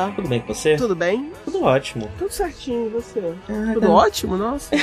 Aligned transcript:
Olá. 0.00 0.12
Tudo 0.16 0.28
bem 0.28 0.40
com 0.40 0.54
você? 0.54 0.76
Tudo 0.76 0.96
bem? 0.96 1.30
Tudo 1.44 1.62
ótimo. 1.62 2.10
Tudo 2.18 2.32
certinho, 2.32 2.86
e 2.86 2.88
você? 2.88 3.34
Ah, 3.48 3.74
Tudo 3.74 3.90
ótimo, 3.90 4.36
nossa. 4.36 4.70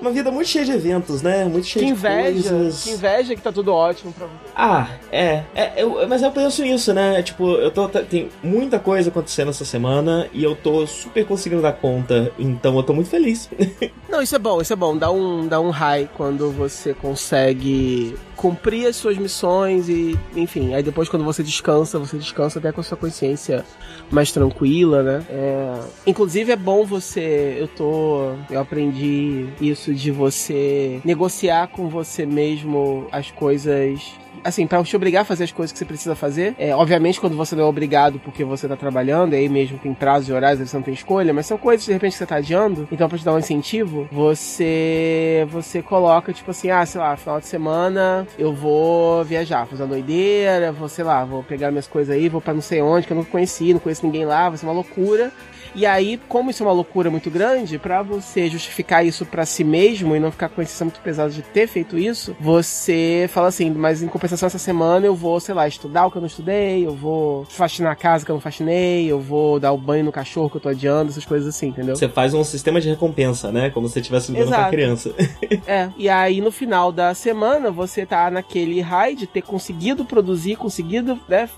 Uma 0.00 0.10
vida 0.10 0.30
muito 0.30 0.48
cheia 0.48 0.64
de 0.64 0.72
eventos, 0.72 1.22
né? 1.22 1.44
Muito 1.44 1.66
cheia 1.66 1.84
Que 1.84 1.92
de 1.92 1.98
inveja. 1.98 2.50
coisas. 2.50 2.84
Que 2.84 2.90
inveja 2.90 3.34
que 3.36 3.42
tá 3.42 3.52
tudo 3.52 3.72
ótimo 3.72 4.12
pra 4.12 4.26
você. 4.26 4.52
Ah, 4.56 4.88
é. 5.12 5.42
é 5.54 5.72
eu, 5.76 6.08
mas 6.08 6.22
eu 6.22 6.30
penso 6.32 6.62
nisso, 6.62 6.92
né? 6.94 7.22
Tipo, 7.22 7.50
eu 7.56 7.70
tô. 7.70 7.88
Tem 7.88 8.30
muita 8.42 8.78
coisa 8.78 9.10
acontecendo 9.10 9.50
essa 9.50 9.64
semana 9.64 10.28
e 10.32 10.42
eu 10.42 10.56
tô 10.56 10.86
super 10.86 11.24
conseguindo 11.26 11.62
dar 11.62 11.72
conta, 11.72 12.32
então 12.38 12.76
eu 12.76 12.82
tô 12.82 12.94
muito 12.94 13.10
feliz. 13.10 13.48
Não, 14.18 14.22
isso 14.24 14.34
é 14.34 14.38
bom, 14.40 14.60
isso 14.60 14.72
é 14.72 14.76
bom. 14.76 14.96
Dá 14.96 15.12
um, 15.12 15.46
dá 15.46 15.60
um 15.60 15.70
high 15.70 16.10
quando 16.16 16.50
você 16.50 16.92
consegue 16.92 18.16
cumprir 18.34 18.88
as 18.88 18.96
suas 18.96 19.16
missões 19.16 19.88
e, 19.88 20.18
enfim, 20.34 20.74
aí 20.74 20.82
depois 20.82 21.08
quando 21.08 21.24
você 21.24 21.40
descansa, 21.40 22.00
você 22.00 22.18
descansa 22.18 22.58
até 22.58 22.72
com 22.72 22.80
a 22.80 22.84
sua 22.84 22.96
consciência 22.96 23.64
mais 24.10 24.32
tranquila, 24.32 25.04
né? 25.04 25.26
É, 25.30 25.80
inclusive 26.04 26.50
é 26.50 26.56
bom 26.56 26.84
você, 26.84 27.58
eu 27.60 27.68
tô, 27.68 28.32
eu 28.50 28.60
aprendi 28.60 29.46
isso 29.60 29.94
de 29.94 30.10
você 30.10 31.00
negociar 31.04 31.68
com 31.68 31.88
você 31.88 32.26
mesmo 32.26 33.06
as 33.12 33.30
coisas 33.30 34.00
assim, 34.44 34.66
pra 34.66 34.82
te 34.82 34.96
obrigar 34.96 35.22
a 35.22 35.24
fazer 35.24 35.44
as 35.44 35.52
coisas 35.52 35.72
que 35.72 35.78
você 35.78 35.84
precisa 35.84 36.14
fazer. 36.14 36.54
É, 36.58 36.74
obviamente, 36.74 37.20
quando 37.20 37.36
você 37.36 37.54
não 37.54 37.64
é 37.64 37.66
obrigado 37.66 38.18
porque 38.18 38.44
você 38.44 38.68
tá 38.68 38.76
trabalhando, 38.76 39.34
aí 39.34 39.48
mesmo 39.48 39.78
tem 39.78 39.94
prazo 39.94 40.30
e 40.30 40.34
horários, 40.34 40.68
você 40.68 40.76
não 40.76 40.82
tem 40.82 40.94
escolha, 40.94 41.32
mas 41.32 41.46
são 41.46 41.58
coisas 41.58 41.84
de 41.84 41.92
repente 41.92 42.12
que 42.12 42.18
você 42.18 42.26
tá 42.26 42.36
adiando. 42.36 42.88
Então, 42.90 43.08
pra 43.08 43.18
te 43.18 43.24
dar 43.24 43.34
um 43.34 43.38
incentivo, 43.38 44.08
você 44.10 45.46
você 45.50 45.82
coloca, 45.82 46.32
tipo 46.32 46.50
assim, 46.50 46.70
ah, 46.70 46.84
sei 46.84 47.00
lá, 47.00 47.16
final 47.16 47.40
de 47.40 47.46
semana 47.46 48.26
eu 48.38 48.52
vou 48.52 49.24
viajar, 49.24 49.66
fazer 49.66 49.82
uma 49.82 49.88
doideira, 49.88 50.72
vou, 50.72 50.88
sei 50.88 51.04
lá, 51.04 51.24
vou 51.24 51.42
pegar 51.42 51.70
minhas 51.70 51.86
coisas 51.86 52.14
aí, 52.14 52.28
vou 52.28 52.40
pra 52.40 52.54
não 52.54 52.60
sei 52.60 52.82
onde, 52.82 53.06
que 53.06 53.12
eu 53.12 53.16
não 53.16 53.24
conheci, 53.24 53.72
não 53.72 53.80
conheço 53.80 54.04
ninguém 54.04 54.24
lá, 54.24 54.48
vai 54.48 54.58
ser 54.58 54.66
uma 54.66 54.72
loucura. 54.72 55.32
E 55.78 55.86
aí, 55.86 56.20
como 56.28 56.50
isso 56.50 56.60
é 56.60 56.66
uma 56.66 56.72
loucura 56.72 57.08
muito 57.08 57.30
grande, 57.30 57.78
pra 57.78 58.02
você 58.02 58.48
justificar 58.48 59.06
isso 59.06 59.24
pra 59.24 59.46
si 59.46 59.62
mesmo 59.62 60.16
e 60.16 60.18
não 60.18 60.32
ficar 60.32 60.48
com 60.48 60.60
a 60.60 60.64
sensação 60.64 60.88
muito 60.88 61.00
pesada 61.00 61.30
de 61.30 61.40
ter 61.40 61.68
feito 61.68 61.96
isso, 61.96 62.36
você 62.40 63.30
fala 63.32 63.46
assim, 63.46 63.70
mas 63.70 64.02
em 64.02 64.08
compensação 64.08 64.48
essa 64.48 64.58
semana 64.58 65.06
eu 65.06 65.14
vou, 65.14 65.38
sei 65.38 65.54
lá, 65.54 65.68
estudar 65.68 66.06
o 66.06 66.10
que 66.10 66.16
eu 66.16 66.20
não 66.20 66.26
estudei, 66.26 66.84
eu 66.84 66.96
vou 66.96 67.44
faxinar 67.44 67.92
a 67.92 67.94
casa 67.94 68.24
que 68.24 68.30
eu 68.32 68.34
não 68.34 68.40
faxinei, 68.40 69.06
eu 69.06 69.20
vou 69.20 69.60
dar 69.60 69.70
o 69.70 69.78
banho 69.78 70.04
no 70.04 70.10
cachorro 70.10 70.50
que 70.50 70.56
eu 70.56 70.60
tô 70.60 70.68
adiando, 70.68 71.10
essas 71.10 71.24
coisas 71.24 71.54
assim, 71.54 71.68
entendeu? 71.68 71.94
Você 71.94 72.08
faz 72.08 72.34
um 72.34 72.42
sistema 72.42 72.80
de 72.80 72.88
recompensa, 72.88 73.52
né? 73.52 73.70
Como 73.70 73.86
se 73.86 73.92
você 73.92 74.00
estivesse 74.00 74.32
lidando 74.32 74.50
com 74.50 74.60
a 74.60 74.68
criança. 74.68 75.14
É, 75.66 75.90
e 75.98 76.08
aí 76.08 76.40
no 76.40 76.50
final 76.50 76.90
da 76.90 77.14
semana 77.14 77.70
você 77.70 78.06
tá 78.06 78.30
naquele 78.30 78.80
high 78.80 79.14
de 79.14 79.26
ter 79.26 79.42
conseguido 79.42 80.04
produzir, 80.04 80.56
conseguido 80.56 81.18
né, 81.28 81.48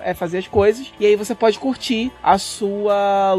é, 0.00 0.14
fazer 0.14 0.38
as 0.38 0.48
coisas, 0.48 0.90
e 0.98 1.04
aí 1.04 1.16
você 1.16 1.34
pode 1.34 1.58
curtir 1.58 2.10
a 2.22 2.38
sua 2.38 3.34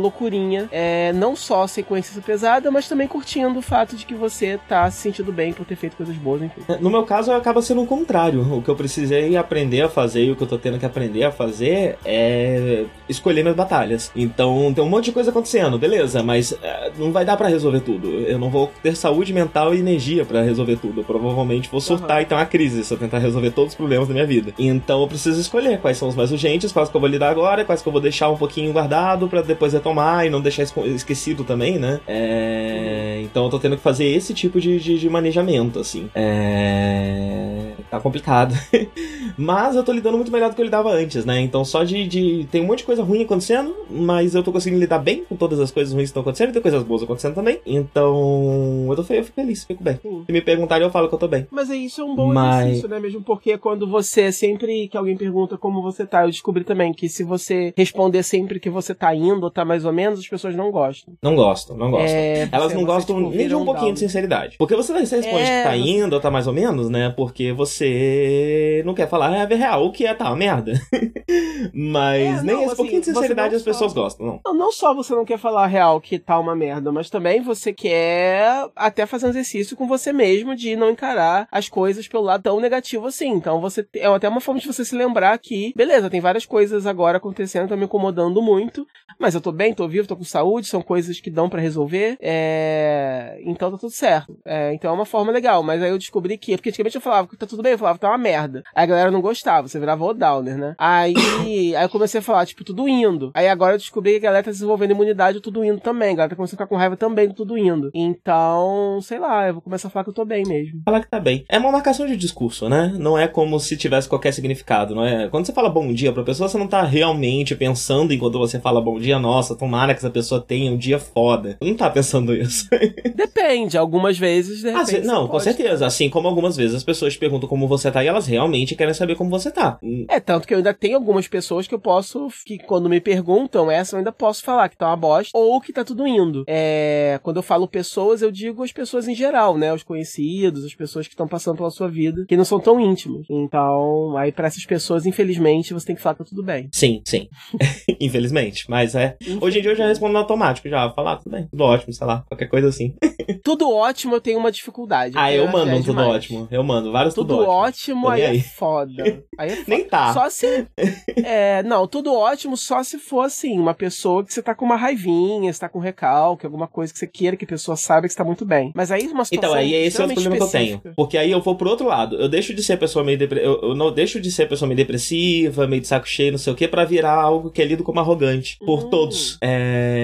é, 0.71 1.11
não 1.13 1.35
só 1.35 1.67
sem 1.67 1.83
consciência 1.83 2.21
pesada, 2.21 2.69
mas 2.71 2.87
também 2.87 3.07
curtindo 3.07 3.59
o 3.59 3.61
fato 3.61 3.95
de 3.95 4.05
que 4.05 4.13
você 4.13 4.59
tá 4.67 4.89
se 4.91 5.01
sentindo 5.01 5.31
bem 5.31 5.53
por 5.53 5.65
ter 5.65 5.75
feito 5.75 5.95
coisas 5.95 6.15
boas, 6.15 6.41
enfim. 6.41 6.61
No 6.79 6.89
meu 6.89 7.03
caso, 7.03 7.31
acaba 7.31 7.61
sendo 7.61 7.81
o 7.81 7.87
contrário. 7.87 8.41
O 8.57 8.61
que 8.61 8.69
eu 8.69 8.75
precisei 8.75 9.35
aprender 9.35 9.81
a 9.81 9.89
fazer 9.89 10.25
e 10.25 10.31
o 10.31 10.35
que 10.35 10.43
eu 10.43 10.47
tô 10.47 10.57
tendo 10.57 10.77
que 10.77 10.85
aprender 10.85 11.23
a 11.23 11.31
fazer 11.31 11.97
é 12.05 12.85
escolher 13.07 13.41
minhas 13.41 13.55
batalhas. 13.55 14.11
Então, 14.15 14.71
tem 14.73 14.83
um 14.83 14.89
monte 14.89 15.05
de 15.05 15.11
coisa 15.11 15.31
acontecendo, 15.31 15.77
beleza, 15.77 16.21
mas 16.21 16.53
é, 16.61 16.91
não 16.97 17.11
vai 17.11 17.25
dar 17.25 17.37
pra 17.37 17.47
resolver 17.47 17.81
tudo. 17.81 18.07
Eu 18.09 18.37
não 18.37 18.49
vou 18.49 18.71
ter 18.81 18.95
saúde 18.95 19.33
mental 19.33 19.73
e 19.73 19.79
energia 19.79 20.25
pra 20.25 20.41
resolver 20.41 20.77
tudo. 20.77 21.01
Eu 21.01 21.03
provavelmente 21.03 21.69
vou 21.69 21.81
surtar 21.81 22.21
e 22.21 22.25
ter 22.25 22.35
uma 22.35 22.45
crise 22.45 22.83
se 22.83 22.93
eu 22.93 22.97
tentar 22.97 23.19
resolver 23.19 23.51
todos 23.51 23.73
os 23.73 23.77
problemas 23.77 24.07
da 24.07 24.13
minha 24.13 24.25
vida. 24.25 24.53
Então, 24.57 25.01
eu 25.01 25.07
preciso 25.07 25.39
escolher 25.39 25.79
quais 25.79 25.97
são 25.97 26.07
os 26.07 26.15
mais 26.15 26.31
urgentes, 26.31 26.71
quais 26.71 26.89
que 26.89 26.95
eu 26.95 27.01
vou 27.01 27.09
lidar 27.09 27.29
agora, 27.29 27.65
quais 27.65 27.81
que 27.81 27.87
eu 27.87 27.93
vou 27.93 28.01
deixar 28.01 28.29
um 28.29 28.37
pouquinho 28.37 28.71
guardado 28.71 29.27
pra 29.27 29.41
depois 29.41 29.73
retomar 29.73 30.08
e 30.25 30.29
não 30.29 30.41
deixar 30.41 30.63
esquecido 30.63 31.43
também, 31.43 31.77
né? 31.79 31.99
É, 32.07 33.21
Então, 33.23 33.45
eu 33.45 33.49
tô 33.49 33.59
tendo 33.59 33.75
que 33.77 33.81
fazer 33.83 34.05
esse 34.05 34.33
tipo 34.33 34.59
de, 34.59 34.79
de, 34.79 34.97
de 34.99 35.09
manejamento, 35.09 35.79
assim. 35.79 36.09
É... 36.15 37.71
Tá 37.89 37.99
complicado. 37.99 38.53
mas 39.37 39.75
eu 39.75 39.83
tô 39.83 39.91
lidando 39.91 40.17
muito 40.17 40.31
melhor 40.31 40.49
do 40.49 40.55
que 40.55 40.61
eu 40.61 40.65
lidava 40.65 40.91
antes, 40.91 41.25
né? 41.25 41.39
Então, 41.41 41.65
só 41.65 41.83
de, 41.83 42.07
de. 42.07 42.47
Tem 42.51 42.61
um 42.61 42.65
monte 42.65 42.79
de 42.79 42.83
coisa 42.85 43.03
ruim 43.03 43.23
acontecendo, 43.23 43.75
mas 43.89 44.35
eu 44.35 44.43
tô 44.43 44.51
conseguindo 44.51 44.79
lidar 44.79 44.99
bem 44.99 45.23
com 45.27 45.35
todas 45.35 45.59
as 45.59 45.71
coisas 45.71 45.93
ruins 45.93 46.03
que 46.05 46.09
estão 46.09 46.21
acontecendo 46.21 46.49
e 46.49 46.53
tem 46.53 46.61
coisas 46.61 46.83
boas 46.83 47.03
acontecendo 47.03 47.35
também. 47.35 47.59
Então, 47.65 48.85
eu 48.89 48.95
tô 48.95 49.01
eu 49.13 49.23
fico 49.23 49.35
feliz, 49.35 49.63
fico 49.63 49.83
bem. 49.83 49.99
Se 50.25 50.31
me 50.31 50.41
perguntarem, 50.41 50.85
eu 50.85 50.91
falo 50.91 51.07
que 51.09 51.15
eu 51.15 51.19
tô 51.19 51.27
bem. 51.27 51.47
Mas 51.49 51.69
é 51.69 51.75
isso 51.75 52.01
é 52.01 52.03
um 52.03 52.15
bom 52.15 52.31
Mas- 52.33 52.61
exercício, 52.63 52.89
né? 52.89 52.99
Mesmo 52.99 53.21
porque 53.21 53.57
quando 53.57 53.87
você, 53.87 54.31
sempre 54.31 54.87
que 54.87 54.97
alguém 54.97 55.17
pergunta 55.17 55.57
como 55.57 55.81
você 55.81 56.05
tá, 56.05 56.23
eu 56.23 56.29
descobri 56.29 56.63
também 56.63 56.93
que 56.93 57.09
se 57.09 57.23
você 57.23 57.73
responder 57.75 58.21
sempre 58.23 58.59
que 58.59 58.69
você 58.69 58.93
tá 58.93 59.13
indo 59.15 59.49
tá 59.49 59.65
mais 59.65 59.83
ou 59.85 59.91
menos, 59.93 59.98
as 60.05 60.27
pessoas 60.27 60.55
não 60.55 60.71
gostam. 60.71 61.13
Não 61.21 61.35
gostam, 61.35 61.77
não 61.77 61.91
gostam. 61.91 62.09
É, 62.17 62.47
Elas 62.51 62.71
você- 62.71 62.77
não 62.77 62.85
gostam 62.85 63.15
tipo, 63.17 63.35
nem 63.35 63.47
de 63.47 63.55
um 63.55 63.65
pouquinho 63.65 63.87
down. 63.87 63.93
de 63.93 63.99
sinceridade. 63.99 64.55
Porque 64.57 64.75
você, 64.75 64.93
você 64.93 65.17
responde 65.17 65.43
É, 65.43 65.57
que 65.63 65.69
tá 65.69 65.75
você- 65.75 65.89
indo 65.89 66.13
ou 66.13 66.19
tá 66.21 66.31
mais 66.31 66.47
ou 66.47 66.53
menos, 66.53 66.89
né? 66.89 67.13
Porque 67.15 67.51
você 67.53 68.81
não 68.85 68.93
quer 68.93 69.07
falar 69.09 69.35
é 69.49 69.55
real, 69.55 69.85
o 69.85 69.91
que 69.91 70.05
é 70.05 70.13
tá 70.13 70.25
uma 70.25 70.35
merda. 70.35 70.73
Mas 71.73 72.39
É, 72.39 72.43
nem 72.43 72.55
não, 72.55 72.61
esse 72.61 72.65
assim, 72.67 72.75
pouquinho 72.75 72.99
de 73.01 73.05
sinceridade 73.07 73.49
não 73.51 73.57
as 73.57 73.63
pessoas 73.63 73.91
só- 73.91 74.01
gostam, 74.01 74.25
não. 74.25 74.39
Não, 74.45 74.53
não 74.53 74.71
só 74.71 74.93
você 74.93 75.13
não 75.13 75.25
quer 75.25 75.37
falar 75.37 75.63
a 75.63 75.67
real 75.67 75.99
que 76.01 76.17
tá 76.19 76.39
uma 76.39 76.55
merda, 76.55 76.91
mas 76.91 77.09
também 77.09 77.41
você 77.41 77.73
quer 77.73 78.67
até 78.75 79.05
fazer 79.05 79.27
um 79.27 79.29
exercício 79.29 79.75
com 79.75 79.87
você 79.87 80.11
mesmo 80.13 80.55
de 80.55 80.75
não 80.75 80.89
encarar 80.89 81.47
as 81.51 81.69
coisas 81.69 82.07
pelo 82.07 82.23
lado 82.23 82.43
tão 82.43 82.59
negativo 82.59 83.07
assim. 83.07 83.29
Então 83.29 83.59
você 83.61 83.85
é 83.95 84.07
até 84.07 84.27
uma 84.29 84.41
forma 84.41 84.59
de 84.59 84.67
você 84.67 84.83
se 84.85 84.95
lembrar 84.95 85.37
que, 85.37 85.73
beleza, 85.75 86.09
tem 86.09 86.21
várias 86.21 86.45
coisas 86.45 86.85
agora 86.85 87.17
acontecendo, 87.17 87.69
tá 87.69 87.75
me 87.75 87.85
incomodando 87.85 88.41
muito, 88.41 88.85
mas 89.19 89.35
eu 89.35 89.41
tô 89.41 89.51
bem, 89.51 89.73
tô 89.73 89.87
vivo, 89.89 90.07
tô 90.07 90.15
com 90.15 90.23
saúde, 90.23 90.67
são 90.67 90.81
coisas 90.81 91.19
que 91.19 91.29
dão 91.29 91.49
pra 91.49 91.61
resolver, 91.61 92.17
é... 92.21 93.39
então 93.43 93.71
tá 93.71 93.77
tudo 93.77 93.91
certo. 93.91 94.37
É, 94.45 94.73
então 94.73 94.91
é 94.91 94.93
uma 94.93 95.05
forma 95.05 95.31
legal, 95.31 95.63
mas 95.63 95.81
aí 95.81 95.89
eu 95.89 95.97
descobri 95.97 96.37
que, 96.37 96.55
porque 96.55 96.69
antigamente 96.69 96.95
eu 96.95 97.01
falava 97.01 97.27
que 97.27 97.37
tá 97.37 97.45
tudo 97.45 97.63
bem, 97.63 97.73
eu 97.73 97.77
falava 97.77 97.97
que 97.97 98.01
tá 98.01 98.09
uma 98.09 98.17
merda. 98.17 98.63
Aí 98.73 98.83
a 98.83 98.87
galera 98.87 99.11
não 99.11 99.21
gostava, 99.21 99.67
você 99.67 99.79
virava 99.79 100.03
o 100.03 100.13
downer, 100.13 100.57
né? 100.57 100.75
Aí, 100.77 101.13
aí 101.75 101.83
eu 101.83 101.89
comecei 101.89 102.19
a 102.19 102.23
falar, 102.23 102.45
tipo, 102.45 102.63
tudo 102.63 102.87
indo. 102.87 103.31
Aí 103.33 103.47
agora 103.47 103.73
eu 103.73 103.77
descobri 103.77 104.19
que 104.19 104.25
a 104.25 104.29
galera 104.29 104.43
tá 104.43 104.51
desenvolvendo 104.51 104.91
imunidade 104.91 105.37
do 105.37 105.41
tudo 105.41 105.63
indo 105.63 105.79
também, 105.79 106.09
a 106.09 106.15
galera 106.15 106.29
tá 106.29 106.35
começando 106.35 106.55
a 106.55 106.57
ficar 106.57 106.67
com 106.67 106.75
raiva 106.75 106.95
também 106.95 107.27
do 107.27 107.33
tudo 107.33 107.57
indo. 107.57 107.89
Então, 107.93 108.99
sei 109.01 109.19
lá, 109.19 109.47
eu 109.47 109.53
vou 109.53 109.61
começar 109.61 109.87
a 109.87 109.91
falar 109.91 110.03
que 110.03 110.09
eu 110.09 110.13
tô 110.13 110.25
bem 110.25 110.43
mesmo. 110.45 110.81
Falar 110.85 111.01
que 111.01 111.09
tá 111.09 111.19
bem. 111.19 111.45
É 111.49 111.57
uma 111.57 111.71
marcação 111.71 112.05
de 112.05 112.15
discurso, 112.15 112.69
né? 112.69 112.93
Não 112.97 113.17
é 113.17 113.27
como 113.27 113.59
se 113.59 113.77
tivesse 113.77 114.07
qualquer 114.07 114.33
significado, 114.33 114.95
não 114.95 115.05
é? 115.05 115.27
Quando 115.29 115.45
você 115.45 115.53
fala 115.53 115.69
bom 115.69 115.91
dia 115.93 116.11
pra 116.11 116.23
pessoa, 116.23 116.49
você 116.49 116.57
não 116.57 116.67
tá 116.67 116.83
realmente 116.83 117.55
pensando 117.55 118.13
enquanto 118.13 118.37
você 118.37 118.59
fala 118.59 118.81
bom 118.81 118.99
dia, 118.99 119.19
nossa, 119.19 119.55
tomara 119.79 119.93
que 119.93 119.99
essa 119.99 120.09
pessoa 120.09 120.41
tenha 120.41 120.71
um 120.71 120.77
dia 120.77 120.99
foda. 120.99 121.57
Não 121.61 121.73
tá 121.75 121.89
pensando 121.89 122.33
isso. 122.35 122.67
Depende, 123.15 123.77
algumas 123.77 124.17
vezes, 124.17 124.59
de 124.59 124.67
Às 124.67 124.73
repente, 124.73 124.91
vezes- 124.91 125.07
não, 125.07 125.21
com 125.25 125.31
pode. 125.33 125.43
certeza. 125.45 125.85
Assim 125.85 126.09
como 126.09 126.27
algumas 126.27 126.57
vezes 126.57 126.75
as 126.75 126.83
pessoas 126.83 127.15
perguntam 127.15 127.47
como 127.47 127.67
você 127.67 127.89
tá 127.89 128.03
e 128.03 128.07
elas 128.07 128.27
realmente 128.27 128.75
querem 128.75 128.93
saber 128.93 129.15
como 129.15 129.29
você 129.29 129.49
tá. 129.51 129.79
É, 130.09 130.19
tanto 130.19 130.45
que 130.47 130.53
eu 130.53 130.57
ainda 130.57 130.73
tenho 130.73 130.95
algumas 130.97 131.27
pessoas 131.27 131.67
que 131.67 131.73
eu 131.73 131.79
posso, 131.79 132.27
que 132.45 132.57
quando 132.57 132.89
me 132.89 132.99
perguntam 132.99 133.71
essa, 133.71 133.95
eu 133.95 133.99
ainda 133.99 134.11
posso 134.11 134.43
falar 134.43 134.67
que 134.69 134.77
tá 134.77 134.87
uma 134.87 134.97
bosta 134.97 135.31
ou 135.37 135.61
que 135.61 135.71
tá 135.71 135.83
tudo 135.85 136.05
indo. 136.05 136.43
É, 136.47 137.19
quando 137.23 137.37
eu 137.37 137.43
falo 137.43 137.67
pessoas, 137.67 138.21
eu 138.21 138.31
digo 138.31 138.61
as 138.63 138.71
pessoas 138.73 139.07
em 139.07 139.15
geral, 139.15 139.57
né? 139.57 139.73
Os 139.73 139.83
conhecidos, 139.83 140.65
as 140.65 140.75
pessoas 140.75 141.07
que 141.07 141.13
estão 141.13 141.27
passando 141.27 141.57
pela 141.57 141.69
sua 141.71 141.87
vida, 141.87 142.25
que 142.27 142.35
não 142.35 142.45
são 142.45 142.59
tão 142.59 142.79
íntimos. 142.79 143.25
Então, 143.29 144.17
aí 144.17 144.31
pra 144.31 144.47
essas 144.47 144.65
pessoas, 144.65 145.05
infelizmente, 145.05 145.73
você 145.73 145.85
tem 145.87 145.95
que 145.95 146.01
falar 146.01 146.15
que 146.15 146.23
tá 146.23 146.29
tudo 146.29 146.43
bem. 146.43 146.67
Sim, 146.73 147.01
sim. 147.05 147.27
Infelizmente. 147.99 148.65
Mas 148.69 148.95
é. 148.95 149.17
Hoje 149.41 149.59
em 149.59 149.61
dia 149.61 149.68
eu 149.71 149.75
já 149.75 149.87
respondo 149.87 150.17
automático, 150.17 150.67
já. 150.69 150.89
Falar, 150.91 151.13
ah, 151.13 151.15
tudo 151.17 151.31
bem, 151.31 151.47
tudo 151.49 151.63
ótimo, 151.63 151.93
sei 151.93 152.05
lá, 152.07 152.23
qualquer 152.27 152.47
coisa 152.47 152.67
assim. 152.67 152.93
Tudo 153.43 153.71
ótimo, 153.71 154.15
eu 154.15 154.21
tenho 154.21 154.37
uma 154.39 154.51
dificuldade. 154.51 155.13
Ah, 155.17 155.31
eu 155.31 155.45
Já 155.45 155.51
mando 155.51 155.71
é 155.71 155.75
um 155.75 155.83
tudo 155.83 156.01
ótimo. 156.01 156.47
Eu 156.51 156.63
mando 156.63 156.91
vários 156.91 157.13
tudo, 157.13 157.37
Tudo 157.37 157.47
ótimo. 157.47 158.05
ótimo, 158.05 158.09
aí 158.09 158.19
nem 158.21 158.27
é 158.27 158.31
aí. 158.31 158.41
foda. 158.41 159.23
Aí 159.37 159.49
é 159.51 159.55
foda. 159.55 159.65
Nem 159.67 159.83
tá. 159.85 160.13
Só 160.13 160.29
se. 160.29 160.67
É, 161.23 161.61
não, 161.63 161.87
tudo 161.87 162.13
ótimo, 162.13 162.55
só 162.57 162.81
se 162.83 162.97
for 162.97 163.21
assim, 163.21 163.57
uma 163.59 163.73
pessoa 163.73 164.23
que 164.23 164.33
você 164.33 164.41
tá 164.41 164.53
com 164.55 164.65
uma 164.65 164.75
raivinha, 164.75 165.51
você 165.51 165.59
tá 165.59 165.69
com 165.69 165.79
recalque, 165.79 166.45
alguma 166.45 166.67
coisa 166.67 166.91
que 166.91 166.99
você 166.99 167.07
queira 167.07 167.35
que 167.37 167.45
a 167.45 167.47
pessoa 167.47 167.75
saiba 167.77 168.07
que 168.07 168.13
você 168.13 168.17
tá 168.17 168.23
muito 168.23 168.45
bem. 168.45 168.71
Mas 168.75 168.91
aí 168.91 169.07
uma 169.07 169.25
situação. 169.25 169.49
Então, 169.51 169.53
aí 169.53 169.73
é 169.73 169.85
esse 169.85 170.01
é 170.01 170.05
o 170.05 170.07
problema 170.07 170.35
que 170.37 170.43
eu 170.43 170.47
tenho. 170.47 170.63
específica. 170.65 170.93
Porque 170.95 171.17
aí 171.17 171.31
eu 171.31 171.41
vou 171.41 171.55
pro 171.55 171.69
outro 171.69 171.87
lado. 171.87 172.15
Eu 172.15 172.27
deixo 172.29 172.53
de 172.53 172.63
ser 172.63 172.77
pessoa 172.77 173.03
meio 173.05 173.17
depre... 173.17 173.39
eu, 173.43 173.59
eu 173.61 173.75
não 173.75 173.91
deixo 173.91 174.19
de 174.19 174.31
ser 174.31 174.47
pessoa 174.47 174.67
meio 174.67 174.77
depressiva, 174.77 175.67
meio 175.67 175.81
de 175.81 175.87
saco 175.87 176.07
cheio, 176.07 176.31
não 176.31 176.39
sei 176.39 176.51
o 176.53 176.55
que, 176.55 176.67
pra 176.67 176.85
virar 176.85 177.13
algo 177.13 177.49
que 177.51 177.61
é 177.61 177.65
lido 177.65 177.83
como 177.83 177.99
arrogante 177.99 178.57
por 178.65 178.85
Hum. 178.85 178.89
todos. 178.89 179.37
É, 179.41 179.58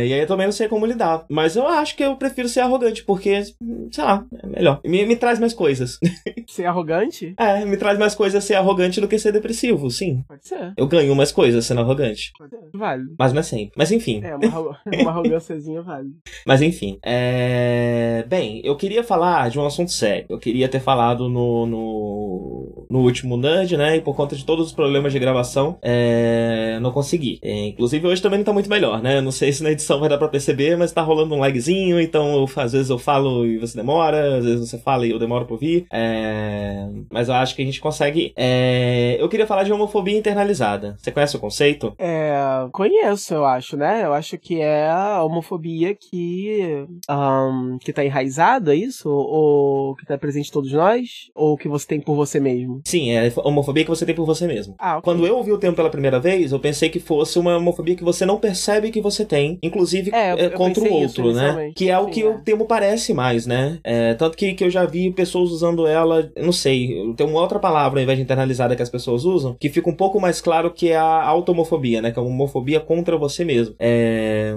E 0.06 0.14
aí 0.14 0.20
eu 0.20 0.28
também 0.28 0.48
não 0.48 0.54
sei 0.54 0.68
como 0.68 0.86
lidar. 0.86 1.26
Mas 1.30 1.56
eu 1.56 1.68
acho 1.68 1.96
que 1.96 2.04
eu 2.04 2.16
prefiro 2.16 2.48
ser 2.48 2.62
arrogante, 2.62 3.04
porque, 3.04 3.44
sei 3.92 4.04
lá, 4.04 4.26
é 4.44 4.48
melhor. 4.48 4.82
Me, 4.84 5.06
me 5.06 5.16
traz 5.16 5.40
mais 5.40 5.54
coisas. 5.54 6.00
Ser 6.48 6.66
arrogante? 6.66 7.34
É, 7.38 7.66
me 7.66 7.76
traz 7.76 7.98
mais 7.98 8.14
coisas 8.14 8.44
ser 8.44 8.54
arrogante 8.54 9.02
do 9.02 9.08
que 9.08 9.18
ser 9.18 9.32
depressivo, 9.32 9.90
sim. 9.90 10.24
Pode 10.28 10.48
ser. 10.48 10.74
Eu 10.78 10.88
ganho 10.88 11.16
mais 11.16 11.32
coisas 11.32 11.66
sendo 11.66 11.82
arrogante. 11.82 12.32
Pode 12.38 12.52
ser. 12.52 12.70
Vale. 12.74 13.04
Mas 13.18 13.34
não 13.34 13.40
é 13.40 13.44
sempre. 13.44 13.72
Mas 13.76 13.92
enfim. 13.92 14.22
É, 14.24 14.36
uma, 14.36 14.80
uma 15.02 15.12
arrogânciazinha 15.12 15.82
vale. 15.82 16.10
Mas 16.46 16.62
enfim. 16.62 17.00
É... 17.04 18.24
Bem, 18.28 18.62
eu 18.64 18.76
queria 18.76 19.04
falar 19.04 19.50
de 19.50 19.60
um 19.60 19.66
assunto 19.66 19.92
sério. 19.92 20.26
Eu 20.30 20.38
queria 20.38 20.70
ter 20.70 20.80
falado 20.80 21.28
no, 21.28 21.66
no, 21.66 22.88
no 22.90 23.00
último 23.00 23.38
Nudge, 23.38 23.76
né? 23.76 23.98
E 23.98 24.02
por 24.02 24.16
conta 24.16 24.36
de 24.36 24.46
todos 24.46 24.68
os 24.68 24.74
problemas 24.74 25.12
de 25.12 25.20
gravação, 25.20 25.78
é... 25.82 26.80
não 26.80 26.92
consegui. 26.92 27.40
É, 27.42 27.68
inclusive 27.68 28.06
hoje 28.08 28.22
também 28.22 28.40
não 28.40 28.46
tá 28.46 28.54
muito 28.54 28.70
melhor, 28.70 29.02
né? 29.02 29.20
Não 29.20 29.32
sei 29.32 29.45
se 29.52 29.64
na 29.64 29.72
edição 29.72 30.00
vai 30.00 30.10
dar 30.10 30.18
pra 30.18 30.28
perceber, 30.28 30.76
mas 30.78 30.92
tá 30.92 31.02
rolando 31.02 31.34
um 31.36 31.40
lagzinho, 31.40 32.00
então 32.00 32.34
eu- 32.36 32.50
às 32.56 32.72
vezes 32.74 32.90
eu 32.90 32.98
falo 33.00 33.46
e 33.46 33.58
você 33.58 33.76
demora, 33.78 34.38
às 34.38 34.46
vezes 34.46 34.70
você 34.70 34.78
fala 34.78 35.06
e 35.06 35.12
eu 35.12 35.20
demoro 35.20 35.46
pra 35.46 35.54
ouvir. 35.54 35.86
É... 35.92 36.88
Mas 37.12 37.28
eu 37.30 37.36
acho 37.36 37.56
que 37.56 37.62
a 37.62 37.66
gente 37.66 37.80
consegue. 37.82 38.34
É... 38.36 39.18
Eu 39.20 39.30
queria 39.30 39.48
falar 39.48 39.64
de 39.64 39.72
homofobia 39.74 40.18
internalizada. 40.18 40.96
Você 40.98 41.12
conhece 41.12 41.36
o 41.36 41.40
conceito? 41.40 41.94
É, 41.98 42.34
conheço, 42.72 43.34
eu 43.34 43.46
acho, 43.46 43.76
né? 43.78 44.04
Eu 44.06 44.14
acho 44.14 44.38
que 44.38 44.60
é 44.62 44.90
a 44.90 45.24
homofobia 45.24 45.96
que, 45.96 46.86
ahn, 47.10 47.78
que 47.80 47.94
tá 47.94 48.04
enraizada, 48.04 48.74
é 48.74 48.78
isso? 48.78 49.10
Ou 49.10 49.96
que 49.96 50.06
tá 50.06 50.18
presente 50.18 50.50
em 50.50 50.52
todos 50.54 50.72
nós? 50.72 51.30
Ou 51.36 51.58
que 51.58 51.68
você 51.68 51.88
tem 51.88 52.00
por 52.00 52.16
você 52.16 52.40
mesmo? 52.40 52.82
Sim, 52.86 53.12
é 53.12 53.28
a 53.36 53.48
homofobia 53.48 53.84
que 53.84 53.90
você 53.90 54.06
tem 54.06 54.16
por 54.16 54.26
você 54.26 54.48
mesmo. 54.48 54.76
Ah, 54.80 54.98
ok. 54.98 55.02
Quando 55.04 55.26
eu 55.26 55.38
ouvi 55.38 55.52
o 55.52 55.58
termo 55.58 55.76
pela 55.76 55.90
primeira 55.90 56.20
vez, 56.20 56.52
eu 56.52 56.60
pensei 56.60 56.90
que 56.90 57.00
fosse 57.00 57.38
uma 57.40 57.58
homofobia 57.58 57.96
que 57.96 58.04
você 58.04 58.26
não 58.26 58.38
percebe 58.40 58.92
que 58.92 59.02
você 59.02 59.26
tem, 59.26 59.35
inclusive 59.62 60.12
É, 60.14 60.32
eu- 60.34 60.38
eu 60.38 60.52
contra 60.52 60.82
o 60.82 60.84
pensei 60.84 61.04
isso 61.04 61.22
outro, 61.24 61.34
né? 61.36 61.72
Que 61.76 61.90
é 61.90 61.98
o 62.00 62.08
que 62.08 62.22
é. 62.22 62.28
o 62.28 62.40
termo 62.40 62.66
parece 62.66 63.14
mais, 63.14 63.46
né? 63.46 63.80
É, 63.84 64.14
tanto 64.16 64.38
que, 64.38 64.54
que 64.54 64.64
eu 64.64 64.70
já 64.70 64.86
vi 64.86 65.12
pessoas 65.12 65.50
usando 65.52 65.86
ela, 65.88 66.30
não 66.38 66.52
sei, 66.52 67.14
tem 67.16 67.26
uma 67.28 67.42
outra 67.42 67.60
palavra 67.60 68.00
ao 68.00 68.04
invés 68.04 68.18
de 68.18 68.24
internalizada 68.24 68.76
que 68.76 68.82
as 68.82 68.90
pessoas 68.90 69.26
usam, 69.26 69.56
que 69.60 69.70
fica 69.70 69.90
um 69.90 69.96
pouco 69.96 70.20
mais 70.20 70.42
claro 70.42 70.72
que 70.72 70.90
é 70.90 70.96
a 70.98 71.24
automofobia, 71.26 72.02
né? 72.02 72.12
Que 72.12 72.20
é 72.20 72.22
uma 72.22 72.32
homofobia 72.32 72.80
contra 72.80 73.18
você 73.18 73.44
mesmo. 73.46 73.76
É... 73.80 74.54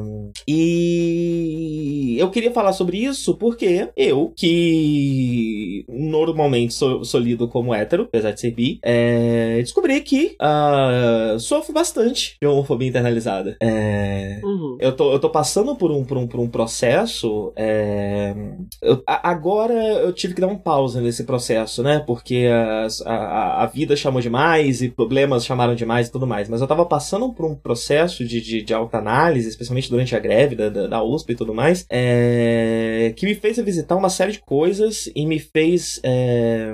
E 0.47 2.17
eu 2.19 2.31
queria 2.31 2.51
falar 2.51 2.73
sobre 2.73 2.99
isso 2.99 3.37
porque 3.37 3.89
eu, 3.97 4.33
que 4.37 5.85
normalmente 5.89 6.75
sou, 6.75 7.05
sou 7.05 7.21
lido 7.21 7.49
como 7.49 7.75
hétero, 7.75 8.05
apesar 8.05 8.33
de 8.33 8.41
ser 8.41 8.51
bi, 8.53 8.79
é, 8.83 9.59
descobri 9.61 10.01
que 10.01 10.35
ah, 10.41 11.37
sofro 11.39 11.73
bastante 11.73 12.37
de 12.41 12.47
homofobia 12.47 12.89
internalizada. 12.89 13.57
É, 13.61 14.41
Uhum. 14.43 14.58
Eu 14.81 14.95
tô, 14.95 15.13
eu 15.13 15.19
tô 15.19 15.31
passando 15.31 15.75
por 15.77 15.91
um, 15.91 16.05
por 16.05 16.17
um, 16.17 16.27
por 16.27 16.41
um 16.41 16.49
processo. 16.49 17.53
é, 17.57 18.35
eu- 18.83 19.03
a- 19.07 19.31
agora 19.31 19.73
eu 19.75 20.13
tive 20.13 20.35
que 20.35 20.41
dar 20.41 20.47
um 20.49 20.57
pausa 20.59 21.01
nesse 21.01 21.25
processo, 21.25 21.83
né? 21.83 21.99
Porque 22.07 22.47
as- 22.85 23.01
a, 23.07 23.63
a, 23.63 23.67
vida 23.67 23.97
chamou 23.97 24.21
demais 24.21 24.83
e 24.83 24.89
problemas 24.89 25.45
chamaram 25.45 25.75
demais 25.75 26.09
e 26.09 26.13
tudo 26.13 26.27
mais. 26.27 26.49
Mas 26.49 26.61
eu 26.61 26.67
tava 26.67 26.85
passando 26.87 27.33
por 27.33 27.45
um 27.47 27.55
processo 27.55 28.25
de, 28.25 28.41
de, 28.41 28.63
de 28.63 28.75
autoanálise, 28.75 29.49
especialmente 29.49 29.91
durante 29.91 30.15
a 30.17 30.19
greve 30.19 30.55
da, 30.57 30.69
da, 30.69 30.87
da 30.87 31.03
USP 31.03 31.33
e 31.33 31.37
tudo 31.37 31.55
mais, 31.55 31.85
é, 31.91 33.13
que 33.17 33.27
me 33.27 33.35
fez 33.35 33.57
revisitar 33.57 33.97
uma 33.99 34.11
série 34.11 34.33
de 34.33 34.41
coisas 34.41 35.11
e 35.15 35.27
me 35.27 35.39
fez. 35.39 36.01
é, 36.03 36.73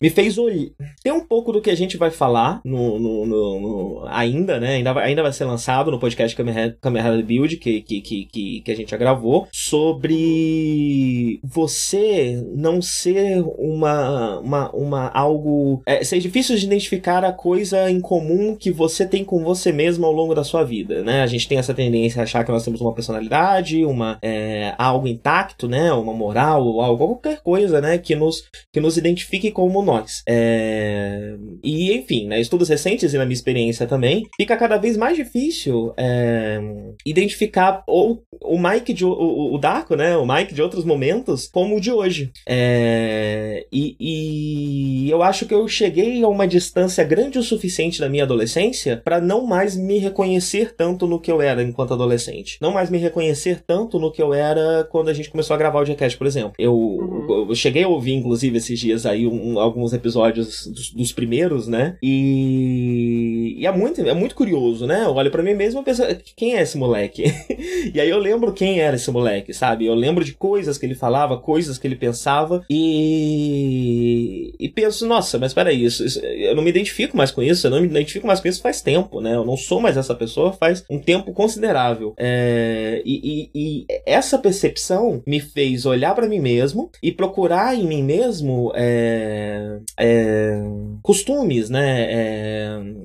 me 0.00 0.10
fez 0.10 0.38
olhar. 0.38 0.68
Tem 1.02 1.12
um 1.12 1.26
pouco 1.26 1.52
do 1.52 1.60
que 1.60 1.70
a 1.70 1.74
gente 1.76 1.96
vai 1.96 2.10
falar 2.10 2.60
no, 2.64 2.98
no- 2.98 3.26
no- 3.26 3.60
no- 3.60 4.04
ainda, 4.08 4.58
né? 4.60 4.76
Ainda 4.76 4.92
vai, 4.92 5.08
ainda 5.08 5.22
vai 5.22 5.32
ser 5.32 5.44
lançado 5.44 5.90
no 5.90 5.98
podcast 5.98 6.36
Kamen 6.36 7.02
Rider 7.02 7.24
Build, 7.24 7.56
que, 7.56 7.80
que, 7.82 8.00
que, 8.00 8.24
que, 8.26 8.60
que 8.62 8.70
a 8.72 8.76
gente 8.76 8.90
já 8.90 8.96
gravou, 8.96 9.46
sobre 9.52 11.40
você 11.44 12.42
não 12.54 12.80
ser 12.82 13.42
uma, 13.58 14.40
uma, 14.40 14.70
uma 14.74 15.08
algo. 15.08 15.82
É, 15.86 16.02
ser 16.04 16.18
difícil 16.18 16.56
de 16.56 16.66
identificar 16.66 17.24
a 17.24 17.32
coisa 17.32 17.90
em 17.90 18.00
comum 18.00 18.56
que 18.56 18.70
você 18.70 19.06
tem 19.06 19.24
com 19.24 19.42
você 19.42 19.72
mesmo 19.72 20.06
ao 20.06 20.12
longo 20.12 20.34
da 20.34 20.44
sua 20.44 20.64
vida, 20.64 21.02
né? 21.02 21.22
A 21.22 21.26
gente 21.26 21.48
tem 21.48 21.58
essa 21.58 21.74
tendência 21.74 22.20
a 22.20 22.24
achar 22.24 22.44
que 22.44 22.52
nós 22.52 22.64
temos 22.64 22.80
uma 22.80 22.92
personalidade, 22.94 23.84
uma 23.84 24.18
é, 24.22 24.74
algo 24.78 25.06
intacto, 25.06 25.68
né? 25.68 25.92
Uma 25.92 26.12
moral, 26.12 26.64
ou 26.66 26.80
algo, 26.80 27.06
qualquer 27.06 27.42
coisa, 27.42 27.80
né? 27.80 27.98
Que 27.98 28.14
nos, 28.14 28.44
que 28.72 28.80
nos 28.80 28.96
identifique 28.96 29.50
como 29.50 29.82
nós. 29.84 30.22
É, 30.28 31.34
E, 31.62 31.92
enfim, 31.94 32.26
né, 32.26 32.40
estudos 32.40 32.68
recentes 32.68 33.12
e 33.14 33.18
na 33.18 33.24
minha 33.24 33.34
experiência 33.34 33.86
também, 33.86 34.24
fica 34.36 34.56
cada 34.56 34.76
vez 34.76 34.96
mais 34.96 35.16
difícil 35.16 35.92
é, 35.96 36.60
identificar 37.06 37.82
ou, 37.86 38.22
o 38.42 38.58
Mike 38.58 38.92
de 38.92 39.04
o, 39.04 39.10
o, 39.10 39.54
o 39.54 39.58
Darko, 39.58 39.94
né? 39.96 40.16
O 40.16 40.26
Mike 40.26 40.54
de 40.54 40.62
outros 40.62 40.84
momentos, 40.84 41.48
como 41.48 41.76
o 41.76 41.80
de 41.80 41.90
hoje. 41.92 42.30
É, 42.46 43.66
e, 43.72 43.96
e 44.00 45.10
eu 45.10 45.22
acho 45.22 45.46
que 45.46 45.54
eu 45.54 45.66
cheguei 45.68 46.22
a 46.22 46.28
uma 46.28 46.46
distância 46.46 47.02
grande 47.04 47.38
o 47.38 47.42
suficiente 47.42 48.00
da 48.00 48.08
minha 48.08 48.24
adolescência 48.24 49.00
para 49.04 49.20
não 49.20 49.46
mais 49.46 49.76
me 49.76 49.98
reconhecer 49.98 50.74
tanto 50.76 51.06
no 51.06 51.20
que 51.20 51.30
eu 51.30 51.40
era 51.40 51.62
enquanto 51.62 51.94
adolescente. 51.94 52.58
Não 52.60 52.72
mais 52.72 52.90
me 52.90 52.98
reconhecer 52.98 53.62
tanto 53.66 53.98
no 53.98 54.10
que 54.12 54.22
eu 54.22 54.32
era 54.34 54.84
quando 54.90 55.08
a 55.08 55.12
gente 55.14 55.30
começou 55.30 55.54
a 55.54 55.58
gravar 55.58 55.80
o 55.80 55.84
Jackass, 55.86 56.14
por 56.14 56.26
exemplo. 56.26 56.52
Eu, 56.58 56.74
Uhum. 56.74 57.46
eu 57.48 57.54
cheguei 57.54 57.82
a 57.84 57.88
ouvir, 57.88 58.12
inclusive, 58.14 58.58
esses 58.58 58.78
dias 58.78 59.06
aí 59.06 59.26
um- 59.26 59.58
alguns 59.74 59.92
episódios 59.92 60.66
dos, 60.66 60.90
dos 60.90 61.12
primeiros, 61.12 61.66
né? 61.66 61.96
E, 62.02 63.56
e 63.58 63.66
é, 63.66 63.72
muito, 63.72 64.00
é 64.00 64.14
muito 64.14 64.34
curioso, 64.34 64.86
né? 64.86 65.04
Eu 65.04 65.14
olho 65.14 65.30
pra 65.30 65.42
mim 65.42 65.54
mesmo 65.54 65.80
e 65.80 65.84
penso, 65.84 66.02
quem 66.36 66.56
é 66.56 66.62
esse 66.62 66.78
moleque? 66.78 67.24
e 67.92 68.00
aí 68.00 68.08
eu 68.08 68.18
lembro 68.18 68.52
quem 68.52 68.80
era 68.80 68.96
esse 68.96 69.10
moleque, 69.10 69.52
sabe? 69.52 69.86
Eu 69.86 69.94
lembro 69.94 70.24
de 70.24 70.32
coisas 70.32 70.78
que 70.78 70.86
ele 70.86 70.94
falava, 70.94 71.36
coisas 71.38 71.76
que 71.78 71.86
ele 71.86 71.96
pensava 71.96 72.64
e, 72.70 74.54
e 74.58 74.68
penso, 74.68 75.06
nossa, 75.06 75.38
mas 75.38 75.52
peraí, 75.52 75.84
isso, 75.84 76.04
isso- 76.04 76.20
eu 76.20 76.54
não 76.54 76.62
me 76.62 76.70
identifico 76.70 77.16
mais 77.16 77.30
com 77.30 77.42
isso, 77.42 77.66
eu 77.66 77.70
não 77.70 77.80
me 77.80 77.86
identifico 77.86 78.26
mais 78.26 78.40
com 78.40 78.48
isso 78.48 78.62
faz 78.62 78.80
tempo, 78.80 79.20
né? 79.20 79.34
Eu 79.34 79.44
não 79.44 79.56
sou 79.56 79.80
mais 79.80 79.96
essa 79.96 80.14
pessoa 80.14 80.52
faz 80.52 80.84
um 80.88 80.98
tempo 80.98 81.32
considerável. 81.32 82.14
É, 82.16 83.02
e, 83.04 83.14
e- 83.24 83.50
e 83.54 83.86
essa 84.06 84.38
percepção 84.38 85.22
me 85.26 85.40
fez 85.40 85.84
olhar 85.86 86.14
pra 86.14 86.28
mim 86.28 86.40
mesmo 86.40 86.90
e 87.02 87.10
procurar 87.12 87.74
em 87.74 87.84
mim 87.86 88.02
mesmo 88.02 88.72
é, 88.74 89.63
é, 89.98 90.60
costumes, 91.02 91.70
né? 91.70 92.06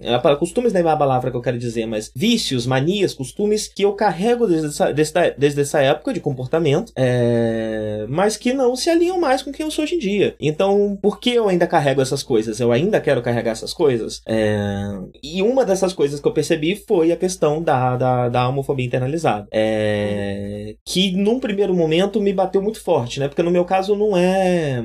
É, 0.02 0.18
pa- 0.22 0.36
costumes 0.36 0.74
não 0.74 0.80
é 0.82 0.94
a 0.94 0.98
palavra 0.98 1.32
que 1.32 1.38
eu 1.38 1.42
quero 1.42 1.58
dizer, 1.58 1.86
mas 1.86 2.12
vícios, 2.16 2.66
manias, 2.66 3.14
costumes 3.14 3.68
que 3.68 3.84
eu 3.84 3.94
carrego 3.94 4.48
desde 4.48 4.68
essa, 4.68 4.92
desde, 4.94 5.32
desde 5.38 5.62
essa 5.62 5.82
época 5.82 6.14
de 6.14 6.20
comportamento, 6.20 6.92
é, 6.96 8.06
mas 8.10 8.38
que 8.38 8.54
não 8.54 8.76
se 8.76 8.90
alinham 8.90 9.20
mais 9.20 9.42
com 9.42 9.52
quem 9.52 9.66
eu 9.66 9.72
sou 9.72 9.84
hoje 9.84 9.96
em 9.96 10.00
dia. 10.00 10.36
Então, 10.40 10.98
por 11.02 11.20
que 11.20 11.32
eu 11.32 11.48
ainda 11.48 11.68
carrego 11.68 12.02
essas 12.02 12.24
coisas? 12.24 12.60
Eu 12.60 12.72
ainda 12.72 13.00
quero 13.00 13.22
carregar 13.22 13.52
essas 13.52 13.74
coisas? 13.74 14.22
É, 14.28 14.84
e 15.24 15.42
uma 15.42 15.66
dessas 15.66 15.94
coisas 15.94 16.20
que 16.20 16.28
eu 16.28 16.34
percebi 16.34 16.76
foi 16.76 17.12
a 17.12 17.18
questão 17.18 17.62
da, 17.62 17.96
da, 17.96 18.30
da 18.30 18.48
homofobia 18.50 18.86
internalizada. 18.86 19.48
É, 19.52 20.76
que 20.86 21.12
num 21.16 21.40
primeiro 21.40 21.74
momento 21.74 22.22
me 22.22 22.34
bateu 22.34 22.62
muito 22.62 22.82
forte, 22.82 23.20
né? 23.20 23.28
Porque 23.28 23.44
no 23.44 23.52
meu 23.52 23.66
caso 23.66 23.96
não 23.96 24.16
é. 24.16 24.84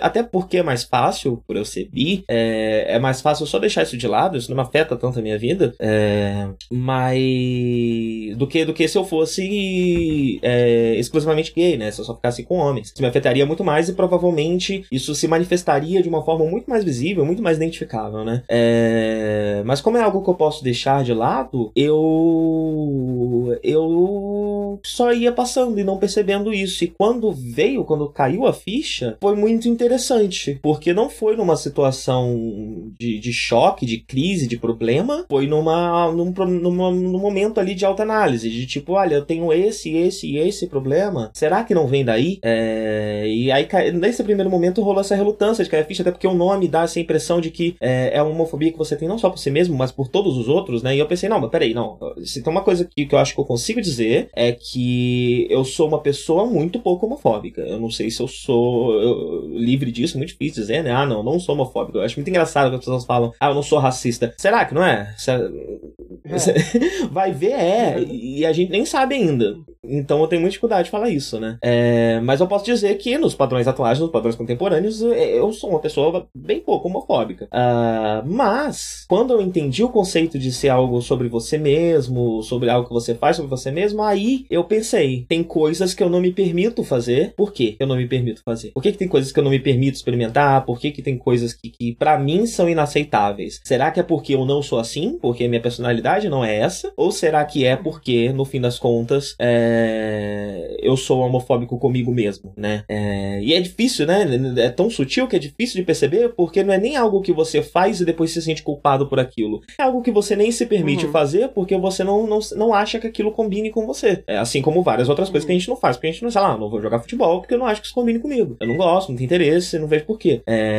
Até 0.00 0.22
porque 0.22 0.58
é 0.58 0.62
mais 0.62 0.84
fácil, 0.84 1.09
por 1.46 1.56
eu 1.56 1.64
ser 1.64 1.88
bi, 1.92 2.24
é, 2.28 2.96
é 2.96 2.98
mais 2.98 3.20
fácil 3.20 3.46
só 3.46 3.58
deixar 3.58 3.82
isso 3.82 3.96
de 3.96 4.06
lado, 4.06 4.36
isso 4.36 4.50
não 4.50 4.56
me 4.56 4.62
afeta 4.62 4.96
tanto 4.96 5.18
a 5.18 5.22
minha 5.22 5.38
vida. 5.38 5.74
É, 5.78 6.48
mas. 6.70 8.36
Do 8.36 8.46
que, 8.46 8.64
do 8.64 8.72
que 8.72 8.86
se 8.86 8.96
eu 8.96 9.04
fosse 9.04 10.38
é, 10.42 10.94
exclusivamente 10.96 11.52
gay, 11.54 11.76
né? 11.76 11.90
Se 11.90 12.00
eu 12.00 12.04
só 12.04 12.14
ficasse 12.14 12.42
com 12.44 12.56
homens. 12.56 12.88
Isso 12.88 13.02
me 13.02 13.08
afetaria 13.08 13.46
muito 13.46 13.64
mais 13.64 13.88
e 13.88 13.92
provavelmente 13.92 14.84
isso 14.90 15.14
se 15.14 15.26
manifestaria 15.28 16.02
de 16.02 16.08
uma 16.08 16.24
forma 16.24 16.44
muito 16.44 16.68
mais 16.68 16.84
visível, 16.84 17.24
muito 17.24 17.42
mais 17.42 17.56
identificável, 17.56 18.24
né? 18.24 18.42
É, 18.48 19.62
mas 19.64 19.80
como 19.80 19.96
é 19.96 20.02
algo 20.02 20.22
que 20.22 20.30
eu 20.30 20.34
posso 20.34 20.62
deixar 20.62 21.02
de 21.04 21.12
lado. 21.12 21.72
Eu 21.74 23.58
eu 23.62 24.80
só 24.84 25.12
ia 25.12 25.32
passando 25.32 25.78
e 25.78 25.84
não 25.84 25.98
percebendo 25.98 26.52
isso. 26.52 26.84
E 26.84 26.88
quando 26.88 27.32
veio, 27.32 27.84
quando 27.84 28.08
caiu 28.08 28.46
a 28.46 28.52
ficha, 28.52 29.16
foi 29.20 29.34
muito 29.34 29.68
interessante. 29.68 30.58
Porque 30.62 30.92
não 30.92 30.99
foi 31.08 31.36
numa 31.36 31.56
situação 31.56 32.92
de, 32.98 33.18
de 33.18 33.32
choque, 33.32 33.86
de 33.86 33.98
crise, 33.98 34.46
de 34.46 34.58
problema. 34.58 35.24
Foi 35.28 35.46
numa, 35.46 36.10
num, 36.12 36.32
numa, 36.32 36.90
num 36.90 37.18
momento 37.18 37.60
ali 37.60 37.74
de 37.74 37.84
autoanálise. 37.84 38.50
De 38.50 38.66
tipo, 38.66 38.92
olha, 38.92 39.14
eu 39.14 39.24
tenho 39.24 39.52
esse, 39.52 39.96
esse 39.96 40.26
e 40.26 40.38
esse 40.38 40.66
problema. 40.66 41.30
Será 41.32 41.64
que 41.64 41.74
não 41.74 41.86
vem 41.86 42.04
daí? 42.04 42.38
É... 42.42 43.24
E 43.26 43.50
aí, 43.50 43.66
nesse 43.92 44.22
primeiro 44.22 44.50
momento, 44.50 44.82
rolou 44.82 45.00
essa 45.00 45.14
relutância 45.14 45.64
de 45.64 45.70
cair 45.70 45.82
a 45.82 45.84
ficha, 45.84 46.02
até 46.02 46.10
porque 46.10 46.26
o 46.26 46.34
nome 46.34 46.68
dá 46.68 46.82
essa 46.82 47.00
impressão 47.00 47.40
de 47.40 47.50
que 47.50 47.76
é, 47.80 48.16
é 48.16 48.22
uma 48.22 48.32
homofobia 48.32 48.72
que 48.72 48.78
você 48.78 48.96
tem 48.96 49.08
não 49.08 49.18
só 49.18 49.30
por 49.30 49.38
si 49.38 49.50
mesmo, 49.50 49.76
mas 49.76 49.92
por 49.92 50.08
todos 50.08 50.36
os 50.36 50.48
outros, 50.48 50.82
né? 50.82 50.94
E 50.94 50.98
eu 50.98 51.06
pensei, 51.06 51.28
não, 51.28 51.40
mas 51.40 51.50
peraí, 51.50 51.72
não. 51.72 51.98
Se 52.24 52.42
tem 52.42 52.50
uma 52.50 52.62
coisa 52.62 52.84
que, 52.84 53.06
que 53.06 53.14
eu 53.14 53.18
acho 53.18 53.34
que 53.34 53.40
eu 53.40 53.44
consigo 53.44 53.80
dizer 53.80 54.28
é 54.34 54.52
que 54.52 55.46
eu 55.50 55.64
sou 55.64 55.88
uma 55.88 56.00
pessoa 56.00 56.46
muito 56.46 56.78
pouco 56.78 57.06
homofóbica. 57.06 57.62
Eu 57.62 57.78
não 57.78 57.90
sei 57.90 58.10
se 58.10 58.20
eu 58.20 58.28
sou 58.28 58.94
eu, 59.00 59.48
livre 59.58 59.90
disso, 59.90 60.16
muito 60.16 60.30
difícil 60.30 60.62
dizer, 60.62 60.82
né? 60.82 60.89
Ah, 60.90 61.06
não, 61.06 61.22
não 61.22 61.38
sou 61.38 61.54
homofóbico. 61.54 61.98
Eu 61.98 62.02
acho 62.02 62.16
muito 62.16 62.28
engraçado 62.28 62.66
quando 62.66 62.74
as 62.74 62.80
pessoas 62.80 63.04
falam, 63.04 63.32
ah, 63.40 63.48
eu 63.48 63.54
não 63.54 63.62
sou 63.62 63.78
racista. 63.78 64.34
Será 64.36 64.64
que 64.64 64.74
não 64.74 64.84
é? 64.84 65.14
é. 65.28 67.06
Vai 67.10 67.32
ver, 67.32 67.52
é. 67.52 68.00
E 68.00 68.44
a 68.44 68.52
gente 68.52 68.70
nem 68.70 68.84
sabe 68.84 69.14
ainda. 69.14 69.56
Então 69.82 70.20
eu 70.20 70.26
tenho 70.28 70.40
muita 70.40 70.52
dificuldade 70.52 70.84
de 70.84 70.90
falar 70.90 71.08
isso, 71.08 71.40
né? 71.40 71.58
É, 71.62 72.20
mas 72.20 72.40
eu 72.40 72.46
posso 72.46 72.64
dizer 72.64 72.96
que 72.98 73.16
nos 73.16 73.34
padrões 73.34 73.66
atuais, 73.66 73.98
nos 73.98 74.10
padrões 74.10 74.36
contemporâneos, 74.36 75.00
eu 75.00 75.52
sou 75.52 75.70
uma 75.70 75.80
pessoa 75.80 76.28
bem 76.34 76.60
pouco 76.60 76.88
homofóbica. 76.88 77.46
Uh, 77.46 78.26
mas, 78.26 79.04
quando 79.08 79.32
eu 79.32 79.40
entendi 79.40 79.82
o 79.82 79.88
conceito 79.88 80.38
de 80.38 80.52
ser 80.52 80.68
algo 80.68 81.00
sobre 81.00 81.28
você 81.28 81.56
mesmo, 81.58 82.42
sobre 82.42 82.68
algo 82.68 82.88
que 82.88 82.94
você 82.94 83.14
faz 83.14 83.36
sobre 83.36 83.50
você 83.50 83.70
mesmo, 83.70 84.02
aí 84.02 84.44
eu 84.50 84.64
pensei, 84.64 85.24
tem 85.28 85.42
coisas 85.42 85.94
que 85.94 86.02
eu 86.02 86.10
não 86.10 86.20
me 86.20 86.32
permito 86.32 86.84
fazer. 86.84 87.32
Por 87.36 87.52
que 87.52 87.76
eu 87.80 87.86
não 87.86 87.96
me 87.96 88.06
permito 88.06 88.42
fazer? 88.44 88.70
Por 88.72 88.82
que, 88.82 88.92
que 88.92 88.98
tem 88.98 89.08
coisas 89.08 89.32
que 89.32 89.38
eu 89.38 89.44
não 89.44 89.50
me 89.50 89.58
permito 89.58 89.96
experimentar? 89.96 90.64
Por 90.64 90.78
que, 90.80 90.90
que 90.90 91.02
tem 91.02 91.16
coisas 91.16 91.52
que, 91.52 91.70
que 91.70 91.94
para 91.94 92.18
mim 92.18 92.46
são 92.46 92.68
inaceitáveis? 92.68 93.60
Será 93.64 93.90
que 93.90 94.00
é 94.00 94.02
porque 94.02 94.34
eu 94.34 94.44
não 94.44 94.62
sou 94.62 94.78
assim? 94.78 95.18
Porque 95.20 95.46
minha 95.46 95.60
personalidade 95.60 96.28
não 96.28 96.44
é 96.44 96.56
essa? 96.56 96.92
Ou 96.96 97.12
será 97.12 97.44
que 97.44 97.64
é 97.64 97.76
porque, 97.76 98.32
no 98.32 98.44
fim 98.44 98.60
das 98.60 98.78
contas, 98.78 99.34
é... 99.38 100.76
eu 100.80 100.96
sou 100.96 101.20
homofóbico 101.20 101.78
comigo 101.78 102.12
mesmo, 102.12 102.52
né? 102.56 102.84
É... 102.88 103.40
E 103.42 103.54
é 103.54 103.60
difícil, 103.60 104.06
né? 104.06 104.26
É 104.56 104.70
tão 104.70 104.88
sutil 104.90 105.28
que 105.28 105.36
é 105.36 105.38
difícil 105.38 105.76
de 105.76 105.84
perceber, 105.84 106.30
porque 106.30 106.62
não 106.62 106.72
é 106.72 106.78
nem 106.78 106.96
algo 106.96 107.20
que 107.20 107.32
você 107.32 107.62
faz 107.62 108.00
e 108.00 108.04
depois 108.04 108.30
se 108.30 108.40
sente 108.40 108.62
culpado 108.62 109.08
por 109.08 109.20
aquilo. 109.20 109.60
É 109.78 109.82
algo 109.82 110.02
que 110.02 110.10
você 110.10 110.34
nem 110.34 110.50
se 110.50 110.66
permite 110.66 111.06
uhum. 111.06 111.12
fazer 111.12 111.48
porque 111.48 111.76
você 111.76 112.02
não, 112.02 112.26
não, 112.26 112.38
não 112.56 112.74
acha 112.74 112.98
que 112.98 113.06
aquilo 113.06 113.32
combine 113.32 113.70
com 113.70 113.86
você. 113.86 114.22
É 114.26 114.38
assim 114.38 114.62
como 114.62 114.82
várias 114.82 115.08
outras 115.08 115.28
uhum. 115.28 115.32
coisas 115.32 115.46
que 115.46 115.52
a 115.52 115.58
gente 115.58 115.68
não 115.68 115.76
faz. 115.76 115.96
Porque 115.96 116.08
a 116.08 116.12
gente 116.12 116.22
não, 116.22 116.30
sei 116.30 116.40
lá, 116.40 116.56
não 116.56 116.70
vou 116.70 116.80
jogar 116.80 117.00
futebol 117.00 117.40
porque 117.40 117.54
eu 117.54 117.58
não 117.58 117.66
acho 117.66 117.80
que 117.80 117.86
isso 117.86 117.94
combine 117.94 118.18
comigo. 118.18 118.56
Eu 118.60 118.68
não 118.68 118.76
gosto, 118.76 119.10
não 119.10 119.16
tenho 119.16 119.26
interesse, 119.26 119.78
não 119.78 119.86
vejo 119.86 120.04
porquê. 120.04 120.42
É... 120.46 120.69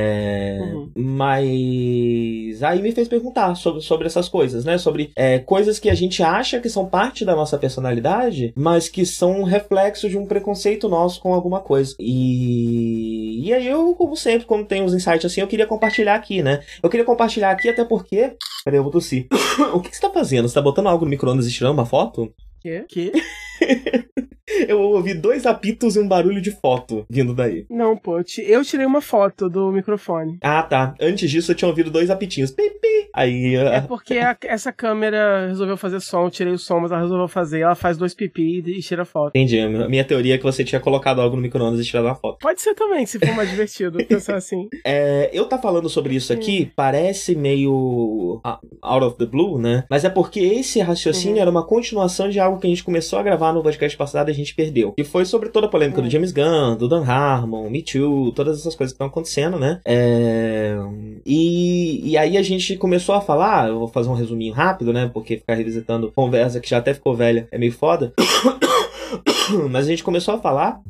Uhum. 0.61 0.91
Mas 0.95 2.63
aí 2.63 2.81
me 2.81 2.91
fez 2.91 3.07
perguntar 3.07 3.55
sobre, 3.55 3.81
sobre 3.81 4.07
essas 4.07 4.27
coisas, 4.29 4.65
né? 4.65 4.77
Sobre 4.77 5.11
é, 5.15 5.39
coisas 5.39 5.79
que 5.79 5.89
a 5.89 5.93
gente 5.93 6.21
acha 6.23 6.59
que 6.59 6.69
são 6.69 6.85
parte 6.85 7.25
da 7.25 7.35
nossa 7.35 7.57
personalidade, 7.57 8.53
mas 8.55 8.89
que 8.89 9.05
são 9.05 9.41
um 9.41 9.43
reflexo 9.43 10.09
de 10.09 10.17
um 10.17 10.25
preconceito 10.25 10.87
nosso 10.89 11.21
com 11.21 11.33
alguma 11.33 11.59
coisa. 11.59 11.95
E, 11.99 13.47
e 13.47 13.53
aí 13.53 13.67
eu, 13.67 13.95
como 13.95 14.15
sempre, 14.15 14.45
quando 14.45 14.67
tem 14.67 14.81
uns 14.81 14.93
insights 14.93 15.25
assim, 15.25 15.41
eu 15.41 15.47
queria 15.47 15.67
compartilhar 15.67 16.15
aqui, 16.15 16.41
né? 16.41 16.61
Eu 16.81 16.89
queria 16.89 17.05
compartilhar 17.05 17.51
aqui 17.51 17.69
até 17.69 17.83
porque. 17.83 18.35
Peraí, 18.63 18.77
eu 18.77 18.83
vou 18.83 18.91
tossir. 18.91 19.27
o 19.73 19.79
que, 19.79 19.89
que 19.89 19.95
você 19.95 20.01
tá 20.01 20.09
fazendo? 20.09 20.47
Você 20.47 20.55
tá 20.55 20.61
botando 20.61 20.87
algo 20.87 21.05
no 21.05 21.11
micro-ondas 21.11 21.47
e 21.47 21.51
tirando 21.51 21.73
uma 21.73 21.85
foto? 21.85 22.33
Quê? 22.59 22.85
Que? 22.87 23.11
eu 24.67 24.79
ouvi 24.79 25.13
dois 25.13 25.45
apitos 25.45 25.95
e 25.95 25.99
um 25.99 26.07
barulho 26.07 26.41
de 26.41 26.51
foto 26.51 27.05
vindo 27.09 27.33
daí. 27.33 27.65
Não, 27.69 27.97
pô, 27.97 28.19
eu 28.19 28.63
tirei 28.63 28.85
uma 28.85 29.01
foto 29.01 29.49
do 29.49 29.71
microfone. 29.71 30.37
Ah, 30.41 30.63
tá. 30.63 30.95
Antes 30.99 31.29
disso 31.29 31.51
eu 31.51 31.55
tinha 31.55 31.69
ouvido 31.69 31.89
dois 31.89 32.09
apitinhos. 32.09 32.51
Pipi. 32.51 33.09
Aí. 33.13 33.57
Uh... 33.57 33.67
É 33.67 33.81
porque 33.81 34.17
a, 34.17 34.35
essa 34.43 34.71
câmera 34.71 35.47
resolveu 35.47 35.77
fazer 35.77 35.99
som, 35.99 36.25
eu 36.25 36.31
tirei 36.31 36.53
o 36.53 36.59
som, 36.59 36.79
mas 36.79 36.91
ela 36.91 37.01
resolveu 37.01 37.27
fazer. 37.27 37.61
Ela 37.61 37.75
faz 37.75 37.97
dois 37.97 38.13
pipi 38.13 38.63
e 38.65 38.81
tira 38.81 39.05
foto. 39.05 39.29
Entendi. 39.29 39.59
A 39.59 39.89
minha 39.89 40.03
teoria 40.03 40.35
é 40.35 40.37
que 40.37 40.43
você 40.43 40.63
tinha 40.63 40.79
colocado 40.79 41.21
algo 41.21 41.35
no 41.35 41.41
micro-ondas 41.41 41.79
e 41.79 41.83
tirado 41.83 42.07
a 42.07 42.15
foto. 42.15 42.39
Pode 42.39 42.61
ser 42.61 42.73
também, 42.75 43.05
se 43.05 43.19
for 43.19 43.33
mais 43.35 43.49
divertido 43.51 44.03
pensar 44.05 44.35
assim. 44.35 44.67
É, 44.85 45.29
eu 45.33 45.45
tá 45.45 45.57
falando 45.57 45.89
sobre 45.89 46.15
isso 46.15 46.31
aqui, 46.31 46.67
hum. 46.67 46.71
parece 46.75 47.35
meio 47.35 48.41
out 48.81 49.05
of 49.05 49.17
the 49.17 49.25
blue, 49.25 49.59
né? 49.59 49.83
Mas 49.89 50.03
é 50.03 50.09
porque 50.09 50.39
esse 50.39 50.79
raciocínio 50.79 51.35
uhum. 51.35 51.41
era 51.41 51.51
uma 51.51 51.65
continuação 51.65 52.29
de 52.29 52.39
algo 52.39 52.59
que 52.59 52.67
a 52.67 52.69
gente 52.69 52.83
começou 52.83 53.19
a 53.19 53.23
gravar 53.23 53.53
no 53.53 53.61
podcast 53.61 53.97
passado 53.97 54.29
e 54.29 54.31
a 54.31 54.35
gente 54.35 54.40
perdeu. 54.49 54.93
Que 54.93 55.03
foi 55.03 55.25
sobre 55.25 55.49
toda 55.49 55.67
a 55.67 55.69
polêmica 55.69 56.01
do 56.01 56.09
James 56.09 56.31
Gunn, 56.31 56.75
do 56.75 56.87
Dan 56.87 57.03
Harmon, 57.03 57.69
Me 57.69 57.81
Too, 57.81 58.31
todas 58.33 58.59
essas 58.59 58.75
coisas 58.75 58.91
que 58.91 58.95
estão 58.95 59.07
acontecendo, 59.07 59.59
né? 59.59 59.79
É... 59.85 60.75
E, 61.25 62.11
e 62.11 62.17
aí 62.17 62.37
a 62.37 62.41
gente 62.41 62.75
começou 62.77 63.15
a 63.15 63.21
falar, 63.21 63.69
eu 63.69 63.79
vou 63.79 63.87
fazer 63.87 64.09
um 64.09 64.15
resuminho 64.15 64.53
rápido, 64.53 64.91
né? 64.91 65.09
Porque 65.13 65.37
ficar 65.37 65.55
revisitando 65.55 66.11
conversa 66.11 66.59
que 66.59 66.69
já 66.69 66.77
até 66.77 66.93
ficou 66.93 67.15
velha 67.15 67.47
é 67.51 67.57
meio 67.57 67.71
foda. 67.71 68.13
Mas 69.69 69.85
a 69.85 69.89
gente 69.89 70.03
começou 70.03 70.33
a 70.33 70.39
falar 70.39 70.81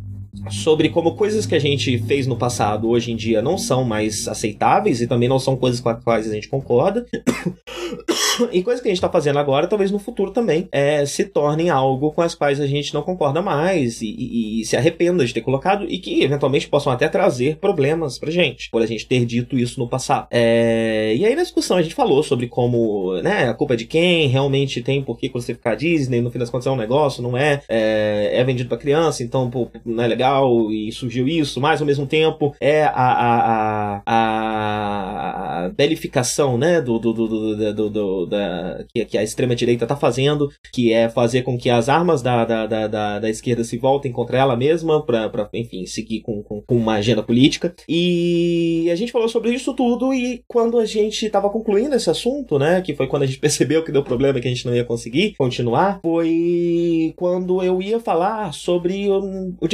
sobre 0.50 0.90
como 0.90 1.16
coisas 1.16 1.46
que 1.46 1.56
a 1.56 1.60
gente 1.60 1.98
fez 2.00 2.26
no 2.26 2.38
passado 2.38 2.90
hoje 2.90 3.12
em 3.12 3.16
dia 3.16 3.42
não 3.42 3.58
são 3.58 3.84
mais 3.84 4.28
aceitáveis 4.28 5.02
e 5.02 5.08
também 5.08 5.28
não 5.28 5.40
são 5.40 5.56
coisas 5.56 5.80
com 5.80 5.90
as 5.90 6.04
quais 6.04 6.30
a 6.30 6.34
gente 6.34 6.48
concorda. 6.48 7.06
e 8.52 8.64
coisas 8.64 8.82
que 8.82 8.88
a 8.88 8.92
gente 8.92 8.98
está 8.98 9.10
fazendo 9.10 9.40
agora, 9.40 9.68
talvez 9.68 9.92
no 9.92 10.00
futuro 10.00 10.32
também, 10.32 10.68
é, 10.72 11.06
se 11.06 11.26
tornem 11.26 11.70
algo 11.70 12.12
com 12.12 12.22
as 12.22 12.34
quais 12.34 12.60
a 12.60 12.68
gente 12.68 12.94
não 12.94 13.02
concorda 13.02 13.42
mais 13.42 14.02
e, 14.02 14.08
e, 14.08 14.62
e, 14.62 14.66
se 14.66 14.78
arrependa 14.78 15.26
de 15.26 15.34
ter 15.34 15.42
colocado 15.42 15.86
e 15.88 16.00
que 16.00 16.24
eventualmente 16.24 16.68
possam 16.68 16.92
até 16.92 17.08
trazer 17.10 17.58
problemas 17.58 18.18
pra 18.18 18.32
gente, 18.32 18.70
por 18.72 18.82
a 18.82 18.86
gente 18.86 19.06
ter 19.06 19.26
dito 19.26 19.58
isso 19.58 19.80
no 19.80 19.88
passado. 19.88 20.28
É, 20.32 21.14
e 21.16 21.26
aí 21.26 21.36
na 21.36 21.44
discussão 21.44 21.78
a 21.78 21.82
gente 21.82 21.96
falou 21.96 22.24
sobre 22.24 22.48
como, 22.48 23.22
né, 23.22 23.50
a 23.50 23.54
culpa 23.54 23.74
é 23.74 23.78
de 23.78 23.86
quem, 23.86 24.28
realmente 24.28 24.82
tem 24.82 25.02
por 25.02 25.18
que 25.18 25.32
ficar 25.42 25.76
Disney, 25.76 26.22
no 26.22 26.30
fim 26.30 26.40
das 26.40 26.50
contas 26.50 26.68
é 26.68 26.72
um 26.72 26.76
negócio, 26.76 27.24
não 27.24 27.38
é, 27.38 27.62
é, 27.68 28.32
é 28.34 28.44
vendido 28.44 28.70
pra 28.70 28.78
criança, 28.78 29.24
então, 29.24 29.50
pô, 29.50 29.70
não 29.86 30.04
é 30.04 30.08
legal 30.08 30.21
e 30.72 30.92
surgiu 30.92 31.28
isso, 31.28 31.60
mas 31.60 31.82
ao 31.82 31.88
mesmo 31.88 32.06
tempo 32.06 32.56
é 32.60 32.84
a, 32.84 32.92
a, 32.92 34.02
a, 34.06 35.66
a 35.66 35.70
belificação, 35.70 36.58
né, 36.58 36.82
do, 36.82 37.00
do, 37.00 37.14
do, 37.14 37.74
do, 37.74 37.90
do 37.90 38.26
da, 38.26 38.84
que, 38.94 39.06
que 39.06 39.18
a 39.18 39.24
extrema-direita 39.24 39.86
está 39.86 39.96
fazendo, 39.96 40.50
que 40.72 40.94
é 40.94 41.10
fazer 41.10 41.44
com 41.44 41.58
que 41.58 41.70
as 41.70 41.90
armas 41.90 42.22
da, 42.22 42.46
da, 42.46 42.66
da, 42.66 42.88
da, 42.88 43.20
da 43.20 43.30
esquerda 43.30 43.64
se 43.64 43.78
voltem 43.78 44.12
contra 44.12 44.38
ela 44.38 44.56
mesma, 44.56 45.04
para, 45.06 45.50
enfim, 45.54 45.86
seguir 45.86 46.22
com, 46.22 46.42
com, 46.44 46.62
com, 46.62 46.76
uma 46.76 46.96
agenda 46.96 47.24
política. 47.24 47.74
E 47.88 48.90
a 48.92 48.96
gente 48.96 49.12
falou 49.12 49.30
sobre 49.30 49.52
isso 49.52 49.74
tudo, 49.74 50.14
e 50.14 50.44
quando 50.48 50.80
a 50.80 50.86
gente 50.86 51.26
estava 51.26 51.50
concluindo 51.50 51.96
esse 51.96 52.10
assunto, 52.10 52.58
né, 52.58 52.82
que 52.82 52.96
foi 52.96 53.08
quando 53.08 53.24
a 53.24 53.26
gente 53.26 53.40
percebeu 53.42 53.84
que 53.84 53.92
deu 53.92 54.04
problema 54.04 54.40
que 54.40 54.48
a 54.48 54.52
gente 54.52 54.66
não 54.66 54.76
ia 54.76 54.84
conseguir 54.84 55.36
continuar, 55.38 56.00
foi 56.02 57.14
quando 57.16 57.64
eu 57.64 57.82
ia 57.82 58.00
falar 58.00 58.54
sobre 58.54 59.10
o, 59.10 59.54
o 59.60 59.68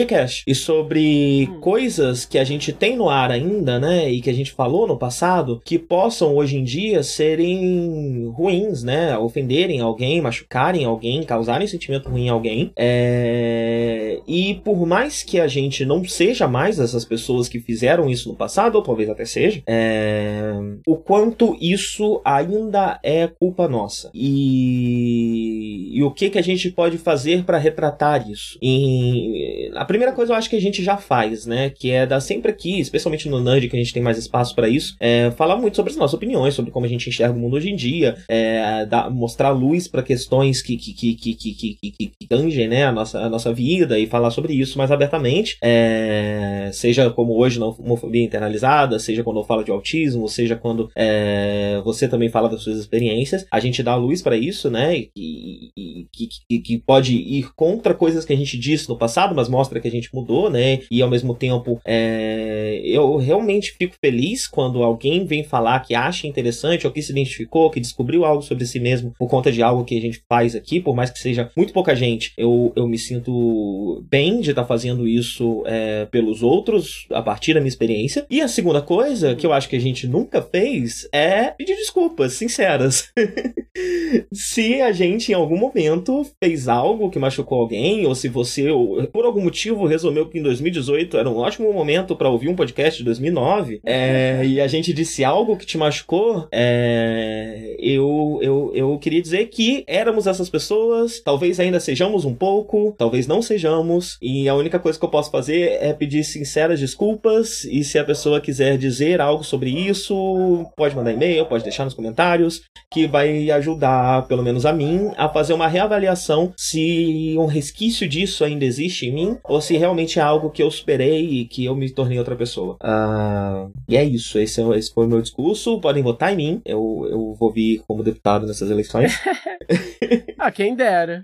E 0.46 0.54
sobre 0.54 1.50
hum. 1.50 1.60
coisas 1.60 2.26
que 2.26 2.38
a 2.38 2.44
gente 2.44 2.74
tem 2.74 2.96
no 2.96 3.10
ar 3.10 3.32
ainda, 3.32 3.80
né, 3.80 4.12
e 4.12 4.22
que 4.22 4.30
a 4.30 4.34
gente 4.34 4.52
falou 4.52 4.88
no 4.88 4.98
passado, 4.98 5.62
que 5.64 5.80
possam 5.80 6.36
hoje 6.36 6.58
em 6.58 6.64
dia 6.64 7.04
serem 7.04 8.28
ruins, 8.34 8.84
né? 8.84 9.18
Ofenderem 9.18 9.80
alguém, 9.80 10.22
machucarem 10.22 10.86
alguém, 10.86 11.24
causarem 11.24 11.68
sentimento 11.68 12.10
ruim 12.10 12.26
em 12.26 12.30
alguém. 12.30 12.72
É... 12.76 14.20
E 14.28 14.56
por 14.64 14.86
mais 14.86 15.24
que 15.24 15.40
a 15.40 15.48
gente 15.48 15.86
não 15.86 16.04
seja 16.04 16.48
mais 16.48 16.80
essas 16.80 17.06
pessoas 17.06 17.48
que 17.48 17.60
fizeram 17.60 18.10
isso 18.10 18.30
no 18.30 18.36
passado, 18.36 18.76
ou 18.76 18.82
talvez 18.82 19.10
até 19.10 19.26
seja, 19.26 19.62
é... 19.68 20.54
o 20.86 20.96
quanto 20.96 21.58
isso 21.62 22.22
ainda 22.24 23.00
é 23.04 23.28
culpa 23.28 23.68
nossa. 23.68 24.10
E, 24.14 25.92
e 25.94 26.04
o 26.04 26.12
que, 26.12 26.30
que 26.30 26.40
a 26.40 26.44
gente 26.44 26.70
pode 26.72 26.98
fazer 26.98 27.44
para 27.44 27.58
retratar 27.58 28.30
isso? 28.30 28.58
E... 28.62 29.72
A 29.76 29.86
primeira 29.86 30.14
coisa 30.14 30.27
eu 30.30 30.36
acho 30.36 30.50
que 30.50 30.56
a 30.56 30.62
gente 30.62 30.84
já 30.84 30.98
faz, 30.98 31.46
né? 31.46 31.70
Que 31.70 31.92
é 31.92 32.06
dar 32.06 32.20
sempre 32.20 32.52
aqui, 32.52 32.80
especialmente 32.80 33.30
no 33.30 33.42
Nerd, 33.42 33.68
que 33.70 33.76
a 33.76 33.80
gente 33.80 33.94
tem 33.94 34.04
mais 34.04 34.18
espaço 34.18 34.56
para 34.56 34.70
isso, 34.70 34.96
é 35.00 35.32
falar 35.32 35.56
muito 35.58 35.76
sobre 35.76 35.92
as 35.92 35.98
nossas 35.98 36.14
opiniões, 36.14 36.54
sobre 36.54 36.72
como 36.72 36.86
a 36.86 36.90
gente 36.90 37.10
enxerga 37.10 37.36
o 37.36 37.40
mundo 37.40 37.56
hoje 37.56 37.70
em 37.70 37.76
dia, 37.76 38.16
é, 38.28 38.86
dar, 38.86 39.10
mostrar 39.10 39.50
luz 39.50 39.88
para 39.88 40.04
questões 40.04 40.62
que, 40.62 40.78
que, 40.78 40.94
que, 40.94 41.16
que, 41.16 41.34
que, 41.34 41.54
que, 41.54 41.92
que, 41.92 42.12
que 42.20 42.28
tangem 42.28 42.68
né, 42.68 42.86
a, 42.86 42.92
nossa, 42.92 43.20
a 43.20 43.30
nossa 43.30 43.54
vida 43.54 43.98
e 44.00 44.08
falar 44.08 44.32
sobre 44.32 44.54
isso 44.54 44.78
mais 44.78 44.92
abertamente, 44.92 45.58
é, 45.62 46.70
seja 46.74 47.10
como 47.10 47.38
hoje 47.38 47.60
na 47.60 47.68
homofobia 47.68 48.24
internalizada, 48.24 49.00
seja 49.00 49.24
quando 49.24 49.40
eu 49.40 49.44
falo 49.44 49.64
de 49.64 49.72
autismo, 49.72 50.28
seja 50.28 50.56
quando 50.56 50.90
é, 50.96 51.82
você 51.84 52.08
também 52.08 52.30
fala 52.30 52.50
das 52.50 52.62
suas 52.62 52.78
experiências, 52.78 53.46
a 53.52 53.60
gente 53.60 53.84
dá 53.84 53.96
luz 53.96 54.22
para 54.22 54.38
isso, 54.38 54.70
né, 54.70 54.98
e, 55.16 55.72
e 55.78 56.08
que, 56.12 56.28
que, 56.50 56.60
que 56.60 56.78
pode 56.80 57.16
ir 57.16 57.52
contra 57.56 57.94
coisas 57.94 58.26
que 58.26 58.34
a 58.34 58.38
gente 58.38 58.58
disse 58.58 58.90
no 58.90 58.98
passado, 58.98 59.36
mas 59.36 59.50
mostra 59.50 59.80
que 59.80 59.88
a 59.88 59.92
gente 59.92 60.10
mudou, 60.18 60.50
né? 60.50 60.80
E 60.90 61.02
ao 61.02 61.10
mesmo 61.10 61.34
tempo, 61.34 61.80
é, 61.86 62.82
eu 62.84 63.18
realmente 63.18 63.74
fico 63.78 63.96
feliz 64.04 64.48
quando 64.48 64.84
alguém 64.84 65.26
vem 65.26 65.44
falar 65.44 65.80
que 65.82 65.96
acha 65.96 66.28
interessante 66.28 66.86
ou 66.86 66.94
que 66.94 67.02
se 67.02 67.12
identificou, 67.12 67.70
que 67.70 67.80
descobriu 67.80 68.26
algo 68.26 68.42
sobre 68.42 68.66
si 68.66 68.80
mesmo 68.80 69.14
por 69.18 69.28
conta 69.28 69.52
de 69.52 69.62
algo 69.62 69.84
que 69.84 69.98
a 69.98 70.02
gente 70.02 70.22
faz 70.28 70.56
aqui, 70.56 70.80
por 70.80 70.96
mais 70.96 71.10
que 71.10 71.20
seja 71.20 71.50
muito 71.56 71.74
pouca 71.74 71.96
gente. 71.96 72.34
Eu, 72.38 72.72
eu 72.76 72.88
me 72.88 72.98
sinto 72.98 74.04
bem 74.10 74.42
de 74.42 74.52
estar 74.52 74.64
tá 74.64 74.68
fazendo 74.68 75.08
isso 75.08 75.64
é, 75.66 76.06
pelos 76.06 76.44
outros 76.44 77.06
a 77.12 77.22
partir 77.22 77.54
da 77.54 77.60
minha 77.60 77.70
experiência. 77.70 78.26
E 78.30 78.42
a 78.42 78.48
segunda 78.48 78.82
coisa 78.82 79.36
que 79.36 79.46
eu 79.46 79.54
acho 79.54 79.70
que 79.70 79.76
a 79.76 79.82
gente 79.82 80.08
nunca 80.08 80.42
fez 80.42 81.08
é 81.12 81.52
pedir 81.52 81.76
desculpas 81.76 82.34
sinceras. 82.34 83.12
se 84.34 84.82
a 84.82 84.92
gente 84.92 85.32
em 85.32 85.36
algum 85.36 85.58
momento 85.58 86.26
fez 86.44 86.68
algo 86.68 87.10
que 87.10 87.20
machucou 87.20 87.62
alguém, 87.62 88.06
ou 88.06 88.16
se 88.16 88.28
você, 88.28 88.68
por 89.12 89.26
algum 89.26 89.42
motivo, 89.42 89.86
resolveu 89.86 90.07
que 90.30 90.40
em 90.40 90.44
2018 90.44 91.18
era 91.18 91.30
um 91.30 91.38
ótimo 91.38 91.72
momento 91.72 92.16
para 92.16 92.30
ouvir 92.30 92.50
um 92.50 92.56
podcast 92.56 92.98
de 92.98 93.04
2009, 93.06 93.82
é, 93.86 94.42
e 94.46 94.62
a 94.62 94.68
gente 94.68 94.94
disse 94.94 95.24
algo 95.24 95.58
que 95.58 95.66
te 95.66 95.78
machucou, 95.78 96.48
é, 96.52 97.76
eu, 97.80 98.40
eu, 98.42 98.72
eu 98.74 99.00
queria 99.00 99.22
dizer 99.22 99.46
que 99.48 99.84
éramos 99.88 100.28
essas 100.28 100.50
pessoas, 100.50 101.20
talvez 101.20 101.60
ainda 101.60 101.80
sejamos 101.80 102.26
um 102.26 102.34
pouco, 102.34 102.96
talvez 102.98 103.28
não 103.28 103.42
sejamos, 103.42 104.18
e 104.22 104.48
a 104.48 104.56
única 104.56 104.80
coisa 104.80 104.98
que 104.98 105.06
eu 105.06 105.10
posso 105.10 105.32
fazer 105.32 105.78
é 105.82 105.94
pedir 105.94 106.24
sinceras 106.24 106.80
desculpas, 106.80 107.64
e 107.66 107.84
se 107.84 108.00
a 108.00 108.04
pessoa 108.04 108.42
quiser 108.42 108.78
dizer 108.78 109.22
algo 109.22 109.44
sobre 109.44 109.70
isso, 109.70 110.66
pode 110.76 110.96
mandar 110.96 111.12
e-mail, 111.12 111.46
pode 111.46 111.64
deixar 111.64 111.86
nos 111.86 111.94
comentários, 111.94 112.62
que 112.92 113.08
vai 113.08 113.50
ajudar, 113.52 114.28
pelo 114.28 114.44
menos 114.44 114.66
a 114.66 114.74
mim, 114.74 115.12
a 115.18 115.28
fazer 115.30 115.54
uma 115.54 115.68
reavaliação 115.68 116.54
se 116.56 117.36
um 117.38 117.46
resquício 117.46 118.08
disso 118.08 118.44
ainda 118.44 118.66
existe 118.66 119.06
em 119.06 119.12
mim, 119.12 119.38
ou 119.44 119.62
se 119.62 119.78
realmente 119.78 119.97
é 120.04 120.22
algo 120.22 120.50
que 120.50 120.62
eu 120.62 120.70
superei 120.70 121.42
e 121.42 121.46
que 121.46 121.66
eu 121.66 121.76
me 121.76 121.90
tornei 121.90 122.18
outra 122.20 122.36
pessoa. 122.36 122.78
Uh, 122.82 123.72
e 123.88 123.96
é 123.96 124.04
isso, 124.04 124.38
esse, 124.40 124.62
é, 124.62 124.78
esse 124.78 124.94
foi 124.94 125.06
o 125.06 125.10
meu 125.10 125.22
discurso, 125.22 125.80
podem 125.80 126.04
votar 126.04 126.34
em 126.34 126.38
mim, 126.38 126.62
eu, 126.66 127.08
eu 127.10 127.36
vou 127.40 127.52
vir 127.52 127.82
como 127.88 128.04
deputado 128.04 128.46
nessas 128.46 128.70
eleições. 128.70 129.18
ah, 130.38 130.52
quem 130.52 130.76
dera. 130.76 131.24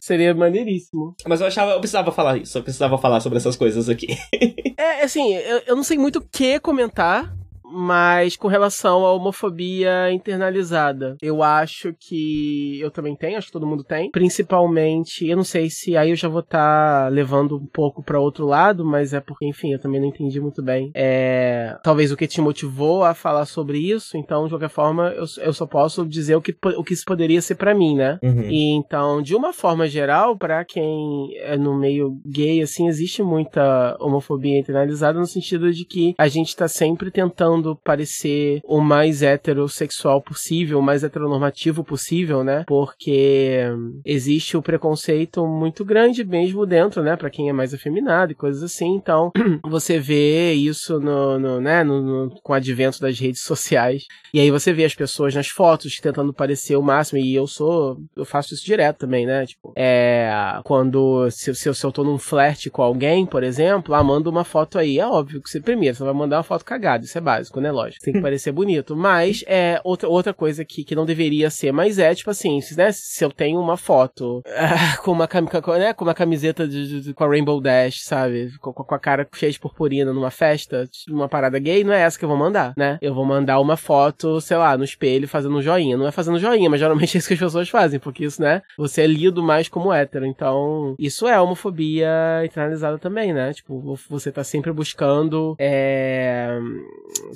Seria 0.00 0.34
maneiríssimo. 0.34 1.14
Mas 1.26 1.40
eu 1.40 1.46
achava, 1.46 1.72
eu 1.72 1.80
precisava 1.80 2.12
falar 2.12 2.36
isso, 2.38 2.58
eu 2.58 2.62
precisava 2.62 2.98
falar 2.98 3.20
sobre 3.20 3.38
essas 3.38 3.56
coisas 3.56 3.88
aqui. 3.88 4.08
é, 4.76 5.02
assim, 5.02 5.34
eu, 5.34 5.62
eu 5.66 5.76
não 5.76 5.82
sei 5.82 5.98
muito 5.98 6.18
o 6.18 6.24
que 6.30 6.60
comentar, 6.60 7.34
mas 7.70 8.36
com 8.36 8.48
relação 8.48 9.04
à 9.04 9.12
homofobia 9.12 10.12
internalizada, 10.12 11.16
eu 11.20 11.42
acho 11.42 11.94
que 11.98 12.80
eu 12.80 12.90
também 12.90 13.14
tenho, 13.14 13.38
acho 13.38 13.48
que 13.48 13.52
todo 13.52 13.66
mundo 13.66 13.84
tem. 13.84 14.10
Principalmente, 14.10 15.26
eu 15.26 15.36
não 15.36 15.44
sei 15.44 15.70
se 15.70 15.96
aí 15.96 16.10
eu 16.10 16.16
já 16.16 16.28
vou 16.28 16.40
estar 16.40 17.04
tá 17.04 17.08
levando 17.08 17.56
um 17.56 17.66
pouco 17.66 18.02
para 18.02 18.20
outro 18.20 18.46
lado, 18.46 18.84
mas 18.84 19.12
é 19.12 19.20
porque, 19.20 19.46
enfim, 19.46 19.72
eu 19.72 19.78
também 19.78 20.00
não 20.00 20.08
entendi 20.08 20.40
muito 20.40 20.62
bem. 20.62 20.90
É, 20.94 21.76
talvez 21.82 22.10
o 22.10 22.16
que 22.16 22.26
te 22.26 22.40
motivou 22.40 23.04
a 23.04 23.14
falar 23.14 23.44
sobre 23.46 23.78
isso, 23.78 24.16
então, 24.16 24.44
de 24.44 24.50
qualquer 24.50 24.70
forma, 24.70 25.08
eu, 25.10 25.24
eu 25.38 25.52
só 25.52 25.66
posso 25.66 26.06
dizer 26.06 26.36
o 26.36 26.42
que, 26.42 26.56
o 26.76 26.84
que 26.84 26.94
isso 26.94 27.04
poderia 27.06 27.40
ser 27.40 27.56
para 27.56 27.74
mim, 27.74 27.96
né? 27.96 28.18
Uhum. 28.22 28.42
E 28.42 28.70
então, 28.72 29.22
de 29.22 29.34
uma 29.34 29.52
forma 29.52 29.86
geral, 29.86 30.36
para 30.36 30.64
quem 30.64 31.36
é 31.36 31.56
no 31.56 31.78
meio 31.78 32.20
gay, 32.26 32.62
assim, 32.62 32.88
existe 32.88 33.22
muita 33.22 33.96
homofobia 34.00 34.58
internalizada 34.58 35.18
no 35.18 35.26
sentido 35.26 35.72
de 35.72 35.84
que 35.84 36.14
a 36.18 36.28
gente 36.28 36.54
tá 36.56 36.68
sempre 36.68 37.10
tentando 37.10 37.57
tentando 37.58 37.76
parecer 37.76 38.60
o 38.64 38.80
mais 38.80 39.22
heterossexual 39.22 40.22
possível, 40.22 40.78
o 40.78 40.82
mais 40.82 41.02
heteronormativo 41.02 41.84
possível, 41.84 42.44
né? 42.44 42.64
Porque 42.66 43.60
existe 44.04 44.56
o 44.56 44.62
preconceito 44.62 45.46
muito 45.46 45.84
grande 45.84 46.24
mesmo 46.24 46.64
dentro, 46.64 47.02
né? 47.02 47.16
Para 47.16 47.30
quem 47.30 47.48
é 47.48 47.52
mais 47.52 47.74
afeminado 47.74 48.32
e 48.32 48.34
coisas 48.34 48.62
assim. 48.62 48.94
Então, 48.94 49.30
você 49.64 49.98
vê 49.98 50.52
isso 50.52 51.00
no, 51.00 51.38
no 51.38 51.60
né? 51.60 51.82
No, 51.82 52.02
no, 52.02 52.40
com 52.42 52.52
o 52.52 52.56
advento 52.56 53.00
das 53.00 53.18
redes 53.18 53.42
sociais. 53.42 54.04
E 54.32 54.40
aí 54.40 54.50
você 54.50 54.72
vê 54.72 54.84
as 54.84 54.94
pessoas 54.94 55.34
nas 55.34 55.48
fotos 55.48 55.96
tentando 55.96 56.32
parecer 56.32 56.76
o 56.76 56.82
máximo. 56.82 57.18
E 57.18 57.34
eu 57.34 57.46
sou. 57.46 57.98
Eu 58.16 58.24
faço 58.24 58.54
isso 58.54 58.64
direto 58.64 58.98
também, 58.98 59.26
né? 59.26 59.46
Tipo, 59.46 59.72
é. 59.76 60.30
Quando. 60.64 61.30
Se, 61.30 61.54
se, 61.54 61.68
eu, 61.68 61.74
se 61.74 61.84
eu 61.84 61.92
tô 61.92 62.04
num 62.04 62.18
flerte 62.18 62.70
com 62.70 62.82
alguém, 62.82 63.26
por 63.26 63.42
exemplo, 63.42 63.94
ah, 63.94 64.04
manda 64.04 64.30
uma 64.30 64.44
foto 64.44 64.78
aí. 64.78 64.98
É 64.98 65.06
óbvio 65.06 65.42
que 65.42 65.50
você, 65.50 65.60
primeiro, 65.60 65.96
você 65.96 66.04
vai 66.04 66.12
mandar 66.12 66.38
uma 66.38 66.42
foto 66.42 66.64
cagada. 66.64 67.04
Isso 67.04 67.16
é 67.16 67.20
básico 67.20 67.47
básico, 67.48 67.60
né? 67.60 67.70
Lógico. 67.70 68.04
Tem 68.04 68.14
que 68.14 68.20
parecer 68.22 68.52
bonito. 68.52 68.94
Mas 68.94 69.42
é 69.46 69.80
outra, 69.82 70.08
outra 70.08 70.34
coisa 70.34 70.64
que, 70.64 70.84
que 70.84 70.94
não 70.94 71.06
deveria 71.06 71.50
ser, 71.50 71.72
mas 71.72 71.98
é, 71.98 72.14
tipo 72.14 72.30
assim, 72.30 72.60
se, 72.60 72.76
né, 72.76 72.90
se 72.92 73.24
eu 73.24 73.30
tenho 73.30 73.60
uma 73.60 73.76
foto 73.76 74.42
com, 75.02 75.12
uma, 75.12 75.26
com, 75.26 75.72
né, 75.72 75.92
com 75.92 76.04
uma 76.04 76.14
camiseta 76.14 76.66
de, 76.68 77.00
de, 77.00 77.14
com 77.14 77.24
a 77.24 77.28
Rainbow 77.28 77.60
Dash, 77.60 78.04
sabe? 78.04 78.52
Com, 78.60 78.72
com, 78.72 78.94
a 78.94 78.98
cara 78.98 79.26
cheia 79.34 79.50
de 79.50 79.58
purpurina 79.58 80.12
numa 80.12 80.30
festa, 80.30 80.88
numa 81.08 81.28
parada 81.28 81.58
gay, 81.58 81.82
não 81.82 81.92
é 81.92 82.02
essa 82.02 82.18
que 82.18 82.24
eu 82.24 82.28
vou 82.28 82.38
mandar, 82.38 82.74
né? 82.76 82.98
Eu 83.00 83.14
vou 83.14 83.24
mandar 83.24 83.60
uma 83.60 83.76
foto, 83.76 84.40
sei 84.40 84.56
lá, 84.56 84.76
no 84.76 84.84
espelho 84.84 85.26
fazendo 85.28 85.56
um 85.56 85.62
joinha. 85.62 85.96
Não 85.96 86.06
é 86.06 86.10
fazendo 86.10 86.38
joinha, 86.38 86.68
mas 86.68 86.80
geralmente 86.80 87.16
é 87.16 87.18
isso 87.18 87.28
que 87.28 87.34
as 87.34 87.40
pessoas 87.40 87.68
fazem, 87.68 87.98
porque 87.98 88.24
isso, 88.24 88.42
né? 88.42 88.62
Você 88.76 89.02
é 89.02 89.06
lido 89.06 89.42
mais 89.42 89.68
como 89.68 89.92
hétero. 89.92 90.26
Então, 90.26 90.94
isso 90.98 91.26
é 91.26 91.40
homofobia 91.40 92.08
internalizada 92.44 92.98
também, 92.98 93.32
né? 93.32 93.52
Tipo, 93.52 93.96
você 94.08 94.30
tá 94.30 94.44
sempre 94.44 94.72
buscando 94.72 95.56
é, 95.58 96.58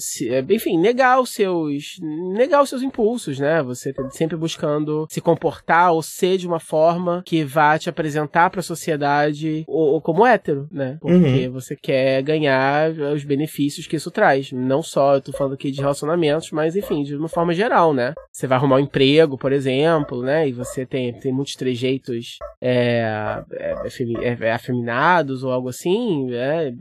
se, 0.02 0.28
é, 0.28 0.44
enfim, 0.50 0.78
negar 0.78 1.20
os 1.20 1.30
seus, 1.30 1.98
negar 2.00 2.62
os 2.62 2.68
seus 2.68 2.82
impulsos, 2.82 3.38
né? 3.38 3.62
Você 3.62 3.92
tá 3.92 4.08
sempre 4.10 4.36
buscando 4.36 5.06
se 5.08 5.20
comportar 5.20 5.92
ou 5.92 6.02
ser 6.02 6.38
de 6.38 6.46
uma 6.46 6.60
forma 6.60 7.22
que 7.24 7.44
vá 7.44 7.78
te 7.78 7.88
apresentar 7.88 8.50
para 8.50 8.60
a 8.60 8.64
sociedade 8.64 9.64
ou, 9.66 9.94
ou, 9.94 10.00
como 10.00 10.26
hétero, 10.26 10.68
né? 10.70 10.98
Porque 11.00 11.46
uhum. 11.46 11.52
você 11.52 11.76
quer 11.76 12.22
ganhar 12.22 12.90
os 12.90 13.24
benefícios 13.24 13.86
que 13.86 13.96
isso 13.96 14.10
traz. 14.10 14.52
Não 14.52 14.82
só, 14.82 15.14
eu 15.14 15.20
tô 15.20 15.32
falando 15.32 15.54
aqui 15.54 15.70
de 15.70 15.80
relacionamentos, 15.80 16.50
mas 16.50 16.76
enfim, 16.76 17.02
de 17.02 17.16
uma 17.16 17.28
forma 17.28 17.54
geral, 17.54 17.94
né? 17.94 18.14
Você 18.30 18.46
vai 18.46 18.58
arrumar 18.58 18.76
um 18.76 18.80
emprego, 18.80 19.38
por 19.38 19.52
exemplo, 19.52 20.22
né? 20.22 20.48
E 20.48 20.52
você 20.52 20.84
tem, 20.84 21.12
tem 21.12 21.32
muitos 21.32 21.54
trejeitos 21.54 22.38
é, 22.60 23.42
é, 23.52 23.74
é, 24.22 24.38
é 24.40 24.52
afeminados 24.52 25.44
ou 25.44 25.52
algo 25.52 25.68
assim, 25.68 26.32
é, 26.32 26.72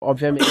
obviamente 0.00 0.44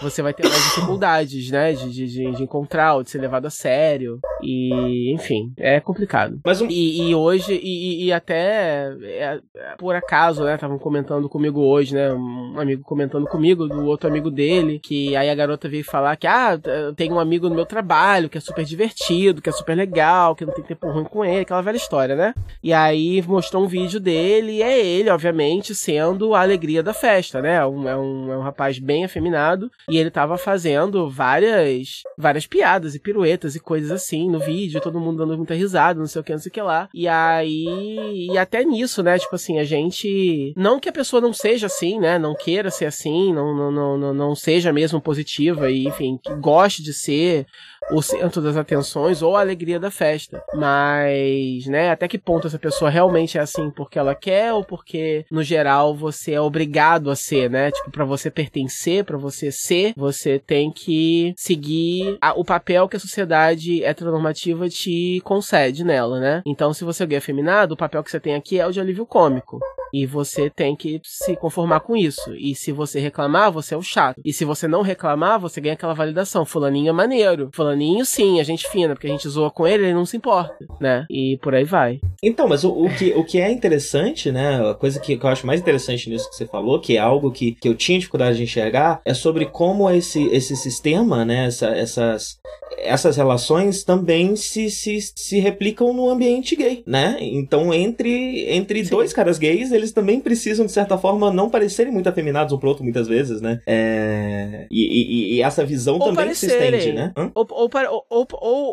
você 0.00 0.22
vai 0.22 0.32
ter 0.32 0.48
mais 0.48 0.66
dificuldades, 1.10 1.50
né? 1.50 1.72
De, 1.72 1.90
de, 1.90 2.06
de, 2.06 2.42
encontrar 2.42 2.94
ou 2.94 3.02
de 3.02 3.10
ser 3.10 3.18
levado 3.18 3.46
a 3.46 3.50
sério. 3.50 4.20
E, 4.42 5.12
enfim, 5.12 5.52
é 5.56 5.80
complicado. 5.80 6.40
Mas 6.44 6.60
um... 6.60 6.66
e, 6.68 7.10
e, 7.10 7.14
hoje, 7.14 7.58
e, 7.62 8.06
e 8.06 8.12
até 8.12 8.92
é, 9.02 9.40
por 9.78 9.94
acaso, 9.94 10.44
né? 10.44 10.54
Estavam 10.54 10.78
comentando 10.78 11.28
comigo 11.28 11.60
hoje, 11.60 11.94
né? 11.94 12.12
Um 12.12 12.58
amigo 12.58 12.82
comentando 12.82 13.26
comigo, 13.26 13.66
do 13.66 13.86
outro 13.86 14.08
amigo 14.08 14.30
dele, 14.30 14.78
que 14.78 15.14
aí 15.16 15.28
a 15.28 15.34
garota 15.34 15.68
veio 15.68 15.84
falar 15.84 16.16
que, 16.16 16.26
ah, 16.26 16.58
tem 16.96 17.12
um 17.12 17.18
amigo 17.18 17.48
no 17.48 17.54
meu 17.54 17.66
trabalho 17.66 18.28
que 18.28 18.38
é 18.38 18.40
super 18.40 18.64
divertido, 18.64 19.42
que 19.42 19.48
é 19.48 19.52
super 19.52 19.76
legal, 19.76 20.34
que 20.34 20.44
não 20.44 20.52
tem 20.52 20.64
tempo 20.64 20.88
ruim 20.90 21.04
com 21.04 21.24
ele, 21.24 21.40
aquela 21.40 21.62
velha 21.62 21.76
história, 21.76 22.14
né? 22.14 22.34
E 22.62 22.72
aí 22.72 23.22
mostrou 23.22 23.64
um 23.64 23.68
vídeo 23.68 24.00
dele, 24.00 24.52
e 24.52 24.62
é 24.62 24.84
ele, 24.84 25.10
obviamente, 25.10 25.74
sendo 25.74 26.34
a 26.34 26.40
alegria 26.40 26.82
da 26.82 26.92
festa, 26.92 27.40
né? 27.40 27.64
Um, 27.66 27.88
é, 27.88 27.96
um, 27.96 28.32
é 28.32 28.38
um 28.38 28.42
rapaz 28.42 28.78
bem 28.78 29.04
afeminado 29.04 29.70
e 29.88 29.98
ele 29.98 30.10
tava 30.10 30.36
fazendo 30.36 30.99
várias 31.08 32.02
várias 32.18 32.46
piadas 32.46 32.94
e 32.94 33.00
piruetas 33.00 33.54
e 33.54 33.60
coisas 33.60 33.90
assim 33.90 34.28
no 34.30 34.38
vídeo, 34.38 34.80
todo 34.80 35.00
mundo 35.00 35.18
dando 35.18 35.36
muita 35.36 35.54
risada, 35.54 35.98
não 35.98 36.06
sei 36.06 36.20
o 36.20 36.24
que, 36.24 36.32
não 36.32 36.38
sei 36.38 36.50
o 36.50 36.52
que 36.52 36.60
lá. 36.60 36.88
E 36.92 37.08
aí, 37.08 38.28
e 38.30 38.36
até 38.38 38.64
nisso, 38.64 39.02
né? 39.02 39.18
Tipo 39.18 39.36
assim, 39.36 39.58
a 39.58 39.64
gente. 39.64 40.52
Não 40.56 40.78
que 40.78 40.88
a 40.88 40.92
pessoa 40.92 41.20
não 41.20 41.32
seja 41.32 41.66
assim, 41.66 41.98
né? 41.98 42.18
Não 42.18 42.34
queira 42.34 42.70
ser 42.70 42.86
assim, 42.86 43.32
não, 43.32 43.70
não, 43.70 43.98
não, 43.98 44.14
não 44.14 44.34
seja 44.34 44.72
mesmo 44.72 45.00
positiva 45.00 45.70
e, 45.70 45.86
enfim, 45.86 46.18
que 46.22 46.34
goste 46.34 46.82
de 46.82 46.92
ser 46.92 47.46
o 47.90 48.02
centro 48.02 48.40
das 48.40 48.56
atenções 48.56 49.22
ou 49.22 49.36
a 49.36 49.40
alegria 49.40 49.80
da 49.80 49.90
festa. 49.90 50.42
Mas, 50.54 51.66
né, 51.66 51.90
até 51.90 52.06
que 52.06 52.18
ponto 52.18 52.46
essa 52.46 52.58
pessoa 52.58 52.90
realmente 52.90 53.38
é 53.38 53.40
assim 53.40 53.70
porque 53.70 53.98
ela 53.98 54.14
quer 54.14 54.52
ou 54.52 54.64
porque, 54.64 55.24
no 55.30 55.42
geral, 55.42 55.94
você 55.94 56.32
é 56.32 56.40
obrigado 56.40 57.10
a 57.10 57.16
ser, 57.16 57.50
né? 57.50 57.70
Tipo, 57.70 57.90
para 57.90 58.04
você 58.04 58.30
pertencer, 58.30 59.04
para 59.04 59.18
você 59.18 59.50
ser, 59.50 59.92
você 59.96 60.38
tem 60.38 60.70
que 60.70 61.34
seguir 61.36 62.16
a, 62.20 62.32
o 62.38 62.44
papel 62.44 62.88
que 62.88 62.96
a 62.96 63.00
sociedade 63.00 63.84
heteronormativa 63.84 64.68
te 64.68 65.20
concede 65.24 65.84
nela, 65.84 66.20
né? 66.20 66.42
Então, 66.46 66.72
se 66.72 66.84
você 66.84 67.04
é 67.04 67.06
gay 67.06 67.18
afeminado, 67.18 67.74
o 67.74 67.76
papel 67.76 68.02
que 68.02 68.10
você 68.10 68.20
tem 68.20 68.34
aqui 68.34 68.58
é 68.58 68.66
o 68.66 68.72
de 68.72 68.80
alívio 68.80 69.06
cômico. 69.06 69.58
E 69.92 70.06
você 70.06 70.48
tem 70.48 70.76
que 70.76 71.00
se 71.04 71.34
conformar 71.36 71.80
com 71.80 71.96
isso. 71.96 72.34
E 72.36 72.54
se 72.54 72.70
você 72.70 73.00
reclamar, 73.00 73.50
você 73.50 73.74
é 73.74 73.76
o 73.76 73.82
chato. 73.82 74.20
E 74.24 74.32
se 74.32 74.44
você 74.44 74.68
não 74.68 74.82
reclamar, 74.82 75.40
você 75.40 75.60
ganha 75.60 75.74
aquela 75.74 75.94
validação. 75.94 76.44
Fulaninho 76.44 76.90
é 76.90 76.92
maneiro. 76.92 77.50
Fulaninho, 77.52 77.69
sim, 78.04 78.40
a 78.40 78.44
gente 78.44 78.68
fina, 78.68 78.94
porque 78.94 79.06
a 79.06 79.10
gente 79.10 79.28
zoa 79.28 79.50
com 79.50 79.66
ele, 79.66 79.84
ele 79.84 79.94
não 79.94 80.06
se 80.06 80.16
importa, 80.16 80.56
né? 80.80 81.06
E 81.10 81.38
por 81.42 81.54
aí 81.54 81.64
vai. 81.64 82.00
Então, 82.22 82.48
mas 82.48 82.64
o, 82.64 82.70
o, 82.70 82.94
que, 82.94 83.12
o 83.12 83.24
que 83.24 83.40
é 83.40 83.50
interessante, 83.50 84.30
né? 84.30 84.70
A 84.70 84.74
coisa 84.74 85.00
que, 85.00 85.16
que, 85.16 85.24
eu 85.24 85.30
acho 85.30 85.46
mais 85.46 85.60
interessante 85.60 86.08
nisso 86.10 86.28
que 86.28 86.36
você 86.36 86.46
falou, 86.46 86.80
que 86.80 86.96
é 86.96 87.00
algo 87.00 87.30
que, 87.30 87.52
que 87.52 87.68
eu 87.68 87.74
tinha 87.74 87.98
dificuldade 87.98 88.36
de 88.36 88.42
enxergar, 88.42 89.00
é 89.04 89.14
sobre 89.14 89.46
como 89.46 89.90
esse, 89.90 90.24
esse 90.28 90.56
sistema, 90.56 91.24
né? 91.24 91.46
Essa, 91.46 91.68
essas, 91.68 92.38
essas 92.78 93.16
relações 93.16 93.84
também 93.84 94.36
se, 94.36 94.70
se, 94.70 94.98
se 95.00 95.38
replicam 95.38 95.92
no 95.92 96.10
ambiente 96.10 96.54
gay, 96.56 96.82
né? 96.86 97.16
Então, 97.20 97.72
entre, 97.72 98.50
entre 98.50 98.82
dois 98.82 99.12
caras 99.12 99.38
gays, 99.38 99.72
eles 99.72 99.92
também 99.92 100.20
precisam, 100.20 100.66
de 100.66 100.72
certa 100.72 100.98
forma, 100.98 101.32
não 101.32 101.48
parecerem 101.48 101.92
muito 101.92 102.08
afeminados 102.08 102.52
um 102.52 102.58
pro 102.58 102.68
outro, 102.68 102.84
muitas 102.84 103.08
vezes, 103.08 103.40
né? 103.40 103.60
É... 103.66 104.66
E, 104.70 104.80
e, 104.80 105.34
e 105.36 105.42
essa 105.42 105.64
visão 105.64 105.98
ou 105.98 106.12
também 106.12 106.34
se 106.34 106.46
estende, 106.46 106.92
né? 106.92 107.12
Ou, 107.34 107.46
ou, 107.60 108.06
ou, 108.08 108.26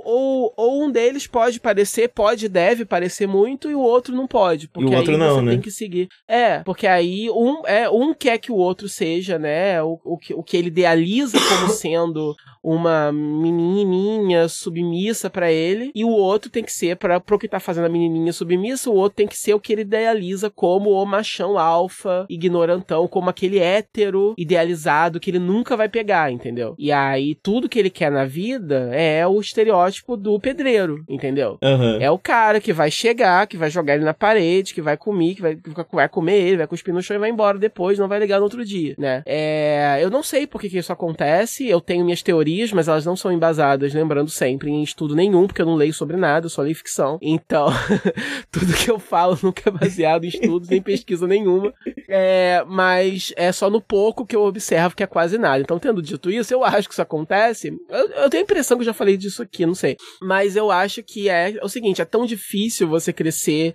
ou, 0.05 0.53
ou, 0.55 0.83
um 0.83 0.91
deles 0.91 1.27
pode 1.27 1.59
parecer, 1.59 2.09
pode, 2.09 2.47
deve 2.47 2.85
parecer 2.85 3.27
muito, 3.27 3.69
e 3.69 3.75
o 3.75 3.79
outro 3.79 4.15
não 4.15 4.27
pode. 4.27 4.67
Porque 4.67 4.91
e 4.91 4.95
o 4.95 4.97
outro 4.97 5.11
aí 5.11 5.17
não, 5.17 5.35
você 5.35 5.41
né? 5.41 5.51
tem 5.51 5.61
que 5.61 5.71
seguir. 5.71 6.07
É, 6.27 6.59
porque 6.59 6.87
aí 6.87 7.29
um, 7.29 7.65
é, 7.65 7.89
um 7.89 8.13
quer 8.13 8.37
que 8.37 8.51
o 8.51 8.55
outro 8.55 8.87
seja, 8.87 9.37
né? 9.37 9.81
O, 9.83 9.99
o, 10.03 10.17
que, 10.17 10.33
o 10.33 10.43
que 10.43 10.55
ele 10.55 10.67
idealiza 10.67 11.37
como 11.39 11.69
sendo 11.73 12.35
uma 12.63 13.11
menininha 13.11 14.47
submissa 14.47 15.29
para 15.29 15.51
ele, 15.51 15.91
e 15.95 16.03
o 16.03 16.09
outro 16.09 16.49
tem 16.49 16.63
que 16.63 16.71
ser, 16.71 16.97
para 16.97 17.19
pro 17.19 17.39
que 17.39 17.47
tá 17.47 17.59
fazendo 17.59 17.85
a 17.85 17.89
menininha 17.89 18.33
submissa, 18.33 18.89
o 18.89 18.95
outro 18.95 19.15
tem 19.15 19.27
que 19.27 19.37
ser 19.37 19.53
o 19.53 19.59
que 19.59 19.71
ele 19.71 19.81
idealiza 19.81 20.49
como 20.49 20.91
o 20.91 21.05
machão 21.05 21.57
alfa, 21.57 22.25
ignorantão, 22.29 23.07
como 23.07 23.29
aquele 23.29 23.59
hétero 23.59 24.33
idealizado 24.37 25.19
que 25.19 25.31
ele 25.31 25.39
nunca 25.39 25.77
vai 25.77 25.87
pegar, 25.87 26.31
entendeu? 26.31 26.75
E 26.77 26.91
aí 26.91 27.35
tudo 27.35 27.69
que 27.69 27.79
ele 27.79 27.89
quer 27.89 28.11
na 28.11 28.25
vida 28.25 28.76
é 28.91 29.27
o 29.27 29.39
estereótipo 29.39 30.15
do 30.17 30.39
pedreiro, 30.39 31.03
entendeu? 31.07 31.57
Uhum. 31.61 31.97
É 31.99 32.09
o 32.09 32.17
cara 32.17 32.59
que 32.59 32.73
vai 32.73 32.89
chegar, 32.89 33.47
que 33.47 33.57
vai 33.57 33.69
jogar 33.69 33.95
ele 33.95 34.05
na 34.05 34.13
parede, 34.13 34.73
que 34.73 34.81
vai 34.81 34.97
comer, 34.97 35.35
que 35.35 35.41
vai, 35.41 35.55
que 35.55 35.95
vai 35.95 36.09
comer 36.09 36.37
ele, 36.37 36.57
vai 36.57 36.67
cuspir 36.67 36.93
no 36.93 37.01
chão 37.01 37.15
e 37.15 37.19
vai 37.19 37.29
embora 37.29 37.57
depois, 37.57 37.99
não 37.99 38.07
vai 38.07 38.19
ligar 38.19 38.37
no 38.37 38.43
outro 38.43 38.63
dia, 38.65 38.95
né? 38.97 39.23
É, 39.25 39.99
eu 40.01 40.09
não 40.09 40.23
sei 40.23 40.47
por 40.47 40.61
que, 40.61 40.69
que 40.69 40.77
isso 40.77 40.93
acontece, 40.93 41.67
eu 41.67 41.81
tenho 41.81 42.03
minhas 42.03 42.21
teorias 42.21 42.37
teorias, 42.37 42.71
mas 42.71 42.87
elas 42.87 43.05
não 43.05 43.15
são 43.15 43.31
embasadas, 43.31 43.93
lembrando 43.93 44.29
sempre, 44.29 44.69
em 44.69 44.83
estudo 44.83 45.15
nenhum, 45.15 45.47
porque 45.47 45.61
eu 45.61 45.65
não 45.65 45.75
leio 45.75 45.93
sobre 45.93 46.17
nada, 46.17 46.45
eu 46.45 46.49
só 46.49 46.61
leio 46.61 46.75
ficção. 46.75 47.17
Então, 47.21 47.67
tudo 48.51 48.73
que 48.73 48.89
eu 48.89 48.99
falo 48.99 49.37
nunca 49.41 49.69
é 49.69 49.71
baseado 49.71 50.23
em 50.23 50.27
estudos, 50.27 50.69
nem 50.69 50.81
pesquisa 50.81 51.27
nenhuma. 51.27 51.73
É, 52.07 52.63
mas 52.67 53.33
é 53.35 53.51
só 53.51 53.69
no 53.69 53.81
pouco 53.81 54.25
que 54.25 54.35
eu 54.35 54.43
observo 54.43 54.95
que 54.95 55.03
é 55.03 55.07
quase 55.07 55.37
nada. 55.37 55.61
Então, 55.61 55.79
tendo 55.79 56.01
dito 56.01 56.29
isso, 56.29 56.53
eu 56.53 56.63
acho 56.63 56.87
que 56.87 56.93
isso 56.93 57.01
acontece. 57.01 57.77
Eu, 57.89 58.09
eu 58.09 58.29
tenho 58.29 58.43
a 58.43 58.45
impressão 58.45 58.66
que 58.75 58.81
eu 58.81 58.85
já 58.85 58.93
falei 58.93 59.17
disso 59.17 59.41
aqui, 59.41 59.65
não 59.65 59.75
sei. 59.75 59.97
Mas 60.21 60.55
eu 60.55 60.71
acho 60.71 61.03
que 61.03 61.29
é, 61.29 61.57
é 61.57 61.63
o 61.63 61.69
seguinte: 61.69 62.01
é 62.01 62.05
tão 62.05 62.25
difícil 62.25 62.87
você 62.87 63.13
crescer 63.13 63.73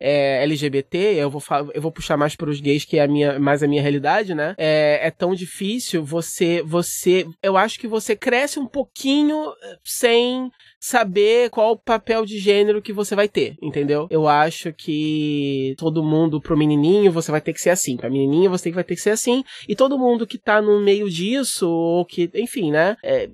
é, 0.00 0.42
LGBT, 0.42 1.14
eu 1.16 1.30
vou, 1.30 1.42
eu 1.72 1.80
vou 1.80 1.92
puxar 1.92 2.16
mais 2.16 2.36
para 2.36 2.50
os 2.50 2.60
gays, 2.60 2.84
que 2.84 2.98
é 2.98 3.04
a 3.04 3.08
minha, 3.08 3.38
mais 3.38 3.62
a 3.62 3.68
minha 3.68 3.82
realidade, 3.82 4.34
né? 4.34 4.54
É, 4.58 5.00
é 5.02 5.10
tão 5.10 5.34
difícil 5.34 6.04
você, 6.04 6.62
você, 6.62 7.26
eu 7.42 7.56
acho 7.56 7.78
que 7.78 7.86
você 7.86 8.16
cresce 8.16 8.58
um 8.58 8.66
pouquinho 8.66 9.52
sem 9.82 10.50
saber 10.84 11.48
qual 11.48 11.72
o 11.72 11.78
papel 11.78 12.26
de 12.26 12.38
gênero 12.38 12.82
que 12.82 12.92
você 12.92 13.16
vai 13.16 13.26
ter, 13.26 13.56
entendeu? 13.62 14.06
Eu 14.10 14.28
acho 14.28 14.70
que 14.70 15.74
todo 15.78 16.04
mundo 16.04 16.42
pro 16.42 16.58
menininho 16.58 17.10
você 17.10 17.30
vai 17.30 17.40
ter 17.40 17.54
que 17.54 17.60
ser 17.60 17.70
assim, 17.70 17.96
pra 17.96 18.10
menininha 18.10 18.50
você 18.50 18.70
vai 18.70 18.84
ter 18.84 18.94
que 18.94 19.00
ser 19.00 19.10
assim, 19.10 19.42
e 19.66 19.74
todo 19.74 19.98
mundo 19.98 20.26
que 20.26 20.36
tá 20.36 20.60
no 20.60 20.78
meio 20.80 21.08
disso, 21.08 21.66
ou 21.70 22.04
que, 22.04 22.30
enfim, 22.34 22.70
né? 22.70 22.96
É, 23.02 23.30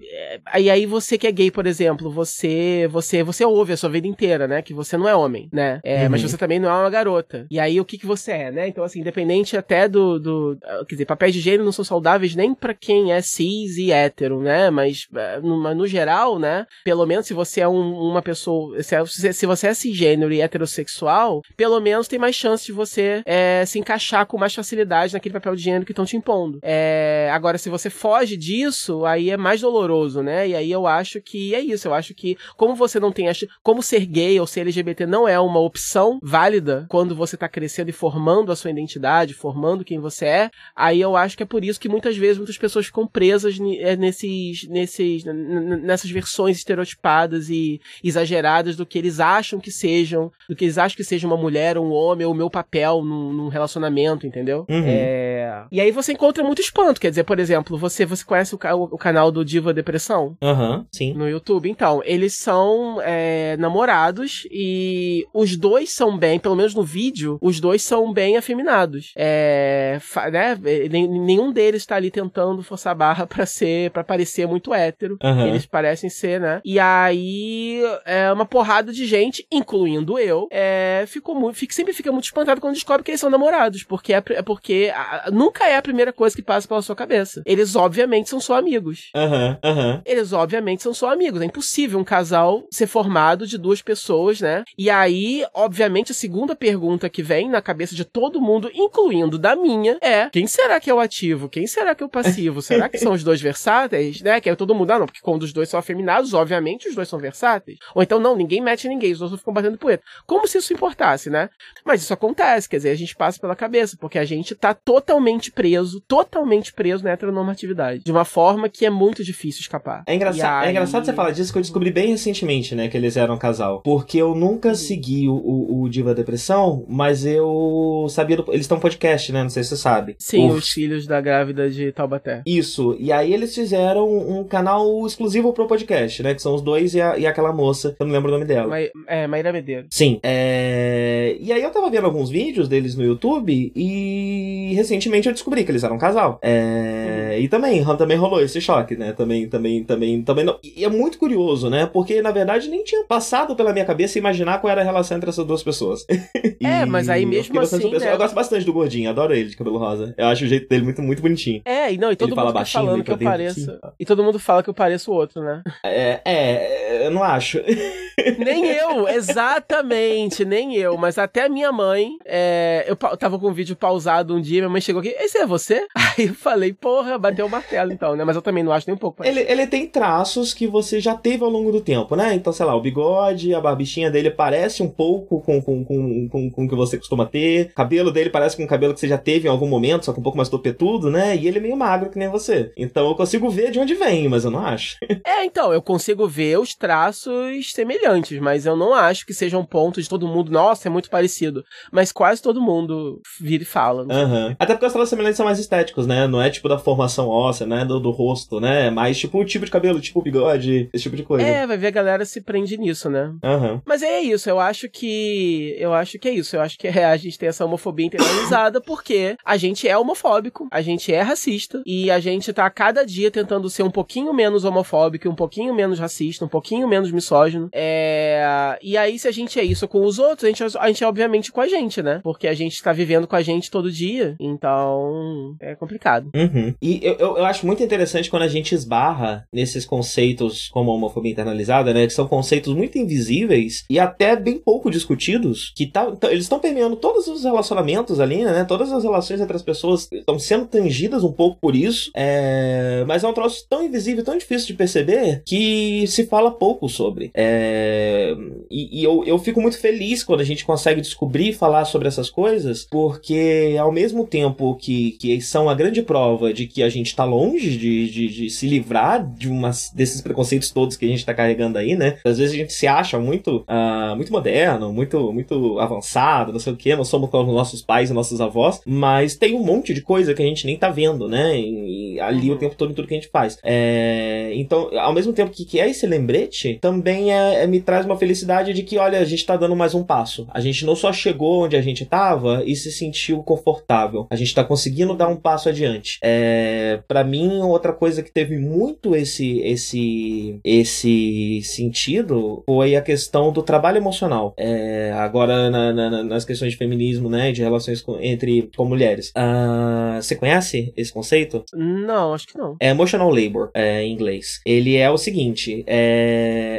é, 0.52 0.60
e 0.60 0.70
aí 0.70 0.86
você 0.86 1.18
que 1.18 1.26
é 1.26 1.32
gay, 1.32 1.50
por 1.50 1.66
exemplo, 1.66 2.08
você 2.08 2.86
você 2.88 3.24
você 3.24 3.44
ouve 3.44 3.72
a 3.72 3.76
sua 3.76 3.90
vida 3.90 4.06
inteira, 4.06 4.46
né? 4.46 4.62
Que 4.62 4.72
você 4.72 4.96
não 4.96 5.08
é 5.08 5.16
homem, 5.16 5.48
né? 5.52 5.80
É, 5.82 6.04
uhum. 6.04 6.10
Mas 6.10 6.22
você 6.22 6.38
também 6.38 6.60
não 6.60 6.68
é 6.68 6.72
uma 6.72 6.90
garota. 6.90 7.48
E 7.50 7.58
aí 7.58 7.80
o 7.80 7.84
que 7.84 7.98
que 7.98 8.06
você 8.06 8.30
é, 8.30 8.52
né? 8.52 8.68
Então, 8.68 8.84
assim, 8.84 9.00
independente 9.00 9.56
até 9.56 9.88
do, 9.88 10.20
do 10.20 10.58
quer 10.86 10.94
dizer, 10.94 11.06
papéis 11.06 11.34
de 11.34 11.40
gênero 11.40 11.64
não 11.64 11.72
são 11.72 11.84
saudáveis 11.84 12.36
nem 12.36 12.54
para 12.54 12.74
quem 12.74 13.12
é 13.12 13.20
cis 13.20 13.76
e 13.76 13.90
hétero, 13.90 14.40
né? 14.40 14.70
Mas 14.70 15.08
é, 15.16 15.40
no, 15.40 15.74
no 15.74 15.86
geral, 15.88 16.38
né? 16.38 16.64
Pelo 16.84 17.04
menos 17.04 17.26
se 17.26 17.39
você 17.44 17.60
é 17.60 17.68
um, 17.68 18.10
uma 18.10 18.22
pessoa. 18.22 18.82
Se, 18.82 18.94
é, 18.94 19.04
se, 19.04 19.46
você 19.46 19.68
é 19.68 19.74
cisgênero 19.74 20.32
e 20.32 20.40
heterossexual, 20.40 21.42
pelo 21.56 21.80
menos 21.80 22.08
tem 22.08 22.18
mais 22.18 22.36
chance 22.36 22.66
de 22.66 22.72
você 22.72 23.22
é, 23.24 23.64
se 23.66 23.78
encaixar 23.78 24.26
com 24.26 24.38
mais 24.38 24.54
facilidade 24.54 25.12
naquele 25.12 25.32
papel 25.32 25.56
de 25.56 25.62
gênero 25.62 25.84
que 25.84 25.92
estão 25.92 26.04
te 26.04 26.16
impondo. 26.16 26.58
É, 26.62 27.30
agora, 27.32 27.58
se 27.58 27.70
você 27.70 27.88
foge 27.88 28.36
disso, 28.36 29.04
aí 29.04 29.30
é 29.30 29.36
mais 29.36 29.60
doloroso, 29.60 30.22
né? 30.22 30.48
E 30.48 30.54
aí 30.54 30.70
eu 30.70 30.86
acho 30.86 31.20
que 31.20 31.54
é 31.54 31.60
isso. 31.60 31.88
Eu 31.88 31.94
acho 31.94 32.14
que, 32.14 32.36
como 32.56 32.74
você 32.74 33.00
não 33.00 33.12
tem. 33.12 33.26
Como 33.62 33.82
ser 33.82 34.06
gay 34.06 34.38
ou 34.40 34.46
ser 34.46 34.60
LGBT 34.60 35.06
não 35.06 35.26
é 35.26 35.38
uma 35.38 35.60
opção 35.60 36.18
válida 36.22 36.86
quando 36.88 37.14
você 37.14 37.36
tá 37.36 37.48
crescendo 37.48 37.90
e 37.90 37.92
formando 37.92 38.52
a 38.52 38.56
sua 38.56 38.70
identidade, 38.70 39.34
formando 39.34 39.84
quem 39.84 39.98
você 39.98 40.26
é, 40.26 40.50
aí 40.74 41.00
eu 41.00 41.16
acho 41.16 41.36
que 41.36 41.42
é 41.42 41.46
por 41.46 41.64
isso 41.64 41.80
que 41.80 41.88
muitas 41.88 42.16
vezes 42.16 42.38
muitas 42.38 42.58
pessoas 42.58 42.86
ficam 42.86 43.06
presas 43.06 43.58
é, 43.78 43.96
nesses, 43.96 44.68
nesses, 44.68 45.24
nessas 45.24 46.10
versões 46.10 46.56
estereotipadas 46.56 47.29
e 47.48 47.80
exageradas 48.02 48.76
do 48.76 48.86
que 48.86 48.98
eles 48.98 49.20
acham 49.20 49.60
que 49.60 49.70
sejam, 49.70 50.32
do 50.48 50.56
que 50.56 50.64
eles 50.64 50.78
acham 50.78 50.96
que 50.96 51.04
seja 51.04 51.26
uma 51.26 51.36
mulher, 51.36 51.78
um 51.78 51.92
homem, 51.92 52.26
ou 52.26 52.32
o 52.32 52.36
meu 52.36 52.50
papel 52.50 53.02
num, 53.02 53.32
num 53.32 53.48
relacionamento, 53.48 54.26
entendeu? 54.26 54.66
Uhum. 54.68 54.84
É... 54.86 55.64
E 55.70 55.80
aí 55.80 55.90
você 55.90 56.12
encontra 56.12 56.42
muito 56.42 56.60
espanto, 56.60 57.00
quer 57.00 57.10
dizer, 57.10 57.24
por 57.24 57.38
exemplo, 57.38 57.78
você, 57.78 58.04
você 58.04 58.24
conhece 58.24 58.54
o, 58.54 58.58
o, 58.58 58.98
canal 58.98 59.30
do 59.30 59.44
Diva 59.44 59.72
Depressão? 59.72 60.36
Aham, 60.42 60.78
uhum, 60.78 60.86
sim. 60.92 61.14
No 61.14 61.28
YouTube. 61.28 61.70
Então, 61.70 62.02
eles 62.04 62.34
são 62.34 63.00
é, 63.02 63.56
namorados 63.58 64.46
e 64.50 65.26
os 65.32 65.56
dois 65.56 65.92
são 65.92 66.16
bem, 66.16 66.38
pelo 66.38 66.56
menos 66.56 66.74
no 66.74 66.82
vídeo, 66.82 67.38
os 67.40 67.60
dois 67.60 67.82
são 67.82 68.12
bem 68.12 68.36
afeminados. 68.36 69.12
É, 69.16 69.98
né, 70.32 70.58
nenhum 70.90 71.52
deles 71.52 71.86
tá 71.86 71.96
ali 71.96 72.10
tentando 72.10 72.62
forçar 72.62 72.92
a 72.92 72.94
barra 72.94 73.26
pra 73.28 73.46
ser, 73.46 73.90
para 73.90 74.04
parecer 74.04 74.46
muito 74.46 74.74
hétero. 74.74 75.18
Uhum. 75.22 75.46
Eles 75.46 75.66
parecem 75.66 76.10
ser, 76.10 76.40
né? 76.40 76.60
E 76.64 76.78
aí 77.10 77.82
é, 78.04 78.32
uma 78.32 78.46
porrada 78.46 78.92
de 78.92 79.06
gente, 79.06 79.46
incluindo 79.50 80.18
eu, 80.18 80.48
é, 80.50 81.04
ficou 81.06 81.34
muito, 81.34 81.56
fica, 81.56 81.74
sempre 81.74 81.92
fica 81.92 82.10
muito 82.10 82.24
espantado 82.24 82.60
quando 82.60 82.74
descobre 82.74 83.04
que 83.04 83.10
eles 83.10 83.20
são 83.20 83.30
namorados, 83.30 83.82
porque 83.82 84.12
é, 84.12 84.22
é 84.30 84.42
porque 84.42 84.92
a, 84.94 85.30
nunca 85.30 85.66
é 85.66 85.76
a 85.76 85.82
primeira 85.82 86.12
coisa 86.12 86.34
que 86.34 86.42
passa 86.42 86.66
pela 86.66 86.82
sua 86.82 86.96
cabeça. 86.96 87.42
Eles 87.44 87.76
obviamente 87.76 88.28
são 88.28 88.40
só 88.40 88.58
amigos. 88.58 89.10
Aham, 89.14 89.58
uhum, 89.64 89.70
aham. 89.70 89.94
Uhum. 89.94 90.02
Eles 90.04 90.32
obviamente 90.32 90.82
são 90.82 90.94
só 90.94 91.12
amigos. 91.12 91.40
É 91.40 91.44
impossível 91.44 91.98
um 91.98 92.04
casal 92.04 92.64
ser 92.70 92.86
formado 92.86 93.46
de 93.46 93.58
duas 93.58 93.82
pessoas, 93.82 94.40
né? 94.40 94.64
E 94.76 94.88
aí, 94.88 95.44
obviamente, 95.54 96.12
a 96.12 96.14
segunda 96.14 96.54
pergunta 96.54 97.08
que 97.08 97.22
vem 97.22 97.48
na 97.48 97.60
cabeça 97.60 97.94
de 97.94 98.04
todo 98.04 98.40
mundo, 98.40 98.70
incluindo 98.74 99.38
da 99.38 99.56
minha, 99.56 99.98
é: 100.00 100.28
quem 100.30 100.46
será 100.46 100.80
que 100.80 100.90
é 100.90 100.94
o 100.94 101.00
ativo? 101.00 101.48
Quem 101.48 101.66
será 101.66 101.94
que 101.94 102.02
é 102.02 102.06
o 102.06 102.08
passivo? 102.08 102.60
será 102.62 102.88
que 102.88 102.98
são 102.98 103.12
os 103.12 103.24
dois 103.24 103.40
versáteis, 103.40 104.20
né? 104.20 104.40
Que 104.40 104.48
aí 104.48 104.56
todo 104.56 104.74
mundo, 104.74 104.90
ah, 104.90 104.98
não, 104.98 105.06
porque 105.06 105.20
quando 105.20 105.42
os 105.42 105.52
dois 105.52 105.68
são 105.68 105.78
afeminados, 105.78 106.34
obviamente 106.34 106.88
os 106.88 106.94
dois 106.94 106.99
são 107.08 107.18
versáteis. 107.18 107.78
Ou 107.94 108.02
então, 108.02 108.18
não, 108.18 108.36
ninguém 108.36 108.60
mete 108.60 108.88
ninguém, 108.88 109.12
os 109.12 109.20
outros 109.20 109.40
ficam 109.40 109.54
batendo 109.54 109.78
poeta. 109.78 110.02
Como 110.26 110.46
se 110.46 110.58
isso 110.58 110.72
importasse, 110.72 111.30
né? 111.30 111.48
Mas 111.84 112.02
isso 112.02 112.12
acontece, 112.12 112.68
quer 112.68 112.76
dizer, 112.76 112.90
a 112.90 112.96
gente 112.96 113.14
passa 113.14 113.38
pela 113.40 113.56
cabeça, 113.56 113.96
porque 113.98 114.18
a 114.18 114.24
gente 114.24 114.54
tá 114.54 114.74
totalmente 114.74 115.52
preso, 115.52 116.00
totalmente 116.06 116.72
preso 116.72 117.04
na 117.04 117.10
heteronormatividade. 117.10 118.02
De 118.04 118.10
uma 118.10 118.24
forma 118.24 118.68
que 118.68 118.84
é 118.84 118.90
muito 118.90 119.22
difícil 119.22 119.60
escapar. 119.60 120.02
É, 120.06 120.14
engraçado, 120.14 120.62
aí... 120.62 120.68
é 120.68 120.70
engraçado 120.70 121.04
você 121.04 121.12
falar 121.12 121.30
disso, 121.30 121.52
que 121.52 121.58
eu 121.58 121.62
descobri 121.62 121.90
bem 121.90 122.08
recentemente, 122.08 122.74
né, 122.74 122.88
que 122.88 122.96
eles 122.96 123.16
eram 123.16 123.34
um 123.34 123.38
casal. 123.38 123.82
Porque 123.82 124.18
eu 124.18 124.34
nunca 124.34 124.74
segui 124.74 125.28
o, 125.28 125.34
o, 125.34 125.82
o 125.82 125.88
Diva 125.88 126.14
Depressão, 126.14 126.84
mas 126.88 127.24
eu 127.24 128.06
sabia 128.10 128.36
do... 128.36 128.44
Eles 128.48 128.62
estão 128.62 128.80
um 128.80 128.80
podcast, 128.80 129.30
né? 129.32 129.42
Não 129.42 129.50
sei 129.50 129.62
se 129.62 129.70
você 129.70 129.76
sabe. 129.76 130.16
Sim, 130.18 130.50
os 130.50 130.70
filhos 130.70 131.06
da 131.06 131.20
grávida 131.20 131.70
de 131.70 131.92
Taubaté. 131.92 132.42
Isso. 132.46 132.96
E 132.98 133.12
aí 133.12 133.32
eles 133.32 133.54
fizeram 133.54 134.08
um 134.08 134.42
canal 134.42 135.06
exclusivo 135.06 135.52
pro 135.52 135.66
podcast, 135.66 136.22
né? 136.22 136.34
Que 136.34 136.42
são 136.42 136.54
os 136.54 136.62
dois 136.62 136.89
e 136.94 137.00
a, 137.00 137.18
e 137.18 137.26
aquela 137.26 137.52
moça, 137.52 137.94
eu 137.98 138.06
não 138.06 138.12
lembro 138.12 138.28
o 138.28 138.32
nome 138.32 138.44
dela. 138.44 138.68
Ma 138.68 138.78
é, 139.06 139.26
Maíra 139.26 139.52
Medeiros. 139.52 139.88
Sim. 139.90 140.20
É... 140.22 141.36
E 141.40 141.52
aí 141.52 141.62
eu 141.62 141.70
tava 141.70 141.90
vendo 141.90 142.04
alguns 142.04 142.30
vídeos 142.30 142.68
deles 142.68 142.94
no 142.96 143.04
YouTube 143.04 143.72
e 143.74 144.72
recentemente 144.74 145.28
eu 145.28 145.32
descobri 145.32 145.64
que 145.64 145.70
eles 145.70 145.84
eram 145.84 145.96
um 145.96 145.98
casal. 145.98 146.38
É... 146.42 147.34
Uhum. 147.34 147.40
E 147.40 147.48
também, 147.48 147.84
também 147.96 148.16
rolou 148.16 148.40
esse 148.42 148.60
choque, 148.60 148.96
né? 148.96 149.12
Também, 149.12 149.48
também, 149.48 149.84
também, 149.84 150.22
também. 150.22 150.44
Não... 150.44 150.58
E 150.62 150.84
é 150.84 150.88
muito 150.88 151.18
curioso, 151.18 151.68
né? 151.70 151.86
Porque 151.86 152.22
na 152.22 152.30
verdade 152.30 152.68
nem 152.68 152.84
tinha 152.84 153.04
passado 153.04 153.54
pela 153.54 153.72
minha 153.72 153.84
cabeça 153.84 154.18
imaginar 154.18 154.60
qual 154.60 154.70
era 154.70 154.80
a 154.80 154.84
relação 154.84 155.16
entre 155.16 155.30
essas 155.30 155.46
duas 155.46 155.62
pessoas. 155.62 156.06
é, 156.62 156.84
mas 156.84 157.08
aí 157.08 157.26
mesmo 157.26 157.58
assim. 157.60 157.90
Né? 157.90 158.12
Eu 158.12 158.18
gosto 158.18 158.34
bastante 158.34 158.64
do 158.64 158.72
gordinho, 158.72 159.10
adoro 159.10 159.34
ele 159.34 159.48
de 159.48 159.56
cabelo 159.56 159.78
rosa. 159.78 160.14
Eu 160.16 160.26
acho 160.26 160.44
o 160.44 160.48
jeito 160.48 160.68
dele 160.68 160.84
muito, 160.84 161.02
muito 161.02 161.22
bonitinho. 161.22 161.62
É, 161.64 161.92
e 161.92 161.98
não, 161.98 162.10
e 162.12 162.16
todo 162.16 162.28
ele 162.28 162.30
mundo 162.30 162.36
fala 162.36 162.52
baixinho, 162.52 162.84
falando 162.84 163.04
que 163.04 163.10
eu 163.10 163.18
pareço. 163.18 163.70
Assim. 163.70 163.94
E 163.98 164.04
todo 164.04 164.22
mundo 164.22 164.38
fala 164.38 164.62
que 164.62 164.70
eu 164.70 164.74
pareço 164.74 165.10
o 165.10 165.14
outro, 165.14 165.42
né? 165.42 165.62
É, 165.84 166.20
é, 166.24 166.79
eu 167.04 167.10
não 167.10 167.22
acho. 167.22 167.60
nem 168.38 168.66
eu, 168.66 169.08
exatamente, 169.08 170.44
nem 170.44 170.76
eu. 170.76 170.96
Mas 170.96 171.18
até 171.18 171.44
a 171.44 171.48
minha 171.48 171.72
mãe, 171.72 172.16
é, 172.24 172.84
eu 172.86 172.96
tava 172.96 173.38
com 173.38 173.48
o 173.48 173.52
vídeo 173.52 173.76
pausado 173.76 174.34
um 174.34 174.40
dia, 174.40 174.60
minha 174.60 174.68
mãe 174.68 174.80
chegou 174.80 175.00
aqui, 175.00 175.14
esse 175.18 175.38
é 175.38 175.46
você? 175.46 175.86
Aí 175.94 176.26
eu 176.26 176.34
falei, 176.34 176.72
porra, 176.72 177.18
bateu 177.18 177.46
o 177.46 177.50
martelo, 177.50 177.92
então, 177.92 178.16
né? 178.16 178.24
Mas 178.24 178.36
eu 178.36 178.42
também 178.42 178.62
não 178.62 178.72
acho 178.72 178.86
nem 178.86 178.94
um 178.94 178.98
pouco. 178.98 179.24
Ele, 179.24 179.40
ele 179.40 179.66
tem 179.66 179.86
traços 179.86 180.52
que 180.52 180.66
você 180.66 181.00
já 181.00 181.14
teve 181.14 181.44
ao 181.44 181.50
longo 181.50 181.72
do 181.72 181.80
tempo, 181.80 182.16
né? 182.16 182.34
Então, 182.34 182.52
sei 182.52 182.66
lá, 182.66 182.74
o 182.74 182.80
bigode, 182.80 183.54
a 183.54 183.60
barbichinha 183.60 184.10
dele 184.10 184.30
parece 184.30 184.82
um 184.82 184.88
pouco 184.88 185.40
com, 185.40 185.60
com, 185.62 185.84
com, 185.84 186.28
com, 186.28 186.50
com 186.50 186.64
o 186.64 186.68
que 186.68 186.74
você 186.74 186.98
costuma 186.98 187.26
ter. 187.26 187.66
O 187.66 187.74
cabelo 187.74 188.10
dele 188.10 188.30
parece 188.30 188.56
com 188.56 188.64
o 188.64 188.68
cabelo 188.68 188.94
que 188.94 189.00
você 189.00 189.08
já 189.08 189.18
teve 189.18 189.46
em 189.46 189.50
algum 189.50 189.66
momento, 189.66 190.04
só 190.04 190.12
que 190.12 190.20
um 190.20 190.22
pouco 190.22 190.36
mais 190.36 190.48
topetudo, 190.48 191.10
né? 191.10 191.36
E 191.36 191.46
ele 191.46 191.58
é 191.58 191.60
meio 191.60 191.76
magro 191.76 192.10
que 192.10 192.18
nem 192.18 192.28
você. 192.28 192.72
Então 192.76 193.08
eu 193.08 193.14
consigo 193.14 193.48
ver 193.50 193.70
de 193.70 193.78
onde 193.78 193.94
vem, 193.94 194.28
mas 194.28 194.44
eu 194.44 194.50
não 194.50 194.60
acho. 194.60 194.96
é, 195.24 195.44
então, 195.44 195.72
eu 195.72 195.82
consigo 195.82 196.26
ver 196.26 196.58
os 196.58 196.69
traços 196.74 197.72
semelhantes, 197.72 198.40
mas 198.40 198.66
eu 198.66 198.76
não 198.76 198.94
acho 198.94 199.26
que 199.26 199.34
seja 199.34 199.58
um 199.58 199.64
ponto 199.64 200.00
de 200.00 200.08
todo 200.08 200.26
mundo, 200.26 200.50
nossa, 200.50 200.88
é 200.88 200.90
muito 200.90 201.10
parecido. 201.10 201.64
Mas 201.92 202.12
quase 202.12 202.42
todo 202.42 202.60
mundo 202.60 203.20
vira 203.40 203.62
e 203.62 203.66
fala. 203.66 204.02
Uhum. 204.02 204.54
Até 204.58 204.74
porque 204.74 204.86
os 204.86 204.92
traços 204.92 205.10
semelhantes 205.10 205.36
são 205.36 205.46
mais 205.46 205.58
estéticos, 205.58 206.06
né? 206.06 206.26
Não 206.26 206.40
é 206.40 206.50
tipo 206.50 206.68
da 206.68 206.78
formação 206.78 207.28
óssea, 207.28 207.66
né? 207.66 207.84
Do, 207.84 208.00
do 208.00 208.10
rosto, 208.10 208.60
né? 208.60 208.86
É 208.86 208.90
mais 208.90 209.18
tipo 209.18 209.38
o 209.38 209.44
tipo 209.44 209.64
de 209.64 209.70
cabelo, 209.70 210.00
tipo 210.00 210.22
bigode, 210.22 210.88
esse 210.92 211.04
tipo 211.04 211.16
de 211.16 211.22
coisa. 211.22 211.46
É, 211.46 211.66
vai 211.66 211.76
ver 211.76 211.88
a 211.88 211.92
galera 211.92 212.24
se 212.24 212.40
prende 212.40 212.76
nisso, 212.76 213.08
né? 213.10 213.32
Uhum. 213.42 213.80
Mas 213.84 214.02
é 214.02 214.20
isso, 214.20 214.48
eu 214.48 214.58
acho 214.58 214.88
que. 214.88 215.74
Eu 215.78 215.92
acho 215.94 216.18
que 216.18 216.28
é 216.28 216.32
isso. 216.32 216.56
Eu 216.56 216.60
acho 216.60 216.78
que 216.78 216.86
é, 216.86 217.04
a 217.04 217.16
gente 217.16 217.38
tem 217.38 217.48
essa 217.48 217.64
homofobia 217.64 218.06
internalizada 218.06 218.80
porque 218.82 219.36
a 219.44 219.56
gente 219.56 219.88
é 219.88 219.96
homofóbico, 219.96 220.68
a 220.70 220.82
gente 220.82 221.12
é 221.12 221.22
racista 221.22 221.82
e 221.86 222.10
a 222.10 222.20
gente 222.20 222.52
tá 222.52 222.66
a 222.66 222.70
cada 222.70 223.04
dia 223.04 223.30
tentando 223.30 223.68
ser 223.68 223.82
um 223.82 223.90
pouquinho 223.90 224.32
menos 224.32 224.64
homofóbico, 224.64 225.28
um 225.28 225.34
pouquinho 225.34 225.74
menos 225.74 225.98
racista, 225.98 226.44
um 226.44 226.48
pouquinho 226.48 226.59
menos 226.88 227.10
misógino. 227.10 227.68
É... 227.72 228.78
E 228.82 228.96
aí, 228.96 229.18
se 229.18 229.28
a 229.28 229.32
gente 229.32 229.58
é 229.58 229.64
isso 229.64 229.86
com 229.88 230.04
os 230.04 230.18
outros, 230.18 230.44
a 230.44 230.48
gente, 230.48 230.78
a 230.78 230.86
gente 230.88 231.04
é 231.04 231.06
obviamente 231.06 231.52
com 231.52 231.60
a 231.60 231.68
gente, 231.68 232.02
né? 232.02 232.20
Porque 232.22 232.46
a 232.46 232.54
gente 232.54 232.82
tá 232.82 232.92
vivendo 232.92 233.26
com 233.26 233.36
a 233.36 233.42
gente 233.42 233.70
todo 233.70 233.90
dia. 233.90 234.36
Então, 234.38 235.56
é 235.60 235.74
complicado. 235.74 236.30
Uhum. 236.34 236.74
E 236.80 237.00
eu, 237.02 237.14
eu, 237.14 237.36
eu, 237.38 237.44
acho 237.44 237.66
muito 237.66 237.82
interessante 237.82 238.30
quando 238.30 238.42
a 238.42 238.48
gente 238.48 238.74
esbarra 238.74 239.46
nesses 239.52 239.84
conceitos 239.84 240.68
como 240.68 240.90
a 240.90 240.94
homofobia 240.94 241.32
internalizada, 241.32 241.92
né? 241.92 242.06
Que 242.06 242.12
são 242.12 242.26
conceitos 242.26 242.74
muito 242.74 242.98
invisíveis 242.98 243.84
e 243.88 243.98
até 243.98 244.36
bem 244.36 244.58
pouco 244.58 244.90
discutidos, 244.90 245.72
que 245.76 245.86
tá, 245.86 246.12
eles 246.30 246.44
estão 246.44 246.58
permeando 246.58 246.96
todos 246.96 247.26
os 247.28 247.44
relacionamentos 247.44 248.20
ali, 248.20 248.44
né? 248.44 248.64
Todas 248.64 248.92
as 248.92 249.02
relações 249.02 249.40
entre 249.40 249.56
as 249.56 249.62
pessoas 249.62 250.08
estão 250.10 250.38
sendo 250.38 250.66
tangidas 250.66 251.24
um 251.24 251.32
pouco 251.32 251.58
por 251.60 251.74
isso. 251.74 252.10
É... 252.14 253.04
Mas 253.06 253.24
é 253.24 253.28
um 253.28 253.32
troço 253.32 253.66
tão 253.68 253.84
invisível, 253.84 254.24
tão 254.24 254.36
difícil 254.36 254.68
de 254.68 254.74
perceber, 254.74 255.42
que 255.46 256.06
se 256.06 256.26
fala 256.26 256.49
pouco 256.50 256.88
sobre. 256.88 257.30
É... 257.34 258.34
E, 258.70 259.00
e 259.00 259.04
eu, 259.04 259.24
eu 259.24 259.38
fico 259.38 259.60
muito 259.60 259.78
feliz 259.78 260.22
quando 260.22 260.40
a 260.40 260.44
gente 260.44 260.64
consegue 260.64 261.00
descobrir 261.00 261.50
e 261.50 261.52
falar 261.52 261.84
sobre 261.84 262.08
essas 262.08 262.30
coisas, 262.30 262.86
porque 262.90 263.76
ao 263.78 263.92
mesmo 263.92 264.26
tempo 264.26 264.74
que, 264.76 265.12
que 265.12 265.40
são 265.40 265.68
a 265.68 265.74
grande 265.74 266.02
prova 266.02 266.52
de 266.52 266.66
que 266.66 266.82
a 266.82 266.88
gente 266.88 267.08
está 267.08 267.24
longe 267.24 267.76
de, 267.76 268.10
de, 268.10 268.28
de, 268.28 268.50
se 268.50 268.66
livrar 268.66 269.26
de 269.26 269.48
umas, 269.48 269.90
desses 269.94 270.20
preconceitos 270.20 270.70
todos 270.70 270.96
que 270.96 271.04
a 271.04 271.08
gente 271.08 271.18
está 271.18 271.34
carregando 271.34 271.78
aí, 271.78 271.96
né? 271.96 272.18
Às 272.24 272.38
vezes 272.38 272.54
a 272.54 272.58
gente 272.58 272.72
se 272.72 272.86
acha 272.86 273.18
muito, 273.18 273.64
uh, 273.68 274.16
muito 274.16 274.32
moderno, 274.32 274.92
muito, 274.92 275.32
muito 275.32 275.78
avançado, 275.78 276.52
não 276.52 276.60
sei 276.60 276.72
o 276.72 276.76
que, 276.76 276.94
nós 276.94 277.08
somos 277.08 277.30
como 277.30 277.52
nossos 277.52 277.82
pais 277.82 278.10
e 278.10 278.12
nossos 278.12 278.40
avós, 278.40 278.80
mas 278.86 279.36
tem 279.36 279.54
um 279.54 279.64
monte 279.64 279.92
de 279.94 280.00
coisa 280.00 280.34
que 280.34 280.42
a 280.42 280.46
gente 280.46 280.66
nem 280.66 280.76
tá 280.76 280.90
vendo, 280.90 281.28
né? 281.28 281.58
E, 281.58 282.14
e 282.14 282.20
ali 282.20 282.50
o 282.50 282.56
tempo 282.56 282.74
todo 282.74 282.90
em 282.90 282.94
tudo 282.94 283.08
que 283.08 283.14
a 283.14 283.18
gente 283.18 283.30
faz. 283.30 283.58
É, 283.62 284.52
então, 284.54 284.90
ao 284.98 285.12
mesmo 285.12 285.32
tempo 285.32 285.50
que, 285.50 285.64
que 285.64 285.80
é 285.80 285.88
esse 285.88 286.06
lembrete, 286.06 286.39
também 286.80 287.32
é, 287.32 287.62
é, 287.62 287.66
me 287.66 287.80
traz 287.80 288.06
uma 288.06 288.16
felicidade 288.16 288.72
de 288.72 288.82
que, 288.82 288.98
olha, 288.98 289.18
a 289.18 289.24
gente 289.24 289.44
tá 289.44 289.56
dando 289.56 289.76
mais 289.76 289.94
um 289.94 290.04
passo. 290.04 290.46
A 290.50 290.60
gente 290.60 290.84
não 290.84 290.94
só 290.94 291.12
chegou 291.12 291.64
onde 291.64 291.76
a 291.76 291.82
gente 291.82 292.04
tava 292.04 292.62
e 292.64 292.74
se 292.76 292.92
sentiu 292.92 293.42
confortável. 293.42 294.26
A 294.30 294.36
gente 294.36 294.54
tá 294.54 294.64
conseguindo 294.64 295.14
dar 295.14 295.28
um 295.28 295.36
passo 295.36 295.68
adiante. 295.68 296.18
É, 296.22 297.00
para 297.06 297.24
mim, 297.24 297.60
outra 297.62 297.92
coisa 297.92 298.22
que 298.22 298.32
teve 298.32 298.58
muito 298.58 299.14
esse, 299.14 299.60
esse, 299.60 300.60
esse 300.64 301.62
sentido 301.62 302.62
foi 302.66 302.96
a 302.96 303.02
questão 303.02 303.52
do 303.52 303.62
trabalho 303.62 303.96
emocional. 303.96 304.54
É, 304.56 305.12
agora, 305.16 305.70
na, 305.70 305.92
na, 305.92 306.22
nas 306.22 306.44
questões 306.44 306.72
de 306.72 306.78
feminismo, 306.78 307.28
né, 307.28 307.52
de 307.52 307.62
relações 307.62 308.00
com, 308.00 308.18
entre 308.20 308.70
com 308.76 308.84
mulheres. 308.84 309.32
Uh, 309.36 310.20
você 310.20 310.34
conhece 310.36 310.92
esse 310.96 311.12
conceito? 311.12 311.64
Não, 311.74 312.34
acho 312.34 312.46
que 312.46 312.58
não. 312.58 312.76
É 312.80 312.90
emotional 312.90 313.30
labor, 313.30 313.70
é, 313.74 314.02
em 314.02 314.12
inglês. 314.12 314.60
Ele 314.64 314.96
é 314.96 315.10
o 315.10 315.18
seguinte: 315.18 315.84
é, 315.86 316.19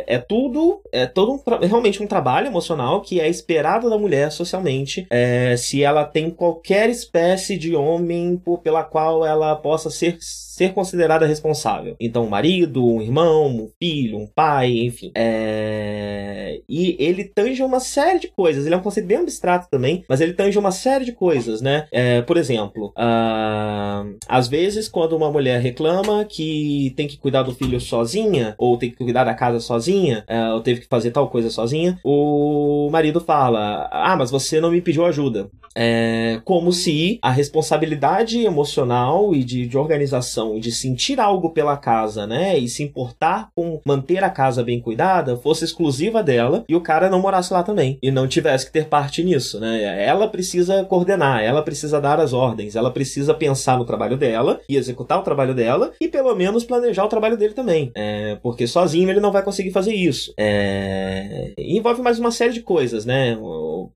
é 0.07 0.17
tudo, 0.17 0.81
é 0.91 1.05
todo 1.05 1.33
um, 1.33 1.65
realmente 1.65 2.01
um 2.01 2.07
trabalho 2.07 2.47
emocional 2.47 3.01
que 3.01 3.19
é 3.19 3.27
esperado 3.27 3.89
da 3.89 3.97
mulher 3.97 4.31
socialmente, 4.31 5.07
é, 5.09 5.55
se 5.57 5.83
ela 5.83 6.05
tem 6.05 6.29
qualquer 6.29 6.89
espécie 6.89 7.57
de 7.57 7.75
homem 7.75 8.37
por, 8.37 8.59
pela 8.59 8.83
qual 8.83 9.25
ela 9.25 9.55
possa 9.55 9.89
ser 9.89 10.17
ser 10.61 10.73
considerada 10.73 11.25
responsável. 11.25 11.95
Então, 11.99 12.25
um 12.25 12.29
marido, 12.29 12.85
um 12.85 13.01
irmão, 13.01 13.47
um 13.47 13.69
filho, 13.79 14.19
um 14.19 14.27
pai, 14.27 14.71
enfim. 14.71 15.11
É... 15.15 16.61
E 16.69 16.95
ele 16.99 17.23
tange 17.23 17.63
uma 17.63 17.79
série 17.79 18.19
de 18.19 18.27
coisas. 18.27 18.65
Ele 18.65 18.75
é 18.75 18.77
um 18.77 18.81
conceito 18.81 19.07
bem 19.07 19.17
abstrato 19.17 19.67
também, 19.71 20.03
mas 20.07 20.21
ele 20.21 20.33
tange 20.33 20.59
uma 20.59 20.71
série 20.71 21.03
de 21.03 21.13
coisas, 21.13 21.61
né? 21.61 21.87
É, 21.91 22.21
por 22.21 22.37
exemplo, 22.37 22.93
uh... 22.97 24.15
às 24.27 24.47
vezes, 24.47 24.87
quando 24.87 25.17
uma 25.17 25.31
mulher 25.31 25.59
reclama 25.59 26.23
que 26.25 26.93
tem 26.95 27.07
que 27.07 27.17
cuidar 27.17 27.41
do 27.41 27.55
filho 27.55 27.79
sozinha, 27.81 28.53
ou 28.57 28.77
tem 28.77 28.91
que 28.91 28.97
cuidar 28.97 29.23
da 29.23 29.33
casa 29.33 29.59
sozinha, 29.59 30.23
uh, 30.29 30.53
ou 30.53 30.61
teve 30.61 30.81
que 30.81 30.87
fazer 30.87 31.09
tal 31.09 31.27
coisa 31.29 31.49
sozinha, 31.49 31.99
o 32.03 32.87
marido 32.91 33.19
fala: 33.19 33.89
Ah, 33.91 34.15
mas 34.15 34.29
você 34.29 34.61
não 34.61 34.69
me 34.69 34.81
pediu 34.81 35.05
ajuda. 35.05 35.49
É 35.75 36.41
como 36.43 36.71
se 36.71 37.17
a 37.21 37.31
responsabilidade 37.31 38.39
emocional 38.39 39.33
e 39.33 39.43
de, 39.43 39.65
de 39.65 39.77
organização 39.77 40.50
de 40.59 40.71
sentir 40.71 41.19
algo 41.19 41.51
pela 41.51 41.77
casa, 41.77 42.25
né, 42.27 42.57
e 42.57 42.67
se 42.67 42.83
importar 42.83 43.49
com 43.55 43.79
manter 43.85 44.23
a 44.23 44.29
casa 44.29 44.63
bem 44.63 44.79
cuidada 44.79 45.37
fosse 45.37 45.65
exclusiva 45.65 46.23
dela 46.23 46.63
e 46.67 46.75
o 46.75 46.81
cara 46.81 47.09
não 47.09 47.21
morasse 47.21 47.53
lá 47.53 47.63
também 47.63 47.97
e 48.01 48.11
não 48.11 48.27
tivesse 48.27 48.65
que 48.65 48.71
ter 48.71 48.85
parte 48.85 49.23
nisso, 49.23 49.59
né? 49.59 50.03
Ela 50.05 50.27
precisa 50.27 50.83
coordenar, 50.85 51.41
ela 51.41 51.61
precisa 51.61 51.99
dar 51.99 52.19
as 52.19 52.33
ordens, 52.33 52.75
ela 52.75 52.91
precisa 52.91 53.33
pensar 53.33 53.77
no 53.77 53.85
trabalho 53.85 54.17
dela 54.17 54.59
e 54.67 54.75
executar 54.75 55.19
o 55.19 55.23
trabalho 55.23 55.53
dela 55.53 55.91
e 55.99 56.07
pelo 56.07 56.35
menos 56.35 56.63
planejar 56.63 57.05
o 57.05 57.09
trabalho 57.09 57.37
dele 57.37 57.53
também, 57.53 57.91
é, 57.95 58.37
porque 58.41 58.67
sozinho 58.67 59.09
ele 59.09 59.19
não 59.19 59.31
vai 59.31 59.43
conseguir 59.43 59.71
fazer 59.71 59.93
isso. 59.93 60.33
É, 60.37 61.53
envolve 61.57 62.01
mais 62.01 62.19
uma 62.19 62.31
série 62.31 62.53
de 62.53 62.61
coisas, 62.61 63.05
né? 63.05 63.37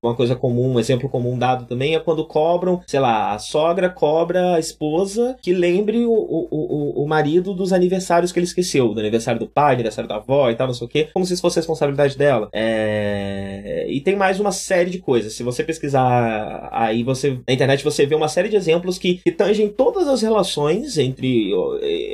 Uma 0.02 0.14
coisa 0.14 0.34
comum, 0.34 0.74
um 0.74 0.80
exemplo 0.80 1.08
comum 1.08 1.38
dado 1.38 1.66
também 1.66 1.94
é 1.94 2.00
quando 2.00 2.26
cobram, 2.26 2.80
sei 2.86 3.00
lá, 3.00 3.32
a 3.32 3.38
sogra 3.38 3.88
cobra 3.88 4.54
a 4.54 4.60
esposa 4.60 5.36
que 5.42 5.52
lembre 5.52 6.04
o, 6.04 6.12
o, 6.12 6.45
o, 6.50 7.04
o 7.04 7.08
marido 7.08 7.54
dos 7.54 7.72
aniversários 7.72 8.32
que 8.32 8.38
ele 8.38 8.46
esqueceu, 8.46 8.92
do 8.92 9.00
aniversário 9.00 9.40
do 9.40 9.46
pai, 9.46 9.74
aniversário 9.74 10.08
da 10.08 10.16
avó 10.16 10.50
e 10.50 10.54
tal, 10.54 10.66
não 10.66 10.74
sei 10.74 10.86
o 10.86 10.90
quê, 10.90 11.08
como 11.12 11.24
se 11.24 11.32
isso 11.32 11.42
fosse 11.42 11.58
responsabilidade 11.58 12.16
dela. 12.16 12.48
É... 12.52 13.86
E 13.88 14.00
tem 14.00 14.16
mais 14.16 14.40
uma 14.40 14.52
série 14.52 14.90
de 14.90 14.98
coisas. 14.98 15.34
Se 15.34 15.42
você 15.42 15.62
pesquisar 15.64 16.68
aí, 16.72 17.02
você 17.02 17.38
na 17.46 17.54
internet 17.54 17.84
você 17.84 18.06
vê 18.06 18.14
uma 18.14 18.28
série 18.28 18.48
de 18.48 18.56
exemplos 18.56 18.98
que, 18.98 19.14
que 19.16 19.32
tangem 19.32 19.68
todas 19.68 20.08
as 20.08 20.22
relações 20.22 20.98
entre, 20.98 21.52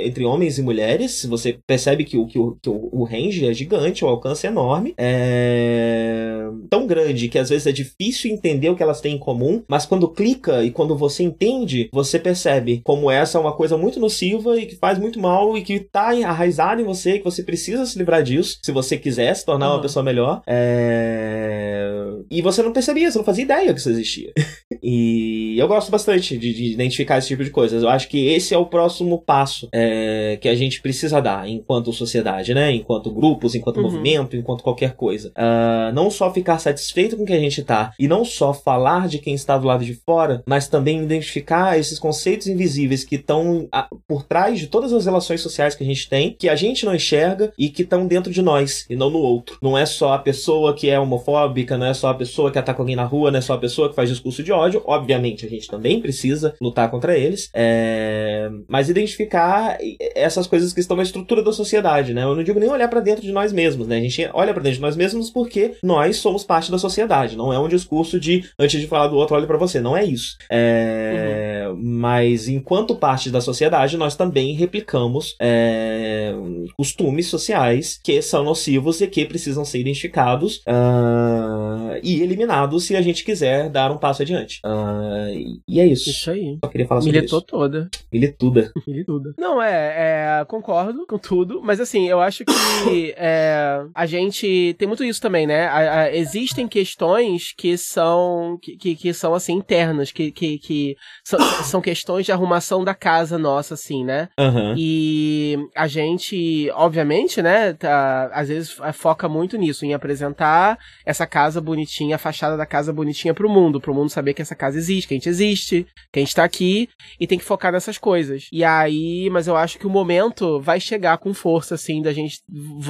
entre 0.05 0.25
homens 0.25 0.59
e 0.59 0.63
mulheres. 0.63 1.25
Você 1.27 1.59
percebe 1.67 2.05
que 2.05 2.17
o, 2.17 2.27
que 2.27 2.39
o, 2.39 2.59
o 2.67 3.05
range 3.05 3.47
é 3.47 3.55
gigante, 3.55 4.05
o 4.05 4.09
alcance 4.09 4.47
é 4.47 4.51
enorme. 4.51 4.95
É 4.97 6.43
tão 6.71 6.87
grande 6.87 7.29
que 7.29 7.39
às 7.39 7.49
vezes 7.49 7.67
é 7.67 7.73
difícil 7.73 8.31
entender 8.31 8.71
o 8.71 8.77
que 8.77 8.83
elas 8.83 9.01
têm 9.01 9.15
em 9.15 9.19
comum 9.19 9.63
mas 9.69 9.87
quando 9.87 10.09
clica 10.09 10.63
e 10.65 10.71
quando 10.71 10.97
você 10.97 11.23
entende, 11.23 11.89
você 11.93 12.19
percebe 12.19 12.81
como 12.85 13.11
essa 13.11 13.39
é 13.39 13.41
uma 13.41 13.53
coisa 13.53 13.77
muito 13.77 13.99
nociva 14.13 14.59
e 14.59 14.67
que 14.67 14.77
faz 14.77 14.99
muito 14.99 15.19
mal 15.19 15.57
e 15.57 15.63
que 15.63 15.81
tá 15.81 16.11
arraizada 16.25 16.81
em 16.81 16.85
você, 16.85 17.19
que 17.19 17.25
você 17.25 17.43
precisa 17.43 17.87
se 17.87 17.99
livrar 17.99 18.23
disso, 18.23 18.59
se 18.63 18.71
você 18.71 18.99
quiser 18.99 19.35
se 19.35 19.45
tornar 19.45 19.69
uhum. 19.69 19.77
uma 19.77 19.83
pessoa 19.83 20.05
melhor. 20.05 20.43
É... 20.47 21.91
E 22.31 22.43
você 22.43 22.63
não 22.63 22.73
percebia, 22.73 23.11
você 23.11 23.19
não 23.19 23.25
fazia 23.25 23.45
ideia 23.45 23.73
que 23.73 23.81
isso 23.81 23.91
existia. 23.91 24.33
e 24.83 25.57
eu 25.59 25.67
gosto 25.67 25.91
bastante 25.91 26.37
de, 26.37 26.53
de, 26.53 26.73
identificar 26.73 27.19
esse 27.19 27.29
tipo 27.29 27.43
de 27.43 27.51
coisas. 27.51 27.83
Eu 27.83 27.89
acho 27.89 28.09
que 28.09 28.29
esse 28.29 28.55
é 28.55 28.59
o 28.59 28.67
próximo 28.67 29.23
passo 29.23 29.69
é, 29.73 30.39
que 30.41 30.49
a 30.49 30.55
gente 30.55 30.83
precisa 30.83 31.21
dar 31.21 31.49
enquanto 31.49 31.93
sociedade, 31.93 32.55
né? 32.55 32.73
Enquanto 32.73 33.13
grupos, 33.13 33.55
enquanto 33.55 33.79
uhum. 33.79 33.85
movimento, 33.85 34.37
enquanto 34.37 34.63
qualquer 34.63 34.95
coisa. 34.95 35.31
Uh, 35.31 35.93
não 35.95 36.11
só 36.11 36.33
ficar 36.33 36.59
satisfeito 36.59 37.17
com 37.17 37.23
o 37.23 37.27
que 37.27 37.33
a 37.33 37.41
gente 37.41 37.63
tá 37.63 37.93
e 37.99 38.07
não 38.07 38.25
só 38.25 38.53
falar 38.53 39.09
de 39.09 39.19
quem 39.19 39.35
está 39.35 39.57
do 39.57 39.67
lado 39.67 39.85
de 39.85 39.95
fora, 39.95 40.43
mas 40.47 40.69
também 40.69 41.03
identificar 41.03 41.79
esses 41.79 41.99
conceitos 41.99 42.47
invisíveis 42.47 43.05
que 43.05 43.17
estão 43.17 43.69
por 44.07 44.25
trás 44.25 44.59
de 44.59 44.67
todas 44.67 44.93
as 44.93 45.05
relações 45.05 45.41
sociais 45.41 45.75
que 45.75 45.83
a 45.83 45.87
gente 45.87 46.09
tem, 46.09 46.37
que 46.39 46.49
a 46.49 46.57
gente 46.57 46.85
não 46.85 46.95
enxerga 46.95 47.53
e 47.59 47.69
que 47.69 47.83
estão 47.83 48.07
dentro 48.07 48.33
de 48.33 48.43
nós 48.43 48.87
e 48.89 48.97
não 48.97 49.11
no 49.11 49.19
outro. 49.19 49.59
Não 49.63 49.77
é 49.77 49.87
só 49.87 50.13
a 50.13 50.19
pessoa 50.19 50.75
que 50.75 50.89
é 50.89 50.99
homofóbica, 50.99 51.77
não 51.77 51.87
é 51.87 51.95
só 51.95 52.09
a 52.09 52.15
pessoa 52.15 52.51
que 52.51 52.59
ataca 52.59 52.81
alguém 52.81 52.97
na 52.97 53.05
rua, 53.05 53.31
não 53.31 53.39
é 53.39 53.43
só 53.43 53.55
a 53.55 53.59
pessoa 53.59 53.89
que 53.89 53.95
faz 53.95 54.09
discurso 54.09 54.43
de 54.43 54.53
ódio. 54.53 54.83
Obviamente, 54.85 55.47
a 55.47 55.49
gente 55.49 55.69
também 55.69 56.01
precisa 56.01 56.55
lutar 56.61 56.91
contra 56.91 57.17
eles, 57.17 57.51
é... 57.55 58.51
mas 58.69 58.89
identificar 58.89 59.79
essas 60.15 60.47
coisas 60.47 60.73
que 60.73 60.81
estão 60.81 60.97
na 60.97 61.03
estrutura 61.03 61.43
da 61.43 61.53
sociedade, 61.53 62.15
né? 62.15 62.25
Eu 62.25 62.35
não 62.35 62.45
digo 62.45 62.61
nem 62.61 62.71
olhar 62.71 62.89
para 62.89 63.01
dentro 63.01 63.23
de 63.23 63.33
nós 63.33 63.53
mesmos, 63.53 63.87
né? 63.87 63.99
A 63.99 64.01
gente 64.01 64.29
olha 64.33 64.53
para 64.53 64.63
dentro 64.63 64.77
de 64.77 64.83
nós 64.83 64.97
mesmos 64.97 65.31
porque 65.31 65.77
nós 65.83 66.17
somos 66.17 66.45
parte 66.45 66.71
da 66.71 66.79
sociedade. 66.79 67.37
Não 67.37 67.53
é 67.53 67.59
um 67.59 67.69
discurso 67.69 68.19
de 68.19 68.45
antes 68.59 68.81
de 68.81 68.87
falar 68.87 69.09
do 69.09 69.17
outro, 69.17 69.37
olhe 69.37 69.47
para 69.47 69.59
você. 69.59 69.81
Não 69.81 69.97
é 69.97 70.05
isso. 70.05 70.37
É... 70.51 71.67
Uhum. 71.69 71.81
Mas 71.83 72.49
enquanto 72.49 72.95
parte 72.95 73.31
da 73.31 73.41
sociedade, 73.41 73.97
nós 74.03 74.17
também 74.17 74.55
replicamos 74.55 75.37
é... 75.41 76.35
costumes 76.77 77.29
sociais 77.29 77.99
que 78.03 78.21
são 78.21 78.45
nocivos 78.45 79.01
e 79.01 79.07
que 79.07 79.25
precisam 79.25 79.65
ser 79.65 79.79
identificados 79.79 80.57
uh... 80.69 81.99
e 82.03 82.21
eliminados 82.21 82.85
se 82.85 82.97
a 82.97 83.03
gente 83.03 83.25
quiser 83.25 83.71
dar 83.71 83.91
um 83.91 83.99
passo 83.99 84.23
adiante. 84.23 84.61
Uh... 84.65 85.61
E 85.69 85.81
é 85.81 85.87
isso. 85.87 86.11
Isso 86.11 86.31
aí. 86.31 86.59
Só 86.65 86.71
queria 86.71 86.87
falar 86.87 87.01
sobre 87.01 87.17
Militou 87.17 87.39
isso. 87.39 87.47
toda. 87.47 87.89
Milituda. 88.13 88.73
Milituda. 88.87 89.35
Não, 89.39 89.63
é, 89.63 90.41
é, 90.41 90.45
concordo 90.47 91.07
com 91.07 91.19
tudo, 91.19 91.61
mas 91.63 91.81
assim, 91.81 92.09
eu 92.09 92.21
acho 92.21 92.45
que 92.45 92.53
é, 93.17 93.85
a 93.95 94.07
gente 94.07 94.75
tem 94.79 94.89
muito 94.89 95.05
isso 95.05 95.21
também, 95.21 95.47
né? 95.47 95.67
A, 95.67 96.01
a, 96.01 96.15
existem 96.15 96.67
questões 96.67 97.55
que 97.57 97.77
são 97.77 98.59
que, 98.61 98.77
que, 98.77 98.97
que, 98.97 99.15
são 99.15 99.35
assim 99.35 99.53
internas, 99.53 100.11
que, 100.11 100.31
que, 100.33 100.59
que 100.59 100.97
são, 101.25 101.39
são, 101.65 101.81
questões 101.81 102.27
de 102.27 102.33
arrumação 102.33 102.85
da 102.85 102.95
casa 102.95 103.39
nossa, 103.39 103.75
assim, 103.83 104.05
né? 104.05 104.29
Uhum. 104.39 104.75
E 104.77 105.59
a 105.75 105.87
gente, 105.87 106.71
obviamente, 106.75 107.43
né, 107.43 107.73
tá, 107.73 108.31
às 108.33 108.49
vezes 108.49 108.77
foca 108.95 109.29
muito 109.29 109.57
nisso, 109.57 109.85
em 109.85 109.95
apresentar 109.95 110.79
essa 111.05 111.27
casa 111.27 111.61
bonitinha, 111.61 112.17
a 112.17 112.19
fachada 112.19 112.57
da 112.57 112.67
casa 112.67 112.93
bonitinha 112.93 113.35
pro 113.35 113.49
mundo, 113.49 113.81
pro 113.81 113.95
mundo 113.95 114.11
saber 114.11 114.35
que 114.35 114.43
essa 114.43 114.55
casa 114.55 114.79
existe, 114.79 115.09
que 115.09 115.15
a 115.15 115.17
gente 115.17 115.29
existe, 115.29 115.87
que 116.13 116.19
a 116.19 116.23
gente 116.23 116.35
tá 116.35 116.45
aqui, 116.45 116.89
e 117.19 117.27
tem 117.27 117.39
que 117.39 117.45
focar 117.45 117.73
nessas 117.73 117.99
coisas. 117.99 118.49
E 118.53 118.65
aí, 118.65 119.29
mas 119.31 119.47
eu 119.47 119.57
acho 119.57 119.79
que 119.79 119.87
o 119.87 119.91
momento 119.91 120.61
vai 120.61 120.79
chegar 120.79 121.19
com 121.19 121.35
força, 121.35 121.75
assim, 121.75 122.01
da 122.01 122.13
gente 122.13 122.41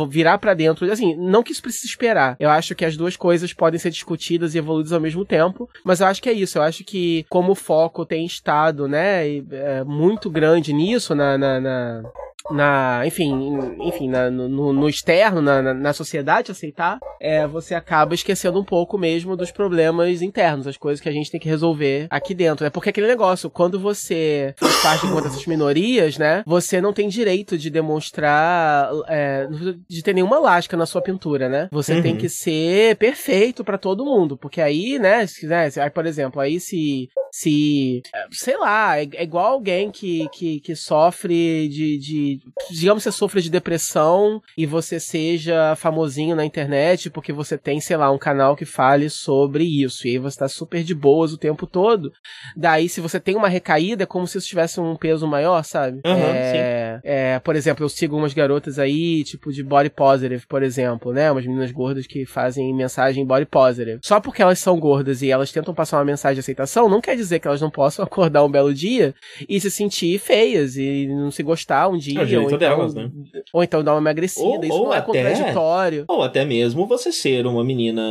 virar 0.09 0.39
para 0.39 0.55
dentro. 0.55 0.91
Assim, 0.91 1.17
não 1.17 1.43
que 1.43 1.53
isso 1.53 1.63
precise 1.63 1.87
esperar. 1.87 2.37
Eu 2.39 2.51
acho 2.51 2.75
que 2.75 2.85
as 2.85 2.97
duas 2.97 3.17
coisas 3.17 3.53
podem 3.53 3.79
ser 3.79 3.91
discutidas 3.91 4.55
e 4.55 4.59
evoluídas 4.59 4.93
ao 4.93 5.01
mesmo 5.01 5.25
tempo, 5.25 5.69
mas 5.85 6.01
eu 6.01 6.07
acho 6.07 6.23
que 6.23 6.29
é 6.29 6.33
isso. 6.33 6.59
Eu 6.59 6.63
acho 6.63 6.85
que 6.85 7.25
como 7.29 7.53
o 7.53 7.57
foco 7.57 8.05
tem 8.05 8.25
estado, 8.27 8.87
né, 8.89 9.27
é, 9.51 9.85
muito 9.85 10.29
grande 10.31 10.73
nisso, 10.83 11.15
na, 11.15 11.39
na, 11.39 11.61
na 11.61 12.03
na, 12.51 13.03
enfim, 13.07 13.33
enfim, 13.81 14.09
na, 14.09 14.31
no, 14.31 14.73
no, 14.73 14.89
externo, 14.89 15.41
na, 15.41 15.63
na, 15.63 15.75
na, 15.75 15.93
sociedade 15.93 16.51
aceitar, 16.51 16.99
é, 17.21 17.47
você 17.47 17.75
acaba 17.75 18.15
esquecendo 18.15 18.59
um 18.59 18.65
pouco 18.65 18.99
mesmo 18.99 19.37
dos 19.37 19.51
problemas 19.51 20.23
internos, 20.23 20.67
as 20.67 20.77
coisas 20.77 21.01
que 21.01 21.09
a 21.09 21.13
gente 21.13 21.31
tem 21.31 21.41
que 21.41 21.49
resolver 21.49 22.07
aqui 22.11 22.35
dentro. 22.35 22.67
É 22.67 22.71
porque 22.71 22.91
aquele 22.91 23.07
negócio, 23.07 23.51
quando 23.51 23.79
você 23.79 24.55
faz 24.57 24.83
parte 24.83 25.07
de 25.07 25.13
uma 25.13 25.23
dessas 25.23 25.47
minorias, 25.47 26.19
né, 26.19 26.43
você 26.47 26.81
não 26.81 26.93
tem 26.93 27.09
direito 27.09 27.57
de 27.57 27.71
demonstrar, 27.71 28.91
é, 29.09 29.47
de 29.89 30.03
ter 30.03 30.15
nenhuma 30.15 30.39
lasca 30.39 30.77
na 30.77 30.87
sua 30.87 31.03
pintura, 31.03 31.49
né? 31.49 31.69
Você 31.71 31.95
uhum. 31.95 32.03
tem 32.03 32.17
que 32.17 32.29
ser 32.29 32.97
perfeito 32.97 33.65
para 33.65 33.79
todo 33.79 34.05
mundo, 34.05 34.37
porque 34.37 34.61
aí, 34.61 34.99
né, 34.99 35.27
se, 35.27 35.47
né, 35.47 35.69
aí, 35.77 35.91
por 35.91 36.07
exemplo, 36.07 36.41
aí 36.41 36.59
se 36.59 37.09
se, 37.33 38.03
sei 38.31 38.59
lá, 38.59 38.99
é, 38.99 39.09
é, 39.15 39.23
igual 39.23 39.55
alguém 39.55 39.91
que, 39.91 40.29
que, 40.29 40.61
que 40.61 40.77
sofre 40.77 41.67
de, 41.69 41.99
de, 41.99 42.32
digamos 42.71 43.03
que 43.03 43.11
você 43.11 43.17
sofre 43.17 43.43
de 43.43 43.51
depressão 43.51 44.43
e 44.57 44.67
você 44.67 44.99
seja 44.99 45.75
famosinho 45.77 46.37
na 46.37 46.45
internet 46.45 47.11
porque 47.11 47.33
você 47.33 47.59
tem, 47.59 47.81
sei 47.81 47.97
lá, 47.97 48.11
um 48.11 48.19
canal 48.19 48.57
que 48.57 48.65
fale 48.65 49.09
sobre 49.11 49.65
isso, 49.65 50.07
e 50.07 50.13
aí 50.13 50.19
você 50.19 50.39
tá 50.39 50.49
super 50.49 50.83
de 50.83 50.95
boas 50.95 51.33
o 51.33 51.39
tempo 51.39 51.67
todo, 51.67 52.13
daí 52.57 52.89
se 52.89 53.01
você 53.01 53.19
tem 53.19 53.37
uma 53.37 53.49
recaída 53.49 54.05
é 54.05 54.07
como 54.07 54.27
se 54.27 54.39
isso 54.39 54.49
tivesse 54.49 54.81
um 54.81 54.97
peso 54.97 55.27
maior, 55.27 55.63
sabe? 55.65 56.01
Uhum, 56.05 56.13
é, 56.13 57.01
é, 57.05 57.39
por 57.39 57.57
exemplo, 57.57 57.85
eu 57.85 57.89
sigo 57.89 58.17
umas 58.17 58.35
garotas 58.35 58.79
aí, 58.79 59.25
tipo 59.25 59.53
de 59.53 59.63
body 59.63 59.91
positive, 59.91 60.47
por 60.47 60.63
exemplo, 60.63 61.13
né, 61.13 61.31
umas 61.31 61.47
meninas 61.47 61.71
gordas 61.71 62.07
que 62.07 62.25
fazem 62.27 62.75
mensagem 62.75 63.25
body 63.25 63.47
positive. 63.47 64.01
Só 64.03 64.21
porque 64.21 64.43
elas 64.43 64.59
são 64.59 64.79
gordas 64.79 65.23
e 65.23 65.31
elas 65.31 65.53
tentam 65.53 65.75
passar 65.75 65.99
uma 65.99 66.05
mensagem 66.05 66.35
de 66.35 66.41
aceitação, 66.41 66.89
não 66.89 67.01
quer 67.01 67.17
dizer 67.17 67.39
que 67.39 67.47
elas 67.47 67.61
não 67.61 67.71
possam 67.71 68.05
acordar 68.05 68.45
um 68.45 68.51
belo 68.51 68.73
dia 68.73 69.15
e 69.49 69.61
se 69.61 69.71
sentir 69.71 70.19
feias 70.19 70.77
e 70.77 71.07
não 71.09 71.31
se 71.31 71.43
gostar 71.43 71.89
um 71.89 71.97
dia. 71.97 72.22
Ou, 72.23 72.47
então, 72.47 72.59
delas, 72.59 72.95
né? 72.95 73.11
ou 73.53 73.63
então 73.63 73.85
dar 73.85 73.93
uma 73.93 74.01
emagrecida. 74.01 74.47
Ou, 74.47 74.65
Isso 74.65 74.73
ou 74.73 74.85
não 74.85 74.95
é 74.95 74.99
até, 74.99 75.07
contraditório. 75.07 76.05
Ou 76.09 76.23
até 76.23 76.45
mesmo 76.45 76.87
você 76.87 77.13
ser 77.13 77.47
uma 77.47 77.65
menina. 77.65 78.03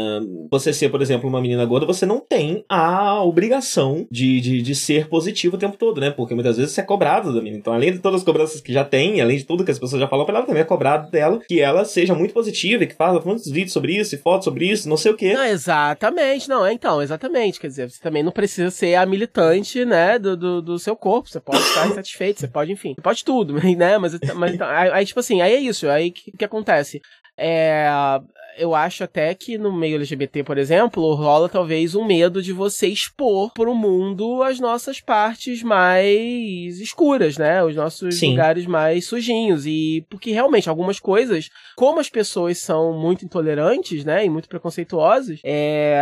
Você 0.50 0.74
ser, 0.74 0.90
por 0.90 1.02
exemplo, 1.02 1.30
uma 1.30 1.42
menina 1.42 1.66
gorda, 1.66 1.86
você 1.86 2.06
não 2.06 2.20
tem 2.20 2.64
a 2.70 3.24
obrigação 3.24 4.08
de, 4.12 4.40
de, 4.42 4.62
de 4.62 4.76
ser 4.76 5.08
positivo 5.08 5.56
o 5.56 5.60
tempo 5.60 5.78
todo, 5.78 6.02
né? 6.02 6.12
Porque 6.12 6.34
muitas 6.34 6.58
vezes 6.58 6.74
você 6.74 6.82
é 6.82 6.84
cobrado 6.84 7.34
da 7.34 7.40
menina. 7.40 7.58
Então, 7.58 7.74
além 7.74 7.94
de 7.94 8.00
todas 8.00 8.22
as 8.22 8.26
cobranças 8.26 8.62
que 8.62 8.74
já 8.74 8.84
tem, 8.84 9.22
além 9.22 9.38
de 9.38 9.46
tudo 9.46 9.64
que 9.64 9.72
as 9.72 9.80
pessoas 9.80 10.00
já 10.00 10.08
falam 10.08 10.26
pra 10.26 10.38
ela, 10.38 10.46
também 10.46 10.62
é 10.62 10.66
cobrado 10.66 11.10
dela 11.12 11.40
que 11.48 11.60
ela 11.60 11.86
seja 11.86 12.14
muito 12.14 12.34
positiva 12.34 12.84
e 12.84 12.88
que 12.88 12.96
faça 12.96 13.22
muitos 13.26 13.50
vídeos 13.50 13.74
sobre 13.74 13.98
isso 13.98 14.16
e 14.16 14.18
fotos 14.18 14.46
sobre 14.46 14.70
isso, 14.70 14.90
não 14.90 14.98
sei 14.98 15.12
o 15.12 15.18
quê. 15.18 15.34
Não, 15.34 15.46
exatamente. 15.46 16.50
Não, 16.50 16.66
é 16.66 16.74
então, 16.74 17.02
exatamente. 17.02 17.60
Quer 17.60 17.68
dizer, 17.68 17.90
você 17.90 18.02
também 18.02 18.24
não 18.24 18.32
precisa 18.32 18.72
ser 18.72 18.96
a 18.96 19.06
militante, 19.06 19.86
né, 19.86 20.18
do, 20.18 20.36
do, 20.36 20.62
do 20.62 20.80
seu 20.80 20.96
corpo. 20.96 21.30
Você 21.30 21.40
pode 21.40 21.60
estar 21.60 21.88
insatisfeito, 21.90 22.40
você 22.40 22.48
pode, 22.48 22.72
enfim, 22.72 22.94
você 22.96 23.02
pode 23.02 23.24
tudo, 23.24 23.56
né? 23.76 23.98
Mas, 24.02 24.20
mas 24.36 24.54
então, 24.54 24.68
aí, 24.68 25.06
tipo 25.06 25.20
assim, 25.20 25.42
aí 25.42 25.54
é 25.54 25.60
isso. 25.60 25.88
Aí 25.90 26.10
o 26.10 26.14
que, 26.14 26.32
que 26.32 26.46
acontece? 26.46 27.00
É, 27.38 27.88
eu 28.58 28.76
acho 28.76 29.04
até 29.04 29.34
que 29.34 29.58
no 29.58 29.72
meio 29.72 29.96
LGBT, 29.96 30.44
por 30.44 30.58
exemplo, 30.58 31.14
rola 31.14 31.50
talvez 31.50 31.96
um 31.96 32.06
medo 32.06 32.42
de 32.42 32.54
você 32.54 32.88
expor 32.88 33.52
pro 33.54 33.76
mundo 33.76 34.44
as 34.44 34.60
nossas 34.60 35.00
partes 35.00 35.64
mais 35.64 36.80
escuras, 36.80 37.38
né? 37.38 37.64
Os 37.64 37.76
nossos 37.76 38.16
Sim. 38.16 38.32
lugares 38.32 38.66
mais 38.66 39.06
sujinhos. 39.06 39.66
E 39.66 40.06
porque 40.10 40.32
realmente 40.32 40.70
algumas 40.70 41.00
coisas, 41.00 41.50
como 41.76 42.00
as 42.00 42.10
pessoas 42.10 42.60
são 42.60 42.94
muito 42.94 43.26
intolerantes, 43.26 44.04
né? 44.04 44.26
E 44.26 44.30
muito 44.30 44.50
preconceituosas, 44.50 45.40
é. 45.44 46.02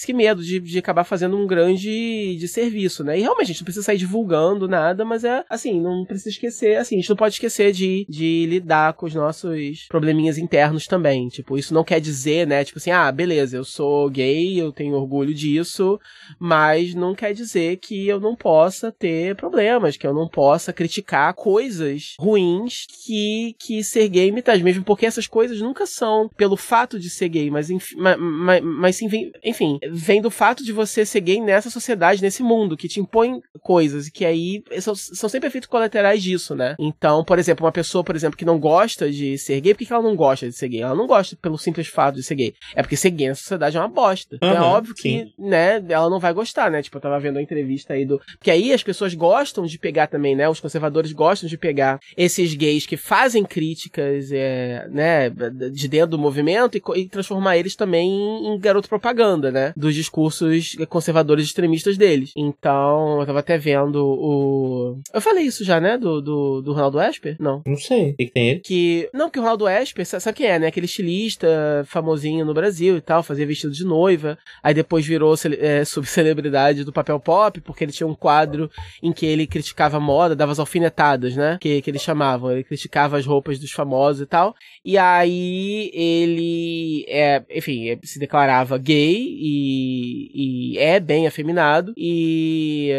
Que 0.00 0.12
medo 0.12 0.42
de, 0.42 0.60
de 0.60 0.78
acabar 0.78 1.04
fazendo 1.04 1.36
um 1.36 1.46
grande 1.46 2.36
de 2.36 2.48
serviço, 2.48 3.04
né? 3.04 3.18
E 3.18 3.22
realmente 3.22 3.44
a 3.44 3.52
gente 3.52 3.60
não 3.60 3.64
precisa 3.64 3.84
sair 3.84 3.98
divulgando 3.98 4.68
nada, 4.68 5.04
mas 5.04 5.24
é 5.24 5.44
assim, 5.48 5.80
não 5.80 6.04
precisa 6.04 6.30
esquecer, 6.30 6.76
assim, 6.76 6.96
a 6.96 6.98
gente 6.98 7.10
não 7.10 7.16
pode 7.16 7.34
esquecer 7.34 7.72
de, 7.72 8.06
de 8.08 8.46
lidar 8.46 8.94
com 8.94 9.06
os 9.06 9.14
nossos 9.14 9.86
probleminhas 9.88 10.38
internos 10.38 10.86
também. 10.86 11.28
Tipo, 11.28 11.49
Tipo, 11.50 11.58
isso 11.58 11.74
não 11.74 11.82
quer 11.82 12.00
dizer, 12.00 12.46
né? 12.46 12.64
Tipo 12.64 12.78
assim, 12.78 12.92
ah, 12.92 13.10
beleza, 13.10 13.56
eu 13.56 13.64
sou 13.64 14.08
gay, 14.08 14.60
eu 14.60 14.70
tenho 14.70 14.94
orgulho 14.94 15.34
disso, 15.34 15.98
mas 16.38 16.94
não 16.94 17.12
quer 17.12 17.34
dizer 17.34 17.78
que 17.78 18.06
eu 18.06 18.20
não 18.20 18.36
possa 18.36 18.92
ter 18.92 19.34
problemas, 19.34 19.96
que 19.96 20.06
eu 20.06 20.14
não 20.14 20.28
possa 20.28 20.72
criticar 20.72 21.34
coisas 21.34 22.14
ruins 22.20 22.86
que, 23.04 23.56
que 23.58 23.82
ser 23.82 24.08
gay 24.08 24.30
me 24.30 24.42
traz, 24.42 24.62
mesmo 24.62 24.84
porque 24.84 25.06
essas 25.06 25.26
coisas 25.26 25.60
nunca 25.60 25.86
são 25.86 26.28
pelo 26.36 26.56
fato 26.56 27.00
de 27.00 27.10
ser 27.10 27.28
gay, 27.28 27.50
mas, 27.50 27.68
mas, 27.96 28.16
mas, 28.16 28.62
mas 28.62 28.96
sim, 28.96 29.08
vem, 29.08 29.32
enfim, 29.42 29.80
vem 29.90 30.22
do 30.22 30.30
fato 30.30 30.62
de 30.62 30.72
você 30.72 31.04
ser 31.04 31.20
gay 31.20 31.40
nessa 31.40 31.68
sociedade, 31.68 32.22
nesse 32.22 32.44
mundo, 32.44 32.76
que 32.76 32.86
te 32.86 33.00
impõe 33.00 33.40
coisas, 33.60 34.06
e 34.06 34.12
que 34.12 34.24
aí 34.24 34.62
são, 34.80 34.94
são 34.94 35.28
sempre 35.28 35.48
efeitos 35.48 35.68
colaterais 35.68 36.22
disso, 36.22 36.54
né? 36.54 36.76
Então, 36.78 37.24
por 37.24 37.40
exemplo, 37.40 37.66
uma 37.66 37.72
pessoa, 37.72 38.04
por 38.04 38.14
exemplo, 38.14 38.36
que 38.36 38.44
não 38.44 38.58
gosta 38.60 39.10
de 39.10 39.36
ser 39.36 39.60
gay, 39.60 39.74
por 39.74 39.84
que 39.84 39.92
ela 39.92 40.02
não 40.02 40.14
gosta 40.14 40.46
de 40.46 40.54
ser 40.54 40.68
gay? 40.68 40.82
Ela 40.82 40.94
não 40.94 41.08
gosta 41.08 41.39
pelo 41.40 41.58
simples 41.58 41.88
fato 41.88 42.16
de 42.16 42.22
ser 42.22 42.34
gay. 42.34 42.54
É 42.74 42.82
porque 42.82 42.96
ser 42.96 43.10
gay 43.10 43.28
na 43.28 43.34
sociedade 43.34 43.76
é 43.76 43.80
uma 43.80 43.88
bosta. 43.88 44.38
Uhum, 44.42 44.48
é 44.48 44.60
óbvio 44.60 44.94
sim. 44.96 45.02
que, 45.02 45.42
né, 45.42 45.82
ela 45.88 46.10
não 46.10 46.18
vai 46.18 46.32
gostar, 46.32 46.70
né? 46.70 46.82
Tipo, 46.82 46.98
eu 46.98 47.02
tava 47.02 47.18
vendo 47.20 47.38
a 47.38 47.42
entrevista 47.42 47.94
aí 47.94 48.04
do. 48.04 48.20
Porque 48.38 48.50
aí 48.50 48.72
as 48.72 48.82
pessoas 48.82 49.14
gostam 49.14 49.64
de 49.66 49.78
pegar 49.78 50.06
também, 50.06 50.34
né? 50.34 50.48
Os 50.48 50.60
conservadores 50.60 51.12
gostam 51.12 51.48
de 51.48 51.56
pegar 51.56 52.00
esses 52.16 52.54
gays 52.54 52.86
que 52.86 52.96
fazem 52.96 53.44
críticas, 53.44 54.30
é, 54.32 54.86
né, 54.90 55.30
de 55.30 55.88
dentro 55.88 56.10
do 56.10 56.18
movimento 56.18 56.76
e, 56.76 56.82
e 57.00 57.08
transformar 57.08 57.56
eles 57.56 57.74
também 57.74 58.10
em, 58.10 58.54
em 58.54 58.58
garoto 58.58 58.88
propaganda, 58.88 59.50
né? 59.50 59.72
Dos 59.76 59.94
discursos 59.94 60.76
conservadores 60.88 61.46
extremistas 61.46 61.96
deles. 61.96 62.32
Então, 62.36 63.20
eu 63.20 63.26
tava 63.26 63.40
até 63.40 63.58
vendo 63.58 64.04
o. 64.04 65.00
Eu 65.12 65.20
falei 65.20 65.44
isso 65.44 65.64
já, 65.64 65.80
né? 65.80 65.96
Do, 65.96 66.20
do, 66.20 66.62
do 66.62 66.72
Ronaldo 66.72 67.00
Esper? 67.00 67.36
Não. 67.38 67.62
Não 67.66 67.76
sei. 67.76 68.10
O 68.10 68.16
que, 68.16 68.26
que 68.26 68.32
tem 68.32 68.50
ele? 68.50 68.60
Que. 68.60 69.08
Não, 69.12 69.30
que 69.30 69.38
o 69.38 69.42
Ronaldo 69.42 69.68
Esper, 69.68 70.06
sabe 70.06 70.36
quem 70.36 70.46
é, 70.46 70.58
né? 70.58 70.66
Aquele 70.66 70.86
estilista 70.86 71.29
artista 71.30 71.84
famosinho 71.86 72.44
no 72.44 72.52
Brasil 72.52 72.96
e 72.96 73.00
tal, 73.00 73.22
fazia 73.22 73.46
vestido 73.46 73.72
de 73.72 73.84
noiva. 73.84 74.36
Aí 74.62 74.74
depois 74.74 75.06
virou 75.06 75.34
é, 75.58 75.84
subcelebridade 75.84 76.84
do 76.84 76.92
papel 76.92 77.20
pop, 77.20 77.60
porque 77.60 77.84
ele 77.84 77.92
tinha 77.92 78.06
um 78.06 78.14
quadro 78.14 78.70
em 79.02 79.12
que 79.12 79.24
ele 79.24 79.46
criticava 79.46 79.98
a 79.98 80.00
moda, 80.00 80.34
dava 80.34 80.52
as 80.52 80.58
alfinetadas, 80.58 81.36
né? 81.36 81.58
Que, 81.60 81.80
que 81.80 81.90
eles 81.90 82.02
chamavam. 82.02 82.50
Ele 82.50 82.64
criticava 82.64 83.16
as 83.16 83.26
roupas 83.26 83.58
dos 83.58 83.70
famosos 83.70 84.22
e 84.22 84.26
tal. 84.26 84.54
E 84.84 84.98
aí 84.98 85.90
ele, 85.94 87.04
é, 87.08 87.42
enfim, 87.50 87.98
se 88.02 88.18
declarava 88.18 88.76
gay 88.76 89.16
e, 89.16 90.74
e 90.74 90.78
é 90.78 90.98
bem 90.98 91.26
afeminado. 91.26 91.92
E 91.96 92.90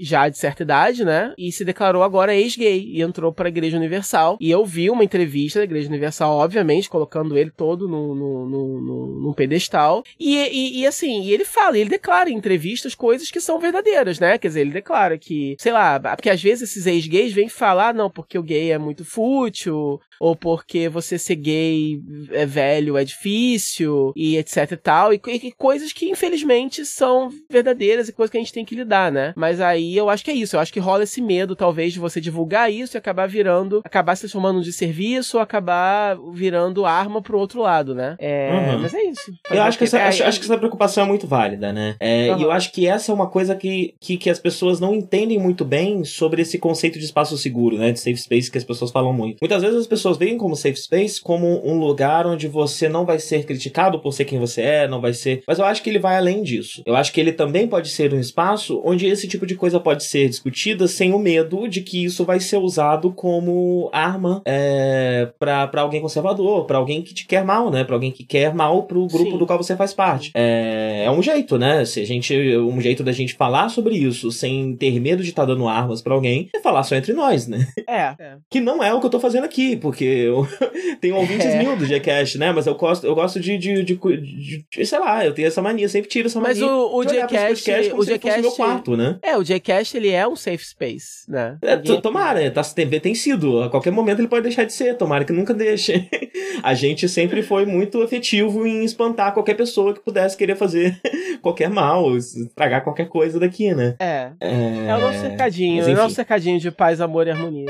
já 0.00 0.28
de 0.28 0.38
certa 0.38 0.62
idade, 0.62 1.04
né? 1.04 1.32
E 1.38 1.50
se 1.52 1.64
declarou 1.64 2.02
agora 2.02 2.34
ex-gay 2.34 2.84
e 2.86 3.02
entrou 3.02 3.32
para 3.32 3.48
a 3.48 3.50
Igreja 3.50 3.76
Universal. 3.76 4.36
E 4.40 4.50
eu 4.50 4.64
vi 4.64 4.90
uma 4.90 5.04
entrevista 5.04 5.58
da 5.58 5.64
Igreja 5.64 5.88
Universal, 5.88 6.36
obviamente, 6.36 6.88
colocando 6.88 7.36
ele 7.36 7.50
todo 7.50 7.88
no, 7.88 8.14
no, 8.14 8.48
no, 8.48 8.80
no, 8.80 9.20
num 9.20 9.32
pedestal. 9.32 10.02
E, 10.18 10.36
e, 10.36 10.80
e 10.80 10.86
assim, 10.86 11.22
e 11.22 11.32
ele 11.32 11.44
fala, 11.44 11.78
ele 11.78 11.90
declara 11.90 12.30
em 12.30 12.36
entrevistas 12.36 12.94
coisas 12.94 13.30
que 13.30 13.40
são 13.40 13.58
verdadeiras, 13.58 14.18
né? 14.18 14.38
Quer 14.38 14.48
dizer, 14.48 14.60
ele 14.60 14.70
declara 14.70 15.18
que, 15.18 15.56
sei 15.58 15.72
lá, 15.72 15.98
porque 15.98 16.30
às 16.30 16.42
vezes 16.42 16.70
esses 16.70 16.86
ex-gays 16.86 17.32
vêm 17.32 17.48
falar, 17.48 17.94
não, 17.94 18.10
porque 18.10 18.38
o 18.38 18.42
gay 18.42 18.72
é 18.72 18.78
muito 18.78 19.04
fútil, 19.04 20.00
ou 20.20 20.34
porque 20.36 20.88
você 20.88 21.18
ser 21.18 21.36
gay 21.36 22.00
é 22.30 22.46
velho 22.46 22.96
é 22.96 23.04
difícil, 23.04 24.12
e 24.16 24.36
etc 24.36 24.72
e 24.72 24.76
tal, 24.76 25.12
e, 25.12 25.20
e 25.26 25.52
coisas 25.52 25.92
que 25.92 26.08
infelizmente 26.10 26.84
são 26.84 27.30
verdadeiras 27.50 28.08
e 28.08 28.12
coisas 28.12 28.30
que 28.30 28.36
a 28.36 28.40
gente 28.40 28.52
tem 28.52 28.64
que 28.64 28.74
lidar, 28.74 29.10
né? 29.10 29.32
Mas 29.36 29.60
aí 29.60 29.96
eu 29.96 30.08
acho 30.08 30.24
que 30.24 30.30
é 30.30 30.34
isso, 30.34 30.56
eu 30.56 30.60
acho 30.60 30.72
que 30.72 30.80
rola 30.80 31.04
esse 31.04 31.20
medo, 31.20 31.56
talvez, 31.56 31.92
de 31.92 31.98
você 31.98 32.20
divulgar 32.20 32.72
isso 32.72 32.96
e 32.96 32.98
acabar 32.98 33.26
virando, 33.26 33.80
acabar 33.84 34.14
se 34.14 34.22
transformando 34.22 34.62
de 34.62 34.72
serviço 34.72 35.36
ou 35.36 35.42
acabar 35.42 36.16
virando 36.32 36.84
arma 36.84 37.22
pro 37.22 37.38
outro 37.38 37.60
lado, 37.60 37.94
né? 37.94 38.16
É, 38.18 38.50
uhum. 38.52 38.82
Mas 38.82 38.94
é 38.94 39.02
isso. 39.04 39.32
Eu 39.50 39.62
acho 39.62 39.78
que, 39.78 39.84
essa, 39.84 39.98
é, 39.98 40.04
acho, 40.04 40.22
é, 40.22 40.26
acho, 40.26 40.38
que 40.38 40.44
essa 40.44 40.58
preocupação 40.58 41.04
é 41.04 41.06
muito 41.06 41.26
válida, 41.26 41.72
né? 41.72 41.96
Uhum. 42.00 42.38
E 42.38 42.42
eu 42.42 42.50
acho 42.50 42.72
que 42.72 42.86
essa 42.86 43.10
é 43.10 43.14
uma 43.14 43.28
coisa 43.28 43.54
que, 43.54 43.94
que, 44.00 44.16
que 44.16 44.30
as 44.30 44.38
pessoas 44.38 44.80
não 44.80 44.94
entendem 44.94 45.38
muito 45.38 45.64
bem 45.64 46.04
sobre 46.04 46.42
esse 46.42 46.58
conceito 46.58 46.98
de 46.98 47.04
espaço 47.04 47.36
seguro, 47.36 47.78
né? 47.78 47.92
De 47.92 48.00
safe 48.00 48.16
space 48.16 48.50
que 48.50 48.58
as 48.58 48.64
pessoas 48.64 48.90
falam 48.90 49.12
muito. 49.12 49.38
Muitas 49.40 49.62
vezes 49.62 49.78
as 49.78 49.86
pessoas 49.86 50.05
veem 50.12 50.36
como 50.36 50.56
safe 50.56 50.76
space 50.76 51.20
como 51.20 51.66
um 51.66 51.78
lugar 51.78 52.26
onde 52.26 52.48
você 52.48 52.88
não 52.88 53.04
vai 53.04 53.18
ser 53.18 53.44
criticado 53.44 53.98
por 53.98 54.12
ser 54.12 54.24
quem 54.24 54.38
você 54.38 54.62
é, 54.62 54.88
não 54.88 55.00
vai 55.00 55.12
ser. 55.12 55.42
Mas 55.46 55.58
eu 55.58 55.64
acho 55.64 55.82
que 55.82 55.90
ele 55.90 55.98
vai 55.98 56.16
além 56.16 56.42
disso. 56.42 56.82
Eu 56.84 56.94
acho 56.96 57.12
que 57.12 57.20
ele 57.20 57.32
também 57.32 57.66
pode 57.66 57.88
ser 57.88 58.12
um 58.12 58.20
espaço 58.20 58.80
onde 58.84 59.06
esse 59.06 59.26
tipo 59.26 59.46
de 59.46 59.54
coisa 59.54 59.80
pode 59.80 60.04
ser 60.04 60.28
discutida 60.28 60.86
sem 60.86 61.12
o 61.12 61.18
medo 61.18 61.68
de 61.68 61.80
que 61.80 62.04
isso 62.04 62.24
vai 62.24 62.40
ser 62.40 62.58
usado 62.58 63.12
como 63.12 63.88
arma 63.92 64.42
é, 64.44 65.28
para 65.38 65.80
alguém 65.80 66.00
conservador, 66.00 66.66
para 66.66 66.78
alguém 66.78 67.02
que 67.02 67.14
te 67.14 67.26
quer 67.26 67.44
mal, 67.44 67.70
né? 67.70 67.84
Para 67.84 67.94
alguém 67.94 68.10
que 68.10 68.24
quer 68.24 68.54
mal 68.54 68.82
pro 68.84 69.06
grupo 69.06 69.32
Sim. 69.32 69.38
do 69.38 69.46
qual 69.46 69.62
você 69.62 69.76
faz 69.76 69.94
parte. 69.94 70.30
É, 70.34 71.04
é 71.04 71.10
um 71.10 71.22
jeito, 71.22 71.58
né? 71.58 71.84
Se 71.84 72.00
a 72.00 72.06
gente, 72.06 72.34
um 72.56 72.80
jeito 72.80 73.02
da 73.02 73.12
gente 73.12 73.34
falar 73.34 73.68
sobre 73.68 73.96
isso 73.96 74.30
sem 74.30 74.76
ter 74.76 74.98
medo 75.00 75.22
de 75.22 75.30
estar 75.30 75.42
tá 75.42 75.52
dando 75.52 75.68
armas 75.68 76.02
para 76.02 76.14
alguém 76.14 76.48
é 76.54 76.60
falar 76.60 76.82
só 76.82 76.96
entre 76.96 77.12
nós, 77.12 77.46
né? 77.46 77.66
É. 77.88 78.14
Que 78.50 78.60
não 78.60 78.82
é 78.82 78.92
o 78.92 79.00
que 79.00 79.06
eu 79.06 79.10
tô 79.10 79.20
fazendo 79.20 79.44
aqui, 79.44 79.76
porque 79.76 79.95
eu 80.04 80.46
tenho 81.00 81.16
ouvintes 81.16 81.46
é. 81.46 81.58
mil 81.58 81.76
do 81.76 81.86
Gcast, 81.86 82.38
né? 82.38 82.52
Mas 82.52 82.66
eu 82.66 82.74
gosto, 82.74 83.06
eu 83.06 83.14
gosto 83.14 83.40
de, 83.40 83.56
de, 83.58 83.82
de, 83.82 83.94
de, 83.94 84.86
sei 84.86 84.98
lá, 84.98 85.24
eu 85.24 85.32
tenho 85.32 85.48
essa 85.48 85.62
mania, 85.62 85.88
sempre 85.88 86.08
tiro 86.08 86.26
essa 86.26 86.40
mania. 86.40 86.60
Mas 86.60 86.62
o, 86.62 86.98
o 86.98 87.04
Gcast, 87.04 87.92
o 87.92 88.04
Gcast, 88.04 88.40
meu 88.40 88.52
quarto, 88.52 88.96
né? 88.96 89.18
É, 89.22 89.36
o 89.36 89.42
Gcast 89.42 89.96
ele 89.96 90.10
é 90.10 90.26
um 90.26 90.36
safe 90.36 90.64
space, 90.64 91.30
né? 91.30 91.58
É, 91.62 91.76
tomara, 91.76 92.50
tá, 92.50 92.62
tem, 92.62 92.88
tem 92.88 93.14
sido. 93.14 93.62
A 93.62 93.70
qualquer 93.70 93.90
momento 93.90 94.20
ele 94.20 94.28
pode 94.28 94.42
deixar 94.42 94.64
de 94.64 94.72
ser, 94.72 94.96
tomara 94.96 95.24
que 95.24 95.32
nunca 95.32 95.54
deixe. 95.54 96.08
a 96.62 96.74
gente 96.74 97.08
sempre 97.08 97.42
foi 97.42 97.66
muito 97.66 98.02
efetivo 98.02 98.66
em 98.66 98.84
espantar 98.84 99.32
qualquer 99.32 99.54
pessoa 99.54 99.94
que 99.94 100.00
pudesse 100.00 100.36
querer 100.36 100.56
fazer 100.56 101.00
qualquer 101.42 101.70
mal, 101.70 102.16
estragar 102.16 102.82
qualquer 102.82 103.08
coisa 103.08 103.38
daqui, 103.38 103.74
né? 103.74 103.96
É. 103.98 104.30
É, 104.40 104.86
é 104.88 104.96
o 104.96 105.00
nosso 105.00 105.20
cercadinho, 105.20 105.82
é 105.82 105.92
o 105.92 105.96
nosso 105.96 106.14
cercadinho 106.14 106.58
de 106.58 106.70
paz, 106.70 107.00
amor 107.00 107.26
e 107.26 107.30
harmonia. 107.30 107.66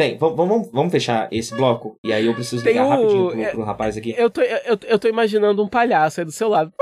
Bem, 0.00 0.16
vamos, 0.16 0.70
vamos 0.70 0.92
fechar 0.92 1.26
esse 1.32 1.52
bloco 1.56 1.98
e 2.04 2.12
aí 2.12 2.24
eu 2.24 2.32
preciso 2.32 2.64
ligar 2.64 2.86
o... 2.86 2.88
rapidinho 2.88 3.30
pro, 3.32 3.50
pro, 3.50 3.64
rapaz 3.64 3.96
aqui. 3.96 4.14
Eu 4.16 4.30
tô, 4.30 4.40
eu, 4.40 4.78
eu 4.86 4.96
tô 4.96 5.08
imaginando 5.08 5.60
um 5.60 5.66
palhaço 5.66 6.20
aí 6.20 6.24
do 6.24 6.30
seu 6.30 6.48
lado. 6.48 6.72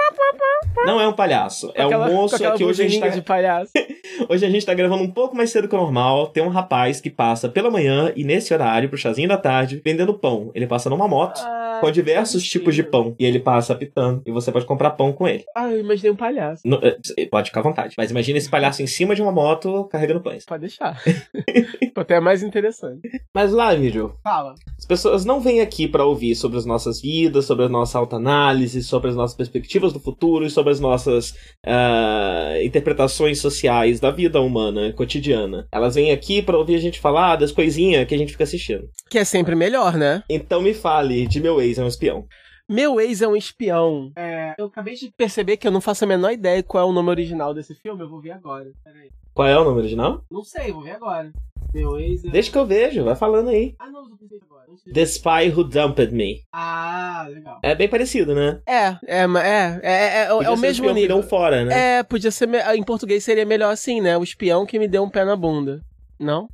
Não 0.84 1.00
é 1.00 1.08
um 1.08 1.12
palhaço, 1.12 1.72
é 1.74 1.86
um 1.86 2.12
moço 2.12 2.36
que 2.56 2.64
hoje 2.64 2.84
a 2.84 2.88
gente 2.88 3.00
tá... 3.00 3.08
de 3.08 3.22
palhaço. 3.22 3.72
hoje 4.28 4.44
a 4.44 4.50
gente 4.50 4.64
tá 4.64 4.74
gravando 4.74 5.02
um 5.02 5.10
pouco 5.10 5.34
mais 5.34 5.50
cedo 5.50 5.68
que 5.68 5.74
o 5.74 5.78
normal. 5.78 6.28
Tem 6.28 6.42
um 6.42 6.48
rapaz 6.48 7.00
que 7.00 7.10
passa 7.10 7.48
pela 7.48 7.70
manhã 7.70 8.12
e 8.14 8.24
nesse 8.24 8.52
horário, 8.52 8.88
pro 8.88 8.98
chazinho 8.98 9.28
da 9.28 9.36
tarde, 9.36 9.80
vendendo 9.84 10.14
pão. 10.14 10.50
Ele 10.54 10.66
passa 10.66 10.90
numa 10.90 11.08
moto. 11.08 11.40
Ah 11.44 11.66
com 11.80 11.90
diversos 11.90 12.42
tipos 12.42 12.74
de 12.74 12.82
pão. 12.82 13.14
E 13.18 13.24
ele 13.24 13.40
passa 13.40 13.72
apitando. 13.72 14.22
E 14.24 14.32
você 14.32 14.50
pode 14.50 14.66
comprar 14.66 14.90
pão 14.90 15.12
com 15.12 15.26
ele. 15.26 15.44
Ah, 15.54 15.70
eu 15.70 15.80
imaginei 15.80 16.10
um 16.10 16.16
palhaço. 16.16 16.62
No, 16.64 16.78
eh, 16.82 17.26
pode 17.30 17.50
ficar 17.50 17.60
à 17.60 17.62
vontade. 17.62 17.94
Mas 17.96 18.10
imagina 18.10 18.38
esse 18.38 18.48
palhaço 18.48 18.82
em 18.82 18.86
cima 18.86 19.14
de 19.14 19.22
uma 19.22 19.32
moto 19.32 19.84
carregando 19.84 20.20
pães. 20.20 20.44
Pode 20.44 20.62
deixar. 20.62 21.00
Até 21.94 22.16
é 22.16 22.20
mais 22.20 22.42
interessante. 22.42 23.00
Mas 23.34 23.52
lá, 23.52 23.74
vídeo. 23.74 24.14
Fala. 24.22 24.54
As 24.78 24.84
pessoas 24.84 25.24
não 25.24 25.40
vêm 25.40 25.60
aqui 25.60 25.88
para 25.88 26.04
ouvir 26.04 26.34
sobre 26.34 26.58
as 26.58 26.66
nossas 26.66 27.00
vidas, 27.00 27.46
sobre 27.46 27.64
a 27.64 27.68
nossa 27.68 27.98
autoanálise, 27.98 28.82
sobre 28.82 29.10
as 29.10 29.16
nossas 29.16 29.36
perspectivas 29.36 29.92
do 29.92 30.00
futuro 30.06 30.46
e 30.46 30.50
sobre 30.50 30.72
as 30.72 30.78
nossas 30.78 31.30
uh, 31.66 32.62
interpretações 32.62 33.40
sociais 33.40 33.98
da 33.98 34.12
vida 34.12 34.40
humana 34.40 34.92
cotidiana. 34.92 35.66
Elas 35.72 35.96
vêm 35.96 36.12
aqui 36.12 36.40
para 36.40 36.56
ouvir 36.56 36.76
a 36.76 36.80
gente 36.80 37.00
falar 37.00 37.34
das 37.36 37.50
coisinhas 37.50 38.06
que 38.06 38.14
a 38.14 38.18
gente 38.18 38.32
fica 38.32 38.44
assistindo. 38.44 38.88
Que 39.10 39.18
é 39.18 39.24
sempre 39.24 39.56
melhor, 39.56 39.94
né? 39.94 40.22
Então 40.30 40.62
me 40.62 40.72
fale 40.72 41.26
de 41.26 41.40
meu 41.40 41.60
ex 41.60 41.78
é 41.78 41.82
um 41.82 41.88
espião. 41.88 42.24
Meu 42.68 43.00
ex 43.00 43.22
é 43.22 43.28
um 43.28 43.36
espião. 43.36 44.12
É, 44.16 44.54
eu 44.58 44.66
acabei 44.66 44.94
de 44.94 45.10
perceber 45.16 45.56
que 45.56 45.66
eu 45.66 45.72
não 45.72 45.80
faço 45.80 46.04
a 46.04 46.06
menor 46.06 46.32
ideia 46.32 46.62
qual 46.62 46.86
é 46.86 46.90
o 46.90 46.92
nome 46.92 47.10
original 47.10 47.52
desse 47.52 47.74
filme. 47.74 48.02
Eu 48.02 48.08
vou 48.08 48.20
ver 48.20 48.32
agora. 48.32 48.70
Peraí. 48.82 49.10
Qual 49.32 49.46
é 49.46 49.58
o 49.58 49.64
nome 49.64 49.78
original? 49.78 50.24
Não 50.30 50.42
sei, 50.42 50.72
vou 50.72 50.82
ver 50.82 50.92
agora. 50.92 51.32
Meu 51.76 52.00
ex 52.00 52.24
é... 52.24 52.30
Deixa 52.30 52.50
que 52.50 52.56
eu 52.56 52.66
vejo, 52.66 53.04
vai 53.04 53.14
falando 53.14 53.50
aí. 53.50 53.74
Ah, 53.78 53.90
não, 53.90 54.08
eu 54.08 54.16
pensei 54.16 54.38
agora. 54.42 54.66
The 54.92 55.02
Spy 55.02 55.52
Who 55.54 55.64
Dumped 55.64 56.12
Me. 56.12 56.42
Ah, 56.52 57.26
legal. 57.28 57.58
É 57.62 57.74
bem 57.74 57.88
parecido, 57.88 58.34
né? 58.34 58.60
É, 58.66 58.86
é, 59.06 59.24
é, 59.24 59.80
é, 59.82 60.22
é, 60.22 60.26
é 60.26 60.50
o 60.50 60.56
mesmo 60.56 60.90
nível. 60.90 61.22
fora, 61.22 61.64
né? 61.64 61.98
É, 61.98 62.02
podia 62.02 62.30
ser. 62.30 62.48
Em 62.74 62.82
português 62.82 63.22
seria 63.22 63.44
melhor 63.44 63.70
assim, 63.72 64.00
né? 64.00 64.16
O 64.16 64.22
espião 64.22 64.64
que 64.64 64.78
me 64.78 64.88
deu 64.88 65.02
um 65.02 65.10
pé 65.10 65.24
na 65.24 65.36
bunda. 65.36 65.82
Não? 66.18 66.48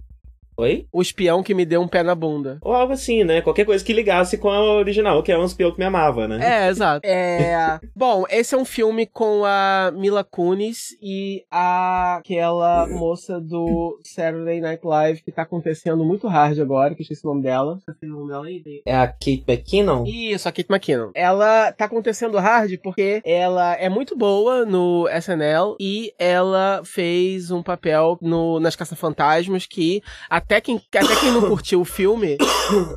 Oi? 0.63 0.87
O 0.93 1.03
espião 1.03 1.43
que 1.43 1.55
me 1.55 1.65
deu 1.65 1.83
um 1.83 1.89
pé 1.89 2.05
na 2.05 2.15
bunda. 2.15 2.59
Ou 2.63 2.73
algo 2.73 2.93
assim, 2.93 3.25
né? 3.25 3.41
Qualquer 3.41 3.65
coisa 3.65 3.85
que 3.85 3.93
ligasse 3.93 4.39
com 4.39 4.49
a 4.49 4.61
original, 4.77 5.21
que 5.21 5.33
é 5.33 5.37
um 5.37 5.45
espião 5.45 5.73
que 5.73 5.79
me 5.79 5.85
amava, 5.85 6.29
né? 6.29 6.39
É, 6.41 6.69
exato. 6.71 7.05
É... 7.05 7.81
Bom, 7.97 8.25
esse 8.31 8.55
é 8.55 8.59
um 8.59 8.65
filme 8.65 9.05
com 9.05 9.43
a 9.45 9.93
Mila 9.93 10.23
Kunis 10.23 10.97
e 11.03 11.45
a... 11.51 12.19
aquela 12.19 12.87
moça 12.87 13.41
do 13.41 13.99
Saturday 14.05 14.61
Night 14.61 14.87
Live 14.87 15.23
que 15.23 15.33
tá 15.33 15.43
acontecendo 15.43 16.05
muito 16.05 16.29
hard 16.29 16.61
agora, 16.61 16.95
que 16.95 17.03
esqueci 17.03 17.27
o 17.27 17.31
nome 17.31 17.43
dela. 17.43 17.81
Você 17.85 18.07
o 18.07 18.09
nome 18.09 18.29
dela 18.29 18.47
aí? 18.47 18.83
É 18.87 18.95
a 18.95 19.09
Kate 19.09 19.45
McKinnon? 19.49 20.05
Isso, 20.07 20.49
a 20.49 20.53
Kate 20.53 20.71
McKinnon. 20.71 21.11
Ela 21.13 21.73
tá 21.73 21.87
acontecendo 21.87 22.39
hard 22.39 22.79
porque 22.85 23.21
ela 23.25 23.75
é 23.75 23.89
muito 23.89 24.17
boa 24.17 24.65
no 24.65 25.09
SNL 25.09 25.75
e 25.81 26.15
ela 26.17 26.83
fez 26.85 27.51
um 27.51 27.65
papel 27.65 28.17
no, 28.23 28.61
nas 28.61 28.77
Caça-Fantasmas 28.77 29.67
que 29.67 30.01
até 30.31 30.52
quem, 30.61 30.77
até 30.77 31.17
quem 31.17 31.33
não 31.33 31.49
curtiu 31.49 31.81
o 31.81 31.85
filme, 31.85 32.37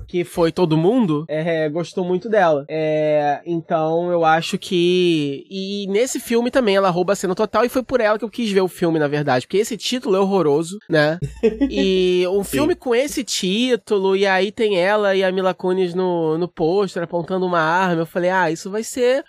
que 0.08 0.24
foi 0.24 0.52
todo 0.52 0.78
mundo, 0.78 1.26
é, 1.28 1.70
gostou 1.70 2.04
muito 2.04 2.30
dela. 2.30 2.66
É, 2.68 3.42
então 3.46 4.12
eu 4.12 4.26
acho 4.26 4.58
que. 4.58 5.46
E 5.50 5.88
nesse 5.88 6.20
filme 6.20 6.52
também 6.52 6.76
ela 6.76 6.90
rouba 6.90 7.14
a 7.14 7.16
cena 7.16 7.36
total 7.36 7.66
e 7.66 7.70
foi 7.70 7.84
por 7.84 8.02
ela 8.02 8.18
que 8.18 8.26
eu 8.26 8.30
quis 8.30 8.52
ver 8.52 8.62
o 8.62 8.68
filme, 8.68 9.00
na 9.00 9.08
verdade. 9.08 9.46
Porque 9.46 9.58
esse 9.58 9.78
título 9.78 10.16
é 10.16 10.20
horroroso, 10.20 10.78
né? 10.90 11.20
E 11.70 12.26
um 12.30 12.44
filme 12.46 12.74
Sim. 12.74 12.80
com 12.80 12.96
esse 12.96 13.24
título, 13.24 14.16
e 14.16 14.26
aí 14.26 14.52
tem 14.52 14.78
ela 14.80 15.16
e 15.16 15.24
a 15.24 15.32
Mila 15.32 15.54
Kunis 15.54 15.94
no, 15.94 16.38
no 16.38 16.48
pôster 16.48 17.04
apontando 17.04 17.46
uma 17.46 17.60
arma. 17.60 18.02
Eu 18.02 18.06
falei, 18.06 18.30
ah, 18.30 18.52
isso 18.52 18.70
vai 18.70 18.84
ser 18.84 19.24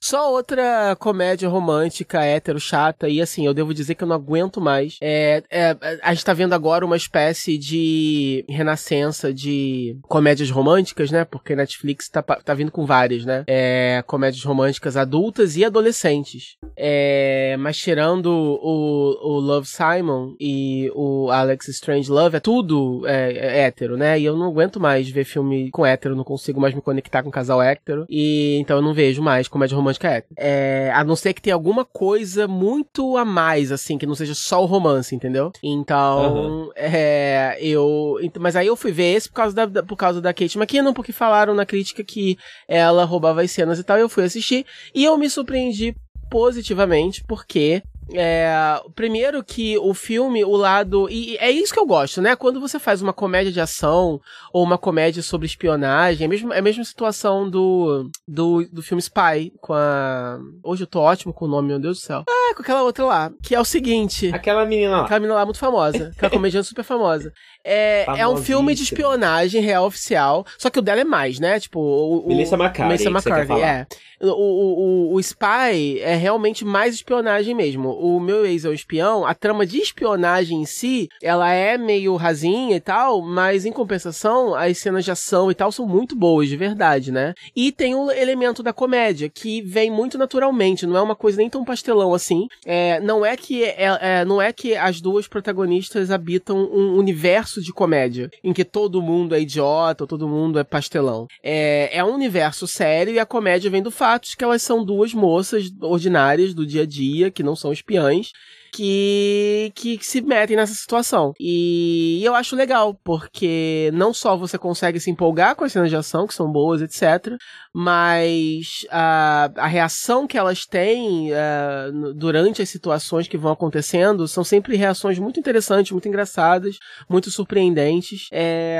só 0.00 0.32
outra 0.32 0.96
comédia 0.98 1.48
romântica, 1.48 2.24
hétero, 2.24 2.60
chata, 2.60 3.08
e 3.08 3.20
assim, 3.20 3.46
eu 3.46 3.54
devo 3.54 3.74
dizer 3.74 3.94
que 3.94 4.04
eu 4.04 4.08
não 4.08 4.16
aguento 4.16 4.60
mais. 4.60 4.96
É, 5.00 5.42
é, 5.50 5.76
a 6.02 6.12
gente 6.12 6.24
tá 6.24 6.32
vendo 6.32 6.52
agora 6.52 6.84
uma 6.84 6.96
espécie 6.96 7.58
de 7.58 8.44
renascença 8.48 9.32
de 9.32 9.98
comédias 10.02 10.50
românticas, 10.50 11.10
né? 11.10 11.24
Porque 11.24 11.56
Netflix 11.56 12.08
tá, 12.08 12.22
tá 12.22 12.54
vindo 12.54 12.70
com 12.70 12.86
várias, 12.86 13.24
né? 13.24 13.44
É, 13.46 14.02
comédias 14.06 14.44
românticas 14.44 14.96
adultas 14.96 15.56
e 15.56 15.64
adolescentes. 15.64 16.56
É, 16.76 17.56
mas 17.58 17.76
tirando 17.78 18.26
o, 18.26 19.36
o 19.36 19.40
Love 19.40 19.66
Simon 19.66 20.34
e 20.40 20.90
o 20.94 21.30
Alex 21.30 21.68
Strange 21.68 22.10
Love, 22.10 22.36
é 22.36 22.40
tudo 22.40 23.06
é, 23.06 23.32
é 23.32 23.58
hétero, 23.64 23.96
né? 23.96 24.18
E 24.18 24.24
eu 24.24 24.36
não 24.36 24.46
aguento 24.46 24.80
mais 24.80 25.08
ver 25.08 25.24
filme 25.24 25.70
com 25.70 25.84
hétero, 25.84 26.16
não 26.16 26.24
consigo 26.24 26.60
mais 26.60 26.74
me 26.74 26.82
conectar 26.82 27.22
com 27.22 27.30
casal 27.30 27.62
hétero. 27.62 28.06
E 28.08 28.58
então 28.60 28.76
eu 28.76 28.82
não 28.82 28.94
vejo 28.94 29.22
mais 29.22 29.48
comédia 29.48 29.75
romântica 29.76 30.08
é. 30.08 30.24
é. 30.36 30.92
A 30.94 31.04
não 31.04 31.14
ser 31.14 31.32
que 31.32 31.42
tenha 31.42 31.54
alguma 31.54 31.84
coisa 31.84 32.48
muito 32.48 33.16
a 33.16 33.24
mais, 33.24 33.70
assim, 33.70 33.98
que 33.98 34.06
não 34.06 34.14
seja 34.14 34.34
só 34.34 34.62
o 34.62 34.66
romance, 34.66 35.14
entendeu? 35.14 35.52
Então, 35.62 36.34
uhum. 36.34 36.70
é. 36.74 37.56
Eu. 37.60 38.16
Mas 38.38 38.56
aí 38.56 38.66
eu 38.66 38.76
fui 38.76 38.92
ver 38.92 39.14
esse 39.14 39.28
por 39.28 39.34
causa 39.34 39.66
da, 39.66 39.82
por 39.82 39.96
causa 39.96 40.20
da 40.20 40.32
Kate 40.32 40.58
McKinnon, 40.58 40.92
porque 40.92 41.12
falaram 41.12 41.54
na 41.54 41.66
crítica 41.66 42.02
que 42.02 42.38
ela 42.66 43.04
roubava 43.04 43.42
as 43.42 43.50
cenas 43.50 43.78
e 43.78 43.84
tal. 43.84 43.98
E 43.98 44.00
eu 44.00 44.08
fui 44.08 44.24
assistir. 44.24 44.66
E 44.94 45.04
eu 45.04 45.16
me 45.16 45.28
surpreendi 45.30 45.94
positivamente, 46.30 47.22
porque 47.24 47.82
é, 48.14 48.80
primeiro 48.94 49.42
que 49.42 49.76
o 49.78 49.92
filme, 49.92 50.44
o 50.44 50.56
lado. 50.56 51.08
E 51.10 51.36
é 51.38 51.50
isso 51.50 51.72
que 51.72 51.80
eu 51.80 51.86
gosto, 51.86 52.22
né? 52.22 52.36
Quando 52.36 52.60
você 52.60 52.78
faz 52.78 53.02
uma 53.02 53.12
comédia 53.12 53.52
de 53.52 53.60
ação 53.60 54.20
ou 54.52 54.62
uma 54.62 54.78
comédia 54.78 55.22
sobre 55.22 55.46
espionagem, 55.46 56.24
é, 56.24 56.28
mesmo, 56.28 56.52
é 56.52 56.58
a 56.58 56.62
mesma 56.62 56.84
situação 56.84 57.48
do, 57.48 58.08
do, 58.26 58.66
do 58.70 58.82
filme 58.82 59.02
Spy 59.02 59.52
com 59.60 59.72
a. 59.72 60.38
Hoje 60.62 60.84
eu 60.84 60.86
tô 60.86 61.00
ótimo 61.00 61.32
com 61.32 61.46
o 61.46 61.48
nome, 61.48 61.68
meu 61.68 61.78
Deus 61.78 61.98
do 61.98 62.02
céu. 62.02 62.24
Ah, 62.28 62.54
com 62.54 62.62
aquela 62.62 62.82
outra 62.82 63.04
lá, 63.04 63.32
que 63.42 63.54
é 63.54 63.60
o 63.60 63.64
seguinte. 63.64 64.30
Aquela 64.32 64.64
menina 64.64 64.98
lá. 64.98 65.04
Aquela 65.04 65.20
menina 65.20 65.34
lá 65.34 65.44
muito 65.44 65.58
famosa, 65.58 66.12
aquela 66.16 66.30
comediante 66.30 66.68
super 66.68 66.84
famosa. 66.84 67.32
É, 67.68 68.04
é 68.18 68.28
um 68.28 68.36
filme 68.36 68.74
de 68.76 68.84
espionagem 68.84 69.60
real 69.60 69.86
oficial, 69.86 70.46
só 70.56 70.70
que 70.70 70.78
o 70.78 70.82
dela 70.82 71.00
é 71.00 71.04
mais, 71.04 71.40
né? 71.40 71.58
Tipo, 71.58 71.80
o. 71.80 72.20
o 72.20 72.28
Melissa 72.28 72.54
McCarthy. 72.54 72.84
Melissa 72.84 73.10
McCarthy, 73.10 73.60
é. 73.60 73.86
O, 74.20 74.28
o, 74.28 75.10
o, 75.10 75.14
o 75.14 75.20
Spy 75.20 76.00
é 76.00 76.14
realmente 76.14 76.64
mais 76.64 76.94
espionagem 76.94 77.54
mesmo. 77.54 77.90
O 77.90 78.18
meu 78.18 78.46
ex 78.46 78.64
é 78.64 78.68
o 78.68 78.72
espião, 78.72 79.26
a 79.26 79.34
trama 79.34 79.66
de 79.66 79.78
espionagem 79.78 80.62
em 80.62 80.64
si, 80.64 81.08
ela 81.22 81.52
é 81.52 81.76
meio 81.76 82.16
rasinha 82.16 82.76
e 82.76 82.80
tal, 82.80 83.20
mas 83.20 83.66
em 83.66 83.72
compensação, 83.72 84.54
as 84.54 84.78
cenas 84.78 85.04
de 85.04 85.10
ação 85.10 85.50
e 85.50 85.54
tal 85.54 85.70
são 85.70 85.86
muito 85.86 86.16
boas, 86.16 86.48
de 86.48 86.56
verdade, 86.56 87.12
né? 87.12 87.34
E 87.54 87.70
tem 87.72 87.94
o 87.94 88.10
elemento 88.10 88.62
da 88.62 88.72
comédia, 88.72 89.28
que 89.28 89.60
vem 89.60 89.90
muito 89.90 90.16
naturalmente, 90.16 90.86
não 90.86 90.96
é 90.96 91.02
uma 91.02 91.16
coisa 91.16 91.38
nem 91.38 91.50
tão 91.50 91.64
pastelão 91.64 92.14
assim. 92.14 92.46
É, 92.64 93.00
não 93.00 93.24
é 93.24 93.36
que 93.36 93.64
é, 93.64 93.98
é, 94.00 94.24
não 94.24 94.40
é 94.40 94.52
que 94.52 94.74
as 94.76 95.00
duas 95.00 95.28
protagonistas 95.28 96.10
habitam 96.10 96.56
um 96.56 96.96
universo 96.96 97.55
de 97.62 97.72
comédia, 97.72 98.30
em 98.42 98.52
que 98.52 98.64
todo 98.64 99.02
mundo 99.02 99.34
é 99.34 99.40
idiota, 99.40 100.06
todo 100.06 100.28
mundo 100.28 100.58
é 100.58 100.64
pastelão. 100.64 101.26
É, 101.42 101.98
é 101.98 102.04
um 102.04 102.14
universo 102.14 102.66
sério 102.66 103.12
e 103.12 103.18
a 103.18 103.26
comédia 103.26 103.70
vem 103.70 103.82
do 103.82 103.90
fato 103.90 104.06
fatos 104.06 104.34
que 104.34 104.44
elas 104.44 104.62
são 104.62 104.84
duas 104.84 105.12
moças 105.12 105.70
ordinárias 105.80 106.54
do 106.54 106.66
dia 106.66 106.82
a 106.82 106.86
dia, 106.86 107.30
que 107.30 107.42
não 107.42 107.54
são 107.54 107.72
espiãs, 107.72 108.32
que, 108.76 109.72
que, 109.74 109.98
se 110.02 110.20
metem 110.20 110.54
nessa 110.54 110.74
situação. 110.74 111.32
E 111.40 112.20
eu 112.22 112.34
acho 112.34 112.54
legal, 112.54 112.94
porque 113.02 113.90
não 113.94 114.12
só 114.12 114.36
você 114.36 114.58
consegue 114.58 115.00
se 115.00 115.10
empolgar 115.10 115.56
com 115.56 115.64
as 115.64 115.72
cenas 115.72 115.88
de 115.88 115.96
ação, 115.96 116.26
que 116.26 116.34
são 116.34 116.52
boas, 116.52 116.82
etc., 116.82 117.36
mas 117.74 118.86
a, 118.90 119.50
a 119.56 119.66
reação 119.66 120.26
que 120.26 120.36
elas 120.36 120.66
têm 120.66 121.30
uh, 121.32 122.12
durante 122.14 122.60
as 122.60 122.68
situações 122.68 123.26
que 123.26 123.38
vão 123.38 123.52
acontecendo 123.52 124.28
são 124.28 124.44
sempre 124.44 124.76
reações 124.76 125.18
muito 125.18 125.40
interessantes, 125.40 125.92
muito 125.92 126.08
engraçadas, 126.08 126.76
muito 127.08 127.30
surpreendentes. 127.30 128.28
É, 128.30 128.78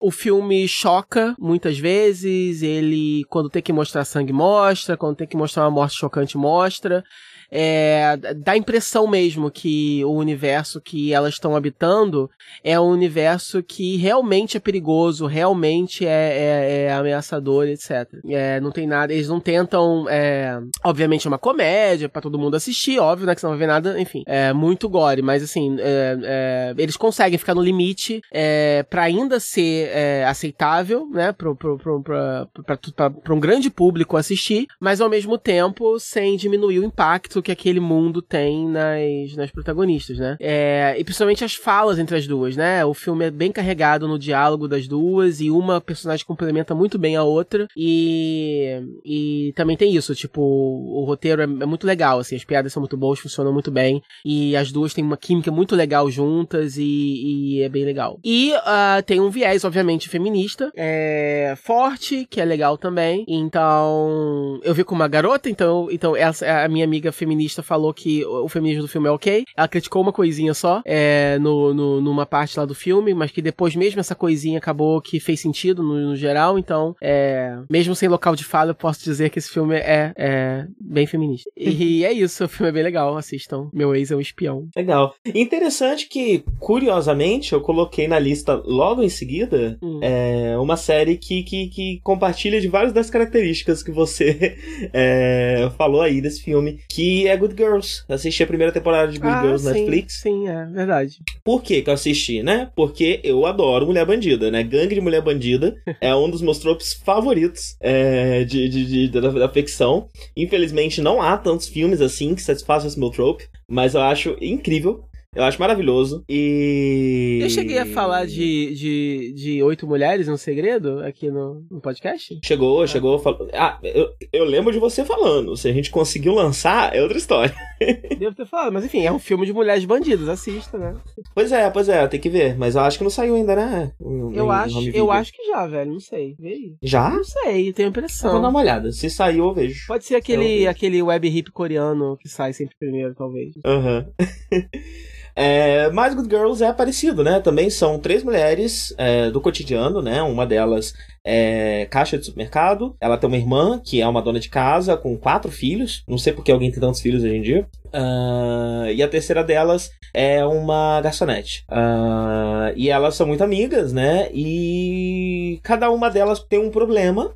o 0.00 0.12
filme 0.12 0.68
choca 0.68 1.34
muitas 1.38 1.76
vezes, 1.76 2.62
ele, 2.62 3.24
quando 3.28 3.50
tem 3.50 3.62
que 3.62 3.72
mostrar 3.72 4.04
sangue, 4.04 4.32
mostra, 4.32 4.96
quando 4.96 5.16
tem 5.16 5.26
que 5.26 5.36
mostrar 5.36 5.64
uma 5.64 5.72
morte 5.72 5.96
chocante, 5.98 6.36
mostra 6.36 7.02
é, 7.50 8.16
dá 8.36 8.52
a 8.52 8.56
impressão 8.56 9.06
mesmo 9.06 9.50
que 9.50 10.04
o 10.04 10.12
universo 10.12 10.80
que 10.80 11.12
elas 11.12 11.34
estão 11.34 11.56
habitando 11.56 12.30
é 12.62 12.78
um 12.78 12.88
universo 12.88 13.62
que 13.62 13.96
realmente 13.96 14.56
é 14.56 14.60
perigoso, 14.60 15.26
realmente 15.26 16.06
é, 16.06 16.10
é, 16.10 16.84
é 16.86 16.92
ameaçador, 16.92 17.66
etc. 17.66 18.08
É, 18.28 18.60
não 18.60 18.70
tem 18.70 18.86
nada, 18.86 19.12
eles 19.12 19.28
não 19.28 19.40
tentam, 19.40 20.06
é, 20.08 20.60
obviamente 20.84 21.26
é 21.26 21.30
uma 21.30 21.38
comédia 21.38 22.08
para 22.08 22.22
todo 22.22 22.38
mundo 22.38 22.56
assistir, 22.56 22.98
óbvio, 22.98 23.26
né, 23.26 23.34
que 23.34 23.40
você 23.40 23.46
não 23.46 23.52
vai 23.52 23.60
ver 23.60 23.66
nada, 23.66 24.00
enfim, 24.00 24.22
é 24.26 24.52
muito 24.52 24.88
gore, 24.88 25.22
mas 25.22 25.42
assim, 25.42 25.76
é, 25.80 26.74
eles 26.78 26.96
conseguem 26.96 27.38
ficar 27.38 27.54
no 27.54 27.62
limite 27.62 28.20
é, 28.32 28.84
para 28.88 29.02
ainda 29.02 29.40
ser 29.40 29.90
aceitável, 30.26 31.08
né, 31.10 31.32
pra 31.32 33.34
um 33.34 33.40
grande 33.40 33.70
público 33.70 34.16
assistir, 34.16 34.66
mas 34.80 35.00
ao 35.00 35.08
mesmo 35.08 35.38
tempo 35.38 35.98
sem 35.98 36.36
diminuir 36.36 36.78
o 36.78 36.84
impacto 36.84 37.33
que 37.42 37.52
aquele 37.52 37.80
mundo 37.80 38.20
tem 38.20 38.68
nas, 38.68 39.36
nas 39.36 39.50
protagonistas, 39.50 40.18
né? 40.18 40.36
É, 40.40 40.94
e 40.98 41.04
principalmente 41.04 41.44
as 41.44 41.54
falas 41.54 41.98
entre 41.98 42.16
as 42.16 42.26
duas, 42.26 42.56
né? 42.56 42.84
O 42.84 42.94
filme 42.94 43.26
é 43.26 43.30
bem 43.30 43.52
carregado 43.52 44.08
no 44.08 44.18
diálogo 44.18 44.68
das 44.68 44.86
duas 44.86 45.40
e 45.40 45.50
uma 45.50 45.80
personagem 45.80 46.24
complementa 46.24 46.74
muito 46.74 46.98
bem 46.98 47.16
a 47.16 47.22
outra 47.22 47.66
e, 47.76 48.80
e 49.04 49.52
também 49.56 49.76
tem 49.76 49.94
isso, 49.94 50.14
tipo, 50.14 50.40
o 50.40 51.04
roteiro 51.04 51.42
é, 51.42 51.44
é 51.44 51.66
muito 51.66 51.86
legal, 51.86 52.18
assim, 52.18 52.36
as 52.36 52.44
piadas 52.44 52.72
são 52.72 52.80
muito 52.80 52.96
boas, 52.96 53.18
funcionam 53.18 53.52
muito 53.52 53.70
bem 53.70 54.02
e 54.24 54.56
as 54.56 54.70
duas 54.72 54.94
têm 54.94 55.04
uma 55.04 55.16
química 55.16 55.50
muito 55.50 55.74
legal 55.74 56.10
juntas 56.10 56.76
e, 56.76 56.82
e 56.84 57.62
é 57.62 57.68
bem 57.68 57.84
legal. 57.84 58.18
E 58.24 58.52
uh, 58.54 59.02
tem 59.04 59.20
um 59.20 59.30
viés, 59.30 59.64
obviamente, 59.64 60.08
feminista, 60.08 60.70
é, 60.76 61.54
forte, 61.56 62.26
que 62.28 62.40
é 62.40 62.44
legal 62.44 62.76
também, 62.78 63.24
então 63.28 64.60
eu 64.62 64.74
vi 64.74 64.84
com 64.84 64.94
uma 64.94 65.08
garota, 65.08 65.48
então, 65.48 65.88
então 65.90 66.16
essa 66.16 66.46
é 66.46 66.64
a 66.64 66.68
minha 66.68 66.84
amiga 66.84 67.12
feminista 67.12 67.23
feminista 67.24 67.62
falou 67.62 67.92
que 67.94 68.24
o 68.24 68.48
feminismo 68.48 68.82
do 68.82 68.88
filme 68.88 69.08
é 69.08 69.10
ok. 69.10 69.44
Ela 69.56 69.66
criticou 69.66 70.02
uma 70.02 70.12
coisinha 70.12 70.52
só, 70.52 70.82
é, 70.84 71.38
no, 71.40 71.72
no, 71.72 72.00
numa 72.00 72.26
parte 72.26 72.58
lá 72.58 72.66
do 72.66 72.74
filme, 72.74 73.14
mas 73.14 73.30
que 73.30 73.40
depois 73.40 73.74
mesmo 73.74 73.98
essa 73.98 74.14
coisinha 74.14 74.58
acabou 74.58 75.00
que 75.00 75.18
fez 75.18 75.40
sentido 75.40 75.82
no, 75.82 76.10
no 76.10 76.16
geral. 76.16 76.58
Então, 76.58 76.94
é, 77.00 77.56
mesmo 77.70 77.94
sem 77.94 78.08
local 78.08 78.36
de 78.36 78.44
fala, 78.44 78.70
eu 78.70 78.74
posso 78.74 79.02
dizer 79.02 79.30
que 79.30 79.38
esse 79.38 79.50
filme 79.50 79.74
é, 79.76 80.12
é 80.16 80.66
bem 80.78 81.06
feminista. 81.06 81.50
E 81.56 82.04
é 82.04 82.12
isso, 82.12 82.44
o 82.44 82.48
filme 82.48 82.68
é 82.68 82.72
bem 82.72 82.82
legal, 82.82 83.16
assistam. 83.16 83.70
Meu 83.72 83.94
ex 83.94 84.10
é 84.10 84.16
um 84.16 84.20
espião. 84.20 84.68
Legal. 84.76 85.14
Interessante 85.34 86.06
que, 86.06 86.44
curiosamente, 86.58 87.54
eu 87.54 87.60
coloquei 87.62 88.06
na 88.06 88.18
lista 88.18 88.54
logo 88.66 89.02
em 89.02 89.08
seguida 89.08 89.78
hum. 89.82 90.00
é, 90.02 90.58
uma 90.58 90.76
série 90.76 91.16
que, 91.16 91.42
que, 91.42 91.68
que 91.68 92.00
compartilha 92.02 92.60
de 92.60 92.68
várias 92.68 92.92
das 92.92 93.08
características 93.08 93.82
que 93.82 93.90
você 93.90 94.56
é, 94.92 95.70
falou 95.78 96.02
aí 96.02 96.20
desse 96.20 96.42
filme, 96.42 96.80
que 96.88 97.13
é 97.26 97.36
Good 97.36 97.54
Girls. 97.56 98.04
assisti 98.08 98.42
a 98.42 98.46
primeira 98.46 98.72
temporada 98.72 99.10
de 99.10 99.18
Good 99.18 99.32
ah, 99.32 99.42
Girls 99.42 99.64
na 99.64 99.72
Netflix. 99.72 100.20
Sim, 100.20 100.48
é 100.48 100.66
verdade. 100.66 101.18
Por 101.42 101.62
que 101.62 101.82
que 101.82 101.90
eu 101.90 101.94
assisti, 101.94 102.42
né? 102.42 102.70
Porque 102.74 103.20
eu 103.22 103.46
adoro 103.46 103.86
Mulher 103.86 104.06
Bandida, 104.06 104.50
né? 104.50 104.62
Gangue 104.62 104.94
de 104.94 105.00
Mulher 105.00 105.22
Bandida 105.22 105.76
é 106.00 106.14
um 106.14 106.30
dos 106.30 106.42
meus 106.42 106.58
tropes 106.58 106.92
favoritos 106.92 107.76
é, 107.80 108.44
de, 108.44 108.68
de, 108.68 109.08
de, 109.08 109.20
da, 109.20 109.30
da 109.30 109.48
ficção. 109.48 110.08
Infelizmente 110.36 111.00
não 111.00 111.20
há 111.22 111.36
tantos 111.36 111.68
filmes 111.68 112.00
assim 112.00 112.34
que 112.34 112.42
satisfaçam 112.42 112.88
esse 112.88 112.98
meu 112.98 113.10
trope, 113.10 113.44
mas 113.68 113.94
eu 113.94 114.00
acho 114.00 114.36
incrível. 114.40 115.04
Eu 115.34 115.42
acho 115.42 115.60
maravilhoso. 115.60 116.24
E. 116.28 117.40
Eu 117.42 117.50
cheguei 117.50 117.78
a 117.78 117.86
falar 117.86 118.24
de, 118.24 118.74
de, 118.74 119.32
de 119.34 119.62
Oito 119.62 119.86
Mulheres 119.86 120.28
um 120.28 120.36
Segredo 120.36 121.00
aqui 121.00 121.28
no, 121.28 121.66
no 121.68 121.80
podcast? 121.80 122.38
Chegou, 122.44 122.82
ah. 122.82 122.86
chegou. 122.86 123.18
Fal... 123.18 123.36
Ah, 123.52 123.78
eu, 123.82 124.10
eu 124.32 124.44
lembro 124.44 124.72
de 124.72 124.78
você 124.78 125.04
falando. 125.04 125.56
Se 125.56 125.68
a 125.68 125.72
gente 125.72 125.90
conseguiu 125.90 126.34
lançar, 126.34 126.94
é 126.94 127.02
outra 127.02 127.18
história. 127.18 127.54
Devo 128.16 128.34
ter 128.34 128.46
falado, 128.46 128.72
mas 128.72 128.84
enfim, 128.84 129.04
é 129.04 129.10
um 129.10 129.18
filme 129.18 129.44
de 129.44 129.52
mulheres 129.52 129.84
bandidas, 129.84 130.28
assista, 130.28 130.78
né? 130.78 130.94
Pois 131.34 131.50
é, 131.50 131.68
pois 131.68 131.88
é, 131.88 132.06
tem 132.06 132.20
que 132.20 132.30
ver. 132.30 132.56
Mas 132.56 132.76
eu 132.76 132.82
acho 132.82 132.98
que 132.98 133.04
não 133.04 133.10
saiu 133.10 133.34
ainda, 133.34 133.56
né? 133.56 133.92
eu, 134.32 134.50
acho, 134.50 134.90
eu 134.90 135.10
acho 135.10 135.32
que 135.32 135.44
já, 135.46 135.66
velho. 135.66 135.92
Não 135.92 136.00
sei. 136.00 136.36
Vê 136.38 136.48
aí. 136.48 136.76
Já? 136.80 137.10
Não 137.10 137.24
sei, 137.24 137.72
tenho 137.72 137.88
a 137.88 137.90
impressão. 137.90 138.32
vou 138.32 138.42
dar 138.42 138.48
uma 138.48 138.60
olhada. 138.60 138.92
Se 138.92 139.10
saiu, 139.10 139.46
eu 139.46 139.54
vejo. 139.54 139.86
Pode 139.88 140.04
ser 140.04 140.14
aquele, 140.14 140.66
aquele 140.68 141.02
web 141.02 141.26
hip 141.26 141.50
coreano 141.50 142.16
que 142.18 142.28
sai 142.28 142.52
sempre 142.52 142.76
primeiro, 142.78 143.14
talvez. 143.14 143.52
Aham. 143.64 144.06
Uhum. 144.52 144.62
É, 145.36 145.90
mas 145.90 146.14
Good 146.14 146.28
Girls 146.28 146.62
é 146.62 146.72
parecido, 146.72 147.24
né? 147.24 147.40
Também 147.40 147.68
são 147.68 147.98
três 147.98 148.22
mulheres 148.22 148.94
é, 148.96 149.30
do 149.30 149.40
cotidiano, 149.40 150.00
né? 150.00 150.22
Uma 150.22 150.46
delas 150.46 150.94
é 151.24 151.86
caixa 151.90 152.16
de 152.16 152.26
supermercado. 152.26 152.94
Ela 153.00 153.16
tem 153.16 153.26
uma 153.26 153.36
irmã 153.36 153.80
que 153.82 154.00
é 154.00 154.06
uma 154.06 154.22
dona 154.22 154.38
de 154.38 154.48
casa 154.48 154.96
com 154.96 155.16
quatro 155.16 155.50
filhos. 155.50 156.04
Não 156.06 156.18
sei 156.18 156.32
porque 156.32 156.52
alguém 156.52 156.70
tem 156.70 156.80
tantos 156.80 157.00
filhos 157.00 157.24
hoje 157.24 157.36
em 157.36 157.42
dia. 157.42 157.66
Uh, 157.86 158.90
e 158.94 159.02
a 159.02 159.08
terceira 159.08 159.42
delas 159.42 159.90
é 160.12 160.44
uma 160.44 161.00
garçonete. 161.00 161.64
Uh, 161.70 162.72
e 162.76 162.88
elas 162.90 163.16
são 163.16 163.26
muito 163.26 163.42
amigas, 163.42 163.92
né? 163.92 164.28
E 164.32 165.58
cada 165.62 165.90
uma 165.90 166.10
delas 166.10 166.38
tem 166.40 166.58
um 166.58 166.70
problema 166.70 167.34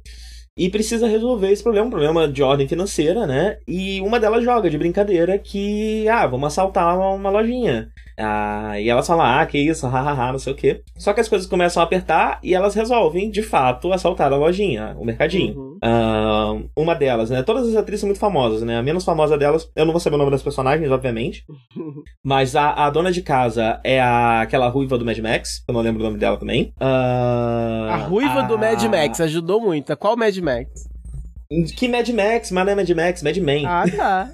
e 0.59 0.69
precisa 0.69 1.07
resolver 1.07 1.53
esse 1.53 1.63
problema, 1.63 1.87
um 1.87 1.91
problema 1.91 2.27
de 2.27 2.43
ordem 2.43 2.67
financeira, 2.67 3.27
né? 3.27 3.59
E 3.67 4.01
uma 4.01 4.19
delas 4.19 4.43
joga 4.43 4.69
de 4.69 4.77
brincadeira 4.77 5.39
que, 5.39 6.09
ah, 6.09 6.27
vamos 6.27 6.49
assaltar 6.49 6.99
uma 6.99 7.31
lojinha. 7.31 7.93
Ah, 8.19 8.79
e 8.81 8.89
elas 8.89 9.07
falam, 9.07 9.25
ah, 9.25 9.47
que 9.47 9.59
isso, 9.59 9.87
hahaha, 9.89 10.33
não 10.33 10.39
sei 10.39 10.53
o 10.53 10.57
quê. 10.57 10.83
Só 10.97 11.13
que 11.13 11.21
as 11.21 11.29
coisas 11.29 11.47
começam 11.47 11.81
a 11.81 11.85
apertar 11.85 12.41
e 12.43 12.55
elas 12.55 12.75
resolvem, 12.75 13.31
de 13.31 13.43
fato, 13.43 13.93
assaltar 13.93 14.33
a 14.33 14.37
lojinha, 14.37 14.97
o 14.99 15.05
mercadinho. 15.05 15.57
Uhum. 15.57 15.79
Ah, 15.83 16.55
uma 16.77 16.95
delas, 16.95 17.31
né? 17.31 17.43
Todas 17.43 17.69
as 17.69 17.77
atrizes 17.77 18.01
são 18.01 18.09
muito 18.09 18.19
famosas, 18.19 18.63
né? 18.63 18.77
A 18.77 18.83
menos 18.83 19.05
famosa 19.05 19.39
delas, 19.39 19.71
eu 19.77 19.85
não 19.85 19.93
vou 19.93 20.01
saber 20.01 20.17
o 20.17 20.19
nome 20.19 20.31
das 20.31 20.43
personagens, 20.43 20.91
obviamente. 20.91 21.45
mas 22.25 22.57
a, 22.57 22.87
a 22.87 22.91
dona 22.91 23.13
de 23.13 23.23
casa 23.23 23.81
é 23.85 24.01
a, 24.01 24.41
aquela 24.41 24.69
ruiva 24.69 24.99
do 24.99 25.05
Mad 25.05 25.19
Max, 25.19 25.63
eu 25.69 25.73
não 25.73 25.81
lembro 25.81 26.01
o 26.01 26.05
nome 26.05 26.19
dela 26.19 26.37
também. 26.37 26.73
Ah, 26.81 27.89
a 27.93 27.97
ruiva 27.97 28.41
a... 28.41 28.43
do 28.43 28.59
Mad 28.59 28.83
Max 28.85 29.21
ajudou 29.21 29.61
muito. 29.61 29.97
Qual 29.97 30.17
Mad 30.17 30.37
Max? 30.39 30.89
Que 31.77 31.89
Mad 31.89 32.09
Max? 32.11 32.51
Mas 32.51 32.65
não 32.67 32.73
é 32.73 32.75
Mad 32.75 32.91
Max, 32.91 33.23
Mad 33.23 33.37
Men. 33.39 33.65
Ah, 33.65 33.85
tá. 33.97 34.31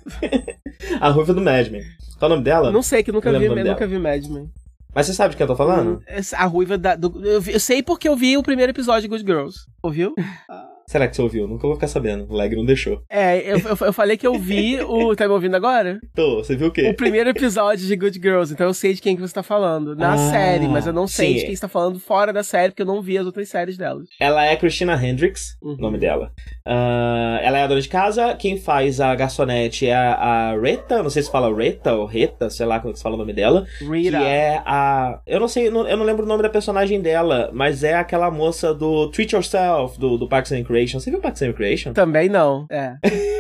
a 1.00 1.10
ruiva 1.10 1.32
do 1.32 1.40
Mad 1.40 1.68
Men. 1.68 1.82
Qual 2.24 2.30
o 2.30 2.34
nome 2.34 2.44
dela? 2.44 2.72
Não 2.72 2.82
sei, 2.82 3.02
que 3.02 3.12
nunca 3.12 3.30
vi, 3.38 3.48
nunca 3.48 3.86
vi 3.86 3.98
Mad 3.98 4.24
Men. 4.28 4.50
Mas 4.94 5.06
você 5.06 5.12
sabe 5.12 5.32
de 5.32 5.36
quem 5.36 5.44
eu 5.44 5.48
tô 5.48 5.56
falando? 5.56 5.96
Hum, 5.98 6.20
a 6.34 6.46
ruiva 6.46 6.78
da. 6.78 6.96
Do, 6.96 7.20
eu, 7.22 7.42
eu, 7.46 7.60
sei 7.60 7.82
porque 7.82 8.08
eu 8.08 8.16
vi 8.16 8.38
o 8.38 8.42
primeiro 8.42 8.70
episódio 8.70 9.02
de 9.02 9.08
Good 9.08 9.24
Girls. 9.26 9.66
Ouviu? 9.82 10.14
Será 10.86 11.08
que 11.08 11.16
você 11.16 11.22
ouviu? 11.22 11.46
Nunca 11.48 11.66
vou 11.66 11.74
ficar 11.76 11.88
sabendo. 11.88 12.26
O 12.28 12.34
lag 12.36 12.54
não 12.54 12.64
deixou. 12.64 13.02
É, 13.08 13.38
eu, 13.40 13.58
eu, 13.58 13.76
eu 13.86 13.92
falei 13.92 14.16
que 14.16 14.26
eu 14.26 14.34
vi 14.38 14.80
o. 14.82 15.14
Tá 15.16 15.26
me 15.26 15.32
ouvindo 15.34 15.54
agora? 15.54 15.98
Tô, 16.14 16.36
você 16.42 16.56
viu 16.56 16.68
o 16.68 16.70
quê? 16.70 16.90
O 16.90 16.94
primeiro 16.94 17.30
episódio 17.30 17.86
de 17.86 17.96
Good 17.96 18.18
Girls, 18.20 18.52
então 18.52 18.66
eu 18.66 18.74
sei 18.74 18.92
de 18.94 19.00
quem 19.00 19.14
que 19.16 19.22
você 19.22 19.32
tá 19.32 19.42
falando. 19.42 19.94
Na 19.96 20.14
Ah, 20.14 20.18
série, 20.18 20.66
mas 20.68 20.86
eu 20.86 20.92
não 20.92 21.06
sei 21.06 21.28
sim. 21.28 21.34
de 21.34 21.44
quem 21.46 21.54
você 21.54 21.60
tá 21.62 21.68
falando 21.68 21.98
fora 22.00 22.32
da 22.32 22.42
série, 22.42 22.70
porque 22.72 22.82
eu 22.82 22.86
não 22.86 23.00
vi 23.00 23.16
as 23.16 23.24
outras 23.26 23.48
séries 23.48 23.76
delas. 23.78 24.08
Ela 24.20 24.44
é 24.44 24.56
Christina 24.56 24.94
Hendricks, 25.02 25.56
Uhum. 25.62 25.74
o 25.74 25.76
nome 25.76 25.98
dela. 25.98 26.32
Ah, 26.66 27.38
ela 27.42 27.58
é 27.58 27.62
a 27.62 27.66
dona 27.66 27.80
de 27.80 27.88
casa. 27.88 28.34
Quem 28.34 28.58
faz 28.58 29.00
a 29.00 29.14
garçonete 29.14 29.86
é 29.86 29.94
a, 29.94 30.14
a 30.52 30.60
Reta. 30.60 31.02
Não 31.02 31.10
sei 31.10 31.22
se 31.22 31.30
fala 31.30 31.54
Reta 31.54 31.92
ou 31.94 32.06
Reta, 32.06 32.50
sei 32.50 32.66
lá 32.66 32.80
como 32.80 32.92
que 32.92 32.98
se 32.98 33.02
fala 33.02 33.14
o 33.14 33.18
nome 33.18 33.32
dela. 33.32 33.66
Rita. 33.80 34.18
Que 34.18 34.24
é 34.24 34.62
a. 34.64 35.20
Eu 35.26 35.38
não 35.40 35.48
sei, 35.48 35.68
eu 35.68 35.72
não, 35.72 36.04
lembro 36.04 36.24
o 36.24 36.28
nome 36.28 36.42
da 36.42 36.48
personagem 36.48 37.00
dela, 37.00 37.50
mas 37.52 37.84
é 37.84 37.94
aquela 37.94 38.30
moça 38.30 38.74
do 38.74 39.10
Treat 39.10 39.34
Yourself, 39.34 39.98
do, 39.98 40.16
do 40.18 40.28
Parks 40.28 40.52
and 40.52 40.64
Recreation. 40.74 41.00
Você 41.00 41.10
viu 41.10 41.20
Parks 41.20 41.42
and 41.42 41.46
Recreation? 41.46 41.92
Também 41.92 42.28
não. 42.28 42.66
É. 42.70 42.94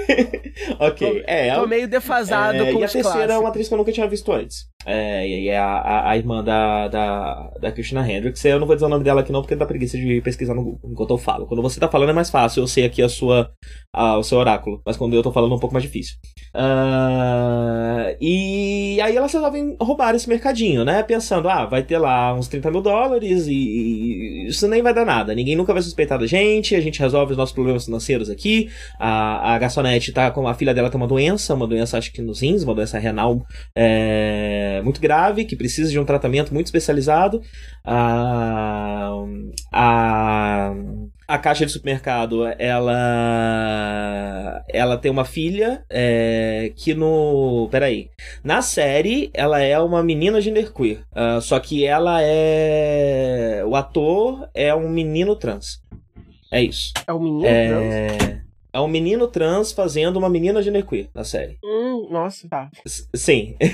ok. 0.78 1.24
É, 1.26 1.48
Tô 1.48 1.54
ela. 1.60 1.66
meio 1.66 1.88
defasado 1.88 2.56
É, 2.58 2.72
com 2.72 2.78
e 2.80 2.84
a 2.84 2.88
terceira 2.88 2.98
é 2.98 3.02
clássicos. 3.12 3.36
uma 3.40 3.48
atriz 3.48 3.68
que 3.68 3.74
eu 3.74 3.78
nunca 3.78 3.92
tinha 3.92 4.06
visto 4.08 4.32
antes. 4.32 4.66
É, 4.86 5.26
e 5.26 5.48
é 5.48 5.58
a, 5.58 6.10
a, 6.10 6.16
irmã 6.16 6.42
da, 6.42 6.88
da, 6.88 7.50
da 7.60 7.72
Christina 7.72 8.08
Hendricks. 8.08 8.44
Eu 8.44 8.60
não 8.60 8.66
vou 8.66 8.76
dizer 8.76 8.86
o 8.86 8.88
nome 8.88 9.04
dela 9.04 9.20
aqui 9.20 9.32
não, 9.32 9.40
porque 9.40 9.56
dá 9.56 9.66
preguiça 9.66 9.96
de 9.96 10.20
pesquisar 10.20 10.54
no 10.54 10.78
enquanto 10.84 11.10
eu 11.10 11.18
falo. 11.18 11.46
Quando 11.46 11.62
você 11.62 11.80
tá 11.80 11.88
falando 11.88 12.10
é 12.10 12.12
mais 12.12 12.30
fácil, 12.30 12.62
eu 12.62 12.66
sei 12.66 12.84
aqui 12.84 13.02
a 13.02 13.08
sua, 13.08 13.50
a- 13.92 14.18
o 14.18 14.22
seu 14.22 14.38
oráculo. 14.38 14.82
Mas 14.84 14.96
quando 14.96 15.14
eu 15.14 15.22
tô 15.22 15.32
falando 15.32 15.52
é 15.52 15.56
um 15.56 15.60
pouco 15.60 15.74
mais 15.74 15.84
difícil. 15.84 16.16
Ah, 16.54 18.14
e 18.20 18.98
aí 19.02 19.16
elas 19.16 19.32
resolvem 19.32 19.76
roubar 19.80 20.14
esse 20.14 20.28
mercadinho, 20.28 20.84
né? 20.84 21.02
Pensando, 21.02 21.48
ah, 21.48 21.64
vai 21.66 21.82
ter 21.82 21.98
lá 21.98 22.34
uns 22.34 22.48
30 22.48 22.70
mil 22.70 22.80
dólares 22.82 23.46
e, 23.46 23.52
e 23.52 24.46
isso 24.48 24.68
nem 24.68 24.82
vai 24.82 24.94
dar 24.94 25.04
nada. 25.04 25.34
Ninguém 25.34 25.56
nunca 25.56 25.72
vai 25.72 25.82
suspeitar 25.82 26.18
da 26.18 26.26
gente, 26.26 26.74
a 26.74 26.80
gente 26.80 27.00
resolve 27.00 27.32
os 27.32 27.38
nossos 27.38 27.54
problemas 27.54 27.84
financeiros 27.86 28.30
aqui. 28.30 28.68
A, 28.98 29.54
a 29.54 29.58
garçonete 29.58 30.12
tá 30.12 30.30
com 30.30 30.46
a 30.46 30.54
filha 30.54 30.74
dela 30.74 30.90
tem 30.90 31.00
uma 31.00 31.08
doença, 31.08 31.54
uma 31.54 31.66
doença 31.66 31.98
acho 31.98 32.12
que 32.12 32.22
nos 32.22 32.40
rins, 32.40 32.62
uma 32.62 32.74
doença 32.74 32.98
renal 32.98 33.44
é, 33.76 34.73
muito 34.82 35.00
grave, 35.00 35.44
que 35.44 35.56
precisa 35.56 35.90
de 35.90 35.98
um 35.98 36.04
tratamento 36.04 36.52
muito 36.52 36.66
especializado. 36.66 37.40
A, 37.84 39.10
a, 39.72 40.74
a 41.26 41.38
caixa 41.38 41.66
de 41.66 41.72
supermercado, 41.72 42.44
ela 42.58 44.62
ela 44.68 44.98
tem 44.98 45.10
uma 45.10 45.24
filha 45.24 45.84
é, 45.90 46.72
que 46.76 46.94
no... 46.94 47.68
Peraí. 47.70 48.10
Na 48.42 48.62
série, 48.62 49.30
ela 49.34 49.60
é 49.60 49.78
uma 49.78 50.02
menina 50.02 50.40
genderqueer. 50.40 51.00
ah, 51.14 51.40
só 51.40 51.58
que 51.60 51.84
ela 51.84 52.20
é... 52.22 53.62
O 53.66 53.76
ator 53.76 54.48
é 54.54 54.74
um 54.74 54.88
menino 54.88 55.36
trans. 55.36 55.80
É 56.50 56.62
isso. 56.62 56.92
É 57.06 57.12
o 57.12 57.20
menino 57.20 57.42
trans? 57.42 58.43
É... 58.74 58.80
um 58.80 58.88
menino 58.88 59.26
trans 59.28 59.72
fazendo 59.72 60.16
uma 60.16 60.28
menina 60.28 60.62
genderqueer 60.62 61.08
na 61.14 61.24
série. 61.24 61.58
Hum, 61.64 62.08
nossa, 62.10 62.48
tá. 62.48 62.70
S- 62.86 63.08
Sim. 63.14 63.56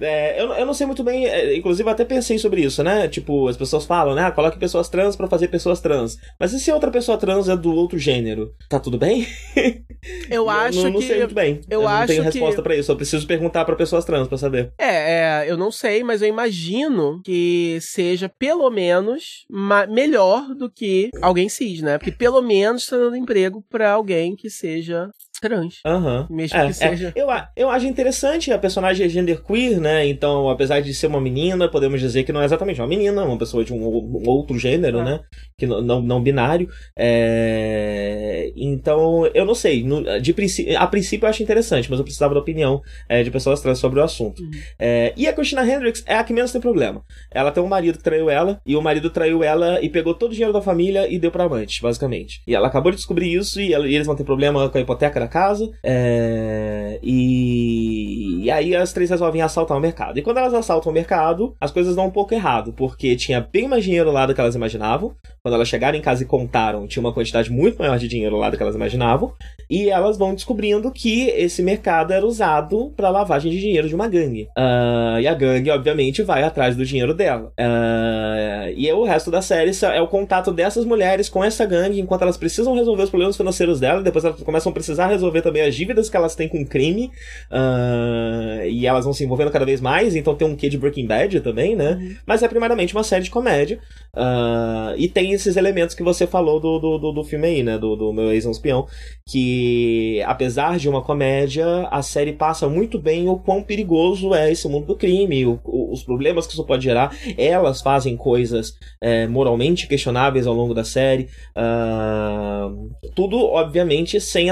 É, 0.00 0.40
eu, 0.40 0.52
eu 0.52 0.66
não 0.66 0.74
sei 0.74 0.86
muito 0.86 1.02
bem, 1.02 1.26
é, 1.26 1.56
inclusive 1.56 1.88
eu 1.88 1.92
até 1.92 2.04
pensei 2.04 2.38
sobre 2.38 2.60
isso, 2.60 2.82
né? 2.84 3.08
Tipo, 3.08 3.48
as 3.48 3.56
pessoas 3.56 3.84
falam, 3.86 4.14
né? 4.14 4.24
Ah, 4.26 4.30
coloque 4.30 4.58
pessoas 4.58 4.88
trans 4.88 5.16
pra 5.16 5.26
fazer 5.26 5.48
pessoas 5.48 5.80
trans. 5.80 6.16
Mas 6.38 6.52
e 6.52 6.60
se 6.60 6.70
outra 6.70 6.90
pessoa 6.90 7.16
trans 7.16 7.48
é 7.48 7.56
do 7.56 7.72
outro 7.74 7.98
gênero? 7.98 8.52
Tá 8.68 8.78
tudo 8.78 8.98
bem? 8.98 9.26
Eu 10.30 10.48
acho 10.48 10.82
não, 10.82 10.90
não 10.92 11.00
que. 11.00 11.06
sei 11.06 11.18
muito 11.18 11.34
bem. 11.34 11.60
eu 11.68 11.80
não 11.82 11.88
acho 11.88 12.06
tenho 12.08 12.22
que- 12.22 12.30
resposta 12.30 12.62
pra 12.62 12.76
isso. 12.76 12.92
Eu 12.92 12.96
preciso 12.96 13.26
perguntar 13.26 13.64
pra 13.64 13.74
pessoas 13.74 14.04
trans 14.04 14.28
pra 14.28 14.38
saber. 14.38 14.72
É, 14.78 15.44
é, 15.44 15.50
eu 15.50 15.56
não 15.56 15.72
sei, 15.72 16.04
mas 16.04 16.22
eu 16.22 16.28
imagino 16.28 17.20
que 17.24 17.78
seja 17.80 18.28
pelo 18.28 18.70
menos 18.70 19.44
melhor 19.88 20.54
do 20.54 20.70
que 20.70 21.10
alguém 21.20 21.48
cis, 21.48 21.80
né? 21.82 21.98
Porque 21.98 22.12
pelo 22.12 22.40
menos 22.42 22.86
tá 22.86 22.96
dando 22.96 23.16
emprego 23.16 23.64
pra 23.68 23.90
alguém 23.92 24.17
que 24.36 24.50
seja 24.50 25.10
trans. 25.40 25.76
Aham. 25.84 26.26
Mesmo 26.30 26.56
É, 26.56 26.62
que 26.64 26.70
é. 26.70 26.72
seja. 26.72 27.12
Eu, 27.16 27.30
a- 27.30 27.48
eu 27.56 27.68
acho 27.70 27.86
interessante 27.86 28.52
a 28.52 28.58
personagem 28.58 29.06
é 29.06 29.08
genderqueer, 29.08 29.80
né? 29.80 30.06
Então, 30.06 30.48
apesar 30.48 30.80
de 30.80 30.92
ser 30.94 31.06
uma 31.06 31.20
menina, 31.20 31.68
podemos 31.68 32.00
dizer 32.00 32.24
que 32.24 32.32
não 32.32 32.40
é 32.40 32.44
exatamente 32.44 32.80
uma 32.80 32.86
menina, 32.86 33.24
uma 33.24 33.38
pessoa 33.38 33.64
de 33.64 33.72
um, 33.72 33.78
um 33.86 34.28
outro 34.28 34.58
gênero, 34.58 34.98
É. 35.00 35.04
né? 35.04 35.20
Que 35.58 35.66
não, 35.66 35.80
não, 35.80 36.02
não 36.02 36.22
binário. 36.22 36.68
É, 36.96 38.52
Então, 38.56 39.26
eu 39.34 39.44
não 39.44 39.54
sei. 39.54 39.82
No- 39.84 40.20
de 40.20 40.32
princípio, 40.32 40.78
a 40.78 40.86
princípio 40.86 41.26
eu 41.26 41.30
acho 41.30 41.42
interessante, 41.42 41.88
mas 41.90 41.98
eu 41.98 42.04
precisava 42.04 42.34
da 42.34 42.40
opinião 42.40 42.80
é, 43.08 43.22
de 43.22 43.30
pessoas 43.30 43.60
trans 43.60 43.78
sobre 43.78 44.00
o 44.00 44.02
assunto. 44.02 44.42
Uhum. 44.42 44.50
É, 44.78 45.12
e 45.16 45.26
a 45.26 45.32
Christina 45.32 45.64
Hendricks 45.66 46.02
é 46.06 46.14
a 46.16 46.24
que 46.24 46.32
menos 46.32 46.52
tem 46.52 46.60
problema. 46.60 47.02
Ela 47.30 47.50
tem 47.50 47.62
um 47.62 47.66
marido 47.68 47.98
que 47.98 48.04
traiu 48.04 48.28
ela, 48.30 48.60
e 48.66 48.76
o 48.76 48.82
marido 48.82 49.10
traiu 49.10 49.42
ela 49.42 49.80
e 49.82 49.88
pegou 49.88 50.14
todo 50.14 50.30
o 50.30 50.34
dinheiro 50.34 50.52
da 50.52 50.60
família 50.62 51.12
e 51.12 51.18
deu 51.18 51.30
pra 51.30 51.44
amante, 51.44 51.80
basicamente. 51.82 52.40
E 52.46 52.54
ela 52.54 52.68
acabou 52.68 52.90
de 52.90 52.96
descobrir 52.96 53.32
isso 53.32 53.60
e, 53.60 53.72
ela- 53.72 53.86
e 53.88 53.94
eles 53.94 54.06
vão 54.06 54.16
ter 54.16 54.24
problema 54.24 54.68
com 54.68 54.78
a 54.78 54.80
hipoteca 54.80 55.20
da 55.20 55.27
casa. 55.28 55.70
É, 55.82 56.98
e, 57.02 58.44
e 58.44 58.50
aí 58.50 58.74
as 58.74 58.92
três 58.92 59.10
resolvem 59.10 59.42
assaltar 59.42 59.76
o 59.76 59.80
mercado. 59.80 60.18
E 60.18 60.22
quando 60.22 60.38
elas 60.38 60.54
assaltam 60.54 60.90
o 60.90 60.94
mercado, 60.94 61.54
as 61.60 61.70
coisas 61.70 61.94
dão 61.94 62.06
um 62.06 62.10
pouco 62.10 62.34
errado, 62.34 62.72
porque 62.72 63.16
tinha 63.16 63.40
bem 63.40 63.68
mais 63.68 63.84
dinheiro 63.84 64.10
lá 64.10 64.26
do 64.26 64.34
que 64.34 64.40
elas 64.40 64.54
imaginavam. 64.54 65.14
Quando 65.42 65.54
elas 65.54 65.68
chegaram 65.68 65.96
em 65.96 66.02
casa 66.02 66.22
e 66.22 66.26
contaram, 66.26 66.86
tinha 66.86 67.00
uma 67.00 67.12
quantidade 67.12 67.50
muito 67.50 67.78
maior 67.78 67.98
de 67.98 68.08
dinheiro 68.08 68.36
lá 68.36 68.50
do 68.50 68.56
que 68.56 68.62
elas 68.62 68.74
imaginavam. 68.74 69.32
E 69.70 69.90
elas 69.90 70.16
vão 70.16 70.34
descobrindo 70.34 70.90
que 70.90 71.28
esse 71.28 71.62
mercado 71.62 72.12
era 72.12 72.24
usado 72.24 72.92
para 72.96 73.10
lavagem 73.10 73.50
de 73.50 73.60
dinheiro 73.60 73.88
de 73.88 73.94
uma 73.94 74.08
gangue. 74.08 74.48
Ah, 74.56 75.18
e 75.20 75.26
a 75.26 75.34
gangue, 75.34 75.70
obviamente, 75.70 76.22
vai 76.22 76.42
atrás 76.42 76.74
do 76.74 76.84
dinheiro 76.84 77.12
dela. 77.12 77.52
Ah, 77.58 78.70
e 78.74 78.90
o 78.92 79.04
resto 79.04 79.30
da 79.30 79.42
série 79.42 79.70
é 79.82 80.00
o 80.00 80.08
contato 80.08 80.52
dessas 80.52 80.84
mulheres 80.84 81.28
com 81.28 81.44
essa 81.44 81.66
gangue 81.66 82.00
enquanto 82.00 82.22
elas 82.22 82.36
precisam 82.36 82.74
resolver 82.74 83.02
os 83.02 83.10
problemas 83.10 83.36
financeiros 83.36 83.78
dela. 83.80 84.02
Depois 84.02 84.24
elas 84.24 84.42
começam 84.42 84.70
a 84.70 84.72
precisar 84.72 85.06
resolver 85.08 85.17
também 85.42 85.62
as 85.62 85.74
dívidas 85.74 86.08
que 86.10 86.16
elas 86.16 86.34
têm 86.34 86.48
com 86.48 86.64
crime. 86.66 87.10
Ah, 87.50 88.60
e 88.66 88.86
elas 88.86 89.04
vão 89.04 89.12
se 89.12 89.24
envolvendo 89.24 89.50
cada 89.50 89.64
vez 89.64 89.80
mais. 89.80 90.14
Então 90.16 90.34
tem 90.34 90.46
um 90.46 90.56
quê 90.56 90.68
de 90.68 90.78
Breaking 90.78 91.06
Bad 91.06 91.40
também, 91.40 91.76
né? 91.76 92.16
Mas 92.26 92.42
é 92.42 92.48
primariamente 92.48 92.94
uma 92.94 93.02
série 93.04 93.24
de 93.24 93.30
comédia. 93.30 93.78
Ah, 94.14 94.94
e 94.96 95.08
tem 95.08 95.32
esses 95.32 95.56
elementos 95.56 95.94
que 95.94 96.02
você 96.02 96.26
falou 96.26 96.60
do, 96.60 96.78
do, 96.78 96.98
do, 96.98 97.12
do 97.12 97.24
filme 97.24 97.46
aí, 97.46 97.62
né? 97.62 97.78
Do, 97.78 97.96
do 97.96 98.12
meu 98.12 98.32
ex-espião. 98.32 98.86
Que, 99.26 100.22
apesar 100.26 100.78
de 100.78 100.88
uma 100.88 101.02
comédia, 101.02 101.66
a 101.90 102.02
série 102.02 102.32
passa 102.32 102.68
muito 102.68 102.98
bem 102.98 103.28
o 103.28 103.36
quão 103.38 103.62
perigoso 103.62 104.34
é 104.34 104.50
esse 104.50 104.66
mundo 104.68 104.86
do 104.86 104.96
crime, 104.96 105.44
o- 105.46 105.60
o- 105.64 105.92
os 105.92 106.02
problemas 106.02 106.46
que 106.46 106.54
isso 106.54 106.64
pode 106.64 106.84
gerar. 106.84 107.14
Elas 107.36 107.80
fazem 107.82 108.16
coisas 108.16 108.74
é, 109.00 109.26
moralmente 109.26 109.86
questionáveis 109.86 110.46
ao 110.46 110.54
longo 110.54 110.72
da 110.74 110.84
série. 110.84 111.28
Ah, 111.54 112.70
tudo, 113.14 113.38
obviamente, 113.38 114.20
sem 114.20 114.50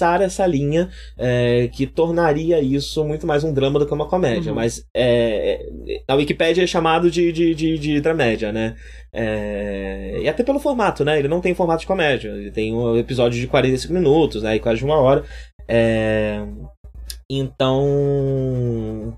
ultrapassar 0.00 0.22
essa 0.22 0.46
linha 0.46 0.88
é, 1.18 1.68
que 1.72 1.86
tornaria 1.86 2.60
isso 2.60 3.04
muito 3.04 3.26
mais 3.26 3.44
um 3.44 3.52
drama 3.52 3.78
do 3.78 3.86
que 3.86 3.92
uma 3.92 4.06
comédia. 4.06 4.50
Uhum. 4.50 4.56
Mas 4.56 4.84
é, 4.94 5.60
é, 5.88 6.02
na 6.08 6.14
Wikipédia 6.14 6.64
é 6.64 6.66
chamado 6.66 7.10
de, 7.10 7.30
de, 7.30 7.54
de, 7.54 7.78
de 7.78 8.00
dramédia, 8.00 8.50
né? 8.50 8.74
É, 9.12 10.20
e 10.22 10.28
até 10.28 10.42
pelo 10.42 10.58
formato, 10.58 11.04
né? 11.04 11.18
Ele 11.18 11.28
não 11.28 11.40
tem 11.40 11.54
formato 11.54 11.80
de 11.80 11.86
comédia. 11.86 12.30
Ele 12.30 12.50
tem 12.50 12.74
um 12.74 12.96
episódio 12.96 13.38
de 13.38 13.46
45 13.46 13.92
minutos, 13.92 14.42
né? 14.42 14.56
E 14.56 14.60
quase 14.60 14.82
uma 14.84 14.96
hora. 14.96 15.24
É, 15.68 16.42
então. 17.28 19.16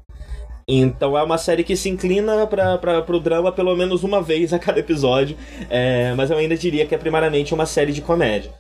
Então 0.68 1.18
é 1.18 1.22
uma 1.22 1.38
série 1.38 1.64
que 1.64 1.76
se 1.76 1.88
inclina 1.88 2.46
para 2.46 3.02
pro 3.02 3.18
drama 3.18 3.50
pelo 3.50 3.74
menos 3.74 4.04
uma 4.04 4.22
vez 4.22 4.52
a 4.52 4.58
cada 4.58 4.78
episódio. 4.78 5.36
É, 5.68 6.14
mas 6.14 6.30
eu 6.30 6.38
ainda 6.38 6.56
diria 6.56 6.86
que 6.86 6.94
é 6.94 6.98
primariamente 6.98 7.52
uma 7.52 7.66
série 7.66 7.92
de 7.92 8.00
comédia. 8.00 8.50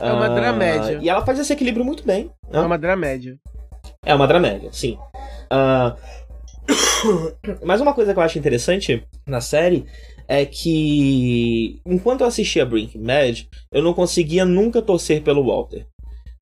É 0.00 0.12
uma 0.12 0.26
Ah, 0.26 0.28
dramédia. 0.28 0.98
E 1.02 1.08
ela 1.08 1.24
faz 1.24 1.38
esse 1.38 1.52
equilíbrio 1.52 1.84
muito 1.84 2.04
bem. 2.04 2.30
É 2.50 2.56
né? 2.56 2.60
uma 2.60 2.78
dramédia. 2.78 3.38
É 4.04 4.14
uma 4.14 4.26
dramédia, 4.26 4.70
sim. 4.72 4.98
Ah, 5.50 5.94
Mas 7.62 7.80
uma 7.80 7.92
coisa 7.94 8.12
que 8.12 8.18
eu 8.18 8.22
acho 8.22 8.38
interessante 8.38 9.04
na 9.26 9.40
série 9.40 9.84
é 10.28 10.44
que 10.46 11.80
enquanto 11.84 12.20
eu 12.20 12.26
assistia 12.26 12.64
Breaking 12.64 13.02
Bad, 13.02 13.48
eu 13.72 13.82
não 13.82 13.92
conseguia 13.92 14.44
nunca 14.44 14.80
torcer 14.80 15.22
pelo 15.22 15.44
Walter. 15.44 15.86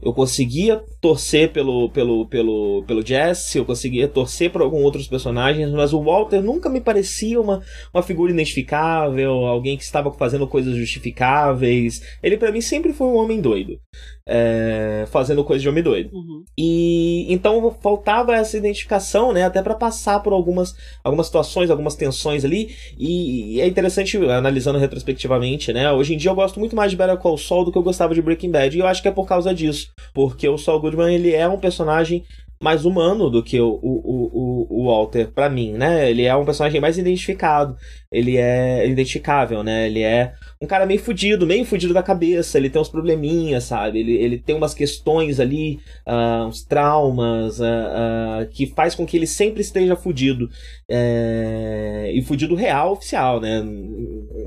Eu 0.00 0.12
conseguia 0.12 0.80
torcer 1.00 1.52
pelo, 1.52 1.90
pelo, 1.90 2.24
pelo, 2.28 2.84
pelo 2.86 3.04
Jesse, 3.04 3.58
eu 3.58 3.64
conseguia 3.64 4.06
torcer 4.06 4.48
por 4.48 4.62
alguns 4.62 4.84
outros 4.84 5.08
personagens, 5.08 5.72
mas 5.72 5.92
o 5.92 6.00
Walter 6.00 6.40
nunca 6.40 6.68
me 6.68 6.80
parecia 6.80 7.40
uma, 7.40 7.60
uma 7.92 8.00
figura 8.00 8.30
identificável, 8.30 9.32
alguém 9.46 9.76
que 9.76 9.82
estava 9.82 10.12
fazendo 10.12 10.46
coisas 10.46 10.76
justificáveis. 10.76 12.00
Ele 12.22 12.36
para 12.36 12.52
mim 12.52 12.60
sempre 12.60 12.92
foi 12.92 13.08
um 13.08 13.16
homem 13.16 13.40
doido, 13.40 13.80
é, 14.28 15.06
fazendo 15.10 15.42
coisas 15.42 15.62
de 15.62 15.68
homem 15.68 15.82
doido. 15.82 16.14
Uhum. 16.14 16.44
E 16.56 17.26
então 17.32 17.74
faltava 17.80 18.34
essa 18.34 18.58
identificação, 18.58 19.32
né? 19.32 19.44
Até 19.44 19.62
para 19.62 19.74
passar 19.74 20.20
por 20.20 20.34
algumas, 20.34 20.76
algumas 21.02 21.26
situações, 21.26 21.70
algumas 21.70 21.94
tensões 21.94 22.44
ali. 22.44 22.76
E, 22.98 23.54
e 23.54 23.60
é 23.60 23.66
interessante 23.66 24.18
analisando 24.18 24.78
retrospectivamente, 24.78 25.72
né? 25.72 25.90
Hoje 25.90 26.14
em 26.14 26.18
dia 26.18 26.30
eu 26.30 26.34
gosto 26.34 26.60
muito 26.60 26.76
mais 26.76 26.90
de 26.90 26.96
Better 26.96 27.16
Call 27.16 27.38
Saul 27.38 27.64
do 27.64 27.72
que 27.72 27.78
eu 27.78 27.82
gostava 27.82 28.14
de 28.14 28.20
Breaking 28.20 28.50
Bad. 28.50 28.76
E 28.76 28.80
eu 28.80 28.86
acho 28.86 29.00
que 29.00 29.08
é 29.08 29.12
por 29.12 29.26
causa 29.26 29.54
disso, 29.54 29.90
porque 30.12 30.46
o 30.46 30.58
Saul 30.58 30.80
Goodman 30.80 31.14
ele 31.14 31.32
é 31.32 31.48
um 31.48 31.58
personagem 31.58 32.24
mais 32.60 32.84
humano 32.84 33.30
do 33.30 33.42
que 33.42 33.60
o, 33.60 33.68
o, 33.68 34.66
o, 34.72 34.82
o 34.82 34.86
Walter 34.86 35.30
para 35.32 35.48
mim, 35.48 35.72
né? 35.72 36.10
Ele 36.10 36.24
é 36.24 36.34
um 36.34 36.44
personagem 36.44 36.80
mais 36.80 36.98
identificado, 36.98 37.76
ele 38.10 38.36
é 38.36 38.86
identificável, 38.88 39.62
né? 39.62 39.86
Ele 39.86 40.02
é 40.02 40.32
um 40.60 40.66
cara 40.66 40.86
meio 40.86 41.00
fudido, 41.00 41.46
meio 41.46 41.64
fudido 41.64 41.94
da 41.94 42.02
cabeça, 42.02 42.58
ele 42.58 42.70
tem 42.70 42.80
uns 42.80 42.88
probleminhas, 42.88 43.64
sabe? 43.64 44.00
Ele, 44.00 44.14
ele 44.14 44.38
tem 44.38 44.56
umas 44.56 44.74
questões 44.74 45.38
ali, 45.38 45.78
uh, 46.06 46.46
uns 46.46 46.64
traumas, 46.64 47.60
uh, 47.60 47.64
uh, 47.64 48.48
que 48.50 48.66
faz 48.66 48.94
com 48.94 49.06
que 49.06 49.16
ele 49.16 49.26
sempre 49.26 49.60
esteja 49.60 49.94
fudido. 49.94 50.48
É... 50.90 52.10
E 52.14 52.22
fudido 52.22 52.54
real, 52.54 52.92
oficial, 52.92 53.40
né? 53.40 53.62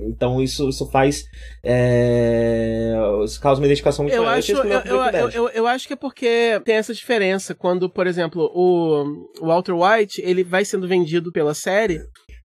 Então 0.08 0.42
isso, 0.42 0.70
isso 0.70 0.90
faz. 0.90 1.26
É... 1.64 2.94
causa 3.40 3.62
uma 3.62 3.68
identificação 3.68 4.04
muito 4.04 4.16
eu 4.16 4.28
acho, 4.28 4.52
eu, 4.52 4.64
eu, 4.64 5.30
eu, 5.30 5.50
eu, 5.50 5.68
acho 5.68 5.86
que 5.86 5.94
é 5.94 5.96
porque 5.96 6.60
tem 6.66 6.76
essa 6.76 6.94
diferença. 6.94 7.54
Quando, 7.54 7.88
por 7.88 8.01
exemplo, 8.08 8.52
o 8.54 9.28
Walter 9.42 9.74
White 9.74 10.22
ele 10.22 10.44
vai 10.44 10.64
sendo 10.66 10.88
vendido 10.88 11.32
pela 11.32 11.54
série 11.54 12.00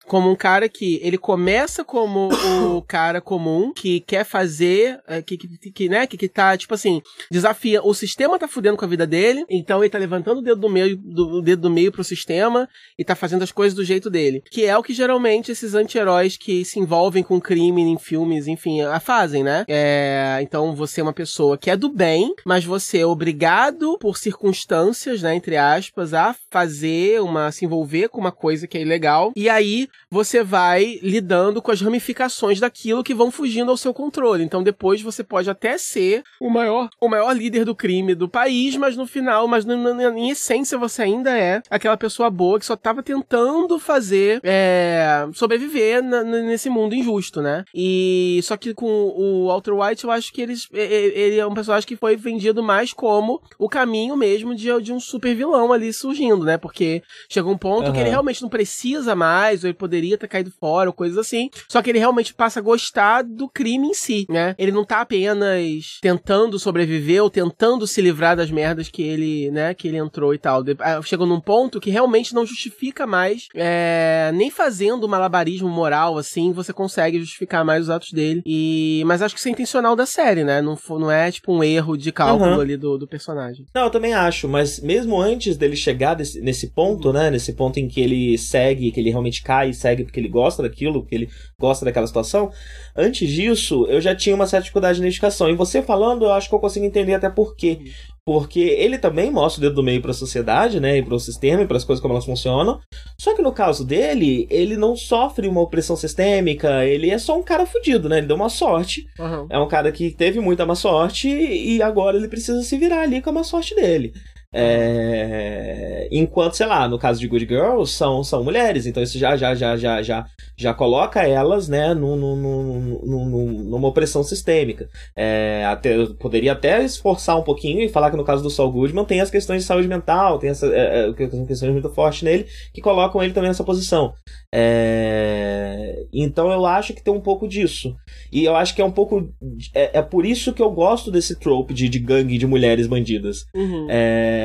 como 0.06 0.30
um 0.30 0.36
cara 0.36 0.68
que 0.68 1.00
ele 1.02 1.18
começa 1.18 1.84
como 1.84 2.28
o 2.76 2.82
cara 2.86 3.20
comum 3.20 3.72
que 3.72 4.00
quer 4.00 4.24
fazer, 4.24 5.00
é, 5.06 5.20
que, 5.22 5.36
que, 5.36 5.70
que, 5.70 5.88
né, 5.88 6.06
que, 6.06 6.16
que 6.16 6.28
tá, 6.28 6.56
tipo 6.56 6.74
assim, 6.74 7.02
desafia, 7.30 7.82
o 7.82 7.92
sistema 7.94 8.38
tá 8.38 8.48
fudendo 8.48 8.76
com 8.76 8.84
a 8.84 8.88
vida 8.88 9.06
dele, 9.06 9.44
então 9.50 9.82
ele 9.82 9.90
tá 9.90 9.98
levantando 9.98 10.38
o 10.38 10.42
dedo 10.42 10.60
do 10.60 10.68
meio, 10.68 10.96
do, 10.96 11.38
o 11.38 11.42
dedo 11.42 11.62
do 11.62 11.70
meio 11.70 11.92
pro 11.92 12.04
sistema 12.04 12.68
e 12.98 13.04
tá 13.04 13.14
fazendo 13.14 13.42
as 13.42 13.52
coisas 13.52 13.74
do 13.74 13.84
jeito 13.84 14.08
dele. 14.08 14.42
Que 14.50 14.64
é 14.64 14.76
o 14.76 14.82
que 14.82 14.94
geralmente 14.94 15.52
esses 15.52 15.74
anti-heróis 15.74 16.36
que 16.36 16.64
se 16.64 16.78
envolvem 16.78 17.22
com 17.22 17.40
crime 17.40 17.82
em 17.82 17.98
filmes, 17.98 18.46
enfim, 18.46 18.82
a 18.82 19.00
fazem, 19.00 19.42
né? 19.42 19.64
É, 19.68 20.38
então 20.42 20.74
você 20.74 21.00
é 21.00 21.02
uma 21.02 21.12
pessoa 21.12 21.58
que 21.58 21.70
é 21.70 21.76
do 21.76 21.88
bem, 21.88 22.34
mas 22.44 22.64
você 22.64 22.98
é 22.98 23.06
obrigado 23.06 23.98
por 23.98 24.16
circunstâncias, 24.16 25.22
né, 25.22 25.34
entre 25.34 25.56
aspas, 25.56 26.14
a 26.14 26.34
fazer 26.50 27.20
uma, 27.20 27.50
se 27.50 27.64
envolver 27.64 28.08
com 28.08 28.20
uma 28.20 28.32
coisa 28.32 28.66
que 28.66 28.78
é 28.78 28.82
ilegal, 28.82 29.32
e 29.34 29.48
aí 29.48 29.88
você 30.10 30.42
vai 30.42 30.98
lidando 31.02 31.60
com 31.60 31.70
as 31.70 31.80
ramificações 31.80 32.60
daquilo 32.60 33.02
que 33.02 33.14
vão 33.14 33.30
fugindo 33.30 33.70
ao 33.70 33.76
seu 33.76 33.92
controle. 33.92 34.44
Então 34.44 34.62
depois 34.62 35.02
você 35.02 35.24
pode 35.24 35.50
até 35.50 35.76
ser 35.78 36.22
o 36.40 36.48
maior, 36.48 36.88
o 37.00 37.08
maior 37.08 37.32
líder 37.32 37.64
do 37.64 37.74
crime 37.74 38.14
do 38.14 38.28
país, 38.28 38.76
mas 38.76 38.96
no 38.96 39.06
final, 39.06 39.48
mas 39.48 39.64
na, 39.64 39.76
na, 39.76 40.18
em 40.18 40.30
essência 40.30 40.78
você 40.78 41.02
ainda 41.02 41.36
é 41.36 41.60
aquela 41.70 41.96
pessoa 41.96 42.30
boa 42.30 42.58
que 42.58 42.66
só 42.66 42.74
estava 42.74 43.02
tentando 43.02 43.78
fazer 43.78 44.40
é, 44.42 45.26
sobreviver 45.34 46.02
na, 46.02 46.22
nesse 46.22 46.70
mundo 46.70 46.94
injusto, 46.94 47.42
né? 47.42 47.64
E 47.74 48.40
só 48.42 48.56
que 48.56 48.74
com 48.74 48.86
o 48.86 49.46
Walter 49.48 49.72
White 49.72 50.04
eu 50.04 50.10
acho 50.10 50.32
que 50.32 50.40
eles, 50.40 50.68
ele 50.72 51.38
é 51.38 51.46
um 51.46 51.54
personagem 51.54 51.86
que 51.86 51.96
foi 51.96 52.16
vendido 52.16 52.62
mais 52.62 52.92
como 52.92 53.40
o 53.58 53.68
caminho 53.68 54.16
mesmo 54.16 54.54
de, 54.54 54.68
de 54.80 54.92
um 54.92 55.00
super 55.00 55.34
vilão 55.34 55.72
ali 55.72 55.92
surgindo, 55.92 56.44
né? 56.44 56.56
Porque 56.56 57.02
chegou 57.28 57.52
um 57.52 57.58
ponto 57.58 57.88
uhum. 57.88 57.92
que 57.92 58.00
ele 58.00 58.10
realmente 58.10 58.42
não 58.42 58.48
precisa 58.48 59.14
mais, 59.14 59.62
ou 59.62 59.68
ele 59.68 59.76
poderia 59.86 60.18
ter 60.18 60.28
caído 60.28 60.50
fora, 60.50 60.90
ou 60.90 60.92
coisas 60.92 61.16
assim. 61.16 61.48
Só 61.68 61.80
que 61.80 61.90
ele 61.90 61.98
realmente 61.98 62.34
passa 62.34 62.60
a 62.60 62.62
gostar 62.62 63.22
do 63.22 63.48
crime 63.48 63.88
em 63.88 63.94
si, 63.94 64.26
né? 64.28 64.54
Ele 64.58 64.72
não 64.72 64.84
tá 64.84 65.00
apenas 65.00 65.98
tentando 66.02 66.58
sobreviver 66.58 67.22
ou 67.22 67.30
tentando 67.30 67.86
se 67.86 68.02
livrar 68.02 68.36
das 68.36 68.50
merdas 68.50 68.88
que 68.88 69.02
ele, 69.02 69.50
né, 69.50 69.74
que 69.74 69.88
ele 69.88 69.96
entrou 69.96 70.34
e 70.34 70.38
tal. 70.38 70.62
Ah, 70.80 71.00
chegou 71.02 71.26
num 71.26 71.40
ponto 71.40 71.80
que 71.80 71.90
realmente 71.90 72.34
não 72.34 72.44
justifica 72.44 73.06
mais, 73.06 73.46
é, 73.54 74.30
nem 74.34 74.50
fazendo 74.50 75.08
malabarismo 75.08 75.68
moral, 75.68 76.18
assim, 76.18 76.52
você 76.52 76.72
consegue 76.72 77.20
justificar 77.20 77.64
mais 77.64 77.84
os 77.84 77.90
atos 77.90 78.12
dele. 78.12 78.42
E, 78.44 79.02
mas 79.06 79.22
acho 79.22 79.34
que 79.34 79.38
isso 79.38 79.48
é 79.48 79.52
intencional 79.52 79.94
da 79.94 80.06
série, 80.06 80.44
né? 80.44 80.60
Não, 80.60 80.76
não 80.90 81.10
é 81.10 81.30
tipo 81.30 81.52
um 81.52 81.62
erro 81.62 81.96
de 81.96 82.10
cálculo 82.10 82.54
uhum. 82.54 82.60
ali 82.60 82.76
do, 82.76 82.98
do 82.98 83.06
personagem. 83.06 83.66
Não, 83.74 83.84
eu 83.84 83.90
também 83.90 84.14
acho, 84.14 84.48
mas 84.48 84.80
mesmo 84.80 85.20
antes 85.20 85.56
dele 85.56 85.76
chegar 85.76 86.14
desse, 86.14 86.40
nesse 86.40 86.68
ponto, 86.68 87.12
né? 87.12 87.30
Nesse 87.30 87.52
ponto 87.52 87.78
em 87.78 87.88
que 87.88 88.00
ele 88.00 88.36
segue, 88.36 88.90
que 88.90 89.00
ele 89.00 89.10
realmente 89.10 89.42
cai 89.42 89.72
segue 89.76 90.04
porque 90.04 90.18
ele 90.18 90.28
gosta 90.28 90.62
daquilo, 90.62 91.00
porque 91.02 91.14
ele 91.14 91.28
gosta 91.58 91.84
daquela 91.84 92.06
situação. 92.06 92.50
Antes 92.96 93.30
disso, 93.30 93.86
eu 93.88 94.00
já 94.00 94.14
tinha 94.14 94.34
uma 94.34 94.46
certa 94.46 94.64
dificuldade 94.64 94.96
de 94.96 95.02
identificação. 95.02 95.48
E 95.48 95.54
você 95.54 95.82
falando, 95.82 96.24
eu 96.24 96.32
acho 96.32 96.48
que 96.48 96.54
eu 96.54 96.58
consigo 96.58 96.84
entender 96.84 97.14
até 97.14 97.28
por 97.30 97.54
quê. 97.54 97.92
Porque 98.24 98.58
ele 98.58 98.98
também 98.98 99.30
mostra 99.30 99.60
o 99.60 99.62
dedo 99.62 99.76
do 99.76 99.84
meio 99.84 100.02
para 100.02 100.10
a 100.10 100.14
sociedade, 100.14 100.80
né, 100.80 100.98
e 100.98 101.02
para 101.02 101.14
o 101.14 101.20
sistema 101.20 101.62
e 101.62 101.66
para 101.66 101.76
as 101.76 101.84
coisas 101.84 102.02
como 102.02 102.12
elas 102.12 102.24
funcionam. 102.24 102.80
Só 103.16 103.36
que 103.36 103.42
no 103.42 103.52
caso 103.52 103.84
dele, 103.84 104.48
ele 104.50 104.76
não 104.76 104.96
sofre 104.96 105.46
uma 105.46 105.60
opressão 105.60 105.94
sistêmica, 105.94 106.84
ele 106.84 107.08
é 107.08 107.18
só 107.18 107.38
um 107.38 107.42
cara 107.42 107.64
fudido, 107.64 108.08
né? 108.08 108.18
Ele 108.18 108.26
deu 108.26 108.34
uma 108.34 108.48
sorte. 108.48 109.06
Uhum. 109.16 109.46
É 109.48 109.58
um 109.60 109.68
cara 109.68 109.92
que 109.92 110.10
teve 110.10 110.40
muita 110.40 110.66
má 110.66 110.74
sorte 110.74 111.28
e 111.28 111.80
agora 111.80 112.16
ele 112.16 112.26
precisa 112.26 112.62
se 112.62 112.76
virar 112.76 113.02
ali 113.02 113.22
com 113.22 113.30
a 113.30 113.32
má 113.32 113.44
sorte 113.44 113.76
dele. 113.76 114.12
É... 114.52 116.08
Enquanto, 116.10 116.56
sei 116.56 116.66
lá, 116.66 116.88
no 116.88 116.98
caso 116.98 117.20
de 117.20 117.28
Good 117.28 117.46
Girls, 117.46 117.92
são, 117.92 118.22
são 118.22 118.44
mulheres, 118.44 118.86
então 118.86 119.02
isso 119.02 119.18
já, 119.18 119.36
já, 119.36 119.54
já, 119.54 119.76
já, 119.76 120.02
já, 120.02 120.26
já 120.56 120.74
coloca 120.74 121.22
elas, 121.22 121.68
né, 121.68 121.92
no, 121.94 122.16
no, 122.16 122.36
no, 122.36 123.46
numa 123.64 123.88
opressão 123.88 124.22
sistêmica. 124.22 124.88
É, 125.14 125.64
até, 125.66 126.06
poderia 126.18 126.52
até 126.52 126.84
esforçar 126.84 127.38
um 127.38 127.42
pouquinho 127.42 127.82
e 127.82 127.88
falar 127.88 128.10
que 128.10 128.16
no 128.16 128.24
caso 128.24 128.42
do 128.42 128.50
Saul 128.50 128.72
Goodman 128.72 129.04
tem 129.04 129.20
as 129.20 129.30
questões 129.30 129.62
de 129.62 129.68
saúde 129.68 129.88
mental, 129.88 130.38
tem 130.38 130.50
essa, 130.50 130.66
é, 130.66 131.08
é 131.08 131.12
questões 131.12 131.72
muito 131.72 131.90
fortes 131.90 132.22
nele 132.22 132.46
que 132.72 132.80
colocam 132.80 133.22
ele 133.22 133.32
também 133.32 133.48
nessa 133.48 133.64
posição. 133.64 134.14
É, 134.54 136.04
então 136.12 136.50
eu 136.50 136.64
acho 136.64 136.94
que 136.94 137.02
tem 137.02 137.12
um 137.12 137.20
pouco 137.20 137.46
disso. 137.46 137.94
E 138.32 138.44
eu 138.44 138.56
acho 138.56 138.74
que 138.74 138.80
é 138.80 138.84
um 138.84 138.90
pouco. 138.90 139.28
É, 139.74 139.98
é 139.98 140.02
por 140.02 140.24
isso 140.24 140.52
que 140.52 140.62
eu 140.62 140.70
gosto 140.70 141.10
desse 141.10 141.38
trope 141.38 141.74
de, 141.74 141.88
de 141.88 141.98
gangue 141.98 142.38
de 142.38 142.46
mulheres 142.46 142.86
bandidas. 142.86 143.44
Uhum. 143.54 143.86
É, 143.90 144.35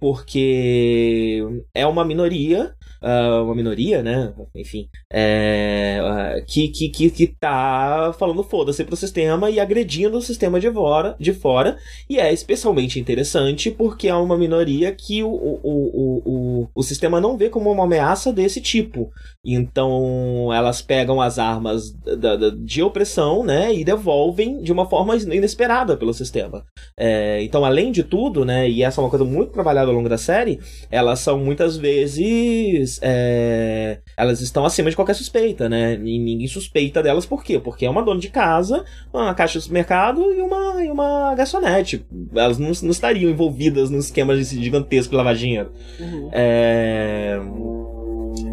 porque 0.00 1.42
é 1.74 1.86
uma 1.86 2.04
minoria 2.04 2.74
uh, 3.02 3.44
uma 3.44 3.54
minoria, 3.54 4.02
né? 4.02 4.32
Enfim, 4.54 4.88
é, 5.12 6.00
uh, 6.02 6.44
que, 6.46 6.68
que, 6.68 6.88
que, 6.88 7.10
que 7.10 7.26
tá 7.26 8.14
falando 8.18 8.42
foda-se 8.42 8.84
pro 8.84 8.96
sistema 8.96 9.50
e 9.50 9.60
agredindo 9.60 10.18
o 10.18 10.22
sistema 10.22 10.60
de 10.60 10.70
fora, 10.70 11.16
de 11.18 11.32
fora. 11.32 11.76
E 12.08 12.18
é 12.18 12.32
especialmente 12.32 13.00
interessante 13.00 13.70
porque 13.70 14.08
é 14.08 14.14
uma 14.14 14.36
minoria 14.36 14.92
que 14.92 15.22
o, 15.22 15.28
o, 15.28 15.60
o, 15.62 16.22
o, 16.24 16.68
o 16.74 16.82
sistema 16.82 17.20
não 17.20 17.36
vê 17.36 17.48
como 17.48 17.70
uma 17.70 17.84
ameaça 17.84 18.32
desse 18.32 18.60
tipo. 18.60 19.10
Então 19.44 20.52
elas 20.52 20.82
pegam 20.82 21.20
as 21.20 21.38
armas 21.38 21.92
da, 21.92 22.36
da, 22.36 22.50
de 22.50 22.82
opressão, 22.82 23.44
né? 23.44 23.74
E 23.74 23.84
devolvem 23.84 24.60
de 24.62 24.72
uma 24.72 24.88
forma 24.88 25.16
inesperada 25.16 25.96
pelo 25.96 26.12
sistema. 26.12 26.64
É, 26.98 27.42
então, 27.42 27.64
além 27.64 27.92
de 27.92 28.02
tudo, 28.02 28.44
né? 28.44 28.68
E 28.68 28.82
essa 28.82 29.00
é 29.00 29.04
uma 29.04 29.10
coisa 29.10 29.24
muito 29.24 29.52
trabalhada 29.52 29.88
ao 29.88 29.94
longo 29.94 30.08
da 30.08 30.18
série, 30.18 30.58
elas 30.90 31.20
são 31.20 31.38
muitas 31.38 31.76
vezes 31.76 32.87
eles 32.88 32.98
é, 33.02 33.98
elas 34.16 34.40
estão 34.40 34.64
acima 34.64 34.88
de 34.88 34.96
qualquer 34.96 35.14
suspeita, 35.14 35.68
né? 35.68 35.94
E 35.94 36.18
ninguém 36.18 36.48
suspeita 36.48 37.02
delas 37.02 37.26
por 37.26 37.44
quê? 37.44 37.58
Porque 37.58 37.84
é 37.84 37.90
uma 37.90 38.02
dona 38.02 38.20
de 38.20 38.30
casa, 38.30 38.84
uma 39.12 39.34
caixa 39.34 39.58
de 39.58 39.64
supermercado 39.64 40.32
e 40.32 40.40
uma, 40.40 40.84
e 40.84 40.90
uma 40.90 41.34
garçonete. 41.34 42.04
Elas 42.34 42.58
não, 42.58 42.70
não 42.82 42.90
estariam 42.90 43.30
envolvidas 43.30 43.90
num 43.90 43.98
esquema 43.98 44.36
gigantesco 44.36 45.10
de 45.10 45.16
lavar 45.16 45.34
dinheiro. 45.34 45.70
Uhum. 46.00 46.30
É... 46.32 47.38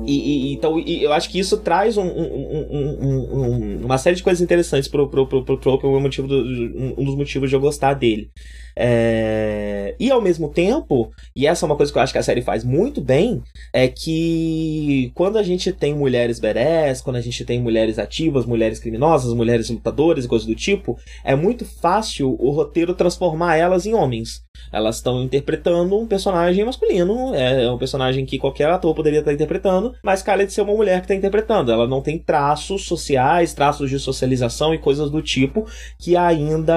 E, 0.06 0.50
e, 0.50 0.54
então 0.54 0.80
e 0.80 1.04
eu 1.04 1.12
acho 1.14 1.30
que 1.30 1.40
isso 1.40 1.58
traz 1.58 1.98
um, 1.98 2.06
um, 2.06 2.68
um, 2.72 3.86
uma 3.86 3.98
série 3.98 4.16
de 4.16 4.24
coisas 4.24 4.42
interessantes 4.42 4.88
pro, 4.88 5.10
pro, 5.10 5.28
pro, 5.28 5.44
pro 5.44 5.58
Trope, 5.58 5.86
um, 5.86 6.00
motivo 6.00 6.28
do, 6.28 6.36
um 6.98 7.04
dos 7.04 7.16
motivos 7.16 7.50
de 7.50 7.56
eu 7.56 7.60
gostar 7.60 7.94
dele. 7.94 8.30
É... 8.76 9.96
E 10.00 10.12
ao 10.12 10.22
mesmo 10.22 10.50
tempo, 10.50 11.12
e 11.36 11.48
essa 11.48 11.66
é 11.66 11.68
uma 11.68 11.78
coisa 11.78 11.92
que 11.92 11.98
eu 11.98 12.02
acho 12.02 12.12
que 12.12 12.20
a 12.20 12.24
série 12.24 12.42
faz 12.42 12.64
muito 12.64 13.02
bem, 13.02 13.42
é 13.74 13.88
que 13.88 15.12
quando 15.16 15.38
a 15.38 15.44
gente 15.44 15.72
tem 15.72 15.96
mulheres 15.96 16.40
berés, 16.40 17.02
quando 17.02 17.16
a 17.16 17.22
gente 17.22 17.44
tem 17.46 17.62
mulheres 17.62 17.98
ativas, 17.98 18.46
mulheres 18.46 18.80
criminosas, 18.80 19.34
mulheres 19.34 19.70
lutadoras 19.70 20.26
e 20.26 20.28
coisas 20.28 20.48
do 20.48 20.56
tipo, 20.56 20.98
é 21.24 21.36
muito 21.36 21.66
fácil 21.66 22.36
o 22.40 22.52
roteiro 22.52 22.94
transformar 22.94 23.56
elas 23.56 23.86
em 23.86 23.94
homens. 23.94 24.45
Elas 24.72 24.98
estão 24.98 25.24
interpretando 25.24 25.98
um 25.98 26.08
personagem 26.08 26.64
masculino, 26.66 27.34
é 27.34 27.70
um 27.72 27.78
personagem 27.78 28.26
que 28.26 28.38
qualquer 28.38 28.70
ator 28.70 28.94
poderia 28.94 29.20
estar 29.20 29.34
interpretando, 29.34 29.94
mas 30.04 30.22
de 30.46 30.54
ser 30.54 30.62
uma 30.62 30.74
mulher 30.74 31.00
que 31.00 31.06
está 31.06 31.16
interpretando. 31.16 31.72
Ela 31.72 31.88
não 31.88 32.02
tem 32.02 32.18
traços 32.20 32.86
sociais, 32.86 33.54
traços 33.54 33.90
de 33.90 34.00
socialização 34.00 34.74
e 34.74 34.78
coisas 34.78 35.10
do 35.10 35.22
tipo 35.22 35.66
que 35.98 36.18
ainda 36.18 36.76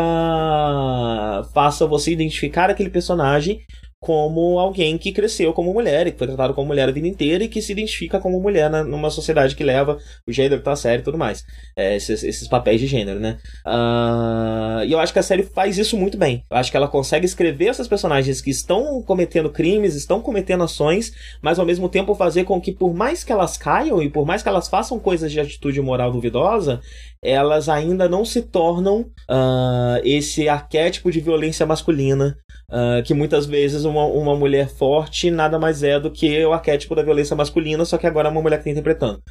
façam 1.52 1.88
você 1.88 2.12
identificar 2.12 2.70
aquele 2.70 2.90
personagem 2.90 3.60
como 4.00 4.58
alguém 4.58 4.96
que 4.96 5.12
cresceu 5.12 5.52
como 5.52 5.74
mulher 5.74 6.06
e 6.06 6.12
que 6.12 6.18
foi 6.18 6.28
tratado 6.28 6.54
como 6.54 6.68
mulher 6.68 6.88
a 6.88 6.92
vida 6.92 7.08
inteira 7.08 7.42
e 7.42 7.48
que 7.48 7.60
se 7.60 7.72
identifica 7.72 8.20
como 8.20 8.40
mulher 8.40 8.70
na, 8.70 8.84
numa 8.84 9.10
sociedade 9.10 9.56
que 9.56 9.64
leva 9.64 9.98
o 10.26 10.32
gênero 10.32 10.62
pra 10.62 10.76
série 10.76 11.02
e 11.02 11.04
tudo 11.04 11.18
mais. 11.18 11.44
É, 11.76 11.96
esses, 11.96 12.22
esses, 12.22 12.46
papéis 12.46 12.80
de 12.80 12.86
gênero, 12.86 13.18
né? 13.18 13.38
Uh, 13.66 14.84
e 14.84 14.92
eu 14.92 15.00
acho 15.00 15.12
que 15.12 15.18
a 15.18 15.22
série 15.22 15.42
faz 15.42 15.78
isso 15.78 15.96
muito 15.96 16.16
bem. 16.16 16.44
Eu 16.48 16.56
acho 16.56 16.70
que 16.70 16.76
ela 16.76 16.86
consegue 16.86 17.26
escrever 17.26 17.66
essas 17.66 17.88
personagens 17.88 18.40
que 18.40 18.50
estão 18.50 19.02
cometendo 19.02 19.50
crimes, 19.50 19.96
estão 19.96 20.20
cometendo 20.20 20.62
ações, 20.62 21.12
mas 21.42 21.58
ao 21.58 21.66
mesmo 21.66 21.88
tempo 21.88 22.14
fazer 22.14 22.44
com 22.44 22.60
que, 22.60 22.72
por 22.72 22.94
mais 22.94 23.24
que 23.24 23.32
elas 23.32 23.56
caiam 23.56 24.00
e 24.00 24.08
por 24.08 24.24
mais 24.24 24.42
que 24.42 24.48
elas 24.48 24.68
façam 24.68 24.98
coisas 24.98 25.32
de 25.32 25.40
atitude 25.40 25.80
moral 25.80 26.12
duvidosa, 26.12 26.80
elas 27.20 27.68
ainda 27.68 28.08
não 28.08 28.24
se 28.24 28.42
tornam 28.42 29.00
uh, 29.28 30.00
esse 30.04 30.48
arquétipo 30.48 31.10
de 31.10 31.20
violência 31.20 31.66
masculina 31.66 32.38
Uh, 32.70 33.02
que 33.02 33.14
muitas 33.14 33.46
vezes 33.46 33.84
uma, 33.84 34.04
uma 34.04 34.36
mulher 34.36 34.68
forte 34.68 35.30
nada 35.30 35.58
mais 35.58 35.82
é 35.82 35.98
do 35.98 36.10
que 36.10 36.44
o 36.44 36.52
arquétipo 36.52 36.94
da 36.94 37.02
violência 37.02 37.34
masculina, 37.34 37.82
só 37.86 37.96
que 37.96 38.06
agora 38.06 38.28
é 38.28 38.30
uma 38.30 38.42
mulher 38.42 38.56
que 38.56 38.68
está 38.68 38.70
interpretando. 38.70 39.22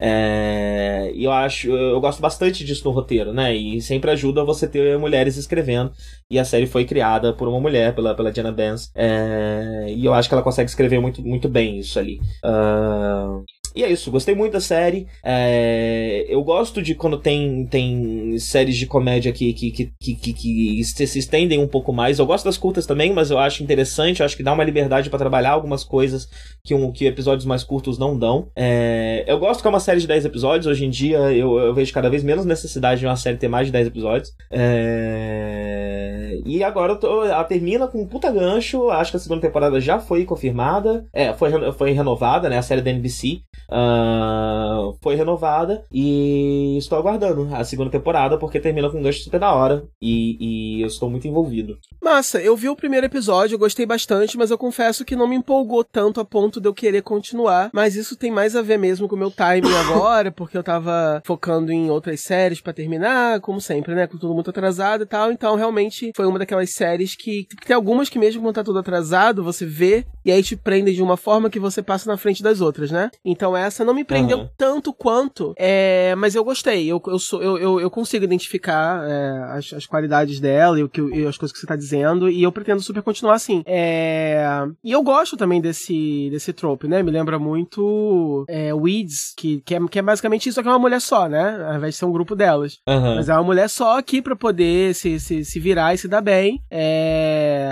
É, 0.00 1.12
eu 1.14 1.32
acho, 1.32 1.70
eu 1.70 2.00
gosto 2.00 2.20
bastante 2.20 2.64
disso 2.64 2.84
no 2.84 2.90
roteiro, 2.92 3.32
né? 3.32 3.54
E 3.54 3.80
sempre 3.80 4.10
ajuda 4.10 4.44
você 4.44 4.68
ter 4.68 4.98
mulheres 4.98 5.36
escrevendo. 5.36 5.92
E 6.30 6.38
a 6.38 6.44
série 6.44 6.66
foi 6.66 6.84
criada 6.84 7.32
por 7.32 7.48
uma 7.48 7.60
mulher, 7.60 7.94
pela, 7.94 8.14
pela 8.14 8.30
Diana 8.30 8.52
Benz. 8.52 8.90
É, 8.94 9.86
e 9.88 10.04
eu 10.04 10.14
acho 10.14 10.28
que 10.28 10.34
ela 10.34 10.42
consegue 10.42 10.70
escrever 10.70 11.00
muito, 11.00 11.22
muito 11.22 11.48
bem 11.48 11.78
isso 11.78 11.98
ali. 11.98 12.20
Uh, 12.44 13.44
e 13.74 13.82
é 13.82 13.90
isso, 13.90 14.10
gostei 14.10 14.34
muito 14.34 14.52
da 14.52 14.60
série. 14.60 15.08
É, 15.22 16.24
eu 16.28 16.42
gosto 16.44 16.80
de 16.80 16.94
quando 16.94 17.18
tem, 17.18 17.66
tem 17.66 18.38
séries 18.38 18.76
de 18.76 18.86
comédia 18.86 19.32
que, 19.32 19.52
que, 19.52 19.70
que, 19.70 20.14
que, 20.14 20.32
que, 20.32 20.84
se 20.84 21.18
estendem 21.18 21.58
um 21.58 21.66
pouco 21.66 21.92
mais. 21.92 22.18
Eu 22.18 22.26
gosto 22.26 22.44
das 22.44 22.56
curtas 22.56 22.86
também, 22.86 23.12
mas 23.12 23.30
eu 23.30 23.38
acho 23.38 23.62
interessante, 23.62 24.20
eu 24.20 24.26
acho 24.26 24.36
que 24.36 24.42
dá 24.42 24.52
uma 24.52 24.62
liberdade 24.62 25.10
para 25.10 25.18
trabalhar 25.18 25.50
algumas 25.50 25.82
coisas 25.82 26.28
que, 26.64 26.72
um, 26.72 26.92
que 26.92 27.04
episódios 27.04 27.44
mais 27.44 27.64
curtos 27.64 27.98
não 27.98 28.16
dão. 28.16 28.48
É, 28.54 29.24
eu 29.26 29.38
gosto 29.38 29.60
que 29.60 29.66
é 29.66 29.70
uma 29.70 29.80
série 29.80 30.00
de 30.00 30.06
10 30.06 30.26
episódios. 30.26 30.66
Hoje 30.66 30.84
em 30.84 30.90
dia 30.90 31.18
eu, 31.32 31.58
eu 31.58 31.74
vejo 31.74 31.92
cada 31.92 32.08
vez 32.08 32.22
menos 32.22 32.44
necessidade 32.44 33.00
de 33.00 33.06
uma 33.06 33.16
série 33.16 33.38
ter 33.38 33.48
mais 33.48 33.66
de 33.66 33.72
10 33.72 33.88
episódios. 33.88 34.32
É, 34.50 36.38
e 36.46 36.62
agora 36.62 36.94
tô, 36.94 37.24
ela 37.24 37.42
termina 37.42 37.88
com 37.88 38.02
um 38.02 38.06
puta 38.06 38.30
gancho. 38.30 38.88
Acho 38.90 39.10
que 39.10 39.16
a 39.16 39.20
segunda 39.20 39.40
temporada 39.40 39.80
já 39.80 39.98
foi 39.98 40.24
confirmada. 40.24 41.06
É, 41.12 41.32
foi, 41.32 41.50
foi 41.72 41.90
renovada, 41.90 42.48
né? 42.48 42.58
A 42.58 42.62
série 42.62 42.80
da 42.80 42.90
NBC. 42.90 43.40
Uh, 43.68 44.96
foi 45.02 45.14
renovada 45.14 45.84
e 45.92 46.76
estou 46.78 46.98
aguardando 46.98 47.48
a 47.54 47.64
segunda 47.64 47.90
temporada 47.90 48.38
porque 48.38 48.60
termina 48.60 48.90
com 48.90 48.98
um 48.98 49.02
gancho 49.02 49.22
super 49.22 49.40
da 49.40 49.52
hora 49.52 49.84
e, 50.00 50.78
e, 50.78 50.82
eu 50.82 50.86
estou 50.86 51.08
muito 51.10 51.26
envolvido. 51.26 51.78
Massa, 52.02 52.40
eu 52.40 52.56
vi 52.56 52.68
o 52.68 52.76
primeiro 52.76 53.06
episódio, 53.06 53.58
gostei 53.58 53.86
bastante, 53.86 54.36
mas 54.36 54.50
eu 54.50 54.58
confesso 54.58 55.04
que 55.04 55.16
não 55.16 55.26
me 55.26 55.36
empolgou 55.36 55.82
tanto 55.82 56.20
a 56.20 56.24
ponto 56.24 56.60
de 56.60 56.68
eu 56.68 56.74
querer 56.74 57.02
continuar. 57.02 57.70
Mas 57.72 57.96
isso 57.96 58.16
tem 58.16 58.30
mais 58.30 58.54
a 58.54 58.62
ver 58.62 58.78
mesmo 58.78 59.08
com 59.08 59.16
o 59.16 59.18
meu 59.18 59.30
timing 59.30 59.72
agora, 59.88 60.30
porque 60.30 60.56
eu 60.56 60.62
tava 60.62 61.22
focando 61.24 61.72
em 61.72 61.90
outras 61.90 62.20
séries 62.20 62.60
para 62.60 62.72
terminar, 62.72 63.40
como 63.40 63.60
sempre, 63.60 63.94
né? 63.94 64.06
Com 64.06 64.18
tudo 64.18 64.34
muito 64.34 64.50
atrasado 64.50 65.04
e 65.04 65.06
tal. 65.06 65.32
Então, 65.32 65.56
realmente, 65.56 66.12
foi 66.14 66.26
uma 66.26 66.38
daquelas 66.38 66.70
séries 66.70 67.16
que, 67.16 67.44
que 67.44 67.66
tem 67.66 67.76
algumas 67.76 68.08
que, 68.08 68.18
mesmo 68.18 68.42
quando 68.42 68.54
tá 68.54 68.64
tudo 68.64 68.78
atrasado, 68.78 69.42
você 69.42 69.64
vê 69.64 70.04
e 70.24 70.32
aí 70.32 70.42
te 70.42 70.56
prende 70.56 70.94
de 70.94 71.02
uma 71.02 71.16
forma 71.16 71.50
que 71.50 71.58
você 71.58 71.82
passa 71.82 72.10
na 72.10 72.16
frente 72.16 72.42
das 72.42 72.60
outras, 72.60 72.90
né? 72.90 73.10
Então, 73.24 73.56
essa 73.56 73.84
não 73.84 73.94
me 73.94 74.04
prendeu 74.04 74.38
uhum. 74.38 74.48
tanto 74.56 74.92
quanto, 74.92 75.54
é, 75.56 76.14
mas 76.16 76.34
eu 76.34 76.44
gostei. 76.44 76.86
Eu, 76.86 77.02
eu, 77.06 77.18
sou, 77.18 77.42
eu, 77.42 77.58
eu, 77.58 77.80
eu 77.80 77.90
consigo 77.90 78.24
identificar 78.24 79.06
é, 79.08 79.58
as, 79.58 79.72
as 79.72 79.86
qualidades 79.86 80.40
dela 80.40 80.78
e, 80.78 80.82
o 80.82 80.88
que, 80.88 81.00
e 81.00 81.26
as 81.26 81.36
coisas 81.36 81.52
que 81.52 81.58
você 81.58 81.66
tá 81.66 81.76
dizendo, 81.76 82.28
e 82.28 82.42
eu 82.42 82.52
pretendo 82.52 82.80
super 82.80 83.02
continuar 83.02 83.34
assim. 83.34 83.62
É, 83.66 84.46
e 84.82 84.92
eu 84.92 85.02
gosto 85.02 85.36
também 85.36 85.60
desse, 85.60 86.28
desse 86.30 86.52
trope, 86.52 86.88
né? 86.88 87.02
Me 87.02 87.10
lembra 87.10 87.38
muito 87.38 88.44
é, 88.48 88.72
Weeds, 88.72 89.34
que, 89.36 89.60
que, 89.60 89.74
é, 89.74 89.88
que 89.88 89.98
é 89.98 90.02
basicamente 90.02 90.48
isso, 90.48 90.56
só 90.56 90.62
que 90.62 90.68
é 90.68 90.72
uma 90.72 90.78
mulher 90.78 91.00
só, 91.00 91.28
né? 91.28 91.66
Ao 91.68 91.76
invés 91.76 91.94
de 91.94 91.98
ser 91.98 92.04
um 92.04 92.12
grupo 92.12 92.34
delas. 92.34 92.78
Uhum. 92.88 93.16
Mas 93.16 93.28
é 93.28 93.34
uma 93.34 93.42
mulher 93.42 93.68
só 93.68 93.98
aqui 93.98 94.22
pra 94.22 94.36
poder 94.36 94.94
se, 94.94 95.20
se, 95.20 95.44
se 95.44 95.60
virar 95.60 95.94
e 95.94 95.98
se 95.98 96.08
dar 96.08 96.20
bem, 96.20 96.62
é, 96.70 97.68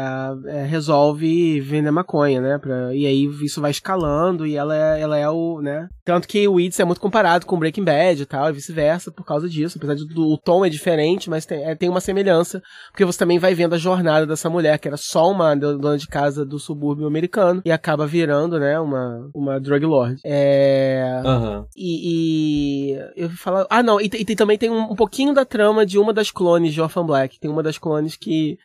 é, 0.46 0.64
resolve 0.64 1.61
vender 1.61 1.90
maconha, 1.90 2.40
né? 2.43 2.59
Pra, 2.59 2.95
e 2.95 3.07
aí 3.07 3.24
isso 3.43 3.61
vai 3.61 3.70
escalando 3.70 4.47
e 4.47 4.57
ela 4.57 4.76
é, 4.76 5.01
ela 5.01 5.16
é 5.16 5.28
o, 5.28 5.61
né? 5.62 5.88
Tanto 6.05 6.26
que 6.28 6.47
o 6.47 6.55
Weeds 6.55 6.78
é 6.80 6.84
muito 6.84 7.01
comparado 7.01 7.47
com 7.47 7.59
Breaking 7.59 7.84
Bad 7.84 8.20
e 8.20 8.26
tal, 8.26 8.51
e 8.51 8.53
vice-versa, 8.53 9.11
por 9.11 9.24
causa 9.24 9.49
disso. 9.49 9.78
Apesar 9.78 9.95
de 9.95 10.05
o 10.14 10.36
tom 10.36 10.64
é 10.64 10.68
diferente, 10.68 11.30
mas 11.30 11.47
tem, 11.47 11.64
é, 11.64 11.74
tem 11.74 11.88
uma 11.88 12.01
semelhança, 12.01 12.62
porque 12.90 13.05
você 13.05 13.18
também 13.18 13.38
vai 13.38 13.55
vendo 13.55 13.74
a 13.74 13.78
jornada 13.78 14.26
dessa 14.26 14.51
mulher, 14.51 14.78
que 14.78 14.88
era 14.88 14.97
só 14.97 15.30
uma 15.30 15.55
dona 15.55 15.97
de 15.97 16.07
casa 16.07 16.45
do 16.45 16.59
subúrbio 16.59 17.07
americano, 17.07 17.62
e 17.64 17.70
acaba 17.70 18.07
virando, 18.07 18.59
né, 18.59 18.78
uma, 18.80 19.30
uma 19.34 19.61
drug 19.61 19.86
lord. 19.86 20.20
É... 20.24 21.22
Uhum. 21.24 21.64
E, 21.76 22.93
e, 22.95 22.99
eu 23.16 23.28
vou 23.28 23.38
falar... 23.38 23.66
Ah, 23.70 23.82
não, 23.82 24.01
e, 24.01 24.11
e, 24.12 24.36
também 24.36 24.59
tem 24.59 24.70
um, 24.70 24.93
um 24.93 24.97
pouquinho 24.97 25.32
da 25.32 25.45
trama 25.45 25.86
de 25.86 25.99
uma 25.99 26.12
das 26.12 26.30
clones 26.30 26.72
de 26.72 26.80
Orphan 26.80 27.07
Black. 27.07 27.38
Tem 27.38 27.51
uma 27.51 27.62
das 27.62 27.78
clones 27.78 28.16
que 28.16 28.59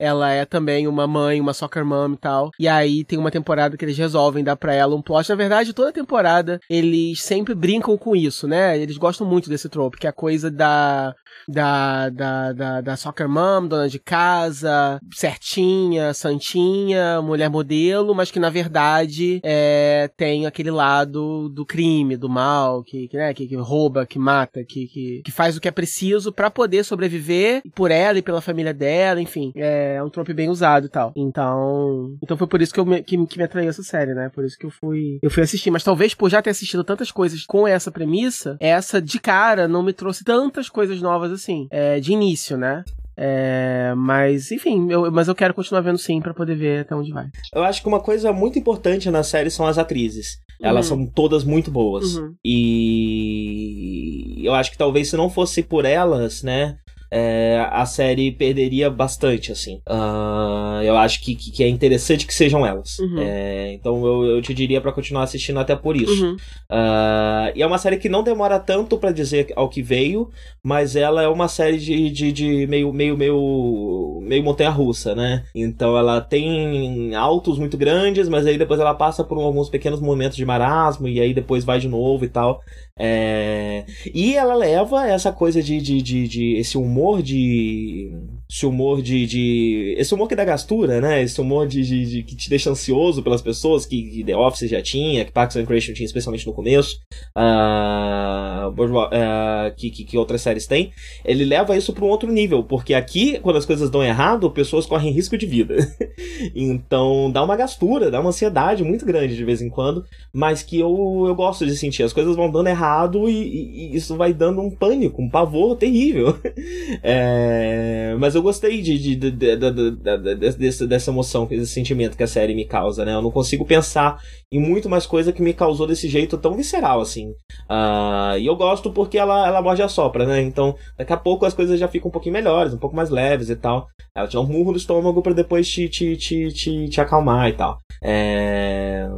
ela 0.00 0.30
é 0.30 0.46
também 0.46 0.88
uma 0.88 1.06
mãe, 1.06 1.38
uma 1.40 1.52
soccer 1.52 1.84
mom 1.84 2.14
e 2.14 2.16
tal. 2.16 2.50
E 2.58 2.66
aí 2.66 3.04
tem 3.04 3.18
uma 3.18 3.30
temporada 3.30 3.76
que 3.76 3.84
eles 3.84 3.98
resolvem 3.98 4.42
dar 4.42 4.56
pra 4.56 4.72
ela 4.72 4.96
um 4.96 5.02
plot. 5.02 5.28
Na 5.28 5.36
verdade, 5.36 5.74
toda 5.74 5.92
temporada 5.92 6.58
eles 6.70 7.22
sempre 7.22 7.54
brincam 7.54 7.98
com 7.98 8.16
isso, 8.16 8.48
né? 8.48 8.78
Eles 8.78 8.96
gostam 8.96 9.26
muito 9.26 9.50
desse 9.50 9.68
trope, 9.68 9.98
que 9.98 10.06
é 10.06 10.10
a 10.10 10.14
coisa 10.14 10.50
da 10.50 11.14
da, 11.48 12.08
da, 12.08 12.52
da, 12.52 12.80
da 12.80 12.96
soccer 12.96 13.28
mom, 13.28 13.66
dona 13.66 13.88
de 13.88 13.98
casa, 13.98 15.00
certinha, 15.12 16.14
santinha, 16.14 17.20
mulher 17.22 17.50
modelo, 17.50 18.14
mas 18.14 18.30
que 18.30 18.38
na 18.38 18.50
verdade 18.50 19.40
é, 19.42 20.10
tem 20.16 20.46
aquele 20.46 20.70
lado 20.70 21.48
do 21.48 21.66
crime, 21.66 22.16
do 22.16 22.28
mal, 22.28 22.82
que, 22.82 23.08
que, 23.08 23.16
né, 23.16 23.34
que, 23.34 23.46
que 23.46 23.56
rouba, 23.56 24.06
que 24.06 24.18
mata, 24.18 24.64
que, 24.64 24.86
que, 24.86 25.22
que, 25.24 25.32
faz 25.32 25.56
o 25.56 25.60
que 25.60 25.68
é 25.68 25.72
preciso 25.72 26.32
para 26.32 26.50
poder 26.50 26.84
sobreviver 26.84 27.62
por 27.74 27.90
ela 27.90 28.18
e 28.18 28.22
pela 28.22 28.40
família 28.40 28.72
dela, 28.72 29.20
enfim. 29.20 29.52
É 29.54 30.02
um 30.02 30.10
trope 30.10 30.32
bem 30.32 30.48
usado 30.48 30.86
e 30.86 30.88
tal. 30.88 31.12
Então, 31.16 32.16
então 32.22 32.36
foi 32.36 32.46
por 32.46 32.60
isso 32.60 32.72
que, 32.72 32.80
eu 32.80 32.86
me, 32.86 33.02
que, 33.02 33.26
que 33.26 33.38
me 33.38 33.44
atraiu 33.44 33.68
essa 33.68 33.82
série, 33.82 34.14
né? 34.14 34.30
Por 34.34 34.44
isso 34.44 34.58
que 34.58 34.66
eu 34.66 34.70
fui, 34.70 35.18
eu 35.22 35.30
fui 35.30 35.42
assistir. 35.42 35.70
Mas 35.70 35.84
talvez 35.84 36.14
por 36.14 36.30
já 36.30 36.42
ter 36.42 36.50
assistido 36.50 36.84
tantas 36.84 37.10
coisas 37.10 37.44
com 37.44 37.66
essa 37.66 37.90
premissa, 37.90 38.56
essa 38.60 39.00
de 39.00 39.18
cara 39.18 39.68
não 39.68 39.82
me 39.82 39.92
trouxe 39.92 40.24
tantas 40.24 40.68
coisas 40.68 41.00
novas 41.00 41.19
assim, 41.28 41.68
é, 41.70 42.00
de 42.00 42.12
início, 42.12 42.56
né? 42.56 42.84
É, 43.16 43.92
mas, 43.96 44.50
enfim, 44.50 44.90
eu, 44.90 45.12
mas 45.12 45.28
eu 45.28 45.34
quero 45.34 45.52
continuar 45.52 45.82
vendo 45.82 45.98
sim 45.98 46.20
para 46.20 46.32
poder 46.32 46.54
ver 46.54 46.80
até 46.80 46.94
onde 46.94 47.12
vai. 47.12 47.26
Eu 47.54 47.62
acho 47.62 47.82
que 47.82 47.88
uma 47.88 48.00
coisa 48.00 48.32
muito 48.32 48.58
importante 48.58 49.10
na 49.10 49.22
série 49.22 49.50
são 49.50 49.66
as 49.66 49.76
atrizes. 49.76 50.38
Elas 50.62 50.90
uhum. 50.90 51.04
são 51.04 51.06
todas 51.06 51.44
muito 51.44 51.70
boas. 51.70 52.16
Uhum. 52.16 52.34
E 52.44 54.42
eu 54.42 54.54
acho 54.54 54.70
que 54.70 54.78
talvez 54.78 55.08
se 55.08 55.16
não 55.16 55.28
fosse 55.28 55.62
por 55.62 55.84
elas, 55.84 56.42
né? 56.42 56.78
É, 57.12 57.66
a 57.70 57.84
série 57.84 58.30
perderia 58.30 58.88
bastante, 58.88 59.50
assim. 59.50 59.80
Uh, 59.88 60.80
eu 60.84 60.96
acho 60.96 61.20
que, 61.20 61.34
que, 61.34 61.64
é 61.64 61.68
interessante 61.68 62.24
que 62.24 62.32
sejam 62.32 62.64
elas. 62.64 63.00
Uhum. 63.00 63.18
É, 63.18 63.72
então 63.72 64.06
eu, 64.06 64.24
eu 64.26 64.42
te 64.42 64.54
diria 64.54 64.80
para 64.80 64.92
continuar 64.92 65.24
assistindo 65.24 65.58
até 65.58 65.74
por 65.74 65.96
isso. 65.96 66.24
Uhum. 66.24 66.36
Uh, 66.70 67.50
e 67.54 67.62
é 67.62 67.66
uma 67.66 67.78
série 67.78 67.96
que 67.96 68.08
não 68.08 68.22
demora 68.22 68.60
tanto 68.60 68.96
para 68.96 69.10
dizer 69.10 69.52
ao 69.56 69.68
que 69.68 69.82
veio, 69.82 70.30
mas 70.62 70.94
ela 70.94 71.20
é 71.20 71.28
uma 71.28 71.48
série 71.48 71.78
de, 71.78 72.10
de, 72.10 72.30
de 72.30 72.66
meio, 72.68 72.92
meio, 72.92 73.16
meio, 73.16 74.20
meio 74.22 74.44
montanha-russa, 74.44 75.12
né? 75.14 75.44
Então 75.52 75.98
ela 75.98 76.20
tem 76.20 77.12
altos 77.16 77.58
muito 77.58 77.76
grandes, 77.76 78.28
mas 78.28 78.46
aí 78.46 78.56
depois 78.56 78.78
ela 78.78 78.94
passa 78.94 79.24
por 79.24 79.36
alguns 79.36 79.68
pequenos 79.68 80.00
momentos 80.00 80.36
de 80.36 80.46
marasmo 80.46 81.08
e 81.08 81.20
aí 81.20 81.34
depois 81.34 81.64
vai 81.64 81.80
de 81.80 81.88
novo 81.88 82.24
e 82.24 82.28
tal. 82.28 82.60
É... 82.96 83.84
E 84.14 84.36
ela 84.36 84.54
leva 84.54 85.08
essa 85.08 85.32
coisa 85.32 85.62
de, 85.62 85.80
de, 85.80 86.02
de, 86.02 86.28
de 86.28 86.54
esse 86.56 86.76
humor 86.76 86.99
de 87.22 88.12
esse 88.50 88.66
humor 88.66 89.00
de, 89.00 89.26
de, 89.26 89.94
Esse 89.96 90.12
humor 90.12 90.26
que 90.26 90.34
dá 90.34 90.44
gastura, 90.44 91.00
né? 91.00 91.22
Esse 91.22 91.40
humor 91.40 91.68
de, 91.68 91.82
de, 91.82 92.04
de, 92.04 92.22
que 92.24 92.34
te 92.34 92.50
deixa 92.50 92.68
ansioso 92.68 93.22
pelas 93.22 93.40
pessoas, 93.40 93.86
que, 93.86 94.02
que 94.02 94.24
The 94.24 94.36
Office 94.36 94.68
já 94.68 94.82
tinha, 94.82 95.24
que 95.24 95.30
Parks 95.30 95.54
and 95.54 95.60
Recreation 95.60 95.94
tinha, 95.94 96.04
especialmente 96.04 96.44
no 96.44 96.52
começo, 96.52 96.98
uh, 97.38 98.68
uh, 98.68 99.74
que, 99.76 99.90
que, 99.90 100.02
que, 100.02 100.18
outras 100.18 100.42
séries 100.42 100.66
têm. 100.66 100.90
Ele 101.24 101.44
leva 101.44 101.76
isso 101.76 101.92
para 101.92 102.04
um 102.04 102.08
outro 102.08 102.32
nível, 102.32 102.64
porque 102.64 102.92
aqui, 102.92 103.38
quando 103.38 103.54
as 103.54 103.64
coisas 103.64 103.88
dão 103.88 104.02
errado, 104.02 104.50
pessoas 104.50 104.84
correm 104.84 105.12
risco 105.12 105.38
de 105.38 105.46
vida. 105.46 105.76
então 106.52 107.30
dá 107.30 107.44
uma 107.44 107.54
gastura, 107.54 108.10
dá 108.10 108.20
uma 108.20 108.30
ansiedade 108.30 108.82
muito 108.82 109.06
grande 109.06 109.36
de 109.36 109.44
vez 109.44 109.62
em 109.62 109.68
quando, 109.68 110.04
mas 110.32 110.60
que 110.60 110.76
eu, 110.80 111.24
eu 111.28 111.36
gosto 111.36 111.64
de 111.64 111.76
sentir. 111.76 112.02
As 112.02 112.12
coisas 112.12 112.34
vão 112.34 112.50
dando 112.50 112.68
errado 112.68 113.28
e, 113.28 113.32
e, 113.32 113.92
e 113.92 113.96
isso 113.96 114.16
vai 114.16 114.34
dando 114.34 114.60
um 114.60 114.72
pânico, 114.72 115.22
um 115.22 115.30
pavor 115.30 115.76
terrível. 115.76 116.36
é, 117.00 118.16
mas 118.18 118.34
eu 118.34 118.39
eu 118.40 118.42
gostei 118.42 118.82
de, 118.82 118.98
de, 118.98 119.16
de, 119.16 119.30
de, 119.30 120.56
dessa, 120.56 120.86
dessa 120.86 121.10
emoção, 121.10 121.46
desse 121.46 121.72
sentimento 121.72 122.16
que 122.16 122.22
a 122.22 122.26
série 122.26 122.54
me 122.54 122.64
causa, 122.64 123.04
né? 123.04 123.14
Eu 123.14 123.22
não 123.22 123.30
consigo 123.30 123.64
pensar 123.64 124.20
em 124.50 124.58
muito 124.58 124.88
mais 124.88 125.06
coisa 125.06 125.32
que 125.32 125.42
me 125.42 125.54
causou 125.54 125.86
desse 125.86 126.08
jeito 126.08 126.36
tão 126.36 126.54
visceral, 126.54 127.00
assim. 127.00 127.30
Uh, 127.70 128.38
e 128.38 128.46
eu 128.46 128.56
gosto 128.56 128.90
porque 128.90 129.18
ela, 129.18 129.46
ela 129.46 129.62
morde 129.62 129.82
a 129.82 129.88
sopra, 129.88 130.26
né? 130.26 130.42
Então, 130.42 130.74
daqui 130.98 131.12
a 131.12 131.16
pouco 131.16 131.46
as 131.46 131.54
coisas 131.54 131.78
já 131.78 131.86
ficam 131.86 132.08
um 132.08 132.12
pouquinho 132.12 132.32
melhores, 132.32 132.74
um 132.74 132.78
pouco 132.78 132.96
mais 132.96 133.10
leves 133.10 133.50
e 133.50 133.56
tal. 133.56 133.86
Ela 134.14 134.26
te 134.26 134.34
dá 134.34 134.40
um 134.40 134.46
murro 134.46 134.72
no 134.72 134.76
estômago 134.76 135.22
para 135.22 135.34
depois 135.34 135.68
te, 135.68 135.88
te, 135.88 136.16
te, 136.16 136.52
te, 136.52 136.88
te 136.88 137.00
acalmar 137.00 137.48
e 137.48 137.52
tal. 137.52 137.78
É... 138.02 139.08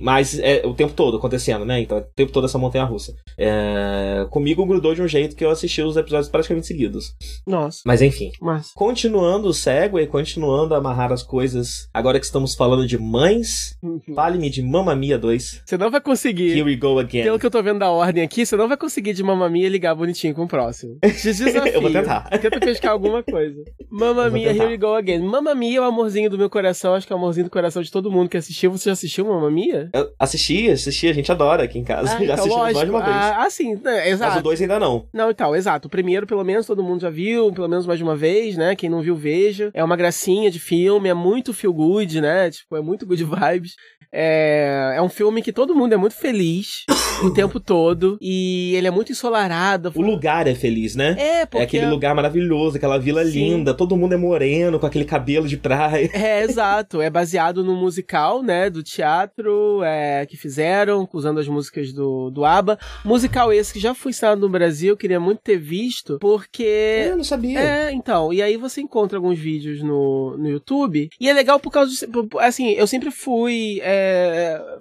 Mas 0.00 0.38
é 0.38 0.62
o 0.66 0.74
tempo 0.74 0.92
todo 0.92 1.16
acontecendo, 1.16 1.64
né? 1.64 1.80
Então, 1.80 1.98
é 1.98 2.00
o 2.00 2.04
tempo 2.14 2.32
todo 2.32 2.44
essa 2.44 2.58
montanha 2.58 2.84
russa. 2.84 3.14
É... 3.38 4.26
Comigo 4.30 4.66
grudou 4.66 4.94
de 4.94 5.00
um 5.00 5.08
jeito 5.08 5.36
que 5.36 5.44
eu 5.44 5.50
assisti 5.50 5.80
os 5.80 5.96
episódios 5.96 6.28
praticamente 6.28 6.66
seguidos. 6.66 7.14
Nossa. 7.46 7.80
Mas 7.86 8.02
enfim. 8.02 8.30
Mas 8.40 8.71
continuando 8.74 9.48
o 9.48 9.54
segue, 9.54 10.06
continuando 10.06 10.74
a 10.74 10.78
amarrar 10.78 11.12
as 11.12 11.22
coisas, 11.22 11.88
agora 11.92 12.18
que 12.18 12.24
estamos 12.24 12.54
falando 12.54 12.86
de 12.86 12.98
mães, 12.98 13.76
uhum. 13.82 14.00
fale-me 14.14 14.48
de 14.50 14.62
Mamma 14.62 14.94
Mia 14.94 15.18
2. 15.18 15.62
Você 15.64 15.76
não 15.76 15.90
vai 15.90 16.00
conseguir. 16.00 16.52
Here 16.52 16.62
we 16.62 16.76
go 16.76 16.98
again. 16.98 17.22
Pelo 17.22 17.38
que 17.38 17.46
eu 17.46 17.50
tô 17.50 17.62
vendo 17.62 17.80
da 17.80 17.90
ordem 17.90 18.22
aqui, 18.22 18.44
você 18.46 18.56
não 18.56 18.68
vai 18.68 18.76
conseguir 18.76 19.12
de 19.12 19.22
Mamma 19.22 19.48
Mia 19.48 19.68
ligar 19.68 19.94
bonitinho 19.94 20.34
com 20.34 20.44
o 20.44 20.48
próximo. 20.48 20.98
Desafio. 21.02 21.72
eu 21.72 21.80
vou 21.80 21.90
tentar. 21.90 22.28
Tenta 22.30 22.60
pescar 22.60 22.92
alguma 22.92 23.22
coisa. 23.22 23.62
Mamma 23.90 24.30
Mia, 24.30 24.52
Here 24.52 24.66
we 24.66 24.76
go 24.76 24.94
again. 24.94 25.20
Mamma 25.20 25.54
Mia 25.54 25.78
é 25.78 25.80
o 25.80 25.84
amorzinho 25.84 26.30
do 26.30 26.38
meu 26.38 26.48
coração, 26.48 26.94
acho 26.94 27.06
que 27.06 27.12
é 27.12 27.16
o 27.16 27.18
amorzinho 27.18 27.44
do 27.44 27.50
coração 27.50 27.82
de 27.82 27.90
todo 27.90 28.10
mundo 28.10 28.28
que 28.28 28.36
assistiu. 28.36 28.70
Você 28.72 28.88
já 28.88 28.92
assistiu 28.92 29.26
Mamma 29.26 29.50
Mia? 29.50 29.90
Eu 29.92 30.10
assisti, 30.18 30.70
assisti, 30.70 31.08
a 31.08 31.12
gente 31.12 31.30
adora 31.30 31.64
aqui 31.64 31.78
em 31.78 31.84
casa. 31.84 32.14
Ah, 32.14 32.18
já 32.24 32.24
então, 32.24 32.34
assistimos 32.34 32.72
mais 32.72 32.78
de 32.78 32.90
uma 32.90 33.02
vez. 33.02 33.16
Ah, 33.16 33.44
ah 33.44 33.50
sim, 33.50 33.74
né, 33.82 34.08
exato. 34.08 34.32
Mas 34.32 34.40
o 34.40 34.42
dois 34.42 34.60
ainda 34.60 34.78
não. 34.78 35.06
Não, 35.12 35.30
então, 35.30 35.54
exato. 35.54 35.88
O 35.88 35.90
primeiro, 35.90 36.26
pelo 36.26 36.44
menos, 36.44 36.66
todo 36.66 36.82
mundo 36.82 37.00
já 37.00 37.10
viu, 37.10 37.52
pelo 37.52 37.68
menos 37.68 37.86
mais 37.86 37.98
de 37.98 38.04
uma 38.04 38.16
vez, 38.16 38.56
né? 38.56 38.61
Quem 38.76 38.88
não 38.88 39.02
viu, 39.02 39.16
veja. 39.16 39.70
É 39.74 39.82
uma 39.82 39.96
gracinha 39.96 40.50
de 40.50 40.58
filme, 40.58 41.08
é 41.08 41.14
muito 41.14 41.52
feel 41.52 41.72
good, 41.72 42.20
né? 42.20 42.50
Tipo, 42.50 42.76
é 42.76 42.80
muito 42.80 43.06
good 43.06 43.24
vibes. 43.24 43.74
É, 44.12 44.94
é 44.96 45.02
um 45.02 45.08
filme 45.08 45.40
que 45.40 45.52
todo 45.52 45.74
mundo 45.74 45.94
é 45.94 45.96
muito 45.96 46.14
feliz 46.14 46.84
o 47.24 47.30
tempo 47.32 47.58
todo. 47.58 48.18
E 48.20 48.74
ele 48.74 48.86
é 48.86 48.90
muito 48.90 49.10
ensolarado. 49.10 49.90
O 49.94 50.02
lugar 50.02 50.46
é 50.46 50.54
feliz, 50.54 50.94
né? 50.94 51.16
É, 51.18 51.46
porque... 51.46 51.58
É 51.58 51.62
aquele 51.62 51.86
lugar 51.86 52.14
maravilhoso, 52.14 52.76
aquela 52.76 52.98
vila 52.98 53.24
Sim. 53.24 53.30
linda, 53.30 53.72
todo 53.72 53.96
mundo 53.96 54.12
é 54.12 54.16
moreno, 54.16 54.78
com 54.78 54.84
aquele 54.84 55.06
cabelo 55.06 55.48
de 55.48 55.56
praia. 55.56 56.10
É, 56.12 56.42
exato. 56.44 57.00
É 57.00 57.08
baseado 57.08 57.64
no 57.64 57.74
musical, 57.74 58.42
né, 58.42 58.68
do 58.68 58.82
teatro 58.82 59.80
é, 59.82 60.26
que 60.26 60.36
fizeram, 60.36 61.08
usando 61.12 61.40
as 61.40 61.48
músicas 61.48 61.92
do, 61.92 62.30
do 62.30 62.44
ABBA. 62.44 62.78
Musical 63.04 63.52
esse 63.52 63.72
que 63.72 63.80
já 63.80 63.94
foi 63.94 64.10
ensinado 64.10 64.40
no 64.40 64.48
Brasil, 64.48 64.96
queria 64.96 65.20
muito 65.20 65.40
ter 65.40 65.56
visto, 65.56 66.18
porque... 66.18 66.64
É, 66.64 67.08
eu 67.12 67.16
não 67.16 67.24
sabia. 67.24 67.58
É, 67.58 67.92
então. 67.92 68.32
E 68.32 68.42
aí 68.42 68.58
você 68.58 68.82
encontra 68.82 69.16
alguns 69.16 69.38
vídeos 69.38 69.82
no, 69.82 70.36
no 70.36 70.48
YouTube. 70.48 71.08
E 71.18 71.28
é 71.28 71.32
legal 71.32 71.58
por 71.58 71.70
causa 71.70 71.90
de... 71.90 72.06
Assim, 72.38 72.72
eu 72.72 72.86
sempre 72.86 73.10
fui 73.10 73.80
é, 73.82 74.01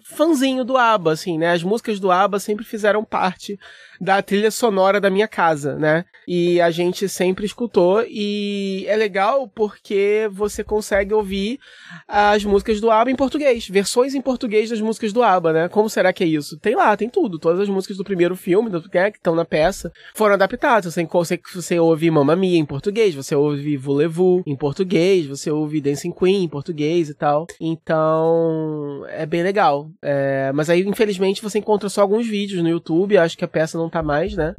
fãzinho 0.03 0.63
do 0.63 0.77
ABBA, 0.77 1.11
assim, 1.11 1.37
né? 1.37 1.51
As 1.51 1.63
músicas 1.63 1.99
do 1.99 2.11
ABBA 2.11 2.39
sempre 2.39 2.65
fizeram 2.65 3.03
parte 3.03 3.59
da 4.01 4.19
trilha 4.19 4.49
sonora 4.49 4.99
da 4.99 5.11
minha 5.11 5.27
casa, 5.27 5.75
né? 5.75 6.05
E 6.27 6.59
a 6.59 6.71
gente 6.71 7.07
sempre 7.07 7.45
escutou 7.45 8.03
e 8.09 8.83
é 8.87 8.95
legal 8.95 9.47
porque 9.47 10.27
você 10.31 10.63
consegue 10.63 11.13
ouvir 11.13 11.59
as 12.07 12.43
músicas 12.43 12.81
do 12.81 12.89
ABBA 12.89 13.11
em 13.11 13.15
português, 13.15 13.67
versões 13.67 14.15
em 14.15 14.21
português 14.21 14.71
das 14.71 14.81
músicas 14.81 15.13
do 15.13 15.21
ABBA, 15.21 15.53
né? 15.53 15.69
Como 15.69 15.87
será 15.87 16.11
que 16.11 16.23
é 16.23 16.27
isso? 16.27 16.57
Tem 16.57 16.75
lá, 16.75 16.97
tem 16.97 17.09
tudo, 17.09 17.37
todas 17.37 17.59
as 17.59 17.69
músicas 17.69 17.95
do 17.95 18.03
primeiro 18.03 18.35
filme, 18.35 18.71
do, 18.71 18.81
né, 18.91 19.11
que 19.11 19.17
estão 19.17 19.35
na 19.35 19.45
peça, 19.45 19.91
foram 20.15 20.33
adaptadas. 20.33 20.91
Você, 20.91 21.05
você, 21.05 21.39
você 21.53 21.79
ouve 21.79 22.09
Mamma 22.09 22.35
Mia 22.35 22.57
em 22.57 22.65
português, 22.65 23.13
você 23.13 23.35
ouve 23.35 23.77
Voulez-Vous 23.77 24.41
em 24.47 24.55
português, 24.55 25.27
você 25.27 25.51
ouve 25.51 25.79
Dancing 25.79 26.11
Queen 26.11 26.45
em 26.45 26.49
português 26.49 27.07
e 27.07 27.13
tal. 27.13 27.45
Então, 27.59 29.05
é 29.09 29.27
bem 29.27 29.43
legal. 29.43 29.91
É, 30.01 30.51
mas 30.55 30.71
aí, 30.71 30.81
infelizmente, 30.81 31.41
você 31.41 31.59
encontra 31.59 31.87
só 31.87 32.01
alguns 32.01 32.25
vídeos 32.25 32.63
no 32.63 32.69
YouTube, 32.69 33.15
acho 33.15 33.37
que 33.37 33.45
a 33.45 33.47
peça 33.47 33.77
não 33.77 33.90
tá 33.91 34.01
mais, 34.01 34.35
né? 34.35 34.55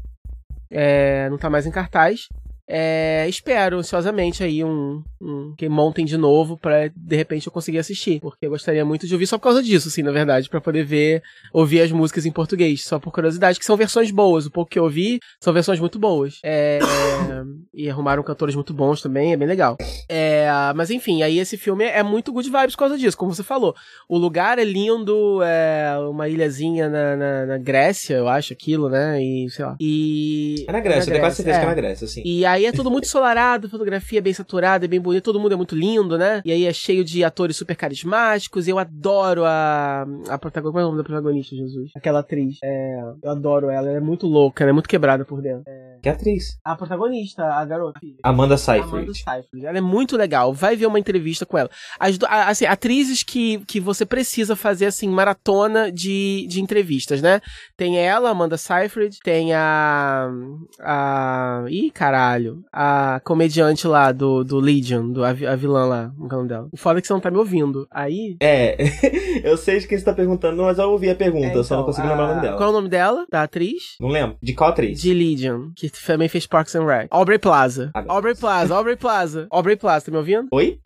É, 0.71 1.29
não 1.31 1.39
tá 1.39 1.51
mais 1.51 1.67
em 1.67 1.73
cartaz. 1.73 2.29
É, 2.69 3.27
espero 3.29 3.79
ansiosamente 3.79 4.43
aí 4.43 4.63
um, 4.63 5.03
um, 5.21 5.55
que 5.57 5.69
montem 5.69 6.05
de 6.05 6.17
novo 6.17 6.57
para 6.57 6.89
de 6.95 7.17
repente 7.17 7.47
eu 7.47 7.53
conseguir 7.53 7.79
assistir, 7.79 8.21
porque 8.21 8.47
eu 8.47 8.51
gostaria 8.51 8.85
muito 8.85 9.07
de 9.07 9.13
ouvir 9.13 9.27
só 9.27 9.37
por 9.37 9.45
causa 9.45 9.63
disso, 9.63 9.89
assim, 9.89 10.03
na 10.03 10.13
verdade, 10.13 10.49
para 10.49 10.61
poder 10.61 10.85
ver, 10.85 11.23
ouvir 11.53 11.81
as 11.83 11.91
músicas 11.91 12.25
em 12.25 12.31
português, 12.31 12.85
só 12.85 12.99
por 12.99 13.13
curiosidade, 13.13 13.59
que 13.59 13.65
são 13.65 13.77
versões 13.77 14.11
boas. 14.11 14.47
O 14.47 14.51
pouco 14.51 14.71
que 14.71 14.79
eu 14.79 14.85
ouvi 14.85 15.19
são 15.41 15.53
versões 15.53 15.81
muito 15.81 15.99
boas. 15.99 16.39
É, 16.45 16.79
é, 16.79 17.43
e 17.75 17.91
arrumaram 17.91 18.23
cantores 18.23 18.55
muito 18.55 18.73
bons 18.73 19.03
também, 19.03 19.33
é 19.33 19.37
bem 19.37 19.49
legal. 19.49 19.77
É, 20.09 20.47
mas 20.77 20.91
enfim, 20.91 21.23
aí 21.23 21.39
esse 21.39 21.57
filme 21.57 21.85
é 21.85 22.03
muito 22.03 22.33
good 22.33 22.49
vibes 22.49 22.75
por 22.75 22.81
causa 22.81 22.97
disso, 22.97 23.17
como 23.17 23.35
você 23.35 23.43
falou. 23.43 23.75
O 24.09 24.17
lugar 24.17 24.59
é 24.59 24.65
lindo, 24.65 25.41
é 25.43 25.99
uma 26.09 26.29
ilhazinha 26.29 26.89
na, 26.89 27.17
na, 27.17 27.47
na 27.47 27.59
Grécia, 27.59 28.15
eu 28.15 28.29
acho, 28.29 28.53
aquilo, 28.53 28.89
né? 28.89 29.21
E 29.21 29.51
sei 29.51 29.65
lá. 29.65 29.77
E. 29.81 30.65
É 30.69 30.73
na 30.73 30.81
Grécia, 30.81 31.11
eu 31.11 31.13
tenho 31.13 31.21
quase 31.21 31.37
certeza 31.37 31.57
é. 31.57 31.61
que 31.61 31.67
é 31.67 31.69
na 31.69 31.75
Grécia, 31.75 32.07
sim. 32.07 32.23
E 32.25 32.47
aí 32.53 32.67
é 32.67 32.73
tudo 32.73 32.91
muito 32.91 33.07
solarado, 33.07 33.69
fotografia 33.69 34.21
bem 34.21 34.33
saturada, 34.33 34.87
bem 34.87 35.01
bonita, 35.01 35.25
todo 35.25 35.41
mundo 35.41 35.53
é 35.53 35.57
muito 35.57 35.75
lindo, 35.75 36.19
né? 36.19 36.43
E 36.45 36.53
aí 36.53 36.65
é 36.65 36.73
cheio 36.73 37.05
de 37.05 37.25
atores 37.25 37.57
super 37.57 37.77
carismáticos. 37.77 38.69
Eu 38.69 38.79
adoro 38.79 39.45
a. 39.45 40.07
A 40.29 40.39
protagonista. 40.39 40.81
É 40.81 40.85
o 40.85 40.87
nome 40.87 40.99
da 40.99 41.05
protagonista, 41.05 41.57
Jesus? 41.57 41.91
Aquela 41.95 42.21
atriz. 42.21 42.59
É, 42.63 43.01
eu 43.23 43.31
adoro 43.31 43.71
ela, 43.71 43.89
ela 43.89 43.97
é 43.99 44.01
muito 44.01 44.27
louca, 44.27 44.63
ela 44.65 44.71
é 44.71 44.73
muito 44.73 44.89
quebrada 44.89 45.25
por 45.25 45.41
dentro. 45.41 45.65
É... 45.67 45.92
Que 46.03 46.09
atriz? 46.09 46.59
A 46.65 46.75
protagonista, 46.75 47.45
a 47.45 47.65
garota. 47.65 48.01
Amanda 48.23 48.57
Seyfried. 48.57 48.95
Amanda 48.95 49.15
Seyfried. 49.15 49.67
Ela 49.67 49.79
é 49.79 49.81
muito 49.81 50.17
legal. 50.17 50.53
Vai 50.53 50.77
ver 50.77 50.87
uma 50.87 50.99
entrevista 50.99 51.47
com 51.47 51.57
ela. 51.57 51.71
As, 51.99 52.19
assim, 52.29 52.67
atrizes 52.67 53.23
que, 53.23 53.59
que 53.67 53.79
você 53.79 54.05
precisa 54.05 54.57
fazer, 54.57 54.87
assim, 54.87 55.09
maratona 55.09 55.93
de, 55.93 56.47
de 56.49 56.61
entrevistas, 56.61 57.23
né? 57.23 57.41
Tem 57.77 57.99
ela, 57.99 58.31
Amanda 58.31 58.57
Seyfried, 58.57 59.19
tem 59.23 59.55
a. 59.55 60.29
A. 60.81 61.65
Ih, 61.69 61.91
caralho 61.91 62.65
a 62.73 63.21
comediante 63.25 63.87
lá 63.87 64.11
do, 64.13 64.43
do 64.43 64.59
Legion, 64.59 65.11
do, 65.11 65.25
a, 65.25 65.31
a 65.31 65.57
vilã 65.57 65.85
lá, 65.85 66.13
no 66.17 66.29
canal 66.29 66.47
dela. 66.47 66.69
O 66.73 66.77
foda 66.77 66.99
é 66.99 67.03
que 67.03 67.07
você 67.07 67.13
não 67.13 67.21
tá 67.21 67.31
me 67.31 67.37
ouvindo. 67.37 67.87
Aí. 67.91 68.37
É, 68.41 68.77
eu 69.45 69.57
sei 69.57 69.79
de 69.79 69.87
quem 69.87 69.99
você 69.99 70.05
tá 70.05 70.13
perguntando, 70.13 70.63
mas 70.63 70.79
eu 70.79 70.91
ouvi 70.91 71.11
a 71.11 71.15
pergunta, 71.15 71.47
é, 71.47 71.51
então, 71.51 71.63
só 71.63 71.75
não 71.75 71.83
então, 71.83 71.93
consegui 71.93 72.09
a... 72.09 72.11
lembrar 72.11 72.25
o 72.25 72.29
nome 72.29 72.41
dela. 72.43 72.57
Qual 72.57 72.69
é 72.69 72.71
o 72.71 72.75
nome 72.75 72.89
dela? 72.89 73.27
Da 73.31 73.43
atriz? 73.43 73.97
Não 74.01 74.09
lembro. 74.09 74.37
De 74.43 74.55
qual 74.55 74.71
atriz? 74.71 75.01
De 75.01 75.13
Legion, 75.13 75.71
que 75.77 75.89
também 76.07 76.29
fez 76.29 76.47
Parks 76.47 76.75
and 76.75 76.87
Rec. 76.87 77.09
Aubrey 77.11 77.39
Plaza. 77.39 77.91
Ah, 77.95 78.05
Aubrey 78.09 78.35
Plaza, 78.35 78.75
Aubrey 78.75 78.97
Plaza. 78.97 79.47
Aubrey 79.51 79.77
Plaza, 79.77 80.07
tá 80.07 80.13
me 80.13 80.19
ouvindo? 80.19 80.49
Oi? 80.53 80.81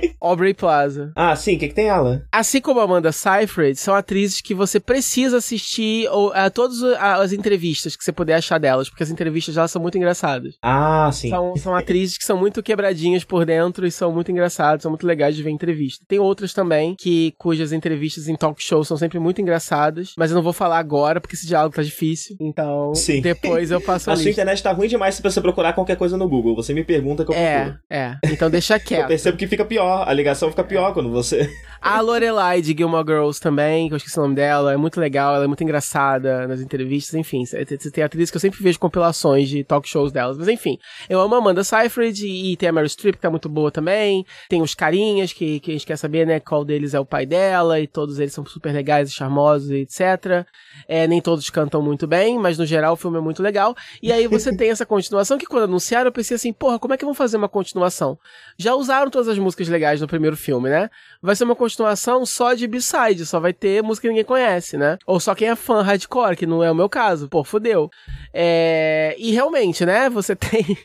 Aubrey 0.20 0.54
Plaza. 0.54 1.12
Ah, 1.14 1.34
sim, 1.36 1.56
o 1.56 1.58
que, 1.58 1.68
que 1.68 1.74
tem 1.74 1.88
ela? 1.88 2.22
Assim 2.32 2.60
como 2.60 2.80
a 2.80 2.84
Amanda 2.84 3.12
Seyfried, 3.12 3.76
são 3.76 3.94
atrizes 3.94 4.40
que 4.40 4.54
você 4.54 4.80
precisa 4.80 5.38
assistir 5.38 6.08
ou, 6.10 6.32
a 6.34 6.50
todas 6.50 6.82
as 6.82 7.32
entrevistas 7.32 7.96
que 7.96 8.04
você 8.04 8.12
puder 8.12 8.34
achar 8.34 8.58
delas, 8.58 8.88
porque 8.88 9.02
as 9.02 9.10
entrevistas 9.10 9.54
delas 9.54 9.70
são 9.70 9.80
muito 9.80 9.96
engraçadas. 9.96 10.54
Ah, 10.62 11.10
sim. 11.12 11.30
São, 11.30 11.56
são 11.56 11.74
atrizes 11.74 12.18
que 12.18 12.24
são 12.24 12.38
muito 12.38 12.62
quebradinhas 12.62 13.24
por 13.24 13.44
dentro 13.44 13.86
e 13.86 13.90
são 13.90 14.12
muito 14.12 14.30
engraçadas, 14.30 14.82
são 14.82 14.90
muito 14.90 15.06
legais 15.06 15.36
de 15.36 15.42
ver 15.42 15.50
entrevista. 15.50 16.04
Tem 16.08 16.18
outras 16.18 16.52
também 16.52 16.94
que 16.98 17.34
cujas 17.38 17.72
entrevistas 17.72 18.28
em 18.28 18.36
talk 18.36 18.62
show 18.62 18.84
são 18.84 18.96
sempre 18.96 19.18
muito 19.18 19.40
engraçadas, 19.40 20.12
mas 20.16 20.30
eu 20.30 20.34
não 20.34 20.42
vou 20.42 20.52
falar 20.52 20.78
agora 20.78 21.20
porque 21.20 21.34
esse 21.34 21.46
diálogo 21.46 21.74
tá 21.74 21.82
difícil. 21.82 22.36
Então, 22.40 22.94
sim. 22.94 23.20
depois 23.20 23.70
eu 23.70 23.80
passo 23.82 24.10
a, 24.10 24.14
a 24.14 24.16
sua 24.16 24.30
internet 24.30 24.62
tá 24.62 24.72
ruim 24.72 24.88
demais 24.88 25.14
se 25.14 25.22
você 25.22 25.40
procurar 25.40 25.72
qualquer 25.72 25.96
coisa 25.96 26.16
no 26.16 26.28
Google. 26.28 26.54
Você 26.56 26.72
me 26.72 26.84
pergunta 26.84 27.24
que 27.24 27.30
eu 27.32 27.36
é, 27.36 27.60
procuro. 27.60 27.78
É, 27.90 28.18
Então 28.24 28.50
deixa 28.50 28.78
quieto. 28.78 29.02
eu 29.02 29.08
percebo 29.08 29.36
que 29.36 29.46
fica 29.46 29.64
pior 29.64 29.85
pior, 29.86 30.08
a 30.08 30.12
ligação 30.12 30.50
fica 30.50 30.64
pior 30.64 30.92
quando 30.92 31.10
você. 31.10 31.48
A 31.80 32.00
Lorelai 32.00 32.60
de 32.60 32.74
Gilmore 32.76 33.04
Girls 33.06 33.40
também, 33.40 33.86
que 33.86 33.94
eu 33.94 33.96
esqueci 33.96 34.18
o 34.18 34.22
nome 34.22 34.34
dela, 34.34 34.72
é 34.72 34.76
muito 34.76 34.98
legal, 34.98 35.34
ela 35.34 35.44
é 35.44 35.46
muito 35.46 35.62
engraçada 35.62 36.46
nas 36.48 36.60
entrevistas, 36.60 37.14
enfim. 37.14 37.44
Tem 37.92 38.02
atriz 38.02 38.30
que 38.30 38.36
eu 38.36 38.40
sempre 38.40 38.62
vejo 38.62 38.78
compilações 38.78 39.48
de 39.48 39.62
talk 39.62 39.88
shows 39.88 40.10
delas, 40.10 40.36
mas 40.36 40.48
enfim. 40.48 40.78
Eu 41.08 41.20
amo 41.20 41.34
a 41.34 41.38
Amanda 41.38 41.62
Seyfried 41.62 42.26
e 42.26 42.56
tem 42.56 42.68
a 42.68 42.72
Meryl 42.72 42.88
Streep, 42.88 43.16
que 43.16 43.20
tá 43.20 43.30
muito 43.30 43.48
boa 43.48 43.70
também. 43.70 44.24
Tem 44.48 44.62
os 44.62 44.74
carinhas, 44.74 45.32
que, 45.32 45.60
que 45.60 45.70
a 45.70 45.74
gente 45.74 45.86
quer 45.86 45.96
saber, 45.96 46.26
né, 46.26 46.40
qual 46.40 46.64
deles 46.64 46.94
é 46.94 47.00
o 47.00 47.04
pai 47.04 47.24
dela, 47.24 47.78
e 47.78 47.86
todos 47.86 48.18
eles 48.18 48.32
são 48.32 48.44
super 48.44 48.72
legais 48.72 49.10
e 49.10 49.12
charmosos, 49.12 49.70
etc. 49.70 50.46
É, 50.88 51.06
nem 51.06 51.20
todos 51.20 51.48
cantam 51.50 51.80
muito 51.80 52.06
bem, 52.06 52.38
mas 52.38 52.58
no 52.58 52.66
geral 52.66 52.94
o 52.94 52.96
filme 52.96 53.18
é 53.18 53.20
muito 53.20 53.42
legal. 53.42 53.76
E 54.02 54.10
aí 54.12 54.26
você 54.26 54.54
tem 54.56 54.70
essa 54.70 54.86
continuação 54.86 55.38
que 55.38 55.46
quando 55.46 55.64
anunciaram 55.64 56.08
eu 56.08 56.12
pensei 56.12 56.34
assim, 56.34 56.52
porra, 56.52 56.78
como 56.78 56.94
é 56.94 56.96
que 56.96 57.04
vão 57.04 57.14
fazer 57.14 57.36
uma 57.36 57.48
continuação? 57.48 58.18
Já 58.58 58.74
usaram 58.74 59.10
todas 59.10 59.28
as 59.28 59.38
músicas 59.38 59.65
legais 59.68 60.00
no 60.00 60.06
primeiro 60.06 60.36
filme, 60.36 60.68
né? 60.68 60.90
Vai 61.22 61.34
ser 61.34 61.44
uma 61.44 61.56
continuação 61.56 62.24
só 62.24 62.54
de 62.54 62.66
B-side, 62.66 63.26
só 63.26 63.40
vai 63.40 63.52
ter 63.52 63.82
música 63.82 64.06
que 64.06 64.08
ninguém 64.08 64.24
conhece, 64.24 64.76
né? 64.76 64.98
Ou 65.06 65.18
só 65.18 65.34
quem 65.34 65.48
é 65.48 65.56
fã 65.56 65.82
hardcore, 65.82 66.36
que 66.36 66.46
não 66.46 66.62
é 66.62 66.70
o 66.70 66.74
meu 66.74 66.88
caso. 66.88 67.28
Pô, 67.28 67.42
fodeu. 67.42 67.90
É... 68.32 69.14
E 69.18 69.32
realmente, 69.32 69.84
né? 69.84 70.08
Você 70.10 70.36
tem 70.36 70.78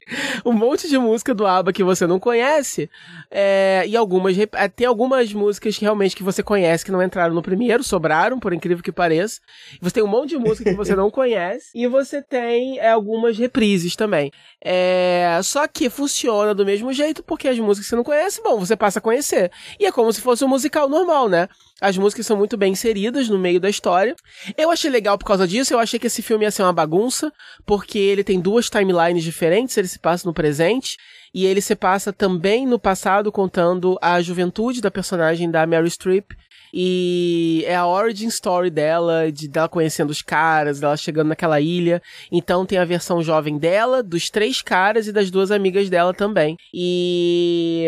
um 0.45 0.53
monte 0.53 0.87
de 0.87 0.97
música 0.97 1.33
do 1.33 1.45
ABBA 1.45 1.73
que 1.73 1.83
você 1.83 2.07
não 2.07 2.19
conhece. 2.19 2.89
É... 3.29 3.83
E 3.87 3.95
algumas. 3.95 4.37
É, 4.37 4.67
tem 4.67 4.87
algumas 4.87 5.33
músicas 5.33 5.77
que 5.77 5.83
realmente 5.83 6.15
que 6.15 6.23
você 6.23 6.41
conhece 6.41 6.85
que 6.85 6.91
não 6.91 7.03
entraram 7.03 7.33
no 7.33 7.41
primeiro, 7.41 7.83
sobraram, 7.83 8.39
por 8.39 8.53
incrível 8.53 8.83
que 8.83 8.91
pareça. 8.91 9.39
Você 9.81 9.95
tem 9.95 10.03
um 10.03 10.07
monte 10.07 10.29
de 10.29 10.37
música 10.37 10.69
que 10.69 10.75
você 10.75 10.95
não 10.97 11.11
conhece. 11.11 11.69
E 11.75 11.87
você 11.87 12.21
tem 12.21 12.79
é, 12.79 12.89
algumas 12.89 13.37
reprises 13.37 13.95
também. 13.95 14.31
É... 14.63 15.39
Só 15.43 15.67
que 15.67 15.89
funciona 15.89 16.55
do 16.55 16.65
mesmo 16.65 16.91
jeito, 16.93 17.21
porque 17.23 17.47
as 17.47 17.59
músicas 17.59 17.85
que 17.85 17.89
você 17.89 17.95
não 17.95 18.03
conhece, 18.03 18.41
bom, 18.41 18.59
você 18.59 18.70
passa 18.75 18.99
a 18.99 19.01
conhecer. 19.01 19.51
E 19.79 19.85
é 19.85 19.91
como 19.91 20.11
se 20.11 20.21
fosse 20.21 20.43
um 20.43 20.47
musical 20.47 20.89
normal, 20.89 21.29
né? 21.29 21.47
As 21.79 21.97
músicas 21.97 22.25
são 22.25 22.37
muito 22.37 22.57
bem 22.57 22.73
inseridas 22.73 23.27
no 23.27 23.39
meio 23.39 23.59
da 23.59 23.69
história. 23.69 24.15
Eu 24.57 24.69
achei 24.69 24.89
legal 24.89 25.17
por 25.17 25.25
causa 25.25 25.47
disso, 25.47 25.73
eu 25.73 25.79
achei 25.79 25.99
que 25.99 26.07
esse 26.07 26.21
filme 26.21 26.45
ia 26.45 26.51
ser 26.51 26.63
uma 26.63 26.73
bagunça, 26.73 27.31
porque 27.65 27.97
ele 27.97 28.23
tem 28.23 28.39
duas 28.39 28.69
timelines 28.69 29.23
diferentes, 29.23 29.75
ele 29.77 29.87
se 29.87 29.97
passa 29.97 30.27
no 30.27 30.33
presente, 30.33 30.97
e 31.33 31.45
ele 31.45 31.61
se 31.61 31.75
passa 31.75 32.13
também 32.13 32.67
no 32.67 32.77
passado 32.77 33.31
contando 33.31 33.97
a 34.01 34.21
juventude 34.21 34.81
da 34.81 34.91
personagem 34.91 35.49
da 35.49 35.65
Mary 35.65 35.89
Streep 35.89 36.31
e 36.73 37.63
é 37.65 37.75
a 37.75 37.87
origin 37.87 38.27
story 38.27 38.69
dela, 38.69 39.31
de 39.31 39.47
dela 39.47 39.69
conhecendo 39.69 40.09
os 40.09 40.21
caras, 40.21 40.79
dela 40.79 40.97
chegando 40.97 41.29
naquela 41.29 41.59
ilha. 41.59 42.01
Então 42.31 42.65
tem 42.65 42.77
a 42.77 42.85
versão 42.85 43.21
jovem 43.21 43.57
dela, 43.57 44.01
dos 44.01 44.29
três 44.29 44.61
caras 44.61 45.07
e 45.07 45.11
das 45.11 45.29
duas 45.29 45.51
amigas 45.51 45.89
dela 45.89 46.13
também. 46.13 46.57
E 46.73 47.87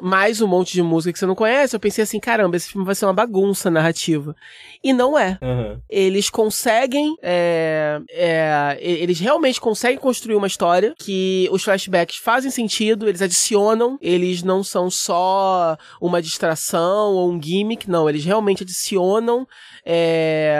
mais 0.00 0.40
um 0.40 0.46
monte 0.46 0.72
de 0.72 0.82
música 0.82 1.12
que 1.12 1.18
você 1.18 1.26
não 1.26 1.34
conhece. 1.34 1.76
Eu 1.76 1.80
pensei 1.80 2.02
assim, 2.02 2.18
caramba, 2.18 2.56
esse 2.56 2.70
filme 2.70 2.84
vai 2.84 2.94
ser 2.94 3.06
uma 3.06 3.12
bagunça 3.12 3.70
narrativa. 3.70 4.34
E 4.82 4.92
não 4.92 5.18
é. 5.18 5.38
Uhum. 5.40 5.80
Eles 5.88 6.28
conseguem, 6.28 7.14
é, 7.22 8.00
é, 8.10 8.78
eles 8.80 9.20
realmente 9.20 9.60
conseguem 9.60 9.98
construir 9.98 10.34
uma 10.34 10.46
história 10.46 10.94
que 10.98 11.48
os 11.52 11.62
flashbacks 11.62 12.16
fazem 12.16 12.50
sentido, 12.50 13.08
eles 13.08 13.22
adicionam, 13.22 13.96
eles 14.00 14.42
não 14.42 14.64
são 14.64 14.90
só 14.90 15.76
uma 16.00 16.20
distração 16.20 17.12
ou 17.12 17.30
um 17.30 17.40
gimmick, 17.40 17.88
não, 17.92 18.08
eles 18.08 18.24
realmente 18.24 18.62
adicionam 18.64 19.46
é, 19.84 20.56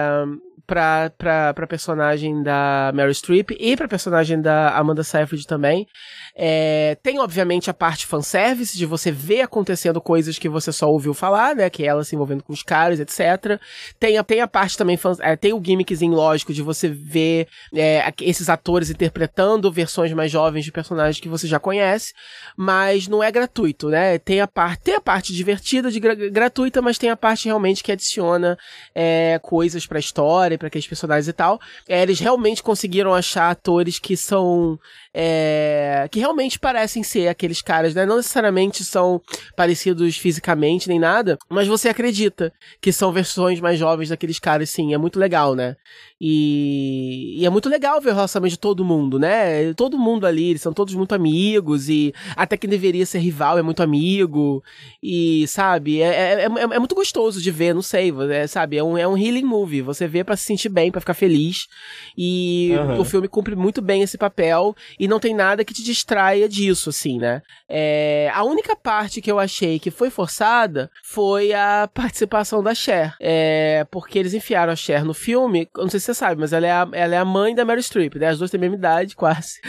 pra, 0.66 1.10
pra, 1.16 1.54
pra 1.54 1.66
personagem 1.66 2.42
da 2.42 2.92
Mary 2.94 3.14
Streep 3.14 3.50
e 3.58 3.76
pra 3.76 3.88
personagem 3.88 4.40
da 4.40 4.76
Amanda 4.76 5.02
Seyfried 5.02 5.46
também. 5.46 5.86
É, 6.34 6.96
tem, 7.02 7.18
obviamente, 7.18 7.68
a 7.68 7.74
parte 7.74 8.06
fanservice, 8.06 8.76
de 8.76 8.86
você 8.86 9.10
ver 9.10 9.42
acontecendo 9.42 10.00
coisas 10.00 10.38
que 10.38 10.48
você 10.48 10.72
só 10.72 10.90
ouviu 10.90 11.12
falar, 11.12 11.54
né? 11.54 11.68
Que 11.68 11.84
é 11.84 11.86
ela 11.86 12.04
se 12.04 12.14
envolvendo 12.14 12.42
com 12.42 12.52
os 12.52 12.62
caras, 12.62 12.98
etc. 13.00 13.60
Tem 13.98 14.16
a, 14.16 14.24
tem 14.24 14.40
a 14.40 14.48
parte 14.48 14.76
também, 14.76 14.98
é, 15.20 15.36
tem 15.36 15.52
o 15.52 15.62
gimmickzinho 15.62 16.14
lógico 16.14 16.52
de 16.52 16.62
você 16.62 16.88
ver 16.88 17.48
é, 17.74 18.12
esses 18.20 18.48
atores 18.48 18.90
interpretando 18.90 19.70
versões 19.70 20.12
mais 20.12 20.30
jovens 20.30 20.64
de 20.64 20.72
personagens 20.72 21.20
que 21.20 21.28
você 21.28 21.46
já 21.46 21.58
conhece, 21.58 22.14
mas 22.56 23.06
não 23.08 23.22
é 23.22 23.30
gratuito, 23.30 23.88
né? 23.88 24.18
Tem 24.18 24.40
a 24.40 24.48
parte, 24.48 24.82
tem 24.82 24.94
a 24.94 25.00
parte 25.00 25.34
divertida, 25.34 25.90
de 25.90 26.00
gra 26.00 26.14
gratuita, 26.14 26.80
mas 26.80 26.98
tem 26.98 27.10
a 27.10 27.16
parte 27.16 27.46
realmente 27.46 27.82
que 27.82 27.92
adiciona 27.92 28.56
é, 28.94 29.38
coisas 29.42 29.86
pra 29.86 29.98
história, 29.98 30.56
para 30.56 30.68
aqueles 30.68 30.86
personagens 30.86 31.28
e 31.28 31.32
tal. 31.32 31.60
É, 31.86 32.02
eles 32.02 32.20
realmente 32.20 32.62
conseguiram 32.62 33.12
achar 33.12 33.50
atores 33.50 33.98
que 33.98 34.16
são 34.16 34.78
é, 35.14 36.08
que 36.10 36.18
realmente 36.18 36.58
parecem 36.58 37.02
ser 37.02 37.28
aqueles 37.28 37.60
caras, 37.60 37.94
né? 37.94 38.06
Não 38.06 38.16
necessariamente 38.16 38.84
são 38.84 39.20
parecidos 39.54 40.16
fisicamente 40.16 40.88
nem 40.88 40.98
nada, 40.98 41.38
mas 41.48 41.68
você 41.68 41.88
acredita 41.88 42.52
que 42.80 42.92
são 42.92 43.12
versões 43.12 43.60
mais 43.60 43.78
jovens 43.78 44.08
daqueles 44.08 44.38
caras, 44.38 44.70
sim. 44.70 44.94
É 44.94 44.98
muito 44.98 45.18
legal, 45.18 45.54
né? 45.54 45.76
E, 46.24 47.40
e, 47.40 47.44
é 47.44 47.50
muito 47.50 47.68
legal 47.68 48.00
ver 48.00 48.10
o 48.10 48.14
relacionamento 48.14 48.52
de 48.52 48.58
todo 48.58 48.84
mundo, 48.84 49.18
né? 49.18 49.74
Todo 49.74 49.98
mundo 49.98 50.24
ali, 50.26 50.50
eles 50.50 50.62
são 50.62 50.72
todos 50.72 50.94
muito 50.94 51.14
amigos 51.14 51.88
e 51.88 52.14
até 52.36 52.56
quem 52.56 52.70
deveria 52.70 53.04
ser 53.04 53.18
rival 53.18 53.58
é 53.58 53.62
muito 53.62 53.82
amigo 53.82 54.62
e, 55.02 55.46
sabe, 55.48 56.00
é, 56.00 56.06
é, 56.06 56.44
é, 56.44 56.46
é 56.46 56.78
muito 56.78 56.94
gostoso 56.94 57.42
de 57.42 57.50
ver, 57.50 57.74
não 57.74 57.82
sei, 57.82 58.12
é, 58.30 58.46
sabe, 58.46 58.76
é 58.76 58.84
um, 58.84 58.96
é 58.96 59.06
um 59.06 59.18
healing 59.18 59.44
movie, 59.44 59.82
você 59.82 60.06
vê 60.06 60.22
para 60.22 60.36
se 60.36 60.44
sentir 60.44 60.68
bem, 60.68 60.92
para 60.92 61.00
ficar 61.00 61.14
feliz 61.14 61.66
e 62.16 62.70
uhum. 62.78 63.00
o 63.00 63.04
filme 63.04 63.26
cumpre 63.26 63.56
muito 63.56 63.82
bem 63.82 64.02
esse 64.02 64.16
papel 64.16 64.76
e 65.02 65.08
não 65.08 65.18
tem 65.18 65.34
nada 65.34 65.64
que 65.64 65.74
te 65.74 65.82
distraia 65.82 66.48
disso, 66.48 66.90
assim, 66.90 67.18
né? 67.18 67.42
É, 67.68 68.30
a 68.32 68.44
única 68.44 68.76
parte 68.76 69.20
que 69.20 69.32
eu 69.32 69.40
achei 69.40 69.80
que 69.80 69.90
foi 69.90 70.10
forçada 70.10 70.88
foi 71.02 71.52
a 71.52 71.90
participação 71.92 72.62
da 72.62 72.72
Cher, 72.72 73.16
é, 73.20 73.84
porque 73.90 74.16
eles 74.16 74.32
enfiaram 74.32 74.72
a 74.72 74.76
Cher 74.76 75.04
no 75.04 75.12
filme, 75.12 75.68
não 75.76 75.88
sei 75.88 75.98
se 75.98 76.06
você 76.06 76.14
sabe, 76.14 76.40
mas 76.40 76.52
ela 76.52 76.68
é 76.68 76.70
a, 76.70 76.88
ela 76.92 77.16
é 77.16 77.18
a 77.18 77.24
mãe 77.24 77.52
da 77.52 77.64
Mary 77.64 77.82
Streep, 77.82 78.14
né? 78.14 78.28
As 78.28 78.38
duas 78.38 78.48
têm 78.48 78.58
a 78.58 78.60
mesma 78.60 78.76
idade, 78.76 79.16
quase. 79.16 79.60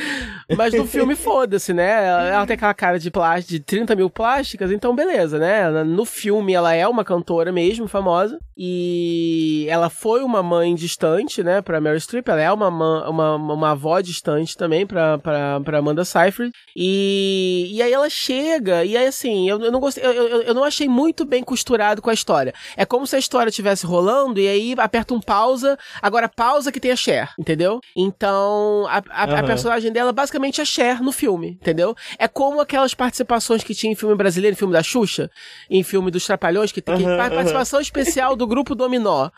Mas 0.57 0.73
no 0.73 0.85
filme, 0.85 1.15
foda-se, 1.15 1.73
né? 1.73 2.07
Ela, 2.07 2.27
ela, 2.27 2.45
tem 2.45 2.55
aquela 2.55 2.73
cara 2.73 2.99
de 2.99 3.09
plástico, 3.09 3.51
de 3.51 3.59
30 3.59 3.95
mil 3.95 4.09
plásticas, 4.09 4.71
então 4.71 4.95
beleza, 4.95 5.39
né? 5.39 5.83
no 5.83 6.05
filme, 6.05 6.53
ela 6.53 6.73
é 6.73 6.87
uma 6.87 7.03
cantora 7.03 7.51
mesmo, 7.51 7.87
famosa. 7.87 8.37
E 8.55 9.65
ela 9.69 9.89
foi 9.89 10.23
uma 10.23 10.43
mãe 10.43 10.75
distante, 10.75 11.43
né, 11.43 11.61
pra 11.61 11.81
Mary 11.81 11.99
Streep. 11.99 12.27
Ela 12.27 12.41
é 12.41 12.51
uma, 12.51 12.67
uma, 13.09 13.35
uma 13.35 13.71
avó 13.71 13.99
distante 13.99 14.55
também 14.55 14.85
pra, 14.85 15.17
pra, 15.17 15.59
pra 15.61 15.79
Amanda 15.79 16.05
Seyfried. 16.05 16.51
E, 16.75 17.71
e 17.71 17.81
aí 17.81 17.91
ela 17.91 18.09
chega, 18.09 18.85
e 18.85 18.95
aí 18.95 19.07
assim, 19.07 19.49
eu, 19.49 19.59
eu 19.59 19.71
não 19.71 19.79
gostei, 19.79 20.05
eu, 20.05 20.11
eu, 20.11 20.41
eu 20.43 20.53
não 20.53 20.63
achei 20.63 20.87
muito 20.87 21.25
bem 21.25 21.43
costurado 21.43 22.01
com 22.01 22.09
a 22.09 22.13
história. 22.13 22.53
É 22.77 22.85
como 22.85 23.07
se 23.07 23.15
a 23.15 23.19
história 23.19 23.49
estivesse 23.49 23.85
rolando, 23.85 24.39
e 24.39 24.47
aí 24.47 24.75
aperta 24.77 25.13
um 25.13 25.19
pausa, 25.19 25.77
agora 26.01 26.29
pausa 26.29 26.71
que 26.71 26.79
tem 26.79 26.91
a 26.91 26.95
Cher, 26.95 27.29
entendeu? 27.39 27.79
Então, 27.97 28.85
a, 28.87 28.97
a, 29.09 29.27
uhum. 29.27 29.35
a 29.37 29.43
personagem 29.43 29.91
dela 29.91 30.11
basicamente 30.11 30.32
é 30.37 30.61
a 30.61 30.65
Cher 30.65 31.01
no 31.01 31.11
filme, 31.11 31.57
entendeu? 31.61 31.95
É 32.17 32.27
como 32.27 32.61
aquelas 32.61 32.93
participações 32.93 33.63
que 33.63 33.73
tinha 33.73 33.91
em 33.91 33.95
filme 33.95 34.15
brasileiro, 34.15 34.53
em 34.53 34.57
filme 34.57 34.73
da 34.73 34.83
Xuxa, 34.83 35.29
em 35.69 35.83
filme 35.83 36.09
dos 36.11 36.25
Trapalhões, 36.25 36.71
que 36.71 36.81
tem 36.81 36.95
uhum, 36.95 37.17
participação 37.17 37.77
uhum. 37.77 37.83
especial 37.83 38.35
do 38.35 38.47
grupo 38.47 38.75
Dominó. 38.75 39.29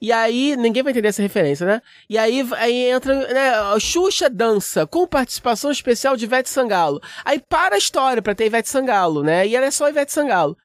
E 0.00 0.10
aí, 0.10 0.56
ninguém 0.56 0.82
vai 0.82 0.90
entender 0.90 1.08
essa 1.08 1.22
referência, 1.22 1.64
né? 1.64 1.80
E 2.10 2.18
aí, 2.18 2.44
aí 2.56 2.90
entra, 2.90 3.14
né, 3.14 3.52
Xuxa 3.78 4.28
dança, 4.28 4.84
com 4.84 5.06
participação 5.06 5.70
especial 5.70 6.16
de 6.16 6.24
Ivete 6.24 6.50
Sangalo. 6.50 7.00
Aí 7.24 7.38
para 7.38 7.76
a 7.76 7.78
história 7.78 8.20
pra 8.20 8.34
ter 8.34 8.46
Ivete 8.46 8.68
Sangalo, 8.68 9.22
né? 9.22 9.46
E 9.46 9.54
ela 9.54 9.66
é 9.66 9.70
só 9.70 9.88
Ivete 9.88 10.12
Sangalo. 10.12 10.56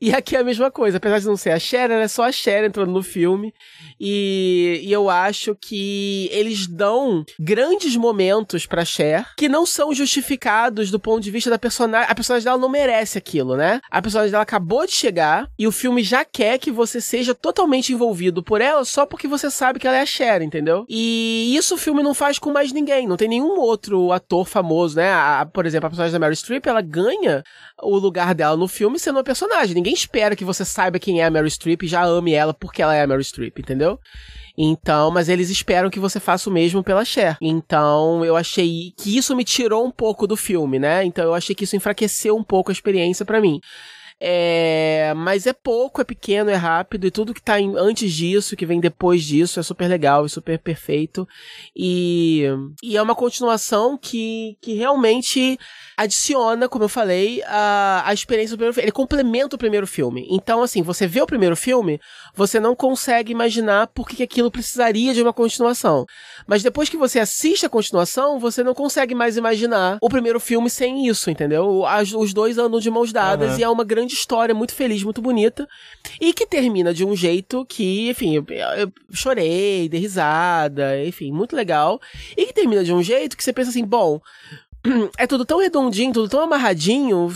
E 0.00 0.12
aqui 0.14 0.34
é 0.34 0.40
a 0.40 0.44
mesma 0.44 0.70
coisa, 0.70 0.96
apesar 0.96 1.18
de 1.18 1.26
não 1.26 1.36
ser 1.36 1.50
a 1.50 1.58
Cher, 1.58 1.90
ela 1.90 2.02
é 2.02 2.08
só 2.08 2.24
a 2.24 2.32
Cher 2.32 2.64
entrando 2.64 2.90
no 2.90 3.02
filme. 3.02 3.52
E, 4.00 4.80
e 4.82 4.90
eu 4.90 5.10
acho 5.10 5.54
que 5.54 6.28
eles 6.32 6.66
dão 6.66 7.22
grandes 7.38 7.94
momentos 7.96 8.64
pra 8.64 8.84
Cher 8.84 9.26
que 9.36 9.48
não 9.48 9.66
são 9.66 9.92
justificados 9.92 10.90
do 10.90 10.98
ponto 10.98 11.20
de 11.22 11.30
vista 11.30 11.50
da 11.50 11.58
personagem. 11.58 12.10
A 12.10 12.14
personagem 12.14 12.44
dela 12.44 12.56
não 12.56 12.68
merece 12.68 13.18
aquilo, 13.18 13.56
né? 13.56 13.80
A 13.90 14.00
personagem 14.00 14.30
dela 14.30 14.42
acabou 14.42 14.86
de 14.86 14.92
chegar 14.92 15.46
e 15.58 15.66
o 15.66 15.72
filme 15.72 16.02
já 16.02 16.24
quer 16.24 16.58
que 16.58 16.70
você 16.70 16.98
seja 16.98 17.34
totalmente 17.34 17.92
envolvido 17.92 18.42
por 18.42 18.62
ela 18.62 18.84
só 18.86 19.04
porque 19.04 19.28
você 19.28 19.50
sabe 19.50 19.78
que 19.78 19.86
ela 19.86 19.98
é 19.98 20.00
a 20.00 20.06
Cher, 20.06 20.40
entendeu? 20.40 20.86
E 20.88 21.54
isso 21.54 21.74
o 21.74 21.78
filme 21.78 22.02
não 22.02 22.14
faz 22.14 22.38
com 22.38 22.50
mais 22.50 22.72
ninguém. 22.72 23.06
Não 23.06 23.18
tem 23.18 23.28
nenhum 23.28 23.60
outro 23.60 24.12
ator 24.12 24.46
famoso, 24.46 24.96
né? 24.96 25.12
A, 25.12 25.44
por 25.44 25.66
exemplo, 25.66 25.86
a 25.86 25.90
personagem 25.90 26.12
da 26.12 26.18
Mary 26.18 26.36
Streep, 26.36 26.66
ela 26.66 26.80
ganha 26.80 27.44
o 27.82 27.98
lugar 27.98 28.34
dela 28.34 28.56
no 28.56 28.66
filme 28.66 28.98
sendo 28.98 29.16
uma 29.16 29.24
personagem. 29.24 29.74
Ninguém 29.74 29.89
espera 29.92 30.36
que 30.36 30.44
você 30.44 30.64
saiba 30.64 30.98
quem 30.98 31.20
é 31.20 31.24
a 31.24 31.30
Mary 31.30 31.50
Streep 31.50 31.82
e 31.82 31.88
já 31.88 32.04
ame 32.04 32.32
ela 32.32 32.52
porque 32.52 32.82
ela 32.82 32.94
é 32.94 33.02
a 33.02 33.06
Mary 33.06 33.24
Streep, 33.24 33.58
entendeu? 33.58 33.98
Então, 34.56 35.10
mas 35.10 35.28
eles 35.28 35.48
esperam 35.48 35.88
que 35.88 35.98
você 35.98 36.20
faça 36.20 36.50
o 36.50 36.52
mesmo 36.52 36.82
pela 36.82 37.04
Cher. 37.04 37.38
Então, 37.40 38.24
eu 38.24 38.36
achei 38.36 38.92
que 38.96 39.16
isso 39.16 39.34
me 39.34 39.44
tirou 39.44 39.86
um 39.86 39.90
pouco 39.90 40.26
do 40.26 40.36
filme, 40.36 40.78
né? 40.78 41.04
Então, 41.04 41.24
eu 41.24 41.34
achei 41.34 41.54
que 41.54 41.64
isso 41.64 41.76
enfraqueceu 41.76 42.36
um 42.36 42.44
pouco 42.44 42.70
a 42.70 42.72
experiência 42.72 43.24
para 43.24 43.40
mim. 43.40 43.60
É, 44.22 45.14
mas 45.16 45.46
é 45.46 45.52
pouco, 45.52 46.00
é 46.00 46.04
pequeno, 46.04 46.50
é 46.50 46.54
rápido, 46.54 47.06
e 47.06 47.10
tudo 47.10 47.32
que 47.32 47.42
tá 47.42 47.58
em, 47.58 47.74
antes 47.76 48.12
disso, 48.12 48.54
que 48.54 48.66
vem 48.66 48.78
depois 48.78 49.24
disso, 49.24 49.58
é 49.58 49.62
super 49.62 49.88
legal 49.88 50.26
e 50.26 50.28
super 50.28 50.58
perfeito. 50.58 51.26
E, 51.74 52.44
e 52.82 52.96
é 52.96 53.02
uma 53.02 53.14
continuação 53.14 53.96
que, 53.96 54.58
que 54.60 54.74
realmente 54.74 55.58
adiciona, 55.96 56.68
como 56.68 56.84
eu 56.84 56.88
falei, 56.88 57.42
a, 57.46 58.02
a 58.06 58.12
experiência 58.12 58.56
do 58.56 58.58
primeiro 58.58 58.74
filme. 58.74 58.84
Ele 58.84 58.92
complementa 58.92 59.56
o 59.56 59.58
primeiro 59.58 59.86
filme. 59.86 60.26
Então, 60.30 60.62
assim, 60.62 60.82
você 60.82 61.06
vê 61.06 61.20
o 61.22 61.26
primeiro 61.26 61.56
filme, 61.56 62.00
você 62.34 62.60
não 62.60 62.74
consegue 62.76 63.32
imaginar 63.32 63.86
por 63.88 64.08
que 64.08 64.22
aquilo 64.22 64.50
precisaria 64.50 65.14
de 65.14 65.22
uma 65.22 65.32
continuação. 65.32 66.04
Mas 66.46 66.62
depois 66.62 66.88
que 66.88 66.96
você 66.96 67.18
assiste 67.20 67.64
a 67.64 67.70
continuação, 67.70 68.38
você 68.38 68.62
não 68.62 68.74
consegue 68.74 69.14
mais 69.14 69.36
imaginar 69.36 69.98
o 70.00 70.08
primeiro 70.08 70.40
filme 70.40 70.68
sem 70.68 71.06
isso, 71.06 71.30
entendeu? 71.30 71.86
As, 71.86 72.12
os 72.12 72.32
dois 72.32 72.58
andam 72.58 72.80
de 72.80 72.90
mãos 72.90 73.12
dadas 73.12 73.52
uhum. 73.52 73.58
e 73.58 73.62
é 73.62 73.68
uma 73.68 73.84
grande 73.84 74.09
história, 74.14 74.54
muito 74.54 74.74
feliz, 74.74 75.02
muito 75.02 75.20
bonita. 75.20 75.68
E 76.20 76.32
que 76.32 76.46
termina 76.46 76.92
de 76.92 77.04
um 77.04 77.14
jeito 77.14 77.64
que, 77.66 78.10
enfim, 78.10 78.36
eu, 78.36 78.44
eu 78.76 78.92
chorei, 79.12 79.88
dei 79.88 80.00
risada, 80.00 81.04
enfim, 81.04 81.32
muito 81.32 81.54
legal. 81.54 82.00
E 82.36 82.46
que 82.46 82.52
termina 82.52 82.84
de 82.84 82.92
um 82.92 83.02
jeito 83.02 83.36
que 83.36 83.44
você 83.44 83.52
pensa 83.52 83.70
assim, 83.70 83.84
bom, 83.84 84.20
é 85.18 85.26
tudo 85.26 85.44
tão 85.44 85.58
redondinho, 85.58 86.12
tudo 86.12 86.28
tão 86.28 86.40
amarradinho, 86.40 87.28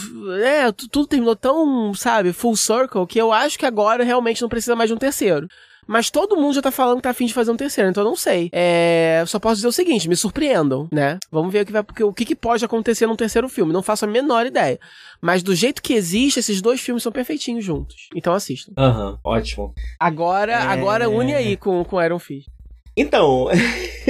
é, 0.43 0.73
tudo 0.73 1.07
terminou 1.07 1.37
tão, 1.37 1.95
sabe, 1.95 2.33
full 2.33 2.57
circle, 2.57 3.07
que 3.07 3.21
eu 3.21 3.33
acho 3.33 3.59
que 3.59 3.67
agora 3.67 4.05
realmente 4.05 4.43
não 4.43 4.49
precisa 4.49 4.77
mais 4.77 4.89
de 4.89 4.95
um 4.95 4.99
terceiro. 4.99 5.49
Mas 5.87 6.11
todo 6.11 6.37
mundo 6.37 6.55
já 6.55 6.63
tá 6.63 6.71
falando 6.71 6.97
que 6.97 7.03
tá 7.03 7.11
afim 7.11 7.27
de 7.27 7.35
fazer 7.35 7.51
um 7.51 7.57
terceiro, 7.57 7.91
então 7.91 8.03
eu 8.03 8.09
não 8.09 8.17
sei. 8.17 8.49
É, 8.53 9.23
só 9.27 9.39
posso 9.39 9.57
dizer 9.57 9.69
o 9.69 9.73
seguinte, 9.73 10.09
me 10.09 10.17
surpreendam, 10.17 10.89
né? 10.93 11.19
Vamos 11.31 11.53
ver 11.53 11.63
o 11.63 11.67
que 11.67 11.73
vai, 11.73 11.83
porque 11.83 12.03
o 12.03 12.13
que, 12.13 12.25
que 12.25 12.35
pode 12.35 12.65
acontecer 12.65 13.07
num 13.07 13.17
terceiro 13.17 13.49
filme. 13.49 13.73
Não 13.73 13.83
faço 13.83 14.05
a 14.05 14.09
menor 14.09 14.47
ideia. 14.47 14.79
Mas 15.21 15.43
do 15.43 15.55
jeito 15.55 15.83
que 15.83 15.95
existe, 15.95 16.41
esses 16.41 16.61
dois 16.61 16.81
filmes 16.81 17.03
são 17.03 17.13
perfeitinhos 17.13 17.65
juntos. 17.65 18.09
Então 18.15 18.33
assistam. 18.35 18.73
Aham, 18.77 19.11
uhum, 19.11 19.19
ótimo. 19.25 19.75
Agora, 19.99 20.53
é... 20.53 20.57
agora 20.57 21.09
une 21.09 21.35
aí 21.35 21.57
com, 21.57 21.85
com 21.85 22.03
Iron 22.03 22.19
Fist. 22.19 22.49
Então, 22.97 23.49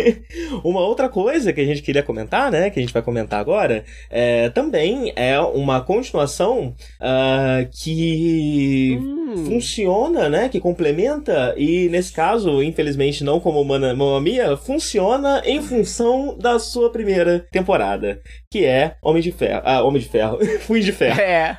uma 0.63 0.81
outra 0.81 1.09
coisa 1.09 1.53
que 1.53 1.61
a 1.61 1.65
gente 1.65 1.81
queria 1.81 2.03
comentar, 2.03 2.51
né, 2.51 2.69
que 2.69 2.79
a 2.79 2.83
gente 2.83 2.93
vai 2.93 3.03
comentar 3.03 3.41
agora, 3.41 3.85
é, 4.11 4.51
também 4.51 5.13
é 5.17 5.41
uma 5.41 5.81
continuação 5.81 6.75
uh, 7.01 7.69
que 7.73 8.99
hum. 9.01 9.47
funciona, 9.47 10.29
né, 10.29 10.49
que 10.51 10.61
complementa 10.61 11.55
e 11.57 11.89
nesse 11.89 12.13
caso, 12.13 12.63
infelizmente 12.63 13.25
não 13.25 13.41
como 13.41 13.65
Mamma 13.65 14.21
Mia, 14.21 14.57
funciona 14.57 15.43
em 15.47 15.63
função 15.63 16.37
da 16.37 16.59
sua 16.59 16.91
primeira 16.91 17.47
temporada, 17.51 18.21
que 18.51 18.67
é 18.67 18.97
Homem 19.03 19.23
de 19.23 19.33
Ferro. 19.33 19.63
Ah, 19.65 19.83
Homem 19.83 20.03
de 20.03 20.09
Ferro. 20.09 20.39
Fui 20.61 20.81
de 20.81 20.93
Ferro. 20.93 21.21
É. 21.21 21.57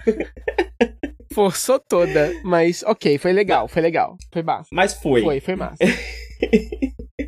Forçou 1.33 1.79
toda, 1.79 2.31
mas 2.43 2.83
ok, 2.83 3.17
foi 3.17 3.33
legal, 3.33 3.67
foi 3.67 3.81
legal. 3.81 4.15
Foi 4.31 4.43
massa. 4.43 4.69
Mas 4.71 4.93
foi. 4.93 5.21
Foi, 5.21 5.39
foi 5.39 5.55
massa. 5.55 5.77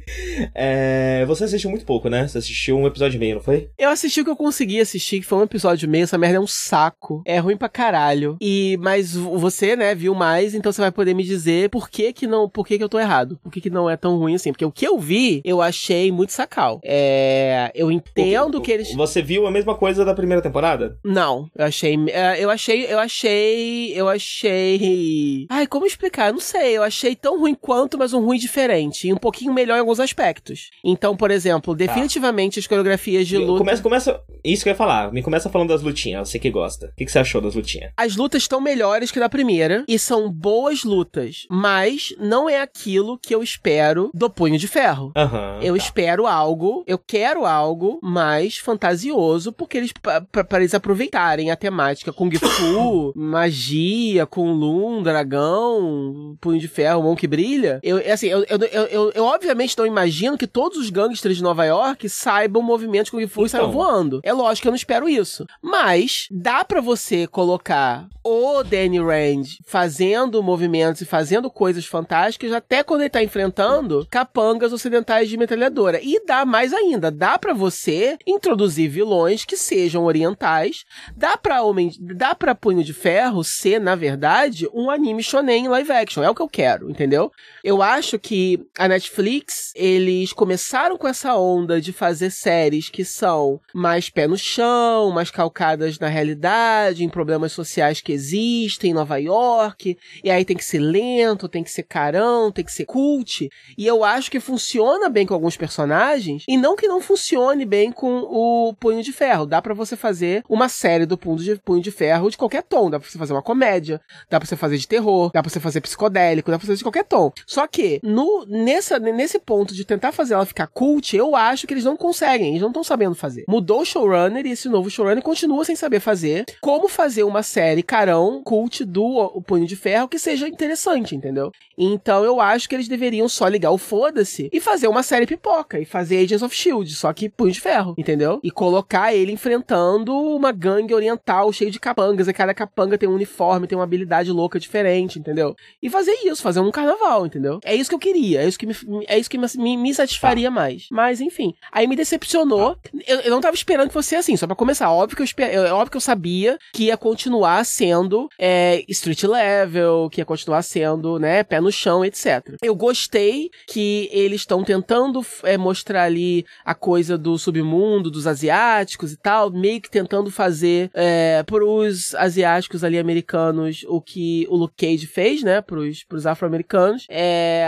É, 0.54 1.26
você 1.26 1.44
assistiu 1.46 1.70
muito 1.70 1.86
pouco, 1.86 2.10
né? 2.10 2.28
Você 2.28 2.38
assistiu 2.38 2.78
um 2.78 2.88
episódio 2.88 3.18
e 3.18 3.20
meio, 3.20 3.36
não 3.36 3.42
foi? 3.42 3.70
Eu 3.78 3.90
assisti 3.90 4.22
o 4.22 4.24
que 4.24 4.30
eu 4.30 4.36
consegui 4.36 4.80
assistir, 4.80 5.20
que 5.20 5.26
foi 5.26 5.40
um 5.40 5.44
episódio 5.44 5.86
e 5.86 5.90
meio. 5.90 6.04
Essa 6.04 6.18
merda 6.18 6.38
é 6.38 6.40
um 6.40 6.48
saco. 6.48 7.22
É 7.26 7.40
ruim 7.40 7.58
pra 7.58 7.70
caralho. 7.70 8.38
E, 8.42 8.78
mas 8.80 9.16
você, 9.16 9.76
né, 9.76 9.96
viu 9.96 10.14
mais, 10.14 10.54
então 10.54 10.72
você 10.72 10.82
vai 10.82 10.92
poder 10.92 11.14
me 11.14 11.24
dizer 11.24 11.70
por 11.70 11.90
que 11.90 12.14
que 12.14 12.28
não, 12.28 12.50
por 12.50 12.66
que 12.66 12.78
que 12.78 12.84
eu 12.84 12.90
tô 12.90 13.00
errado. 13.00 13.40
Por 13.44 13.52
que 13.52 13.62
que 13.62 13.70
não 13.70 13.90
é 13.90 13.98
tão 13.98 14.18
ruim 14.18 14.36
assim. 14.36 14.52
Porque 14.52 14.66
o 14.66 14.72
que 14.72 14.88
eu 14.88 15.00
vi, 15.00 15.42
eu 15.44 15.62
achei 15.62 16.12
muito 16.12 16.34
sacal. 16.34 16.80
É, 16.84 17.72
eu 17.74 17.92
entendo 17.92 18.62
que 18.62 18.72
eles... 18.72 18.94
Você 18.94 19.22
viu 19.22 19.48
a 19.48 19.52
mesma 19.52 19.76
coisa 19.76 20.06
da 20.06 20.14
primeira 20.14 20.42
temporada? 20.42 20.98
Não, 21.04 21.50
eu 21.56 21.66
achei, 21.66 21.98
é, 22.10 22.44
eu 22.44 22.50
achei, 22.50 22.86
eu 22.86 23.00
achei, 23.00 23.94
eu 23.94 24.08
achei... 24.08 25.48
Ai, 25.50 25.68
como 25.68 25.86
explicar? 25.86 26.28
Eu 26.28 26.34
não 26.34 26.40
sei. 26.40 26.78
Eu 26.78 26.84
achei 26.84 27.16
tão 27.16 27.40
ruim 27.40 27.56
quanto, 27.56 27.98
mas 27.98 28.14
um 28.14 28.24
ruim 28.24 28.38
diferente. 28.38 29.08
E 29.08 29.14
um 29.14 29.18
pouquinho 29.18 29.54
melhor 29.54 29.77
em 29.78 29.82
alguns 29.82 30.00
aspectos. 30.00 30.70
Então, 30.84 31.16
por 31.16 31.32
exemplo, 31.32 31.76
tá. 31.76 31.86
definitivamente 31.86 32.56
tá. 32.56 32.60
as 32.60 32.68
coreografias 32.68 33.28
de 33.28 33.38
luta. 33.38 33.60
Começa, 33.60 33.82
começa. 33.82 34.22
Isso 34.44 34.64
que 34.64 34.70
eu 34.70 34.72
ia 34.72 34.78
falar. 34.78 35.12
Me 35.12 35.22
começa 35.22 35.50
falando 35.50 35.70
das 35.70 35.82
lutinhas. 35.82 36.30
Você 36.30 36.40
que 36.40 36.50
gosta. 36.50 36.88
O 36.88 36.96
que, 36.96 37.06
que 37.06 37.12
você 37.12 37.20
achou 37.20 37.42
das 37.42 37.56
lutinhas? 37.56 37.92
As 37.98 38.16
lutas 38.16 38.44
estão 38.44 38.62
melhores 38.62 39.12
que 39.12 39.20
da 39.20 39.30
primeira. 39.30 39.84
E 39.88 39.98
são 39.98 40.32
boas 40.32 40.84
lutas. 40.84 41.46
Mas 41.50 42.16
não 42.20 42.50
é 42.50 42.62
aquilo 42.62 43.18
que 43.18 43.34
eu 43.34 43.44
espero 43.44 44.10
do 44.14 44.30
Punho 44.30 44.58
de 44.58 44.68
Ferro. 44.68 45.12
Uhum, 45.16 45.62
eu 45.62 45.78
tá. 45.78 45.84
espero 45.84 46.28
algo. 46.28 46.84
Eu 46.88 46.98
quero 46.98 47.46
algo 47.46 48.00
mais 48.02 48.58
fantasioso. 48.58 49.52
Porque 49.52 49.78
eles. 49.78 49.92
para 49.92 50.60
eles 50.60 50.74
aproveitarem 50.74 51.52
a 51.52 51.56
temática 51.56 52.14
Kung 52.14 52.32
Fu, 52.38 53.14
magia, 53.16 54.26
Kunlun, 54.26 55.02
dragão, 55.04 56.38
Punho 56.40 56.60
de 56.60 56.68
Ferro, 56.68 57.04
mão 57.04 57.16
que 57.16 57.28
brilha. 57.28 57.80
Eu, 57.84 57.98
assim, 58.12 58.28
eu, 58.28 58.44
eu, 58.50 58.58
eu, 58.72 58.84
eu, 58.86 59.12
eu 59.14 59.24
obviamente 59.26 59.67
não 59.76 59.86
imagino 59.86 60.38
que 60.38 60.48
todos 60.48 60.78
os 60.78 60.90
gangsters 60.90 61.38
de 61.38 61.44
Nova 61.44 61.66
York 61.66 62.08
saibam 62.10 62.62
movimentos 62.62 63.10
Kung 63.10 63.26
Fu 63.28 63.42
então. 63.42 63.46
e 63.46 63.50
saiam 63.50 63.72
voando. 63.72 64.20
É 64.24 64.32
lógico 64.34 64.64
que 64.64 64.68
eu 64.68 64.72
não 64.72 64.78
espero 64.78 65.10
isso. 65.10 65.46
Mas 65.62 66.28
dá 66.32 66.64
para 66.64 66.82
você 66.82 67.28
colocar 67.28 68.08
o 68.24 68.62
Danny 68.64 69.00
Rand 69.00 69.44
fazendo 69.66 70.44
movimentos 70.44 71.02
e 71.02 71.06
fazendo 71.06 71.50
coisas 71.50 71.86
fantásticas 71.86 72.52
até 72.52 72.84
quando 72.84 73.02
ele 73.02 73.10
tá 73.10 73.24
enfrentando 73.24 74.06
capangas 74.12 74.74
ocidentais 74.74 75.30
de 75.30 75.38
metralhadora. 75.38 76.00
E 76.02 76.26
dá 76.26 76.46
mais 76.46 76.74
ainda, 76.74 77.10
dá 77.10 77.38
para 77.40 77.54
você 77.54 78.18
introduzir 78.28 78.90
vilões 78.90 79.46
que 79.46 79.56
sejam 79.56 80.04
orientais. 80.04 80.84
Dá 81.16 81.38
para 81.38 81.62
homem, 81.64 81.92
dá 82.00 82.36
para 82.36 82.54
Punho 82.54 82.84
de 82.84 82.94
Ferro 82.94 83.44
ser, 83.44 83.80
na 83.80 83.96
verdade, 83.96 84.68
um 84.74 84.90
anime 84.90 85.24
shonen 85.24 85.68
live 85.68 85.92
action. 85.92 86.24
É 86.24 86.30
o 86.30 86.36
que 86.36 86.42
eu 86.42 86.50
quero, 86.50 86.90
entendeu? 86.90 87.32
Eu 87.64 87.82
acho 87.82 88.20
que 88.20 88.60
a 88.78 88.88
Netflix, 88.88 89.57
eles 89.76 90.34
começaram 90.34 90.98
com 90.98 91.08
essa 91.08 91.36
onda 91.36 91.80
de 91.80 91.94
fazer 91.94 92.32
séries 92.32 92.90
que 92.90 93.04
são 93.06 93.60
mais 93.74 94.10
pé 94.10 94.28
no 94.28 94.38
chão, 94.38 95.12
mais 95.12 95.32
calcadas 95.32 96.00
na 96.00 96.08
realidade, 96.08 97.04
em 97.04 97.10
problemas 97.10 97.52
sociais 97.52 98.02
que 98.02 98.12
existem 98.12 98.92
em 98.92 98.94
Nova 98.94 99.18
York, 99.18 99.98
e 100.24 100.30
aí 100.30 100.46
tem 100.46 100.58
que 100.58 100.66
ser 100.66 100.80
lento, 100.80 101.48
tem 101.48 101.64
que 101.64 101.72
ser 101.72 101.84
carão, 101.84 102.52
tem 102.52 102.64
que 102.64 102.72
ser 102.72 102.86
cult, 102.86 103.50
e 103.78 103.88
eu 103.88 104.04
acho 104.04 104.32
que 104.32 104.40
funciona 104.40 105.10
bem 105.10 105.26
com 105.26 105.34
alguns 105.34 105.58
personagens, 105.58 106.44
e 106.48 106.58
não 106.58 106.76
que 106.76 106.88
não 106.88 107.02
funcione 107.02 107.66
bem 107.66 107.92
com 107.92 108.20
o 108.20 108.74
Punho 108.80 109.04
de 109.04 109.12
Ferro. 109.12 109.46
Dá 109.46 109.62
para 109.62 109.74
você 109.74 109.96
fazer 109.96 110.44
uma 110.50 110.70
série 110.70 111.06
do 111.06 111.18
Punho 111.18 111.38
de, 111.38 111.56
Punho 111.58 111.82
de 111.82 111.92
Ferro 111.92 112.30
de 112.30 112.38
qualquer 112.38 112.64
tom, 112.64 112.90
dá 112.90 113.00
pra 113.00 113.10
você 113.10 113.18
fazer 113.18 113.34
uma 113.34 113.42
comédia, 113.42 114.02
dá 114.30 114.40
pra 114.40 114.48
você 114.48 114.56
fazer 114.56 114.78
de 114.78 114.88
terror, 114.88 115.32
dá 115.34 115.42
pra 115.42 115.50
você 115.50 115.60
fazer 115.60 115.82
psicodélico, 115.82 116.52
dá 116.52 116.58
pra 116.58 116.66
você 116.66 116.68
fazer 116.68 116.78
de 116.78 116.84
qualquer 116.84 117.04
tom. 117.04 117.32
Só 117.46 117.68
que, 117.68 118.00
no, 118.04 118.46
nessa, 118.48 119.00
nesse 119.00 119.40
ponto 119.48 119.74
de 119.74 119.86
tentar 119.86 120.12
fazer 120.12 120.34
ela 120.34 120.46
ficar 120.46 120.68
cult, 120.68 121.16
eu 121.16 121.34
acho 121.34 121.66
que 121.66 121.74
eles 121.74 121.86
não 121.86 121.96
conseguem, 121.96 122.50
eles 122.50 122.62
não 122.62 122.68
estão 122.68 122.84
sabendo 122.84 123.16
fazer. 123.16 123.46
Mudou 123.48 123.82
o 123.82 123.86
showrunner 123.86 124.46
e 124.46 124.52
esse 124.52 124.68
novo 124.68 124.90
showrunner 124.90 125.24
continua 125.24 125.64
sem 125.64 125.76
saber 125.76 126.02
fazer 126.02 126.46
como 126.62 126.90
fazer 126.90 127.24
uma 127.24 127.42
série 127.42 127.82
carão 127.82 128.42
cult 128.44 128.84
do 128.84 129.06
o 129.06 129.42
Punho 129.42 129.66
de 129.66 129.78
Ferro 129.78 130.10
que 130.10 130.20
seja 130.20 130.50
interessante, 130.50 131.16
entendeu? 131.16 131.50
Então 131.78 132.26
eu 132.26 132.42
acho 132.42 132.68
que 132.68 132.76
eles 132.76 132.90
deveriam 132.90 133.30
só 133.30 133.48
ligar 133.48 133.72
o 133.72 133.78
foda-se 133.78 134.50
e 134.52 134.60
fazer 134.60 134.90
uma 134.90 135.02
série 135.02 135.26
pipoca 135.26 135.80
e 135.80 135.86
fazer 135.86 136.18
Agents 136.18 136.44
of 136.44 136.54
Shield, 136.54 136.94
só 136.94 137.14
que 137.14 137.30
Punho 137.30 137.54
de 137.54 137.62
Ferro, 137.62 137.96
entendeu? 137.98 138.40
E 138.44 138.52
colocar 138.52 139.14
ele 139.14 139.32
enfrentando 139.32 140.14
uma 140.14 140.52
gangue 140.52 140.94
oriental 140.94 141.54
cheio 141.54 141.72
de 141.72 141.80
capangas, 141.80 142.28
e 142.28 142.34
cada 142.34 142.54
capanga 142.54 142.98
tem 142.98 143.08
um 143.08 143.14
uniforme, 143.14 143.68
tem 143.68 143.78
uma 143.78 143.84
habilidade 143.86 144.32
louca 144.32 144.60
diferente, 144.60 145.20
entendeu? 145.20 145.56
E 145.82 145.90
fazer 145.90 146.16
isso, 146.26 146.42
fazer 146.42 146.60
um 146.60 146.72
carnaval, 146.72 147.26
entendeu? 147.26 147.60
É 147.64 147.74
isso 147.76 147.90
que 147.90 147.96
eu 147.96 148.00
queria, 148.00 148.42
é 148.42 148.48
isso 148.48 148.60
que 148.60 148.66
me, 148.66 148.76
é 149.08 149.18
isso 149.18 149.30
que 149.30 149.37
me, 149.38 149.78
me 149.78 149.94
satisfaria 149.94 150.50
tá. 150.50 150.56
mais. 150.56 150.88
Mas, 150.92 151.22
enfim. 151.22 151.54
Aí 151.72 151.88
me 151.88 151.96
decepcionou. 151.96 152.76
Tá. 152.76 152.90
Eu, 153.08 153.20
eu, 153.22 153.32
não 153.32 153.42
tava 153.42 153.56
esperando 153.56 153.88
que 153.88 153.94
fosse 153.94 154.16
assim, 154.16 154.36
só 154.36 154.48
pra 154.48 154.56
começar. 154.56 154.92
Óbvio 154.92 155.16
que 155.16 155.22
eu, 155.22 155.26
esper, 155.26 155.54
eu, 155.54 155.76
óbvio 155.76 155.92
que 155.92 155.98
eu 155.98 156.02
sabia 156.02 156.58
que 156.74 156.86
ia 156.86 156.98
continuar 156.98 157.66
sendo 157.66 158.30
é, 158.40 158.84
street 158.88 159.24
level, 159.24 160.10
que 160.10 160.22
ia 160.22 160.26
continuar 160.26 160.62
sendo, 160.62 161.20
né, 161.20 161.44
pé 161.44 161.60
no 161.60 161.72
chão, 161.72 162.04
etc. 162.04 162.56
Eu 162.62 162.76
gostei 162.76 163.50
que 163.68 164.10
eles 164.12 164.42
estão 164.42 164.64
tentando 164.64 165.26
é, 165.44 165.58
mostrar 165.58 166.04
ali 166.04 166.46
a 166.66 166.74
coisa 166.74 167.18
do 167.18 167.38
submundo, 167.38 168.12
dos 168.12 168.28
asiáticos 168.28 169.12
e 169.12 169.18
tal, 169.18 169.52
meio 169.52 169.82
que 169.82 169.90
tentando 169.90 170.32
fazer 170.32 170.90
é, 170.94 171.44
pros 171.44 172.16
asiáticos 172.16 172.84
ali 172.84 172.98
americanos 172.98 173.86
o 173.88 174.02
que 174.02 174.46
o 174.50 174.56
Luke 174.56 174.76
Cage 174.78 175.08
fez, 175.08 175.44
né, 175.44 175.62
pros, 175.62 176.04
pros 176.04 176.26
afro-americanos. 176.26 177.06
É, 177.10 177.66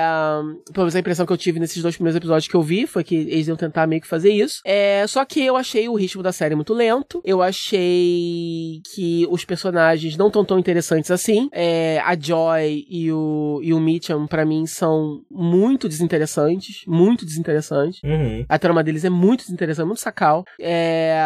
pelo 0.71 0.85
menos 0.85 0.95
a 0.95 0.99
impressão 0.99 1.25
que 1.25 1.33
eu 1.33 1.37
tive 1.37 1.58
nesses 1.59 1.81
dois 1.81 1.95
primeiros 1.95 2.15
episódios 2.15 2.47
que 2.47 2.55
eu 2.55 2.61
vi 2.61 2.87
foi 2.87 3.03
que 3.03 3.15
eles 3.15 3.47
iam 3.47 3.57
tentar 3.57 3.87
meio 3.87 4.01
que 4.01 4.07
fazer 4.07 4.31
isso. 4.31 4.61
É, 4.65 5.05
só 5.07 5.23
que 5.25 5.41
eu 5.41 5.55
achei 5.55 5.87
o 5.87 5.95
ritmo 5.95 6.23
da 6.23 6.31
série 6.31 6.55
muito 6.55 6.73
lento. 6.73 7.21
Eu 7.23 7.41
achei 7.41 8.81
que 8.93 9.27
os 9.29 9.45
personagens 9.45 10.17
não 10.17 10.27
estão 10.27 10.43
tão 10.45 10.59
interessantes 10.59 11.11
assim. 11.11 11.49
É, 11.51 12.01
a 12.03 12.17
Joy 12.17 12.85
e 12.89 13.11
o, 13.11 13.59
e 13.63 13.73
o 13.73 13.79
Mitchum, 13.79 14.27
para 14.27 14.45
mim, 14.45 14.65
são 14.65 15.21
muito 15.29 15.87
desinteressantes. 15.87 16.83
Muito 16.87 17.25
desinteressantes. 17.25 18.01
Uhum. 18.03 18.45
A 18.47 18.57
trama 18.57 18.83
deles 18.83 19.03
é 19.03 19.09
muito 19.09 19.41
desinteressante, 19.41 19.87
muito 19.87 20.01
sacal. 20.01 20.45
É, 20.59 21.19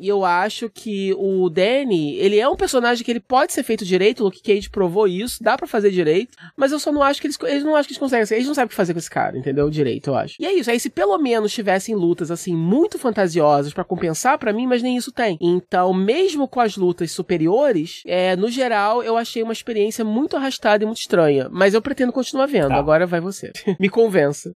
e 0.00 0.08
eu 0.08 0.24
acho 0.24 0.70
que 0.70 1.14
o 1.14 1.48
Danny, 1.48 2.16
ele 2.16 2.38
é 2.38 2.48
um 2.48 2.56
personagem 2.56 3.04
que 3.04 3.10
ele 3.10 3.20
pode 3.20 3.52
ser 3.52 3.62
feito 3.62 3.84
direito. 3.84 4.20
O 4.20 4.24
Luke 4.24 4.42
Cage 4.42 4.70
provou 4.70 5.06
isso. 5.06 5.42
Dá 5.42 5.56
para 5.56 5.66
fazer 5.66 5.90
direito. 5.90 6.36
Mas 6.56 6.72
eu 6.72 6.78
só 6.78 6.92
não 6.92 7.02
acho 7.02 7.20
que 7.20 7.26
eles, 7.26 7.38
eles 7.42 7.64
não 7.64 7.74
acham 7.74 7.84
que 7.86 7.92
eles 7.92 7.98
conseguem. 7.98 8.26
Eles 8.30 8.46
não 8.46 8.54
sabem 8.54 8.66
o 8.66 8.68
que 8.68 8.74
fazer 8.74 8.92
com 8.92 8.98
esse 8.98 9.10
cara, 9.10 9.36
entendeu? 9.38 9.63
Direito, 9.70 10.10
eu 10.10 10.14
acho. 10.14 10.36
E 10.40 10.46
é 10.46 10.52
isso. 10.52 10.70
Aí 10.70 10.78
se 10.78 10.90
pelo 10.90 11.16
menos 11.18 11.52
tivessem 11.52 11.94
lutas 11.94 12.30
assim 12.30 12.54
muito 12.54 12.98
fantasiosas 12.98 13.72
para 13.72 13.84
compensar 13.84 14.38
para 14.38 14.52
mim, 14.52 14.66
mas 14.66 14.82
nem 14.82 14.96
isso 14.96 15.12
tem. 15.12 15.38
Então, 15.40 15.92
mesmo 15.92 16.48
com 16.48 16.60
as 16.60 16.76
lutas 16.76 17.10
superiores, 17.12 18.02
é, 18.06 18.36
no 18.36 18.50
geral, 18.50 19.02
eu 19.02 19.16
achei 19.16 19.42
uma 19.42 19.52
experiência 19.52 20.04
muito 20.04 20.36
arrastada 20.36 20.84
e 20.84 20.86
muito 20.86 21.00
estranha. 21.00 21.48
Mas 21.50 21.74
eu 21.74 21.82
pretendo 21.82 22.12
continuar 22.12 22.46
vendo. 22.46 22.68
Tá. 22.68 22.76
Agora 22.76 23.06
vai 23.06 23.20
você. 23.20 23.52
Me 23.78 23.88
convença. 23.88 24.52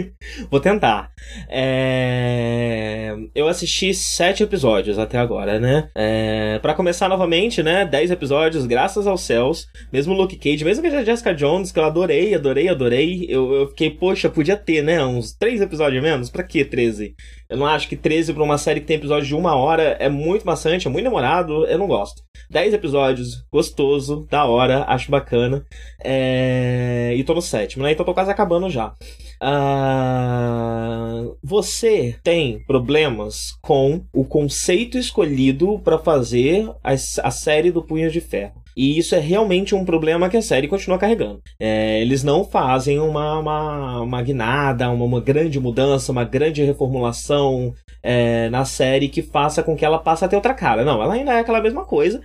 Vou 0.50 0.60
tentar. 0.60 1.10
É... 1.48 3.14
Eu 3.34 3.48
assisti 3.48 3.92
sete 3.94 4.42
episódios 4.42 4.98
até 4.98 5.18
agora, 5.18 5.58
né? 5.58 5.88
É... 5.94 6.58
Para 6.60 6.74
começar 6.74 7.08
novamente, 7.08 7.62
né? 7.62 7.84
Dez 7.84 8.10
episódios, 8.10 8.66
graças 8.66 9.06
aos 9.06 9.22
céus. 9.22 9.66
Mesmo 9.92 10.14
Luke 10.14 10.36
Cage, 10.36 10.64
mesmo 10.64 10.82
que 10.82 10.94
a 10.94 11.04
Jessica 11.04 11.34
Jones, 11.34 11.72
que 11.72 11.78
eu 11.78 11.84
adorei, 11.84 12.34
adorei, 12.34 12.68
adorei. 12.68 13.26
Eu, 13.28 13.52
eu 13.52 13.68
fiquei, 13.68 13.90
poxa, 13.90 14.28
podia 14.28 14.41
ter, 14.56 14.82
né? 14.82 15.04
Uns 15.04 15.32
três 15.32 15.60
episódios 15.60 16.02
menos? 16.02 16.30
Pra 16.30 16.42
que 16.42 16.64
13? 16.64 17.14
Eu 17.48 17.56
não 17.56 17.66
acho 17.66 17.88
que 17.88 17.96
13 17.96 18.32
pra 18.32 18.42
uma 18.42 18.58
série 18.58 18.80
que 18.80 18.86
tem 18.86 18.96
episódio 18.96 19.28
de 19.28 19.34
uma 19.34 19.54
hora 19.54 19.96
é 20.00 20.08
muito 20.08 20.44
maçante, 20.44 20.86
é 20.86 20.90
muito 20.90 21.04
demorado, 21.04 21.66
eu 21.66 21.78
não 21.78 21.86
gosto. 21.86 22.22
10 22.50 22.74
episódios, 22.74 23.44
gostoso, 23.50 24.26
da 24.30 24.44
hora, 24.44 24.84
acho 24.88 25.10
bacana. 25.10 25.64
É... 26.02 27.14
E 27.16 27.24
tô 27.24 27.34
no 27.34 27.42
sétimo, 27.42 27.84
né? 27.84 27.92
Então 27.92 28.04
tô 28.04 28.12
quase 28.12 28.30
acabando 28.30 28.68
já. 28.68 28.94
Uh... 29.42 31.36
Você 31.42 32.16
tem 32.22 32.62
problemas 32.66 33.52
com 33.62 34.04
o 34.12 34.24
conceito 34.24 34.98
escolhido 34.98 35.78
para 35.80 35.98
fazer 35.98 36.68
a, 36.82 36.92
a 36.92 37.30
série 37.30 37.70
do 37.70 37.82
Punho 37.82 38.10
de 38.10 38.20
Ferro. 38.20 38.61
E 38.76 38.98
isso 38.98 39.14
é 39.14 39.18
realmente 39.18 39.74
um 39.74 39.84
problema 39.84 40.28
que 40.28 40.36
a 40.36 40.42
série 40.42 40.68
continua 40.68 40.98
carregando. 40.98 41.40
É, 41.60 42.00
eles 42.00 42.22
não 42.22 42.44
fazem 42.44 42.98
uma, 42.98 43.38
uma, 43.38 44.00
uma 44.00 44.22
guinada, 44.22 44.90
uma, 44.90 45.04
uma 45.04 45.20
grande 45.20 45.60
mudança, 45.60 46.12
uma 46.12 46.24
grande 46.24 46.62
reformulação 46.62 47.74
é, 48.02 48.48
na 48.50 48.64
série 48.64 49.08
que 49.08 49.22
faça 49.22 49.62
com 49.62 49.76
que 49.76 49.84
ela 49.84 49.98
passe 49.98 50.24
a 50.24 50.28
ter 50.28 50.36
outra 50.36 50.54
cara. 50.54 50.84
Não, 50.84 51.02
ela 51.02 51.14
ainda 51.14 51.32
é 51.32 51.40
aquela 51.40 51.60
mesma 51.60 51.84
coisa 51.84 52.20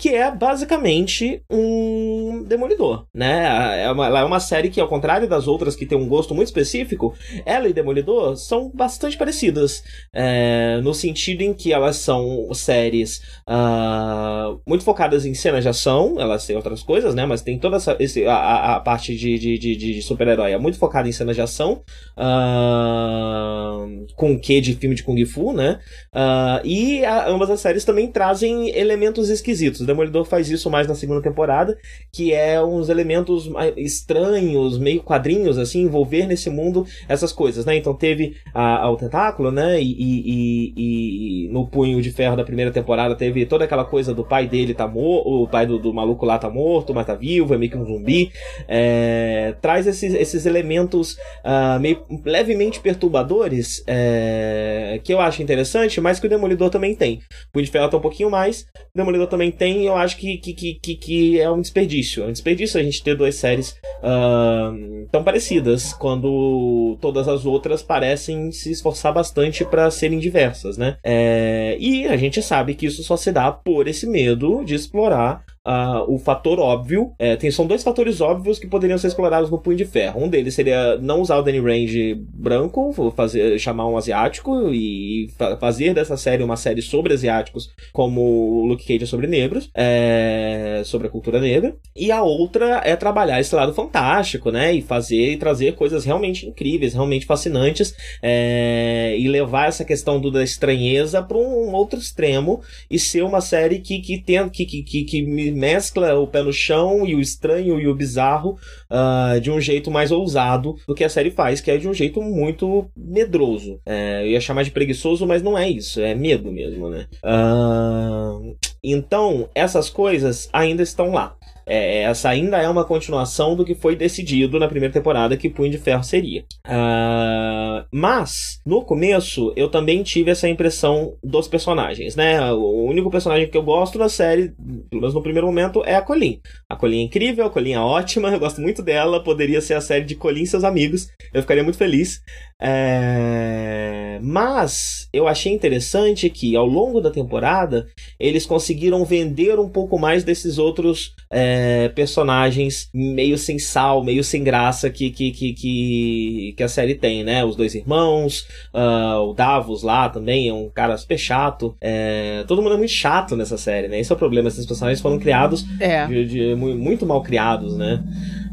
que 0.00 0.10
é 0.10 0.30
basicamente 0.30 1.42
um 1.50 2.44
Demolidor, 2.44 3.06
né? 3.12 3.82
É 3.82 3.90
uma, 3.90 4.06
ela 4.06 4.20
é 4.20 4.24
uma 4.24 4.38
série 4.38 4.70
que, 4.70 4.80
ao 4.80 4.86
contrário 4.86 5.28
das 5.28 5.48
outras 5.48 5.74
que 5.74 5.84
tem 5.84 5.98
um 5.98 6.06
gosto 6.06 6.32
muito 6.36 6.46
específico, 6.46 7.16
ela 7.44 7.68
e 7.68 7.72
Demolidor 7.72 8.36
são 8.36 8.70
bastante 8.72 9.16
parecidas, 9.18 9.82
é, 10.14 10.80
no 10.82 10.94
sentido 10.94 11.42
em 11.42 11.52
que 11.52 11.72
elas 11.72 11.96
são 11.96 12.48
séries 12.54 13.20
uh, 13.48 14.60
muito 14.64 14.84
focadas 14.84 15.26
em 15.26 15.34
cenas 15.34 15.64
de 15.64 15.68
ação, 15.68 16.14
elas 16.20 16.46
têm 16.46 16.54
outras 16.54 16.80
coisas, 16.80 17.12
né? 17.12 17.26
Mas 17.26 17.42
tem 17.42 17.58
toda 17.58 17.76
essa 17.76 17.96
esse, 17.98 18.24
a, 18.24 18.76
a 18.76 18.80
parte 18.80 19.16
de, 19.16 19.36
de, 19.36 19.58
de, 19.58 19.74
de 19.74 20.02
super-herói 20.02 20.52
é 20.52 20.58
muito 20.58 20.78
focada 20.78 21.08
em 21.08 21.12
cenas 21.12 21.34
de 21.34 21.42
ação, 21.42 21.82
uh, 22.16 24.06
com 24.14 24.34
o 24.34 24.40
que 24.40 24.60
de 24.60 24.74
filme 24.74 24.94
de 24.94 25.02
Kung 25.02 25.24
Fu, 25.26 25.52
né? 25.52 25.80
Uh, 26.14 26.64
e 26.64 27.04
a, 27.04 27.28
ambas 27.28 27.50
as 27.50 27.60
séries 27.60 27.84
também 27.84 28.06
trazem 28.06 28.68
elementos 28.70 29.28
esquisitos 29.28 29.87
Demolidor 29.88 30.24
faz 30.24 30.48
isso 30.50 30.70
mais 30.70 30.86
na 30.86 30.94
segunda 30.94 31.22
temporada, 31.22 31.76
que 32.12 32.32
é 32.32 32.62
uns 32.62 32.88
elementos 32.88 33.50
estranhos, 33.76 34.78
meio 34.78 35.02
quadrinhos, 35.02 35.58
assim, 35.58 35.82
envolver 35.82 36.26
nesse 36.26 36.50
mundo 36.50 36.86
essas 37.08 37.32
coisas, 37.32 37.64
né? 37.64 37.76
Então 37.76 37.94
teve 37.94 38.36
a, 38.54 38.84
a 38.84 38.90
o 38.90 38.96
tentáculo, 38.96 39.50
né? 39.50 39.80
E, 39.80 39.92
e, 39.98 40.74
e, 40.76 41.48
no 41.48 41.66
punho 41.66 42.00
de 42.00 42.10
ferro 42.10 42.36
da 42.36 42.44
primeira 42.44 42.70
temporada 42.70 43.14
teve 43.14 43.46
toda 43.46 43.64
aquela 43.64 43.84
coisa 43.84 44.14
do 44.14 44.24
pai 44.24 44.46
dele 44.46 44.74
tá 44.74 44.86
morto, 44.86 45.42
o 45.42 45.48
pai 45.48 45.66
do, 45.66 45.78
do, 45.78 45.92
maluco 45.92 46.24
lá 46.24 46.38
tá 46.38 46.50
morto, 46.50 46.94
mas 46.94 47.06
tá 47.06 47.14
vivo, 47.14 47.54
é 47.54 47.58
meio 47.58 47.70
que 47.70 47.78
um 47.78 47.84
zumbi. 47.84 48.30
É, 48.66 49.54
traz 49.60 49.86
esses, 49.86 50.14
esses 50.14 50.46
elementos 50.46 51.12
uh, 51.44 51.80
meio 51.80 52.04
levemente 52.24 52.80
perturbadores 52.80 53.82
é, 53.86 55.00
que 55.02 55.12
eu 55.12 55.20
acho 55.20 55.42
interessante, 55.42 56.00
mas 56.00 56.20
que 56.20 56.26
o 56.26 56.30
Demolidor 56.30 56.70
também 56.70 56.94
tem. 56.94 57.16
O 57.48 57.52
punho 57.52 57.64
de 57.64 57.70
ferro 57.70 57.88
tá 57.88 57.96
um 57.96 58.00
pouquinho 58.00 58.30
mais, 58.30 58.62
o 58.94 58.96
Demolidor 58.96 59.26
também 59.26 59.50
tem 59.50 59.77
eu 59.84 59.96
acho 59.96 60.16
que, 60.16 60.36
que, 60.38 60.52
que, 60.74 60.94
que, 60.94 61.40
é 61.40 61.50
um 61.50 61.60
desperdício. 61.60 62.22
É 62.22 62.26
um 62.26 62.32
desperdício 62.32 62.80
a 62.80 62.82
gente 62.82 63.02
ter 63.02 63.16
duas 63.16 63.34
séries 63.34 63.76
uh, 64.02 65.06
tão 65.10 65.22
parecidas, 65.22 65.92
quando 65.92 66.96
todas 67.00 67.28
as 67.28 67.44
outras 67.44 67.82
parecem 67.82 68.50
se 68.52 68.70
esforçar 68.70 69.12
bastante 69.12 69.64
para 69.64 69.90
serem 69.90 70.18
diversas, 70.18 70.76
né? 70.76 70.96
É, 71.04 71.76
e 71.78 72.06
a 72.06 72.16
gente 72.16 72.42
sabe 72.42 72.74
que 72.74 72.86
isso 72.86 73.02
só 73.02 73.16
se 73.16 73.32
dá 73.32 73.50
por 73.50 73.88
esse 73.88 74.06
medo 74.06 74.64
de 74.64 74.74
explorar 74.74 75.44
uh, 75.68 76.12
o 76.12 76.18
fator 76.18 76.58
óbvio. 76.58 77.12
É, 77.18 77.36
tem, 77.36 77.50
são 77.50 77.66
dois 77.66 77.82
fatores 77.82 78.20
óbvios 78.20 78.58
que 78.58 78.66
poderiam 78.66 78.96
ser 78.96 79.08
explorados 79.08 79.50
no 79.50 79.58
Punho 79.58 79.76
de 79.76 79.84
Ferro. 79.84 80.22
Um 80.22 80.28
deles 80.28 80.54
seria 80.54 80.96
não 80.98 81.20
usar 81.20 81.36
o 81.36 81.42
Danny 81.42 81.60
Range 81.60 82.14
branco, 82.32 83.12
fazer, 83.14 83.58
chamar 83.58 83.86
um 83.86 83.96
asiático 83.96 84.72
e 84.72 85.28
fa 85.36 85.56
fazer 85.58 85.92
dessa 85.92 86.16
série 86.16 86.42
uma 86.42 86.56
série 86.56 86.80
sobre 86.80 87.12
asiáticos, 87.12 87.70
como 87.92 88.20
o 88.20 88.66
Luke 88.66 88.86
Cage 88.86 89.04
é 89.04 89.06
sobre 89.06 89.26
negros, 89.26 89.70
é, 89.74 90.82
sobre 90.84 91.08
a 91.08 91.10
cultura 91.10 91.40
negra. 91.40 91.76
E 91.94 92.10
a 92.10 92.22
outra 92.22 92.80
é 92.84 92.96
trabalhar 92.96 93.40
esse 93.40 93.54
lado 93.54 93.74
fantástico, 93.74 94.50
né? 94.50 94.72
E 94.72 94.80
fazer 94.80 95.32
e 95.32 95.36
trazer 95.36 95.74
coisas 95.74 96.04
realmente 96.04 96.46
incríveis, 96.46 96.94
realmente 96.94 97.26
fascinantes, 97.26 97.94
é, 98.22 99.16
e 99.18 99.28
levar 99.28 99.68
essa 99.68 99.84
questão 99.84 100.20
do, 100.20 100.30
da 100.30 100.42
estranheza 100.42 101.22
para 101.22 101.36
um 101.36 101.72
outro 101.72 101.98
extremo 101.98 102.60
e 102.90 102.98
ser 102.98 103.22
uma 103.22 103.40
série 103.40 103.80
que, 103.80 103.98
que, 104.00 104.18
tem, 104.18 104.48
que, 104.48 104.64
que, 104.64 105.04
que, 105.04 105.22
me 105.22 105.57
mescla 105.58 106.18
o 106.18 106.26
pé 106.26 106.42
no 106.42 106.52
chão 106.52 107.06
e 107.06 107.14
o 107.14 107.20
estranho 107.20 107.80
e 107.80 107.88
o 107.88 107.94
bizarro 107.94 108.56
uh, 108.90 109.40
de 109.40 109.50
um 109.50 109.60
jeito 109.60 109.90
mais 109.90 110.12
ousado 110.12 110.76
do 110.86 110.94
que 110.94 111.04
a 111.04 111.08
série 111.08 111.30
faz, 111.30 111.60
que 111.60 111.70
é 111.70 111.76
de 111.76 111.88
um 111.88 111.94
jeito 111.94 112.22
muito 112.22 112.88
medroso. 112.96 113.80
É, 113.84 114.22
eu 114.22 114.28
ia 114.28 114.40
chamar 114.40 114.62
de 114.62 114.70
preguiçoso, 114.70 115.26
mas 115.26 115.42
não 115.42 115.58
é 115.58 115.68
isso, 115.68 116.00
é 116.00 116.14
medo 116.14 116.52
mesmo, 116.52 116.88
né? 116.88 117.06
Uh, 117.24 118.56
então, 118.82 119.48
essas 119.54 119.90
coisas 119.90 120.48
ainda 120.52 120.82
estão 120.82 121.10
lá. 121.12 121.37
É, 121.68 122.02
essa 122.02 122.30
ainda 122.30 122.56
é 122.58 122.68
uma 122.68 122.84
continuação 122.84 123.54
do 123.54 123.64
que 123.64 123.74
foi 123.74 123.94
decidido 123.94 124.58
na 124.58 124.66
primeira 124.66 124.92
temporada 124.92 125.36
que 125.36 125.50
Punho 125.50 125.70
de 125.70 125.78
Ferro 125.78 126.02
seria. 126.02 126.44
Uh, 126.66 127.84
mas, 127.92 128.60
no 128.64 128.82
começo, 128.82 129.52
eu 129.54 129.68
também 129.68 130.02
tive 130.02 130.30
essa 130.30 130.48
impressão 130.48 131.14
dos 131.22 131.46
personagens, 131.46 132.16
né? 132.16 132.52
O 132.52 132.84
único 132.84 133.10
personagem 133.10 133.48
que 133.48 133.56
eu 133.56 133.62
gosto 133.62 133.98
da 133.98 134.08
série, 134.08 134.54
pelo 134.88 135.02
menos 135.02 135.14
no 135.14 135.22
primeiro 135.22 135.46
momento, 135.46 135.82
é 135.84 135.94
a 135.94 136.02
Colin. 136.02 136.40
A 136.68 136.76
Colin 136.76 137.00
é 137.00 137.02
incrível, 137.02 137.44
a 137.44 137.50
Colin 137.50 137.72
é 137.72 137.80
ótima, 137.80 138.30
eu 138.32 138.38
gosto 138.38 138.60
muito 138.60 138.82
dela, 138.82 139.22
poderia 139.22 139.60
ser 139.60 139.74
a 139.74 139.80
série 139.80 140.04
de 140.04 140.14
Colin 140.14 140.42
e 140.42 140.46
seus 140.46 140.64
amigos, 140.64 141.08
eu 141.34 141.42
ficaria 141.42 141.62
muito 141.62 141.78
feliz. 141.78 142.22
É... 142.60 144.18
Mas 144.20 145.08
eu 145.12 145.28
achei 145.28 145.52
interessante 145.52 146.28
que 146.28 146.56
ao 146.56 146.66
longo 146.66 147.00
da 147.00 147.10
temporada 147.10 147.86
eles 148.18 148.46
conseguiram 148.46 149.04
vender 149.04 149.58
um 149.58 149.68
pouco 149.68 149.98
mais 149.98 150.24
desses 150.24 150.58
outros 150.58 151.14
é, 151.30 151.57
personagens 151.94 152.88
meio 152.92 153.38
sem 153.38 153.58
sal, 153.58 154.02
meio 154.04 154.22
sem 154.22 154.42
graça 154.42 154.90
que, 154.90 155.10
que, 155.10 155.30
que, 155.30 155.52
que, 155.52 156.54
que 156.56 156.62
a 156.62 156.68
série 156.68 156.94
tem, 156.94 157.24
né? 157.24 157.44
Os 157.44 157.56
dois 157.56 157.74
irmãos, 157.74 158.46
uh, 158.74 159.20
o 159.28 159.32
Davos 159.32 159.82
lá 159.82 160.08
também 160.08 160.48
é 160.48 160.52
um 160.52 160.68
cara 160.68 160.96
super 160.96 161.18
chato. 161.18 161.76
É... 161.80 162.44
Todo 162.46 162.62
mundo 162.62 162.74
é 162.74 162.78
muito 162.78 162.92
chato 162.92 163.36
nessa 163.36 163.56
série, 163.56 163.88
né? 163.88 164.00
Esse 164.00 164.12
é 164.12 164.14
o 164.14 164.18
problema. 164.18 164.48
Esses 164.48 164.66
personagens 164.66 165.00
foram 165.00 165.18
criados 165.18 165.64
é. 165.80 166.06
de, 166.06 166.26
de, 166.26 166.54
muito 166.54 167.06
mal 167.06 167.22
criados, 167.22 167.76
né? 167.76 168.02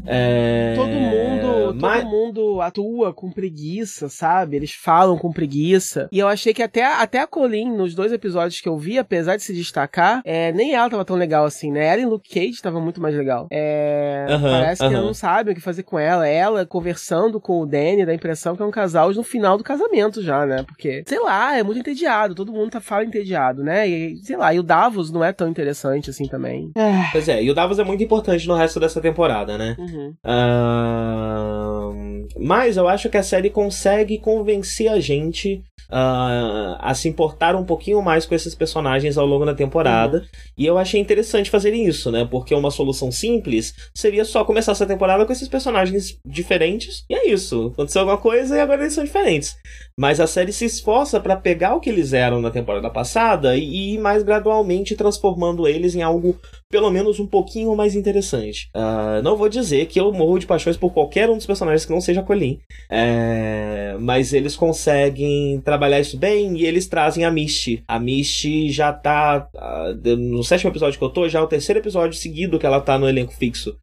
É... 0.06 0.74
Todo 0.76 0.88
mundo, 0.88 1.76
Mas... 1.80 2.02
todo 2.02 2.10
mundo 2.10 2.60
atua 2.60 3.12
com 3.12 3.30
preguiça, 3.30 4.08
sabe? 4.08 4.56
Eles 4.56 4.72
falam 4.72 5.18
com 5.18 5.32
preguiça. 5.32 6.08
E 6.12 6.18
eu 6.18 6.28
achei 6.28 6.52
que 6.52 6.62
até, 6.62 6.84
até 6.84 7.20
a 7.20 7.26
Colin, 7.26 7.76
nos 7.76 7.94
dois 7.94 8.12
episódios 8.12 8.60
que 8.60 8.68
eu 8.68 8.76
vi, 8.76 8.98
apesar 8.98 9.36
de 9.36 9.42
se 9.42 9.54
destacar, 9.54 10.20
é, 10.24 10.52
nem 10.52 10.74
ela 10.74 10.90
tava 10.90 11.04
tão 11.04 11.16
legal 11.16 11.44
assim, 11.44 11.70
né? 11.70 11.86
Ela 11.86 12.02
e 12.02 12.06
Luke 12.06 12.28
Cage 12.28 12.62
tava 12.62 12.80
muito 12.80 13.00
mais 13.00 13.14
legal. 13.14 13.46
É, 13.50 14.26
parece 14.40 14.86
que 14.86 14.94
não 14.94 15.14
sabem 15.14 15.52
o 15.52 15.54
que 15.54 15.60
fazer 15.60 15.82
com 15.82 15.98
ela. 15.98 16.26
Ela 16.26 16.66
conversando 16.66 17.40
com 17.40 17.60
o 17.60 17.66
Danny, 17.66 18.04
dá 18.04 18.12
a 18.12 18.14
impressão 18.14 18.56
que 18.56 18.62
é 18.62 18.66
um 18.66 18.70
casal 18.70 19.12
no 19.12 19.22
final 19.22 19.56
do 19.56 19.64
casamento 19.64 20.22
já, 20.22 20.44
né? 20.44 20.64
Porque, 20.66 21.02
sei 21.06 21.20
lá, 21.20 21.56
é 21.56 21.62
muito 21.62 21.80
entediado. 21.80 22.34
Todo 22.34 22.52
mundo 22.52 22.70
tá, 22.70 22.80
fala 22.80 23.04
entediado, 23.04 23.62
né? 23.62 23.88
E, 23.88 24.16
sei 24.18 24.36
lá, 24.36 24.52
e 24.52 24.58
o 24.58 24.62
Davos 24.62 25.10
não 25.10 25.24
é 25.24 25.32
tão 25.32 25.48
interessante 25.48 26.10
assim 26.10 26.26
também. 26.26 26.70
Pois 27.12 27.28
é, 27.28 27.42
e 27.42 27.50
o 27.50 27.54
Davos 27.54 27.78
é 27.78 27.84
muito 27.84 28.02
importante 28.02 28.46
no 28.46 28.54
resto 28.54 28.80
dessa 28.80 29.00
temporada, 29.00 29.56
né? 29.56 29.76
Uhum. 29.78 29.95
Uhum. 29.96 30.14
Uh, 30.24 32.28
mas 32.38 32.76
eu 32.76 32.86
acho 32.86 33.08
que 33.08 33.16
a 33.16 33.22
série 33.22 33.48
consegue 33.48 34.18
convencer 34.18 34.88
a 34.88 35.00
gente 35.00 35.64
uh, 35.90 36.76
a 36.78 36.94
se 36.94 37.08
importar 37.08 37.56
um 37.56 37.64
pouquinho 37.64 38.02
mais 38.02 38.26
com 38.26 38.34
esses 38.34 38.54
personagens 38.54 39.16
ao 39.16 39.26
longo 39.26 39.44
da 39.44 39.54
temporada. 39.54 40.18
Uhum. 40.18 40.24
E 40.58 40.66
eu 40.66 40.78
achei 40.78 41.00
interessante 41.00 41.50
fazerem 41.50 41.86
isso, 41.86 42.10
né? 42.10 42.26
Porque 42.30 42.54
uma 42.54 42.70
solução 42.70 43.10
simples 43.10 43.74
seria 43.94 44.24
só 44.24 44.44
começar 44.44 44.72
essa 44.72 44.86
temporada 44.86 45.24
com 45.24 45.32
esses 45.32 45.48
personagens 45.48 46.18
diferentes. 46.24 47.04
E 47.08 47.14
é 47.14 47.28
isso. 47.28 47.70
Aconteceu 47.72 48.02
alguma 48.02 48.18
coisa 48.18 48.56
e 48.56 48.60
agora 48.60 48.82
eles 48.82 48.94
são 48.94 49.04
diferentes. 49.04 49.56
Mas 49.98 50.20
a 50.20 50.26
série 50.26 50.52
se 50.52 50.64
esforça 50.64 51.20
para 51.20 51.36
pegar 51.36 51.74
o 51.74 51.80
que 51.80 51.88
eles 51.88 52.12
eram 52.12 52.40
na 52.40 52.50
temporada 52.50 52.90
passada 52.90 53.56
e 53.56 53.94
ir 53.94 53.98
mais 53.98 54.22
gradualmente 54.22 54.94
transformando 54.94 55.66
eles 55.66 55.94
em 55.94 56.02
algo 56.02 56.38
pelo 56.70 56.90
menos 56.90 57.20
um 57.20 57.26
pouquinho 57.26 57.74
mais 57.76 57.94
interessante. 57.94 58.68
Uh, 58.74 59.22
não 59.22 59.36
vou 59.36 59.48
dizer 59.48 59.86
que 59.86 60.00
eu 60.00 60.12
morro 60.12 60.38
de 60.38 60.46
paixões 60.46 60.76
por 60.76 60.92
qualquer 60.92 61.30
um 61.30 61.36
dos 61.36 61.46
personagens 61.46 61.84
que 61.84 61.92
não 61.92 62.00
seja 62.00 62.22
Colin, 62.22 62.58
é, 62.90 63.96
mas 64.00 64.32
eles 64.32 64.56
conseguem 64.56 65.60
trabalhar 65.60 66.00
isso 66.00 66.18
bem 66.18 66.56
e 66.56 66.66
eles 66.66 66.86
trazem 66.86 67.24
a 67.24 67.30
Misty. 67.30 67.82
A 67.86 67.98
Misty 67.98 68.70
já 68.70 68.92
tá 68.92 69.48
uh, 69.54 70.16
no 70.16 70.42
sétimo 70.42 70.70
episódio 70.70 70.98
que 70.98 71.04
eu 71.04 71.10
tô, 71.10 71.28
já 71.28 71.38
é 71.38 71.42
o 71.42 71.46
terceiro 71.46 71.80
episódio 71.80 72.18
seguido 72.18 72.58
que 72.58 72.66
ela 72.66 72.80
tá 72.80 72.98
no 72.98 73.08
elenco 73.08 73.32
fixo. 73.32 73.76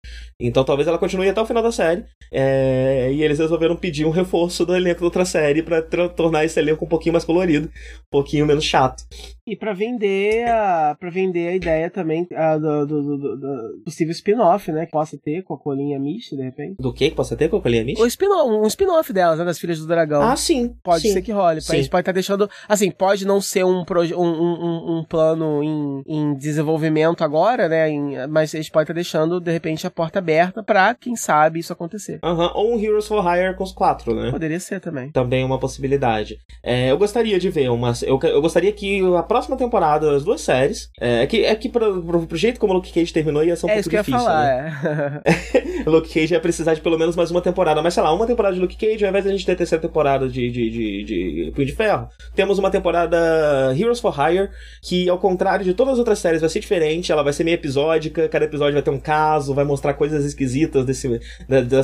Então 0.44 0.64
talvez 0.64 0.88
ela 0.88 0.98
continue 0.98 1.30
até 1.30 1.42
o 1.42 1.46
final 1.46 1.64
da 1.64 1.72
série. 1.72 2.04
É, 2.32 3.12
e 3.14 3.24
eles 3.24 3.40
resolveram 3.40 3.76
pedir 3.76 4.06
um 4.06 4.10
reforço 4.10 4.66
do 4.66 4.76
elenco 4.76 5.00
da 5.00 5.06
outra 5.06 5.26
série 5.26 5.64
para 5.64 5.82
tornar 6.10 6.44
esse 6.44 6.60
elenco 6.60 6.84
um 6.84 6.88
pouquinho 6.88 7.14
mais 7.14 7.24
colorido, 7.24 7.68
um 7.68 8.12
pouquinho 8.12 8.46
menos 8.46 8.66
chato. 8.66 9.04
E 9.46 9.56
para 9.56 9.74
vender 9.74 10.48
a 10.48 10.96
para 11.00 11.10
vender 11.10 11.50
a 11.50 11.56
ideia 11.56 11.90
também 11.90 12.28
a, 12.34 12.58
do, 12.58 12.86
do, 12.86 13.18
do, 13.18 13.38
do, 13.38 13.82
possível 13.86 14.12
spin-off, 14.12 14.72
né, 14.72 14.86
que 14.86 14.92
possa 14.92 15.18
ter 15.18 15.44
com 15.44 15.54
a 15.54 15.58
Colinha 15.58 16.00
Misty, 16.00 16.36
de 16.36 16.44
repente. 16.44 16.76
Do 16.80 16.94
que 16.94 17.10
que 17.10 17.16
possa 17.16 17.36
ter 17.36 17.50
com 17.50 17.58
a 17.58 17.62
Colinha? 17.62 17.94
O 17.98 18.06
spin 18.06 18.28
um 18.28 18.66
spin-off 18.68 19.12
delas, 19.12 19.40
né, 19.40 19.46
das 19.46 19.60
Filhas 19.60 19.80
do 19.80 19.88
Dragão. 19.88 20.22
Ah, 20.22 20.36
sim. 20.36 20.74
Pode 20.84 21.02
sim, 21.02 21.14
ser 21.14 21.22
que 21.22 21.32
role. 21.32 21.62
Sim. 21.62 21.74
A 21.74 21.76
gente 21.76 21.90
pode 21.90 22.02
estar 22.02 22.12
tá 22.12 22.16
deixando, 22.16 22.50
assim, 22.68 22.90
pode 22.90 23.26
não 23.26 23.42
ser 23.42 23.66
um, 23.66 23.84
proje 23.84 24.14
um, 24.14 24.22
um, 24.22 25.00
um 25.00 25.04
plano 25.04 25.62
em, 25.62 26.04
em 26.08 26.34
desenvolvimento 26.36 27.24
agora, 27.24 27.68
né, 27.68 27.90
em, 27.90 28.28
mas 28.28 28.54
a 28.56 28.58
gente 28.58 28.72
pode 28.72 28.84
estar 28.84 28.94
tá 28.94 28.96
deixando 28.96 29.40
de 29.40 29.52
repente 29.52 29.86
a 29.86 29.92
porta 29.92 30.20
aberta 30.20 30.33
aberta 30.34 30.64
pra, 30.64 30.94
quem 30.94 31.16
sabe, 31.16 31.60
isso 31.60 31.72
acontecer. 31.72 32.20
Uhum. 32.24 32.50
Ou 32.54 32.76
um 32.76 32.80
Heroes 32.80 33.08
for 33.08 33.24
Hire 33.24 33.56
com 33.56 33.64
os 33.64 33.72
quatro, 33.72 34.16
né? 34.16 34.32
Poderia 34.32 34.60
ser 34.60 34.80
também. 34.80 35.12
Também 35.12 35.44
é 35.44 35.46
uma 35.46 35.60
possibilidade. 35.60 36.38
É, 36.64 36.92
eu 36.92 36.98
gostaria 36.98 37.40
de 37.40 37.50
ver 37.50 37.70
uma. 37.70 37.94
Eu, 38.04 38.20
eu 38.24 38.42
gostaria 38.42 38.72
que 38.72 39.02
a 39.16 39.24
próxima 39.24 39.56
temporada, 39.56 40.16
as 40.16 40.24
duas 40.24 40.42
séries. 40.42 40.90
É, 41.00 41.24
é 41.24 41.28
que, 41.28 41.46
é 41.46 41.56
que 41.56 41.70
pro, 41.70 42.02
pro, 42.02 42.28
pro 42.28 42.38
jeito 42.38 42.60
como 42.60 42.74
o 42.74 42.76
Luke 42.78 42.92
Cage 42.92 43.14
terminou 43.14 43.44
ia 43.44 43.56
ser 43.56 43.66
um 43.66 43.70
é 43.70 43.74
pouco 43.74 43.82
isso 43.82 43.90
que 43.90 43.98
difícil. 43.98 44.20
Eu 44.20 44.26
ia 44.26 44.30
falar, 44.30 44.46
né? 44.46 45.22
é. 45.26 45.84
Luke 45.90 46.12
Cage 46.12 46.34
ia 46.34 46.40
precisar 46.40 46.74
de 46.74 46.82
pelo 46.82 46.98
menos 46.98 47.16
mais 47.16 47.32
uma 47.32 47.42
temporada. 47.42 47.82
Mas 47.82 47.94
sei 47.94 48.04
lá, 48.04 48.14
uma 48.14 48.28
temporada 48.28 48.56
de 48.56 48.62
Luke 48.62 48.76
Cage, 48.76 49.04
ao 49.04 49.10
invés 49.10 49.24
de 49.24 49.30
a 49.30 49.34
gente 49.34 49.46
ter 49.46 49.54
a 49.54 49.56
terceira 49.56 49.82
temporada 49.82 50.28
de, 50.28 50.50
de, 50.50 50.70
de, 50.70 51.04
de 51.04 51.52
Punho 51.54 51.68
de 51.68 51.74
Ferro, 51.74 52.08
temos 52.36 52.58
uma 52.58 52.72
temporada 52.72 53.74
Heroes 53.78 54.00
for 54.00 54.14
Hire, 54.18 54.50
que 54.82 55.10
ao 55.10 55.18
contrário 55.18 55.64
de 55.64 55.74
todas 55.74 55.94
as 55.94 56.00
outras 56.00 56.20
séries 56.20 56.42
vai 56.42 56.50
ser 56.50 56.60
diferente, 56.60 57.12
ela 57.12 57.24
vai 57.24 57.34
ser 57.34 57.44
meio 57.44 57.56
episódica, 57.56 58.28
cada 58.30 58.46
episódio 58.46 58.74
vai 58.74 58.82
ter 58.82 58.90
um 58.90 59.00
caso, 59.00 59.54
vai 59.54 59.66
mostrar 59.66 59.94
coisas 59.94 60.13
esquisitas 60.26 60.86
desse, 60.86 61.20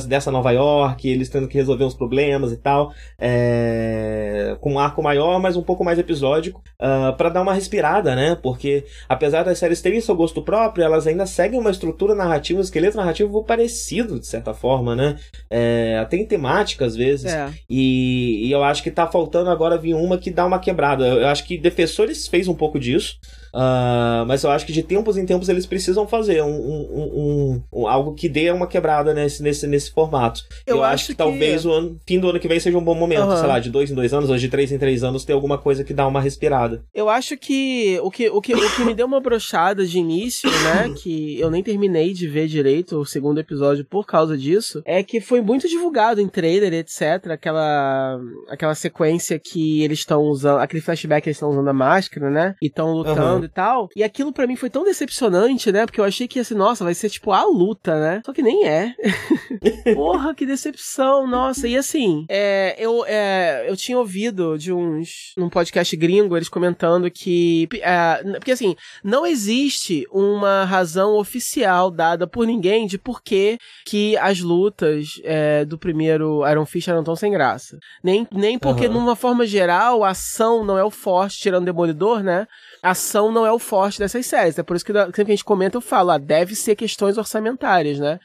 dessa 0.08 0.30
Nova 0.30 0.50
York, 0.52 1.08
eles 1.08 1.28
tendo 1.28 1.48
que 1.48 1.58
resolver 1.58 1.84
uns 1.84 1.94
problemas 1.94 2.52
e 2.52 2.56
tal. 2.56 2.92
É, 3.18 4.56
com 4.60 4.74
um 4.74 4.78
arco 4.78 5.02
maior, 5.02 5.40
mas 5.40 5.56
um 5.56 5.62
pouco 5.62 5.84
mais 5.84 5.98
episódico, 5.98 6.60
uh, 6.80 7.10
ah, 7.10 7.14
para 7.16 7.28
dar 7.28 7.42
uma 7.42 7.52
respirada, 7.52 8.14
né? 8.14 8.36
Porque 8.40 8.84
apesar 9.08 9.42
das 9.42 9.58
séries 9.58 9.80
terem 9.80 10.00
seu 10.00 10.14
gosto 10.14 10.42
próprio, 10.42 10.84
elas 10.84 11.06
ainda 11.06 11.26
seguem 11.26 11.58
uma 11.58 11.70
estrutura 11.70 12.14
narrativa, 12.14 12.58
um 12.58 12.62
esqueleto 12.62 12.96
narrativo 12.96 13.42
parecido, 13.44 14.18
de 14.18 14.26
certa 14.26 14.54
forma, 14.54 14.96
né? 14.96 15.16
É, 15.48 15.98
até 16.00 16.16
em 16.16 16.26
temática, 16.26 16.84
às 16.84 16.96
vezes. 16.96 17.32
É. 17.32 17.50
E, 17.68 18.46
e, 18.46 18.52
eu 18.52 18.62
acho 18.62 18.82
que 18.82 18.90
tá 18.90 19.06
faltando 19.06 19.50
agora 19.50 19.78
vir 19.78 19.94
uma 19.94 20.18
que 20.18 20.30
dá 20.30 20.46
uma 20.46 20.58
quebrada. 20.58 21.06
Eu 21.06 21.28
acho 21.28 21.44
que 21.44 21.58
Defensores 21.58 22.28
fez 22.28 22.48
um 22.48 22.54
pouco 22.54 22.78
disso. 22.78 23.18
Uh, 23.52 24.24
mas 24.28 24.44
eu 24.44 24.50
acho 24.50 24.64
que 24.64 24.72
de 24.72 24.82
tempos 24.82 25.16
em 25.16 25.26
tempos 25.26 25.48
eles 25.48 25.66
precisam 25.66 26.06
fazer 26.06 26.40
um, 26.40 26.54
um, 26.54 26.92
um, 26.92 27.62
um 27.72 27.88
algo 27.88 28.14
que 28.20 28.28
dê 28.28 28.50
uma 28.50 28.66
quebrada 28.66 29.14
nesse, 29.14 29.42
nesse, 29.42 29.66
nesse 29.66 29.90
formato. 29.90 30.42
Eu, 30.66 30.76
eu 30.76 30.84
acho, 30.84 30.94
acho 30.94 31.06
que, 31.06 31.12
que, 31.14 31.16
talvez 31.16 31.64
o 31.64 31.72
ano, 31.72 31.98
fim 32.06 32.20
do 32.20 32.28
ano 32.28 32.38
que 32.38 32.46
vem 32.46 32.60
seja 32.60 32.76
um 32.76 32.84
bom 32.84 32.94
momento, 32.94 33.22
uhum. 33.22 33.36
sei 33.38 33.46
lá, 33.46 33.58
de 33.58 33.70
dois 33.70 33.90
em 33.90 33.94
dois 33.94 34.12
anos, 34.12 34.28
ou 34.28 34.36
de 34.36 34.46
três 34.46 34.70
em 34.70 34.76
três 34.76 35.02
anos, 35.02 35.24
ter 35.24 35.32
alguma 35.32 35.56
coisa 35.56 35.82
que 35.82 35.94
dá 35.94 36.06
uma 36.06 36.20
respirada. 36.20 36.84
Eu 36.92 37.08
acho 37.08 37.34
que 37.38 37.98
o 38.02 38.10
que, 38.10 38.28
o 38.28 38.42
que, 38.42 38.54
o 38.54 38.76
que 38.76 38.84
me 38.84 38.92
deu 38.92 39.06
uma 39.06 39.20
brochada 39.20 39.86
de 39.86 39.98
início, 39.98 40.50
né, 40.50 40.92
que 41.02 41.40
eu 41.40 41.50
nem 41.50 41.62
terminei 41.62 42.12
de 42.12 42.28
ver 42.28 42.46
direito 42.46 42.98
o 42.98 43.06
segundo 43.06 43.40
episódio 43.40 43.86
por 43.86 44.04
causa 44.04 44.36
disso, 44.36 44.82
é 44.84 45.02
que 45.02 45.18
foi 45.18 45.40
muito 45.40 45.66
divulgado 45.66 46.20
em 46.20 46.28
trailer, 46.28 46.74
etc, 46.74 47.30
aquela, 47.30 48.20
aquela 48.50 48.74
sequência 48.74 49.38
que 49.38 49.82
eles 49.82 50.00
estão 50.00 50.20
usando, 50.24 50.58
aquele 50.58 50.82
flashback 50.82 51.22
que 51.22 51.30
eles 51.30 51.38
estão 51.38 51.48
usando 51.48 51.68
a 51.68 51.72
máscara, 51.72 52.28
né, 52.28 52.54
e 52.60 52.66
estão 52.66 52.92
lutando 52.92 53.38
uhum. 53.38 53.44
e 53.44 53.48
tal, 53.48 53.88
e 53.96 54.04
aquilo 54.04 54.30
para 54.30 54.46
mim 54.46 54.56
foi 54.56 54.68
tão 54.68 54.84
decepcionante, 54.84 55.72
né, 55.72 55.86
porque 55.86 55.98
eu 55.98 56.04
achei 56.04 56.28
que 56.28 56.44
ser, 56.44 56.54
nossa, 56.54 56.84
vai 56.84 56.92
ser 56.92 57.08
tipo 57.08 57.32
a 57.32 57.44
luta, 57.44 57.98
né, 57.98 58.09
só 58.24 58.32
que 58.32 58.42
nem 58.42 58.66
é. 58.66 58.94
Porra, 59.94 60.34
que 60.34 60.46
decepção, 60.46 61.26
nossa, 61.26 61.66
e 61.68 61.76
assim, 61.76 62.24
é, 62.28 62.74
eu, 62.78 63.04
é, 63.06 63.66
eu 63.68 63.76
tinha 63.76 63.98
ouvido 63.98 64.58
de 64.58 64.72
uns, 64.72 65.32
num 65.36 65.48
podcast 65.48 65.96
gringo, 65.96 66.36
eles 66.36 66.48
comentando 66.48 67.10
que, 67.10 67.68
é, 67.80 68.22
porque 68.38 68.52
assim, 68.52 68.74
não 69.02 69.26
existe 69.26 70.06
uma 70.10 70.64
razão 70.64 71.16
oficial 71.16 71.90
dada 71.90 72.26
por 72.26 72.46
ninguém 72.46 72.86
de 72.86 72.98
por 72.98 73.22
que, 73.22 73.58
que 73.86 74.16
as 74.16 74.40
lutas 74.40 75.20
é, 75.24 75.64
do 75.64 75.78
primeiro 75.78 76.48
Iron 76.48 76.66
Fist 76.66 76.88
eram 76.88 77.04
tão 77.04 77.16
sem 77.16 77.32
graça. 77.32 77.78
Nem, 78.02 78.26
nem 78.32 78.58
porque, 78.58 78.86
uhum. 78.86 78.94
numa 78.94 79.16
forma 79.16 79.46
geral, 79.46 80.04
a 80.04 80.10
ação 80.10 80.64
não 80.64 80.78
é 80.78 80.84
o 80.84 80.90
forte, 80.90 81.38
tirando 81.38 81.62
o 81.62 81.66
Demolidor, 81.66 82.22
né? 82.22 82.46
Ação 82.82 83.30
não 83.30 83.44
é 83.44 83.52
o 83.52 83.58
forte 83.58 83.98
dessas 83.98 84.26
séries. 84.26 84.58
É 84.58 84.62
por 84.62 84.76
isso 84.76 84.84
que 84.84 84.92
sempre 84.92 85.12
que 85.12 85.22
a 85.22 85.34
gente 85.34 85.44
comenta, 85.44 85.76
eu 85.76 85.80
falo, 85.80 86.10
ah, 86.10 86.18
deve 86.18 86.54
ser 86.54 86.76
questões 86.76 87.18
orçamentárias, 87.18 87.98
né? 87.98 88.18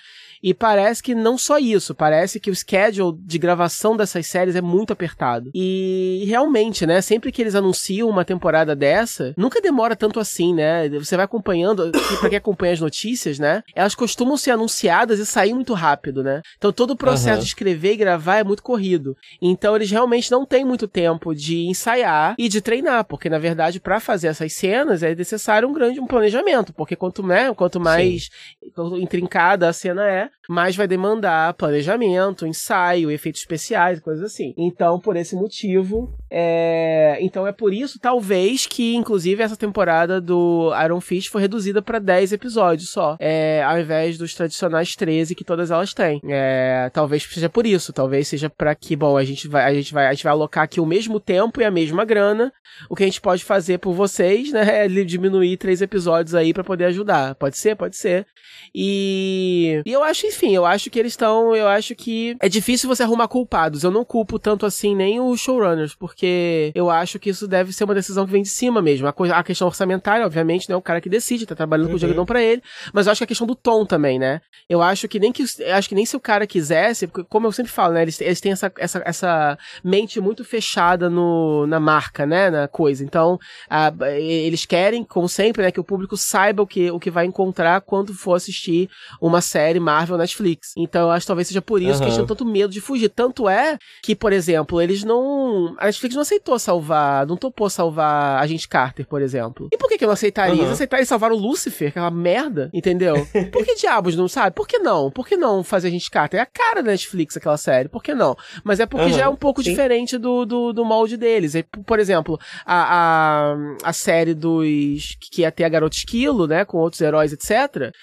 E 0.45 0.53
parece 0.53 1.01
que 1.01 1.15
não 1.15 1.39
só 1.39 1.57
isso, 1.57 1.95
parece 1.95 2.39
que 2.39 2.51
o 2.51 2.55
schedule 2.55 3.17
de 3.19 3.39
gravação 3.39 3.97
dessas 3.97 4.27
séries 4.27 4.55
é 4.55 4.61
muito 4.61 4.93
apertado. 4.93 5.49
E 5.55 6.23
realmente, 6.27 6.85
né, 6.85 7.01
sempre 7.01 7.31
que 7.31 7.41
eles 7.41 7.55
anunciam 7.55 8.07
uma 8.07 8.23
temporada 8.23 8.75
dessa, 8.75 9.33
nunca 9.35 9.59
demora 9.59 9.95
tanto 9.95 10.19
assim, 10.19 10.53
né? 10.53 10.87
Você 10.89 11.15
vai 11.15 11.25
acompanhando, 11.25 11.91
pra 12.21 12.29
quem 12.29 12.37
acompanha 12.37 12.73
as 12.73 12.79
notícias, 12.79 13.39
né? 13.39 13.63
Elas 13.73 13.95
costumam 13.95 14.37
ser 14.37 14.51
anunciadas 14.51 15.17
e 15.17 15.25
sair 15.25 15.51
muito 15.51 15.73
rápido, 15.73 16.23
né? 16.23 16.43
Então 16.59 16.71
todo 16.71 16.91
o 16.91 16.95
processo 16.95 17.37
uhum. 17.37 17.39
de 17.39 17.47
escrever 17.47 17.93
e 17.93 17.97
gravar 17.97 18.37
é 18.37 18.43
muito 18.43 18.61
corrido. 18.61 19.17
Então 19.41 19.75
eles 19.75 19.89
realmente 19.89 20.29
não 20.29 20.45
têm 20.45 20.63
muito 20.63 20.87
tempo 20.87 21.33
de 21.33 21.65
ensaiar 21.65 22.35
e 22.37 22.47
de 22.47 22.61
treinar, 22.61 23.03
porque 23.05 23.31
na 23.31 23.39
verdade 23.39 23.79
para 23.79 23.99
fazer 23.99 24.27
essas 24.27 24.53
cenas 24.53 25.01
é 25.01 25.15
necessário 25.15 25.67
um 25.67 25.73
grande 25.73 25.99
um 25.99 26.05
planejamento, 26.05 26.71
porque 26.71 26.95
quanto, 26.95 27.23
né, 27.23 27.51
quanto 27.55 27.79
mais 27.79 28.29
Sim. 28.61 29.01
intrincada 29.01 29.67
a 29.67 29.73
cena 29.73 30.07
é, 30.07 30.29
mas 30.47 30.75
vai 30.75 30.87
demandar 30.87 31.53
planejamento, 31.53 32.45
ensaio, 32.45 33.11
efeitos 33.11 33.41
especiais, 33.41 33.99
coisas 33.99 34.23
assim. 34.23 34.53
Então, 34.57 34.99
por 34.99 35.15
esse 35.15 35.35
motivo, 35.35 36.13
é... 36.29 37.17
então 37.21 37.47
é 37.47 37.51
por 37.51 37.73
isso, 37.73 37.99
talvez, 37.99 38.65
que 38.65 38.95
inclusive 38.95 39.41
essa 39.41 39.57
temporada 39.57 40.21
do 40.21 40.71
Iron 40.83 41.01
Fist 41.01 41.29
foi 41.29 41.41
reduzida 41.41 41.81
para 41.81 41.99
10 41.99 42.33
episódios 42.33 42.89
só, 42.89 43.17
é... 43.19 43.63
ao 43.63 43.79
invés 43.79 44.17
dos 44.17 44.33
tradicionais 44.33 44.95
13 44.95 45.35
que 45.35 45.43
todas 45.43 45.71
elas 45.71 45.93
têm. 45.93 46.21
É... 46.27 46.89
Talvez 46.93 47.23
seja 47.23 47.49
por 47.49 47.65
isso, 47.65 47.91
talvez 47.91 48.27
seja 48.27 48.49
para 48.49 48.75
que, 48.75 48.95
bom, 48.95 49.17
a 49.17 49.23
gente 49.23 49.47
vai, 49.47 49.65
a 49.65 49.73
gente 49.73 49.93
vai, 49.93 50.07
a 50.07 50.13
gente 50.13 50.23
vai 50.23 50.33
alocar 50.33 50.63
aqui 50.63 50.79
o 50.79 50.85
mesmo 50.85 51.19
tempo 51.19 51.61
e 51.61 51.65
a 51.65 51.71
mesma 51.71 52.05
grana. 52.05 52.51
O 52.89 52.95
que 52.95 53.03
a 53.03 53.05
gente 53.05 53.21
pode 53.21 53.43
fazer 53.43 53.79
por 53.79 53.93
vocês, 53.93 54.51
né, 54.51 54.85
é 54.85 54.87
diminuir 54.87 55.57
três 55.57 55.81
episódios 55.81 56.35
aí 56.35 56.53
para 56.53 56.63
poder 56.63 56.85
ajudar. 56.85 57.35
Pode 57.35 57.57
ser, 57.57 57.75
pode 57.75 57.95
ser. 57.95 58.25
E, 58.73 59.81
e 59.85 59.91
eu 59.91 60.03
acho 60.03 60.24
enfim, 60.27 60.55
eu 60.55 60.65
acho 60.65 60.89
que 60.89 60.99
eles 60.99 61.13
estão. 61.13 61.55
Eu 61.55 61.67
acho 61.67 61.95
que 61.95 62.35
é 62.39 62.49
difícil 62.49 62.87
você 62.87 63.03
arrumar 63.03 63.27
culpados. 63.27 63.83
Eu 63.83 63.91
não 63.91 64.03
culpo 64.03 64.39
tanto 64.39 64.65
assim 64.65 64.95
nem 64.95 65.19
os 65.19 65.39
showrunners, 65.39 65.95
porque 65.95 66.71
eu 66.75 66.89
acho 66.89 67.19
que 67.19 67.29
isso 67.29 67.47
deve 67.47 67.71
ser 67.73 67.83
uma 67.83 67.93
decisão 67.93 68.25
que 68.25 68.31
vem 68.31 68.41
de 68.41 68.49
cima 68.49 68.81
mesmo. 68.81 69.07
A, 69.07 69.13
coisa, 69.13 69.35
a 69.35 69.43
questão 69.43 69.67
orçamentária, 69.67 70.25
obviamente, 70.25 70.69
né? 70.69 70.75
O 70.75 70.81
cara 70.81 71.01
que 71.01 71.09
decide, 71.09 71.45
tá 71.45 71.55
trabalhando 71.55 71.87
uhum. 71.87 71.91
com 71.91 71.97
o 71.97 71.99
jogador 71.99 72.25
pra 72.25 72.41
ele. 72.41 72.61
Mas 72.93 73.05
eu 73.05 73.11
acho 73.11 73.19
que 73.19 73.23
a 73.23 73.27
questão 73.27 73.47
do 73.47 73.55
tom 73.55 73.85
também, 73.85 74.19
né? 74.19 74.41
Eu 74.69 74.81
acho 74.81 75.07
que 75.07 75.19
nem 75.19 75.31
que. 75.31 75.43
acho 75.43 75.89
que 75.89 75.95
nem 75.95 76.05
se 76.05 76.15
o 76.15 76.19
cara 76.19 76.47
quisesse, 76.47 77.07
porque, 77.07 77.27
como 77.29 77.47
eu 77.47 77.51
sempre 77.51 77.71
falo, 77.71 77.93
né? 77.93 78.01
Eles, 78.01 78.19
eles 78.21 78.41
têm 78.41 78.51
essa, 78.51 78.71
essa, 78.77 79.01
essa 79.05 79.57
mente 79.83 80.19
muito 80.19 80.43
fechada 80.43 81.09
no, 81.09 81.65
na 81.67 81.79
marca, 81.79 82.25
né? 82.25 82.49
Na 82.49 82.67
coisa. 82.67 83.03
Então, 83.03 83.39
a, 83.69 83.91
eles 84.17 84.65
querem, 84.65 85.03
como 85.03 85.29
sempre, 85.29 85.63
né? 85.63 85.71
Que 85.71 85.79
o 85.79 85.83
público 85.83 86.17
saiba 86.17 86.63
o 86.63 86.67
que, 86.67 86.89
o 86.91 86.99
que 86.99 87.11
vai 87.11 87.25
encontrar 87.25 87.81
quando 87.81 88.13
for 88.13 88.33
assistir 88.33 88.89
uma 89.21 89.41
série 89.41 89.79
Marvel 89.79 90.04
Netflix. 90.13 90.73
Então 90.77 91.03
eu 91.03 91.11
acho 91.11 91.25
que 91.25 91.27
talvez 91.27 91.47
seja 91.47 91.61
por 91.61 91.81
isso 91.81 91.93
uhum. 91.93 91.97
que 91.97 92.03
eles 92.03 92.13
tinham 92.15 92.27
tanto 92.27 92.45
medo 92.45 92.71
de 92.71 92.81
fugir. 92.81 93.09
Tanto 93.09 93.49
é 93.49 93.77
que, 94.03 94.15
por 94.15 94.33
exemplo, 94.33 94.81
eles 94.81 95.03
não. 95.03 95.75
A 95.77 95.85
Netflix 95.85 96.15
não 96.15 96.21
aceitou 96.21 96.57
salvar, 96.59 97.25
não 97.25 97.37
topou 97.37 97.69
salvar 97.69 98.41
a 98.41 98.47
gente 98.47 98.67
Carter, 98.67 99.05
por 99.07 99.21
exemplo. 99.21 99.69
E 99.71 99.77
por 99.77 99.89
que, 99.89 99.97
que 99.97 100.03
eu 100.03 100.07
não 100.07 100.13
aceitaria? 100.13 100.55
Uhum. 100.55 100.61
Eles 100.61 100.73
aceitaram 100.73 101.05
salvar 101.05 101.31
o 101.31 101.35
Lucifer, 101.35 101.89
aquela 101.89 102.11
merda, 102.11 102.69
entendeu? 102.73 103.15
Por 103.51 103.63
que 103.63 103.75
diabos 103.75 104.15
não 104.15 104.27
sabe? 104.27 104.55
Por 104.55 104.67
que 104.67 104.79
não? 104.79 105.11
Por 105.11 105.27
que 105.27 105.37
não 105.37 105.63
fazer 105.63 105.87
a 105.87 105.91
gente 105.91 106.09
Carter? 106.09 106.39
É 106.39 106.43
a 106.43 106.45
cara 106.45 106.81
da 106.81 106.91
Netflix 106.91 107.37
aquela 107.37 107.57
série, 107.57 107.87
por 107.87 108.03
que 108.03 108.13
não? 108.13 108.35
Mas 108.63 108.79
é 108.79 108.85
porque 108.85 109.05
uhum. 109.05 109.13
já 109.13 109.23
é 109.23 109.27
um 109.27 109.35
pouco 109.35 109.63
Sim. 109.63 109.69
diferente 109.69 110.17
do, 110.17 110.45
do, 110.45 110.73
do 110.73 110.85
molde 110.85 111.17
deles. 111.17 111.53
Por 111.85 111.99
exemplo, 111.99 112.39
a, 112.65 113.53
a, 113.53 113.55
a 113.83 113.93
série 113.93 114.33
dos. 114.33 115.17
que 115.31 115.41
ia 115.41 115.51
ter 115.51 115.63
a 115.63 115.69
Garota 115.69 115.95
Esquilo, 115.95 116.47
né? 116.47 116.65
Com 116.65 116.77
outros 116.77 117.01
heróis, 117.01 117.31
etc 117.33 117.93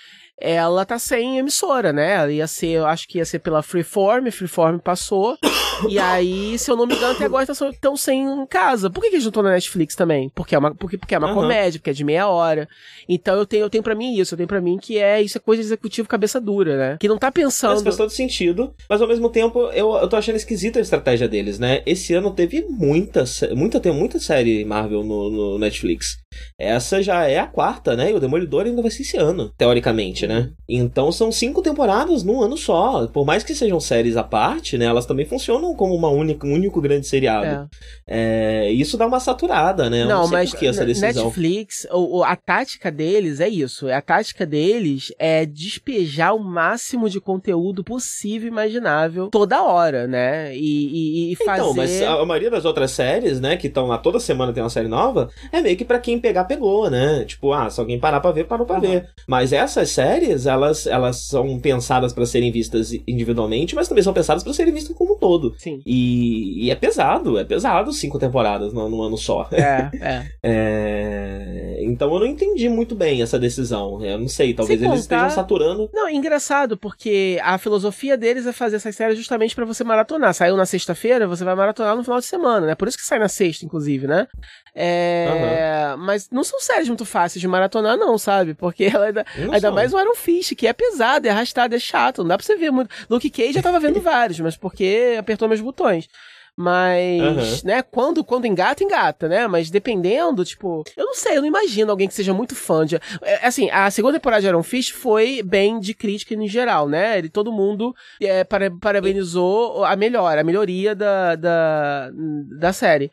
ela 0.40 0.84
tá 0.84 0.98
sem 0.98 1.38
emissora, 1.38 1.92
né? 1.92 2.14
Ela 2.14 2.32
ia 2.32 2.46
ser, 2.46 2.70
eu 2.70 2.86
acho 2.86 3.06
que 3.06 3.18
ia 3.18 3.24
ser 3.24 3.38
pela 3.38 3.62
Freeform, 3.62 4.28
Freeform 4.30 4.78
passou. 4.78 5.38
e 5.88 5.98
aí, 5.98 6.58
se 6.58 6.70
eu 6.70 6.76
não 6.76 6.86
me 6.86 6.94
engano, 6.94 7.12
até 7.12 7.24
agora 7.24 7.46
estão 7.50 7.96
sem 7.96 8.46
casa. 8.46 8.90
Por 8.90 9.00
que, 9.00 9.08
que 9.08 9.16
eles 9.16 9.24
não 9.24 9.30
estão 9.30 9.42
na 9.42 9.50
Netflix 9.50 9.94
também? 9.94 10.30
Porque 10.34 10.54
é 10.54 10.58
uma, 10.58 10.74
porque, 10.74 10.98
porque 10.98 11.14
é 11.14 11.18
uma 11.18 11.28
uhum. 11.28 11.34
comédia, 11.34 11.78
porque 11.78 11.90
é 11.90 11.92
de 11.92 12.04
meia 12.04 12.28
hora. 12.28 12.68
Então 13.08 13.36
eu 13.36 13.46
tenho, 13.46 13.62
eu 13.62 13.70
tenho 13.70 13.84
para 13.84 13.94
mim 13.94 14.16
isso, 14.16 14.34
eu 14.34 14.36
tenho 14.36 14.48
para 14.48 14.60
mim 14.60 14.78
que 14.78 14.98
é 14.98 15.22
isso 15.22 15.38
é 15.38 15.40
coisa 15.40 15.62
de 15.62 15.68
executivo 15.68 16.08
cabeça 16.08 16.40
dura, 16.40 16.76
né? 16.76 16.96
Que 16.98 17.08
não 17.08 17.18
tá 17.18 17.30
pensando. 17.30 17.82
Faz 17.82 17.96
todo 17.96 18.10
sentido, 18.10 18.74
mas 18.88 19.00
ao 19.00 19.08
mesmo 19.08 19.28
tempo 19.28 19.70
eu, 19.72 19.94
eu 19.94 20.08
tô 20.08 20.16
achando 20.16 20.36
esquisita 20.36 20.78
a 20.78 20.82
estratégia 20.82 21.28
deles, 21.28 21.58
né? 21.58 21.82
Esse 21.86 22.14
ano 22.14 22.32
teve 22.32 22.66
muita, 22.68 23.24
muita, 23.54 23.80
tem 23.80 23.92
muita 23.92 24.18
série 24.18 24.64
Marvel 24.64 25.04
no, 25.04 25.30
no 25.30 25.58
Netflix. 25.58 26.21
Essa 26.58 27.02
já 27.02 27.26
é 27.26 27.38
a 27.38 27.46
quarta, 27.46 27.96
né? 27.96 28.10
E 28.10 28.14
o 28.14 28.20
Demolidor 28.20 28.66
ainda 28.66 28.82
vai 28.82 28.90
ser 28.90 29.02
esse 29.02 29.16
ano, 29.16 29.52
teoricamente, 29.56 30.26
né? 30.26 30.50
Então 30.68 31.10
são 31.12 31.30
cinco 31.30 31.62
temporadas 31.62 32.22
num 32.22 32.40
ano 32.40 32.56
só. 32.56 33.06
Por 33.06 33.24
mais 33.24 33.42
que 33.42 33.54
sejam 33.54 33.80
séries 33.80 34.16
à 34.16 34.24
parte, 34.24 34.78
né? 34.78 34.86
Elas 34.86 35.06
também 35.06 35.26
funcionam 35.26 35.74
como 35.74 35.94
uma 35.94 36.08
única, 36.08 36.46
um 36.46 36.52
único 36.52 36.80
grande 36.80 37.06
seriado. 37.06 37.68
É. 38.06 38.64
É, 38.66 38.70
isso 38.70 38.96
dá 38.96 39.06
uma 39.06 39.20
saturada, 39.20 39.88
né? 39.88 40.02
Eu 40.02 40.08
não, 40.08 40.22
não 40.22 40.28
mas 40.28 40.50
por 40.50 40.58
que 40.58 40.66
essa 40.66 40.84
decisão. 40.84 41.24
Netflix, 41.24 41.86
o, 41.90 42.22
a 42.22 42.36
tática 42.36 42.90
deles 42.90 43.40
é 43.40 43.48
isso. 43.48 43.88
A 43.88 44.00
tática 44.00 44.46
deles 44.46 45.12
é 45.18 45.44
despejar 45.44 46.34
o 46.34 46.38
máximo 46.38 47.08
de 47.08 47.20
conteúdo 47.20 47.84
possível 47.84 48.48
e 48.48 48.52
imaginável 48.52 49.28
toda 49.28 49.62
hora, 49.62 50.06
né? 50.06 50.54
E, 50.56 51.30
e, 51.30 51.32
e 51.32 51.36
fazer. 51.36 51.62
Então, 51.62 51.74
mas 51.74 52.02
a, 52.02 52.12
a 52.14 52.26
maioria 52.26 52.50
das 52.50 52.64
outras 52.64 52.90
séries, 52.90 53.40
né? 53.40 53.56
Que 53.56 53.66
estão 53.66 53.86
lá 53.86 53.98
toda 53.98 54.20
semana 54.20 54.52
tem 54.52 54.62
uma 54.62 54.70
série 54.70 54.88
nova, 54.88 55.28
é 55.50 55.60
meio 55.60 55.76
que 55.76 55.84
para 55.84 55.98
quem 55.98 56.18
pegar, 56.22 56.44
pegou, 56.44 56.88
né? 56.88 57.24
Tipo, 57.24 57.52
ah, 57.52 57.68
se 57.68 57.80
alguém 57.80 57.98
parar 57.98 58.20
pra 58.20 58.30
ver, 58.30 58.44
parou 58.44 58.66
pra 58.66 58.76
uhum. 58.76 58.82
ver. 58.82 59.08
Mas 59.26 59.52
essas 59.52 59.90
séries, 59.90 60.46
elas, 60.46 60.86
elas 60.86 61.26
são 61.26 61.58
pensadas 61.58 62.12
para 62.12 62.24
serem 62.24 62.50
vistas 62.50 62.92
individualmente, 63.06 63.74
mas 63.74 63.88
também 63.88 64.02
são 64.02 64.14
pensadas 64.14 64.42
para 64.42 64.52
serem 64.52 64.72
vistas 64.72 64.96
como 64.96 65.14
um 65.14 65.18
todo. 65.18 65.54
Sim. 65.58 65.80
E, 65.84 66.66
e 66.66 66.70
é 66.70 66.74
pesado, 66.74 67.38
é 67.38 67.44
pesado 67.44 67.92
cinco 67.92 68.18
temporadas 68.18 68.72
no 68.72 69.02
ano 69.02 69.18
só. 69.18 69.48
É, 69.52 69.90
é. 70.00 70.26
é. 70.42 71.78
Então 71.82 72.12
eu 72.14 72.20
não 72.20 72.26
entendi 72.26 72.68
muito 72.68 72.94
bem 72.94 73.22
essa 73.22 73.38
decisão. 73.38 74.04
Eu 74.04 74.18
não 74.18 74.28
sei, 74.28 74.54
talvez 74.54 74.80
eles 74.80 75.00
estejam 75.00 75.30
saturando. 75.30 75.90
Não, 75.92 76.08
é 76.08 76.14
engraçado, 76.14 76.76
porque 76.76 77.38
a 77.42 77.58
filosofia 77.58 78.16
deles 78.16 78.46
é 78.46 78.52
fazer 78.52 78.76
essas 78.76 78.94
séries 78.94 79.16
justamente 79.16 79.54
para 79.54 79.64
você 79.64 79.82
maratonar. 79.82 80.34
Saiu 80.34 80.56
na 80.56 80.66
sexta-feira, 80.66 81.26
você 81.26 81.44
vai 81.44 81.54
maratonar 81.54 81.96
no 81.96 82.04
final 82.04 82.20
de 82.20 82.26
semana, 82.26 82.66
né? 82.66 82.74
Por 82.74 82.88
isso 82.88 82.96
que 82.96 83.04
sai 83.04 83.18
na 83.18 83.28
sexta, 83.28 83.64
inclusive, 83.64 84.06
né? 84.06 84.26
É... 84.74 85.92
Uhum. 85.94 86.04
Mas 86.04 86.11
não 86.30 86.44
são 86.44 86.60
séries 86.60 86.88
muito 86.88 87.04
fáceis 87.04 87.40
de 87.40 87.48
maratonar, 87.48 87.96
não, 87.96 88.16
sabe? 88.18 88.54
Porque 88.54 88.84
ela 88.84 89.06
ainda, 89.06 89.26
ainda 89.50 89.70
mais 89.70 89.92
o 89.92 90.00
Iron 90.00 90.14
Fist, 90.14 90.54
que 90.54 90.66
é 90.66 90.72
pesado, 90.72 91.26
é 91.26 91.30
arrastado, 91.30 91.74
é 91.74 91.78
chato. 91.78 92.18
Não 92.18 92.28
dá 92.28 92.38
pra 92.38 92.46
você 92.46 92.56
ver 92.56 92.70
muito. 92.70 92.90
Luke 93.08 93.30
Cage 93.30 93.54
já 93.54 93.62
tava 93.62 93.80
vendo 93.80 94.00
vários, 94.02 94.40
mas 94.40 94.56
porque 94.56 95.16
apertou 95.18 95.48
meus 95.48 95.60
botões. 95.60 96.08
Mas, 96.54 97.62
uhum. 97.62 97.68
né, 97.68 97.82
quando, 97.82 98.22
quando 98.22 98.46
engata, 98.46 98.84
engata, 98.84 99.26
né? 99.26 99.46
Mas 99.46 99.70
dependendo, 99.70 100.44
tipo, 100.44 100.84
eu 100.96 101.06
não 101.06 101.14
sei, 101.14 101.38
eu 101.38 101.40
não 101.40 101.48
imagino 101.48 101.90
alguém 101.90 102.06
que 102.06 102.12
seja 102.12 102.34
muito 102.34 102.54
fã 102.54 102.84
de. 102.84 102.96
É, 103.22 103.46
assim, 103.46 103.70
a 103.70 103.90
segunda 103.90 104.18
temporada 104.18 104.42
de 104.42 104.48
Iron 104.48 104.62
Fist 104.62 104.92
foi 104.92 105.42
bem 105.42 105.80
de 105.80 105.94
crítica 105.94 106.34
em 106.34 106.46
geral, 106.46 106.88
né? 106.88 107.18
Ele, 107.18 107.30
todo 107.30 107.50
mundo 107.50 107.94
é, 108.20 108.44
parabenizou 108.44 109.82
a 109.82 109.96
melhora, 109.96 110.42
a 110.42 110.44
melhoria 110.44 110.94
da, 110.94 111.36
da, 111.36 112.10
da 112.58 112.72
série. 112.72 113.10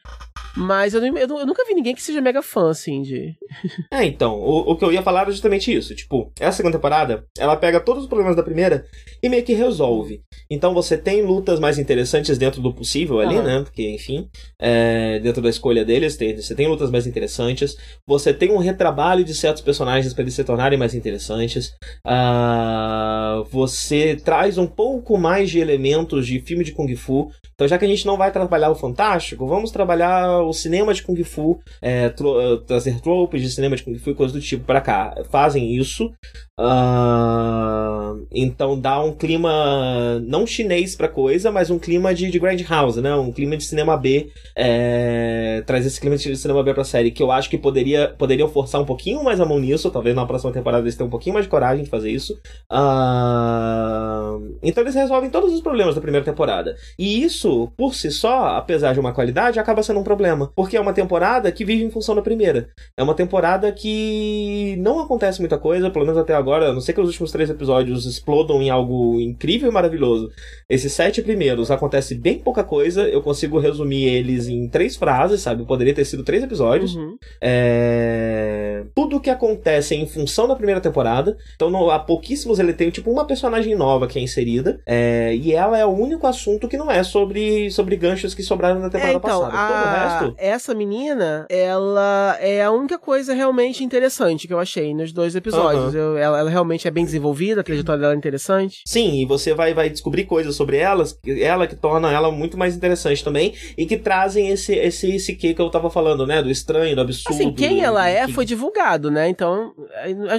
Mas 0.55 0.93
eu, 0.93 1.03
eu, 1.03 1.15
eu, 1.15 1.45
nunca 1.45 1.65
vi 1.65 1.73
ninguém 1.73 1.95
que 1.95 2.01
seja 2.01 2.21
mega 2.21 2.41
fã, 2.41 2.69
assim, 2.69 3.01
de. 3.01 3.35
é, 3.91 4.05
então, 4.05 4.39
o, 4.39 4.71
o 4.71 4.75
que 4.75 4.83
eu 4.83 4.91
ia 4.91 5.01
falar 5.01 5.21
era 5.21 5.31
justamente 5.31 5.73
isso. 5.73 5.95
Tipo, 5.95 6.31
essa 6.39 6.57
segunda 6.57 6.77
temporada, 6.77 7.25
ela 7.37 7.55
pega 7.55 7.79
todos 7.79 8.03
os 8.03 8.09
problemas 8.09 8.35
da 8.35 8.43
primeira 8.43 8.85
e 9.21 9.29
meio 9.29 9.43
que 9.43 9.53
resolve. 9.53 10.21
Então 10.49 10.73
você 10.73 10.97
tem 10.97 11.21
lutas 11.21 11.59
mais 11.59 11.77
interessantes 11.77 12.37
dentro 12.37 12.61
do 12.61 12.73
possível 12.73 13.19
ali, 13.19 13.37
uhum. 13.37 13.43
né? 13.43 13.61
Porque, 13.63 13.87
enfim, 13.89 14.27
é, 14.59 15.19
dentro 15.19 15.41
da 15.41 15.49
escolha 15.49 15.85
deles, 15.85 16.17
tem, 16.17 16.35
você 16.35 16.55
tem 16.55 16.67
lutas 16.67 16.89
mais 16.89 17.05
interessantes. 17.05 17.77
Você 18.07 18.33
tem 18.33 18.51
um 18.51 18.57
retrabalho 18.57 19.23
de 19.23 19.33
certos 19.33 19.61
personagens 19.61 20.13
para 20.13 20.23
eles 20.23 20.33
se 20.33 20.43
tornarem 20.43 20.77
mais 20.77 20.95
interessantes. 20.95 21.73
Uh, 22.05 23.43
você 23.51 24.15
traz 24.15 24.57
um 24.57 24.67
pouco 24.67 25.17
mais 25.17 25.49
de 25.49 25.59
elementos 25.59 26.25
de 26.25 26.39
filme 26.39 26.63
de 26.63 26.71
Kung 26.71 26.93
Fu. 26.95 27.29
Então, 27.53 27.67
já 27.67 27.77
que 27.77 27.85
a 27.85 27.87
gente 27.87 28.05
não 28.05 28.17
vai 28.17 28.31
trabalhar 28.31 28.69
o 28.69 28.75
Fantástico, 28.75 29.45
vamos 29.45 29.71
trabalhar 29.71 30.38
o 30.41 30.53
cinema 30.53 30.93
de 30.93 31.03
Kung 31.03 31.21
Fu, 31.23 31.59
é, 31.81 32.09
tro 32.09 32.57
trazer 32.61 32.99
tropes 33.01 33.41
de 33.41 33.49
cinema 33.49 33.75
de 33.75 33.83
Kung 33.83 33.97
Fu 33.97 34.11
e 34.11 34.15
coisas 34.15 34.33
do 34.33 34.41
tipo 34.41 34.65
para 34.65 34.81
cá. 34.81 35.15
Fazem 35.29 35.75
isso. 35.75 36.11
Uh, 36.59 38.27
então 38.33 38.77
dá 38.77 39.01
um 39.01 39.13
clima 39.13 40.19
não 40.25 40.45
chinês 40.45 40.93
pra 40.93 41.07
coisa, 41.07 41.49
mas 41.51 41.69
um 41.69 41.79
clima 41.79 42.13
de, 42.13 42.29
de 42.29 42.37
Grand 42.37 42.57
House, 42.67 42.97
né? 42.97 43.15
Um 43.15 43.31
clima 43.31 43.55
de 43.55 43.63
cinema 43.63 43.95
B. 43.95 44.29
É, 44.57 45.63
traz 45.65 45.85
esse 45.85 45.99
clima 45.99 46.17
de 46.17 46.35
cinema 46.35 46.61
B 46.61 46.73
pra 46.73 46.83
série, 46.83 47.11
que 47.11 47.23
eu 47.23 47.31
acho 47.31 47.49
que 47.49 47.57
poderia, 47.57 48.13
poderiam 48.17 48.49
forçar 48.49 48.81
um 48.81 48.85
pouquinho 48.85 49.23
mais 49.23 49.39
a 49.39 49.45
mão 49.45 49.57
nisso. 49.57 49.89
Talvez 49.89 50.15
na 50.15 50.25
próxima 50.25 50.51
temporada 50.51 50.83
eles 50.83 50.95
tenham 50.95 51.07
um 51.07 51.11
pouquinho 51.11 51.33
mais 51.33 51.45
de 51.45 51.49
coragem 51.49 51.83
de 51.85 51.89
fazer 51.89 52.11
isso. 52.11 52.33
Uh, 52.71 54.57
então 54.61 54.83
eles 54.83 54.95
resolvem 54.95 55.29
todos 55.29 55.53
os 55.53 55.61
problemas 55.61 55.95
da 55.95 56.01
primeira 56.01 56.25
temporada. 56.25 56.75
E 56.97 57.23
isso, 57.23 57.71
por 57.77 57.95
si 57.95 58.11
só, 58.11 58.57
apesar 58.57 58.93
de 58.93 58.99
uma 58.99 59.13
qualidade, 59.13 59.59
acaba 59.59 59.81
sendo 59.81 59.99
um 59.99 60.03
problema. 60.03 60.28
Porque 60.55 60.77
é 60.77 60.81
uma 60.81 60.93
temporada 60.93 61.51
que 61.51 61.65
vive 61.65 61.83
em 61.83 61.89
função 61.89 62.15
da 62.15 62.21
primeira. 62.21 62.69
É 62.97 63.03
uma 63.03 63.13
temporada 63.13 63.71
que 63.71 64.75
não 64.79 64.99
acontece 64.99 65.39
muita 65.39 65.57
coisa, 65.57 65.89
pelo 65.89 66.05
menos 66.05 66.19
até 66.19 66.33
agora. 66.33 66.69
A 66.69 66.73
não 66.73 66.81
sei 66.81 66.93
que 66.93 67.01
os 67.01 67.07
últimos 67.07 67.31
três 67.31 67.49
episódios 67.49 68.05
explodam 68.05 68.61
em 68.61 68.69
algo 68.69 69.19
incrível 69.19 69.69
e 69.69 69.73
maravilhoso. 69.73 70.31
Esses 70.69 70.91
sete 70.91 71.21
primeiros 71.21 71.71
acontece 71.71 72.15
bem 72.15 72.39
pouca 72.39 72.63
coisa. 72.63 73.03
Eu 73.03 73.21
consigo 73.21 73.59
resumir 73.59 74.05
eles 74.05 74.47
em 74.47 74.67
três 74.67 74.95
frases, 74.95 75.41
sabe? 75.41 75.65
Poderia 75.65 75.93
ter 75.93 76.05
sido 76.05 76.23
três 76.23 76.43
episódios. 76.43 76.95
Uhum. 76.95 77.17
É... 77.41 78.83
Tudo 78.95 79.19
que 79.19 79.29
acontece 79.29 79.95
é 79.95 79.97
em 79.97 80.07
função 80.07 80.47
da 80.47 80.55
primeira 80.55 80.81
temporada. 80.81 81.37
Então, 81.55 81.69
no, 81.69 81.89
há 81.89 81.99
pouquíssimos 81.99 82.59
ele 82.59 82.73
tem 82.73 82.89
tipo 82.89 83.11
uma 83.11 83.25
personagem 83.25 83.75
nova 83.75 84.07
que 84.07 84.19
é 84.19 84.21
inserida. 84.21 84.79
É... 84.85 85.35
E 85.35 85.53
ela 85.53 85.77
é 85.77 85.85
o 85.85 85.89
único 85.89 86.27
assunto 86.27 86.67
que 86.67 86.77
não 86.77 86.89
é 86.89 87.03
sobre 87.03 87.59
sobre, 87.71 87.95
ganchos 87.95 88.33
que 88.33 88.43
sobraram 88.43 88.79
na 88.79 88.89
temporada 88.89 89.13
é, 89.13 89.17
então, 89.17 89.41
passada. 89.41 89.51
Todo 89.51 89.73
a... 89.73 89.81
o 89.81 89.99
resto. 89.99 90.18
Essa 90.37 90.73
menina, 90.73 91.45
ela 91.49 92.37
é 92.39 92.63
a 92.63 92.71
única 92.71 92.97
coisa 92.97 93.33
realmente 93.33 93.83
interessante 93.83 94.47
que 94.47 94.53
eu 94.53 94.59
achei 94.59 94.93
nos 94.93 95.11
dois 95.11 95.35
episódios. 95.35 95.93
Eu, 95.93 96.17
ela, 96.17 96.39
ela, 96.39 96.49
realmente 96.49 96.87
é 96.87 96.91
bem 96.91 97.05
desenvolvida, 97.05 97.61
a 97.61 97.63
trajetória 97.63 98.01
dela 98.01 98.13
é 98.13 98.17
interessante. 98.17 98.81
Sim, 98.85 99.21
e 99.21 99.25
você 99.25 99.53
vai, 99.53 99.73
vai 99.73 99.89
descobrir 99.89 100.25
coisas 100.25 100.55
sobre 100.55 100.77
elas, 100.77 101.17
ela 101.25 101.67
que 101.67 101.75
torna 101.75 102.11
ela 102.11 102.31
muito 102.31 102.57
mais 102.57 102.75
interessante 102.75 103.23
também, 103.23 103.53
e 103.77 103.85
que 103.85 103.97
trazem 103.97 104.49
esse, 104.49 104.73
esse, 104.73 105.15
esse 105.15 105.35
que 105.35 105.53
que 105.53 105.61
eu 105.61 105.69
tava 105.69 105.89
falando, 105.89 106.25
né? 106.25 106.41
Do 106.41 106.49
estranho, 106.49 106.95
do 106.95 107.01
absurdo. 107.01 107.35
Assim, 107.35 107.53
quem 107.53 107.81
ela 107.81 108.07
é 108.07 108.25
que... 108.25 108.33
foi 108.33 108.45
divulgado, 108.45 109.11
né? 109.11 109.29
Então, 109.29 109.73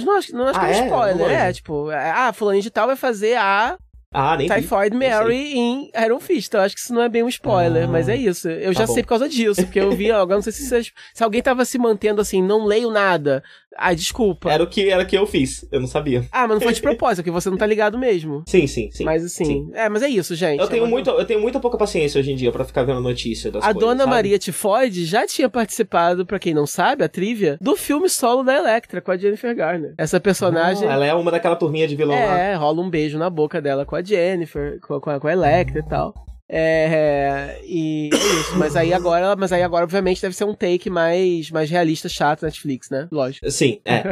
não 0.03 0.13
acho, 0.13 0.35
não 0.35 0.47
acho 0.47 0.59
ah, 0.59 0.67
que 0.67 0.73
é 0.73 0.81
um 0.81 0.85
spoiler. 0.85 1.31
É, 1.31 1.53
tipo, 1.53 1.89
ah, 1.89 2.31
fulano 2.33 2.61
de 2.61 2.69
tal 2.69 2.87
vai 2.87 2.95
fazer 2.95 3.37
a 3.37 3.77
ah, 4.13 4.35
nem 4.35 4.47
Typhoid 4.47 4.97
vi. 4.97 5.09
Mary 5.09 5.53
em 5.57 5.91
Iron 6.05 6.19
Fist. 6.19 6.47
Então, 6.47 6.61
acho 6.61 6.75
que 6.75 6.81
isso 6.81 6.93
não 6.93 7.01
é 7.01 7.07
bem 7.07 7.23
um 7.23 7.29
spoiler, 7.29 7.85
ah, 7.85 7.87
mas 7.87 8.09
é 8.09 8.15
isso. 8.15 8.49
Eu 8.49 8.73
já 8.73 8.85
tá 8.85 8.93
sei 8.93 9.03
por 9.03 9.09
causa 9.09 9.29
disso, 9.29 9.63
porque 9.63 9.79
eu 9.79 9.91
vi, 9.91 10.11
agora 10.11 10.35
não 10.35 10.41
sei 10.41 10.51
se, 10.51 10.91
se 11.13 11.23
alguém 11.23 11.41
tava 11.41 11.63
se 11.63 11.77
mantendo 11.77 12.19
assim, 12.19 12.41
não 12.41 12.65
leio 12.65 12.91
nada. 12.91 13.41
Ai, 13.77 13.95
desculpa. 13.95 14.51
Era 14.51 14.63
o 14.63 14.67
que 14.67 14.89
era 14.89 15.05
que 15.05 15.17
eu 15.17 15.25
fiz, 15.25 15.65
eu 15.71 15.79
não 15.79 15.87
sabia. 15.87 16.25
Ah, 16.31 16.47
mas 16.47 16.55
não 16.55 16.61
foi 16.61 16.73
de 16.73 16.81
propósito, 16.81 17.17
porque 17.17 17.31
você 17.31 17.49
não 17.49 17.57
tá 17.57 17.65
ligado 17.65 17.97
mesmo. 17.97 18.43
Sim, 18.47 18.67
sim, 18.67 18.89
sim. 18.91 19.03
Mas 19.03 19.23
assim, 19.23 19.45
sim. 19.45 19.69
é, 19.73 19.87
mas 19.87 20.03
é 20.03 20.09
isso, 20.09 20.35
gente. 20.35 20.59
Eu 20.59 20.67
tenho, 20.67 20.85
é 20.85 20.87
muito, 20.87 21.09
eu 21.09 21.25
tenho 21.25 21.39
muita 21.39 21.59
pouca 21.59 21.77
paciência 21.77 22.19
hoje 22.19 22.31
em 22.31 22.35
dia 22.35 22.51
para 22.51 22.65
ficar 22.65 22.83
vendo 22.83 22.99
notícia 22.99 23.49
das 23.49 23.63
A 23.63 23.67
coisas, 23.67 23.81
dona 23.81 24.03
sabe? 24.03 24.11
Maria 24.11 24.37
Tifoide 24.37 25.05
já 25.05 25.25
tinha 25.25 25.49
participado, 25.49 26.25
para 26.25 26.39
quem 26.39 26.53
não 26.53 26.67
sabe, 26.67 27.03
a 27.03 27.09
trivia, 27.09 27.57
do 27.61 27.75
filme 27.75 28.09
solo 28.09 28.43
da 28.43 28.55
Electra 28.55 29.01
com 29.01 29.11
a 29.11 29.17
Jennifer 29.17 29.55
Garner. 29.55 29.93
Essa 29.97 30.19
personagem. 30.19 30.87
Ah, 30.87 30.93
ela 30.93 31.05
é 31.05 31.13
uma 31.13 31.31
daquela 31.31 31.55
turminha 31.55 31.87
de 31.87 31.95
vilão 31.95 32.15
é, 32.15 32.25
lá. 32.25 32.39
É, 32.39 32.55
rola 32.55 32.81
um 32.81 32.89
beijo 32.89 33.17
na 33.17 33.29
boca 33.29 33.61
dela 33.61 33.85
com 33.85 33.95
a 33.95 34.03
Jennifer, 34.03 34.79
com, 34.81 34.99
com, 34.99 35.09
a, 35.09 35.19
com 35.19 35.27
a 35.27 35.33
Electra 35.33 35.79
e 35.79 35.83
tal. 35.83 36.13
É, 36.53 37.61
e 37.63 38.09
é 38.11 38.17
isso. 38.17 38.57
Mas 38.57 38.75
aí 38.75 38.93
agora, 38.93 39.37
mas 39.37 39.53
aí 39.53 39.63
agora, 39.63 39.85
obviamente, 39.85 40.21
deve 40.21 40.35
ser 40.35 40.43
um 40.43 40.53
take 40.53 40.89
mais, 40.89 41.49
mais 41.49 41.69
realista, 41.69 42.09
chato 42.09 42.43
Netflix, 42.43 42.89
né? 42.89 43.07
Lógico. 43.09 43.49
Sim, 43.49 43.79
é. 43.85 44.03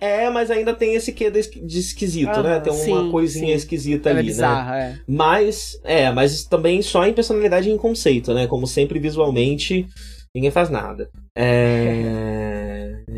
é, 0.24 0.30
mas 0.30 0.48
ainda 0.48 0.72
tem 0.72 0.94
esse 0.94 1.12
quê 1.12 1.28
de, 1.28 1.40
esquisito, 1.40 2.30
ah, 2.30 2.42
né? 2.42 2.60
Tem 2.60 2.72
uma 2.72 3.02
sim, 3.02 3.10
coisinha 3.10 3.48
sim. 3.48 3.54
esquisita 3.54 4.10
Ela 4.10 4.20
é 4.20 4.20
ali, 4.20 4.28
é 4.28 4.32
bizarra, 4.32 4.72
né? 4.72 4.92
É. 4.92 4.98
Mas, 5.08 5.80
é, 5.82 6.12
mas 6.12 6.44
também 6.44 6.80
só 6.82 7.04
em 7.04 7.12
personalidade 7.12 7.68
e 7.68 7.72
em 7.72 7.76
conceito, 7.76 8.32
né? 8.32 8.46
Como 8.46 8.64
sempre, 8.64 9.00
visualmente, 9.00 9.88
ninguém 10.32 10.52
faz 10.52 10.70
nada. 10.70 11.10
É... 11.34 12.52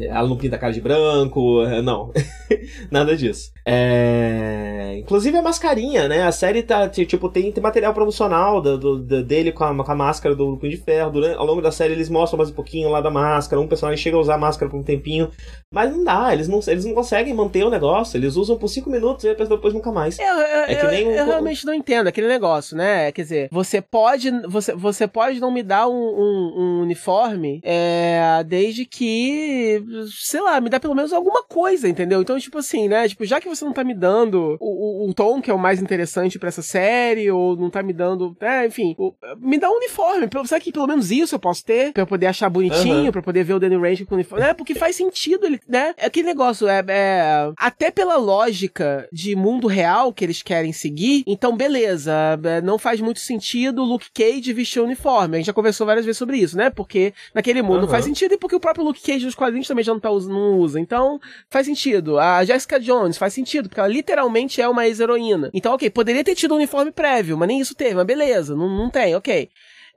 Ela 0.06 0.28
não 0.28 0.36
pinta 0.36 0.56
a 0.56 0.58
cara 0.58 0.72
de 0.72 0.80
branco, 0.80 1.62
é, 1.64 1.82
não. 1.82 2.12
Nada 2.90 3.16
disso. 3.16 3.50
É... 3.64 4.96
Inclusive 4.98 5.36
a 5.36 5.42
mascarinha, 5.42 6.08
né? 6.08 6.22
A 6.22 6.32
série 6.32 6.62
tá, 6.62 6.88
tipo, 6.88 7.28
tem, 7.28 7.50
tem 7.52 7.62
material 7.62 7.94
promocional 7.94 8.60
do, 8.60 8.78
do, 8.78 8.98
do, 8.98 9.22
dele 9.22 9.52
com 9.52 9.64
a, 9.64 9.84
com 9.84 9.92
a 9.92 9.94
máscara 9.94 10.34
do 10.34 10.56
Punho 10.56 10.72
de 10.72 10.78
Ferro. 10.78 11.10
Durante, 11.10 11.36
ao 11.36 11.46
longo 11.46 11.60
da 11.60 11.72
série 11.72 11.92
eles 11.92 12.08
mostram 12.08 12.38
mais 12.38 12.50
um 12.50 12.54
pouquinho 12.54 12.88
lá 12.88 13.00
da 13.00 13.10
máscara. 13.10 13.60
Um 13.60 13.68
personagem 13.68 14.02
chega 14.02 14.16
a 14.16 14.20
usar 14.20 14.34
a 14.34 14.38
máscara 14.38 14.70
por 14.70 14.78
um 14.78 14.82
tempinho. 14.82 15.30
Mas 15.72 15.90
não 15.90 16.02
dá, 16.02 16.32
eles 16.32 16.48
não, 16.48 16.60
eles 16.66 16.84
não 16.84 16.94
conseguem 16.94 17.34
manter 17.34 17.64
o 17.64 17.70
negócio. 17.70 18.16
Eles 18.16 18.36
usam 18.36 18.56
por 18.56 18.68
cinco 18.68 18.90
minutos 18.90 19.24
e 19.24 19.28
depois, 19.28 19.48
depois 19.48 19.74
nunca 19.74 19.92
mais. 19.92 20.18
Eu, 20.18 20.24
eu, 20.26 20.64
é 20.64 20.74
que 20.74 20.86
nem 20.86 21.06
eu, 21.06 21.12
eu 21.12 21.26
realmente 21.26 21.64
não 21.66 21.74
entendo 21.74 22.06
aquele 22.08 22.28
negócio, 22.28 22.76
né? 22.76 23.12
Quer 23.12 23.22
dizer, 23.22 23.48
você 23.50 23.80
pode, 23.80 24.30
você, 24.48 24.74
você 24.74 25.06
pode 25.06 25.40
não 25.40 25.50
me 25.50 25.62
dar 25.62 25.88
um, 25.88 25.92
um, 25.92 26.54
um 26.56 26.82
uniforme 26.82 27.60
é, 27.62 28.42
desde 28.46 28.84
que, 28.84 29.82
sei 30.10 30.40
lá, 30.40 30.60
me 30.60 30.70
dá 30.70 30.78
pelo 30.80 30.94
menos 30.94 31.12
alguma 31.12 31.42
coisa, 31.44 31.88
entendeu? 31.88 32.20
Então, 32.20 32.38
tipo 32.38 32.58
assim, 32.58 32.88
né? 32.88 33.08
Tipo, 33.08 33.24
já 33.24 33.40
que 33.40 33.48
você 33.48 33.64
não 33.64 33.72
tá 33.72 33.84
me 33.84 33.94
dando 33.94 34.56
o, 34.60 35.06
o, 35.06 35.10
o 35.10 35.14
tom 35.14 35.40
que 35.40 35.50
é 35.50 35.54
o 35.54 35.58
mais 35.58 35.80
interessante 35.80 36.38
para 36.38 36.48
essa 36.48 36.62
série, 36.62 37.30
ou 37.30 37.56
não 37.56 37.70
tá 37.70 37.82
me 37.82 37.92
dando. 37.92 38.36
É, 38.40 38.66
enfim, 38.66 38.94
o, 38.98 39.14
me 39.38 39.58
dá 39.58 39.70
um 39.70 39.76
uniforme. 39.76 40.28
Será 40.46 40.60
que 40.60 40.72
pelo 40.72 40.86
menos 40.86 41.10
isso 41.10 41.34
eu 41.34 41.38
posso 41.38 41.64
ter? 41.64 41.92
Pra 41.92 42.02
eu 42.02 42.06
poder 42.06 42.26
achar 42.26 42.48
bonitinho, 42.48 43.06
uhum. 43.06 43.12
pra 43.12 43.22
poder 43.22 43.44
ver 43.44 43.54
o 43.54 43.58
Danny 43.58 43.76
Rand 43.76 44.04
com 44.04 44.14
o 44.14 44.16
uniforme? 44.16 44.44
É, 44.44 44.54
porque 44.54 44.74
faz 44.74 44.96
sentido 44.96 45.46
ele, 45.46 45.60
né? 45.68 45.94
É 45.96 46.06
aquele 46.06 46.26
negócio, 46.26 46.68
é, 46.68 46.84
é. 46.88 47.52
Até 47.56 47.90
pela 47.90 48.16
lógica 48.16 49.08
de 49.12 49.34
mundo 49.34 49.66
real 49.66 50.12
que 50.12 50.24
eles 50.24 50.42
querem 50.42 50.72
seguir, 50.72 51.24
então 51.26 51.56
beleza, 51.56 52.12
é, 52.44 52.60
não 52.60 52.78
faz 52.78 53.00
muito 53.00 53.20
sentido 53.20 53.82
o 53.82 53.84
Luke 53.84 54.10
Cage 54.12 54.52
vestir 54.52 54.80
o 54.80 54.84
uniforme. 54.84 55.36
A 55.36 55.38
gente 55.38 55.46
já 55.46 55.52
conversou 55.52 55.86
várias 55.86 56.04
vezes 56.04 56.18
sobre 56.18 56.38
isso, 56.38 56.56
né? 56.56 56.70
Porque 56.70 57.12
naquele 57.34 57.62
mundo 57.62 57.76
uhum. 57.76 57.80
não 57.82 57.88
faz 57.88 58.04
sentido 58.04 58.34
e 58.34 58.38
porque 58.38 58.56
o 58.56 58.60
próprio 58.60 58.84
Luke 58.84 59.02
Cage 59.02 59.24
nos 59.24 59.34
quadrinhos 59.34 59.68
também 59.68 59.77
já 59.86 59.92
não, 59.92 60.00
tá, 60.00 60.10
não 60.10 60.58
usa. 60.58 60.80
Então, 60.80 61.20
faz 61.50 61.66
sentido. 61.66 62.18
A 62.18 62.44
Jessica 62.44 62.78
Jones 62.78 63.16
faz 63.16 63.32
sentido, 63.32 63.68
porque 63.68 63.80
ela 63.80 63.88
literalmente 63.88 64.60
é 64.60 64.68
uma 64.68 64.86
ex-heroína. 64.86 65.50
Então, 65.52 65.74
ok, 65.74 65.88
poderia 65.90 66.24
ter 66.24 66.34
tido 66.34 66.52
um 66.52 66.56
uniforme 66.56 66.90
prévio, 66.90 67.36
mas 67.36 67.48
nem 67.48 67.60
isso 67.60 67.74
teve, 67.74 67.94
mas 67.94 68.06
beleza, 68.06 68.54
não, 68.54 68.68
não 68.68 68.90
tem, 68.90 69.14
ok. 69.14 69.48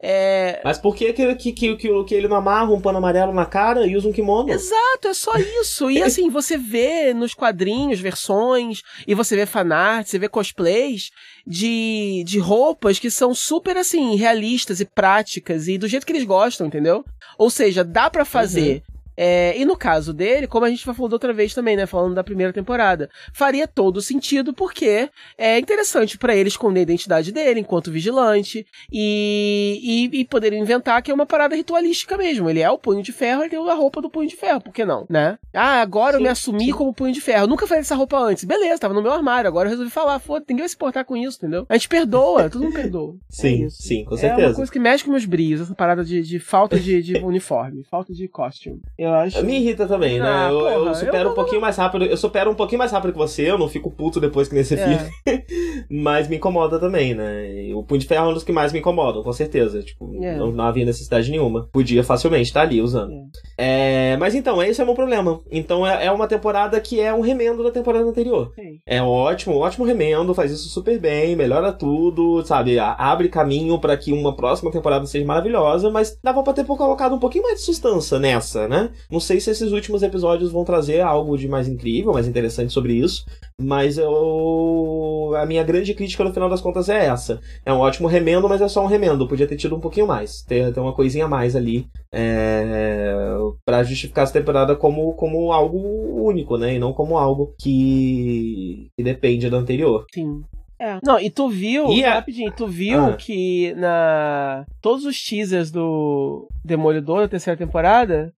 É... 0.03 0.59
Mas 0.63 0.79
por 0.79 0.95
que, 0.95 1.13
que, 1.13 1.35
que, 1.35 1.53
que, 1.53 2.03
que 2.03 2.15
ele 2.15 2.27
não 2.27 2.37
amarra 2.37 2.73
um 2.73 2.81
pano 2.81 2.97
amarelo 2.97 3.31
na 3.31 3.45
cara 3.45 3.85
e 3.85 3.95
usa 3.95 4.09
um 4.09 4.11
kimono? 4.11 4.51
Exato, 4.51 5.07
é 5.07 5.13
só 5.13 5.37
isso. 5.37 5.91
E 5.91 6.01
assim, 6.01 6.27
você 6.29 6.57
vê 6.57 7.13
nos 7.13 7.35
quadrinhos 7.35 7.99
versões, 7.99 8.81
e 9.05 9.13
você 9.13 9.35
vê 9.35 9.45
fanart, 9.45 10.07
você 10.07 10.17
vê 10.17 10.27
cosplays 10.27 11.11
de, 11.45 12.23
de 12.25 12.39
roupas 12.39 12.97
que 12.97 13.11
são 13.11 13.35
super 13.35 13.77
assim, 13.77 14.15
realistas 14.15 14.79
e 14.79 14.85
práticas 14.85 15.67
e 15.67 15.77
do 15.77 15.87
jeito 15.87 16.05
que 16.05 16.11
eles 16.11 16.25
gostam, 16.25 16.65
entendeu? 16.65 17.05
Ou 17.37 17.51
seja, 17.51 17.83
dá 17.83 18.09
para 18.09 18.25
fazer 18.25 18.77
uhum. 18.87 18.90
É, 19.23 19.55
e 19.55 19.63
no 19.65 19.77
caso 19.77 20.11
dele, 20.11 20.47
como 20.47 20.65
a 20.65 20.69
gente 20.71 20.83
falou 20.83 21.07
da 21.07 21.13
outra 21.13 21.31
vez 21.31 21.53
também, 21.53 21.75
né? 21.75 21.85
Falando 21.85 22.15
da 22.15 22.23
primeira 22.23 22.51
temporada, 22.51 23.07
faria 23.31 23.67
todo 23.67 24.01
sentido 24.01 24.51
porque 24.51 25.11
é 25.37 25.59
interessante 25.59 26.17
para 26.17 26.35
ele 26.35 26.49
esconder 26.49 26.79
a 26.79 26.83
identidade 26.83 27.31
dele 27.31 27.59
enquanto 27.59 27.91
vigilante 27.91 28.65
e, 28.91 30.09
e, 30.11 30.21
e 30.21 30.25
poder 30.25 30.53
inventar 30.53 31.03
que 31.03 31.11
é 31.11 31.13
uma 31.13 31.27
parada 31.27 31.55
ritualística 31.55 32.17
mesmo. 32.17 32.49
Ele 32.49 32.61
é 32.61 32.71
o 32.71 32.79
punho 32.79 33.03
de 33.03 33.11
ferro, 33.11 33.43
ele 33.43 33.51
tem 33.51 33.59
a 33.59 33.75
roupa 33.75 34.01
do 34.01 34.09
punho 34.09 34.27
de 34.27 34.35
ferro, 34.35 34.59
por 34.59 34.73
que 34.73 34.83
não, 34.83 35.05
né? 35.07 35.37
Ah, 35.53 35.81
agora 35.81 36.13
sim, 36.13 36.17
eu 36.17 36.23
me 36.23 36.29
assumi 36.29 36.65
sim. 36.65 36.71
como 36.71 36.91
punho 36.91 37.13
de 37.13 37.21
ferro. 37.21 37.45
nunca 37.45 37.67
falei 37.67 37.81
essa 37.81 37.93
roupa 37.93 38.17
antes. 38.17 38.43
Beleza, 38.43 38.79
tava 38.79 38.95
no 38.95 39.03
meu 39.03 39.11
armário, 39.11 39.47
agora 39.47 39.67
eu 39.67 39.71
resolvi 39.71 39.91
falar, 39.91 40.17
foda, 40.17 40.43
ninguém 40.49 40.63
vai 40.63 40.69
se 40.69 40.77
portar 40.77 41.05
com 41.05 41.15
isso, 41.15 41.37
entendeu? 41.37 41.67
A 41.69 41.75
gente 41.75 41.89
perdoa, 41.89 42.49
todo 42.49 42.63
mundo 42.63 42.73
perdoa. 42.73 43.15
Sim, 43.29 43.65
é 43.65 43.69
sim, 43.69 44.03
com 44.03 44.17
certeza. 44.17 44.41
É 44.41 44.47
uma 44.47 44.55
coisa 44.55 44.71
que 44.71 44.79
mexe 44.79 45.03
com 45.03 45.11
meus 45.11 45.25
brilhos, 45.25 45.61
essa 45.61 45.75
parada 45.75 46.03
de, 46.03 46.23
de 46.23 46.39
falta 46.39 46.79
de, 46.79 47.03
de 47.03 47.17
uniforme, 47.17 47.83
falta 47.83 48.11
de 48.11 48.27
costume. 48.27 48.81
Eu 48.97 49.10
acho. 49.15 49.43
Me 49.43 49.57
irrita 49.57 49.87
também, 49.87 50.19
né? 50.19 50.25
Ah, 50.27 50.49
eu, 50.51 50.59
porra, 50.59 50.71
eu, 50.71 50.95
supero 50.95 51.29
eu... 51.29 51.31
um 51.31 51.35
pouquinho 51.35 51.61
mais 51.61 51.77
rápido. 51.77 52.05
Eu 52.05 52.17
supero 52.17 52.51
um 52.51 52.55
pouquinho 52.55 52.79
mais 52.79 52.91
rápido 52.91 53.13
que 53.13 53.17
você, 53.17 53.49
eu 53.49 53.57
não 53.57 53.67
fico 53.67 53.91
puto 53.91 54.19
depois 54.19 54.47
que 54.47 54.55
nesse 54.55 54.75
é. 54.75 55.09
Mas 55.89 56.27
me 56.27 56.37
incomoda 56.37 56.79
também, 56.79 57.13
né? 57.13 57.67
E 57.67 57.73
o 57.73 57.83
Punho 57.83 57.99
de 57.99 58.07
Ferro 58.07 58.27
é 58.27 58.29
um 58.29 58.33
dos 58.33 58.43
que 58.43 58.51
mais 58.51 58.71
me 58.71 58.79
incomodam, 58.79 59.23
com 59.23 59.33
certeza. 59.33 59.81
Tipo, 59.81 60.11
é. 60.23 60.35
não, 60.35 60.51
não, 60.51 60.65
havia 60.65 60.85
necessidade 60.85 61.29
nenhuma. 61.29 61.67
Podia 61.71 62.03
facilmente 62.03 62.49
estar 62.49 62.61
ali 62.61 62.81
usando. 62.81 63.13
É. 63.57 64.13
é 64.13 64.17
mas 64.17 64.35
então, 64.35 64.61
esse 64.61 64.79
é 64.79 64.83
o 64.83 64.87
meu 64.87 64.95
problema. 64.95 65.41
Então 65.51 65.85
é, 65.85 66.05
é, 66.05 66.11
uma 66.11 66.27
temporada 66.27 66.79
que 66.79 66.99
é 66.99 67.13
um 67.13 67.21
remendo 67.21 67.63
da 67.63 67.71
temporada 67.71 68.05
anterior. 68.05 68.51
Sim. 68.55 68.79
É 68.85 69.01
ótimo, 69.01 69.57
ótimo 69.57 69.85
remendo, 69.85 70.33
faz 70.33 70.51
isso 70.51 70.69
super 70.69 70.99
bem, 70.99 71.35
melhora 71.35 71.71
tudo, 71.71 72.43
sabe? 72.45 72.77
Abre 72.79 73.29
caminho 73.29 73.79
para 73.79 73.97
que 73.97 74.13
uma 74.13 74.35
próxima 74.35 74.71
temporada 74.71 75.05
seja 75.05 75.25
maravilhosa, 75.25 75.89
mas 75.89 76.17
dava 76.23 76.43
pra 76.43 76.53
ter 76.53 76.65
colocado 76.65 77.15
um 77.15 77.19
pouquinho 77.19 77.43
mais 77.43 77.59
de 77.59 77.65
sustância 77.65 78.19
nessa, 78.19 78.67
né? 78.67 78.90
Não 79.09 79.19
sei 79.19 79.39
se 79.39 79.49
esses 79.49 79.71
últimos 79.71 80.03
episódios 80.03 80.51
vão 80.51 80.63
trazer 80.63 81.01
algo 81.01 81.37
de 81.37 81.47
mais 81.47 81.67
incrível, 81.67 82.13
mais 82.13 82.27
interessante 82.27 82.71
sobre 82.73 82.93
isso, 82.93 83.25
mas 83.59 83.97
eu... 83.97 85.33
a 85.35 85.45
minha 85.45 85.63
grande 85.63 85.93
crítica 85.93 86.23
no 86.23 86.33
final 86.33 86.49
das 86.49 86.61
contas 86.61 86.89
é 86.89 87.05
essa. 87.05 87.39
É 87.65 87.73
um 87.73 87.79
ótimo 87.79 88.07
remendo, 88.07 88.47
mas 88.47 88.61
é 88.61 88.67
só 88.67 88.83
um 88.83 88.87
remendo. 88.87 89.27
Podia 89.27 89.47
ter 89.47 89.57
tido 89.57 89.75
um 89.75 89.79
pouquinho 89.79 90.07
mais, 90.07 90.41
ter, 90.43 90.73
ter 90.73 90.79
uma 90.79 90.93
coisinha 90.93 91.25
a 91.25 91.29
mais 91.29 91.55
ali 91.55 91.87
é... 92.11 93.35
para 93.65 93.83
justificar 93.83 94.23
essa 94.23 94.33
temporada 94.33 94.75
como, 94.75 95.13
como 95.13 95.51
algo 95.51 95.77
único, 96.25 96.57
né? 96.57 96.75
E 96.75 96.79
não 96.79 96.93
como 96.93 97.17
algo 97.17 97.53
que, 97.59 98.89
que 98.95 99.03
depende 99.03 99.49
da 99.49 99.57
anterior. 99.57 100.05
Sim. 100.13 100.43
É. 100.81 100.97
Não, 101.03 101.19
e 101.19 101.29
tu 101.29 101.47
viu, 101.47 101.91
e 101.91 102.03
a... 102.03 102.15
rapidinho, 102.15 102.51
tu 102.51 102.65
viu 102.65 103.05
ah. 103.05 103.13
que 103.13 103.71
na 103.75 104.65
todos 104.81 105.05
os 105.05 105.21
teasers 105.21 105.69
do 105.69 106.47
Demolidor 106.65 107.21
da 107.21 107.27
terceira 107.27 107.55
temporada, 107.55 108.33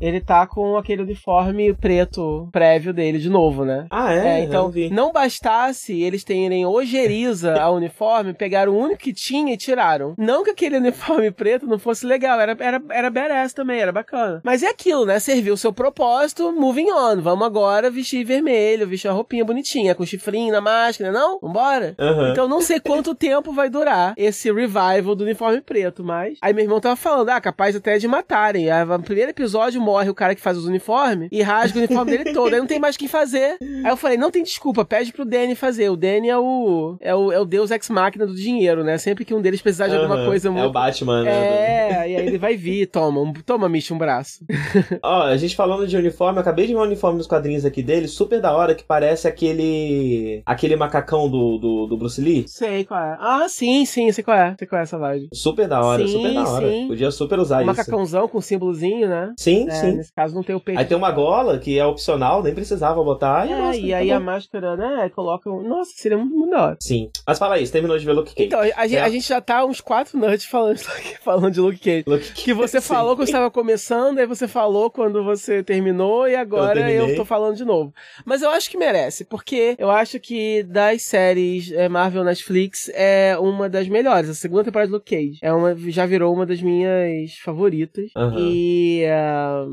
ele 0.00 0.20
tá 0.20 0.46
com 0.46 0.76
aquele 0.76 1.02
uniforme 1.02 1.72
preto 1.74 2.48
prévio 2.52 2.92
dele 2.92 3.18
de 3.18 3.28
novo, 3.28 3.64
né? 3.64 3.86
Ah, 3.90 4.14
é? 4.14 4.40
é 4.40 4.44
então, 4.44 4.72
não 4.90 5.12
bastasse 5.12 6.00
eles 6.00 6.24
terem 6.24 6.66
ojeriza 6.66 7.60
a 7.60 7.70
uniforme, 7.70 8.32
pegaram 8.32 8.72
o 8.72 8.78
único 8.78 9.02
que 9.02 9.12
tinha 9.12 9.54
e 9.54 9.56
tiraram. 9.56 10.14
Não 10.18 10.44
que 10.44 10.50
aquele 10.50 10.76
uniforme 10.76 11.30
preto 11.30 11.66
não 11.66 11.78
fosse 11.78 12.06
legal, 12.06 12.40
era, 12.40 12.56
era, 12.58 12.82
era 12.90 13.10
badass 13.10 13.52
também, 13.52 13.80
era 13.80 13.92
bacana. 13.92 14.40
Mas 14.44 14.62
é 14.62 14.68
aquilo, 14.68 15.04
né? 15.04 15.18
Serviu 15.18 15.54
o 15.54 15.58
seu 15.58 15.72
propósito, 15.72 16.52
moving 16.52 16.90
on. 16.90 17.20
Vamos 17.20 17.46
agora 17.46 17.90
vestir 17.90 18.24
vermelho, 18.24 18.86
vestir 18.86 19.08
uma 19.08 19.14
roupinha 19.14 19.44
bonitinha, 19.44 19.94
com 19.94 20.04
chifrinho 20.04 20.52
na 20.52 20.60
máscara, 20.60 21.12
não? 21.12 21.38
Vambora? 21.40 21.94
Uhum. 21.98 22.30
Então 22.30 22.48
não 22.48 22.60
sei 22.60 22.80
quanto 22.80 23.14
tempo 23.16 23.52
vai 23.52 23.68
durar 23.68 24.14
esse 24.16 24.52
revival 24.52 25.14
do 25.14 25.24
uniforme 25.24 25.60
preto, 25.60 26.04
mas... 26.04 26.38
Aí 26.40 26.52
meu 26.52 26.64
irmão 26.64 26.80
tava 26.80 26.96
falando, 26.96 27.30
ah, 27.30 27.40
capaz 27.40 27.76
até 27.76 27.98
de 27.98 28.08
matarem. 28.08 28.70
Aí, 28.70 28.84
no 28.84 29.02
primeiro 29.02 29.30
episódio 29.30 29.80
morre 29.94 30.10
o 30.10 30.14
cara 30.14 30.34
que 30.34 30.40
faz 30.40 30.58
os 30.58 30.66
uniformes 30.66 31.28
e 31.30 31.40
rasga 31.40 31.78
o 31.78 31.82
uniforme 31.82 32.10
dele 32.10 32.32
todo. 32.32 32.52
Aí 32.52 32.58
não 32.58 32.66
tem 32.66 32.80
mais 32.80 32.96
quem 32.96 33.06
fazer. 33.06 33.56
Aí 33.60 33.90
eu 33.90 33.96
falei, 33.96 34.18
não 34.18 34.30
tem 34.30 34.42
desculpa, 34.42 34.84
pede 34.84 35.12
pro 35.12 35.24
Danny 35.24 35.54
fazer. 35.54 35.88
O 35.88 35.96
Danny 35.96 36.28
é 36.28 36.36
o, 36.36 36.96
é 37.00 37.14
o, 37.14 37.32
é 37.32 37.40
o 37.40 37.44
deus 37.44 37.70
ex-máquina 37.70 38.26
do 38.26 38.34
dinheiro, 38.34 38.82
né? 38.82 38.98
Sempre 38.98 39.24
que 39.24 39.32
um 39.32 39.40
deles 39.40 39.62
precisar 39.62 39.88
de 39.88 39.96
alguma 39.96 40.24
coisa 40.24 40.50
muito... 40.50 40.64
É 40.64 40.66
o 40.66 40.72
Batman, 40.72 41.22
né? 41.22 41.30
É, 41.30 42.10
e 42.10 42.16
aí 42.16 42.26
ele 42.26 42.38
vai 42.38 42.56
vir, 42.56 42.86
toma, 42.86 43.20
um, 43.20 43.32
toma, 43.32 43.68
Mitch, 43.68 43.90
um 43.92 43.98
braço. 43.98 44.44
Ó, 45.02 45.22
a 45.22 45.36
gente 45.36 45.54
falando 45.54 45.86
de 45.86 45.96
uniforme, 45.96 46.38
eu 46.38 46.40
acabei 46.40 46.66
de 46.66 46.72
ver 46.72 46.78
um 46.78 46.82
uniforme 46.82 47.18
nos 47.18 47.26
quadrinhos 47.26 47.64
aqui 47.64 47.82
dele, 47.82 48.08
super 48.08 48.40
da 48.40 48.52
hora, 48.52 48.74
que 48.74 48.84
parece 48.84 49.28
aquele 49.28 50.42
aquele 50.44 50.76
macacão 50.76 51.28
do, 51.28 51.58
do, 51.58 51.86
do 51.86 51.96
Bruce 51.96 52.20
Lee. 52.20 52.44
Sei 52.48 52.84
qual 52.84 53.00
é. 53.00 53.16
Ah, 53.20 53.46
sim, 53.48 53.84
sim, 53.84 54.10
sei 54.10 54.24
qual 54.24 54.36
é. 54.36 54.54
Sei 54.58 54.66
qual 54.66 54.80
é 54.80 54.82
essa 54.82 54.98
vibe. 54.98 55.28
Super 55.32 55.68
da 55.68 55.80
hora, 55.80 56.06
sim, 56.06 56.12
super 56.12 56.34
da 56.34 56.48
hora. 56.48 56.68
Sim. 56.68 56.88
Podia 56.88 57.10
super 57.10 57.38
usar 57.38 57.58
um 57.58 57.60
isso. 57.60 57.66
macacãozão 57.66 58.28
com 58.28 58.40
símbolozinho, 58.40 59.08
né? 59.08 59.32
Sim, 59.36 59.66
é, 59.74 59.80
sim. 59.80 59.96
Nesse 59.96 60.12
caso 60.12 60.34
não 60.34 60.42
tem 60.42 60.54
o 60.54 60.60
peito. 60.60 60.78
Aí 60.78 60.84
tem 60.84 60.96
uma 60.96 61.10
gola 61.10 61.58
que 61.58 61.78
é 61.78 61.84
opcional, 61.84 62.42
nem 62.42 62.54
precisava 62.54 63.02
botar. 63.02 63.48
É, 63.48 63.76
e, 63.76 63.86
e 63.86 63.90
tá 63.90 63.96
aí 63.98 64.08
bom. 64.08 64.14
a 64.14 64.20
máscara, 64.20 64.76
né, 64.76 65.10
coloca. 65.14 65.50
Nossa, 65.50 65.92
seria 65.94 66.18
muito 66.18 66.38
melhor. 66.38 66.76
Sim. 66.80 67.10
Mas 67.26 67.38
fala 67.38 67.56
aí, 67.56 67.66
você 67.66 67.72
terminou 67.72 67.98
de 67.98 68.04
ver 68.04 68.12
Luke 68.12 68.34
Cage. 68.34 68.46
Então, 68.46 68.60
a, 68.60 68.86
gente, 68.86 68.98
a 68.98 69.08
gente 69.08 69.28
já 69.28 69.40
tá 69.40 69.64
uns 69.64 69.80
quatro 69.80 70.18
nuts 70.18 70.44
falando, 70.44 70.78
falando 71.22 71.50
de 71.50 71.60
Luke 71.60 71.78
Cage. 71.78 72.04
Luke 72.06 72.28
Cage. 72.28 72.34
Que 72.34 72.52
você 72.52 72.80
Sim. 72.80 72.88
falou 72.88 73.16
quando 73.16 73.28
estava 73.28 73.50
começando, 73.50 74.18
aí 74.18 74.26
você 74.26 74.46
falou 74.48 74.90
quando 74.90 75.22
você 75.24 75.62
terminou, 75.62 76.28
e 76.28 76.34
agora 76.34 76.90
eu, 76.90 77.08
eu 77.08 77.16
tô 77.16 77.24
falando 77.24 77.56
de 77.56 77.64
novo. 77.64 77.92
Mas 78.24 78.42
eu 78.42 78.50
acho 78.50 78.70
que 78.70 78.76
merece, 78.76 79.24
porque 79.24 79.74
eu 79.78 79.90
acho 79.90 80.18
que 80.20 80.62
das 80.64 81.02
séries 81.02 81.70
é, 81.72 81.88
Marvel 81.88 82.24
Netflix 82.24 82.90
é 82.94 83.36
uma 83.38 83.68
das 83.68 83.88
melhores. 83.88 84.28
A 84.28 84.34
segunda 84.34 84.64
temporada 84.64 84.88
de 84.88 84.94
Luke 84.94 85.10
Cage 85.10 85.38
é 85.42 85.52
uma, 85.52 85.74
já 85.90 86.06
virou 86.06 86.32
uma 86.32 86.46
das 86.46 86.60
minhas 86.60 87.34
favoritas. 87.44 88.10
Uhum. 88.16 88.38
E. 88.38 89.04
Uh, 89.04 89.63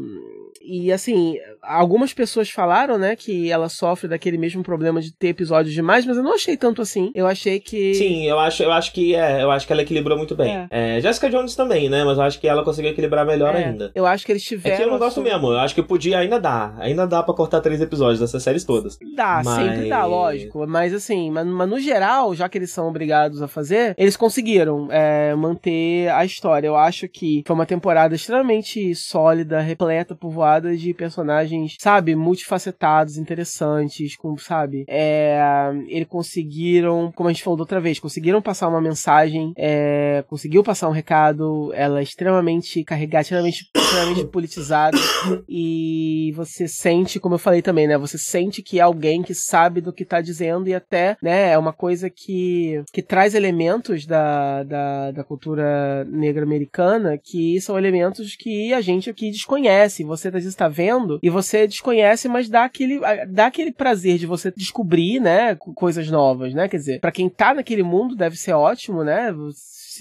e 0.61 0.91
assim, 0.91 1.37
algumas 1.61 2.13
pessoas 2.13 2.49
falaram, 2.49 2.97
né, 2.97 3.15
que 3.15 3.51
ela 3.51 3.69
sofre 3.69 4.07
daquele 4.07 4.37
mesmo 4.37 4.63
problema 4.63 5.01
de 5.01 5.11
ter 5.11 5.29
episódios 5.29 5.73
demais, 5.73 6.05
mas 6.05 6.17
eu 6.17 6.23
não 6.23 6.33
achei 6.33 6.57
tanto 6.57 6.81
assim. 6.81 7.11
Eu 7.13 7.27
achei 7.27 7.59
que. 7.59 7.93
Sim, 7.93 8.25
eu 8.25 8.39
acho, 8.39 8.63
eu 8.63 8.71
acho 8.71 8.91
que 8.93 9.15
é, 9.15 9.43
eu 9.43 9.51
acho 9.51 9.67
que 9.67 9.73
ela 9.73 9.81
equilibrou 9.81 10.17
muito 10.17 10.35
bem. 10.35 10.67
É. 10.69 10.97
É, 10.97 11.01
Jessica 11.01 11.29
Jones 11.29 11.55
também, 11.55 11.89
né? 11.89 12.03
Mas 12.03 12.17
eu 12.17 12.23
acho 12.23 12.39
que 12.39 12.47
ela 12.47 12.63
conseguiu 12.63 12.91
equilibrar 12.91 13.25
melhor 13.25 13.55
é, 13.55 13.65
ainda. 13.65 13.91
Eu 13.93 14.05
acho 14.05 14.25
que 14.25 14.31
eles 14.31 14.43
tiveram. 14.43 14.75
É 14.75 14.77
que 14.77 14.83
eu 14.83 14.91
não 14.91 14.99
gosto 14.99 15.21
mesmo. 15.21 15.47
Eu 15.47 15.59
acho 15.59 15.75
que 15.75 15.83
podia 15.83 16.19
ainda 16.19 16.39
dar. 16.39 16.75
Ainda 16.79 17.05
dá 17.05 17.21
para 17.21 17.33
cortar 17.33 17.61
três 17.61 17.79
episódios 17.81 18.19
dessas 18.19 18.41
séries 18.41 18.63
todas. 18.63 18.97
Dá, 19.15 19.41
mas... 19.43 19.55
sempre 19.55 19.89
dá, 19.89 20.05
lógico. 20.05 20.65
Mas 20.67 20.93
assim, 20.93 21.29
mas, 21.29 21.45
mas, 21.45 21.69
no 21.69 21.79
geral, 21.79 22.33
já 22.33 22.49
que 22.49 22.57
eles 22.57 22.71
são 22.71 22.87
obrigados 22.87 23.41
a 23.41 23.47
fazer, 23.47 23.93
eles 23.97 24.17
conseguiram 24.17 24.87
é, 24.91 25.35
manter 25.35 26.09
a 26.09 26.25
história. 26.25 26.67
Eu 26.67 26.75
acho 26.75 27.07
que 27.07 27.43
foi 27.45 27.53
uma 27.53 27.65
temporada 27.65 28.15
extremamente 28.15 28.93
sólida, 28.95 29.59
repleta, 29.59 30.15
povoada 30.15 30.75
de 30.75 30.93
personagens 30.93 31.50
personagens, 31.51 31.75
sabe, 31.79 32.15
multifacetados, 32.15 33.17
interessantes, 33.17 34.15
com, 34.15 34.37
sabe, 34.37 34.85
é, 34.87 35.39
eles 35.87 36.07
conseguiram, 36.07 37.11
como 37.15 37.29
a 37.29 37.31
gente 37.31 37.43
falou 37.43 37.57
da 37.57 37.63
outra 37.63 37.81
vez, 37.81 37.99
conseguiram 37.99 38.41
passar 38.41 38.67
uma 38.67 38.81
mensagem, 38.81 39.53
é, 39.57 40.23
conseguiu 40.27 40.63
passar 40.63 40.87
um 40.87 40.93
recado, 40.93 41.71
ela 41.73 41.99
é 41.99 42.03
extremamente 42.03 42.83
carregada, 42.83 43.21
extremamente, 43.21 43.69
extremamente 43.75 44.25
politizada, 44.27 44.97
e 45.47 46.31
você 46.35 46.67
sente, 46.67 47.19
como 47.19 47.35
eu 47.35 47.39
falei 47.39 47.61
também, 47.61 47.87
né, 47.87 47.97
você 47.97 48.17
sente 48.17 48.63
que 48.63 48.79
é 48.79 48.81
alguém 48.81 49.21
que 49.21 49.33
sabe 49.33 49.81
do 49.81 49.93
que 49.93 50.05
tá 50.05 50.21
dizendo 50.21 50.67
e 50.67 50.73
até, 50.73 51.17
né, 51.21 51.51
é 51.51 51.57
uma 51.57 51.73
coisa 51.73 52.09
que, 52.09 52.83
que 52.93 53.01
traz 53.01 53.35
elementos 53.35 54.05
da, 54.05 54.63
da, 54.63 55.11
da 55.11 55.23
cultura 55.23 56.05
negra 56.05 56.43
americana 56.43 57.17
que 57.17 57.59
são 57.61 57.77
elementos 57.77 58.35
que 58.35 58.73
a 58.73 58.81
gente 58.81 59.09
aqui 59.09 59.31
desconhece, 59.31 60.03
você 60.03 60.27
às 60.27 60.33
vezes 60.33 60.49
está 60.49 60.67
vendo 60.67 61.19
e 61.21 61.29
você 61.29 61.40
desconhece, 61.67 62.27
mas 62.27 62.49
dá 62.49 62.63
aquele, 62.63 62.99
dá 63.27 63.47
aquele 63.47 63.71
prazer 63.71 64.17
de 64.17 64.25
você 64.25 64.51
descobrir, 64.55 65.19
né, 65.19 65.55
coisas 65.75 66.09
novas, 66.09 66.53
né? 66.53 66.67
Quer 66.67 66.77
dizer, 66.77 66.99
para 66.99 67.11
quem 67.11 67.29
tá 67.29 67.53
naquele 67.53 67.83
mundo 67.83 68.15
deve 68.15 68.35
ser 68.37 68.53
ótimo, 68.53 69.03
né? 69.03 69.33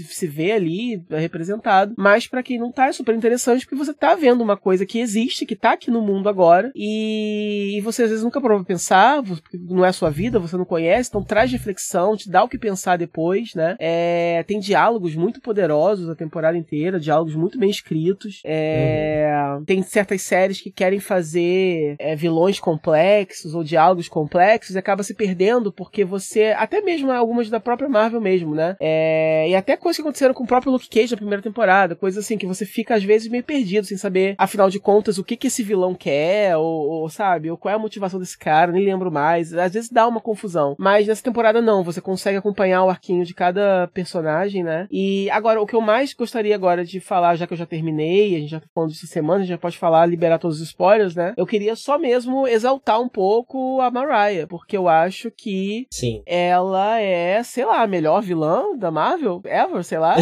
Se, 0.05 0.15
se 0.15 0.27
vê 0.27 0.53
ali 0.53 1.03
representado. 1.11 1.95
Mas 1.97 2.27
para 2.27 2.43
quem 2.43 2.59
não 2.59 2.73
tá, 2.73 2.87
é 2.87 2.93
super 2.93 3.15
interessante 3.15 3.65
porque 3.65 3.77
você 3.77 3.93
tá 3.93 4.15
vendo 4.15 4.43
uma 4.43 4.57
coisa 4.57 4.87
que 4.87 4.99
existe, 4.99 5.47
que 5.47 5.57
tá 5.57 5.73
aqui 5.73 5.91
no 5.91 6.01
mundo 6.01 6.29
agora, 6.29 6.71
e, 6.75 7.77
e 7.77 7.81
você 7.81 8.05
às 8.05 8.11
vezes 8.11 8.25
nunca 8.25 8.41
prova 8.41 8.65
pensar, 8.65 9.23
não 9.69 9.85
é 9.85 9.89
a 9.89 9.93
sua 9.93 10.11
vida, 10.11 10.39
você 10.39 10.57
não 10.57 10.65
conhece, 10.65 11.09
então 11.09 11.23
traz 11.23 11.51
reflexão, 11.51 12.17
te 12.17 12.31
dá 12.31 12.43
o 12.43 12.49
que 12.49 12.59
pensar 12.59 12.97
depois, 12.97 13.55
né? 13.55 13.77
É, 13.79 14.45
tem 14.47 14.59
diálogos 14.59 15.15
muito 15.15 15.41
poderosos 15.41 16.09
a 16.09 16.15
temporada 16.15 16.57
inteira, 16.57 17.01
diálogos 17.01 17.35
muito 17.35 17.59
bem 17.59 17.71
escritos. 17.71 18.41
É, 18.45 19.33
uhum. 19.57 19.65
Tem 19.65 19.83
certas 19.83 20.23
séries 20.23 20.61
que 20.61 20.71
querem 20.71 21.01
fazer 21.01 21.97
é, 21.99 22.15
vilões 22.15 22.61
complexos 22.61 23.55
ou 23.55 23.65
diálogos 23.65 24.09
complexos, 24.09 24.77
acaba 24.77 25.03
se 25.03 25.15
perdendo 25.15 25.73
porque 25.73 26.05
você, 26.05 26.55
até 26.57 26.81
mesmo 26.81 27.11
algumas 27.11 27.49
da 27.49 27.61
própria 27.61 27.89
Marvel 27.89 28.21
mesmo, 28.21 28.55
né? 28.55 28.77
É, 28.81 29.49
e 29.49 29.55
até 29.55 29.77
coisas 29.77 29.90
que 29.97 30.03
aconteceram 30.03 30.35
com 30.35 30.45
o 30.45 30.47
próprio 30.47 30.73
Luke 30.73 30.89
Cage 30.89 31.13
na 31.13 31.17
primeira 31.17 31.43
temporada, 31.43 31.97
coisas 31.97 32.25
assim 32.25 32.39
que 32.39 32.47
você 32.47 32.65
fica 32.65 32.95
às 32.95 33.05
vezes 33.05 33.29
meio 33.29 33.45
perdido 33.45 33.87
sem 33.87 33.97
saber, 33.97 34.35
afinal 34.39 34.71
de 34.71 34.79
contas, 34.79 35.19
o 35.19 35.25
que 35.25 35.37
que 35.37 35.47
esse 35.47 35.63
vilão 35.63 35.95
quer, 35.95 36.57
ou, 36.57 36.89
ou 36.89 37.09
sabe, 37.09 37.51
ou 37.51 37.57
qual 37.57 37.73
é 37.73 37.77
a 37.77 37.79
motivação 37.79 38.21
desse 38.21 38.39
cara, 38.39 38.73
nem 38.73 38.85
lembro 38.85 39.11
mais. 39.11 39.53
Às 39.55 39.73
vezes 39.73 39.91
dá 39.91 40.07
uma 40.07 40.21
confusão. 40.21 40.75
Mas 40.79 41.07
nessa 41.07 41.23
temporada 41.23 41.61
não, 41.61 41.83
você 41.83 42.01
consegue 42.01 42.37
acompanhar 42.39 42.85
o 42.85 42.91
arquinho 42.91 43.25
de 43.25 43.35
cada 43.35 43.89
personagem, 43.89 44.63
né? 44.63 44.87
E 44.91 45.29
agora, 45.31 45.61
o 45.61 45.67
que 45.67 45.75
eu 45.75 45.81
mais 45.81 46.13
gostaria 46.15 46.55
agora 46.55 46.85
de 46.85 47.01
falar, 47.01 47.37
já 47.37 47.47
que 47.47 47.53
eu 47.53 47.59
já 47.59 47.67
terminei, 47.67 48.37
a 48.37 48.39
gente 48.39 48.51
já 48.51 48.61
tá 48.61 48.67
falando 48.75 48.91
disso 48.91 49.07
semana, 49.07 49.39
a 49.39 49.41
gente 49.41 49.51
já 49.51 49.59
pode 49.59 49.79
falar, 49.79 50.07
liberar 50.07 50.39
todos 50.39 50.61
os 50.61 50.69
spoilers, 50.69 51.15
né? 51.15 51.35
Eu 51.37 51.47
queria 51.47 51.77
só 51.77 51.99
mesmo 51.99 52.47
exaltar 52.47 53.01
um 53.01 53.09
pouco 53.09 53.81
a 53.81 53.91
Mariah, 53.91 54.47
porque 54.47 54.77
eu 54.77 54.89
acho 54.89 55.31
que 55.31 55.87
Sim. 55.93 56.23
ela 56.27 56.99
é, 57.01 57.43
sei 57.43 57.65
lá, 57.65 57.83
a 57.83 57.87
melhor 57.87 58.23
vilã 58.23 58.77
da 58.77 58.91
Marvel 58.91 59.41
ever, 59.45 59.80
sei 59.83 59.99
lá. 59.99 60.17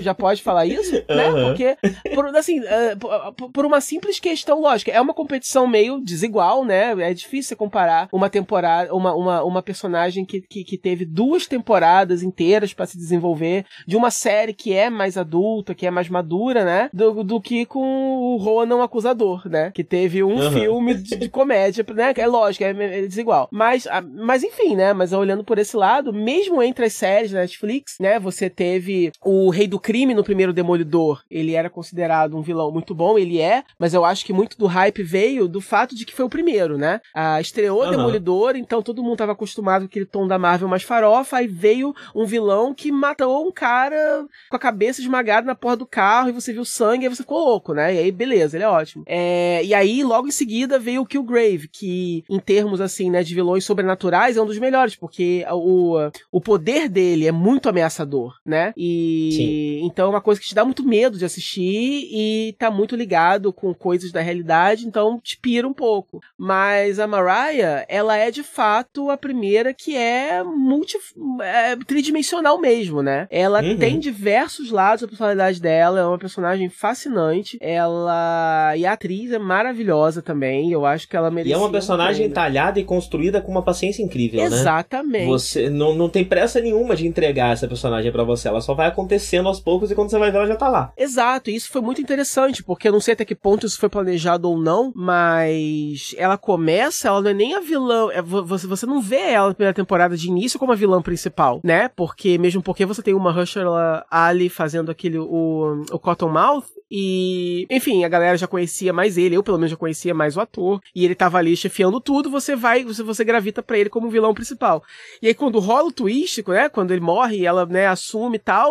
já 0.00 0.14
pode 0.14 0.42
falar 0.42 0.66
isso, 0.66 0.92
né? 1.08 1.30
Uhum. 1.30 1.46
Porque, 1.48 1.76
por, 2.14 2.26
assim, 2.36 2.60
uh, 2.60 3.32
por, 3.36 3.50
por 3.50 3.66
uma 3.66 3.80
simples 3.80 4.18
questão 4.20 4.60
lógica, 4.60 4.90
é 4.90 5.00
uma 5.00 5.14
competição 5.14 5.66
meio 5.66 6.00
desigual, 6.00 6.64
né? 6.64 6.92
É 7.02 7.14
difícil 7.14 7.56
comparar 7.56 8.08
uma 8.12 8.28
temporada, 8.30 8.94
uma, 8.94 9.14
uma, 9.14 9.42
uma 9.44 9.62
personagem 9.62 10.24
que, 10.24 10.40
que, 10.40 10.64
que 10.64 10.78
teve 10.78 11.04
duas 11.04 11.46
temporadas 11.46 12.22
inteiras 12.22 12.72
para 12.72 12.86
se 12.86 12.96
desenvolver, 12.96 13.64
de 13.86 13.96
uma 13.96 14.10
série 14.10 14.52
que 14.52 14.72
é 14.72 14.90
mais 14.90 15.16
adulta, 15.16 15.74
que 15.74 15.86
é 15.86 15.90
mais 15.90 16.08
madura, 16.08 16.64
né? 16.64 16.90
Do, 16.92 17.22
do 17.24 17.40
que 17.40 17.64
com 17.66 17.80
o 18.18 18.36
Ronan 18.36 18.82
Acusador, 18.82 19.48
né? 19.48 19.70
Que 19.74 19.82
teve 19.84 20.22
um 20.22 20.34
Uhum. 20.34 20.52
filme 20.52 20.94
de, 20.94 21.16
de 21.16 21.28
comédia, 21.28 21.84
né? 21.94 22.12
É 22.16 22.26
lógico, 22.26 22.64
é, 22.64 22.70
é 22.70 23.02
desigual. 23.02 23.48
Mas, 23.50 23.86
ah, 23.86 24.02
mas 24.02 24.42
enfim, 24.42 24.76
né? 24.76 24.92
Mas 24.92 25.12
olhando 25.12 25.44
por 25.44 25.58
esse 25.58 25.76
lado, 25.76 26.12
mesmo 26.12 26.62
entre 26.62 26.86
as 26.86 26.92
séries 26.92 27.30
da 27.32 27.40
Netflix, 27.40 27.96
né? 28.00 28.18
Você 28.18 28.48
teve 28.50 28.93
o 29.22 29.50
Rei 29.50 29.66
do 29.66 29.78
Crime 29.78 30.14
no 30.14 30.24
primeiro 30.24 30.52
Demolidor. 30.52 31.22
Ele 31.30 31.54
era 31.54 31.70
considerado 31.70 32.36
um 32.36 32.42
vilão 32.42 32.70
muito 32.70 32.94
bom, 32.94 33.18
ele 33.18 33.40
é, 33.40 33.64
mas 33.78 33.94
eu 33.94 34.04
acho 34.04 34.24
que 34.24 34.32
muito 34.32 34.58
do 34.58 34.66
hype 34.66 35.02
veio 35.02 35.48
do 35.48 35.60
fato 35.60 35.94
de 35.94 36.04
que 36.04 36.14
foi 36.14 36.24
o 36.24 36.30
primeiro, 36.30 36.76
né? 36.76 37.00
Ah, 37.14 37.40
estreou 37.40 37.82
Aham. 37.82 37.90
Demolidor, 37.90 38.56
então 38.56 38.82
todo 38.82 39.02
mundo 39.02 39.18
tava 39.18 39.32
acostumado 39.32 39.82
com 39.82 39.86
aquele 39.86 40.06
tom 40.06 40.26
da 40.26 40.38
Marvel 40.38 40.68
mais 40.68 40.82
farofa, 40.82 41.38
aí 41.38 41.46
veio 41.46 41.94
um 42.14 42.24
vilão 42.24 42.74
que 42.74 42.90
matou 42.90 43.46
um 43.46 43.52
cara 43.52 44.26
com 44.50 44.56
a 44.56 44.58
cabeça 44.58 45.00
esmagada 45.00 45.46
na 45.46 45.54
porra 45.54 45.76
do 45.76 45.86
carro, 45.86 46.28
e 46.28 46.32
você 46.32 46.52
viu 46.52 46.64
sangue, 46.64 47.06
aí 47.06 47.14
você 47.14 47.22
ficou 47.22 47.44
louco, 47.44 47.74
né? 47.74 47.94
E 47.94 47.98
aí, 47.98 48.12
beleza, 48.12 48.56
ele 48.56 48.64
é 48.64 48.68
ótimo. 48.68 49.04
É, 49.06 49.62
e 49.64 49.74
aí, 49.74 50.02
logo 50.02 50.28
em 50.28 50.32
seguida, 50.32 50.78
veio 50.78 51.02
o 51.02 51.06
Killgrave, 51.06 51.68
que, 51.68 52.24
em 52.28 52.38
termos, 52.38 52.80
assim, 52.80 53.10
né, 53.10 53.22
de 53.22 53.34
vilões 53.34 53.64
sobrenaturais, 53.64 54.36
é 54.36 54.42
um 54.42 54.46
dos 54.46 54.58
melhores, 54.58 54.96
porque 54.96 55.44
o, 55.50 55.96
o 56.30 56.40
poder 56.40 56.88
dele 56.88 57.26
é 57.26 57.32
muito 57.32 57.68
ameaçador, 57.68 58.34
né? 58.44 58.72
E 58.76 58.83
Sim. 59.32 59.80
então 59.86 60.06
é 60.06 60.10
uma 60.10 60.20
coisa 60.20 60.40
que 60.40 60.46
te 60.46 60.54
dá 60.54 60.64
muito 60.64 60.82
medo 60.86 61.18
de 61.18 61.24
assistir 61.24 62.08
e 62.12 62.54
tá 62.58 62.70
muito 62.70 62.94
ligado 62.96 63.52
com 63.52 63.72
coisas 63.74 64.12
da 64.12 64.20
realidade, 64.20 64.86
então 64.86 65.18
te 65.22 65.36
pira 65.38 65.66
um 65.66 65.72
pouco. 65.72 66.20
Mas 66.38 66.98
a 66.98 67.06
Mariah, 67.06 67.84
ela 67.88 68.16
é 68.16 68.30
de 68.30 68.42
fato 68.42 69.10
a 69.10 69.16
primeira 69.16 69.72
que 69.74 69.96
é 69.96 70.42
multi 70.42 70.96
é, 71.42 71.76
tridimensional 71.86 72.58
mesmo, 72.60 73.02
né? 73.02 73.26
Ela 73.30 73.62
Uhum. 73.62 73.76
tem 73.78 73.98
diversos 73.98 74.70
lados 74.70 75.02
da 75.02 75.08
personalidade 75.08 75.60
dela, 75.60 76.00
é 76.00 76.04
uma 76.04 76.18
personagem 76.18 76.68
fascinante. 76.68 77.56
Ela 77.60 78.74
e 78.76 78.84
a 78.86 78.92
atriz 78.92 79.30
é 79.32 79.38
maravilhosa 79.38 80.20
também. 80.22 80.70
Eu 80.70 80.84
acho 80.84 81.08
que 81.08 81.16
ela 81.16 81.28
E 81.28 81.30
merecia 81.30 81.54
é 81.54 81.58
uma 81.58 81.68
um 81.68 81.72
personagem 81.72 82.16
prêmio. 82.30 82.34
talhada 82.34 82.78
e 82.80 82.84
construída 82.84 83.40
com 83.40 83.50
uma 83.50 83.62
paciência 83.62 84.02
incrível, 84.02 84.40
né? 84.40 84.46
Exatamente. 84.46 85.26
Você 85.26 85.70
não, 85.70 85.94
não 85.94 86.08
tem 86.08 86.24
pressa 86.24 86.60
nenhuma 86.60 86.94
de 86.96 87.06
entregar 87.06 87.52
essa 87.52 87.66
personagem 87.68 88.10
pra 88.12 88.24
você. 88.24 88.48
Ela 88.48 88.60
só 88.60 88.73
vai 88.74 88.86
acontecendo 88.88 89.48
aos 89.48 89.60
poucos 89.60 89.90
e 89.90 89.94
quando 89.94 90.10
você 90.10 90.18
vai 90.18 90.30
ver, 90.30 90.38
ela 90.38 90.46
já 90.46 90.56
tá 90.56 90.68
lá. 90.68 90.92
Exato, 90.96 91.50
e 91.50 91.54
isso 91.56 91.70
foi 91.70 91.80
muito 91.80 92.00
interessante, 92.00 92.62
porque 92.62 92.88
eu 92.88 92.92
não 92.92 93.00
sei 93.00 93.14
até 93.14 93.24
que 93.24 93.34
ponto 93.34 93.66
isso 93.66 93.78
foi 93.78 93.88
planejado 93.88 94.48
ou 94.48 94.58
não, 94.58 94.92
mas 94.94 96.14
ela 96.16 96.36
começa, 96.36 97.08
ela 97.08 97.20
não 97.20 97.30
é 97.30 97.34
nem 97.34 97.54
a 97.54 97.60
vilã, 97.60 98.10
é, 98.12 98.20
vo- 98.22 98.44
você, 98.44 98.66
você 98.66 98.86
não 98.86 99.00
vê 99.00 99.20
ela 99.32 99.48
na 99.48 99.54
primeira 99.54 99.74
temporada 99.74 100.16
de 100.16 100.28
início 100.28 100.58
como 100.58 100.72
a 100.72 100.76
vilã 100.76 101.00
principal, 101.02 101.60
né? 101.64 101.88
Porque, 101.88 102.38
mesmo 102.38 102.62
porque 102.62 102.84
você 102.86 103.02
tem 103.02 103.14
uma 103.14 103.32
Rusher 103.32 103.64
Ali 104.10 104.48
fazendo 104.48 104.90
aquele, 104.90 105.18
o, 105.18 105.82
o 105.90 105.98
Cottonmouth, 105.98 106.64
e, 106.90 107.66
enfim, 107.70 108.04
a 108.04 108.08
galera 108.08 108.36
já 108.36 108.46
conhecia 108.46 108.92
mais 108.92 109.18
ele, 109.18 109.36
eu 109.36 109.42
pelo 109.42 109.58
menos 109.58 109.70
já 109.70 109.76
conhecia 109.76 110.14
mais 110.14 110.36
o 110.36 110.40
ator, 110.40 110.80
e 110.94 111.04
ele 111.04 111.14
tava 111.14 111.38
ali 111.38 111.56
chefiando 111.56 112.00
tudo, 112.00 112.30
você 112.30 112.54
vai, 112.54 112.84
você, 112.84 113.02
você 113.02 113.24
gravita 113.24 113.62
pra 113.62 113.76
ele 113.78 113.90
como 113.90 114.10
vilão 114.10 114.32
principal. 114.34 114.82
E 115.20 115.26
aí 115.26 115.34
quando 115.34 115.58
rola 115.58 115.88
o 115.88 115.92
twist, 115.92 116.44
né, 116.46 116.68
quando 116.68 116.92
ele 116.92 117.00
morre 117.00 117.44
ela, 117.44 117.66
né, 117.66 117.86
assume 117.88 118.36
e 118.36 118.38
tal, 118.38 118.63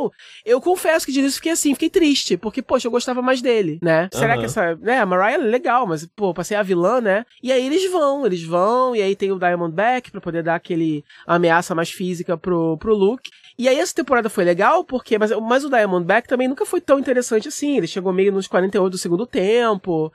eu 0.46 0.62
confesso 0.62 1.06
que 1.06 1.12
de 1.12 1.20
início 1.20 1.38
fiquei 1.38 1.52
assim, 1.52 1.74
fiquei 1.74 1.90
triste, 1.90 2.38
porque, 2.38 2.62
poxa, 2.62 2.88
eu 2.88 2.92
gostava 2.92 3.22
mais 3.22 3.42
dele, 3.42 3.80
né? 3.82 4.10
Será 4.12 4.34
Aham. 4.34 4.40
que 4.40 4.46
essa, 4.46 4.76
né, 4.76 5.00
a 5.00 5.06
Mariah 5.06 5.36
é 5.36 5.38
legal, 5.38 5.86
mas, 5.88 6.06
pô, 6.16 6.34
pra 6.34 6.44
ser 6.44 6.56
a 6.56 6.64
vilã, 6.64 7.02
né? 7.02 7.26
E 7.42 7.52
aí 7.52 7.66
eles 7.66 7.90
vão, 7.92 8.26
eles 8.26 8.44
vão, 8.44 8.96
e 8.96 9.02
aí 9.02 9.16
tem 9.16 9.32
o 9.32 9.40
Diamondback 9.40 10.12
pra 10.12 10.22
poder 10.22 10.44
dar 10.44 10.56
aquele 10.56 11.04
ameaça 11.28 11.76
mais 11.76 11.90
física 11.90 12.38
pro, 12.38 12.78
pro 12.78 12.96
Luke. 12.96 13.30
E 13.58 13.70
aí 13.70 13.78
essa 13.78 13.94
temporada 13.94 14.30
foi 14.30 14.44
legal, 14.44 14.84
porque, 14.84 15.18
mas, 15.18 15.32
mas 15.32 15.64
o 15.64 15.70
Diamondback 15.70 16.28
também 16.28 16.48
nunca 16.48 16.66
foi 16.66 16.82
tão 16.82 16.98
interessante 16.98 17.48
assim, 17.48 17.78
ele 17.78 17.88
chegou 17.88 18.12
meio 18.12 18.32
nos 18.32 18.48
48 18.48 18.92
do 18.92 18.98
segundo 18.98 19.28
tempo, 19.28 20.12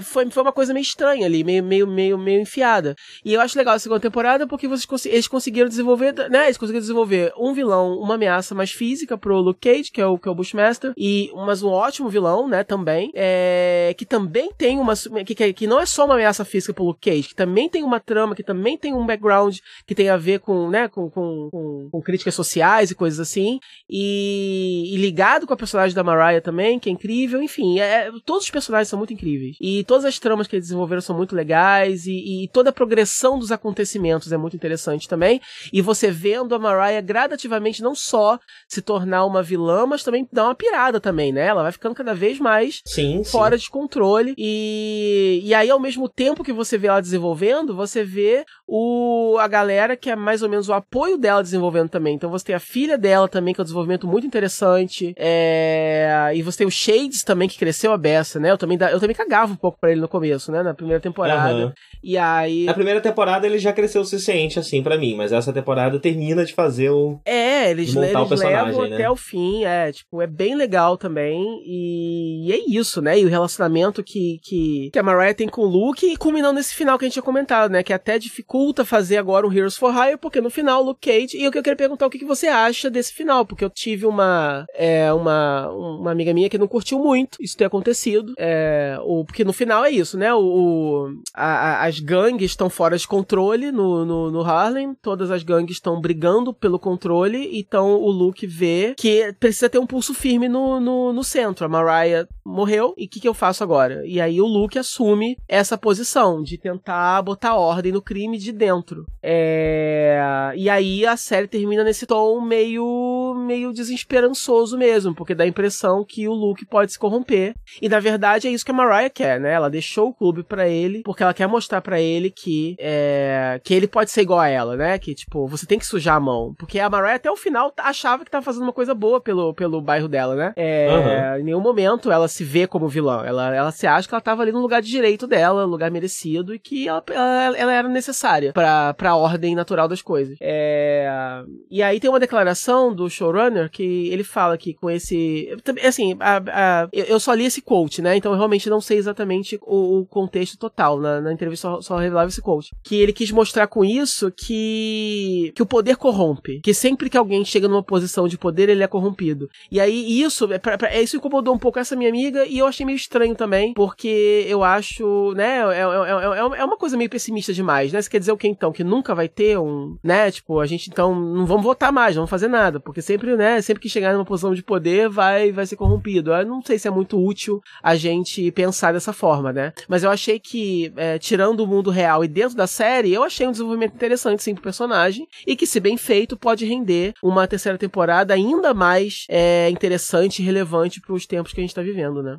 foi, 0.00 0.30
foi 0.30 0.42
uma 0.42 0.52
coisa 0.52 0.72
meio 0.72 0.82
estranha 0.82 1.26
ali, 1.26 1.44
meio, 1.44 1.62
meio, 1.62 1.86
meio, 1.86 2.16
meio 2.16 2.40
enfiada. 2.40 2.94
E 3.24 3.34
eu 3.34 3.40
acho 3.40 3.58
legal 3.58 3.74
a 3.74 3.78
segunda 3.78 4.00
temporada 4.00 4.46
porque 4.46 4.66
vocês, 4.66 5.06
eles 5.06 5.28
conseguiram 5.28 5.68
desenvolver, 5.68 6.14
né? 6.30 6.44
Eles 6.44 6.56
conseguiram 6.56 6.80
desenvolver 6.80 7.32
um 7.36 7.52
vilão, 7.52 7.98
uma 7.98 8.14
ameaça 8.14 8.54
mais 8.54 8.70
física 8.70 9.18
pro 9.18 9.40
Luke 9.40 9.60
Cage, 9.60 9.90
que 9.90 10.00
é 10.00 10.06
o, 10.06 10.16
que 10.16 10.28
é 10.28 10.30
o 10.30 10.34
Bushmaster, 10.34 10.92
e 10.96 11.30
mas 11.34 11.62
um 11.62 11.68
ótimo 11.68 12.08
vilão, 12.08 12.48
né? 12.48 12.64
Também, 12.64 13.10
é, 13.14 13.94
que 13.98 14.06
também 14.06 14.50
tem 14.56 14.78
uma 14.78 14.94
que, 15.26 15.34
que, 15.34 15.52
que 15.52 15.66
não 15.66 15.80
é 15.80 15.86
só 15.86 16.04
uma 16.04 16.14
ameaça 16.14 16.44
física 16.44 16.72
pro 16.72 16.84
Luke 16.84 17.10
Cage, 17.10 17.28
que 17.28 17.34
também 17.34 17.68
tem 17.68 17.82
uma 17.82 18.00
trama, 18.00 18.34
que 18.34 18.42
também 18.42 18.78
tem 18.78 18.94
um 18.94 19.04
background 19.04 19.58
que 19.86 19.94
tem 19.94 20.08
a 20.08 20.16
ver 20.16 20.40
com, 20.40 20.70
né? 20.70 20.88
Com, 20.88 21.10
com, 21.10 21.48
com, 21.50 21.88
com 21.90 22.02
críticas 22.02 22.34
sociais 22.34 22.90
e 22.90 22.94
coisas 22.94 23.20
assim, 23.20 23.58
e, 23.90 24.94
e 24.94 24.96
ligado 24.96 25.46
com 25.46 25.54
a 25.54 25.56
personagem 25.56 25.94
da 25.94 26.04
Mariah 26.04 26.40
também, 26.40 26.78
que 26.78 26.88
é 26.88 26.92
incrível. 26.92 27.42
Enfim, 27.42 27.80
é, 27.80 28.10
todos 28.24 28.44
os 28.44 28.50
personagens 28.50 28.88
são 28.88 28.98
muito 28.98 29.12
incríveis 29.12 29.56
e 29.60 29.81
todas 29.84 30.04
as 30.04 30.18
tramas 30.18 30.46
que 30.46 30.56
eles 30.56 30.66
desenvolveram 30.66 31.00
são 31.00 31.16
muito 31.16 31.34
legais 31.34 32.06
e, 32.06 32.44
e 32.44 32.48
toda 32.48 32.70
a 32.70 32.72
progressão 32.72 33.38
dos 33.38 33.52
acontecimentos 33.52 34.32
é 34.32 34.36
muito 34.36 34.56
interessante 34.56 35.08
também. 35.08 35.40
E 35.72 35.80
você 35.80 36.10
vendo 36.10 36.54
a 36.54 36.58
Mariah 36.58 37.00
gradativamente 37.00 37.82
não 37.82 37.94
só 37.94 38.38
se 38.68 38.82
tornar 38.82 39.24
uma 39.24 39.42
vilã, 39.42 39.86
mas 39.86 40.02
também 40.02 40.28
dar 40.32 40.44
uma 40.44 40.54
pirada 40.54 41.00
também, 41.00 41.32
né? 41.32 41.46
Ela 41.46 41.62
vai 41.62 41.72
ficando 41.72 41.94
cada 41.94 42.14
vez 42.14 42.38
mais 42.38 42.80
Sim, 42.86 43.22
sim. 43.22 43.30
fora 43.30 43.56
de 43.58 43.68
controle. 43.68 44.34
E, 44.36 45.40
e 45.44 45.54
aí, 45.54 45.70
ao 45.70 45.80
mesmo 45.80 46.08
tempo 46.08 46.44
que 46.44 46.52
você 46.52 46.78
vê 46.78 46.88
ela 46.88 47.00
desenvolvendo, 47.00 47.74
você 47.74 48.04
vê 48.04 48.44
o, 48.66 49.36
a 49.38 49.48
galera 49.48 49.96
que 49.96 50.10
é 50.10 50.16
mais 50.16 50.42
ou 50.42 50.48
menos 50.48 50.68
o 50.68 50.72
apoio 50.72 51.18
dela 51.18 51.42
desenvolvendo 51.42 51.88
também. 51.88 52.14
Então 52.14 52.30
você 52.30 52.46
tem 52.46 52.54
a 52.54 52.60
filha 52.60 52.96
dela 52.96 53.28
também, 53.28 53.54
que 53.54 53.60
é 53.60 53.62
um 53.62 53.64
desenvolvimento 53.64 54.06
muito 54.06 54.26
interessante. 54.26 55.14
É, 55.16 56.32
e 56.34 56.42
você 56.42 56.58
tem 56.58 56.66
o 56.66 56.70
Shades 56.70 57.22
também, 57.22 57.48
que 57.48 57.58
cresceu 57.58 57.92
a 57.92 57.98
beça, 57.98 58.38
né? 58.40 58.50
Eu 58.50 58.58
também, 58.58 58.78
eu 58.90 59.00
também 59.00 59.16
cagava 59.16 59.52
um 59.52 59.56
pouco 59.56 59.71
pra 59.80 59.90
ele 59.90 60.00
no 60.00 60.08
começo, 60.08 60.50
né? 60.52 60.62
Na 60.62 60.74
primeira 60.74 61.00
temporada. 61.00 61.52
Aham. 61.52 61.72
E 62.02 62.18
aí. 62.18 62.64
Na 62.64 62.74
primeira 62.74 63.00
temporada 63.00 63.46
ele 63.46 63.58
já 63.58 63.72
cresceu 63.72 64.02
o 64.02 64.04
suficiente, 64.04 64.58
assim, 64.58 64.82
pra 64.82 64.98
mim, 64.98 65.14
mas 65.14 65.32
essa 65.32 65.52
temporada 65.52 65.98
termina 65.98 66.44
de 66.44 66.52
fazer 66.52 66.90
o. 66.90 67.20
É, 67.24 67.70
eles, 67.70 67.94
montar 67.94 68.20
o 68.20 68.22
eles 68.22 68.28
personagem, 68.28 68.66
levam 68.66 68.88
né? 68.88 68.94
até 68.96 69.10
o 69.10 69.16
fim, 69.16 69.64
é, 69.64 69.92
tipo, 69.92 70.20
é 70.20 70.26
bem 70.26 70.54
legal 70.54 70.96
também, 70.96 71.62
e, 71.64 72.48
e 72.48 72.52
é 72.52 72.58
isso, 72.68 73.00
né, 73.00 73.18
e 73.18 73.24
o 73.24 73.28
relacionamento 73.28 74.02
que, 74.02 74.40
que, 74.42 74.90
que 74.92 74.98
a 74.98 75.02
Mariah 75.02 75.34
tem 75.34 75.48
com 75.48 75.62
o 75.62 75.66
Luke, 75.66 76.04
e 76.06 76.16
culminando 76.16 76.54
nesse 76.54 76.74
final 76.74 76.98
que 76.98 77.04
a 77.04 77.06
gente 77.06 77.14
tinha 77.14 77.22
comentado, 77.22 77.70
né, 77.70 77.82
que 77.82 77.92
até 77.92 78.18
dificulta 78.18 78.84
fazer 78.84 79.16
agora 79.16 79.46
um 79.46 79.52
Heroes 79.52 79.76
for 79.76 79.94
Hire, 79.94 80.18
porque 80.18 80.40
no 80.40 80.50
final, 80.50 80.82
o 80.82 80.86
Luke 80.86 81.00
Cage, 81.00 81.36
e 81.36 81.44
eu 81.44 81.52
que 81.52 81.58
eu 81.58 81.62
queria 81.62 81.76
perguntar 81.76 82.06
o 82.06 82.10
que, 82.10 82.18
que 82.18 82.24
você 82.24 82.48
acha 82.48 82.90
desse 82.90 83.12
final, 83.12 83.44
porque 83.46 83.64
eu 83.64 83.70
tive 83.70 84.06
uma, 84.06 84.66
é, 84.74 85.12
uma, 85.12 85.68
uma 85.70 86.10
amiga 86.10 86.34
minha 86.34 86.48
que 86.48 86.58
não 86.58 86.68
curtiu 86.68 86.98
muito 86.98 87.38
isso 87.40 87.56
ter 87.56 87.64
acontecido, 87.64 88.34
é, 88.38 88.98
o, 89.02 89.24
porque 89.24 89.44
no 89.44 89.51
final 89.52 89.84
é 89.84 89.90
isso, 89.90 90.16
né, 90.18 90.32
o, 90.34 90.38
o- 90.40 91.16
a- 91.34 91.44
a- 91.82 91.86
as 91.86 91.98
gangues 92.00 92.50
estão 92.52 92.68
fora 92.70 92.96
de 92.96 93.06
controle 93.06 93.70
no, 93.72 94.04
no, 94.04 94.30
no 94.30 94.40
Harlem, 94.42 94.94
todas 95.02 95.30
as 95.30 95.42
gangues 95.42 95.76
estão 95.76 96.00
brigando 96.00 96.52
pelo 96.54 96.78
controle, 96.78 97.50
então 97.58 97.94
o 98.00 98.10
Luke 98.10 98.46
vê 98.46 98.94
que 98.96 99.32
precisa 99.38 99.68
ter 99.68 99.78
um 99.78 99.86
pulso 99.86 100.14
firme 100.14 100.48
no, 100.48 100.80
no, 100.80 101.12
no 101.12 101.24
centro. 101.24 101.64
A 101.64 101.68
Mariah 101.68 102.26
morreu, 102.44 102.94
e 102.96 103.04
o 103.06 103.08
que, 103.08 103.20
que 103.20 103.28
eu 103.28 103.34
faço 103.34 103.62
agora? 103.62 104.02
E 104.06 104.20
aí 104.20 104.40
o 104.40 104.46
Luke 104.46 104.78
assume 104.78 105.36
essa 105.48 105.76
posição 105.78 106.42
de 106.42 106.58
tentar 106.58 107.20
botar 107.22 107.54
ordem 107.54 107.92
no 107.92 108.02
crime 108.02 108.38
de 108.38 108.52
dentro. 108.52 109.04
É... 109.22 110.52
E 110.56 110.68
aí 110.68 111.06
a 111.06 111.16
série 111.16 111.46
termina 111.48 111.84
nesse 111.84 112.06
tom 112.06 112.40
meio, 112.40 113.34
meio 113.46 113.72
desesperançoso 113.72 114.76
mesmo, 114.76 115.14
porque 115.14 115.34
dá 115.34 115.44
a 115.44 115.48
impressão 115.48 116.04
que 116.06 116.28
o 116.28 116.32
Luke 116.34 116.64
pode 116.66 116.92
se 116.92 116.98
corromper. 116.98 117.54
E 117.80 117.88
na 117.88 118.00
verdade 118.00 118.48
é 118.48 118.50
isso 118.50 118.64
que 118.64 118.70
a 118.70 118.74
Mariah 118.74 119.10
quer, 119.10 119.40
né? 119.42 119.52
Ela 119.52 119.68
deixou 119.68 120.08
o 120.08 120.14
clube 120.14 120.42
para 120.42 120.68
ele, 120.68 121.02
porque 121.02 121.22
ela 121.22 121.34
quer 121.34 121.46
mostrar 121.46 121.80
para 121.80 122.00
ele 122.00 122.30
que 122.30 122.76
é, 122.78 123.60
que 123.62 123.74
ele 123.74 123.86
pode 123.86 124.10
ser 124.10 124.22
igual 124.22 124.40
a 124.40 124.48
ela, 124.48 124.76
né? 124.76 124.98
Que 124.98 125.14
tipo, 125.14 125.46
você 125.46 125.66
tem 125.66 125.78
que 125.78 125.86
sujar 125.86 126.16
a 126.16 126.20
mão. 126.20 126.54
Porque 126.58 126.78
a 126.78 126.88
Mariah 126.88 127.16
até 127.16 127.30
o 127.30 127.36
final 127.36 127.72
achava 127.78 128.24
que 128.24 128.30
tava 128.30 128.44
fazendo 128.44 128.62
uma 128.62 128.72
coisa 128.72 128.94
boa 128.94 129.20
pelo, 129.20 129.52
pelo 129.54 129.80
bairro 129.80 130.08
dela, 130.08 130.34
né? 130.34 130.52
É, 130.56 130.88
uhum. 131.34 131.40
Em 131.40 131.44
nenhum 131.44 131.60
momento 131.60 132.10
ela 132.10 132.28
se 132.28 132.44
vê 132.44 132.66
como 132.66 132.88
vilã. 132.88 133.22
Ela, 133.24 133.54
ela 133.54 133.70
se 133.70 133.86
acha 133.86 134.08
que 134.08 134.14
ela 134.14 134.20
tava 134.20 134.42
ali 134.42 134.52
no 134.52 134.60
lugar 134.60 134.80
de 134.80 134.88
direito 134.88 135.26
dela, 135.26 135.64
lugar 135.64 135.90
merecido, 135.90 136.54
e 136.54 136.58
que 136.58 136.88
ela, 136.88 137.02
ela, 137.10 137.58
ela 137.58 137.72
era 137.72 137.88
necessária 137.88 138.52
pra, 138.52 138.94
pra 138.94 139.16
ordem 139.16 139.54
natural 139.54 139.88
das 139.88 140.02
coisas. 140.02 140.36
É, 140.40 141.42
e 141.70 141.82
aí 141.82 141.98
tem 141.98 142.10
uma 142.10 142.20
declaração 142.20 142.94
do 142.94 143.08
showrunner 143.08 143.70
que 143.70 144.08
ele 144.08 144.24
fala 144.24 144.56
que 144.56 144.74
com 144.74 144.90
esse. 144.90 145.48
Assim, 145.86 146.16
a, 146.20 146.36
a, 146.82 146.88
eu 146.92 147.18
só 147.18 147.32
li 147.34 147.44
esse 147.44 147.62
quote, 147.62 148.02
né? 148.02 148.16
Então 148.16 148.32
eu 148.32 148.38
realmente 148.38 148.70
não 148.70 148.80
sei 148.80 148.98
exatamente 148.98 149.31
o, 149.62 150.00
o 150.00 150.06
contexto 150.06 150.58
total. 150.58 151.00
Na, 151.00 151.20
na 151.20 151.32
entrevista 151.32 151.68
só, 151.68 151.80
só 151.80 151.96
revelava 151.96 152.28
esse 152.28 152.42
quote. 152.42 152.74
Que 152.82 152.96
ele 152.96 153.12
quis 153.12 153.30
mostrar 153.30 153.66
com 153.66 153.84
isso 153.84 154.30
que, 154.30 155.52
que 155.54 155.62
o 155.62 155.66
poder 155.66 155.96
corrompe. 155.96 156.60
Que 156.60 156.74
sempre 156.74 157.08
que 157.08 157.16
alguém 157.16 157.44
chega 157.44 157.68
numa 157.68 157.82
posição 157.82 158.26
de 158.28 158.38
poder, 158.38 158.68
ele 158.68 158.82
é 158.82 158.86
corrompido. 158.86 159.48
E 159.70 159.80
aí 159.80 160.20
isso, 160.20 160.52
é, 160.52 160.58
pra, 160.58 160.76
pra, 160.76 161.00
isso 161.00 161.16
incomodou 161.16 161.54
um 161.54 161.58
pouco 161.58 161.78
essa 161.78 161.96
minha 161.96 162.10
amiga 162.10 162.44
e 162.46 162.58
eu 162.58 162.66
achei 162.66 162.84
meio 162.84 162.96
estranho 162.96 163.34
também, 163.34 163.74
porque 163.74 164.44
eu 164.48 164.64
acho, 164.64 165.32
né, 165.34 165.60
é, 165.74 165.80
é, 165.80 166.56
é, 166.56 166.60
é 166.60 166.64
uma 166.64 166.76
coisa 166.76 166.96
meio 166.96 167.10
pessimista 167.10 167.52
demais, 167.52 167.92
né? 167.92 168.00
Você 168.00 168.10
quer 168.10 168.18
dizer 168.18 168.32
o 168.32 168.36
que 168.36 168.48
então? 168.48 168.72
Que 168.72 168.84
nunca 168.84 169.14
vai 169.14 169.28
ter 169.28 169.58
um, 169.58 169.96
né? 170.02 170.30
Tipo, 170.30 170.60
a 170.60 170.66
gente 170.66 170.90
então 170.90 171.14
não 171.14 171.46
vamos 171.46 171.62
votar 171.62 171.92
mais, 171.92 172.16
não 172.16 172.22
vamos 172.22 172.30
fazer 172.30 172.48
nada, 172.48 172.80
porque 172.80 173.02
sempre, 173.02 173.36
né, 173.36 173.60
sempre 173.60 173.82
que 173.82 173.88
chegar 173.88 174.12
numa 174.12 174.24
posição 174.24 174.54
de 174.54 174.62
poder 174.62 175.08
vai, 175.08 175.52
vai 175.52 175.66
ser 175.66 175.76
corrompido. 175.76 176.32
Eu 176.32 176.46
não 176.46 176.62
sei 176.62 176.78
se 176.78 176.88
é 176.88 176.90
muito 176.90 177.22
útil 177.22 177.60
a 177.82 177.94
gente 177.94 178.50
pensar 178.52 178.92
dessa 178.92 179.12
forma, 179.12 179.21
né? 179.52 179.72
Mas 179.88 180.02
eu 180.02 180.10
achei 180.10 180.38
que, 180.38 180.92
é, 180.96 181.18
tirando 181.18 181.60
o 181.60 181.66
mundo 181.66 181.90
real 181.90 182.24
e 182.24 182.28
dentro 182.28 182.56
da 182.56 182.66
série, 182.66 183.12
eu 183.12 183.22
achei 183.22 183.46
um 183.46 183.52
desenvolvimento 183.52 183.94
interessante 183.94 184.42
sim 184.42 184.54
pro 184.54 184.62
personagem 184.62 185.26
e 185.46 185.54
que, 185.54 185.66
se 185.66 185.80
bem 185.80 185.96
feito, 185.96 186.36
pode 186.36 186.64
render 186.64 187.14
uma 187.22 187.46
terceira 187.46 187.78
temporada 187.78 188.34
ainda 188.34 188.74
mais 188.74 189.26
é, 189.28 189.68
interessante 189.70 190.40
e 190.40 190.44
relevante 190.44 191.00
para 191.00 191.14
os 191.14 191.26
tempos 191.26 191.52
que 191.52 191.60
a 191.60 191.62
gente 191.62 191.74
tá 191.74 191.82
vivendo, 191.82 192.22
né? 192.22 192.38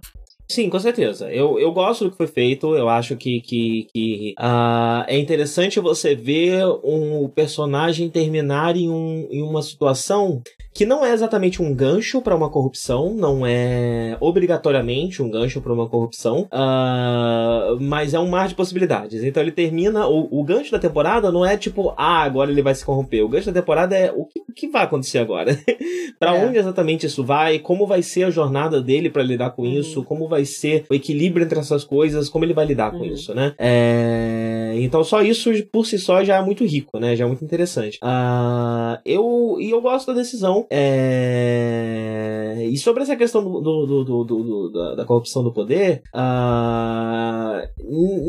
Sim, 0.50 0.70
com 0.70 0.80
certeza. 0.80 1.32
Eu, 1.32 1.58
eu 1.58 1.72
gosto 1.72 2.04
do 2.04 2.12
que 2.12 2.18
foi 2.18 2.28
feito. 2.28 2.76
Eu 2.76 2.90
acho 2.90 3.16
que, 3.16 3.42
que, 3.42 3.88
que 3.94 4.36
uh, 4.38 5.04
é 5.08 5.18
interessante 5.18 5.80
você 5.80 6.14
ver 6.14 6.64
um 6.84 7.28
personagem 7.28 8.10
terminar 8.10 8.76
em, 8.76 8.90
um, 8.90 9.28
em 9.32 9.42
uma 9.42 9.62
situação 9.62 10.44
que 10.74 10.86
não 10.86 11.06
é 11.06 11.14
exatamente 11.14 11.62
um 11.62 11.74
gancho 11.74 12.22
para 12.22 12.36
uma 12.36 12.50
corrupção, 12.50 13.14
não 13.14 13.46
é 13.46 14.18
obrigatoriamente 14.20 15.22
um 15.22 15.30
gancho 15.30 15.62
para 15.62 15.72
uma 15.72 15.88
corrupção, 15.88 16.48
uh, 16.52 17.78
mas 17.80 18.14
é 18.14 18.20
um 18.20 18.28
mar 18.28 18.48
de 18.48 18.56
possibilidades. 18.56 19.24
Então 19.24 19.44
ele 19.44 19.52
termina. 19.52 20.08
O, 20.08 20.40
o 20.40 20.44
gancho 20.44 20.72
da 20.72 20.80
temporada 20.80 21.32
não 21.32 21.46
é 21.46 21.56
tipo, 21.56 21.94
ah, 21.96 22.24
agora 22.24 22.52
ele 22.52 22.62
vai 22.62 22.74
se 22.74 22.84
corromper. 22.84 23.24
O 23.24 23.30
gancho 23.30 23.52
da 23.52 23.62
temporada 23.62 23.96
é 23.96 24.12
o 24.12 24.26
que, 24.26 24.40
o 24.40 24.54
que 24.54 24.68
vai 24.68 24.84
acontecer 24.84 25.20
agora? 25.20 25.58
para 26.20 26.36
é. 26.36 26.46
onde 26.46 26.58
exatamente 26.58 27.06
isso 27.06 27.24
vai? 27.24 27.60
Como 27.60 27.86
vai 27.86 28.02
ser 28.02 28.24
a 28.24 28.32
jornada 28.32 28.82
dele 28.82 29.10
para 29.10 29.22
lidar 29.22 29.52
com 29.52 29.62
uhum. 29.62 29.80
isso? 29.80 30.04
Como 30.04 30.28
vai 30.28 30.46
ser 30.46 30.86
o 30.90 30.94
equilíbrio 30.96 31.44
entre 31.44 31.60
essas 31.60 31.84
coisas? 31.84 32.30
Como 32.30 32.46
ele 32.46 32.54
vai 32.54 32.66
lidar 32.66 32.94
uhum. 32.94 33.00
com 33.00 33.06
isso, 33.06 33.34
né? 33.36 33.54
É... 33.60 34.74
Então 34.78 35.04
só 35.04 35.22
isso 35.22 35.52
por 35.72 35.86
si 35.86 36.00
só 36.00 36.24
já 36.24 36.38
é 36.38 36.42
muito 36.42 36.66
rico, 36.66 37.00
né? 37.00 37.16
Já 37.16 37.26
é 37.26 37.28
muito 37.28 37.46
interessante. 37.46 38.00
Uh, 38.04 39.00
eu, 39.06 39.58
e 39.60 39.70
eu 39.70 39.82
gosto 39.82 40.08
da 40.08 40.20
decisão 40.20 40.63
é... 40.70 42.66
E 42.70 42.78
sobre 42.78 43.04
essa 43.04 43.16
questão 43.16 43.44
do, 43.44 43.62
do, 43.62 44.04
do, 44.04 44.24
do 44.24 44.70
da, 44.72 44.96
da, 44.96 45.06
corrupção 45.06 45.44
do 45.44 45.54
poder, 45.54 46.02
uh... 46.14 47.62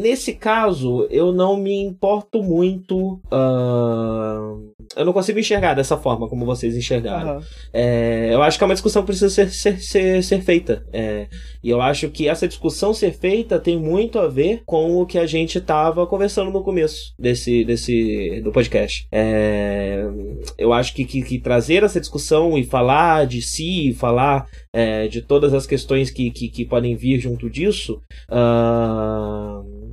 nesse 0.01 0.35
caso 0.35 1.07
eu 1.11 1.33
não 1.33 1.57
me 1.57 1.83
importo 1.83 2.43
muito. 2.43 3.21
Uh... 3.27 4.75
Eu 4.97 5.05
não 5.05 5.13
consigo 5.13 5.39
enxergar 5.39 5.75
dessa 5.75 5.97
forma 5.97 6.29
como 6.29 6.45
vocês 6.45 6.77
enxergaram. 6.77 7.37
Uhum. 7.37 7.43
É... 7.73 8.31
Eu 8.33 8.43
acho 8.43 8.59
que 8.59 8.65
é 8.65 8.67
uma 8.67 8.75
discussão 8.75 9.03
que 9.03 9.07
precisa 9.07 9.31
ser, 9.31 9.51
ser, 9.51 9.81
ser, 9.81 10.23
ser 10.23 10.41
feita. 10.43 10.85
É... 10.93 11.29
E 11.63 11.71
eu 11.71 11.81
acho 11.81 12.11
que 12.11 12.29
essa 12.29 12.47
discussão 12.47 12.93
ser 12.93 13.13
feita 13.13 13.59
tem 13.59 13.79
muito 13.79 14.19
a 14.19 14.29
ver 14.29 14.63
com 14.67 15.01
o 15.01 15.07
que 15.07 15.19
a 15.19 15.27
gente 15.27 15.59
estava 15.59 16.07
conversando 16.07 16.51
no 16.51 16.63
começo 16.63 17.15
desse, 17.19 17.65
desse 17.65 18.41
do 18.43 18.53
podcast. 18.53 19.07
É... 19.11 20.05
Eu 20.59 20.73
acho 20.73 20.95
que, 20.95 21.05
que, 21.05 21.23
que 21.23 21.39
trazer 21.39 21.83
essa 21.83 22.01
discussão 22.01 22.24
e 22.57 22.65
falar 22.65 23.27
de 23.27 23.43
si, 23.43 23.93
falar 23.95 24.47
é, 24.73 25.09
de 25.09 25.23
todas 25.23 25.53
as 25.53 25.67
questões 25.67 26.11
que, 26.11 26.31
que, 26.31 26.49
que 26.49 26.65
podem 26.65 26.97
vir 26.97 27.21
junto 27.21 27.51
disso, 27.51 28.03
uh, 28.31 29.84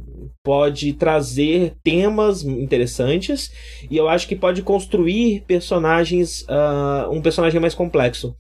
pode 0.44 0.94
trazer 0.94 1.76
temas 1.84 2.44
interessantes 2.44 3.52
e 3.90 3.96
eu 3.96 4.10
acho 4.10 4.28
que 4.28 4.36
pode 4.36 4.62
construir 4.62 5.42
personagens, 5.48 6.42
uh, 6.44 7.12
um 7.12 7.22
personagem 7.22 7.60
mais 7.60 7.76
complexo 7.76 8.36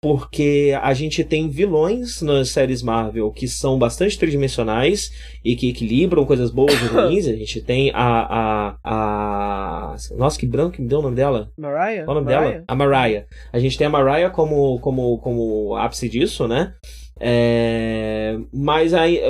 porque 0.00 0.72
a 0.82 0.94
gente 0.94 1.24
tem 1.24 1.48
vilões 1.48 2.22
nas 2.22 2.50
séries 2.50 2.80
Marvel 2.80 3.30
que 3.32 3.48
são 3.48 3.76
bastante 3.76 4.16
tridimensionais 4.16 5.10
e 5.44 5.56
que 5.56 5.68
equilibram 5.68 6.24
coisas 6.24 6.50
boas 6.50 6.74
e 6.74 6.86
ruins. 6.86 7.26
A 7.26 7.32
gente 7.32 7.60
tem 7.60 7.90
a. 7.92 7.96
a, 8.04 8.76
a... 8.84 9.96
Nossa, 10.16 10.38
que 10.38 10.46
branco 10.46 10.76
que 10.76 10.82
me 10.82 10.88
deu 10.88 11.00
o 11.00 11.02
nome 11.02 11.16
dela? 11.16 11.50
Mariah? 11.56 12.04
Qual 12.04 12.16
o 12.16 12.20
nome 12.20 12.32
Mariah? 12.32 12.52
dela? 12.52 12.64
A 12.68 12.74
Mariah. 12.76 13.26
A 13.52 13.58
gente 13.58 13.76
tem 13.76 13.86
a 13.86 13.90
Mariah 13.90 14.30
como, 14.30 14.78
como, 14.80 15.18
como 15.18 15.76
ápice 15.76 16.08
disso, 16.08 16.46
né? 16.46 16.74
É, 17.18 18.38
mas 18.52 18.92
aí 18.92 19.20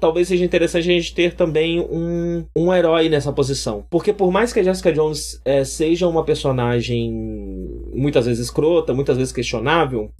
talvez 0.00 0.28
seja 0.28 0.44
interessante 0.44 0.88
a 0.88 0.92
gente 0.92 1.14
ter 1.14 1.34
também 1.34 1.80
um, 1.80 2.44
um 2.54 2.72
herói 2.72 3.08
nessa 3.08 3.32
posição. 3.32 3.84
Porque 3.90 4.12
por 4.12 4.30
mais 4.30 4.52
que 4.52 4.60
a 4.60 4.62
Jessica 4.62 4.92
Jones 4.92 5.40
é, 5.44 5.64
seja 5.64 6.06
uma 6.06 6.24
personagem 6.24 7.12
muitas 7.92 8.26
vezes 8.26 8.46
escrota, 8.46 8.94
muitas 8.94 9.16
vezes 9.16 9.32
questionável, 9.32 10.10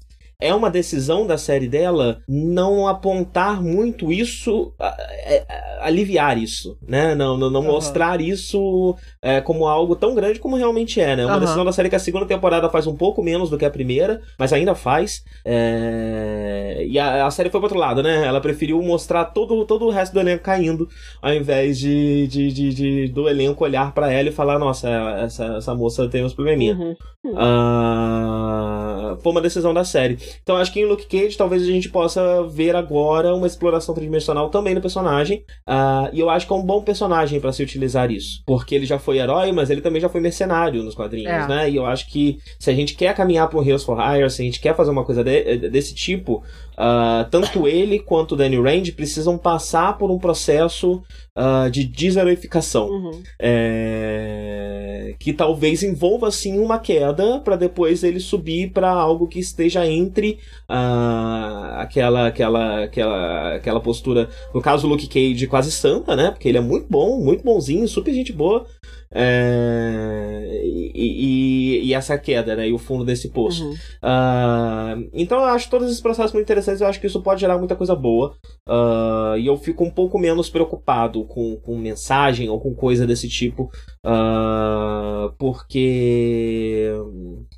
é 0.43 0.53
uma 0.53 0.69
decisão 0.69 1.25
da 1.25 1.39
série 1.39 1.69
dela 1.69 2.21
não 2.29 2.89
apontar 2.89 3.63
muito 3.63 4.13
isso, 4.13 4.73
é, 4.79 5.45
aliviar 5.81 6.37
isso, 6.37 6.77
né? 6.87 7.15
Não, 7.15 7.37
não, 7.37 7.49
não 7.49 7.61
uhum. 7.61 7.67
mostrar 7.67 8.21
isso 8.21 8.97
é, 9.23 9.41
como 9.41 9.69
algo 9.69 9.95
tão 9.95 10.15
grande 10.15 10.41
como 10.41 10.57
realmente 10.57 11.01
é, 11.01 11.15
né? 11.15 11.25
Uma 11.25 11.35
uhum. 11.35 11.41
decisão 11.41 11.65
da 11.65 11.73
série 11.73 11.89
que 11.89 11.95
a 11.95 12.01
segunda 12.01 12.27
temporada 12.27 12.69
faz 12.69 12.87
um 12.89 12.97
pouco 12.97 13.23
menos 13.23 13.49
do 13.49 13.57
que 13.57 13.65
a 13.65 13.71
primeira, 13.71 14.21
mas 14.37 14.53
ainda 14.53 14.75
faz. 14.75 15.23
É... 15.45 16.85
E 16.89 16.99
a, 16.99 17.27
a, 17.27 17.31
série 17.31 17.49
foi 17.49 17.61
pro 17.61 17.67
outro 17.67 17.79
lado, 17.79 18.03
né? 18.03 18.27
Ela 18.27 18.41
preferiu 18.41 18.83
mostrar 18.83 19.27
todo, 19.27 19.65
todo 19.65 19.87
o 19.87 19.91
resto 19.91 20.13
do 20.13 20.21
elenco 20.21 20.43
caindo, 20.43 20.89
ao 21.21 21.33
invés 21.33 21.79
de, 21.79 22.27
de, 22.27 22.53
de, 22.53 22.75
de 22.75 23.09
do 23.09 23.29
elenco 23.29 23.63
olhar 23.63 23.93
para 23.95 24.13
ela 24.13 24.29
e 24.29 24.33
falar: 24.33 24.59
nossa, 24.59 24.89
essa, 25.23 25.45
essa 25.57 25.75
moça 25.75 26.09
tem 26.09 26.25
uns 26.25 26.35
probleminha. 26.35 26.75
Uhum. 26.75 26.97
Uh... 27.25 29.17
Foi 29.23 29.33
uma 29.33 29.41
decisão 29.41 29.73
da 29.73 29.85
série. 29.85 30.19
Então 30.43 30.57
acho 30.57 30.73
que 30.73 30.81
em 30.81 30.85
Luke 30.85 31.07
Cage 31.07 31.37
talvez 31.37 31.63
a 31.63 31.67
gente 31.67 31.89
possa 31.89 32.43
ver 32.45 32.75
agora 32.75 33.35
uma 33.35 33.47
exploração 33.47 33.95
tridimensional 33.95 34.51
também 34.51 34.75
no 34.75 34.81
personagem. 34.81 35.45
Uh, 35.67 36.09
e 36.13 36.21
eu 36.21 36.31
acho 36.31 36.47
que 36.47 36.53
é 36.53 36.57
um 36.57 36.65
bom 36.65 36.83
personagem 36.83 37.41
para 37.41 37.53
se 37.53 37.63
utilizar 37.63 38.11
isso. 38.11 38.43
Porque 38.47 38.75
ele 38.75 38.87
já 38.87 38.99
foi 38.99 39.19
herói, 39.19 39.53
mas 39.53 39.71
ele 39.71 39.81
também 39.81 40.01
já 40.01 40.09
foi 40.09 40.21
mercenário 40.21 40.83
nos 40.83 40.95
quadrinhos, 40.95 41.31
é. 41.31 41.49
né? 41.49 41.71
E 41.71 41.77
eu 41.77 41.87
acho 41.87 42.09
que 42.09 42.39
se 42.59 42.71
a 42.71 42.75
gente 42.75 42.95
quer 42.95 43.15
caminhar 43.15 43.53
um 43.55 43.63
Heroes 43.63 43.85
for 43.85 43.99
Hire, 43.99 44.31
se 44.31 44.43
a 44.43 44.45
gente 44.45 44.61
quer 44.61 44.75
fazer 44.75 44.91
uma 44.91 45.05
coisa 45.05 45.23
de, 45.23 45.69
desse 45.69 45.95
tipo, 45.95 46.43
Uh, 46.83 47.31
tanto 47.31 47.69
ele 47.69 48.01
quanto 48.01 48.33
o 48.33 48.37
Danny 48.37 48.61
Rand 48.61 48.91
precisam 48.97 49.39
passar 49.39 49.97
por 49.97 50.11
um 50.11 50.19
processo 50.19 51.01
uh, 51.39 51.71
de 51.71 51.85
deserificação. 51.85 52.89
Uhum. 52.89 53.23
É... 53.41 55.15
Que 55.21 55.33
talvez 55.33 55.85
envolva 55.85 56.33
sim 56.33 56.59
uma 56.59 56.81
queda 56.81 57.39
para 57.39 57.55
depois 57.55 58.03
ele 58.03 58.19
subir 58.19 58.73
para 58.73 58.91
algo 58.91 59.29
que 59.29 59.39
esteja 59.39 59.87
entre 59.87 60.41
uh, 60.69 61.77
aquela, 61.77 62.27
aquela, 62.27 62.83
aquela, 62.83 63.55
aquela 63.55 63.81
postura, 63.81 64.29
no 64.53 64.61
caso 64.61 64.89
o 64.89 64.91
Luke 64.91 65.07
Cage 65.07 65.47
quase 65.47 65.71
santa, 65.71 66.17
né? 66.17 66.33
Porque 66.33 66.49
ele 66.49 66.59
é 66.59 66.63
muito 66.63 66.89
bom, 66.91 67.21
muito 67.21 67.45
bonzinho, 67.45 67.87
super 67.87 68.13
gente 68.13 68.33
boa. 68.33 68.67
É, 69.15 70.63
e, 70.65 70.93
e, 70.95 71.87
e, 71.87 71.95
essa 71.95 72.17
queda, 72.19 72.57
né? 72.57 72.69
E 72.69 72.73
o 72.73 72.79
fundo 72.79 73.05
desse 73.05 73.29
poço. 73.29 73.65
Uhum. 73.65 73.73
Uh, 73.73 75.09
então 75.13 75.39
eu 75.39 75.45
acho 75.45 75.69
todos 75.69 75.89
esses 75.89 76.01
processos 76.01 76.33
muito 76.33 76.47
interessantes. 76.47 76.81
Eu 76.81 76.87
acho 76.87 77.01
que 77.01 77.07
isso 77.07 77.23
pode 77.23 77.41
gerar 77.41 77.59
muita 77.59 77.77
coisa 77.77 77.95
boa. 77.95 78.35
Uh, 78.69 79.37
e 79.39 79.47
eu 79.47 79.57
fico 79.57 79.85
um 79.85 79.91
pouco 79.91 80.19
menos 80.19 80.49
preocupado 80.49 81.25
com, 81.25 81.57
com 81.57 81.77
mensagem 81.77 82.49
ou 82.49 82.61
com 82.61 82.75
coisa 82.75 83.07
desse 83.07 83.29
tipo. 83.29 83.71
Uh, 84.05 85.33
porque 85.39 86.91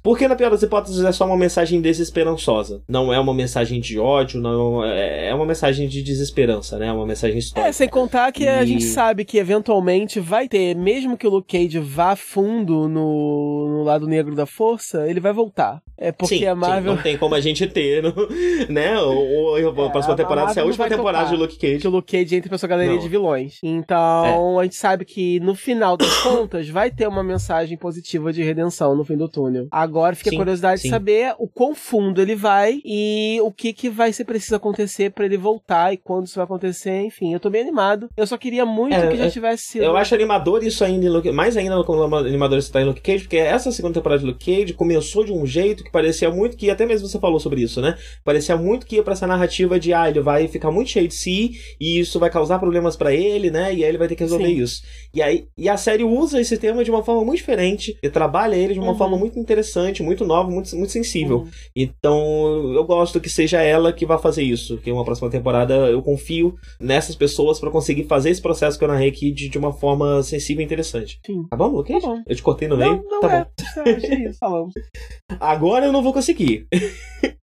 Porque 0.05 0.28
na 0.28 0.36
pior 0.36 0.51
das 0.51 0.62
hipóteses 0.62 1.02
é 1.02 1.10
só 1.12 1.24
uma 1.24 1.36
mensagem 1.39 1.81
desesperançosa. 1.81 2.82
Não 2.86 3.10
é 3.10 3.18
uma 3.18 3.32
mensagem 3.32 3.81
de 3.81 3.98
ódio, 3.98 4.39
não 4.39 4.85
é, 4.85 5.28
é 5.31 5.35
uma 5.35 5.47
mensagem 5.47 5.89
de 5.89 6.02
desesperança, 6.02 6.78
né? 6.78 6.89
É 6.89 6.93
uma 6.93 7.06
mensagem 7.06 7.39
histórica. 7.39 7.66
É, 7.66 7.72
sem 7.72 7.89
contar 7.89 8.31
que 8.31 8.44
e... 8.44 8.48
a 8.48 8.66
gente 8.66 8.85
sabe 8.85 9.24
que 9.24 9.39
eventualmente 9.39 10.20
vai 10.20 10.47
ter, 10.47 10.76
mesmo 10.76 11.16
que 11.16 11.26
o 11.26 11.31
Luke 11.31 11.56
Cage 11.56 11.78
vá 11.78 12.14
fundo 12.14 12.86
no, 12.86 13.78
no 13.78 13.82
lado 13.82 14.06
negro 14.06 14.35
da 14.35 14.44
força, 14.44 15.09
ele 15.09 15.20
vai 15.20 15.32
voltar. 15.32 15.81
É 15.97 16.12
porque 16.12 16.39
sim, 16.39 16.47
a 16.47 16.55
Marvel. 16.55 16.93
Sim, 16.93 16.97
não 16.97 17.02
tem 17.02 17.16
como 17.16 17.35
a 17.35 17.40
gente 17.40 17.66
ter, 17.66 18.02
no, 18.02 18.12
né? 18.68 18.98
Ou, 18.98 19.59
ou 19.74 19.85
a 19.86 19.90
próxima 19.90 20.12
é, 20.12 20.16
temporada, 20.18 20.52
se 20.52 20.59
é 20.59 20.62
a 20.62 20.66
última 20.66 20.86
temporada 20.86 21.31
de 21.31 21.36
Luke 21.36 21.56
Cage. 21.56 21.78
Que 21.78 21.89
o 21.89 21.90
Luke 21.90 22.12
Cage 22.12 22.36
entra 22.36 22.51
pra 22.51 22.59
sua 22.59 22.68
galeria 22.68 22.97
não. 22.97 23.01
de 23.01 23.09
vilões. 23.09 23.59
Então, 23.62 24.59
é. 24.59 24.60
a 24.60 24.64
gente 24.64 24.76
sabe 24.76 25.06
que 25.06 25.40
no 25.40 25.55
final 25.55 25.97
das 25.97 26.14
contas 26.20 26.68
vai 26.68 26.90
ter 26.90 27.09
uma 27.09 27.22
mensagem 27.22 27.78
positiva 27.78 28.35
de 28.35 28.43
redenção 28.43 28.94
no 28.94 29.02
fim 29.02 29.16
do 29.16 29.31
túnel. 29.31 29.66
Agora 29.70 29.93
fica 30.14 30.30
sim, 30.30 30.36
a 30.36 30.38
curiosidade 30.38 30.80
sim. 30.80 30.88
de 30.88 30.90
saber 30.94 31.34
o 31.38 31.48
quão 31.48 31.74
fundo 31.74 32.20
ele 32.20 32.34
vai 32.34 32.80
e 32.84 33.38
o 33.42 33.50
que, 33.50 33.72
que 33.72 33.88
vai 33.88 34.12
ser 34.12 34.24
preciso 34.24 34.56
acontecer 34.56 35.10
para 35.10 35.24
ele 35.24 35.36
voltar 35.36 35.92
e 35.92 35.96
quando 35.96 36.26
isso 36.26 36.36
vai 36.36 36.44
acontecer. 36.44 37.02
Enfim, 37.02 37.32
eu 37.32 37.40
tô 37.40 37.50
bem 37.50 37.62
animado. 37.62 38.08
Eu 38.16 38.26
só 38.26 38.36
queria 38.36 38.64
muito 38.64 38.94
é, 38.94 39.08
que 39.08 39.16
já 39.16 39.26
é, 39.26 39.30
tivesse 39.30 39.64
sido. 39.64 39.84
Eu 39.84 39.96
acho 39.96 40.14
animador 40.14 40.62
isso 40.64 40.84
ainda, 40.84 41.32
mais 41.32 41.56
ainda 41.56 41.74
animador 41.76 42.58
isso 42.58 42.72
tá 42.72 42.80
em 42.80 42.84
Luke 42.84 43.00
Cage, 43.00 43.24
porque 43.24 43.36
essa 43.36 43.70
segunda 43.72 43.94
temporada 43.94 44.20
de 44.20 44.26
Luke 44.26 44.44
Cage 44.44 44.72
começou 44.74 45.24
de 45.24 45.32
um 45.32 45.46
jeito 45.46 45.84
que 45.84 45.90
parecia 45.90 46.30
muito 46.30 46.56
que, 46.56 46.70
até 46.70 46.86
mesmo 46.86 47.08
você 47.08 47.18
falou 47.18 47.38
sobre 47.38 47.62
isso, 47.62 47.80
né? 47.80 47.96
Parecia 48.24 48.56
muito 48.56 48.86
que 48.86 48.96
ia 48.96 49.02
pra 49.02 49.12
essa 49.12 49.26
narrativa 49.26 49.78
de, 49.78 49.92
ah, 49.92 50.08
ele 50.08 50.20
vai 50.20 50.48
ficar 50.48 50.70
muito 50.70 50.90
cheio 50.90 51.08
de 51.08 51.14
si 51.14 51.52
e 51.80 52.00
isso 52.00 52.18
vai 52.18 52.30
causar 52.30 52.58
problemas 52.58 52.96
para 52.96 53.14
ele, 53.14 53.50
né? 53.50 53.74
E 53.74 53.84
aí 53.84 53.88
ele 53.88 53.98
vai 53.98 54.08
ter 54.08 54.16
que 54.16 54.22
resolver 54.22 54.46
Sim. 54.46 54.62
isso. 54.62 54.82
E 55.12 55.22
aí 55.22 55.46
e 55.56 55.68
a 55.68 55.76
série 55.76 56.04
usa 56.04 56.40
esse 56.40 56.58
tema 56.58 56.84
de 56.84 56.90
uma 56.90 57.02
forma 57.02 57.24
muito 57.24 57.38
diferente 57.38 57.96
e 58.02 58.08
trabalha 58.08 58.54
ele 58.54 58.74
de 58.74 58.80
uma 58.80 58.92
uhum. 58.92 58.98
forma 58.98 59.16
muito 59.16 59.38
interessante, 59.38 59.84
muito 60.02 60.24
nova, 60.24 60.51
muito, 60.51 60.74
muito 60.77 60.93
sensível. 60.93 61.39
Uhum. 61.39 61.51
Então, 61.74 62.74
eu 62.74 62.85
gosto 62.85 63.20
que 63.20 63.28
seja 63.28 63.62
ela 63.62 63.93
que 63.93 64.06
vá 64.06 64.19
fazer 64.19 64.43
isso, 64.43 64.78
que 64.78 64.90
uma 64.90 65.05
próxima 65.05 65.31
temporada 65.31 65.74
eu 65.74 66.02
confio 66.02 66.55
nessas 66.81 67.16
pessoas 67.16 67.59
para 67.59 67.70
conseguir 67.70 68.05
fazer 68.05 68.31
esse 68.31 68.43
processo 68.43 68.78
que 68.78 68.85
eu 68.85 68.89
narrei 68.89 69.09
aqui 69.09 69.31
de, 69.31 69.48
de 69.48 69.59
uma 69.59 69.73
forma 69.73 70.23
sensível 70.23 70.62
e 70.62 70.65
interessante. 70.65 71.19
Sim. 71.24 71.44
Tá 71.48 71.56
bom, 71.56 71.69
Lucas? 71.69 72.02
Tá 72.02 72.09
bom. 72.09 72.23
Eu 72.27 72.36
te 72.36 72.43
cortei 72.43 72.69
no 72.69 72.77
meio? 72.77 73.02
Não, 73.05 73.11
não 73.11 73.20
tá 73.20 73.35
é. 73.35 73.44
bom. 73.44 73.90
É 73.90 74.28
isso, 74.28 74.39
falamos. 74.39 74.74
Agora 75.40 75.86
eu 75.86 75.93
não 75.93 76.02
vou 76.02 76.12
conseguir. 76.12 76.66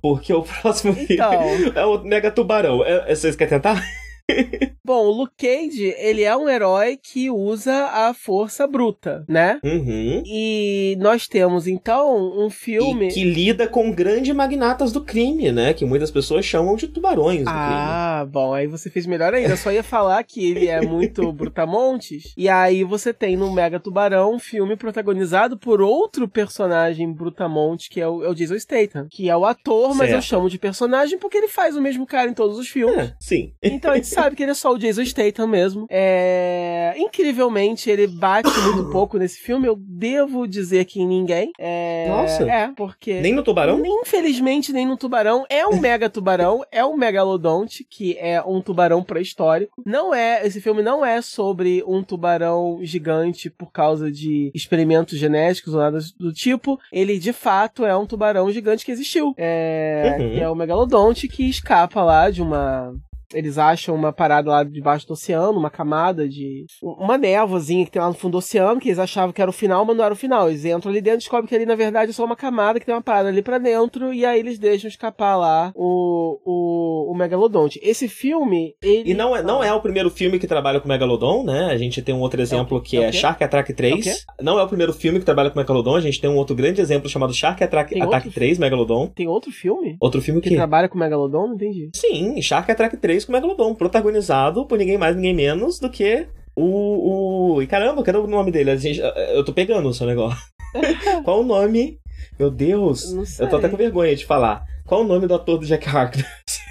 Porque 0.00 0.34
o 0.34 0.42
próximo 0.42 0.94
então... 1.08 1.32
é 1.74 1.86
o 1.86 2.02
Mega 2.02 2.30
Tubarão. 2.30 2.84
É, 2.84 3.10
é, 3.10 3.14
vocês 3.14 3.34
querem 3.34 3.54
tentar? 3.54 3.82
Bom, 4.84 5.06
o 5.06 5.10
Luke 5.10 5.34
Cage, 5.38 5.94
ele 5.98 6.22
é 6.22 6.36
um 6.36 6.48
herói 6.48 6.98
que 7.02 7.30
usa 7.30 7.86
a 7.86 8.12
força 8.12 8.66
bruta, 8.66 9.24
né? 9.28 9.58
Uhum. 9.64 10.22
E 10.26 10.96
nós 11.00 11.26
temos, 11.26 11.66
então, 11.66 12.38
um 12.38 12.50
filme... 12.50 13.08
E 13.08 13.12
que 13.12 13.24
lida 13.24 13.66
com 13.66 13.90
grandes 13.90 14.34
magnatas 14.34 14.92
do 14.92 15.02
crime, 15.02 15.50
né? 15.50 15.72
Que 15.72 15.84
muitas 15.84 16.10
pessoas 16.10 16.44
chamam 16.44 16.76
de 16.76 16.86
tubarões 16.88 17.44
do 17.44 17.48
ah, 17.48 17.52
crime. 17.52 17.80
Ah, 17.80 18.26
bom, 18.30 18.52
aí 18.52 18.66
você 18.66 18.90
fez 18.90 19.06
melhor 19.06 19.32
ainda. 19.32 19.50
Eu 19.50 19.56
só 19.56 19.72
ia 19.72 19.82
falar 19.82 20.22
que 20.22 20.50
ele 20.50 20.68
é 20.68 20.80
muito 20.80 21.30
brutamontes. 21.32 22.34
E 22.36 22.48
aí 22.48 22.84
você 22.84 23.12
tem 23.12 23.36
no 23.36 23.52
Mega 23.52 23.80
Tubarão 23.80 24.34
um 24.34 24.38
filme 24.38 24.76
protagonizado 24.76 25.56
por 25.58 25.80
outro 25.80 26.28
personagem 26.28 27.10
brutamonte, 27.10 27.88
que 27.88 28.00
é 28.00 28.08
o, 28.08 28.22
é 28.22 28.28
o 28.28 28.34
Jason 28.34 28.58
Statham. 28.58 29.06
Que 29.10 29.30
é 29.30 29.36
o 29.36 29.46
ator, 29.46 29.94
mas 29.94 30.08
certo. 30.08 30.14
eu 30.14 30.22
chamo 30.22 30.50
de 30.50 30.58
personagem 30.58 31.18
porque 31.18 31.38
ele 31.38 31.48
faz 31.48 31.76
o 31.76 31.82
mesmo 31.82 32.06
cara 32.06 32.30
em 32.30 32.34
todos 32.34 32.58
os 32.58 32.68
filmes. 32.68 32.96
É, 32.96 33.14
sim. 33.18 33.52
Então 33.62 33.94
sabe 34.14 34.36
que 34.36 34.42
ele 34.42 34.52
é 34.52 34.54
só 34.54 34.72
o 34.72 34.78
Jason 34.78 35.04
Statham 35.04 35.46
mesmo. 35.46 35.86
É... 35.90 36.94
Incrivelmente, 36.96 37.90
ele 37.90 38.06
bate 38.06 38.50
muito 38.60 38.88
pouco 38.92 39.18
nesse 39.18 39.38
filme. 39.38 39.66
Eu 39.66 39.76
devo 39.76 40.46
dizer 40.46 40.84
que 40.84 41.00
em 41.00 41.06
ninguém. 41.06 41.52
É... 41.58 42.06
Nossa. 42.08 42.44
É, 42.44 42.68
porque. 42.74 43.20
Nem 43.20 43.34
no 43.34 43.42
Tubarão? 43.42 43.82
Infelizmente, 43.84 44.72
nem 44.72 44.86
no 44.86 44.96
Tubarão. 44.96 45.44
É 45.48 45.66
um 45.66 45.78
mega 45.78 46.08
tubarão, 46.08 46.64
é 46.70 46.84
um 46.84 46.96
megalodonte, 46.96 47.84
que 47.84 48.16
é 48.18 48.42
um 48.42 48.60
tubarão 48.60 49.02
pré-histórico. 49.02 49.82
Não 49.84 50.14
é. 50.14 50.46
Esse 50.46 50.60
filme 50.60 50.82
não 50.82 51.04
é 51.04 51.20
sobre 51.20 51.82
um 51.86 52.02
tubarão 52.02 52.78
gigante 52.82 53.50
por 53.50 53.72
causa 53.72 54.10
de 54.10 54.50
experimentos 54.54 55.18
genéticos 55.18 55.74
ou 55.74 55.80
nada 55.80 55.98
do 56.18 56.32
tipo. 56.32 56.78
Ele, 56.92 57.18
de 57.18 57.32
fato, 57.32 57.84
é 57.84 57.96
um 57.96 58.06
tubarão 58.06 58.50
gigante 58.50 58.84
que 58.84 58.92
existiu. 58.92 59.34
É, 59.36 60.16
uhum. 60.18 60.38
é 60.38 60.48
o 60.48 60.54
megalodonte 60.54 61.28
que 61.28 61.48
escapa 61.48 62.02
lá 62.02 62.30
de 62.30 62.42
uma 62.42 62.94
eles 63.34 63.58
acham 63.58 63.94
uma 63.94 64.12
parada 64.12 64.50
lá 64.50 64.64
debaixo 64.64 65.06
do 65.06 65.12
oceano, 65.12 65.58
uma 65.58 65.70
camada 65.70 66.28
de. 66.28 66.66
Uma 66.82 67.18
névoazinha 67.18 67.84
que 67.84 67.90
tem 67.90 68.00
lá 68.00 68.08
no 68.08 68.14
fundo 68.14 68.32
do 68.32 68.38
oceano, 68.38 68.80
que 68.80 68.88
eles 68.88 68.98
achavam 68.98 69.32
que 69.32 69.42
era 69.42 69.50
o 69.50 69.54
final, 69.54 69.84
mas 69.84 69.96
não 69.96 70.04
era 70.04 70.14
o 70.14 70.16
final. 70.16 70.48
Eles 70.48 70.64
entram 70.64 70.90
ali 70.90 71.00
dentro 71.00 71.18
e 71.18 71.22
descobrem 71.22 71.48
que 71.48 71.54
ali, 71.54 71.66
na 71.66 71.74
verdade, 71.74 72.10
é 72.10 72.14
só 72.14 72.24
uma 72.24 72.36
camada 72.36 72.80
que 72.80 72.86
tem 72.86 72.94
uma 72.94 73.02
parada 73.02 73.28
ali 73.28 73.42
pra 73.42 73.58
dentro, 73.58 74.12
e 74.12 74.24
aí 74.24 74.38
eles 74.38 74.58
deixam 74.58 74.88
escapar 74.88 75.36
lá 75.36 75.72
o, 75.74 76.40
o, 76.44 77.12
o 77.12 77.14
Megalodonte. 77.16 77.80
Esse 77.82 78.08
filme. 78.08 78.74
Ele... 78.82 79.10
E 79.10 79.14
não 79.14 79.36
é, 79.36 79.42
não 79.42 79.62
é 79.62 79.72
o 79.72 79.80
primeiro 79.80 80.10
filme 80.10 80.38
que 80.38 80.46
trabalha 80.46 80.80
com 80.80 80.86
o 80.86 80.88
Megalodon, 80.88 81.44
né? 81.44 81.66
A 81.66 81.76
gente 81.76 82.00
tem 82.02 82.14
um 82.14 82.20
outro 82.20 82.40
exemplo 82.40 82.78
é 82.78 82.80
que 82.80 82.96
é, 82.96 83.04
é 83.04 83.12
Shark 83.12 83.42
Attack 83.42 83.72
3. 83.72 84.06
É 84.06 84.42
não 84.42 84.58
é 84.58 84.62
o 84.62 84.68
primeiro 84.68 84.92
filme 84.92 85.18
que 85.18 85.24
trabalha 85.24 85.50
com 85.50 85.58
o 85.58 85.60
Megalodon, 85.60 85.96
a 85.96 86.00
gente 86.00 86.20
tem 86.20 86.30
um 86.30 86.36
outro 86.36 86.54
grande 86.54 86.80
exemplo 86.80 87.08
chamado 87.08 87.32
Shark 87.32 87.62
Attack, 87.62 88.00
Attack 88.00 88.30
3, 88.30 88.58
Megalodon. 88.58 89.08
Tem 89.08 89.28
outro 89.28 89.50
filme? 89.50 89.96
Outro 90.00 90.20
filme 90.20 90.40
que. 90.40 90.50
Que 90.50 90.56
trabalha 90.56 90.88
com 90.88 90.96
o 90.96 91.00
Megalodon? 91.00 91.48
Não 91.48 91.54
entendi. 91.54 91.90
Sim, 91.94 92.40
Shark 92.40 92.70
Attack 92.70 92.96
3 92.96 93.23
com 93.26 93.32
o 93.32 93.34
Megalodon. 93.34 93.74
Protagonizado 93.74 94.66
por 94.66 94.78
ninguém 94.78 94.98
mais, 94.98 95.16
ninguém 95.16 95.34
menos 95.34 95.78
do 95.78 95.90
que 95.90 96.26
o. 96.56 97.56
o... 97.56 97.62
E 97.62 97.66
caramba, 97.66 98.02
cadê 98.02 98.18
o 98.18 98.26
nome 98.26 98.50
dele? 98.50 98.70
A 98.70 98.76
gente, 98.76 99.00
eu 99.00 99.44
tô 99.44 99.52
pegando 99.52 99.88
o 99.88 99.94
seu 99.94 100.06
negócio. 100.06 100.38
Qual 101.24 101.40
o 101.40 101.44
nome? 101.44 101.98
Meu 102.38 102.50
Deus, 102.50 103.12
eu 103.38 103.48
tô 103.48 103.56
até 103.56 103.68
com 103.68 103.76
vergonha 103.76 104.14
de 104.16 104.24
falar. 104.24 104.64
Qual 104.86 105.02
o 105.02 105.06
nome 105.06 105.26
do 105.26 105.34
ator 105.34 105.58
do 105.58 105.66
Jack 105.66 105.88
Harkness? 105.88 106.63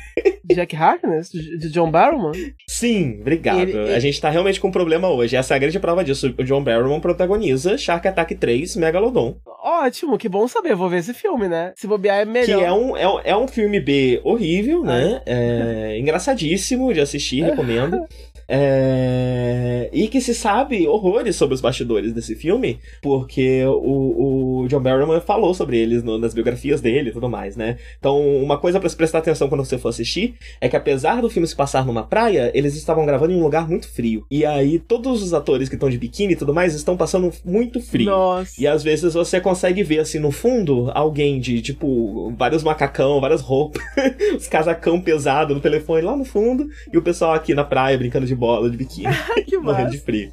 Jack 0.54 0.76
Harkness? 0.76 1.30
De 1.32 1.70
John 1.70 1.90
Barrowman? 1.90 2.34
Sim, 2.68 3.20
obrigado. 3.22 3.62
Ele, 3.62 3.78
ele... 3.78 3.94
A 3.96 4.00
gente 4.00 4.20
tá 4.20 4.30
realmente 4.30 4.60
com 4.60 4.68
um 4.68 4.72
problema 4.72 5.10
hoje. 5.10 5.36
Essa 5.36 5.54
é 5.54 5.58
a 5.58 5.60
grande 5.60 5.80
prova 5.80 6.04
disso. 6.04 6.34
O 6.38 6.44
John 6.44 6.64
Barrowman 6.64 7.00
protagoniza 7.00 7.78
Shark 7.78 8.08
Attack 8.08 8.36
3 8.36 8.76
Megalodon. 8.76 9.38
Ótimo, 9.64 10.18
que 10.18 10.28
bom 10.28 10.48
saber. 10.48 10.76
Vou 10.76 10.90
ver 10.90 10.98
esse 10.98 11.14
filme, 11.14 11.48
né? 11.48 11.74
Se 11.76 11.88
bobear 11.88 12.20
é 12.20 12.26
melhor. 12.26 12.60
Que 12.60 12.66
é 12.66 12.72
um, 12.72 12.98
é, 12.98 13.22
é 13.32 13.38
um 13.38 13.48
filme 13.48 13.80
B 13.80 14.22
horrível, 14.24 14.84
né? 14.84 15.22
É 15.26 15.98
engraçadíssimo 16.02 16.94
de 16.94 17.00
assistir, 17.00 17.44
recomendo. 17.44 17.98
É... 18.56 19.90
E 19.92 20.08
que 20.08 20.22
se 20.22 20.36
sabe 20.36 20.88
horrores 20.88 21.36
sobre 21.36 21.56
os 21.56 21.62
bastidores 21.62 22.14
desse 22.14 22.36
filme, 22.36 22.80
porque 23.02 23.66
o, 23.66 24.62
o 24.62 24.68
John 24.68 24.80
Barrowman 24.80 25.22
falou 25.22 25.56
sobre 25.56 25.78
eles 25.78 26.04
no, 26.04 26.20
nas 26.20 26.36
biografias 26.36 26.80
dele 26.80 27.10
e 27.10 27.14
tudo 27.14 27.28
mais, 27.28 27.56
né? 27.56 27.78
Então, 27.98 28.22
uma 28.38 28.60
coisa 28.60 28.80
para 28.80 28.88
se 28.88 28.96
prestar 28.96 29.20
atenção 29.20 29.50
quando 29.50 29.66
você 29.66 29.80
for 29.80 29.90
assistir 29.90 30.36
é 30.62 30.70
que 30.70 30.76
apesar 30.76 31.20
do 31.20 31.32
filme 31.32 31.48
se 31.48 31.56
passar 31.56 31.84
numa 31.84 32.04
praia, 32.04 32.52
eles 32.54 32.76
estavam 32.76 33.08
gravando 33.08 33.34
em 33.34 33.38
um 33.38 33.44
lugar 33.44 33.68
muito 33.68 33.88
frio. 33.88 34.24
E 34.30 34.46
aí, 34.46 34.78
todos 34.78 35.24
os 35.24 35.34
atores 35.34 35.68
que 35.68 35.76
estão 35.76 35.90
de 35.90 35.98
biquíni 35.98 36.34
e 36.34 36.36
tudo 36.36 36.54
mais 36.54 36.76
estão 36.76 36.96
passando 36.96 37.32
muito 37.44 37.82
frio. 37.82 38.06
Nossa. 38.06 38.62
E 38.62 38.68
às 38.68 38.84
vezes 38.84 39.16
você 39.16 39.42
consegue 39.42 39.82
ver, 39.82 40.00
assim, 40.00 40.20
no 40.20 40.30
fundo, 40.30 40.92
alguém 40.94 41.40
de, 41.40 41.60
tipo, 41.60 42.32
vários 42.38 42.62
macacão, 42.62 43.20
várias 43.20 43.42
roupas, 43.42 43.82
os 44.38 44.48
casacão 44.48 45.02
pesado 45.02 45.56
no 45.56 45.60
telefone 45.60 46.04
lá 46.04 46.16
no 46.16 46.26
fundo, 46.26 46.68
e 46.92 46.98
o 46.98 47.02
pessoal 47.02 47.34
aqui 47.34 47.56
na 47.56 47.64
praia 47.64 47.98
brincando 47.98 48.28
de 48.28 48.43
bola 48.44 48.70
de 48.70 48.78
biquíni. 48.78 49.08
que 49.48 49.58
morrendo 49.60 49.92
de 49.92 50.00
frio. 50.00 50.32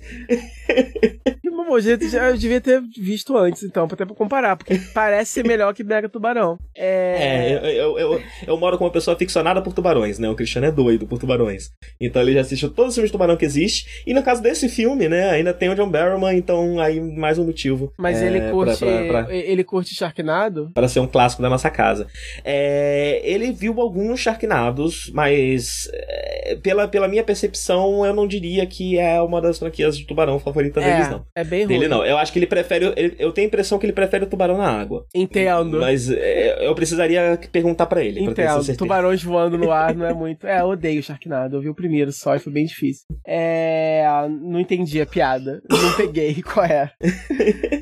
Que 0.75 1.51
bom 1.71 1.79
jeito 1.79 2.09
já 2.09 2.29
eu 2.29 2.37
devia 2.37 2.61
ter 2.61 2.83
visto 2.99 3.37
antes, 3.37 3.63
então, 3.63 3.85
até 3.85 4.05
pra 4.05 4.15
comparar, 4.15 4.57
porque 4.57 4.77
parece 4.93 5.31
ser 5.31 5.47
melhor 5.47 5.73
que 5.73 5.85
Mega 5.85 6.09
Tubarão. 6.09 6.59
É, 6.77 7.17
é 7.21 7.55
eu, 7.55 7.61
eu, 7.61 7.99
eu, 7.99 8.23
eu, 8.49 8.57
moro 8.57 8.77
com 8.77 8.85
uma 8.85 8.91
pessoa 8.91 9.17
ficcionada 9.17 9.63
por 9.63 9.73
tubarões, 9.73 10.19
né? 10.19 10.29
O 10.29 10.35
Cristiano 10.35 10.67
é 10.67 10.73
doido 10.73 11.07
por 11.07 11.19
tubarões. 11.19 11.71
Então 12.01 12.21
ele 12.21 12.33
já 12.33 12.41
assistiu 12.41 12.71
todos 12.71 12.91
os 12.91 12.95
filmes 12.97 13.11
de 13.11 13.13
tubarão 13.13 13.37
que 13.37 13.45
existe. 13.45 14.03
E 14.05 14.13
no 14.13 14.23
caso 14.23 14.43
desse 14.43 14.69
filme, 14.69 15.09
né, 15.09 15.31
ainda 15.31 15.55
tem 15.55 15.69
o 15.69 15.75
John 15.77 15.89
Barrowman, 15.89 16.37
então 16.37 16.81
aí 16.81 17.01
mais 17.01 17.39
um 17.39 17.47
motivo. 17.47 17.93
Mas 17.97 18.21
é, 18.21 18.27
ele 18.27 18.51
curte. 18.51 18.79
Pra, 18.79 19.05
pra, 19.07 19.25
pra, 19.25 19.35
ele 19.35 19.63
curte 19.63 19.95
Sharknado? 19.95 20.71
Para 20.75 20.89
ser 20.89 20.99
um 20.99 21.07
clássico 21.07 21.43
da 21.43 21.49
nossa 21.49 21.71
casa. 21.71 22.09
É, 22.45 23.21
ele 23.23 23.53
viu 23.53 23.81
alguns 23.81 24.19
Sharknados, 24.19 25.11
mas 25.15 25.89
é, 25.93 26.57
pela, 26.57 26.89
pela 26.89 27.07
minha 27.07 27.23
percepção, 27.23 28.05
eu 28.05 28.13
não 28.13 28.27
diria 28.27 28.67
que 28.67 28.99
é 28.99 29.21
uma 29.23 29.41
das 29.41 29.59
franquias 29.59 29.97
de 29.97 30.05
tubarão 30.05 30.41
favoritas 30.41 30.60
é, 30.69 30.71
deles, 30.71 31.11
não. 31.11 31.27
É 31.35 31.45
bem 31.45 31.65
ruim. 31.65 31.75
Ele 31.75 31.89
não. 31.89 32.05
Eu 32.05 32.19
acho 32.19 32.33
que 32.33 32.39
ele 32.39 32.47
prefere. 32.47 32.93
Ele, 32.97 33.17
eu 33.19 33.33
tenho 33.33 33.47
a 33.47 33.49
impressão 33.49 33.79
que 33.79 33.87
ele 33.87 33.93
prefere 33.93 34.25
o 34.25 34.27
tubarão 34.27 34.59
na 34.59 34.69
água. 34.69 35.07
Entendo. 35.15 35.81
Mas 35.81 36.11
é, 36.11 36.67
eu 36.67 36.75
precisaria 36.75 37.39
perguntar 37.51 37.87
para 37.87 38.03
ele. 38.03 38.21
Entendo. 38.21 38.77
Tubarões 38.77 39.23
voando 39.23 39.59
no 39.59 39.71
ar 39.71 39.95
não 39.95 40.07
é 40.07 40.13
muito. 40.15 40.47
É, 40.47 40.61
eu 40.61 40.67
odeio 40.67 41.03
Sharknado. 41.03 41.57
Eu 41.57 41.61
vi 41.61 41.69
o 41.69 41.75
primeiro 41.75 42.13
só 42.13 42.35
e 42.35 42.39
foi 42.39 42.53
bem 42.53 42.67
difícil. 42.67 43.05
É. 43.27 44.05
Não 44.29 44.61
entendi 44.61 45.01
a 45.01 45.07
piada. 45.07 45.63
Não 45.69 45.97
peguei 45.97 46.41
qual 46.43 46.67
é. 46.67 46.91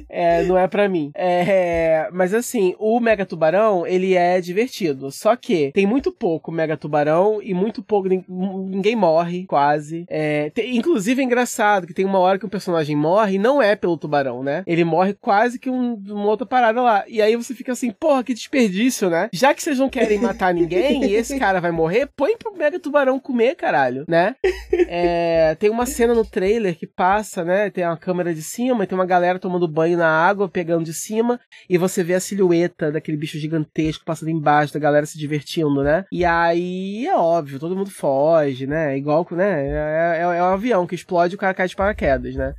é 0.08 0.42
não 0.44 0.56
é 0.56 0.66
para 0.66 0.88
mim. 0.88 1.10
É, 1.14 2.08
mas 2.12 2.34
assim, 2.34 2.74
o 2.78 3.00
Mega 3.00 3.26
Tubarão, 3.26 3.86
ele 3.86 4.14
é 4.14 4.40
divertido. 4.40 5.10
Só 5.10 5.36
que 5.36 5.70
tem 5.72 5.86
muito 5.86 6.12
pouco 6.12 6.52
Mega 6.52 6.76
Tubarão 6.76 7.40
e 7.42 7.54
muito 7.54 7.82
pouco. 7.82 8.08
Ninguém 8.08 8.96
morre, 8.96 9.46
quase. 9.46 10.04
É, 10.08 10.50
tem, 10.50 10.76
inclusive 10.76 11.20
é 11.20 11.24
engraçado 11.24 11.86
que 11.86 11.94
tem 11.94 12.04
uma 12.04 12.18
hora 12.18 12.38
que 12.38 12.46
um 12.46 12.48
personagem 12.48 12.67
morre 12.96 13.34
e 13.34 13.38
não 13.38 13.48
não 13.48 13.62
é 13.62 13.74
pelo 13.74 13.96
tubarão, 13.96 14.42
né? 14.42 14.62
Ele 14.66 14.84
morre 14.84 15.14
quase 15.14 15.58
que 15.58 15.70
um, 15.70 15.94
uma 15.94 16.26
outra 16.26 16.46
parada 16.46 16.82
lá. 16.82 17.04
E 17.08 17.22
aí 17.22 17.34
você 17.34 17.54
fica 17.54 17.72
assim, 17.72 17.90
porra, 17.90 18.22
que 18.22 18.34
desperdício, 18.34 19.08
né? 19.08 19.30
Já 19.32 19.54
que 19.54 19.62
vocês 19.62 19.78
não 19.78 19.88
querem 19.88 20.20
matar 20.20 20.52
ninguém 20.52 21.04
e 21.04 21.14
esse 21.16 21.38
cara 21.38 21.60
vai 21.60 21.70
morrer, 21.70 22.10
põe 22.14 22.36
pro 22.36 22.56
mega 22.56 22.78
tubarão 22.78 23.18
comer, 23.18 23.56
caralho, 23.56 24.04
né? 24.06 24.36
É, 24.72 25.56
tem 25.58 25.70
uma 25.70 25.86
cena 25.86 26.14
no 26.14 26.24
trailer 26.24 26.76
que 26.76 26.86
passa, 26.86 27.42
né? 27.42 27.70
Tem 27.70 27.84
uma 27.84 27.96
câmera 27.96 28.34
de 28.34 28.42
cima 28.42 28.84
e 28.84 28.86
tem 28.86 28.96
uma 28.96 29.06
galera 29.06 29.38
tomando 29.38 29.66
banho 29.66 29.96
na 29.96 30.08
água, 30.08 30.48
pegando 30.48 30.84
de 30.84 30.92
cima, 30.92 31.40
e 31.68 31.78
você 31.78 32.04
vê 32.04 32.14
a 32.14 32.20
silhueta 32.20 32.92
daquele 32.92 33.16
bicho 33.16 33.38
gigantesco 33.38 34.04
passando 34.04 34.30
embaixo, 34.30 34.74
da 34.74 34.80
galera 34.80 35.06
se 35.06 35.18
divertindo, 35.18 35.82
né? 35.82 36.04
E 36.12 36.24
aí 36.24 37.06
é 37.06 37.16
óbvio, 37.16 37.58
todo 37.58 37.76
mundo 37.76 37.90
foge, 37.90 38.66
né? 38.66 38.96
Igual, 38.96 39.26
né? 39.32 39.66
É, 39.66 40.18
é, 40.18 40.38
é 40.38 40.42
um 40.42 40.52
avião 40.52 40.86
que 40.86 40.94
explode 40.94 41.34
e 41.34 41.36
o 41.36 41.38
cara 41.38 41.54
cai 41.54 41.66
de 41.66 41.74
paraquedas, 41.74 42.34
né? 42.34 42.54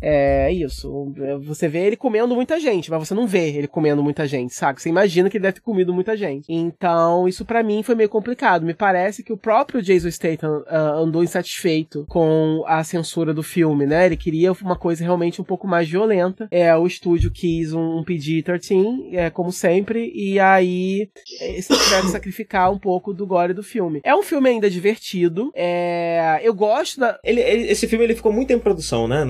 É 0.00 0.52
isso. 0.52 1.12
Você 1.42 1.68
vê 1.68 1.86
ele 1.86 1.96
comendo 1.96 2.34
muita 2.34 2.58
gente, 2.60 2.90
mas 2.90 3.08
você 3.08 3.14
não 3.14 3.26
vê 3.26 3.50
ele 3.50 3.66
comendo 3.66 4.02
muita 4.02 4.26
gente, 4.26 4.54
saca? 4.54 4.80
Você 4.80 4.88
imagina 4.88 5.30
que 5.30 5.36
ele 5.36 5.42
deve 5.42 5.54
ter 5.54 5.60
comido 5.60 5.92
muita 5.92 6.16
gente. 6.16 6.46
Então, 6.48 7.26
isso 7.28 7.44
para 7.44 7.62
mim 7.62 7.82
foi 7.82 7.94
meio 7.94 8.08
complicado. 8.08 8.64
Me 8.64 8.74
parece 8.74 9.22
que 9.22 9.32
o 9.32 9.36
próprio 9.36 9.82
Jason 9.82 10.10
Statham 10.10 10.62
uh, 10.62 10.98
andou 10.98 11.22
insatisfeito 11.22 12.04
com 12.08 12.62
a 12.66 12.82
censura 12.84 13.32
do 13.32 13.42
filme, 13.42 13.86
né? 13.86 14.06
Ele 14.06 14.16
queria 14.16 14.52
uma 14.52 14.76
coisa 14.76 15.04
realmente 15.04 15.40
um 15.40 15.44
pouco 15.44 15.66
mais 15.66 15.88
violenta. 15.88 16.48
É, 16.50 16.74
o 16.76 16.86
estúdio 16.86 17.30
quis 17.30 17.72
um, 17.72 17.98
um 17.98 18.04
PG-13, 18.04 19.14
é, 19.14 19.30
como 19.30 19.52
sempre, 19.52 20.12
e 20.14 20.38
aí 20.38 21.08
eles 21.40 21.66
tiveram 21.66 22.08
sacrificar 22.08 22.72
um 22.72 22.78
pouco 22.78 23.12
do 23.12 23.26
gore 23.26 23.52
do 23.52 23.62
filme. 23.62 24.00
É 24.04 24.14
um 24.14 24.22
filme 24.22 24.48
ainda 24.48 24.70
divertido. 24.70 25.50
É, 25.54 26.40
eu 26.42 26.54
gosto 26.54 27.00
da. 27.00 27.18
Ele, 27.24 27.40
ele, 27.40 27.70
esse 27.70 27.86
filme 27.86 28.04
ele 28.04 28.14
ficou 28.14 28.32
muito 28.32 28.52
em 28.52 28.58
produção, 28.58 29.06
né? 29.08 29.24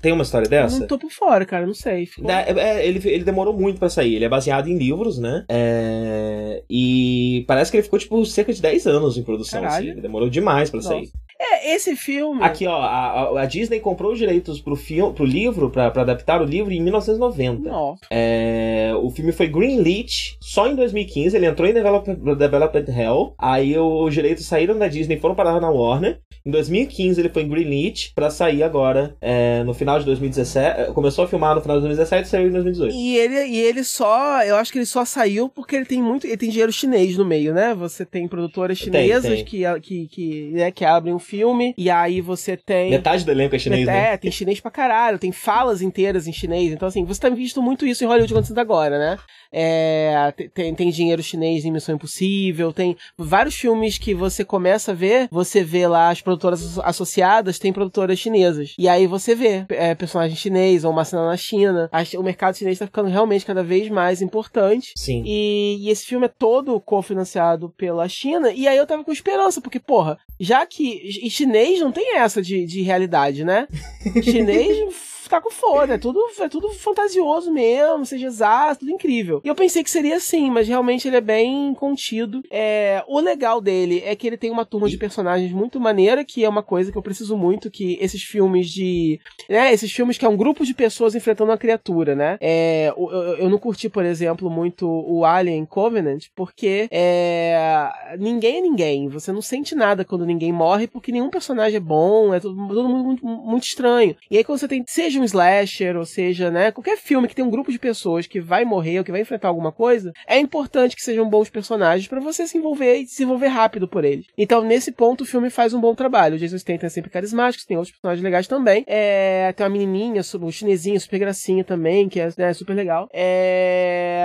Tem 0.00 0.12
uma 0.12 0.22
história 0.22 0.48
dessa? 0.48 0.80
Não 0.80 0.86
tô 0.86 0.98
por 0.98 1.10
fora, 1.10 1.44
cara, 1.44 1.66
não 1.66 1.74
sei. 1.74 2.06
Ficou... 2.06 2.30
É, 2.30 2.50
é, 2.50 2.86
ele, 2.86 3.00
ele 3.08 3.24
demorou 3.24 3.52
muito 3.52 3.78
para 3.78 3.88
sair. 3.88 4.14
Ele 4.14 4.24
é 4.24 4.28
baseado 4.28 4.68
em 4.68 4.76
livros, 4.76 5.18
né? 5.18 5.44
É, 5.48 6.62
e 6.68 7.44
parece 7.46 7.70
que 7.70 7.76
ele 7.76 7.84
ficou, 7.84 7.98
tipo, 7.98 8.24
cerca 8.26 8.52
de 8.52 8.60
10 8.60 8.86
anos 8.86 9.16
em 9.16 9.22
produção. 9.22 9.64
Assim. 9.64 9.88
Ele 9.88 10.00
demorou 10.00 10.28
demais 10.28 10.70
para 10.70 10.80
sair. 10.80 11.10
É, 11.40 11.74
esse 11.74 11.94
filme. 11.94 12.42
Aqui, 12.42 12.66
ó, 12.66 12.80
a, 12.80 13.42
a 13.42 13.46
Disney 13.46 13.78
comprou 13.78 14.12
os 14.12 14.18
direitos 14.18 14.60
pro, 14.60 14.74
filme, 14.74 15.14
pro 15.14 15.24
livro, 15.24 15.70
pra, 15.70 15.88
pra 15.88 16.02
adaptar 16.02 16.42
o 16.42 16.44
livro 16.44 16.72
em 16.72 16.82
1990. 16.82 17.68
Nossa. 17.68 18.00
É, 18.10 18.92
o 19.00 19.08
filme 19.10 19.30
foi 19.30 19.46
greenlit 19.46 20.36
só 20.40 20.66
em 20.66 20.74
2015, 20.74 21.36
ele 21.36 21.46
entrou 21.46 21.68
em 21.68 21.72
Development, 21.72 22.16
Development 22.36 22.84
Hell. 22.88 23.34
Aí 23.38 23.78
os 23.78 24.12
direitos 24.12 24.46
saíram 24.46 24.76
da 24.76 24.88
Disney 24.88 25.16
e 25.16 25.20
foram 25.20 25.36
parar 25.36 25.60
na 25.60 25.70
Warner. 25.70 26.20
Em 26.48 26.50
2015 26.50 27.20
ele 27.20 27.28
foi 27.28 27.44
greenlit 27.44 28.10
pra 28.14 28.30
sair 28.30 28.62
agora 28.62 29.14
é, 29.20 29.62
no 29.64 29.74
final 29.74 29.98
de 29.98 30.06
2017. 30.06 30.80
É, 30.80 30.84
começou 30.86 31.26
a 31.26 31.28
filmar 31.28 31.54
no 31.54 31.60
final 31.60 31.76
de 31.76 31.82
2017 31.82 32.26
e 32.26 32.30
saiu 32.30 32.48
em 32.48 32.52
2018. 32.52 32.94
E 32.94 33.16
ele, 33.18 33.34
e 33.48 33.58
ele 33.58 33.84
só, 33.84 34.42
eu 34.42 34.56
acho 34.56 34.72
que 34.72 34.78
ele 34.78 34.86
só 34.86 35.04
saiu 35.04 35.50
porque 35.50 35.76
ele 35.76 35.84
tem 35.84 36.02
muito, 36.02 36.26
ele 36.26 36.38
tem 36.38 36.48
dinheiro 36.48 36.72
chinês 36.72 37.18
no 37.18 37.24
meio, 37.26 37.52
né? 37.52 37.74
Você 37.74 38.02
tem 38.02 38.26
produtoras 38.26 38.78
chinesas 38.78 39.24
tem, 39.24 39.34
tem. 39.34 39.44
Que, 39.44 39.80
que, 39.80 40.08
que, 40.08 40.50
né, 40.54 40.70
que 40.70 40.86
abrem 40.86 41.12
um 41.12 41.18
filme, 41.18 41.74
e 41.76 41.90
aí 41.90 42.22
você 42.22 42.56
tem. 42.56 42.92
Metade 42.92 43.26
do 43.26 43.30
elenco 43.30 43.54
é 43.54 43.58
chinês, 43.58 43.86
é, 43.86 43.92
né? 43.92 44.14
É, 44.14 44.16
tem 44.16 44.30
chinês 44.30 44.58
pra 44.58 44.70
caralho, 44.70 45.18
tem 45.18 45.30
falas 45.30 45.82
inteiras 45.82 46.26
em 46.26 46.32
chinês. 46.32 46.72
Então, 46.72 46.88
assim, 46.88 47.04
você 47.04 47.20
tá 47.20 47.28
visto 47.28 47.60
muito 47.60 47.86
isso 47.86 48.02
em 48.02 48.06
Hollywood 48.06 48.32
acontecendo 48.32 48.58
agora, 48.58 48.98
né? 48.98 49.18
É, 49.52 50.32
tem, 50.54 50.74
tem 50.74 50.90
dinheiro 50.90 51.22
chinês 51.22 51.66
em 51.66 51.72
Missão 51.72 51.94
Impossível, 51.94 52.72
tem 52.72 52.96
vários 53.18 53.54
filmes 53.54 53.98
que 53.98 54.14
você 54.14 54.44
começa 54.44 54.92
a 54.92 54.94
ver, 54.94 55.28
você 55.30 55.62
vê 55.62 55.86
lá 55.86 56.08
as 56.08 56.22
produtoras 56.38 56.78
associadas, 56.78 57.58
tem 57.58 57.72
produtoras 57.72 58.18
chinesas. 58.18 58.74
E 58.78 58.88
aí 58.88 59.06
você 59.06 59.34
vê 59.34 59.64
é, 59.70 59.94
personagem 59.94 60.36
chinês 60.36 60.84
ou 60.84 60.92
uma 60.92 61.04
cena 61.04 61.26
na 61.26 61.36
China. 61.36 61.90
o 62.16 62.22
mercado 62.22 62.56
chinês 62.56 62.78
tá 62.78 62.86
ficando 62.86 63.08
realmente 63.08 63.44
cada 63.44 63.62
vez 63.62 63.88
mais 63.90 64.22
importante. 64.22 64.92
Sim. 64.96 65.22
E, 65.26 65.78
e 65.80 65.90
esse 65.90 66.06
filme 66.06 66.26
é 66.26 66.28
todo 66.28 66.80
cofinanciado 66.80 67.70
pela 67.70 68.08
China. 68.08 68.52
E 68.52 68.68
aí 68.68 68.76
eu 68.76 68.86
tava 68.86 69.04
com 69.04 69.12
esperança, 69.12 69.60
porque, 69.60 69.80
porra, 69.80 70.18
já 70.38 70.64
que. 70.64 71.00
E 71.22 71.28
chinês 71.28 71.80
não 71.80 71.92
tem 71.92 72.16
essa 72.16 72.40
de, 72.40 72.64
de 72.64 72.82
realidade, 72.82 73.44
né? 73.44 73.66
chinês 74.22 74.94
ficar 75.28 75.40
com 75.40 75.50
foda. 75.50 75.94
É 75.94 75.98
tudo, 75.98 76.20
é 76.40 76.48
tudo 76.48 76.70
fantasioso 76.70 77.52
mesmo, 77.52 78.04
seja 78.04 78.26
exato, 78.26 78.80
tudo 78.80 78.90
incrível. 78.90 79.40
E 79.44 79.48
eu 79.48 79.54
pensei 79.54 79.84
que 79.84 79.90
seria 79.90 80.16
assim, 80.16 80.50
mas 80.50 80.66
realmente 80.66 81.06
ele 81.06 81.16
é 81.16 81.20
bem 81.20 81.74
contido. 81.74 82.42
É, 82.50 83.04
o 83.06 83.20
legal 83.20 83.60
dele 83.60 84.02
é 84.04 84.16
que 84.16 84.26
ele 84.26 84.36
tem 84.36 84.50
uma 84.50 84.64
turma 84.64 84.88
de 84.88 84.96
personagens 84.96 85.52
muito 85.52 85.78
maneira, 85.78 86.24
que 86.24 86.44
é 86.44 86.48
uma 86.48 86.62
coisa 86.62 86.90
que 86.90 86.98
eu 86.98 87.02
preciso 87.02 87.36
muito, 87.36 87.70
que 87.70 87.98
esses 88.00 88.22
filmes 88.22 88.70
de. 88.70 89.20
Né, 89.48 89.72
esses 89.72 89.92
filmes 89.92 90.18
que 90.18 90.24
é 90.24 90.28
um 90.28 90.36
grupo 90.36 90.64
de 90.64 90.74
pessoas 90.74 91.14
enfrentando 91.14 91.50
uma 91.50 91.58
criatura, 91.58 92.14
né? 92.14 92.38
É, 92.40 92.92
eu, 92.96 93.36
eu 93.38 93.50
não 93.50 93.58
curti, 93.58 93.88
por 93.88 94.04
exemplo, 94.04 94.50
muito 94.50 94.88
o 94.88 95.24
Alien 95.24 95.64
Covenant, 95.66 96.24
porque 96.34 96.88
é, 96.90 98.16
ninguém 98.18 98.58
é 98.58 98.60
ninguém. 98.60 99.08
Você 99.08 99.32
não 99.32 99.42
sente 99.42 99.74
nada 99.74 100.04
quando 100.04 100.26
ninguém 100.26 100.52
morre, 100.52 100.86
porque 100.86 101.12
nenhum 101.12 101.30
personagem 101.30 101.76
é 101.76 101.80
bom, 101.80 102.32
é 102.32 102.40
todo, 102.40 102.56
todo 102.68 102.88
mundo 102.88 103.04
muito, 103.04 103.26
muito 103.26 103.64
estranho. 103.64 104.16
E 104.30 104.36
aí 104.36 104.44
quando 104.44 104.58
você 104.58 104.68
tem, 104.68 104.84
seja 104.86 105.17
um 105.20 105.24
slasher, 105.24 105.96
ou 105.96 106.04
seja, 106.04 106.50
né, 106.50 106.72
qualquer 106.72 106.96
filme 106.96 107.28
que 107.28 107.34
tem 107.34 107.44
um 107.44 107.50
grupo 107.50 107.70
de 107.70 107.78
pessoas 107.78 108.26
que 108.26 108.40
vai 108.40 108.64
morrer 108.64 108.98
ou 108.98 109.04
que 109.04 109.12
vai 109.12 109.20
enfrentar 109.20 109.48
alguma 109.48 109.72
coisa, 109.72 110.12
é 110.26 110.38
importante 110.38 110.96
que 110.96 111.02
sejam 111.02 111.28
bons 111.28 111.48
personagens 111.48 112.08
para 112.08 112.20
você 112.20 112.46
se 112.46 112.58
envolver 112.58 112.96
e 112.96 113.06
se 113.06 113.22
envolver 113.22 113.48
rápido 113.48 113.88
por 113.88 114.04
eles. 114.04 114.26
Então, 114.36 114.62
nesse 114.62 114.92
ponto, 114.92 115.22
o 115.22 115.26
filme 115.26 115.50
faz 115.50 115.74
um 115.74 115.80
bom 115.80 115.94
trabalho. 115.94 116.36
O 116.36 116.38
Jason 116.38 116.58
Statham 116.58 116.86
é 116.86 116.90
sempre 116.90 117.10
carismático, 117.10 117.66
tem 117.66 117.76
outros 117.76 117.94
personagens 117.94 118.22
legais 118.22 118.46
também. 118.46 118.84
É, 118.86 119.52
tem 119.52 119.64
uma 119.64 119.70
menininha, 119.70 120.22
um 120.40 120.50
chinesinho, 120.50 121.00
super 121.00 121.18
gracinha 121.18 121.64
também, 121.64 122.08
que 122.08 122.20
é 122.20 122.28
né, 122.36 122.52
super 122.52 122.74
legal. 122.74 123.08
É, 123.12 124.24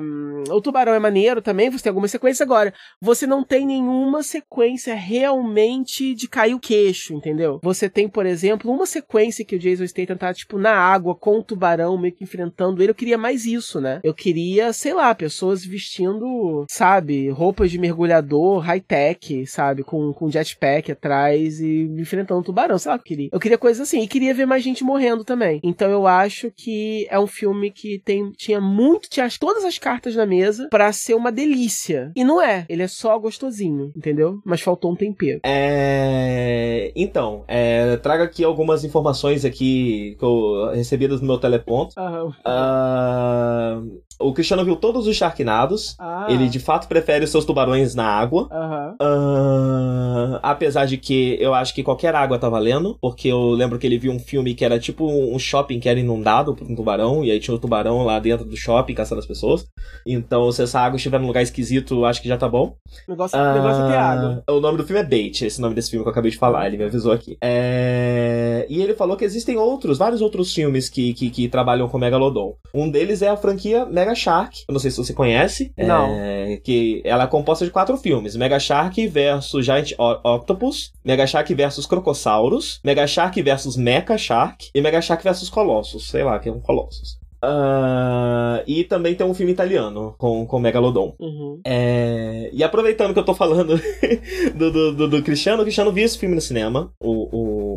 um, 0.00 0.44
o 0.50 0.60
Tubarão 0.60 0.94
é 0.94 0.98
maneiro 0.98 1.42
também, 1.42 1.70
você 1.70 1.84
tem 1.84 1.90
alguma 1.90 2.08
sequência 2.08 2.44
agora. 2.44 2.72
Você 3.00 3.26
não 3.26 3.44
tem 3.44 3.66
nenhuma 3.66 4.22
sequência 4.22 4.94
realmente 4.94 6.14
de 6.14 6.28
cair 6.28 6.54
o 6.54 6.60
queixo, 6.60 7.14
entendeu? 7.14 7.60
Você 7.62 7.88
tem, 7.88 8.08
por 8.08 8.26
exemplo, 8.26 8.70
uma 8.70 8.86
sequência 8.86 9.44
que 9.44 9.56
o 9.56 9.58
Jason 9.58 9.86
Statham 9.86 10.09
tentar, 10.10 10.34
tipo, 10.34 10.58
na 10.58 10.72
água 10.72 11.14
com 11.14 11.38
o 11.38 11.42
tubarão, 11.42 11.96
meio 11.98 12.14
que 12.14 12.24
enfrentando 12.24 12.82
ele. 12.82 12.90
Eu 12.90 12.94
queria 12.94 13.18
mais 13.18 13.46
isso, 13.46 13.80
né? 13.80 14.00
Eu 14.02 14.14
queria, 14.14 14.72
sei 14.72 14.92
lá, 14.92 15.14
pessoas 15.14 15.64
vestindo, 15.64 16.64
sabe, 16.68 17.28
roupas 17.30 17.70
de 17.70 17.78
mergulhador 17.78 18.58
high-tech, 18.58 19.46
sabe? 19.46 19.82
Com, 19.82 20.12
com 20.12 20.30
jetpack 20.30 20.92
atrás 20.92 21.60
e 21.60 21.82
enfrentando 21.98 22.40
o 22.40 22.44
tubarão. 22.44 22.78
Sei 22.78 22.90
lá, 22.90 22.96
eu 22.96 23.02
queria. 23.02 23.28
Eu 23.32 23.40
queria 23.40 23.58
coisas 23.58 23.86
assim. 23.86 24.02
E 24.02 24.08
queria 24.08 24.34
ver 24.34 24.46
mais 24.46 24.62
gente 24.62 24.82
morrendo 24.82 25.24
também. 25.24 25.60
Então 25.62 25.90
eu 25.90 26.06
acho 26.06 26.50
que 26.50 27.06
é 27.10 27.18
um 27.18 27.26
filme 27.26 27.70
que 27.70 28.00
tem, 28.04 28.32
tinha 28.32 28.60
muito, 28.60 29.08
tinha 29.08 29.28
todas 29.38 29.64
as 29.64 29.78
cartas 29.78 30.16
na 30.16 30.26
mesa 30.26 30.68
para 30.70 30.92
ser 30.92 31.14
uma 31.14 31.30
delícia. 31.30 32.10
E 32.16 32.24
não 32.24 32.42
é. 32.42 32.66
Ele 32.68 32.82
é 32.82 32.88
só 32.88 33.18
gostosinho, 33.18 33.92
entendeu? 33.96 34.40
Mas 34.44 34.60
faltou 34.60 34.92
um 34.92 34.96
tempero. 34.96 35.40
É. 35.44 36.92
Então, 36.96 37.44
é... 37.46 37.96
traga 37.98 38.24
aqui 38.24 38.42
algumas 38.42 38.84
informações 38.84 39.44
aqui 39.44 39.99
que, 40.18 40.24
eu 40.24 40.70
recebidas 40.74 41.20
no 41.20 41.26
meu 41.26 41.38
teleponto. 41.38 41.94
Uhum. 41.98 42.28
Uh, 42.28 44.00
o 44.20 44.32
Cristiano 44.34 44.64
viu 44.64 44.76
todos 44.76 45.06
os 45.06 45.16
Sharknados. 45.16 45.96
Ah. 45.98 46.26
Ele 46.28 46.48
de 46.48 46.60
fato 46.60 46.86
prefere 46.86 47.24
os 47.24 47.30
seus 47.30 47.44
tubarões 47.44 47.94
na 47.94 48.04
água. 48.04 48.48
Uhum. 48.52 48.94
Uh, 49.00 50.38
apesar 50.42 50.84
de 50.84 50.98
que 50.98 51.38
eu 51.40 51.54
acho 51.54 51.74
que 51.74 51.82
qualquer 51.82 52.14
água 52.14 52.38
tá 52.38 52.48
valendo. 52.48 52.98
Porque 53.00 53.28
eu 53.28 53.50
lembro 53.50 53.78
que 53.78 53.86
ele 53.86 53.98
viu 53.98 54.12
um 54.12 54.18
filme 54.18 54.54
que 54.54 54.64
era 54.64 54.78
tipo 54.78 55.06
um 55.06 55.38
shopping 55.38 55.80
que 55.80 55.88
era 55.88 55.98
inundado 55.98 56.54
por 56.54 56.70
um 56.70 56.74
tubarão. 56.74 57.24
E 57.24 57.30
aí 57.30 57.40
tinha 57.40 57.54
um 57.54 57.58
tubarão 57.58 58.04
lá 58.04 58.18
dentro 58.18 58.44
do 58.44 58.56
shopping 58.56 58.94
caçando 58.94 59.20
as 59.20 59.26
pessoas. 59.26 59.66
Então, 60.06 60.52
se 60.52 60.62
essa 60.62 60.80
água 60.80 60.96
estiver 60.96 61.18
num 61.18 61.26
lugar 61.26 61.42
esquisito, 61.42 62.04
acho 62.04 62.20
que 62.20 62.28
já 62.28 62.36
tá 62.36 62.48
bom. 62.48 62.76
O 63.08 63.10
negócio, 63.10 63.38
uh, 63.38 63.54
negócio 63.54 63.84
é 63.84 63.88
ter 63.88 63.96
água. 63.96 64.44
O 64.50 64.60
nome 64.60 64.76
do 64.76 64.84
filme 64.84 65.00
é 65.00 65.04
Bait, 65.04 65.42
esse 65.42 65.60
nome 65.60 65.74
desse 65.74 65.90
filme 65.90 66.04
que 66.04 66.08
eu 66.08 66.12
acabei 66.12 66.30
de 66.30 66.36
falar. 66.36 66.66
Ele 66.66 66.76
me 66.76 66.84
avisou 66.84 67.12
aqui. 67.12 67.38
É... 67.42 68.66
E 68.68 68.82
ele 68.82 68.94
falou 68.94 69.16
que 69.16 69.24
existem 69.24 69.56
outros, 69.56 69.89
vários 69.98 70.20
outros 70.20 70.52
filmes 70.54 70.88
que, 70.88 71.14
que, 71.14 71.30
que 71.30 71.48
trabalham 71.48 71.88
com 71.88 71.98
Megalodon. 71.98 72.56
Um 72.74 72.90
deles 72.90 73.22
é 73.22 73.28
a 73.28 73.36
franquia 73.36 73.84
Mega 73.86 74.14
Shark. 74.14 74.64
Eu 74.68 74.72
não 74.72 74.80
sei 74.80 74.90
se 74.90 74.96
você 74.96 75.12
conhece. 75.12 75.72
Não. 75.76 76.08
É... 76.08 76.58
Que 76.62 77.02
ela 77.04 77.24
é 77.24 77.26
composta 77.26 77.64
de 77.64 77.70
quatro 77.70 77.96
filmes: 77.96 78.36
Mega 78.36 78.58
Shark 78.58 79.06
versus 79.08 79.64
Giant 79.64 79.92
Octopus, 79.98 80.92
Mega 81.04 81.26
Shark 81.26 81.52
versus 81.54 81.86
Crocossauros, 81.86 82.80
Mega 82.84 83.06
Shark 83.06 83.40
versus 83.42 83.76
Mecha 83.76 84.16
Shark 84.16 84.70
e 84.74 84.80
Mega 84.80 85.00
Shark 85.00 85.22
versus 85.22 85.48
Colossus. 85.48 86.08
Sei 86.08 86.22
lá, 86.22 86.38
que 86.38 86.48
é 86.48 86.52
um 86.52 86.60
Colossus. 86.60 87.20
Uh, 87.42 88.60
e 88.66 88.84
também 88.84 89.14
tem 89.14 89.26
um 89.26 89.32
filme 89.32 89.52
italiano 89.52 90.14
com, 90.18 90.46
com 90.46 90.58
Megalodon. 90.58 91.14
Uhum. 91.18 91.60
É, 91.64 92.50
e 92.52 92.62
aproveitando 92.62 93.14
que 93.14 93.18
eu 93.18 93.24
tô 93.24 93.32
falando 93.34 93.80
do, 94.54 94.70
do, 94.70 94.94
do, 94.94 95.08
do, 95.08 95.22
Cristiano, 95.22 95.62
o 95.62 95.64
Cristiano 95.64 95.90
viu 95.90 96.04
esse 96.04 96.18
filme 96.18 96.34
no 96.34 96.40
cinema. 96.40 96.92
O, 97.00 97.28
o, 97.34 97.69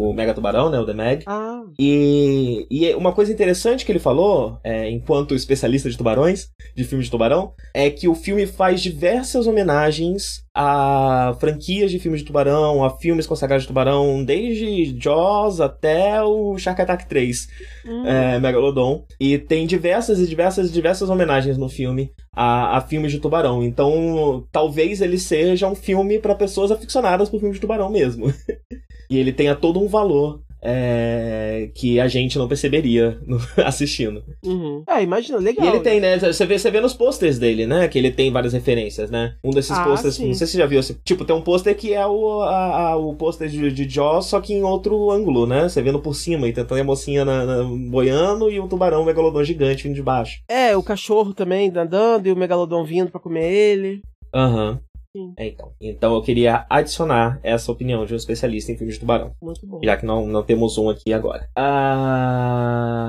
o 0.00 0.14
Mega 0.14 0.32
Tubarão, 0.32 0.70
né? 0.70 0.80
O 0.80 0.86
The 0.86 0.94
Meg. 0.94 1.24
Ah. 1.26 1.62
E, 1.78 2.66
e 2.70 2.94
uma 2.94 3.12
coisa 3.12 3.30
interessante 3.30 3.84
que 3.84 3.92
ele 3.92 3.98
falou, 3.98 4.58
é, 4.64 4.90
enquanto 4.90 5.34
especialista 5.34 5.90
de 5.90 5.96
tubarões, 5.96 6.48
de 6.74 6.84
filme 6.84 7.04
de 7.04 7.10
tubarão, 7.10 7.52
é 7.74 7.90
que 7.90 8.08
o 8.08 8.14
filme 8.14 8.46
faz 8.46 8.80
diversas 8.80 9.46
homenagens 9.46 10.42
a 10.54 11.34
franquias 11.38 11.90
de 11.90 11.98
filmes 11.98 12.20
de 12.20 12.26
tubarão, 12.26 12.84
a 12.84 12.90
filmes 12.90 13.26
consagrados 13.26 13.62
de 13.62 13.68
tubarão, 13.68 14.24
desde 14.24 14.98
Jaws 15.00 15.60
até 15.60 16.22
o 16.22 16.58
Shark 16.58 16.82
Attack 16.82 17.08
3, 17.08 17.48
Hum. 17.86 18.06
é, 18.06 18.38
Megalodon. 18.40 19.04
E 19.18 19.38
tem 19.38 19.66
diversas 19.66 20.18
e 20.18 20.26
diversas 20.26 20.72
diversas 20.72 21.08
homenagens 21.08 21.56
no 21.56 21.68
filme 21.68 22.12
a, 22.34 22.78
a 22.78 22.80
filmes 22.80 23.12
de 23.12 23.20
tubarão. 23.20 23.62
Então, 23.62 24.44
talvez 24.50 25.00
ele 25.00 25.18
seja 25.18 25.68
um 25.68 25.74
filme 25.74 26.18
para 26.18 26.34
pessoas 26.34 26.70
aficionadas 26.70 27.28
por 27.28 27.38
filmes 27.38 27.56
de 27.56 27.60
tubarão 27.60 27.90
mesmo. 27.90 28.32
e 29.08 29.18
ele 29.18 29.32
tenha 29.32 29.54
todo 29.54 29.80
um 29.80 29.88
valor 29.88 30.40
é, 30.62 31.70
que 31.74 31.98
a 32.00 32.08
gente 32.08 32.38
não 32.38 32.48
perceberia 32.48 33.18
no- 33.26 33.38
assistindo. 33.64 34.22
Uhum. 34.44 34.82
É, 34.88 35.02
imagina, 35.02 35.38
legal. 35.38 35.64
E 35.64 35.68
ele 35.68 35.80
tem, 35.80 36.00
né? 36.00 36.18
Você 36.18 36.44
vê, 36.46 36.58
você 36.58 36.70
vê 36.70 36.80
nos 36.80 36.94
posters 36.94 37.38
dele, 37.38 37.66
né? 37.66 37.88
Que 37.88 37.98
ele 37.98 38.10
tem 38.10 38.30
várias 38.30 38.52
referências, 38.52 39.10
né? 39.10 39.34
Um 39.42 39.50
desses 39.50 39.70
Ah, 39.72 39.84
posters, 39.84 40.14
sim. 40.16 40.28
não 40.28 40.34
sei 40.34 40.46
se 40.46 40.52
você 40.52 40.58
já 40.58 40.66
viu. 40.66 40.80
assim, 40.80 40.96
Tipo, 41.04 41.24
tem 41.24 41.34
um 41.34 41.42
pôster 41.42 41.76
que 41.76 41.92
é 41.94 42.06
o, 42.06 42.40
a- 42.42 42.90
a- 42.90 42.96
o 42.96 43.14
pôster 43.14 43.48
de, 43.48 43.70
de 43.72 43.88
Jaws, 43.88 44.26
só 44.26 44.40
que 44.40 44.52
em 44.52 44.62
outro 44.62 45.10
ângulo, 45.10 45.46
né? 45.46 45.68
Você 45.68 45.80
vendo 45.82 45.98
por 46.00 46.14
cima 46.14 46.46
e 46.48 46.52
tentando 46.52 46.80
a 46.80 46.84
mocinha 46.84 47.24
na, 47.24 47.44
na- 47.44 47.64
boiando 47.90 48.50
e 48.50 48.60
o 48.60 48.68
tubarão 48.68 49.04
megalodon 49.04 49.42
gigante 49.44 49.84
vindo 49.84 49.94
de 49.94 50.02
baixo. 50.02 50.40
É, 50.48 50.76
o 50.76 50.82
cachorro 50.82 51.32
também 51.34 51.70
andando 51.74 52.26
e 52.26 52.32
o 52.32 52.36
megalodon 52.36 52.84
vindo 52.84 53.10
pra 53.10 53.20
comer 53.20 53.50
ele. 53.50 54.02
Aham. 54.34 54.78
Sim. 55.14 55.34
É, 55.36 55.48
então. 55.48 55.72
Então 55.80 56.14
eu 56.14 56.22
queria 56.22 56.64
adicionar 56.70 57.40
essa 57.42 57.72
opinião 57.72 58.06
de 58.06 58.12
um 58.14 58.16
especialista 58.16 58.70
em 58.70 58.76
filmes 58.76 58.94
de 58.94 59.00
tubarão. 59.00 59.34
Muito 59.42 59.66
bom. 59.66 59.80
Já 59.82 59.96
que 59.96 60.06
não, 60.06 60.24
não 60.26 60.44
temos 60.44 60.78
um 60.78 60.88
aqui 60.88 61.12
agora. 61.12 61.50
Ah... 61.56 63.00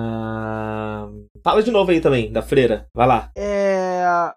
Fala 1.43 1.63
de 1.63 1.71
novo 1.71 1.91
aí 1.91 1.99
também, 1.99 2.31
da 2.31 2.41
freira. 2.41 2.85
Vai 2.93 3.07
lá. 3.07 3.31
É. 3.35 3.81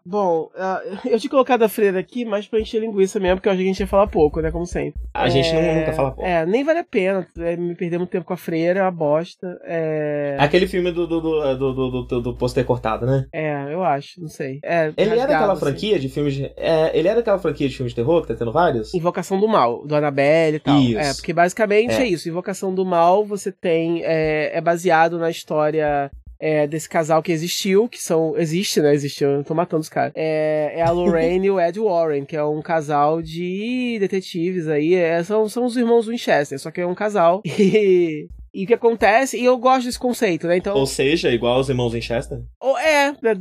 Bom, 0.07 0.51
ah, 0.57 0.81
eu 1.05 1.19
tinha 1.19 1.31
colocado 1.31 1.63
a 1.63 1.69
freira 1.69 1.99
aqui, 1.99 2.25
mas 2.25 2.47
pra 2.47 2.61
encher 2.61 2.81
linguiça 2.81 3.19
mesmo, 3.19 3.37
porque 3.37 3.49
eu 3.49 3.53
achei 3.53 3.65
que 3.65 3.69
a 3.71 3.73
gente 3.73 3.81
ia 3.81 3.87
falar 3.87 4.07
pouco, 4.07 4.41
né? 4.41 4.51
Como 4.51 4.67
sempre. 4.67 5.01
A 5.13 5.29
gente 5.29 5.53
não- 5.53 5.61
É, 5.61 5.81
nunca 5.81 5.93
fala 5.93 6.11
pouco. 6.13 6.29
É, 6.29 6.47
nem 6.47 6.63
vale 6.65 6.79
a 6.79 6.85
pena 6.85 7.27
é, 7.39 7.57
me 7.57 7.75
perder 7.75 7.99
muito 7.99 8.11
tempo 8.11 8.25
com 8.25 8.33
a 8.33 8.37
freira, 8.37 8.81
é 8.81 8.83
uma 8.83 8.91
bosta. 8.91 9.59
É. 9.65 10.37
Aquele 10.39 10.67
filme 10.67 10.91
do, 10.93 11.07
do, 11.07 11.21
do, 11.21 11.57
do, 11.57 11.73
do, 11.75 12.03
do, 12.03 12.21
do 12.23 12.35
pôster 12.37 12.65
cortado, 12.65 13.07
né? 13.07 13.27
É, 13.33 13.73
eu 13.73 13.83
acho, 13.83 14.21
não 14.21 14.29
sei. 14.29 14.61
É, 14.63 14.87
Ele 14.97 15.11
é 15.11 15.11
rasgado, 15.11 15.33
daquela 15.33 15.53
assim. 15.55 15.61
franquia 15.65 15.99
de 15.99 16.09
filmes 16.09 16.35
de. 16.35 16.53
É, 16.57 16.97
ele 16.97 17.09
é 17.09 17.15
daquela 17.15 17.39
franquia 17.39 17.69
de 17.69 17.77
filmes 17.77 17.93
de 17.93 17.97
terror 17.97 18.23
que 18.23 18.29
tá 18.29 18.35
tendo 18.35 18.53
vários? 18.53 18.95
Invocação 18.95 19.41
do 19.41 19.49
Mal, 19.49 19.87
do 19.87 19.95
Annabelle 19.95 20.57
e 20.57 20.61
tal. 20.61 20.79
Isso. 20.79 20.99
É, 20.99 21.15
porque 21.15 21.33
basicamente 21.33 21.93
é. 21.95 22.03
É. 22.03 22.07
isso. 22.07 22.29
Invocação 22.29 22.75
do 22.75 22.85
Mal, 22.85 23.25
você 23.25 23.51
tem. 23.51 24.03
É, 24.05 24.57
é 24.57 24.61
baseado 24.61 25.19
na 25.19 25.31
história. 25.31 26.11
É, 26.39 26.67
desse 26.67 26.89
casal 26.89 27.23
que 27.23 27.33
existiu, 27.33 27.89
que 27.89 28.01
são. 28.01 28.35
Existe, 28.37 28.81
né? 28.81 28.95
Existiu, 28.95 29.31
eu 29.31 29.45
tô 29.45 29.55
matando 29.55 29.81
os 29.81 29.89
caras. 29.89 30.13
É, 30.15 30.73
é 30.77 30.83
a 30.83 30.91
Lorraine 30.91 31.47
e 31.47 31.51
o 31.51 31.61
Ed 31.61 31.79
Warren, 31.79 32.25
que 32.25 32.37
é 32.37 32.45
um 32.45 32.63
casal 32.63 33.23
de 33.23 33.97
detetives 34.01 34.69
aí. 34.69 34.95
é, 34.95 35.23
são, 35.23 35.49
são 35.49 35.65
os 35.65 35.77
irmãos 35.77 36.07
Winchester, 36.07 36.59
só 36.59 36.71
que 36.71 36.81
é 36.81 36.87
um 36.87 36.95
casal. 36.95 37.43
E. 37.59 38.29
E 38.53 38.63
o 38.63 38.67
que 38.69 38.75
acontece, 38.75 39.37
e 39.37 39.45
eu 39.45 39.59
gosto 39.59 39.87
desse 39.87 39.99
conceito, 39.99 40.47
né? 40.47 40.59
Então. 40.59 40.77
Ou 40.77 40.87
seja, 40.87 41.29
igual 41.31 41.59
os 41.59 41.69
irmãos 41.69 41.93
Winchester? 41.93 42.39
Ou 42.61 42.79
é, 42.79 43.11
né? 43.21 43.35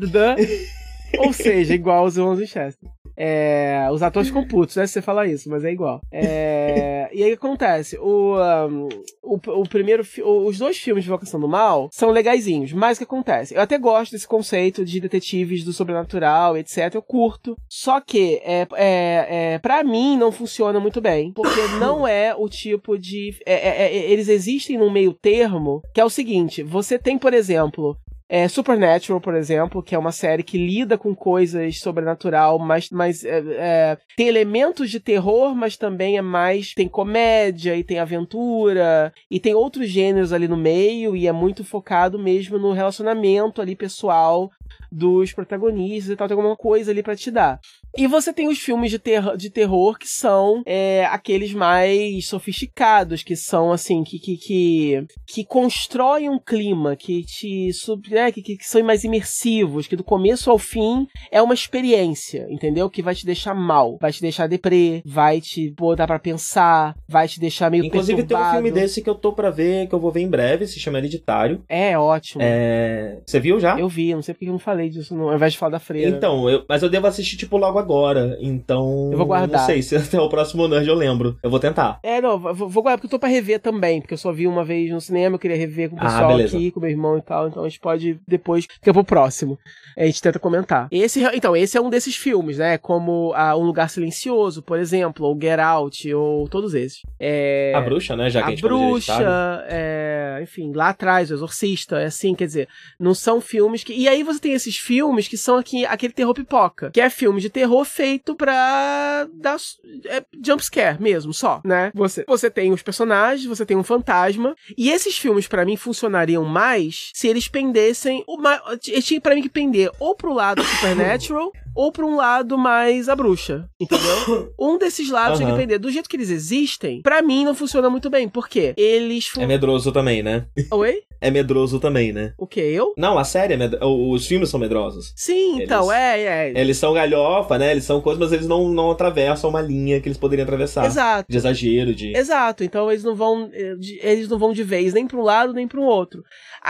Ou 1.19 1.31
seja, 1.31 1.75
igual 1.75 2.05
os 2.05 2.17
irmãos 2.17 2.39
Winchester. 2.39 2.89
É, 3.15 3.87
os 3.91 4.01
atores 4.01 4.29
ficam 4.29 4.45
putos, 4.47 4.75
né? 4.75 4.85
Se 4.87 4.93
você 4.93 5.01
falar 5.01 5.27
isso, 5.27 5.49
mas 5.49 5.63
é 5.63 5.71
igual. 5.71 6.01
É, 6.11 7.09
e 7.13 7.23
aí 7.23 7.33
acontece? 7.33 7.97
O, 7.97 8.35
um, 8.69 8.89
o, 9.21 9.35
o 9.61 9.69
primeiro, 9.69 10.03
os 10.45 10.57
dois 10.57 10.77
filmes 10.77 11.03
de 11.03 11.09
Vocação 11.09 11.39
do 11.39 11.47
Mal 11.47 11.89
são 11.91 12.09
legaisinhos, 12.09 12.73
mas 12.73 12.97
o 12.97 12.99
que 12.99 13.03
acontece? 13.03 13.53
Eu 13.55 13.61
até 13.61 13.77
gosto 13.77 14.11
desse 14.13 14.27
conceito 14.27 14.83
de 14.83 14.99
detetives 14.99 15.63
do 15.63 15.73
sobrenatural, 15.73 16.57
etc. 16.57 16.93
Eu 16.93 17.01
curto. 17.01 17.55
Só 17.69 17.99
que, 18.01 18.41
é, 18.43 18.67
é, 18.75 19.27
é, 19.53 19.59
pra 19.59 19.83
mim, 19.83 20.17
não 20.17 20.31
funciona 20.31 20.79
muito 20.79 21.01
bem. 21.01 21.31
Porque 21.33 21.61
não 21.79 22.07
é 22.07 22.35
o 22.35 22.47
tipo 22.49 22.97
de. 22.97 23.35
é- 23.45 23.53
é- 23.53 23.85
é- 23.85 24.11
eles 24.11 24.27
existem 24.27 24.77
num 24.77 24.91
meio 24.91 25.13
termo, 25.13 25.81
que 25.93 26.01
é 26.01 26.05
o 26.05 26.09
seguinte: 26.09 26.63
você 26.63 26.97
tem, 26.97 27.17
por 27.17 27.33
exemplo, 27.33 27.97
é, 28.35 28.47
Supernatural, 28.47 29.21
por 29.21 29.35
exemplo, 29.35 29.83
que 29.83 29.93
é 29.93 29.99
uma 29.99 30.11
série 30.11 30.41
que 30.41 30.57
lida 30.57 30.97
com 30.97 31.13
coisas 31.13 31.77
sobrenatural, 31.79 32.57
mas, 32.57 32.89
mas 32.89 33.23
é, 33.23 33.43
é, 33.47 33.97
tem 34.17 34.27
elementos 34.27 34.89
de 34.89 34.99
terror, 34.99 35.53
mas 35.53 35.77
também 35.77 36.17
é 36.17 36.21
mais. 36.23 36.73
tem 36.73 36.87
comédia 36.89 37.75
e 37.75 37.83
tem 37.83 37.99
aventura 37.99 39.13
e 39.29 39.39
tem 39.39 39.53
outros 39.53 39.87
gêneros 39.87 40.33
ali 40.33 40.47
no 40.47 40.57
meio 40.57 41.15
e 41.15 41.27
é 41.27 41.31
muito 41.31 41.63
focado 41.63 42.17
mesmo 42.17 42.57
no 42.57 42.71
relacionamento 42.71 43.61
ali 43.61 43.75
pessoal 43.75 44.49
dos 44.91 45.31
protagonistas 45.31 46.11
e 46.11 46.15
tal, 46.15 46.27
tem 46.27 46.35
alguma 46.35 46.57
coisa 46.57 46.89
ali 46.89 47.03
pra 47.03 47.15
te 47.15 47.29
dar. 47.29 47.59
E 47.95 48.07
você 48.07 48.33
tem 48.33 48.47
os 48.47 48.57
filmes 48.59 48.89
de, 48.89 48.97
ter 48.97 49.21
de 49.37 49.49
terror 49.49 49.97
que 49.97 50.07
são 50.07 50.63
é, 50.65 51.05
aqueles 51.05 51.53
mais 51.53 52.27
sofisticados, 52.27 53.21
que 53.23 53.35
são 53.35 53.71
assim, 53.71 54.03
que, 54.03 54.17
que, 54.19 54.37
que, 54.37 55.05
que 55.27 55.45
constroem 55.45 56.29
um 56.29 56.39
clima, 56.39 56.95
que 56.95 57.23
te 57.23 57.71
sub, 57.73 58.09
né, 58.09 58.31
que, 58.31 58.41
que, 58.41 58.57
são 58.61 58.83
mais 58.83 59.03
imersivos, 59.03 59.87
que 59.87 59.95
do 59.95 60.03
começo 60.03 60.49
ao 60.49 60.57
fim 60.57 61.07
é 61.31 61.41
uma 61.41 61.53
experiência, 61.53 62.47
entendeu? 62.49 62.89
Que 62.89 63.01
vai 63.01 63.13
te 63.13 63.25
deixar 63.25 63.53
mal, 63.53 63.97
vai 64.01 64.11
te 64.11 64.21
deixar 64.21 64.47
deprê, 64.47 65.01
vai 65.05 65.39
te 65.39 65.69
botar 65.71 66.07
pra 66.07 66.17
pensar, 66.19 66.95
vai 67.07 67.27
te 67.27 67.39
deixar 67.39 67.69
meio 67.69 67.85
Inclusive 67.85 68.23
tem 68.23 68.25
um 68.25 68.27
perturbado. 68.27 68.55
filme 68.55 68.71
desse 68.71 69.01
que 69.01 69.09
eu 69.09 69.15
tô 69.15 69.33
pra 69.33 69.49
ver, 69.51 69.87
que 69.87 69.93
eu 69.93 69.99
vou 69.99 70.11
ver 70.11 70.21
em 70.21 70.29
breve, 70.29 70.65
se 70.65 70.79
chama 70.79 70.97
Hereditário. 70.97 71.63
É 71.69 71.97
ótimo. 71.97 72.41
É... 72.43 73.19
Você 73.25 73.39
viu 73.39 73.59
já? 73.59 73.79
Eu 73.79 73.87
vi, 73.87 74.13
não 74.15 74.21
sei 74.21 74.33
porque 74.33 74.47
eu 74.47 74.51
não 74.51 74.59
falei 74.59 74.89
disso, 74.89 75.15
não, 75.15 75.29
ao 75.29 75.35
invés 75.35 75.53
de 75.53 75.59
falar 75.59 75.73
da 75.73 75.79
freira. 75.79 76.09
Então, 76.15 76.49
eu- 76.49 76.65
mas 76.67 76.81
eu 76.81 76.89
devo 76.89 77.05
assistir, 77.07 77.37
tipo, 77.37 77.57
logo 77.57 77.82
agora. 77.83 78.37
Então. 78.41 79.09
Eu 79.11 79.17
vou 79.17 79.27
guardar. 79.27 79.59
Não 79.59 79.65
sei 79.65 79.81
se 79.81 79.95
até 79.95 80.19
o 80.19 80.29
próximo 80.29 80.67
Nerd 80.67 80.87
eu 80.87 80.95
lembro. 80.95 81.37
Eu 81.43 81.49
vou 81.49 81.59
tentar. 81.59 81.99
É, 82.03 82.21
não, 82.21 82.37
vou, 82.39 82.53
vou 82.69 82.83
guardar 82.83 82.97
porque 82.97 83.07
eu 83.07 83.11
tô 83.11 83.19
pra 83.19 83.29
rever 83.29 83.59
também, 83.59 84.01
porque 84.01 84.13
eu 84.13 84.17
só 84.17 84.31
vi 84.31 84.47
uma 84.47 84.63
vez 84.63 84.91
no 84.91 84.99
cinema, 85.01 85.35
eu 85.35 85.39
queria 85.39 85.57
rever 85.57 85.89
com 85.89 85.95
o 85.95 85.99
Ah, 85.99 86.05
pessoal 86.05 86.27
beleza. 86.29 86.57
aqui, 86.57 86.71
com 86.71 86.79
meu 86.79 86.89
irmão 86.89 87.17
e 87.17 87.21
tal, 87.21 87.47
então 87.47 87.63
a 87.63 87.69
gente 87.69 87.79
pode 87.79 88.19
depois, 88.27 88.65
fica 88.65 88.93
pro 88.93 89.03
próximo. 89.03 89.57
A 89.97 90.05
gente 90.05 90.21
tenta 90.21 90.39
comentar. 90.39 90.87
Esse, 90.91 91.23
então, 91.33 91.55
esse 91.55 91.77
é 91.77 91.81
um 91.81 91.89
desses 91.89 92.15
filmes, 92.15 92.57
né, 92.57 92.77
como 92.77 93.31
ah, 93.35 93.55
Um 93.55 93.63
Lugar 93.63 93.89
Silencioso, 93.89 94.61
por 94.61 94.79
exemplo, 94.79 95.25
ou 95.27 95.39
Get 95.39 95.59
Out, 95.59 96.13
ou 96.13 96.47
todos 96.47 96.73
esses. 96.73 97.01
É... 97.19 97.73
A 97.75 97.81
bruxa, 97.81 98.15
né? 98.15 98.29
Já 98.29 98.39
que 98.39 98.45
a, 98.45 98.47
a 98.47 98.51
gente 98.51 98.61
bruxa, 98.61 99.63
é, 99.67 100.39
enfim, 100.41 100.71
lá 100.73 100.89
atrás, 100.89 101.29
o 101.31 101.33
Exorcista, 101.33 101.99
é 101.99 102.05
assim, 102.05 102.33
quer 102.35 102.45
dizer, 102.45 102.67
não 102.99 103.13
são 103.13 103.39
filmes 103.41 103.83
que. 103.83 103.93
E 103.93 104.07
aí 104.07 104.23
você 104.23 104.39
tem 104.39 104.53
esses 104.53 104.77
filmes 104.77 105.27
que 105.27 105.37
são 105.37 105.57
aqui, 105.57 105.85
aquele 105.85 106.13
terror 106.13 106.33
pipoca, 106.33 106.91
que 106.91 107.01
é 107.01 107.09
filme 107.09 107.39
de 107.39 107.49
terror 107.49 107.72
feito 107.83 108.35
pra 108.35 109.27
dar 109.33 109.57
é, 110.05 110.23
jumpscare 110.45 111.01
mesmo, 111.01 111.33
só, 111.33 111.61
né? 111.63 111.91
Você, 111.95 112.23
você 112.27 112.49
tem 112.49 112.71
os 112.71 112.81
personagens, 112.81 113.45
você 113.47 113.65
tem 113.65 113.77
um 113.77 113.83
fantasma, 113.83 114.55
e 114.77 114.89
esses 114.91 115.17
filmes 115.17 115.47
pra 115.47 115.65
mim 115.65 115.77
funcionariam 115.77 116.43
mais 116.45 117.09
se 117.13 117.27
eles 117.27 117.47
pendessem. 117.47 118.23
Uma, 118.27 118.61
eles 118.87 119.05
tinham 119.05 119.21
pra 119.21 119.33
mim 119.35 119.41
que 119.41 119.49
pender 119.49 119.89
ou 119.99 120.15
pro 120.15 120.33
lado 120.33 120.61
Supernatural 120.83 121.51
ou 121.75 121.91
pra 121.91 122.05
um 122.05 122.15
lado 122.15 122.57
mais 122.57 123.09
a 123.09 123.15
bruxa, 123.15 123.67
entendeu? 123.79 124.53
Um 124.59 124.77
desses 124.77 125.09
lados 125.09 125.39
tem 125.39 125.47
que 125.47 125.55
pender. 125.55 125.79
Do 125.79 125.89
jeito 125.91 126.09
que 126.09 126.15
eles 126.15 126.29
existem, 126.29 127.01
pra 127.01 127.21
mim 127.21 127.43
não 127.45 127.55
funciona 127.55 127.89
muito 127.89 128.09
bem. 128.09 128.27
Por 128.29 128.47
quê? 128.47 128.73
Eles. 128.77 129.27
Fun... 129.27 129.41
É 129.41 129.47
medroso 129.47 129.91
também, 129.91 130.21
né? 130.21 130.45
Oi? 130.71 131.01
É 131.19 131.31
medroso 131.31 131.79
também, 131.79 132.11
né? 132.11 132.33
O 132.37 132.45
quê? 132.45 132.59
Eu? 132.59 132.93
Não, 132.97 133.17
a 133.17 133.23
série 133.23 133.53
é 133.53 133.57
med... 133.57 133.77
Os 133.81 134.27
filmes 134.27 134.49
são 134.49 134.59
medrosos. 134.59 135.13
Sim, 135.15 135.61
então, 135.61 135.83
Eles- 135.91 135.95
é, 136.03 136.49
é. 136.51 136.59
Eles 136.59 136.77
são 136.77 136.93
galhofa, 136.93 137.57
né? 137.57 137.62
Eles 137.71 137.85
são 137.85 138.01
coisas, 138.01 138.19
mas 138.19 138.31
eles 138.31 138.47
não, 138.47 138.69
não 138.69 138.91
atravessam 138.91 139.49
uma 139.49 139.61
linha 139.61 139.99
que 139.99 140.07
eles 140.07 140.17
poderiam 140.17 140.43
atravessar. 140.43 140.85
Exato. 140.85 141.25
De 141.29 141.37
exagero, 141.37 141.93
de. 141.93 142.15
Exato, 142.15 142.63
então 142.63 142.89
eles 142.91 143.03
não 143.03 143.15
vão 143.15 143.49
eh, 143.53 143.75
eles 144.01 144.27
não 144.29 144.37
vão 144.37 144.53
de 144.53 144.63
vez 144.63 144.93
nem 144.93 145.07
para 145.07 145.17
um 145.17 145.23
lado 145.23 145.53
nem 145.53 145.67
para 145.67 145.79
o 145.79 145.83
outro. 145.83 146.23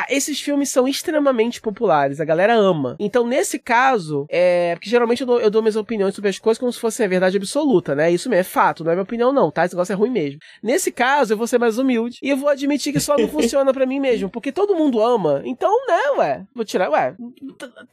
Esses 0.10 0.40
filmes 0.42 0.70
são 0.70 0.88
extremamente 0.88 1.62
populares, 1.62 2.20
a 2.20 2.26
galera 2.26 2.54
ama. 2.56 2.96
Então 3.00 3.26
nesse 3.26 3.60
caso, 3.60 4.26
é 4.30 4.76
porque 4.76 4.90
geralmente 4.90 5.22
eu 5.22 5.28
dou, 5.28 5.40
eu 5.40 5.50
dou 5.52 5.62
minhas 5.62 5.76
opiniões 5.76 6.16
sobre 6.16 6.30
as 6.30 6.40
coisas 6.40 6.60
como 6.60 6.72
se 6.72 6.80
fosse 6.80 7.04
a 7.04 7.08
verdade 7.08 7.38
absoluta, 7.38 7.96
né? 7.96 8.12
Isso 8.12 8.30
mesmo 8.30 8.42
é 8.42 8.44
fato, 8.44 8.84
não 8.84 8.92
é 8.92 8.96
minha 8.96 9.04
opinião 9.04 9.32
não, 9.32 9.52
tá? 9.52 9.66
Esse 9.66 9.76
negócio 9.76 9.94
é 9.94 9.96
ruim 9.96 10.10
mesmo. 10.10 10.40
Nesse 10.62 10.92
caso 10.92 11.34
eu 11.34 11.38
vou 11.38 11.48
ser 11.48 11.58
mais 11.60 11.78
humilde 11.78 12.18
e 12.22 12.30
eu 12.30 12.38
vou 12.38 12.50
admitir 12.50 12.92
que 12.92 13.00
só 13.00 13.16
não 13.18 13.28
funciona 13.30 13.74
para 13.74 13.86
mim 13.86 14.00
mesmo, 14.00 14.30
porque 14.30 14.52
todo 14.52 14.76
mundo 14.76 15.02
ama. 15.02 15.42
Então, 15.46 15.72
né, 15.88 16.02
ué, 16.18 16.44
vou 16.56 16.66
tirar, 16.66 16.90
ué, 16.90 17.16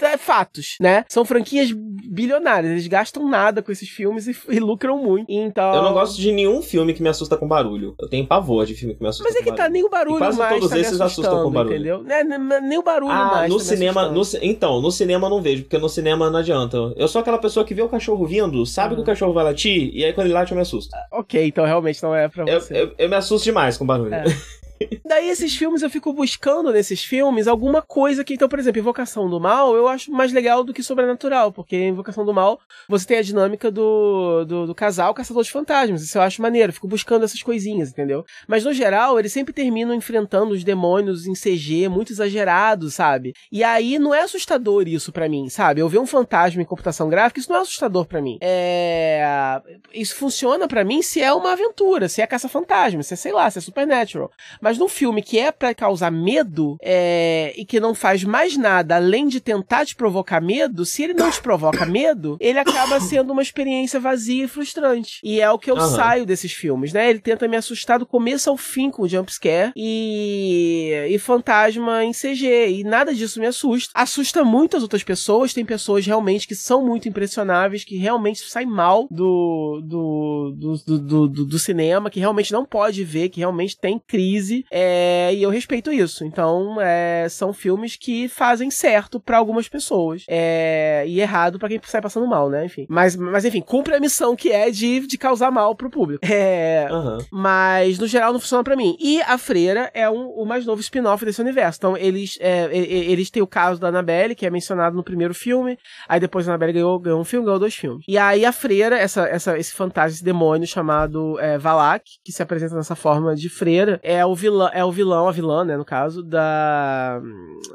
é 0.00 0.16
fatos, 0.16 0.76
né? 0.80 1.04
São 1.08 1.24
franquias 1.24 1.70
bilionárias, 1.72 2.72
eles 2.72 2.86
gastam 2.86 3.28
nada 3.28 3.62
com 3.62 3.70
esses 3.70 3.88
filmes 3.88 4.26
e, 4.26 4.36
e 4.48 4.58
lucram 4.60 4.98
muito. 4.98 5.26
Então 5.30 5.74
Eu 5.74 5.82
não 5.82 5.92
gosto 5.92 6.16
de 6.20 6.32
nenhum 6.32 6.62
filme 6.62 6.94
que 6.94 7.02
me 7.02 7.08
assusta 7.08 7.36
com 7.36 7.46
barulho. 7.46 7.94
Eu 8.00 8.08
tenho 8.08 8.26
pavor 8.26 8.64
de 8.66 8.74
filme 8.74 8.94
que 8.94 9.02
me 9.02 9.08
assusta 9.08 9.24
Mas 9.28 9.34
é 9.36 9.38
com 9.38 9.44
que 9.44 9.50
tá, 9.50 9.56
barulho. 9.64 9.72
nem 9.72 9.84
o 9.84 9.88
barulho 9.88 10.16
E 10.16 10.18
quase 10.18 10.38
mais 10.38 10.54
todos 10.54 10.70
tá 10.70 10.78
esses 10.78 11.00
assustam 11.00 11.24
com 11.24 11.30
assustando, 11.30 11.50
barulho. 11.50 11.74
entendeu? 11.74 11.89
Né, 11.98 12.24
né, 12.24 12.60
nem 12.60 12.78
o 12.78 12.82
barulho 12.82 13.12
Ah, 13.12 13.30
mais 13.32 13.52
no 13.52 13.60
cinema. 13.60 14.08
No, 14.08 14.22
então, 14.42 14.80
no 14.80 14.90
cinema 14.90 15.28
não 15.28 15.42
vejo, 15.42 15.62
porque 15.62 15.78
no 15.78 15.88
cinema 15.88 16.30
não 16.30 16.38
adianta. 16.38 16.76
Eu 16.96 17.08
sou 17.08 17.20
aquela 17.20 17.38
pessoa 17.38 17.64
que 17.64 17.74
vê 17.74 17.82
o 17.82 17.88
cachorro 17.88 18.26
vindo, 18.26 18.64
sabe 18.64 18.94
que 18.94 19.00
o 19.00 19.04
cachorro 19.04 19.32
vai 19.32 19.44
latir, 19.44 19.90
e 19.94 20.04
aí 20.04 20.12
quando 20.12 20.26
ele 20.26 20.34
late 20.34 20.52
eu 20.52 20.56
me 20.56 20.62
assusto. 20.62 20.94
Ok, 21.12 21.46
então 21.46 21.64
realmente 21.64 22.02
não 22.02 22.14
é 22.14 22.28
pra 22.28 22.44
você. 22.44 22.72
Eu, 22.72 22.76
eu, 22.76 22.94
eu 22.96 23.08
me 23.08 23.16
assusto 23.16 23.44
demais 23.44 23.76
com 23.76 23.86
barulho. 23.86 24.14
É. 24.14 24.24
Daí 25.04 25.28
esses 25.28 25.54
filmes 25.54 25.82
eu 25.82 25.90
fico 25.90 26.12
buscando 26.12 26.72
nesses 26.72 27.04
filmes 27.04 27.46
alguma 27.46 27.82
coisa 27.82 28.24
que, 28.24 28.34
então, 28.34 28.48
por 28.48 28.58
exemplo, 28.58 28.80
Invocação 28.80 29.28
do 29.28 29.38
Mal 29.38 29.74
eu 29.74 29.86
acho 29.86 30.10
mais 30.10 30.32
legal 30.32 30.64
do 30.64 30.72
que 30.72 30.82
Sobrenatural, 30.82 31.52
porque 31.52 31.76
Invocação 31.88 32.24
do 32.24 32.32
Mal 32.32 32.58
você 32.88 33.06
tem 33.06 33.18
a 33.18 33.22
dinâmica 33.22 33.70
do, 33.70 34.44
do, 34.44 34.66
do 34.66 34.74
casal 34.74 35.12
caçador 35.12 35.42
de 35.42 35.50
fantasmas, 35.50 36.02
isso 36.02 36.16
eu 36.16 36.22
acho 36.22 36.40
maneiro, 36.40 36.70
eu 36.70 36.74
fico 36.74 36.88
buscando 36.88 37.24
essas 37.24 37.42
coisinhas, 37.42 37.90
entendeu? 37.90 38.24
Mas 38.48 38.64
no 38.64 38.72
geral, 38.72 39.18
eles 39.18 39.32
sempre 39.32 39.52
terminam 39.52 39.94
enfrentando 39.94 40.52
os 40.52 40.64
demônios 40.64 41.26
em 41.26 41.34
CG 41.34 41.88
muito 41.88 42.12
exagerados, 42.12 42.94
sabe? 42.94 43.34
E 43.52 43.62
aí 43.62 43.98
não 43.98 44.14
é 44.14 44.22
assustador 44.22 44.88
isso 44.88 45.12
para 45.12 45.28
mim, 45.28 45.48
sabe? 45.48 45.80
Eu 45.80 45.88
ver 45.88 45.98
um 45.98 46.06
fantasma 46.06 46.62
em 46.62 46.64
computação 46.66 47.08
gráfica, 47.08 47.40
isso 47.40 47.50
não 47.50 47.58
é 47.58 47.62
assustador 47.62 48.06
para 48.06 48.22
mim. 48.22 48.38
É... 48.40 49.60
Isso 49.92 50.14
funciona 50.14 50.66
para 50.66 50.84
mim 50.84 51.02
se 51.02 51.20
é 51.20 51.32
uma 51.32 51.52
aventura, 51.52 52.08
se 52.08 52.22
é 52.22 52.26
caça-fantasma, 52.26 53.02
se 53.02 53.14
é, 53.14 53.16
sei 53.16 53.32
lá, 53.32 53.50
se 53.50 53.58
é 53.58 53.60
Supernatural. 53.60 54.30
Mas 54.60 54.69
mas 54.70 54.78
num 54.78 54.88
filme 54.88 55.20
que 55.20 55.36
é 55.36 55.50
para 55.50 55.74
causar 55.74 56.12
medo 56.12 56.76
é, 56.80 57.52
e 57.56 57.64
que 57.64 57.80
não 57.80 57.92
faz 57.92 58.22
mais 58.22 58.56
nada 58.56 58.94
além 58.94 59.26
de 59.26 59.40
tentar 59.40 59.84
te 59.84 59.96
provocar 59.96 60.40
medo, 60.40 60.86
se 60.86 61.02
ele 61.02 61.12
não 61.12 61.28
te 61.28 61.42
provoca 61.42 61.84
medo, 61.84 62.36
ele 62.38 62.56
acaba 62.56 63.00
sendo 63.00 63.32
uma 63.32 63.42
experiência 63.42 63.98
vazia 63.98 64.44
e 64.44 64.46
frustrante. 64.46 65.18
E 65.24 65.40
é 65.40 65.50
o 65.50 65.58
que 65.58 65.68
eu 65.68 65.74
uhum. 65.74 65.88
saio 65.88 66.24
desses 66.24 66.52
filmes, 66.52 66.92
né? 66.92 67.10
Ele 67.10 67.18
tenta 67.18 67.48
me 67.48 67.56
assustar 67.56 67.98
do 67.98 68.06
começo 68.06 68.48
ao 68.48 68.56
fim 68.56 68.92
com 68.92 69.02
o 69.02 69.08
jumpscare 69.08 69.72
e, 69.74 71.08
e 71.10 71.18
fantasma 71.18 72.04
em 72.04 72.12
CG. 72.12 72.68
E 72.70 72.84
nada 72.84 73.12
disso 73.12 73.40
me 73.40 73.46
assusta. 73.46 73.90
Assusta 73.92 74.44
muitas 74.44 74.84
outras 74.84 75.02
pessoas. 75.02 75.52
Tem 75.52 75.64
pessoas 75.64 76.06
realmente 76.06 76.46
que 76.46 76.54
são 76.54 76.86
muito 76.86 77.08
impressionáveis, 77.08 77.82
que 77.82 77.96
realmente 77.96 78.48
saem 78.48 78.68
mal 78.68 79.08
do, 79.10 79.80
do, 79.82 80.54
do, 80.56 80.98
do, 80.98 81.28
do, 81.28 81.44
do 81.44 81.58
cinema, 81.58 82.08
que 82.08 82.20
realmente 82.20 82.52
não 82.52 82.64
pode 82.64 83.02
ver, 83.02 83.30
que 83.30 83.40
realmente 83.40 83.76
tem 83.76 83.98
crise 83.98 84.59
é, 84.70 85.32
e 85.34 85.42
eu 85.42 85.50
respeito 85.50 85.92
isso. 85.92 86.24
Então, 86.24 86.80
é, 86.80 87.28
são 87.28 87.52
filmes 87.52 87.96
que 87.96 88.28
fazem 88.28 88.70
certo 88.70 89.20
para 89.20 89.38
algumas 89.38 89.68
pessoas 89.68 90.24
é, 90.28 91.04
e 91.06 91.20
errado 91.20 91.58
para 91.58 91.68
quem 91.68 91.80
sai 91.84 92.00
passando 92.00 92.26
mal, 92.26 92.48
né? 92.48 92.64
Enfim. 92.64 92.86
Mas, 92.88 93.16
mas 93.16 93.44
enfim, 93.44 93.60
cumpre 93.60 93.94
a 93.94 94.00
missão 94.00 94.36
que 94.36 94.50
é 94.50 94.70
de, 94.70 95.06
de 95.06 95.18
causar 95.18 95.50
mal 95.50 95.74
pro 95.74 95.90
público. 95.90 96.24
É, 96.30 96.86
uhum. 96.90 97.18
Mas, 97.30 97.98
no 97.98 98.06
geral, 98.06 98.32
não 98.32 98.40
funciona 98.40 98.62
para 98.62 98.76
mim. 98.76 98.96
E 99.00 99.20
A 99.22 99.36
Freira 99.36 99.90
é 99.92 100.08
um, 100.08 100.28
o 100.28 100.44
mais 100.44 100.64
novo 100.64 100.80
spin-off 100.80 101.24
desse 101.24 101.40
universo. 101.40 101.78
Então, 101.78 101.96
eles, 101.96 102.38
é, 102.40 102.68
eles 102.72 103.30
têm 103.30 103.42
o 103.42 103.46
caso 103.46 103.80
da 103.80 103.88
Annabelle, 103.88 104.34
que 104.34 104.46
é 104.46 104.50
mencionado 104.50 104.96
no 104.96 105.02
primeiro 105.02 105.34
filme. 105.34 105.78
Aí 106.08 106.20
depois 106.20 106.48
a 106.48 106.52
Annabelle 106.52 106.72
ganhou, 106.72 106.98
ganhou 106.98 107.20
um 107.20 107.24
filme, 107.24 107.46
ganhou 107.46 107.58
dois 107.58 107.74
filmes. 107.74 108.04
E 108.06 108.16
aí 108.16 108.44
a 108.44 108.52
Freira, 108.52 108.96
essa, 108.96 109.26
essa, 109.26 109.58
esse 109.58 109.72
fantasma, 109.72 110.14
esse 110.14 110.24
demônio 110.24 110.66
chamado 110.66 111.38
é, 111.40 111.58
Valak, 111.58 112.04
que 112.24 112.32
se 112.32 112.42
apresenta 112.42 112.74
nessa 112.74 112.94
forma 112.94 113.34
de 113.34 113.48
freira, 113.48 114.00
é 114.02 114.24
o 114.24 114.34
vilão 114.34 114.49
vilão, 114.50 114.70
é 114.72 114.84
o 114.84 114.92
vilão, 114.92 115.28
a 115.28 115.32
vilã, 115.32 115.64
né, 115.64 115.76
no 115.76 115.84
caso, 115.84 116.22
da, 116.22 117.20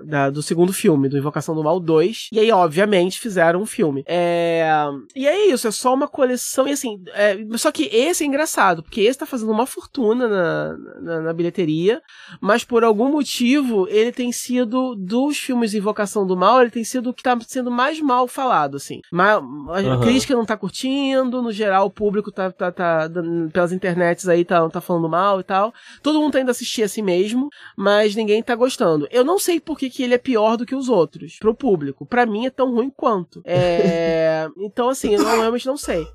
da, 0.04 0.30
do 0.30 0.42
segundo 0.42 0.74
filme, 0.74 1.10
do 1.10 1.18
Invocação 1.18 1.56
do 1.56 1.64
Mal 1.64 1.80
2. 1.80 2.30
E 2.32 2.40
aí, 2.40 2.52
obviamente, 2.52 3.20
fizeram 3.20 3.62
um 3.62 3.66
filme. 3.66 4.04
É, 4.08 4.66
e 5.16 5.28
é 5.28 5.48
isso, 5.48 5.68
é 5.68 5.72
só 5.72 5.94
uma 5.94 6.08
coleção, 6.08 6.68
e 6.68 6.72
assim, 6.72 7.02
é, 7.14 7.38
só 7.58 7.72
que 7.72 7.84
esse 7.92 8.24
é 8.24 8.28
engraçado, 8.28 8.84
porque 8.84 9.02
esse 9.02 9.20
tá 9.20 9.26
fazendo 9.26 9.52
uma 9.52 9.66
fortuna 9.66 10.28
na, 10.28 10.78
na, 11.02 11.22
na, 11.22 11.34
bilheteria, 11.34 12.02
mas 12.42 12.64
por 12.64 12.84
algum 12.84 13.10
motivo, 13.10 13.88
ele 13.90 14.12
tem 14.12 14.32
sido, 14.32 14.96
dos 14.96 15.38
filmes 15.38 15.74
Invocação 15.74 16.26
do 16.26 16.38
Mal, 16.38 16.62
ele 16.62 16.72
tem 16.72 16.84
sido 16.84 17.10
o 17.10 17.14
que 17.14 17.24
tá 17.24 17.38
sendo 17.48 17.72
mais 17.72 18.00
mal 18.00 18.28
falado, 18.28 18.78
assim. 18.78 19.02
Mas, 19.12 19.38
a 19.38 19.42
uhum. 19.42 20.02
crítica 20.02 20.36
não 20.36 20.46
tá 20.46 20.58
curtindo, 20.58 21.42
no 21.42 21.52
geral, 21.52 21.88
o 21.88 21.92
público 21.92 22.32
tá, 22.32 22.52
tá, 22.52 22.72
tá 22.72 23.10
pelas 23.52 23.72
internets 23.72 24.28
aí 24.28 24.44
tá, 24.44 24.68
tá 24.70 24.82
falando 24.82 25.10
mal 25.10 25.40
e 25.40 25.44
tal. 25.44 25.74
Todo 26.02 26.20
mundo 26.20 26.34
tá 26.34 26.40
ainda 26.40 26.52
assistir 26.56 26.84
a 26.84 26.88
si 26.88 27.02
mesmo, 27.02 27.50
mas 27.78 28.16
ninguém 28.16 28.42
tá 28.42 28.56
gostando. 28.56 29.08
Eu 29.12 29.24
não 29.24 29.38
sei 29.38 29.60
por 29.60 29.78
que, 29.78 29.90
que 29.90 30.04
ele 30.04 30.14
é 30.14 30.18
pior 30.18 30.58
do 30.58 30.66
que 30.66 30.76
os 30.76 30.90
outros, 30.90 31.38
pro 31.40 31.54
público. 31.54 32.06
Para 32.06 32.26
mim 32.26 32.46
é 32.46 32.50
tão 32.50 32.74
ruim 32.74 32.90
quanto. 32.90 33.42
É... 33.46 34.48
então, 34.58 34.90
assim, 34.90 35.14
eu 35.14 35.24
não, 35.24 35.40
realmente 35.40 35.66
não 35.66 35.78
sei. 35.78 36.08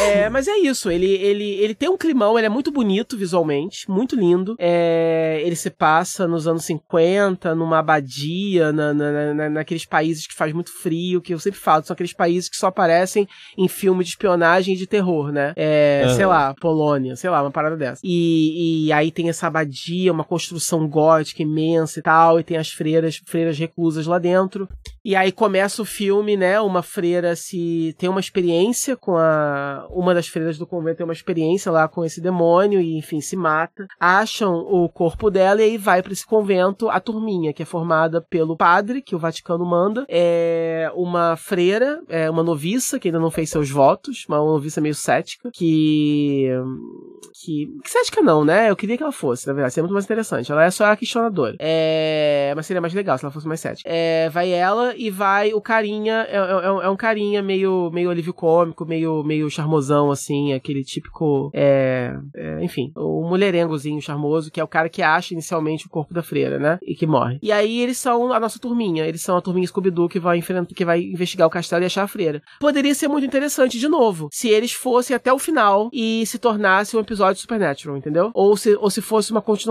É, 0.00 0.28
mas 0.28 0.46
é 0.46 0.56
isso, 0.56 0.90
ele, 0.90 1.06
ele, 1.06 1.50
ele 1.54 1.74
tem 1.74 1.88
um 1.88 1.96
climão, 1.96 2.38
ele 2.38 2.46
é 2.46 2.50
muito 2.50 2.70
bonito 2.70 3.16
visualmente, 3.16 3.90
muito 3.90 4.14
lindo. 4.14 4.54
É, 4.58 5.40
ele 5.44 5.56
se 5.56 5.70
passa 5.70 6.26
nos 6.26 6.46
anos 6.46 6.64
50, 6.64 7.54
numa 7.54 7.78
abadia, 7.78 8.72
na, 8.72 8.92
na, 8.92 9.34
na, 9.34 9.50
naqueles 9.50 9.84
países 9.84 10.26
que 10.26 10.34
faz 10.34 10.52
muito 10.52 10.72
frio, 10.72 11.20
que 11.20 11.32
eu 11.32 11.38
sempre 11.38 11.58
falo, 11.58 11.84
são 11.84 11.94
aqueles 11.94 12.12
países 12.12 12.48
que 12.48 12.56
só 12.56 12.66
aparecem 12.66 13.26
em 13.56 13.68
filme 13.68 14.04
de 14.04 14.10
espionagem 14.10 14.74
e 14.74 14.78
de 14.78 14.86
terror, 14.86 15.32
né? 15.32 15.52
É, 15.56 16.04
uhum. 16.06 16.14
Sei 16.14 16.26
lá, 16.26 16.54
Polônia, 16.60 17.16
sei 17.16 17.30
lá, 17.30 17.42
uma 17.42 17.50
parada 17.50 17.76
dessa. 17.76 18.00
E, 18.04 18.86
e 18.86 18.92
aí 18.92 19.10
tem 19.10 19.28
essa 19.28 19.46
abadia 19.46 19.66
uma 20.10 20.24
construção 20.24 20.88
gótica 20.88 21.42
imensa 21.42 21.98
e 21.98 22.02
tal, 22.02 22.40
e 22.40 22.44
tem 22.44 22.56
as 22.56 22.70
freiras, 22.70 23.20
freiras 23.24 23.58
reclusas 23.58 24.06
lá 24.06 24.18
dentro. 24.18 24.68
E 25.04 25.14
aí 25.14 25.30
começa 25.30 25.80
o 25.82 25.84
filme, 25.84 26.36
né? 26.36 26.60
Uma 26.60 26.82
freira 26.82 27.36
se 27.36 27.94
tem 27.98 28.08
uma 28.08 28.20
experiência 28.20 28.96
com 28.96 29.16
a 29.16 29.86
uma 29.90 30.12
das 30.12 30.26
freiras 30.26 30.58
do 30.58 30.66
convento 30.66 30.96
tem 30.96 31.04
uma 31.04 31.12
experiência 31.12 31.70
lá 31.70 31.86
com 31.88 32.04
esse 32.04 32.20
demônio 32.20 32.80
e 32.80 32.96
enfim 32.98 33.20
se 33.20 33.36
mata. 33.36 33.86
Acham 34.00 34.54
o 34.54 34.88
corpo 34.88 35.30
dela 35.30 35.60
e 35.60 35.64
aí 35.64 35.78
vai 35.78 36.02
para 36.02 36.12
esse 36.12 36.26
convento 36.26 36.88
a 36.88 36.98
turminha 36.98 37.52
que 37.52 37.62
é 37.62 37.66
formada 37.66 38.20
pelo 38.20 38.56
padre 38.56 39.00
que 39.00 39.14
o 39.14 39.18
Vaticano 39.18 39.64
manda, 39.64 40.04
é 40.08 40.90
uma 40.94 41.36
freira, 41.36 42.02
é 42.08 42.28
uma 42.28 42.42
noviça 42.42 42.98
que 42.98 43.08
ainda 43.08 43.20
não 43.20 43.30
fez 43.30 43.50
seus 43.50 43.70
votos, 43.70 44.24
uma 44.28 44.38
noviça 44.38 44.80
meio 44.80 44.94
cética 44.94 45.50
que 45.52 46.50
que, 47.32 47.66
que 47.82 47.90
cética 47.90 48.22
não, 48.22 48.44
né? 48.44 48.70
Eu 48.70 48.76
queria 48.76 48.96
que 48.96 49.02
ela 49.02 49.12
fosse, 49.12 49.46
na 49.46 49.52
verdade, 49.52 49.74
seria 49.76 49.84
muito 49.84 49.92
mais 49.92 50.04
interessante. 50.04 50.50
Ela 50.50 50.64
é 50.64 50.70
só 50.70 50.86
a 50.86 50.96
questionadora. 50.96 51.56
É, 51.58 52.52
mas 52.56 52.66
seria 52.66 52.80
mais 52.80 52.94
legal 52.94 53.18
se 53.18 53.24
ela 53.24 53.32
fosse 53.32 53.46
mais 53.46 53.60
cética. 53.60 53.88
É, 53.88 54.28
vai 54.30 54.50
ela 54.50 54.94
e 54.96 55.10
vai 55.10 55.52
o 55.52 55.60
carinha, 55.60 56.26
é, 56.28 56.36
é, 56.36 56.38
é, 56.38 56.86
é 56.86 56.88
um 56.88 56.96
carinha 56.96 57.42
meio, 57.42 57.90
meio 57.92 58.10
alívio 58.10 58.32
cômico, 58.32 58.86
meio, 58.86 59.22
meio 59.22 59.50
charmosão, 59.50 60.10
assim, 60.10 60.52
aquele 60.52 60.82
típico, 60.82 61.50
é, 61.54 62.14
é, 62.34 62.64
enfim, 62.64 62.90
o 62.96 63.28
mulherengozinho 63.28 64.00
charmoso, 64.00 64.50
que 64.50 64.60
é 64.60 64.64
o 64.64 64.68
cara 64.68 64.88
que 64.88 65.02
acha 65.02 65.34
inicialmente 65.34 65.86
o 65.86 65.90
corpo 65.90 66.14
da 66.14 66.22
freira, 66.22 66.58
né? 66.58 66.78
E 66.82 66.94
que 66.94 67.06
morre. 67.06 67.38
E 67.42 67.52
aí 67.52 67.80
eles 67.80 67.98
são 67.98 68.32
a 68.32 68.40
nossa 68.40 68.58
turminha, 68.58 69.06
eles 69.06 69.20
são 69.20 69.36
a 69.36 69.42
turminha 69.42 69.66
Scooby-Doo 69.66 70.08
que 70.08 70.18
vai 70.18 70.38
enfrentar, 70.38 70.74
que 70.74 70.84
vai 70.84 71.02
investigar 71.02 71.46
o 71.46 71.50
castelo 71.50 71.82
e 71.82 71.86
achar 71.86 72.04
a 72.04 72.08
freira. 72.08 72.42
Poderia 72.58 72.94
ser 72.94 73.08
muito 73.08 73.26
interessante, 73.26 73.78
de 73.78 73.88
novo, 73.88 74.28
se 74.32 74.48
eles 74.48 74.72
fossem 74.72 75.14
até 75.14 75.32
o 75.32 75.38
final 75.38 75.90
e 75.92 76.24
se 76.26 76.38
tornasse 76.38 76.96
um 76.96 77.00
episódio 77.00 77.34
de 77.34 77.40
Supernatural, 77.42 77.96
entendeu? 77.96 78.30
Ou 78.34 78.56
se, 78.56 78.74
ou 78.76 78.90
se 78.90 79.00
fosse 79.00 79.30
uma 79.30 79.42
continuação 79.42 79.65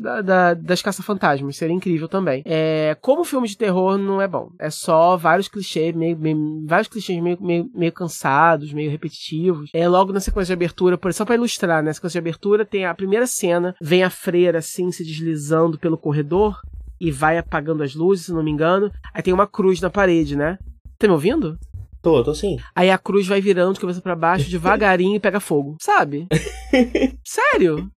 da, 0.00 0.22
da, 0.22 0.54
das 0.54 0.82
caça-fantasmas, 0.82 1.56
seria 1.56 1.74
incrível 1.74 2.08
também. 2.08 2.42
É, 2.44 2.96
como 3.00 3.24
filme 3.24 3.48
de 3.48 3.56
terror 3.56 3.96
não 3.96 4.20
é 4.20 4.28
bom. 4.28 4.50
É 4.58 4.70
só 4.70 5.16
vários 5.16 5.48
clichês, 5.48 5.94
meio, 5.94 6.18
meio 6.18 6.64
vários 6.66 6.88
clichês 6.88 7.22
meio, 7.22 7.38
meio, 7.40 7.70
meio, 7.74 7.92
cansados, 7.92 8.72
meio 8.72 8.90
repetitivos. 8.90 9.70
É 9.72 9.88
logo 9.88 10.12
na 10.12 10.20
sequência 10.20 10.48
de 10.48 10.58
abertura, 10.58 10.98
por, 10.98 11.12
só 11.12 11.24
para 11.24 11.34
ilustrar, 11.34 11.82
né? 11.82 11.88
Na 11.88 11.94
sequência 11.94 12.20
de 12.20 12.28
abertura 12.28 12.64
tem 12.64 12.84
a 12.84 12.94
primeira 12.94 13.26
cena, 13.26 13.74
vem 13.80 14.02
a 14.02 14.10
freira 14.10 14.58
assim 14.58 14.90
se 14.90 15.04
deslizando 15.04 15.78
pelo 15.78 15.98
corredor 15.98 16.60
e 17.00 17.10
vai 17.10 17.38
apagando 17.38 17.82
as 17.82 17.94
luzes, 17.94 18.26
se 18.26 18.32
não 18.32 18.42
me 18.42 18.50
engano. 18.50 18.90
Aí 19.14 19.22
tem 19.22 19.32
uma 19.32 19.46
cruz 19.46 19.80
na 19.80 19.90
parede, 19.90 20.36
né? 20.36 20.58
Tá 20.98 21.06
me 21.06 21.12
ouvindo? 21.12 21.58
Tô, 22.02 22.22
tô 22.22 22.34
sim. 22.34 22.56
Aí 22.74 22.90
a 22.90 22.98
cruz 22.98 23.26
vai 23.26 23.40
virando 23.40 23.74
de 23.74 23.80
cabeça 23.80 24.00
para 24.00 24.14
baixo 24.14 24.50
devagarinho 24.50 25.16
e 25.16 25.20
pega 25.20 25.40
fogo. 25.40 25.76
Sabe? 25.80 26.26
Sério? 27.24 27.90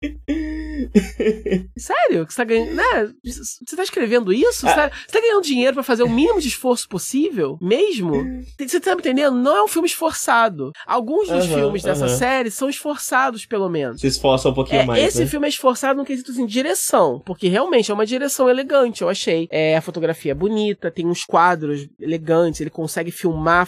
Sério? 1.77 2.25
Que 2.25 2.33
você 2.33 2.37
tá 2.37 2.43
ganhando. 2.43 2.75
Né? 2.75 3.13
Você 3.23 3.75
tá 3.75 3.83
escrevendo 3.83 4.31
isso? 4.31 4.61
Você, 4.61 4.73
tá, 4.73 4.89
você 4.89 5.11
tá 5.11 5.21
ganhando 5.21 5.43
dinheiro 5.43 5.73
para 5.73 5.83
fazer 5.83 6.03
o 6.03 6.09
mínimo 6.09 6.39
de 6.39 6.47
esforço 6.47 6.87
possível? 6.87 7.57
Mesmo? 7.61 8.13
Você 8.59 8.79
tá 8.79 8.95
me 8.95 9.01
entendendo? 9.01 9.35
Não 9.35 9.55
é 9.55 9.63
um 9.63 9.67
filme 9.67 9.87
esforçado. 9.87 10.71
Alguns 10.87 11.27
dos 11.27 11.45
uhum, 11.47 11.55
filmes 11.55 11.83
dessa 11.83 12.07
uhum. 12.07 12.17
série 12.17 12.51
são 12.51 12.69
esforçados, 12.69 13.45
pelo 13.45 13.69
menos. 13.69 14.01
Se 14.01 14.07
esforça 14.07 14.49
um 14.49 14.53
pouquinho 14.53 14.81
é, 14.81 14.85
mais. 14.85 15.03
Esse 15.03 15.21
né? 15.21 15.27
filme 15.27 15.45
é 15.47 15.49
esforçado 15.49 15.97
no 15.97 16.05
quesito 16.05 16.31
assim, 16.31 16.45
direção. 16.45 17.21
Porque 17.25 17.47
realmente 17.47 17.91
é 17.91 17.93
uma 17.93 18.05
direção 18.05 18.49
elegante, 18.49 19.01
eu 19.01 19.09
achei. 19.09 19.47
É, 19.51 19.75
a 19.75 19.81
fotografia 19.81 20.31
é 20.31 20.35
bonita, 20.35 20.91
tem 20.91 21.05
uns 21.05 21.25
quadros 21.25 21.87
elegantes, 21.99 22.61
ele 22.61 22.69
consegue 22.69 23.11
filmar 23.11 23.63
a 23.63 23.65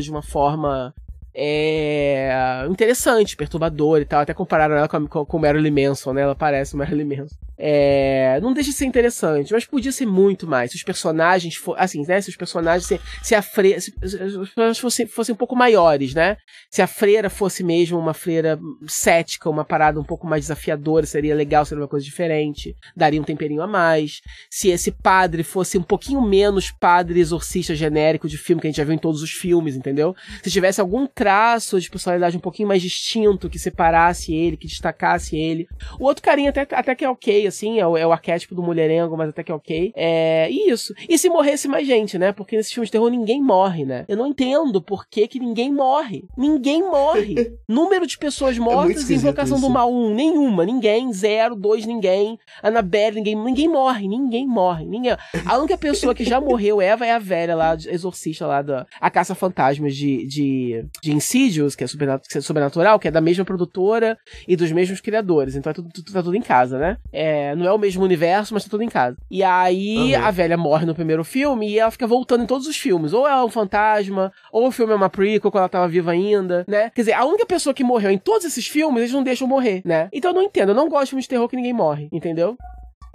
de 0.00 0.10
uma 0.10 0.22
forma 0.22 0.94
é 1.34 2.64
interessante, 2.70 3.36
perturbador 3.36 4.00
e 4.00 4.04
tal. 4.04 4.20
Até 4.20 4.32
compararam 4.32 4.76
ela 4.76 4.88
com, 4.88 5.06
com, 5.06 5.24
com 5.26 5.38
Marilyn 5.38 5.88
Manson, 5.88 6.12
né? 6.12 6.22
Ela 6.22 6.34
parece 6.34 6.76
Marilyn 6.76 7.04
Manson. 7.04 7.36
É, 7.56 8.40
não 8.42 8.52
deixa 8.52 8.70
de 8.70 8.76
ser 8.76 8.84
interessante, 8.84 9.52
mas 9.52 9.64
podia 9.64 9.92
ser 9.92 10.06
muito 10.06 10.46
mais. 10.46 10.70
Se 10.70 10.76
os 10.76 10.82
personagens 10.82 11.54
for, 11.54 11.76
assim, 11.78 12.04
né? 12.06 12.20
Se 12.20 12.30
os 12.30 12.36
personagens 12.36 12.86
se, 12.86 13.00
se 13.22 13.34
a 13.34 13.42
freira, 13.42 13.80
se, 13.80 13.92
se, 13.92 14.80
fossem, 14.80 15.06
fossem 15.06 15.32
um 15.32 15.38
pouco 15.38 15.54
maiores, 15.54 16.14
né? 16.14 16.36
Se 16.70 16.82
a 16.82 16.86
freira 16.86 17.30
fosse 17.30 17.62
mesmo 17.62 17.98
uma 17.98 18.14
freira 18.14 18.58
cética, 18.88 19.48
uma 19.48 19.64
parada 19.64 20.00
um 20.00 20.04
pouco 20.04 20.26
mais 20.26 20.44
desafiadora, 20.44 21.06
seria 21.06 21.34
legal, 21.34 21.64
seria 21.64 21.82
uma 21.82 21.88
coisa 21.88 22.04
diferente, 22.04 22.74
daria 22.96 23.20
um 23.20 23.24
temperinho 23.24 23.62
a 23.62 23.66
mais. 23.66 24.20
Se 24.50 24.68
esse 24.68 24.90
padre 24.90 25.42
fosse 25.42 25.78
um 25.78 25.82
pouquinho 25.82 26.20
menos 26.20 26.70
padre 26.70 27.20
exorcista 27.20 27.74
genérico 27.74 28.28
de 28.28 28.36
filme 28.36 28.60
que 28.60 28.66
a 28.66 28.70
gente 28.70 28.78
já 28.78 28.84
viu 28.84 28.94
em 28.94 28.98
todos 28.98 29.22
os 29.22 29.30
filmes, 29.30 29.76
entendeu? 29.76 30.14
Se 30.42 30.50
tivesse 30.50 30.80
algum 30.80 31.06
traço 31.24 31.80
de 31.80 31.88
personalidade 31.88 32.36
um 32.36 32.40
pouquinho 32.40 32.68
mais 32.68 32.82
distinto 32.82 33.48
que 33.48 33.58
separasse 33.58 34.34
ele, 34.34 34.58
que 34.58 34.66
destacasse 34.66 35.34
ele. 35.34 35.66
O 35.98 36.04
outro 36.04 36.22
carinha 36.22 36.50
até, 36.50 36.68
até 36.70 36.94
que 36.94 37.02
é 37.02 37.08
ok, 37.08 37.46
assim, 37.46 37.80
é 37.80 37.86
o, 37.86 37.96
é 37.96 38.06
o 38.06 38.12
arquétipo 38.12 38.54
do 38.54 38.62
mulherengo, 38.62 39.16
mas 39.16 39.30
até 39.30 39.42
que 39.42 39.50
é 39.50 39.54
ok. 39.54 39.90
É 39.96 40.50
isso. 40.50 40.92
E 41.08 41.16
se 41.16 41.30
morresse 41.30 41.66
mais 41.66 41.86
gente, 41.86 42.18
né? 42.18 42.30
Porque 42.30 42.58
nesses 42.58 42.70
filmes 42.70 42.88
de 42.88 42.92
terror 42.92 43.08
ninguém 43.08 43.40
morre, 43.42 43.86
né? 43.86 44.04
Eu 44.06 44.18
não 44.18 44.26
entendo 44.26 44.82
por 44.82 45.06
que, 45.08 45.26
que 45.26 45.40
ninguém 45.40 45.72
morre. 45.72 46.26
Ninguém 46.36 46.82
morre. 46.82 47.54
Número 47.66 48.06
de 48.06 48.18
pessoas 48.18 48.58
é 48.58 48.60
mortas 48.60 49.08
é 49.08 49.14
em 49.14 49.16
Invocação 49.16 49.56
isso. 49.56 49.66
do 49.66 49.72
Mal 49.72 49.90
1, 49.90 50.14
nenhuma. 50.14 50.66
Ninguém. 50.66 51.10
Zero, 51.10 51.54
dois, 51.54 51.86
ninguém. 51.86 52.38
Annabelle, 52.62 53.16
ninguém. 53.16 53.34
Ninguém 53.34 53.68
morre. 53.68 54.06
Ninguém 54.06 54.46
morre. 54.46 54.84
Ninguém. 54.84 55.16
A 55.46 55.56
única 55.56 55.78
pessoa 55.78 56.14
que 56.14 56.22
já 56.22 56.38
morreu, 56.38 56.82
Eva, 56.82 57.06
é 57.06 57.12
a 57.12 57.18
velha 57.18 57.56
lá, 57.56 57.74
exorcista 57.74 58.46
lá 58.46 58.60
da 58.60 58.86
A 59.00 59.10
Caça 59.10 59.34
Fantasmas 59.34 59.96
de, 59.96 60.26
de, 60.26 60.84
de 61.00 61.13
Insidious, 61.14 61.74
que 61.74 61.84
é, 61.84 61.86
que 61.86 62.38
é 62.38 62.40
sobrenatural, 62.40 62.98
que 62.98 63.08
é 63.08 63.10
da 63.10 63.20
mesma 63.20 63.44
produtora 63.44 64.18
e 64.46 64.56
dos 64.56 64.70
mesmos 64.72 65.00
criadores. 65.00 65.56
Então 65.56 65.70
é 65.70 65.74
tudo, 65.74 65.88
tudo, 65.92 66.12
tá 66.12 66.22
tudo 66.22 66.36
em 66.36 66.42
casa, 66.42 66.78
né? 66.78 66.96
É, 67.12 67.54
não 67.54 67.66
é 67.66 67.72
o 67.72 67.78
mesmo 67.78 68.02
universo, 68.04 68.54
mas 68.54 68.64
tá 68.64 68.70
tudo 68.70 68.82
em 68.82 68.88
casa. 68.88 69.16
E 69.30 69.42
aí 69.42 70.14
uhum. 70.14 70.24
a 70.24 70.30
velha 70.30 70.56
morre 70.56 70.86
no 70.86 70.94
primeiro 70.94 71.24
filme 71.24 71.70
e 71.70 71.78
ela 71.78 71.90
fica 71.90 72.06
voltando 72.06 72.44
em 72.44 72.46
todos 72.46 72.66
os 72.66 72.76
filmes. 72.76 73.12
Ou 73.12 73.26
ela 73.26 73.40
é 73.40 73.44
um 73.44 73.50
fantasma, 73.50 74.32
ou 74.52 74.68
o 74.68 74.72
filme 74.72 74.92
é 74.92 74.96
uma 74.96 75.10
prequel 75.10 75.50
quando 75.50 75.62
ela 75.62 75.68
tava 75.68 75.88
viva 75.88 76.10
ainda, 76.10 76.64
né? 76.68 76.90
Quer 76.90 77.02
dizer, 77.02 77.12
a 77.12 77.24
única 77.24 77.46
pessoa 77.46 77.74
que 77.74 77.84
morreu 77.84 78.10
em 78.10 78.18
todos 78.18 78.44
esses 78.44 78.66
filmes, 78.66 79.02
eles 79.02 79.12
não 79.12 79.22
deixam 79.22 79.46
morrer, 79.46 79.82
né? 79.84 80.08
Então 80.12 80.30
eu 80.30 80.34
não 80.34 80.42
entendo, 80.42 80.70
eu 80.70 80.74
não 80.74 80.88
gosto 80.88 81.04
de 81.04 81.10
filme 81.10 81.22
de 81.22 81.28
terror 81.28 81.48
que 81.48 81.56
ninguém 81.56 81.72
morre, 81.72 82.08
entendeu? 82.12 82.56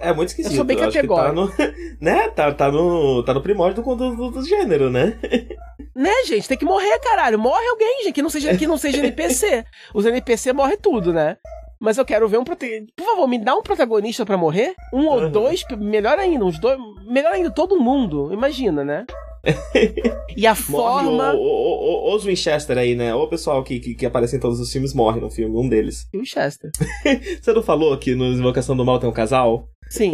É 0.00 0.12
muito 0.14 0.30
esquisito. 0.30 0.52
Eu 0.52 0.56
sou 0.56 0.64
bem 0.64 0.78
categórico. 0.78 1.48
Tá 1.48 1.64
no, 1.64 1.74
né? 2.00 2.28
Tá, 2.30 2.52
tá, 2.52 2.72
no, 2.72 3.22
tá 3.22 3.34
no 3.34 3.42
primórdio 3.42 3.82
do, 3.82 3.94
do, 3.96 4.30
do 4.30 4.44
gênero, 4.44 4.90
né? 4.90 5.18
Né, 5.94 6.24
gente? 6.26 6.48
Tem 6.48 6.56
que 6.56 6.64
morrer, 6.64 6.98
caralho. 7.00 7.38
Morre 7.38 7.66
alguém, 7.68 8.04
gente, 8.04 8.14
que 8.14 8.22
não 8.22 8.30
seja, 8.30 8.56
que 8.56 8.66
não 8.66 8.78
seja 8.78 8.98
NPC. 8.98 9.64
Os 9.94 10.06
NPC 10.06 10.52
morrem 10.52 10.76
tudo, 10.76 11.12
né? 11.12 11.36
Mas 11.80 11.96
eu 11.96 12.04
quero 12.04 12.28
ver 12.28 12.38
um 12.38 12.44
protagonista. 12.44 12.92
Por 12.94 13.06
favor, 13.06 13.26
me 13.26 13.38
dá 13.38 13.54
um 13.54 13.62
protagonista 13.62 14.26
para 14.26 14.36
morrer? 14.36 14.74
Um 14.92 15.06
uhum. 15.06 15.08
ou 15.08 15.30
dois, 15.30 15.64
melhor 15.78 16.18
ainda, 16.18 16.44
uns 16.44 16.58
dois. 16.60 16.78
Melhor 17.06 17.32
ainda, 17.32 17.50
todo 17.50 17.80
mundo. 17.80 18.32
Imagina, 18.32 18.84
né? 18.84 19.06
e 20.36 20.46
a 20.46 20.54
forma. 20.54 21.32
Morre 21.32 22.14
os 22.14 22.24
Winchester 22.24 22.76
aí, 22.76 22.94
né? 22.94 23.14
Ou 23.14 23.24
o 23.24 23.28
pessoal 23.28 23.62
que, 23.64 23.80
que, 23.80 23.94
que, 23.94 24.06
aparece 24.06 24.36
em 24.36 24.40
todos 24.40 24.60
os 24.60 24.70
filmes 24.70 24.92
morre 24.92 25.20
no 25.20 25.30
filme, 25.30 25.56
um 25.56 25.68
deles. 25.68 26.06
Winchester. 26.12 26.70
Você 27.40 27.52
não 27.52 27.62
falou 27.62 27.96
que 27.96 28.14
no 28.14 28.26
Invocação 28.26 28.76
do 28.76 28.84
Mal 28.84 28.98
tem 28.98 29.08
um 29.08 29.12
casal? 29.12 29.68
Sim. 29.88 30.12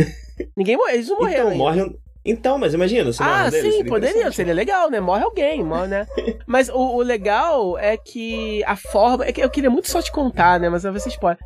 Ninguém 0.57 0.77
morre, 0.77 0.95
eles 0.95 1.09
não 1.09 1.19
morreram. 1.19 1.47
Então, 1.47 1.59
morre. 1.59 1.97
Então, 2.27 2.59
mas 2.59 2.75
imagina, 2.75 3.13
se 3.13 3.23
Ah, 3.23 3.49
sim, 3.51 3.61
seria 3.61 3.85
poderia, 3.85 4.33
seria 4.33 4.53
legal, 4.53 4.91
né? 4.91 4.99
Morre 4.99 5.23
alguém, 5.23 5.63
morre, 5.63 5.87
né? 5.87 6.07
mas 6.45 6.69
o, 6.69 6.97
o, 6.97 7.01
legal 7.01 7.79
é 7.79 7.97
que 7.97 8.65
a 8.65 8.75
forma. 8.75 9.25
É 9.25 9.33
que 9.33 9.41
eu 9.41 9.49
queria 9.49 9.71
muito 9.71 9.89
só 9.89 10.03
te 10.03 10.11
contar, 10.11 10.59
né? 10.59 10.69
Mas 10.69 10.83
vai 10.83 10.99
ser 10.99 11.11
spoiler. 11.11 11.39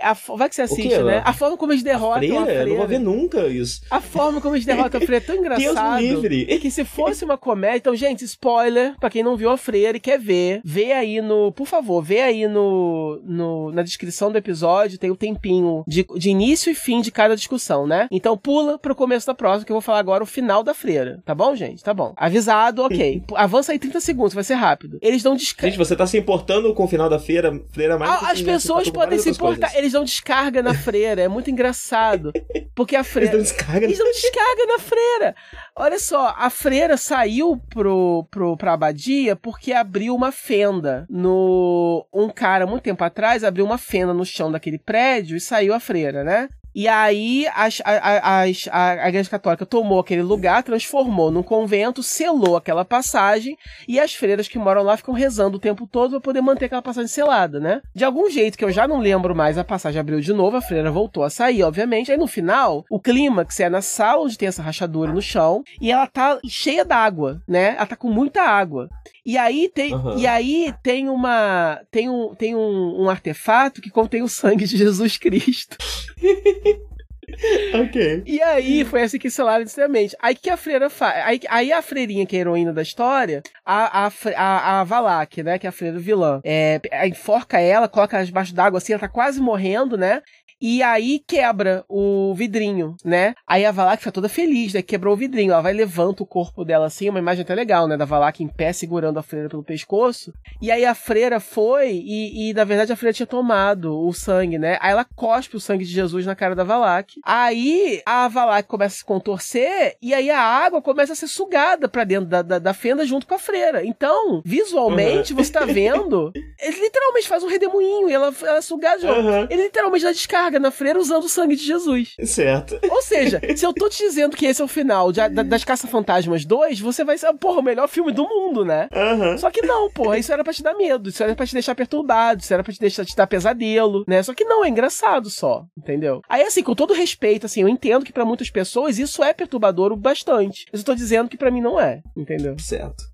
A, 0.00 0.12
vai 0.12 0.48
que 0.48 0.54
você 0.54 0.62
assiste, 0.62 1.02
né? 1.02 1.22
A 1.24 1.32
forma 1.32 1.56
como 1.56 1.72
eles 1.72 1.82
derrotam 1.82 2.16
a 2.16 2.18
freira. 2.18 2.40
A 2.40 2.44
freira. 2.44 2.62
Eu 2.62 2.68
não 2.68 2.76
vou 2.76 2.86
ver 2.86 2.98
nunca 2.98 3.46
isso. 3.46 3.80
A 3.90 4.00
forma 4.00 4.40
como 4.40 4.54
eles 4.54 4.66
derrotam 4.66 5.00
a 5.00 5.04
freira 5.04 5.24
é 5.24 5.26
tão 5.26 5.36
engraçado. 5.40 6.00
Deus 6.00 6.22
livre. 6.22 6.58
Que 6.58 6.70
se 6.70 6.84
fosse 6.84 7.24
uma 7.24 7.38
comédia. 7.38 7.78
Então, 7.78 7.96
gente, 7.96 8.24
spoiler, 8.24 8.94
pra 8.98 9.10
quem 9.10 9.22
não 9.22 9.36
viu 9.36 9.50
a 9.50 9.56
freira 9.56 9.96
e 9.96 10.00
quer 10.00 10.18
ver, 10.18 10.60
vê 10.64 10.92
aí 10.92 11.20
no. 11.20 11.50
Por 11.52 11.66
favor, 11.66 12.02
vê 12.02 12.20
aí 12.20 12.46
no, 12.46 13.20
no 13.24 13.72
na 13.72 13.82
descrição 13.82 14.30
do 14.30 14.38
episódio, 14.38 14.98
tem 14.98 15.10
o 15.10 15.14
um 15.14 15.16
tempinho 15.16 15.84
de, 15.86 16.04
de 16.16 16.30
início 16.30 16.70
e 16.70 16.74
fim 16.74 17.00
de 17.00 17.10
cada 17.10 17.34
discussão, 17.34 17.86
né? 17.86 18.08
Então 18.10 18.36
pula 18.36 18.78
pro 18.78 18.94
começo 18.94 19.26
da 19.26 19.34
próxima, 19.34 19.64
que 19.64 19.72
eu 19.72 19.76
vou 19.76 19.80
falar 19.80 19.98
agora 19.98 20.22
o 20.22 20.26
final 20.26 20.62
da 20.62 20.74
freira. 20.74 21.20
Tá 21.24 21.34
bom, 21.34 21.54
gente? 21.54 21.82
Tá 21.82 21.94
bom. 21.94 22.12
Avisado, 22.16 22.82
ok. 22.82 23.22
Avança 23.34 23.72
aí 23.72 23.78
30 23.78 24.00
segundos, 24.00 24.34
vai 24.34 24.44
ser 24.44 24.54
rápido. 24.54 24.98
Eles 25.00 25.22
dão 25.22 25.34
descarga. 25.34 25.70
Gente, 25.70 25.78
você 25.78 25.96
tá 25.96 26.06
se 26.06 26.18
importando 26.18 26.72
com 26.74 26.84
o 26.84 26.88
final 26.88 27.08
da 27.08 27.18
freira, 27.18 27.60
freira 27.70 27.98
mais. 27.98 28.10
Ah, 28.10 28.30
as 28.30 28.42
pessoas 28.42 28.90
podem 28.90 29.18
se 29.18 29.30
importar. 29.30 29.72
Eles 29.86 29.92
dão 29.92 30.04
descarga 30.04 30.62
na 30.62 30.74
freira. 30.74 31.22
É 31.22 31.28
muito 31.28 31.48
engraçado. 31.48 32.32
Porque 32.74 32.96
a 32.96 33.04
freira. 33.04 33.36
Eles 33.36 33.50
dão 33.50 33.56
descarga, 33.56 33.86
Eles 33.86 33.98
dão 33.98 34.10
descarga 34.10 34.66
na 34.66 34.78
freira. 34.80 35.36
Olha 35.76 35.98
só, 35.98 36.34
a 36.36 36.50
freira 36.50 36.96
saiu 36.96 37.56
pro, 37.70 38.26
pro, 38.30 38.56
pra 38.56 38.72
abadia 38.72 39.36
porque 39.36 39.72
abriu 39.72 40.14
uma 40.14 40.32
fenda 40.32 41.06
no. 41.08 42.04
Um 42.12 42.28
cara, 42.28 42.66
muito 42.66 42.82
tempo 42.82 43.04
atrás, 43.04 43.44
abriu 43.44 43.64
uma 43.64 43.78
fenda 43.78 44.12
no 44.12 44.24
chão 44.24 44.50
daquele 44.50 44.78
prédio 44.78 45.36
e 45.36 45.40
saiu 45.40 45.72
a 45.72 45.78
freira, 45.78 46.24
né? 46.24 46.48
E 46.76 46.86
aí 46.86 47.46
as, 47.54 47.80
as, 47.82 48.68
a, 48.70 49.04
a 49.04 49.08
Igreja 49.08 49.30
Católica 49.30 49.64
tomou 49.64 49.98
aquele 49.98 50.20
lugar, 50.20 50.62
transformou 50.62 51.30
num 51.30 51.42
convento, 51.42 52.02
selou 52.02 52.54
aquela 52.54 52.84
passagem 52.84 53.56
e 53.88 53.98
as 53.98 54.14
freiras 54.14 54.46
que 54.46 54.58
moram 54.58 54.82
lá 54.82 54.94
ficam 54.94 55.14
rezando 55.14 55.56
o 55.56 55.60
tempo 55.60 55.86
todo 55.86 56.10
para 56.10 56.20
poder 56.20 56.42
manter 56.42 56.66
aquela 56.66 56.82
passagem 56.82 57.08
selada, 57.08 57.58
né? 57.58 57.80
De 57.94 58.04
algum 58.04 58.28
jeito 58.28 58.58
que 58.58 58.64
eu 58.64 58.70
já 58.70 58.86
não 58.86 58.98
lembro 58.98 59.34
mais, 59.34 59.56
a 59.56 59.64
passagem 59.64 59.98
abriu 59.98 60.20
de 60.20 60.34
novo, 60.34 60.58
a 60.58 60.60
freira 60.60 60.90
voltou 60.90 61.24
a 61.24 61.30
sair, 61.30 61.62
obviamente. 61.62 62.12
Aí 62.12 62.18
no 62.18 62.26
final, 62.26 62.84
o 62.90 63.00
clímax 63.00 63.58
é 63.58 63.70
na 63.70 63.80
sala 63.80 64.24
onde 64.24 64.36
tem 64.36 64.48
essa 64.48 64.62
rachadura 64.62 65.10
no 65.10 65.22
chão 65.22 65.64
e 65.80 65.90
ela 65.90 66.06
tá 66.06 66.38
cheia 66.46 66.84
d'água, 66.84 67.40
né? 67.48 67.74
Ela 67.76 67.86
tá 67.86 67.96
com 67.96 68.10
muita 68.10 68.42
água. 68.42 68.90
E 69.26 69.36
aí 69.36 69.68
tem, 69.68 69.92
uhum. 69.92 70.16
e 70.16 70.24
aí 70.24 70.72
tem 70.84 71.08
uma 71.08 71.80
tem 71.90 72.08
um, 72.08 72.32
tem 72.36 72.54
um, 72.54 73.02
um 73.02 73.10
artefato 73.10 73.82
que 73.82 73.90
contém 73.90 74.22
o 74.22 74.28
sangue 74.28 74.64
de 74.64 74.76
Jesus 74.76 75.18
Cristo. 75.18 75.76
ok. 77.74 78.22
E 78.26 78.42
aí 78.42 78.84
foi 78.84 79.02
assim 79.02 79.18
que 79.18 79.30
selaram 79.30 79.62
inicialmente. 79.62 80.16
Aí 80.20 80.34
que 80.34 80.50
a 80.50 80.56
freira 80.56 80.88
faz? 80.88 81.24
Aí, 81.24 81.40
aí 81.48 81.72
a 81.72 81.82
freirinha, 81.82 82.26
que 82.26 82.36
é 82.36 82.38
a 82.38 82.42
heroína 82.42 82.72
da 82.72 82.82
história, 82.82 83.42
a, 83.64 84.06
a, 84.06 84.12
a, 84.36 84.80
a 84.80 84.84
Valak, 84.84 85.42
né? 85.42 85.58
Que 85.58 85.66
é 85.66 85.70
a 85.70 85.72
freira 85.72 85.98
vilã, 85.98 86.40
é, 86.44 86.80
enforca 87.06 87.58
ela, 87.60 87.88
coloca 87.88 88.16
ela 88.16 88.26
debaixo 88.26 88.54
d'água 88.54 88.78
assim, 88.78 88.92
ela 88.92 89.00
tá 89.00 89.08
quase 89.08 89.40
morrendo, 89.40 89.96
né? 89.96 90.22
E 90.60 90.82
aí 90.82 91.22
quebra 91.26 91.84
o 91.86 92.34
vidrinho, 92.34 92.96
né? 93.04 93.34
Aí 93.46 93.66
a 93.66 93.70
Valak 93.70 93.98
fica 93.98 94.12
toda 94.12 94.28
feliz, 94.28 94.72
né? 94.72 94.80
Quebrou 94.80 95.12
o 95.12 95.16
vidrinho. 95.16 95.52
Ela 95.52 95.60
vai 95.60 95.74
levanta 95.74 96.22
o 96.22 96.26
corpo 96.26 96.64
dela 96.64 96.86
assim, 96.86 97.10
uma 97.10 97.18
imagem 97.18 97.42
até 97.42 97.54
legal, 97.54 97.86
né? 97.86 97.96
Da 97.96 98.06
Valak 98.06 98.42
em 98.42 98.48
pé 98.48 98.72
segurando 98.72 99.18
a 99.18 99.22
freira 99.22 99.50
pelo 99.50 99.62
pescoço. 99.62 100.32
E 100.60 100.70
aí 100.70 100.84
a 100.86 100.94
freira 100.94 101.40
foi 101.40 101.92
e, 101.92 102.50
e 102.50 102.54
na 102.54 102.64
verdade 102.64 102.90
a 102.90 102.96
freira 102.96 103.12
tinha 103.12 103.26
tomado 103.26 103.98
o 104.00 104.12
sangue, 104.14 104.58
né? 104.58 104.78
Aí 104.80 104.92
ela 104.92 105.04
cospe 105.04 105.56
o 105.56 105.60
sangue 105.60 105.84
de 105.84 105.92
Jesus 105.92 106.24
na 106.24 106.34
cara 106.34 106.54
da 106.54 106.64
Valak. 106.64 107.15
Aí 107.24 108.00
a 108.06 108.28
Valak 108.28 108.68
começa 108.68 108.94
a 108.94 108.98
se 108.98 109.04
contorcer 109.04 109.96
e 110.00 110.14
aí 110.14 110.30
a 110.30 110.40
água 110.40 110.80
começa 110.80 111.12
a 111.12 111.16
ser 111.16 111.28
sugada 111.28 111.88
para 111.88 112.04
dentro 112.04 112.26
da, 112.26 112.42
da, 112.42 112.58
da, 112.58 112.74
fenda 112.74 113.04
junto 113.04 113.26
com 113.26 113.34
a 113.34 113.38
freira. 113.38 113.84
Então, 113.84 114.42
visualmente, 114.44 115.32
uhum. 115.32 115.42
você 115.42 115.52
tá 115.52 115.64
vendo, 115.64 116.32
ele 116.60 116.80
literalmente 116.80 117.28
faz 117.28 117.42
um 117.42 117.48
redemoinho 117.48 118.08
e 118.08 118.12
ela, 118.12 118.34
ela 118.42 118.58
é 118.58 118.62
sugada 118.62 118.98
de 118.98 119.06
uhum. 119.06 119.46
Ele 119.50 119.64
literalmente 119.64 120.04
dá 120.04 120.12
descarga 120.12 120.46
carga 120.46 120.58
na 120.58 120.70
freira 120.70 120.98
usando 120.98 121.24
o 121.24 121.28
sangue 121.28 121.56
de 121.56 121.64
Jesus. 121.64 122.14
Certo. 122.24 122.78
Ou 122.90 123.02
seja, 123.02 123.40
se 123.56 123.64
eu 123.64 123.72
tô 123.72 123.88
te 123.88 123.98
dizendo 123.98 124.36
que 124.36 124.46
esse 124.46 124.60
é 124.60 124.64
o 124.64 124.68
final 124.68 125.12
de, 125.12 125.28
da, 125.28 125.42
das 125.42 125.64
Caça-Fantasmas 125.64 126.44
2, 126.44 126.80
você 126.80 127.04
vai 127.04 127.18
ser, 127.18 127.32
porra, 127.34 127.60
o 127.60 127.62
melhor 127.62 127.88
filme 127.88 128.12
do 128.12 128.24
mundo, 128.24 128.64
né? 128.64 128.88
Uhum. 128.92 129.38
Só 129.38 129.50
que 129.50 129.62
não, 129.62 129.90
porra, 129.90 130.18
isso 130.18 130.32
era 130.32 130.44
pra 130.44 130.52
te 130.52 130.62
dar 130.62 130.74
medo, 130.74 131.08
isso 131.08 131.22
era 131.22 131.34
pra 131.34 131.46
te 131.46 131.52
deixar 131.52 131.74
perturbado, 131.74 132.42
isso 132.42 132.52
era 132.52 132.62
pra 132.62 132.72
te 132.72 132.80
deixar 132.80 133.04
te 133.04 133.16
dar 133.16 133.26
pesadelo, 133.26 134.04
né? 134.06 134.22
Só 134.22 134.34
que 134.34 134.44
não, 134.44 134.64
é 134.64 134.68
engraçado 134.68 135.28
só, 135.30 135.64
entendeu? 135.76 136.22
Aí, 136.28 136.42
assim, 136.42 136.62
com 136.62 136.74
todo 136.74 136.94
respeito, 136.94 137.05
assim, 137.44 137.62
eu 137.62 137.68
entendo 137.68 138.04
que 138.04 138.12
para 138.12 138.24
muitas 138.24 138.50
pessoas 138.50 138.98
isso 138.98 139.22
é 139.22 139.32
perturbador 139.32 139.92
o 139.92 139.96
bastante. 139.96 140.66
Eu 140.72 140.82
tô 140.82 140.94
dizendo 140.94 141.28
que 141.28 141.36
para 141.36 141.50
mim 141.50 141.60
não 141.60 141.78
é, 141.78 142.02
entendeu? 142.16 142.56
Certo. 142.58 143.04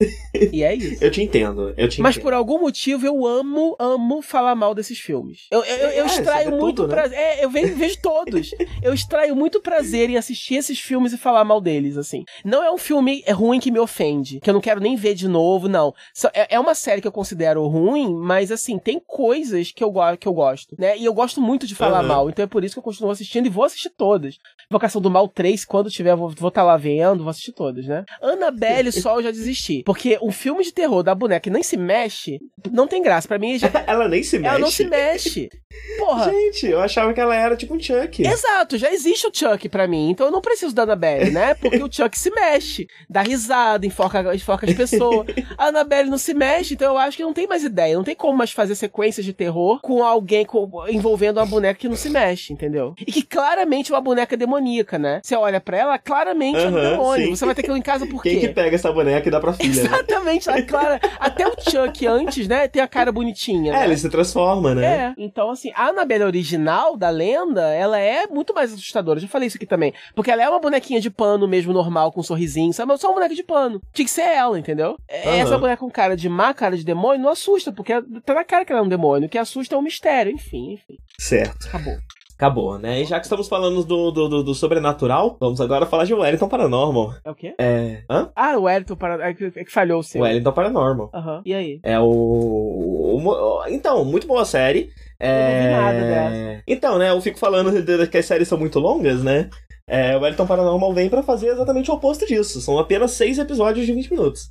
E 0.53 0.63
é 0.63 0.75
isso. 0.75 1.03
Eu 1.03 1.11
te 1.11 1.23
entendo, 1.23 1.75
eu 1.77 1.89
te 1.89 2.01
Mas 2.01 2.17
entendo. 2.17 2.25
por 2.25 2.33
algum 2.33 2.59
motivo 2.59 3.07
eu 3.07 3.27
amo, 3.27 3.77
amo 3.79 4.23
falar 4.23 4.55
mal 4.55 4.75
desses 4.75 4.99
filmes. 4.99 5.47
Eu, 5.51 5.65
eu, 5.65 5.77
eu, 5.91 6.05
é, 6.05 6.07
extraio 6.07 6.51
muito 6.51 6.83
tudo, 6.83 6.89
né? 6.89 6.95
prazer. 6.95 7.19
É, 7.19 7.45
eu 7.45 7.51
vejo, 7.51 7.75
vejo 7.75 7.99
todos. 8.01 8.51
Eu 8.83 8.93
extraio 8.93 9.35
muito 9.37 9.61
prazer 9.61 10.11
em 10.11 10.17
assistir 10.17 10.57
esses 10.57 10.81
filmes 10.81 11.13
e 11.13 11.19
falar 11.19 11.45
mal 11.45 11.61
deles, 11.61 11.97
assim. 11.97 12.25
Não 12.45 12.63
é 12.63 12.71
um 12.71 12.79
filme 12.79 13.23
ruim 13.31 13.61
que 13.61 13.71
me 13.71 13.79
ofende, 13.79 14.41
que 14.41 14.51
eu 14.51 14.55
não 14.55 14.61
quero 14.61 14.81
nem 14.81 14.97
ver 14.97 15.15
de 15.15 15.29
novo, 15.29 15.69
não. 15.69 15.95
É, 16.33 16.57
é 16.57 16.61
uma 16.61 16.75
série 16.75 17.01
que 17.01 17.09
eu 17.09 17.13
considero 17.13 17.67
ruim, 17.67 18.15
mas 18.15 18.51
assim, 18.51 18.79
tem 18.79 19.01
coisas 19.01 19.73
que 19.73 19.83
eu, 19.83 19.93
que 20.19 20.27
eu 20.27 20.33
gosto, 20.33 20.77
né? 20.79 20.97
E 20.97 21.05
eu 21.05 21.15
gosto 21.15 21.41
muito 21.41 21.67
de 21.67 21.75
falar 21.75 22.03
uhum. 22.03 22.09
mal, 22.09 22.31
então 22.31 22.45
é 22.45 22.49
por 22.49 22.65
isso 22.65 22.75
que 22.75 22.79
eu 22.79 22.83
continuo 22.83 23.11
assistindo 23.11 23.47
e 23.47 23.51
vou 23.51 23.65
assistir 23.65 23.82
todas. 23.91 24.37
Invocação 24.71 25.03
do 25.03 25.11
Mal 25.11 25.29
3, 25.29 25.65
quando 25.65 25.91
tiver, 25.91 26.17
vou 26.17 26.31
estar 26.31 26.51
tá 26.51 26.63
lá 26.63 26.77
vendo, 26.77 27.23
vou 27.23 27.31
assistir 27.31 27.53
todas, 27.53 27.87
né? 27.87 28.05
Annabelle 28.23 28.91
só 28.91 29.19
eu 29.19 29.25
já 29.25 29.31
desisti. 29.31 29.83
Porque 29.85 30.19
um 30.23 30.33
filme 30.33 30.65
de 30.65 30.73
terror 30.73 31.03
da 31.03 31.15
boneca 31.15 31.41
que 31.41 31.51
nem 31.51 31.63
se 31.63 31.77
mexe, 31.77 32.39
não 32.71 32.87
tem 32.87 33.03
graça. 33.03 33.29
Pra 33.29 33.39
mim, 33.39 33.59
já... 33.59 33.71
ela 33.87 34.09
nem 34.09 34.23
se 34.23 34.39
mexe. 34.39 34.49
Ela 34.49 34.59
não 34.59 34.71
se 34.71 34.85
mexe. 34.85 35.51
Porra. 35.99 36.31
Gente, 36.31 36.67
eu 36.67 36.81
achava 36.81 37.13
que 37.13 37.21
ela 37.21 37.35
era 37.35 37.57
tipo 37.57 37.75
um 37.75 37.81
Chuck. 37.81 38.23
Exato, 38.23 38.79
já 38.79 38.93
existe 38.93 39.27
o 39.27 39.33
Chuck 39.33 39.69
pra 39.69 39.87
mim, 39.87 40.11
então 40.11 40.27
eu 40.27 40.33
não 40.33 40.41
preciso 40.41 40.75
da 40.75 40.83
Annabelle, 40.83 41.31
né? 41.31 41.55
Porque 41.55 41.83
o 41.83 41.93
Chuck 41.93 42.19
se 42.19 42.31
mexe, 42.31 42.87
dá 43.09 43.23
risada, 43.23 43.87
enfoca, 43.87 44.35
enfoca 44.35 44.67
as 44.67 44.75
pessoas. 44.75 45.27
A 45.57 45.67
Annabelle 45.67 46.11
não 46.11 46.19
se 46.19 46.35
mexe, 46.35 46.75
então 46.75 46.93
eu 46.93 46.99
acho 46.99 47.17
que 47.17 47.23
não 47.23 47.33
tem 47.33 47.47
mais 47.47 47.65
ideia. 47.65 47.97
Não 47.97 48.05
tem 48.05 48.15
como 48.15 48.37
mais 48.37 48.53
fazer 48.53 48.75
sequências 48.75 49.25
de 49.25 49.33
terror 49.33 49.81
com 49.81 50.03
alguém 50.03 50.45
com, 50.45 50.71
envolvendo 50.89 51.39
uma 51.39 51.47
boneca 51.47 51.79
que 51.79 51.89
não 51.89 51.97
se 51.97 52.11
mexe, 52.11 52.53
entendeu? 52.53 52.95
E 53.01 53.13
que 53.13 53.23
claramente 53.23 53.72
é 53.81 53.95
uma 53.95 54.01
boneca 54.01 54.37
demoníaca, 54.37 54.99
né? 54.99 55.21
Você 55.23 55.37
olha 55.37 55.61
pra 55.61 55.77
ela, 55.77 55.99
claramente 55.99 56.59
uhum, 56.59 56.65
é 56.65 56.69
um 56.69 56.91
demônio. 56.91 57.27
Sim. 57.27 57.37
Você 57.37 57.47
vai 57.47 57.55
ter 57.55 57.63
que 57.63 57.71
ir 57.71 57.77
em 57.77 57.83
casa 57.83 58.07
por 58.07 58.23
quê? 58.23 58.31
Quem 58.31 58.41
que 58.41 58.49
pega 58.49 58.75
essa 58.75 58.93
boneca 58.93 59.27
e 59.27 59.31
dá 59.31 59.41
pra 59.41 59.53
filha? 59.53 59.83
Né? 59.83 59.89
Exatamente, 59.89 60.49
né? 60.49 60.63
clara. 60.63 61.01
Até 61.19 61.47
o 61.47 61.55
Chuck 61.59 62.07
antes, 62.07 62.49
né, 62.49 62.69
tem 62.69 62.83
a 62.83 62.89
cara 62.89 63.13
bonitinha. 63.13 63.73
É, 63.73 63.79
né? 63.79 63.85
ele 63.87 63.97
se 63.97 64.09
transforma, 64.09 64.75
né? 64.75 64.85
É. 64.85 65.15
Então, 65.17 65.51
assim, 65.51 65.71
a 65.75 65.89
Annabelle 65.89 66.25
original 66.25 66.97
da 66.97 67.11
lenda, 67.11 67.69
ela 67.73 67.99
é 67.99 68.27
muito 68.27 68.55
mais 68.55 68.73
assustadora. 68.73 69.21
Já 69.21 69.29
falei 69.29 69.49
isso 69.49 69.57
aqui 69.57 69.67
também. 69.67 69.93
Porque 70.15 70.31
ela 70.31 70.43
é 70.43 70.49
uma 70.49 70.61
bonequinha 70.61 71.01
de 71.01 71.11
pano 71.11 71.47
mesmo, 71.47 71.73
normal, 71.73 72.13
com 72.13 72.21
um 72.21 72.25
sorrisinho, 72.25 72.73
sabe? 72.73 72.97
Só 72.99 73.09
uma 73.09 73.15
boneca 73.15 73.35
de 73.35 73.43
pano. 73.43 73.81
Tinha 73.93 74.05
que 74.05 74.11
ser 74.11 74.23
ela, 74.23 74.59
entendeu? 74.59 74.91
Uhum. 74.91 75.33
Essa 75.33 75.59
boneca 75.59 75.79
com 75.79 75.91
cara 75.91 76.17
de 76.17 76.29
má, 76.29 76.53
cara 76.53 76.77
de 76.77 76.85
demônio, 76.85 77.23
não 77.23 77.31
assusta, 77.31 77.73
porque 77.73 77.93
tá 78.25 78.35
na 78.35 78.45
cara 78.45 78.65
que 78.65 78.73
ela 78.73 78.81
é 78.81 78.85
um 78.85 78.89
demônio. 78.89 79.27
O 79.27 79.31
que 79.31 79.39
assusta 79.39 79.75
é 79.75 79.79
um 79.79 79.83
mistério, 79.83 80.33
enfim, 80.33 80.75
enfim. 80.75 80.99
Certo. 81.19 81.69
Acabou. 81.69 81.97
Acabou, 82.35 82.79
né? 82.79 83.01
E 83.01 83.05
já 83.05 83.19
que 83.19 83.27
estamos 83.27 83.49
falando 83.49 83.85
do, 83.85 84.11
do, 84.11 84.29
do, 84.29 84.43
do 84.43 84.55
sobrenatural, 84.55 85.37
vamos 85.39 85.61
agora 85.61 85.87
falar 85.87 86.05
de 86.05 86.15
Wellington 86.15 86.49
Paranormal. 86.49 87.15
É 87.25 87.31
o 87.31 87.35
quê? 87.35 87.55
É. 87.59 88.03
Hã? 88.11 88.31
Ah, 88.35 88.57
o 88.59 88.63
Wellington 88.63 88.97
Paranormal. 88.97 89.31
É 89.31 89.35
que, 89.35 89.45
é 89.45 89.65
que 89.65 89.73
falhou 89.73 90.01
o 90.01 90.03
seu. 90.03 90.23
Wellington 90.23 90.53
Paranormal. 90.53 91.11
Aham. 91.15 91.37
Uhum. 91.37 91.43
E 91.45 91.55
aí? 91.55 91.81
É 91.83 91.99
o... 92.01 92.07
o... 92.07 93.65
Então, 93.69 94.05
muito 94.05 94.27
boa 94.27 94.45
série. 94.45 94.91
É... 95.21 95.39
Não 95.39 95.61
vi 95.61 95.83
nada 95.83 96.01
dessa. 96.01 96.63
Então, 96.67 96.99
né? 96.99 97.11
Eu 97.11 97.21
fico 97.21 97.39
falando 97.39 97.71
que 98.09 98.19
as 98.19 98.27
séries 98.27 98.49
são 98.49 98.59
muito 98.59 98.79
longas, 98.79 99.23
né? 99.23 99.49
É, 99.87 100.17
o 100.17 100.21
Wellington 100.21 100.47
Paranormal 100.47 100.95
vem 100.95 101.09
para 101.09 101.23
fazer 101.23 101.49
exatamente 101.49 101.91
o 101.91 101.95
oposto 101.95 102.27
disso. 102.27 102.61
São 102.61 102.79
apenas 102.79 103.13
seis 103.13 103.39
episódios 103.39 103.87
de 103.87 103.93
20 103.93 104.11
minutos. 104.11 104.51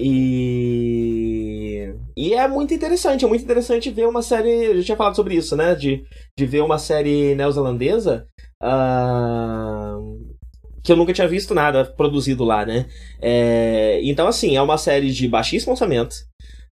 E. 0.00 1.94
E 2.16 2.34
é 2.34 2.48
muito 2.48 2.74
interessante, 2.74 3.24
é 3.24 3.28
muito 3.28 3.44
interessante 3.44 3.90
ver 3.90 4.08
uma 4.08 4.22
série. 4.22 4.48
Eu 4.66 4.78
já 4.78 4.82
tinha 4.84 4.96
falado 4.96 5.16
sobre 5.16 5.34
isso, 5.34 5.56
né? 5.56 5.74
De, 5.74 6.04
de 6.36 6.46
ver 6.46 6.62
uma 6.62 6.78
série 6.78 7.34
neozelandesa. 7.34 8.26
Uh, 8.62 10.30
que 10.82 10.92
eu 10.92 10.96
nunca 10.96 11.12
tinha 11.12 11.28
visto 11.28 11.54
nada 11.54 11.84
produzido 11.84 12.44
lá, 12.44 12.64
né? 12.64 12.86
É, 13.20 14.00
então, 14.02 14.26
assim, 14.26 14.56
é 14.56 14.62
uma 14.62 14.78
série 14.78 15.10
de 15.12 15.28
baixíssimo 15.28 15.72
orçamento. 15.72 16.16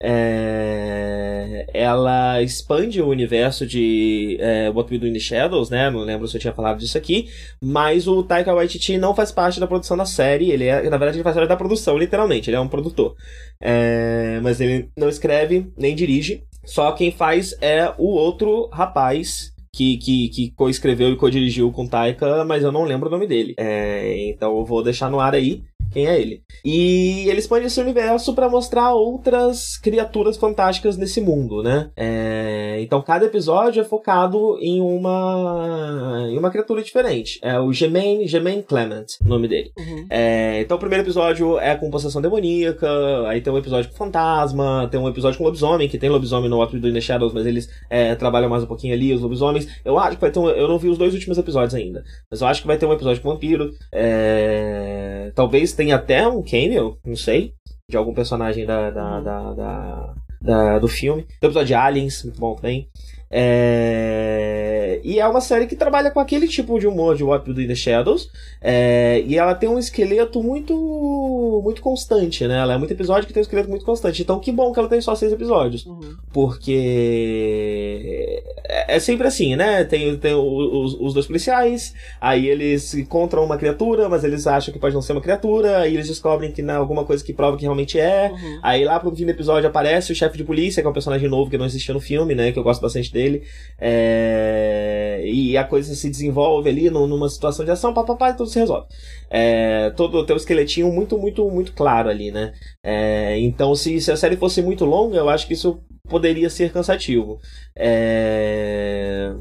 É, 0.05 1.65
ela 1.73 2.41
expande 2.41 3.01
o 3.01 3.07
universo 3.07 3.65
de 3.65 4.37
é, 4.41 4.69
What 4.69 4.93
We 4.93 4.99
Do 4.99 5.07
in 5.07 5.13
the 5.13 5.19
Shadows, 5.19 5.69
né? 5.69 5.89
Não 5.89 6.01
lembro 6.01 6.27
se 6.27 6.35
eu 6.35 6.41
tinha 6.41 6.51
falado 6.51 6.79
disso 6.79 6.97
aqui. 6.97 7.29
Mas 7.63 8.05
o 8.05 8.21
Taika 8.21 8.53
Waititi 8.53 8.97
não 8.97 9.15
faz 9.15 9.31
parte 9.31 9.61
da 9.61 9.67
produção 9.67 9.95
da 9.95 10.05
série. 10.05 10.51
Ele 10.51 10.65
é, 10.65 10.89
na 10.89 10.97
verdade, 10.97 11.17
ele 11.17 11.23
faz 11.23 11.37
parte 11.37 11.47
da 11.47 11.55
produção, 11.55 11.97
literalmente. 11.97 12.49
Ele 12.49 12.57
é 12.57 12.59
um 12.59 12.67
produtor. 12.67 13.15
É, 13.61 14.41
mas 14.43 14.59
ele 14.59 14.89
não 14.97 15.07
escreve 15.07 15.71
nem 15.77 15.95
dirige. 15.95 16.43
Só 16.65 16.91
quem 16.91 17.09
faz 17.09 17.55
é 17.61 17.93
o 17.97 18.07
outro 18.07 18.69
rapaz 18.73 19.53
que, 19.73 19.97
que, 19.97 20.29
que 20.29 20.51
co-escreveu 20.51 21.13
e 21.13 21.15
co-dirigiu 21.15 21.71
com 21.71 21.87
Taika, 21.87 22.43
mas 22.45 22.61
eu 22.61 22.71
não 22.71 22.83
lembro 22.83 23.07
o 23.07 23.11
nome 23.11 23.25
dele. 23.25 23.55
É, 23.57 24.29
então 24.29 24.57
eu 24.57 24.65
vou 24.65 24.83
deixar 24.83 25.09
no 25.09 25.19
ar 25.19 25.33
aí 25.33 25.63
quem 25.93 26.07
é 26.07 26.19
ele. 26.19 26.41
E 26.65 27.25
ele 27.29 27.39
expande 27.39 27.67
esse 27.67 27.79
universo 27.79 28.33
para 28.33 28.49
mostrar 28.49 28.93
outras 28.93 29.77
criaturas 29.77 30.37
fantásticas 30.37 30.97
nesse 30.97 31.21
mundo, 31.21 31.61
né? 31.61 31.91
É... 31.95 32.77
Então 32.81 33.01
cada 33.01 33.25
episódio 33.25 33.81
é 33.81 33.83
focado 33.83 34.57
em 34.59 34.81
uma 34.81 36.27
em 36.29 36.37
uma 36.37 36.49
criatura 36.49 36.81
diferente. 36.81 37.39
É 37.41 37.59
o 37.59 37.71
Gemain, 37.71 38.27
Gemain 38.27 38.61
Clement, 38.61 39.05
o 39.23 39.29
nome 39.29 39.47
dele. 39.47 39.71
Uhum. 39.77 40.07
É... 40.09 40.61
Então 40.61 40.77
o 40.77 40.79
primeiro 40.79 41.03
episódio 41.03 41.59
é 41.59 41.75
com 41.75 41.91
possessão 41.91 42.21
demoníaca, 42.21 42.87
aí 43.27 43.41
tem 43.41 43.53
um 43.53 43.57
episódio 43.57 43.89
com 43.91 43.95
fantasma, 43.95 44.87
tem 44.89 44.99
um 44.99 45.07
episódio 45.07 45.37
com 45.37 45.43
lobisomem, 45.43 45.87
que 45.87 45.97
tem 45.97 46.09
lobisomem 46.09 46.49
no 46.49 46.59
We 46.59 46.79
Do 46.79 46.89
in 46.89 46.93
the 46.93 47.01
Shadows, 47.01 47.33
mas 47.33 47.45
eles 47.45 47.69
é, 47.89 48.15
trabalham 48.15 48.49
mais 48.49 48.63
um 48.63 48.67
pouquinho 48.67 48.93
ali, 48.93 49.13
os 49.13 49.21
lobisomens. 49.21 49.67
Eu 49.85 49.99
acho 49.99 50.15
que 50.15 50.21
vai 50.21 50.31
ter 50.31 50.39
um... 50.39 50.49
Eu 50.49 50.67
não 50.67 50.79
vi 50.79 50.89
os 50.89 50.97
dois 50.97 51.13
últimos 51.13 51.37
episódios 51.37 51.75
ainda, 51.75 52.03
mas 52.31 52.41
eu 52.41 52.47
acho 52.47 52.61
que 52.61 52.67
vai 52.67 52.77
ter 52.77 52.85
um 52.85 52.93
episódio 52.93 53.21
com 53.21 53.29
vampiro. 53.29 53.71
É... 53.91 55.31
Talvez 55.35 55.73
tenha 55.73 55.82
até 55.91 56.27
um 56.27 56.43
cameo, 56.43 56.97
não 57.05 57.15
sei, 57.15 57.53
de 57.89 57.97
algum 57.97 58.13
personagem 58.13 58.65
da, 58.65 58.89
da, 58.89 59.17
uhum. 59.17 59.23
da, 59.23 59.53
da, 59.53 60.15
da 60.41 60.79
do 60.79 60.87
filme. 60.87 61.23
Tem 61.23 61.37
o 61.43 61.45
episódio 61.47 61.67
de 61.67 61.73
Aliens, 61.73 62.23
muito 62.23 62.39
bom 62.39 62.55
também. 62.55 62.89
É... 63.35 65.01
E 65.03 65.19
é 65.19 65.27
uma 65.27 65.41
série 65.41 65.65
que 65.65 65.75
trabalha 65.75 66.11
com 66.11 66.19
aquele 66.19 66.47
tipo 66.47 66.79
de 66.79 66.85
humor 66.85 67.15
de 67.15 67.23
What 67.23 67.49
We 67.49 67.55
Do 67.55 67.61
in 67.63 67.67
the 67.67 67.73
Shadows. 67.73 68.29
É... 68.61 69.23
E 69.25 69.39
ela 69.39 69.55
tem 69.55 69.67
um 69.67 69.79
esqueleto 69.79 70.43
muito 70.43 71.61
muito 71.63 71.81
constante, 71.81 72.47
né? 72.47 72.59
Ela 72.59 72.75
é 72.75 72.77
muito 72.77 72.91
episódio 72.91 73.25
que 73.25 73.33
tem 73.33 73.41
um 73.41 73.45
esqueleto 73.45 73.69
muito 73.69 73.85
constante. 73.85 74.21
Então 74.21 74.39
que 74.39 74.51
bom 74.51 74.71
que 74.71 74.77
ela 74.77 74.87
tem 74.87 75.01
só 75.01 75.15
seis 75.15 75.33
episódios. 75.33 75.83
Uhum. 75.83 76.15
Porque 76.31 78.43
é, 78.65 78.97
é 78.97 78.99
sempre 78.99 79.25
assim, 79.25 79.55
né? 79.55 79.83
Tem, 79.83 80.15
tem 80.15 80.35
os, 80.35 80.95
os 80.99 81.13
dois 81.15 81.25
policiais, 81.25 81.95
aí 82.21 82.47
eles 82.47 82.93
encontram 82.93 83.43
uma 83.43 83.57
criatura, 83.57 84.07
mas 84.07 84.23
eles 84.23 84.45
acham 84.45 84.71
que 84.71 84.79
pode 84.79 84.93
não 84.93 85.01
ser 85.01 85.13
uma 85.13 85.21
criatura, 85.21 85.79
aí 85.79 85.95
eles 85.95 86.07
descobrem 86.07 86.51
que 86.51 86.61
não 86.61 86.75
é 86.75 86.77
alguma 86.77 87.03
coisa 87.03 87.23
que 87.23 87.33
prova 87.33 87.57
que 87.57 87.63
realmente 87.63 87.99
é. 87.99 88.31
Uhum. 88.31 88.59
Aí 88.61 88.85
lá 88.85 88.99
pro 88.99 89.15
fim 89.15 89.25
do 89.25 89.31
episódio 89.31 89.67
aparece 89.67 90.11
o 90.11 90.15
chefe 90.15 90.37
de 90.37 90.43
polícia, 90.43 90.83
que 90.83 90.87
é 90.87 90.89
um 90.89 90.93
personagem 90.93 91.27
novo 91.27 91.49
que 91.49 91.57
não 91.57 91.65
existia 91.65 91.95
no 91.95 91.99
filme, 91.99 92.35
né? 92.35 92.51
Que 92.51 92.59
eu 92.59 92.63
gosto 92.63 92.81
bastante 92.81 93.11
dele 93.11 93.22
dele. 93.23 93.43
É, 93.79 95.21
e 95.25 95.57
a 95.57 95.63
coisa 95.63 95.95
se 95.95 96.09
desenvolve 96.09 96.69
ali 96.69 96.89
numa 96.89 97.29
situação 97.29 97.65
de 97.65 97.71
ação, 97.71 97.93
papapá, 97.93 98.29
e 98.29 98.33
tudo 98.33 98.49
se 98.49 98.59
resolve. 98.59 98.87
É, 99.29 99.89
todo 99.91 100.25
tem 100.25 100.35
um 100.35 100.37
esqueletinho 100.37 100.91
muito, 100.91 101.17
muito, 101.17 101.49
muito 101.49 101.73
claro 101.73 102.09
ali, 102.09 102.31
né? 102.31 102.53
É, 102.83 103.39
então, 103.39 103.73
se, 103.75 103.99
se 103.99 104.11
a 104.11 104.17
série 104.17 104.37
fosse 104.37 104.61
muito 104.61 104.85
longa, 104.85 105.17
eu 105.17 105.29
acho 105.29 105.47
que 105.47 105.53
isso 105.53 105.81
poderia 106.07 106.49
ser 106.49 106.71
cansativo. 106.71 107.39
É... 107.75 109.31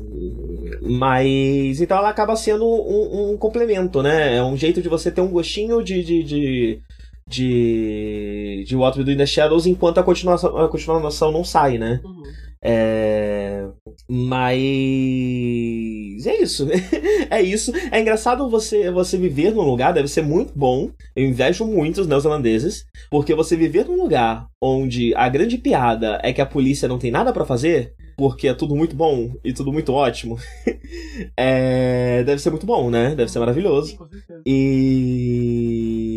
Mas 0.80 1.80
então 1.80 1.98
ela 1.98 2.08
acaba 2.08 2.36
sendo 2.36 2.64
um, 2.64 3.32
um, 3.32 3.36
complemento, 3.36 4.02
né? 4.02 4.36
É 4.36 4.42
um 4.42 4.56
jeito 4.56 4.80
de 4.80 4.88
você 4.88 5.10
ter 5.10 5.20
um 5.20 5.28
gostinho 5.28 5.82
de, 5.82 6.02
de, 6.02 6.22
de, 6.22 6.80
de, 7.26 8.64
de 8.66 8.76
What 8.76 8.98
We 8.98 9.04
Do 9.04 9.12
in 9.12 9.16
the 9.16 9.26
Shadows 9.26 9.66
enquanto 9.66 9.98
a 9.98 10.02
continuação, 10.02 10.56
a 10.56 10.68
continuação 10.68 11.32
não 11.32 11.44
sai, 11.44 11.78
né? 11.78 12.00
Uhum. 12.04 12.22
É... 12.62 13.66
Mas 14.08 14.52
é 16.26 16.40
isso. 16.40 16.68
é 17.28 17.42
isso. 17.42 17.72
É 17.90 18.00
engraçado 18.00 18.48
você 18.48 18.90
você 18.90 19.18
viver 19.18 19.52
num 19.52 19.62
lugar, 19.62 19.92
deve 19.92 20.08
ser 20.08 20.22
muito 20.22 20.52
bom. 20.54 20.90
Eu 21.16 21.24
invejo 21.24 21.66
muito 21.66 22.00
os 22.00 22.06
neozelandeses, 22.06 22.84
porque 23.10 23.34
você 23.34 23.56
viver 23.56 23.86
num 23.86 24.00
lugar 24.00 24.46
onde 24.60 25.12
a 25.16 25.28
grande 25.28 25.58
piada 25.58 26.20
é 26.22 26.32
que 26.32 26.40
a 26.40 26.46
polícia 26.46 26.88
não 26.88 26.98
tem 26.98 27.10
nada 27.10 27.32
para 27.32 27.44
fazer, 27.44 27.94
porque 28.16 28.46
é 28.46 28.54
tudo 28.54 28.76
muito 28.76 28.94
bom 28.94 29.34
e 29.44 29.52
tudo 29.52 29.72
muito 29.72 29.92
ótimo. 29.92 30.38
é... 31.36 32.22
Deve 32.24 32.40
ser 32.40 32.50
muito 32.50 32.66
bom, 32.66 32.90
né? 32.90 33.14
Deve 33.14 33.30
ser 33.30 33.40
maravilhoso. 33.40 33.98
E. 34.46 36.11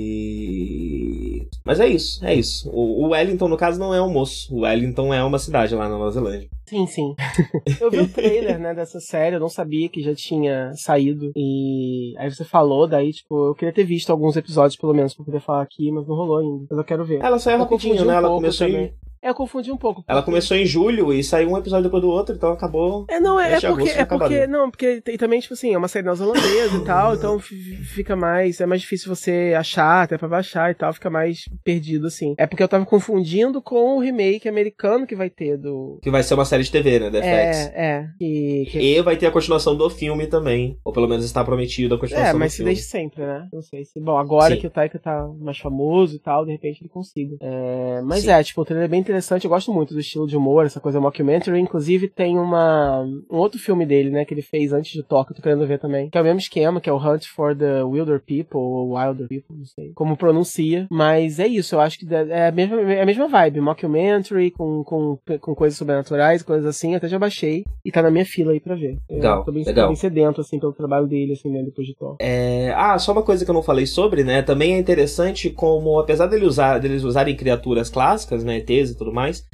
Mas 1.66 1.80
é 1.80 1.88
isso, 1.88 2.24
é 2.24 2.36
isso. 2.36 2.70
O 2.70 3.08
Wellington, 3.10 3.48
no 3.48 3.58
caso, 3.58 3.80
não 3.80 3.92
é 3.92 4.00
um 4.00 4.12
moço. 4.12 4.54
O 4.56 4.62
Wellington 4.62 5.12
é 5.12 5.24
uma 5.24 5.40
cidade 5.40 5.74
lá 5.74 5.90
na 5.90 5.98
Nova 5.98 6.12
Zelândia. 6.12 6.48
Sim, 6.68 6.86
sim. 6.86 7.16
Eu 7.82 7.90
vi 7.90 8.00
o 8.00 8.08
trailer, 8.08 8.60
né, 8.60 8.74
dessa 8.74 9.00
série, 9.00 9.36
eu 9.36 9.40
não 9.40 9.50
sabia 9.50 9.90
que 9.90 10.02
já 10.02 10.14
tinha 10.16 10.72
saído. 10.76 11.32
E 11.36 12.14
aí 12.18 12.30
você 12.30 12.44
falou, 12.44 12.88
daí, 12.88 13.12
tipo, 13.12 13.48
eu 13.48 13.56
queria 13.56 13.74
ter 13.74 13.84
visto 13.84 14.10
alguns 14.12 14.36
episódios, 14.36 14.80
pelo 14.80 14.94
menos, 14.94 15.14
pra 15.14 15.26
poder 15.26 15.42
falar 15.42 15.62
aqui, 15.62 15.92
mas 15.92 16.08
não 16.08 16.16
rolou 16.16 16.38
ainda. 16.38 16.66
Mas 16.70 16.80
eu 16.80 16.84
quero 16.84 17.06
ver. 17.06 17.22
Ela 17.22 17.38
saiu 17.38 17.60
rapidinho, 17.60 18.06
né? 18.06 18.14
Um 18.14 18.18
ela 18.18 18.30
começou 18.30 18.68
em 18.68 18.94
eu 19.30 19.36
confundi 19.36 19.72
um 19.72 19.78
pouco. 19.78 20.04
Ela 20.08 20.22
começou 20.22 20.56
em 20.56 20.66
julho 20.66 21.12
e 21.12 21.24
saiu 21.24 21.50
um 21.50 21.58
episódio 21.58 21.86
depois 21.86 22.02
do 22.02 22.10
outro, 22.10 22.36
então 22.36 22.52
acabou. 22.52 23.06
É, 23.10 23.20
não, 23.20 23.40
é, 23.40 23.54
é 23.54 23.60
porque. 23.60 23.90
É 23.90 24.06
porque. 24.06 24.48
Não, 24.48 24.70
porque 24.70 25.02
e 25.08 25.18
também, 25.18 25.40
tipo 25.40 25.54
assim, 25.54 25.74
é 25.74 25.78
uma 25.78 25.88
série 25.88 26.06
neozelandesa 26.06 26.78
e 26.78 26.84
tal, 26.86 27.16
então 27.16 27.40
fica 27.40 28.16
mais. 28.16 28.62
É 28.62 28.66
mais 28.66 28.82
difícil 28.82 29.14
você 29.14 29.54
achar, 29.58 30.04
até 30.04 30.18
pra 30.18 30.28
baixar 30.28 30.72
e 30.72 30.76
tal, 30.76 30.94
fica 30.94 31.10
mais 31.10 31.46
perdido, 31.64 32.08
assim. 32.08 32.36
É 32.38 32.46
porque 32.46 32.62
eu 32.62 32.68
tava 32.68 32.86
confundindo 32.86 33.62
com 33.62 33.98
o 33.98 34.00
remake 34.00 34.48
americano 34.48 35.08
que 35.08 35.16
vai 35.16 35.30
ter 35.30 35.58
do. 35.58 36.00
Que 36.02 36.12
vai 36.12 36.24
ser 36.24 36.36
uma 36.36 36.46
série 36.46 36.64
de 36.64 36.72
TV, 36.72 37.00
né? 37.00 37.10
The 37.10 37.20
é, 37.20 37.74
é. 37.76 38.08
Que, 38.18 38.68
que... 38.70 38.80
E 38.80 39.02
vai 39.02 39.18
ter 39.18 39.26
a 39.26 39.32
continuação 39.32 39.76
do 39.76 39.90
filme 39.90 40.28
também. 40.28 40.78
Ou 40.84 40.94
pelo 40.94 41.08
menos 41.08 41.26
está 41.26 41.44
prometido 41.44 41.96
a 41.96 42.00
continuação. 42.00 42.30
É, 42.30 42.34
mas 42.34 42.54
se 42.54 42.64
desde 42.64 42.84
sempre, 42.84 43.26
né? 43.26 43.48
Não 43.52 43.62
sei 43.62 43.86
se. 43.86 44.00
Bom, 44.00 44.18
agora 44.18 44.54
Sim. 44.54 44.62
que 44.62 44.68
o 44.68 44.70
Taika 44.70 45.00
tá 45.00 45.28
mais 45.40 45.58
famoso 45.58 46.16
e 46.16 46.20
tal, 46.20 46.46
de 46.46 46.52
repente 46.52 46.82
ele 46.82 46.90
consiga. 46.90 47.38
É, 47.42 48.02
mas 48.04 48.24
Sim. 48.24 48.32
é, 48.32 48.44
tipo, 48.44 48.62
o 48.62 48.66
trailer 48.66 48.86
é 48.86 48.88
bem 48.88 49.00
interessante. 49.00 49.15
Eu 49.44 49.50
gosto 49.50 49.74
muito 49.74 49.94
do 49.94 50.00
estilo 50.00 50.28
de 50.28 50.38
humor, 50.38 50.66
essa 50.66 50.80
coisa 50.80 51.00
mockumentary. 51.00 51.60
Inclusive, 51.60 52.08
tem 52.08 52.38
uma 52.38 53.02
um 53.30 53.38
outro 53.38 53.60
filme 53.60 53.86
dele, 53.86 54.10
né, 54.10 54.26
que 54.26 54.34
ele 54.34 54.42
fez 54.42 54.74
antes 54.74 54.92
de 54.92 55.00
eu 55.00 55.06
tô 55.06 55.42
querendo 55.42 55.66
ver 55.66 55.80
também. 55.80 56.10
Que 56.10 56.18
é 56.18 56.22
o 56.22 56.24
mesmo 56.24 56.40
esquema, 56.40 56.82
que 56.82 56.90
é 56.90 56.94
o 56.94 56.98
Hunt 56.98 57.26
for 57.28 57.56
the 57.56 57.84
Wilder 57.84 58.20
People, 58.20 58.58
ou 58.58 58.96
Wilder 58.96 59.28
People, 59.28 59.58
não 59.58 59.66
sei 59.66 59.92
como 59.94 60.18
pronuncia. 60.18 60.88
Mas 60.90 61.40
é 61.40 61.48
isso, 61.48 61.76
eu 61.76 61.80
acho 61.80 62.00
que 62.00 62.14
é 62.14 62.48
a 62.48 62.52
mesma, 62.52 62.82
é 62.94 63.02
a 63.02 63.06
mesma 63.06 63.28
vibe. 63.28 63.62
Mockumentary, 63.62 64.52
com, 64.52 64.84
com, 64.84 65.18
com 65.40 65.56
coisas 65.56 65.78
sobrenaturais, 65.78 66.44
coisas 66.44 66.66
assim. 66.66 66.96
Até 66.96 67.08
já 67.08 67.20
baixei 67.20 67.64
e 67.84 67.92
tá 67.92 68.02
na 68.02 68.12
minha 68.12 68.26
fila 68.26 68.52
aí 68.52 68.60
pra 68.60 68.76
ver. 68.76 68.98
Legal, 69.10 69.40
eu 69.40 69.46
tô 69.46 69.52
bem, 69.52 69.64
legal. 69.64 69.88
bem 69.88 69.96
sedento, 69.96 70.42
assim, 70.42 70.60
pelo 70.60 70.74
trabalho 70.74 71.08
dele, 71.08 71.34
assim, 71.34 71.50
né, 71.50 71.62
depois 71.64 71.88
de 71.88 71.96
Thor. 71.96 72.16
É... 72.20 72.74
Ah, 72.76 72.98
só 72.98 73.12
uma 73.12 73.24
coisa 73.24 73.44
que 73.44 73.52
eu 73.52 73.56
não 73.56 73.64
falei 73.64 73.86
sobre, 73.86 74.24
né, 74.24 74.42
também 74.42 74.76
é 74.76 74.80
interessante 74.80 75.50
como, 75.50 76.00
apesar 76.00 76.28
dele 76.28 76.46
usar, 76.46 76.80
deles 76.80 77.04
usarem 77.04 77.36
criaturas 77.36 77.90
clássicas, 77.90 78.44
né, 78.44 78.58
ETs 78.58 78.95
e 78.96 78.98
tudo 78.98 79.14
mais, 79.14 79.46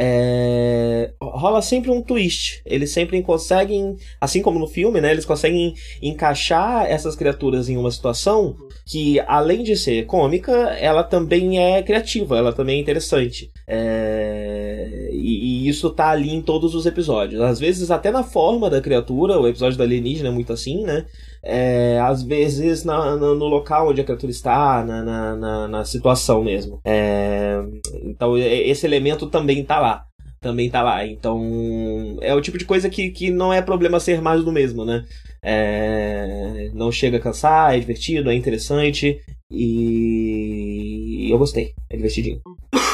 é... 0.00 1.10
rola 1.20 1.60
sempre 1.60 1.90
um 1.90 2.00
twist. 2.00 2.62
Eles 2.64 2.92
sempre 2.92 3.20
conseguem, 3.20 3.96
assim 4.20 4.40
como 4.40 4.58
no 4.58 4.68
filme, 4.68 5.00
né? 5.00 5.10
Eles 5.10 5.24
conseguem 5.24 5.74
encaixar 6.00 6.86
essas 6.86 7.16
criaturas 7.16 7.68
em 7.68 7.76
uma 7.76 7.90
situação 7.90 8.56
que, 8.86 9.18
além 9.26 9.64
de 9.64 9.76
ser 9.76 10.06
cômica, 10.06 10.52
ela 10.80 11.02
também 11.02 11.58
é 11.58 11.82
criativa, 11.82 12.38
ela 12.38 12.52
também 12.52 12.78
é 12.78 12.80
interessante. 12.80 13.50
É... 13.66 15.08
E, 15.12 15.64
e, 15.64 15.68
isso 15.68 15.90
tá 15.90 16.10
ali 16.10 16.32
em 16.32 16.42
todos 16.42 16.76
os 16.76 16.86
episódios. 16.86 17.40
Às 17.40 17.58
vezes, 17.58 17.90
até 17.90 18.12
na 18.12 18.22
forma 18.22 18.70
da 18.70 18.80
criatura, 18.80 19.38
o 19.38 19.48
episódio 19.48 19.76
da 19.76 19.84
alienígena 19.84 20.28
é 20.28 20.32
muito 20.32 20.52
assim, 20.52 20.84
né? 20.84 21.06
É, 21.42 21.98
às 22.00 22.22
vezes 22.22 22.84
na, 22.84 23.16
na, 23.16 23.34
no 23.34 23.46
local 23.46 23.88
onde 23.88 24.00
a 24.00 24.04
criatura 24.04 24.30
está, 24.30 24.84
na, 24.84 25.36
na, 25.36 25.68
na 25.68 25.84
situação 25.84 26.42
mesmo. 26.42 26.80
É, 26.84 27.62
então 28.04 28.36
esse 28.36 28.86
elemento 28.86 29.26
também 29.26 29.64
tá 29.64 29.78
lá. 29.78 30.04
Também 30.40 30.70
tá 30.70 30.82
lá. 30.82 31.06
Então 31.06 32.16
é 32.20 32.34
o 32.34 32.40
tipo 32.40 32.58
de 32.58 32.64
coisa 32.64 32.88
que, 32.88 33.10
que 33.10 33.30
não 33.30 33.52
é 33.52 33.60
problema 33.62 34.00
ser 34.00 34.20
mais 34.20 34.44
do 34.44 34.52
mesmo, 34.52 34.84
né? 34.84 35.04
É, 35.42 36.70
não 36.74 36.90
chega 36.90 37.16
a 37.16 37.20
cansar, 37.20 37.74
é 37.74 37.78
divertido, 37.78 38.30
é 38.30 38.34
interessante 38.34 39.20
e 39.50 41.28
eu 41.30 41.38
gostei. 41.38 41.72
É 41.90 41.96
divertidinho. 41.96 42.40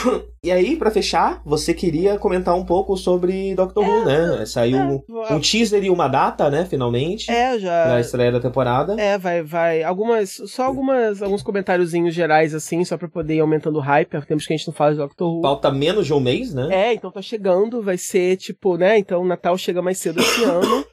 E 0.44 0.52
aí, 0.52 0.76
para 0.76 0.90
fechar, 0.90 1.40
você 1.42 1.72
queria 1.72 2.18
comentar 2.18 2.54
um 2.54 2.66
pouco 2.66 2.98
sobre 2.98 3.54
Doctor 3.54 3.82
é, 3.82 3.88
Who, 3.88 4.04
né? 4.04 4.44
Saiu 4.44 4.76
é, 4.76 5.32
um, 5.32 5.40
teaser 5.40 5.82
e 5.82 5.88
uma 5.88 6.06
data, 6.06 6.50
né? 6.50 6.66
Finalmente. 6.66 7.30
É, 7.30 7.58
já. 7.58 7.84
Pra 7.84 8.00
estreia 8.00 8.30
da 8.30 8.40
temporada. 8.40 8.94
É, 9.00 9.16
vai, 9.16 9.42
vai. 9.42 9.82
Algumas. 9.82 10.32
Só 10.46 10.64
algumas, 10.64 11.22
alguns 11.22 11.42
comentáriozinhos 11.42 12.14
gerais, 12.14 12.54
assim, 12.54 12.84
só 12.84 12.98
pra 12.98 13.08
poder 13.08 13.36
ir 13.36 13.40
aumentando 13.40 13.78
o 13.78 13.80
hype. 13.80 14.14
Há 14.14 14.20
tempos 14.20 14.46
que 14.46 14.52
a 14.52 14.56
gente 14.58 14.66
não 14.66 14.74
fala 14.74 14.90
de 14.90 14.98
Doctor 14.98 15.34
Who. 15.34 15.40
Falta 15.40 15.70
menos 15.70 16.04
de 16.04 16.12
um 16.12 16.20
mês, 16.20 16.52
né? 16.52 16.68
É, 16.70 16.92
então 16.92 17.10
tá 17.10 17.22
chegando. 17.22 17.82
Vai 17.82 17.96
ser, 17.96 18.36
tipo, 18.36 18.76
né? 18.76 18.98
Então 18.98 19.24
Natal 19.24 19.56
chega 19.56 19.80
mais 19.80 19.96
cedo 19.96 20.20
esse 20.20 20.44
ano. 20.44 20.84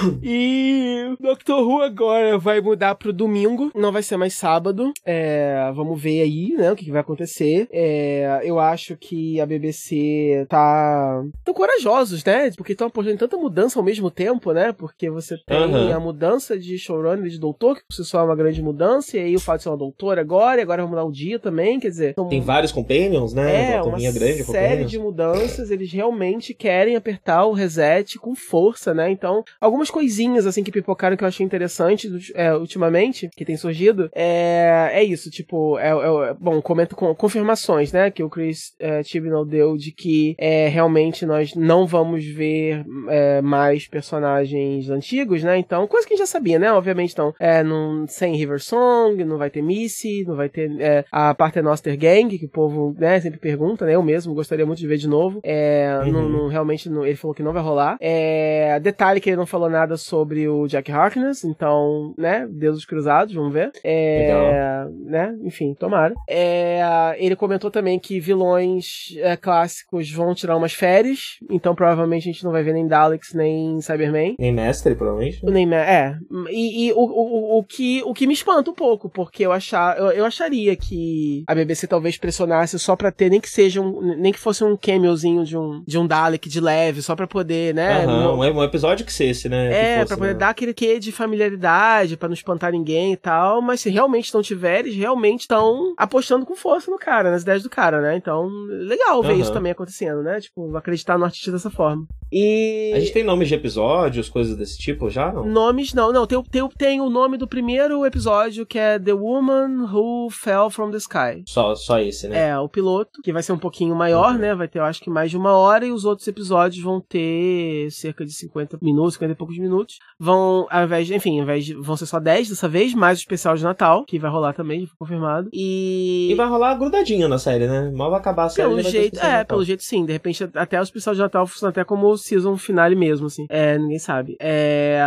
E 0.22 1.14
Doctor 1.20 1.62
Who 1.62 1.82
agora 1.82 2.38
vai 2.38 2.60
mudar 2.60 2.94
pro 2.94 3.12
domingo, 3.12 3.70
não 3.74 3.92
vai 3.92 4.02
ser 4.02 4.16
mais 4.16 4.34
sábado. 4.34 4.92
É, 5.04 5.70
vamos 5.74 6.00
ver 6.00 6.22
aí, 6.22 6.54
né, 6.56 6.72
o 6.72 6.76
que, 6.76 6.84
que 6.84 6.90
vai 6.90 7.00
acontecer. 7.00 7.68
É, 7.70 8.40
eu 8.44 8.58
acho 8.58 8.96
que 8.96 9.40
a 9.40 9.46
BBC 9.46 10.46
tá 10.48 11.22
tão 11.44 11.54
corajosos, 11.54 12.24
né? 12.24 12.50
Porque 12.56 12.72
estão 12.72 12.86
apostando 12.86 13.14
em 13.14 13.18
tanta 13.18 13.36
mudança 13.36 13.78
ao 13.78 13.84
mesmo 13.84 14.10
tempo, 14.10 14.52
né? 14.52 14.72
Porque 14.72 15.10
você 15.10 15.36
tem 15.46 15.74
uhum. 15.74 15.94
a 15.94 16.00
mudança 16.00 16.58
de 16.58 16.78
showrunner 16.78 17.28
de 17.28 17.38
doutor, 17.38 17.76
que 17.76 17.84
por 17.86 17.94
si 17.94 18.04
só 18.04 18.20
é 18.20 18.24
uma 18.24 18.36
grande 18.36 18.62
mudança, 18.62 19.16
e 19.16 19.20
aí 19.20 19.36
o 19.36 19.40
fato 19.40 19.58
de 19.58 19.62
ser 19.64 19.68
uma 19.70 19.78
doutora 19.78 20.20
agora, 20.20 20.60
e 20.60 20.62
agora 20.62 20.82
vai 20.82 20.90
mudar 20.90 21.04
o 21.04 21.12
dia 21.12 21.38
também, 21.38 21.78
quer 21.78 21.88
dizer. 21.88 22.14
Tem 22.28 22.40
vários 22.40 22.72
companions, 22.72 23.32
né? 23.32 23.74
É, 23.74 23.82
uma, 23.82 23.96
uma 23.96 24.12
grande 24.12 24.44
série 24.44 24.84
de 24.84 24.98
mudanças, 24.98 25.70
eles 25.70 25.92
realmente 25.92 26.54
querem 26.54 26.96
apertar 26.96 27.44
o 27.46 27.52
reset 27.52 28.18
com 28.18 28.34
força, 28.34 28.92
né? 28.92 29.10
Então, 29.10 29.44
algumas 29.60 29.83
coisinhas 29.90 30.46
assim 30.46 30.62
que 30.62 30.72
pipocaram 30.72 31.16
que 31.16 31.24
eu 31.24 31.28
achei 31.28 31.44
interessante 31.44 32.10
é, 32.34 32.54
ultimamente, 32.54 33.28
que 33.36 33.44
tem 33.44 33.56
surgido, 33.56 34.10
é, 34.14 34.90
é 34.92 35.04
isso, 35.04 35.30
tipo, 35.30 35.78
é, 35.78 35.90
é 35.90 36.34
bom, 36.34 36.60
comento 36.60 36.96
com 36.96 37.14
confirmações, 37.14 37.92
né, 37.92 38.10
que 38.10 38.22
o 38.22 38.30
Chris 38.30 38.74
é, 38.78 39.02
Chibnall 39.02 39.44
deu 39.44 39.76
de 39.76 39.92
que 39.92 40.34
é, 40.38 40.68
realmente 40.68 41.26
nós 41.26 41.54
não 41.54 41.86
vamos 41.86 42.24
ver 42.24 42.84
é, 43.08 43.40
mais 43.42 43.86
personagens 43.86 44.88
antigos, 44.90 45.42
né, 45.42 45.58
então, 45.58 45.86
coisa 45.86 46.06
que 46.06 46.14
a 46.14 46.16
gente 46.16 46.26
já 46.26 46.30
sabia, 46.30 46.58
né, 46.58 46.72
obviamente, 46.72 47.12
então, 47.12 47.34
é, 47.38 47.62
não, 47.62 48.06
sem 48.06 48.36
River 48.36 48.60
Song, 48.60 49.22
não 49.24 49.38
vai 49.38 49.50
ter 49.50 49.62
Missy, 49.62 50.24
não 50.26 50.36
vai 50.36 50.48
ter 50.48 50.70
é, 50.80 51.04
a 51.10 51.34
Paternoster 51.34 51.96
Gang, 51.98 52.38
que 52.38 52.46
o 52.46 52.50
povo, 52.50 52.94
né, 52.98 53.20
sempre 53.20 53.38
pergunta, 53.38 53.84
né, 53.84 53.94
eu 53.94 54.02
mesmo 54.02 54.34
gostaria 54.34 54.66
muito 54.66 54.78
de 54.78 54.86
ver 54.86 54.98
de 54.98 55.08
novo, 55.08 55.40
é, 55.42 56.00
uhum. 56.04 56.12
não, 56.12 56.28
não, 56.28 56.48
realmente, 56.48 56.88
não, 56.88 57.04
ele 57.04 57.16
falou 57.16 57.34
que 57.34 57.42
não 57.42 57.52
vai 57.52 57.62
rolar, 57.62 57.96
é, 58.00 58.78
detalhe 58.80 59.20
que 59.20 59.30
ele 59.30 59.36
não 59.36 59.46
falou 59.46 59.68
nada 59.74 59.96
sobre 59.96 60.48
o 60.48 60.66
Jack 60.66 60.90
Harkness, 60.90 61.44
então, 61.44 62.14
né, 62.16 62.46
deuses 62.48 62.84
cruzados, 62.84 63.34
vamos 63.34 63.52
ver. 63.52 63.72
É, 63.82 64.86
né, 65.04 65.36
enfim, 65.42 65.74
tomara. 65.74 66.14
É, 66.28 67.14
ele 67.18 67.36
comentou 67.36 67.70
também 67.70 67.98
que 67.98 68.20
vilões 68.20 69.14
é, 69.18 69.36
clássicos 69.36 70.10
vão 70.10 70.34
tirar 70.34 70.56
umas 70.56 70.72
férias, 70.72 71.38
então 71.50 71.74
provavelmente 71.74 72.28
a 72.28 72.32
gente 72.32 72.44
não 72.44 72.52
vai 72.52 72.62
ver 72.62 72.72
nem 72.72 72.86
Daleks, 72.86 73.34
nem 73.34 73.80
Cyberman. 73.80 74.36
Nem 74.38 74.52
Mestre, 74.52 74.94
provavelmente. 74.94 75.44
Nem, 75.44 75.72
é. 75.74 76.16
E, 76.50 76.86
e 76.86 76.92
o, 76.92 77.00
o, 77.00 77.58
o, 77.58 77.64
que, 77.64 78.02
o 78.04 78.14
que 78.14 78.26
me 78.26 78.34
espanta 78.34 78.70
um 78.70 78.74
pouco, 78.74 79.10
porque 79.10 79.44
eu, 79.44 79.52
achar, 79.52 79.98
eu, 79.98 80.12
eu 80.12 80.24
acharia 80.24 80.76
que 80.76 81.42
a 81.48 81.54
BBC 81.54 81.86
talvez 81.86 82.16
pressionasse 82.16 82.78
só 82.78 82.94
pra 82.94 83.10
ter, 83.10 83.30
nem 83.30 83.40
que 83.40 83.50
seja 83.50 83.80
um, 83.80 84.16
nem 84.16 84.32
que 84.32 84.38
fosse 84.38 84.62
um 84.62 84.76
cameozinho 84.76 85.44
de 85.44 85.56
um, 85.56 85.82
de 85.86 85.98
um 85.98 86.06
Dalek 86.06 86.48
de 86.48 86.60
leve, 86.60 87.02
só 87.02 87.16
pra 87.16 87.26
poder, 87.26 87.74
né? 87.74 88.06
Uhum, 88.06 88.36
no... 88.36 88.60
um 88.60 88.62
episódio 88.62 89.04
que 89.04 89.12
esse, 89.24 89.48
né? 89.48 89.63
É, 89.72 89.98
fosse, 89.98 90.08
pra 90.08 90.16
poder 90.16 90.32
né? 90.32 90.38
dar 90.38 90.48
aquele 90.50 90.74
quê 90.74 90.98
de 90.98 91.12
familiaridade, 91.12 92.16
para 92.16 92.28
não 92.28 92.34
espantar 92.34 92.72
ninguém 92.72 93.12
e 93.12 93.16
tal. 93.16 93.60
Mas 93.60 93.80
se 93.80 93.90
realmente 93.90 94.32
não 94.34 94.42
tiver, 94.42 94.80
eles 94.80 94.94
realmente 94.94 95.40
estão 95.40 95.94
apostando 95.96 96.46
com 96.46 96.56
força 96.56 96.90
no 96.90 96.98
cara, 96.98 97.30
nas 97.30 97.42
ideias 97.42 97.62
do 97.62 97.70
cara, 97.70 98.00
né? 98.00 98.16
Então, 98.16 98.46
legal 98.68 99.22
ver 99.22 99.32
uhum. 99.32 99.40
isso 99.40 99.52
também 99.52 99.72
acontecendo, 99.72 100.22
né? 100.22 100.40
Tipo, 100.40 100.76
acreditar 100.76 101.18
no 101.18 101.24
artista 101.24 101.52
dessa 101.52 101.70
forma. 101.70 102.06
E. 102.36 102.92
A 102.92 102.98
gente 102.98 103.12
tem 103.12 103.22
nomes 103.22 103.46
de 103.46 103.54
episódios, 103.54 104.28
coisas 104.28 104.56
desse 104.56 104.76
tipo 104.76 105.08
já? 105.08 105.32
Não? 105.32 105.46
Nomes 105.46 105.94
não, 105.94 106.12
não. 106.12 106.26
Tem, 106.26 106.42
tem, 106.42 106.68
tem 106.76 107.00
o 107.00 107.08
nome 107.08 107.38
do 107.38 107.46
primeiro 107.46 108.04
episódio 108.04 108.66
que 108.66 108.76
é 108.76 108.98
The 108.98 109.12
Woman 109.12 109.84
Who 109.84 110.30
Fell 110.30 110.68
from 110.68 110.90
the 110.90 110.96
Sky. 110.96 111.44
Só, 111.46 111.76
só 111.76 112.00
esse, 112.00 112.26
né? 112.26 112.48
É, 112.48 112.58
o 112.58 112.68
piloto, 112.68 113.22
que 113.22 113.32
vai 113.32 113.40
ser 113.40 113.52
um 113.52 113.58
pouquinho 113.58 113.94
maior, 113.94 114.32
uhum. 114.32 114.38
né? 114.38 114.52
Vai 114.52 114.66
ter, 114.66 114.80
eu 114.80 114.84
acho 114.84 115.00
que 115.00 115.08
mais 115.08 115.30
de 115.30 115.36
uma 115.36 115.52
hora, 115.52 115.86
e 115.86 115.92
os 115.92 116.04
outros 116.04 116.26
episódios 116.26 116.82
vão 116.82 117.00
ter 117.00 117.88
cerca 117.92 118.24
de 118.24 118.32
50 118.32 118.78
minutos, 118.82 119.14
50 119.14 119.32
e 119.32 119.36
poucos 119.36 119.56
minutos. 119.56 119.98
Vão, 120.18 120.66
ao 120.70 120.82
invés 120.82 121.06
de, 121.06 121.14
enfim, 121.14 121.38
ao 121.38 121.44
invés 121.44 121.64
de, 121.64 121.74
vão 121.74 121.96
ser 121.96 122.06
só 122.06 122.18
10 122.18 122.48
dessa 122.48 122.68
vez, 122.68 122.94
mais 122.94 123.18
o 123.18 123.22
especial 123.22 123.54
de 123.54 123.62
Natal, 123.62 124.04
que 124.04 124.18
vai 124.18 124.30
rolar 124.30 124.54
também, 124.54 124.88
confirmado. 124.98 125.48
E. 125.52 126.30
E 126.32 126.34
vai 126.34 126.48
rolar 126.48 126.74
grudadinho 126.74 127.28
na 127.28 127.38
série, 127.38 127.68
né? 127.68 127.92
Mal 127.94 128.10
vai 128.10 128.18
acabar 128.18 128.46
a 128.46 128.48
série. 128.48 128.68
Pelo 128.68 128.82
jeito, 128.82 129.20
é, 129.20 129.44
pelo 129.44 129.64
jeito 129.64 129.84
sim. 129.84 130.04
De 130.04 130.12
repente, 130.12 130.42
até 130.54 130.80
o 130.80 130.82
especial 130.82 131.14
de 131.14 131.20
Natal 131.20 131.46
funciona 131.46 131.70
até 131.70 131.84
como 131.84 132.08
season 132.24 132.56
finale 132.56 132.94
mesmo, 132.94 133.26
assim. 133.26 133.46
É, 133.48 133.78
ninguém 133.78 133.98
sabe. 133.98 134.36
É, 134.40 135.00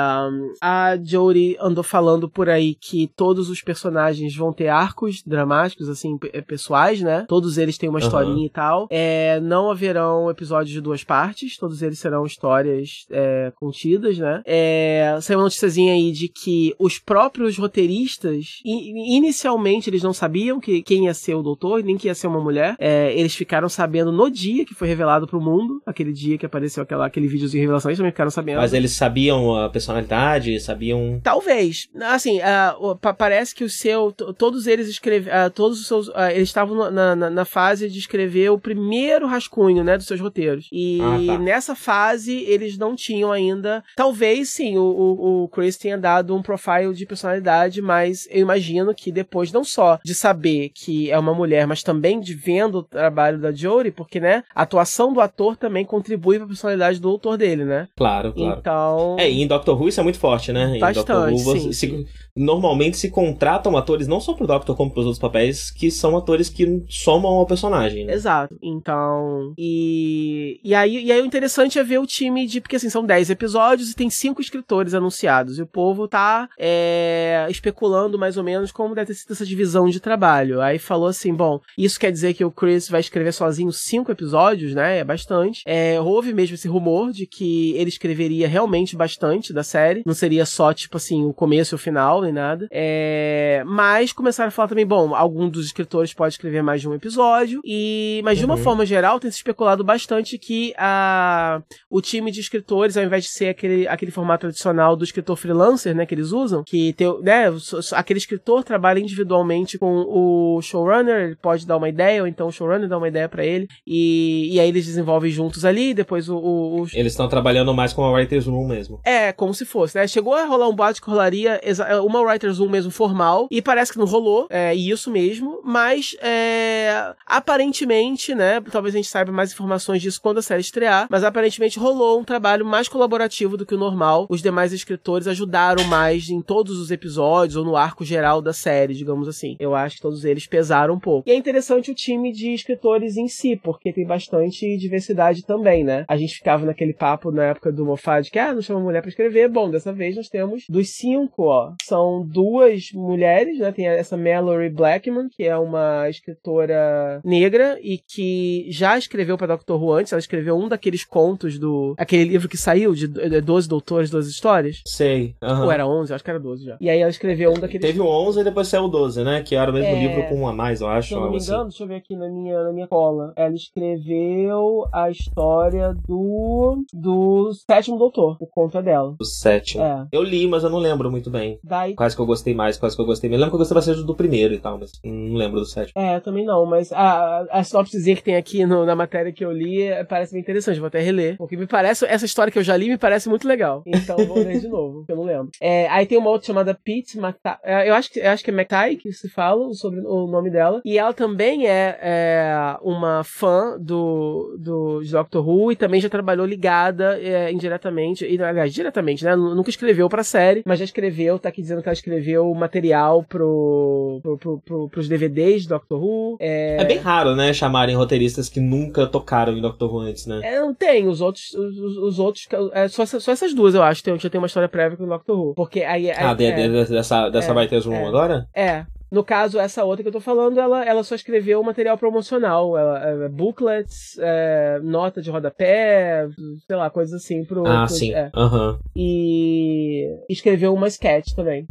a 0.61 0.97
Jodie 1.03 1.57
andou 1.59 1.83
falando 1.83 2.29
por 2.29 2.49
aí 2.49 2.75
que 2.75 3.07
todos 3.15 3.49
os 3.49 3.61
personagens 3.61 4.35
vão 4.35 4.53
ter 4.53 4.67
arcos 4.67 5.23
dramáticos, 5.25 5.89
assim, 5.89 6.17
é, 6.31 6.41
pessoais, 6.41 7.01
né? 7.01 7.25
Todos 7.27 7.57
eles 7.57 7.77
têm 7.77 7.89
uma 7.89 7.99
historinha 7.99 8.37
uhum. 8.37 8.45
e 8.45 8.49
tal. 8.49 8.87
É, 8.89 9.39
não 9.39 9.71
haverão 9.71 10.29
episódios 10.29 10.71
de 10.71 10.81
duas 10.81 11.03
partes, 11.03 11.57
todos 11.57 11.81
eles 11.81 11.99
serão 11.99 12.25
histórias 12.25 13.05
é, 13.09 13.51
contidas, 13.55 14.17
né? 14.17 14.41
É, 14.45 15.17
saiu 15.21 15.39
uma 15.39 15.45
noticiazinha 15.45 15.93
aí 15.93 16.11
de 16.11 16.27
que 16.27 16.73
os 16.79 16.99
próprios 16.99 17.57
roteiristas, 17.57 18.61
inicialmente 18.63 19.89
eles 19.89 20.03
não 20.03 20.13
sabiam 20.13 20.59
que 20.59 20.81
quem 20.83 21.05
ia 21.05 21.13
ser 21.13 21.35
o 21.35 21.41
doutor, 21.41 21.83
nem 21.83 21.97
que 21.97 22.07
ia 22.07 22.15
ser 22.15 22.27
uma 22.27 22.41
mulher. 22.41 22.75
É, 22.79 23.17
eles 23.17 23.35
ficaram 23.35 23.69
sabendo 23.69 24.11
no 24.11 24.29
dia 24.29 24.65
que 24.65 24.75
foi 24.75 24.87
revelado 24.87 25.27
pro 25.27 25.41
mundo, 25.41 25.81
aquele 25.85 26.13
dia 26.13 26.37
que 26.37 26.45
apareceu 26.45 26.83
aquela 26.83 27.06
aquele 27.07 27.27
vídeo 27.27 27.49
de 27.49 27.59
revelação, 27.59 27.89
eles 27.89 27.97
também 27.97 28.11
ficaram 28.11 28.31
sabendo. 28.31 28.57
Mas 28.57 28.73
eles 28.73 28.91
sabiam 28.91 29.55
a 29.55 29.69
personalidade, 29.69 30.59
sabiam. 30.59 31.19
Talvez. 31.23 31.87
Assim, 32.01 32.39
uh, 32.39 32.95
parece 33.17 33.53
que 33.55 33.63
o 33.63 33.69
seu. 33.69 34.11
Todos 34.11 34.67
eles 34.67 34.87
escreveram. 34.87 35.47
Uh, 35.47 35.49
todos 35.49 35.79
os 35.79 35.87
seus. 35.87 36.07
Uh, 36.09 36.31
eles 36.33 36.49
estavam 36.49 36.91
na, 36.91 37.15
na, 37.15 37.29
na, 37.29 37.45
fase 37.45 37.89
de 37.89 37.99
escrever 37.99 38.49
o 38.49 38.59
primeiro 38.59 39.27
rascunho, 39.27 39.83
né? 39.83 39.97
Dos 39.97 40.07
seus 40.07 40.19
roteiros. 40.19 40.67
E 40.71 40.99
ah, 41.01 41.33
tá. 41.33 41.39
nessa 41.39 41.75
fase, 41.75 42.43
eles 42.47 42.77
não 42.77 42.95
tinham 42.95 43.31
ainda. 43.31 43.83
Talvez 43.95 44.49
sim, 44.49 44.77
o, 44.77 44.83
o, 44.83 45.43
o 45.43 45.47
Chris 45.49 45.77
tenha 45.77 45.97
dado 45.97 46.35
um 46.35 46.41
profile 46.41 46.93
de 46.93 47.05
personalidade, 47.05 47.81
mas 47.81 48.27
eu 48.29 48.41
imagino 48.41 48.93
que 48.93 49.11
depois, 49.11 49.51
não 49.51 49.63
só 49.63 49.99
de 50.03 50.13
saber 50.13 50.69
que 50.73 51.09
é 51.11 51.17
uma 51.17 51.33
mulher, 51.33 51.65
mas 51.67 51.83
também 51.83 52.19
de 52.19 52.33
vendo 52.33 52.79
o 52.79 52.83
trabalho 52.83 53.39
da 53.39 53.51
Jory, 53.51 53.91
porque, 53.91 54.19
né? 54.19 54.43
A 54.53 54.63
atuação 54.63 55.13
do 55.13 55.21
ator 55.21 55.57
também 55.57 55.85
contribui 55.85 56.37
pra 56.37 56.47
personalidade 56.47 56.86
do 56.99 57.09
autor 57.09 57.37
dele, 57.37 57.65
né? 57.65 57.87
Claro, 57.95 58.33
claro. 58.33 58.59
Então. 58.59 59.15
É, 59.19 59.29
e 59.29 59.41
em 59.41 59.47
Doctor 59.47 59.79
Who 59.79 59.89
isso 59.89 59.99
é 59.99 60.03
muito 60.03 60.19
forte, 60.19 60.51
né? 60.53 60.77
Bastante, 60.79 60.91
em 60.91 60.93
Doctor 60.93 61.33
Who, 61.33 61.59
sim, 61.59 61.71
se, 61.71 61.87
sim. 61.87 62.05
Normalmente 62.37 62.97
se 62.97 63.09
contratam 63.09 63.75
atores, 63.75 64.07
não 64.07 64.19
só 64.19 64.33
pro 64.33 64.47
Doctor 64.47 64.75
como 64.75 64.91
pros 64.91 65.05
outros 65.05 65.21
papéis, 65.21 65.71
que 65.71 65.89
são 65.89 66.15
atores 66.15 66.49
que 66.49 66.83
somam 66.87 67.31
ao 67.31 67.45
personagem, 67.45 68.05
né? 68.05 68.13
Exato. 68.13 68.55
Então. 68.61 69.53
E. 69.57 70.59
E 70.63 70.73
aí, 70.73 71.05
e 71.05 71.11
aí 71.11 71.21
o 71.21 71.25
interessante 71.25 71.79
é 71.79 71.83
ver 71.83 71.99
o 71.99 72.05
time 72.05 72.45
de. 72.45 72.61
Porque 72.61 72.75
assim, 72.75 72.89
são 72.89 73.05
10 73.05 73.29
episódios 73.29 73.91
e 73.91 73.95
tem 73.95 74.09
cinco 74.09 74.41
escritores 74.41 74.93
anunciados. 74.93 75.57
E 75.57 75.61
o 75.61 75.67
povo 75.67 76.07
tá 76.07 76.47
é, 76.59 77.47
especulando 77.49 78.17
mais 78.17 78.37
ou 78.37 78.43
menos 78.43 78.71
como 78.71 78.95
deve 78.95 79.07
ter 79.07 79.15
sido 79.15 79.33
essa 79.33 79.45
divisão 79.45 79.89
de 79.89 79.99
trabalho. 79.99 80.61
Aí 80.61 80.77
falou 80.77 81.07
assim: 81.07 81.33
bom, 81.33 81.59
isso 81.77 81.99
quer 81.99 82.11
dizer 82.11 82.33
que 82.33 82.45
o 82.45 82.51
Chris 82.51 82.87
vai 82.89 83.01
escrever 83.01 83.31
sozinho 83.31 83.71
cinco 83.71 84.11
episódios, 84.11 84.73
né? 84.73 84.99
É 84.99 85.03
bastante. 85.03 85.61
É, 85.65 85.99
houve 85.99 86.33
mesmo 86.33 86.55
esse 86.55 86.67
rumor 86.67 87.11
de 87.11 87.25
que 87.25 87.73
ele 87.75 87.89
escreveria 87.89 88.47
realmente 88.47 88.95
bastante 88.95 89.53
da 89.53 89.63
série. 89.63 90.03
Não 90.05 90.13
seria 90.13 90.45
só, 90.45 90.73
tipo 90.73 90.97
assim, 90.97 91.25
o 91.25 91.33
começo 91.33 91.73
e 91.73 91.77
o 91.77 91.79
final, 91.79 92.21
nem 92.27 92.33
nada. 92.33 92.67
É, 92.71 93.63
mas 93.65 94.13
começaram 94.13 94.49
a 94.49 94.51
falar 94.51 94.67
também, 94.67 94.85
bom, 94.85 95.15
algum 95.15 95.49
dos 95.49 95.65
escritores 95.65 96.13
pode 96.13 96.33
escrever 96.33 96.61
mais 96.61 96.81
de 96.81 96.89
um 96.89 96.93
episódio. 96.93 97.61
E, 97.63 98.21
mas 98.23 98.37
de 98.37 98.45
uma 98.45 98.55
uhum. 98.55 98.61
forma 98.61 98.85
geral, 98.85 99.19
tem 99.19 99.31
se 99.31 99.37
especulado 99.37 99.83
bastante 99.83 100.37
que 100.37 100.73
a, 100.77 101.61
o 101.89 102.01
time 102.01 102.31
de 102.31 102.39
escritores, 102.39 102.97
ao 102.97 103.03
invés 103.03 103.23
de 103.23 103.29
ser 103.29 103.49
aquele, 103.49 103.87
aquele 103.87 104.11
formato 104.11 104.41
tradicional 104.41 104.95
do 104.95 105.03
escritor 105.03 105.35
freelancer, 105.35 105.95
né, 105.95 106.05
que 106.05 106.13
eles 106.13 106.31
usam, 106.31 106.63
que 106.63 106.93
tem, 106.93 107.07
né, 107.21 107.45
aquele 107.93 108.19
escritor 108.19 108.63
trabalha 108.63 108.99
individualmente 108.99 109.77
com 109.77 110.05
o 110.07 110.61
showrunner, 110.61 111.27
ele 111.27 111.35
pode 111.35 111.65
dar 111.65 111.77
uma 111.77 111.89
ideia, 111.89 112.21
ou 112.21 112.27
então 112.27 112.47
o 112.47 112.51
showrunner 112.51 112.87
dá 112.87 112.97
uma 112.97 113.07
ideia 113.07 113.29
para 113.29 113.45
ele, 113.45 113.67
e, 113.85 114.53
e 114.53 114.59
aí 114.59 114.67
eles 114.67 114.85
desenvolvem 114.85 115.31
juntos 115.31 115.65
ali, 115.65 115.93
depois 115.93 116.29
o... 116.29 116.37
o, 116.37 116.81
o... 116.81 116.87
Eles 116.93 117.13
estão 117.13 117.27
trabalhando 117.27 117.73
mais 117.73 117.93
com 117.93 118.03
a 118.03 118.11
Writer's 118.11 118.45
Room 118.45 118.67
mesmo. 118.67 118.99
É, 119.03 119.31
como 119.31 119.53
se 119.53 119.65
fosse, 119.65 119.97
né, 119.97 120.07
chegou 120.07 120.33
a 120.33 120.45
rolar 120.45 120.67
um 120.67 120.75
boato 120.75 121.01
que 121.01 121.09
rolaria 121.09 121.59
uma 122.03 122.16
Writer's 122.23 122.59
Room 122.59 122.69
mesmo 122.69 122.91
formal, 122.91 123.47
e 123.51 123.61
parece 123.61 123.91
que 123.91 123.99
não 123.99 124.05
rolou, 124.05 124.47
é 124.49 124.73
isso 124.73 125.11
mesmo, 125.11 125.61
mas 125.63 126.15
é, 126.21 127.13
aparentemente, 127.25 128.33
né, 128.33 128.61
talvez 128.71 128.95
a 128.95 128.97
gente 128.97 129.09
saiba 129.09 129.31
mais 129.31 129.51
informações 129.51 130.01
disso 130.01 130.21
quando 130.21 130.37
a 130.37 130.41
série 130.41 130.61
estrear, 130.61 131.07
mas 131.09 131.23
aparentemente 131.23 131.79
rolou 131.79 132.19
um 132.19 132.23
trabalho 132.23 132.65
mais 132.65 132.87
colaborativo 132.87 133.57
do 133.57 133.65
que 133.65 133.75
o 133.75 133.77
normal, 133.77 134.25
os 134.29 134.41
demais 134.41 134.73
escritores 134.73 135.27
ajudaram 135.27 135.83
mais 135.85 136.29
em 136.29 136.41
todos 136.41 136.77
os 136.79 136.91
episódios, 136.91 137.55
ou 137.55 137.65
no 137.65 137.75
arco 137.75 138.03
geral 138.03 138.41
da 138.41 138.53
série, 138.53 138.93
digamos 138.93 139.27
assim. 139.27 139.55
Eu 139.59 139.75
acho 139.75 139.97
que 139.97 140.01
todos 140.01 140.23
eles 140.23 140.47
pesaram 140.47 140.95
um 140.95 140.99
pouco. 140.99 141.27
E 141.27 141.31
é 141.31 141.35
interessante 141.35 141.91
o 141.91 141.95
time 141.95 142.31
de 142.31 142.53
escritores 142.53 143.17
em 143.17 143.27
si, 143.27 143.59
porque 143.61 143.93
tem 143.93 144.05
bastante 144.05 144.77
diversidade 144.77 145.45
também, 145.45 145.83
né? 145.83 146.05
A 146.07 146.17
gente 146.17 146.35
ficava 146.35 146.65
naquele 146.65 146.93
papo 146.93 147.31
na 147.31 147.45
época 147.45 147.71
do 147.71 147.85
Moffat 147.85 148.29
que, 148.29 148.39
ah, 148.39 148.53
não 148.53 148.61
chama 148.61 148.79
mulher 148.79 149.01
para 149.01 149.09
escrever. 149.09 149.49
Bom, 149.49 149.69
dessa 149.69 149.91
vez 149.91 150.15
nós 150.15 150.29
temos 150.29 150.63
dos 150.69 150.89
cinco, 150.89 151.43
ó, 151.43 151.73
são 151.83 152.06
duas 152.25 152.91
mulheres, 152.93 153.59
né? 153.59 153.71
Tem 153.71 153.87
essa 153.87 154.17
Mallory 154.17 154.69
Blackman, 154.69 155.29
que 155.29 155.43
é 155.43 155.57
uma 155.57 156.09
escritora 156.09 157.21
negra 157.23 157.77
e 157.81 157.97
que 157.97 158.67
já 158.69 158.97
escreveu 158.97 159.37
para 159.37 159.47
Doctor 159.47 159.81
Who 159.81 159.93
antes. 159.93 160.11
Ela 160.11 160.19
escreveu 160.19 160.57
um 160.57 160.67
daqueles 160.67 161.03
contos 161.03 161.57
do. 161.59 161.95
aquele 161.97 162.25
livro 162.25 162.49
que 162.49 162.57
saiu 162.57 162.93
de 162.93 163.07
12 163.07 163.67
Doutores, 163.67 164.09
12 164.09 164.29
Histórias. 164.29 164.81
Sei. 164.85 165.35
Uhum. 165.41 165.63
Ou 165.63 165.71
era 165.71 165.87
11, 165.87 166.13
acho 166.13 166.23
que 166.23 166.29
era 166.29 166.39
12 166.39 166.65
já. 166.65 166.77
E 166.79 166.89
aí 166.89 166.99
ela 166.99 167.09
escreveu 167.09 167.51
um 167.51 167.59
daqueles. 167.59 167.85
Teve 167.85 167.99
o 167.99 168.07
11 168.07 168.39
e 168.39 168.43
depois 168.43 168.67
saiu 168.67 168.83
o 168.83 168.87
12, 168.87 169.23
né? 169.23 169.41
Que 169.41 169.55
era 169.55 169.69
o 169.71 169.73
mesmo 169.73 169.95
é... 169.95 169.99
livro 169.99 170.29
com 170.29 170.41
um 170.41 170.47
a 170.47 170.53
mais, 170.53 170.81
eu 170.81 170.87
acho. 170.87 171.09
Se 171.09 171.13
eu 171.13 171.21
não 171.21 171.31
me 171.31 171.37
engano, 171.37 171.59
assim. 171.59 171.69
deixa 171.69 171.83
eu 171.83 171.87
ver 171.87 171.95
aqui 171.95 172.15
na 172.15 172.29
minha, 172.29 172.63
na 172.63 172.71
minha 172.71 172.87
cola. 172.87 173.33
Ela 173.35 173.55
escreveu 173.55 174.85
a 174.93 175.09
história 175.09 175.93
do. 176.07 176.83
do 176.93 177.51
Sétimo 177.69 177.97
Doutor, 177.97 178.37
o 178.39 178.47
conto 178.47 178.77
é 178.77 178.83
dela. 178.83 179.15
Do 179.17 179.25
sétimo. 179.25 179.83
É. 179.83 180.07
Eu 180.11 180.23
li, 180.23 180.47
mas 180.47 180.63
eu 180.63 180.69
não 180.69 180.79
lembro 180.79 181.09
muito 181.11 181.29
bem. 181.29 181.59
Daí... 181.63 181.86
Quais 181.95 182.15
que 182.15 182.21
eu 182.21 182.25
gostei 182.25 182.53
mais, 182.53 182.77
quais 182.77 182.95
que 182.95 183.01
eu 183.01 183.05
gostei 183.05 183.29
menos. 183.29 183.41
Eu 183.41 183.45
lembro 183.45 183.51
que 183.51 183.55
eu 183.55 183.59
gostei 183.59 183.75
bastante 183.75 184.05
do 184.05 184.15
primeiro 184.15 184.53
e 184.53 184.59
tal, 184.59 184.77
mas 184.77 184.91
não 185.03 185.35
lembro 185.35 185.59
do 185.59 185.65
sétimo. 185.65 185.99
É, 186.01 186.19
também 186.19 186.45
não, 186.45 186.65
mas 186.65 186.91
a, 186.91 187.45
a 187.51 187.63
sinopsezinha 187.63 188.15
que 188.15 188.23
tem 188.23 188.35
aqui 188.35 188.65
no, 188.65 188.85
na 188.85 188.95
matéria 188.95 189.31
que 189.31 189.43
eu 189.43 189.51
li 189.51 189.83
é, 189.83 190.03
parece 190.03 190.33
bem 190.33 190.41
interessante. 190.41 190.79
Vou 190.79 190.87
até 190.87 190.99
reler. 190.99 191.37
Porque 191.37 191.57
me 191.57 191.67
parece, 191.67 192.05
essa 192.05 192.25
história 192.25 192.51
que 192.51 192.59
eu 192.59 192.63
já 192.63 192.75
li 192.75 192.89
me 192.89 192.97
parece 192.97 193.29
muito 193.29 193.47
legal. 193.47 193.83
Então 193.85 194.17
vou 194.25 194.37
ler 194.37 194.59
de 194.59 194.67
novo, 194.69 195.05
que 195.05 195.11
eu 195.11 195.15
não 195.15 195.23
lembro. 195.23 195.49
É, 195.61 195.87
aí 195.89 196.05
tem 196.05 196.17
uma 196.17 196.29
outra 196.29 196.47
chamada 196.47 196.77
Pete 196.83 197.17
Mata 197.17 197.37
é, 197.63 197.89
eu 197.89 197.93
acho 197.93 198.11
que 198.11 198.19
eu 198.19 198.29
acho 198.29 198.43
que 198.43 198.51
é 198.51 198.53
McTay 198.53 198.97
que 198.97 199.11
se 199.11 199.29
fala 199.29 199.73
sobre 199.73 199.99
o 200.01 200.27
nome 200.27 200.49
dela. 200.49 200.81
E 200.83 200.97
ela 200.97 201.13
também 201.13 201.67
é, 201.67 201.97
é 202.01 202.77
uma 202.81 203.23
fã 203.23 203.77
do, 203.79 204.55
do 204.59 205.01
Doctor 205.09 205.47
Who 205.47 205.71
e 205.71 205.75
também 205.75 206.01
já 206.01 206.09
trabalhou 206.09 206.45
ligada 206.45 207.19
é, 207.19 207.51
indiretamente, 207.51 208.25
e, 208.25 208.41
aliás, 208.41 208.73
diretamente, 208.73 209.23
né? 209.23 209.35
Nunca 209.35 209.69
escreveu 209.69 210.09
pra 210.09 210.23
série, 210.23 210.63
mas 210.65 210.79
já 210.79 210.85
escreveu, 210.85 211.39
tá 211.39 211.49
aqui 211.49 211.61
dizendo 211.61 211.76
que 211.81 211.89
ela 211.89 211.93
escreveu 211.93 212.53
material 212.53 213.23
pro, 213.23 214.19
pro, 214.21 214.37
pro, 214.37 214.57
pro 214.59 214.89
pros 214.89 215.07
DVDs 215.07 215.63
de 215.63 215.69
Doctor 215.69 216.03
Who. 216.03 216.37
É... 216.39 216.77
é... 216.81 216.85
bem 216.85 216.97
raro, 216.97 217.35
né? 217.35 217.53
Chamarem 217.53 217.95
roteiristas 217.95 218.49
que 218.49 218.59
nunca 218.59 219.05
tocaram 219.05 219.53
em 219.55 219.61
Doctor 219.61 219.93
Who 219.93 219.99
antes, 219.99 220.25
né? 220.25 220.41
É, 220.43 220.59
não 220.59 220.73
tem. 220.73 221.07
Os 221.07 221.21
outros, 221.21 221.53
os, 221.53 221.97
os 221.97 222.19
outros, 222.19 222.47
é, 222.73 222.87
só, 222.87 223.05
só 223.05 223.31
essas 223.31 223.53
duas, 223.53 223.75
eu 223.75 223.83
acho, 223.83 224.03
tem, 224.03 224.17
já 224.19 224.29
tem 224.29 224.39
uma 224.39 224.47
história 224.47 224.69
prévia 224.69 224.97
com 224.97 225.03
o 225.03 225.07
Doctor 225.07 225.39
Who. 225.39 225.53
Porque 225.53 225.81
aí. 225.81 226.11
Ah, 226.11 226.33
de, 226.33 226.45
é, 226.45 226.67
de, 226.67 226.85
dessa, 226.85 227.29
dessa 227.29 227.51
é, 227.51 227.55
Writers 227.55 227.85
Room 227.85 227.95
é, 227.95 228.05
agora? 228.07 228.47
É. 228.53 228.85
No 229.09 229.23
caso, 229.23 229.57
essa 229.59 229.85
outra 229.85 230.03
que 230.03 230.09
eu 230.09 230.13
tô 230.13 230.19
falando, 230.19 230.59
ela, 230.59 230.83
ela 230.83 231.03
só 231.03 231.15
escreveu 231.15 231.63
material 231.63 231.97
promocional. 231.97 232.77
Ela, 232.77 233.25
é, 233.25 233.29
booklets, 233.29 234.17
é, 234.19 234.79
nota 234.83 235.21
de 235.21 235.31
rodapé, 235.31 236.27
sei 236.65 236.75
lá, 236.75 236.89
coisas 236.89 237.23
assim 237.23 237.45
pro. 237.45 237.65
Ah, 237.65 237.85
pro, 237.85 237.95
sim. 237.95 238.13
É. 238.13 238.29
Uhum. 238.35 238.77
E 238.95 240.07
escreveu 240.29 240.73
uma 240.73 240.87
sketch 240.87 241.33
também 241.33 241.65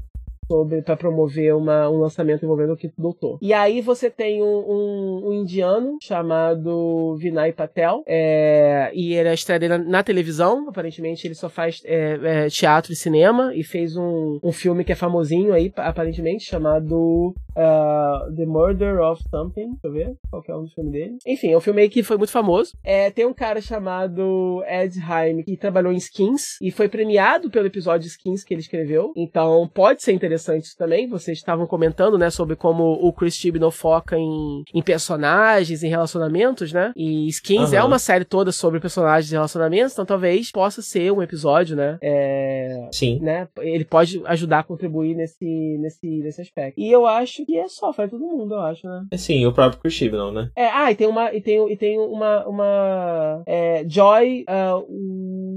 sobre 0.47 0.83
para 0.83 0.97
promover 0.97 1.55
uma, 1.55 1.89
um 1.91 1.99
lançamento 1.99 2.45
envolvendo 2.45 2.73
o 2.73 2.77
Quinto 2.77 2.95
Doutor. 2.99 3.39
E 3.43 3.53
aí 3.53 3.81
você 3.81 4.11
tem 4.11 4.43
um, 4.43 4.47
um, 4.47 5.29
um 5.29 5.33
indiano 5.33 5.99
chamado 6.03 7.17
Vinay 7.17 7.53
Patel, 7.53 8.03
é, 8.07 8.91
e 8.95 9.15
ele 9.15 9.29
é 9.29 9.35
estreia 9.35 9.79
na, 9.79 10.03
televisão, 10.03 10.69
aparentemente 10.69 11.27
ele 11.27 11.35
só 11.35 11.49
faz 11.49 11.83
é, 11.85 12.19
é, 12.23 12.49
teatro 12.49 12.93
e 12.93 12.97
cinema, 12.97 13.53
e 13.55 13.63
fez 13.63 13.97
um, 13.97 14.39
um 14.43 14.53
filme 14.53 14.85
que 14.85 14.93
é 14.93 14.95
famosinho 14.95 15.53
aí, 15.53 15.73
aparentemente, 15.77 16.45
chamado 16.45 17.35
uh, 17.57 18.37
The 18.37 18.47
Murder 18.47 19.01
of 19.01 19.23
Something, 19.29 19.71
deixa 19.71 19.87
eu 19.87 19.93
ver 19.93 20.15
qual 20.31 20.43
que 20.43 20.51
é 20.51 20.55
o 20.55 20.67
filme 20.69 20.93
dele. 20.93 21.17
Enfim, 21.27 21.53
é 21.53 21.57
um 21.57 21.61
filme 21.61 21.83
aí 21.83 21.89
que 21.89 22.03
foi 22.03 22.17
muito 22.17 22.33
famoso. 22.33 22.73
É, 22.85 23.11
tem 23.11 23.27
um 23.27 23.35
cara 23.35 23.61
chamado 23.61 24.63
Ed 24.69 24.99
Heim, 24.99 25.43
que 25.43 25.57
trabalhou 25.57 25.93
em 25.93 25.97
Skins, 25.97 26.61
e 26.61 26.71
foi 26.71 26.89
premiado 26.89 27.51
pelo 27.51 27.67
episódio 27.67 28.07
Skins 28.07 28.45
que 28.45 28.55
ele 28.55 28.61
escreveu, 28.61 29.13
então 29.17 29.69
pode 29.73 30.03
ser 30.03 30.13
interessante 30.13 30.36
interessante 30.37 30.65
isso 30.65 30.77
também. 30.77 31.09
Vocês 31.09 31.39
estavam 31.39 31.67
comentando, 31.67 32.19
né, 32.19 32.31
sobre 32.31 32.55
como 32.55 32.85
o 32.93 33.13
Chris 33.13 33.35
Chibnall 33.35 33.71
foca 33.71 34.17
em, 34.17 34.63
em 34.73 34.83
personagens, 34.83 35.83
em 35.83 35.89
relacionamentos, 35.89 36.73
né? 36.73 36.93
E 36.95 37.27
Skins 37.29 37.71
uhum. 37.71 37.79
é 37.79 37.83
uma 37.83 37.99
série 37.99 38.25
toda 38.25 38.53
sobre 38.53 38.79
personagens 38.79 39.31
e 39.31 39.35
relacionamentos, 39.35 39.93
então 39.93 40.07
talvez 40.07 40.51
possa 40.53 40.83
ser 40.83 41.13
um 41.13 41.23
episódio, 41.23 41.77
né? 41.77 41.99
É, 42.03 42.89
Sim. 42.93 43.19
Né? 43.21 43.49
Ele 43.59 43.85
pode 43.85 44.23
ajudar 44.27 44.61
a 44.61 44.65
contribuir 44.65 45.15
nesse, 45.15 45.79
nesse, 45.79 46.07
nesse 46.07 46.41
aspecto. 46.41 46.79
E 46.79 46.91
eu 46.91 47.07
acho 47.07 47.45
que 47.45 47.57
é 47.57 47.69
só, 47.69 47.93
faz 47.93 48.11
todo 48.11 48.25
mundo, 48.25 48.55
eu 48.55 48.61
acho, 48.61 48.87
né? 48.87 49.07
É 49.11 49.17
sim, 49.17 49.45
o 49.47 49.53
próprio 49.53 49.81
Chris 49.81 49.95
Chibnall, 49.95 50.33
né? 50.33 50.51
É, 50.55 50.69
ah, 50.69 50.91
e 50.91 50.95
tem 50.95 51.07
uma, 51.07 51.33
e 51.33 51.41
tem, 51.41 51.73
e 51.73 51.77
tem 51.77 51.99
uma, 51.99 52.47
uma 52.47 53.43
é, 53.47 53.85
Joy 53.89 54.45
uh, 54.49 54.87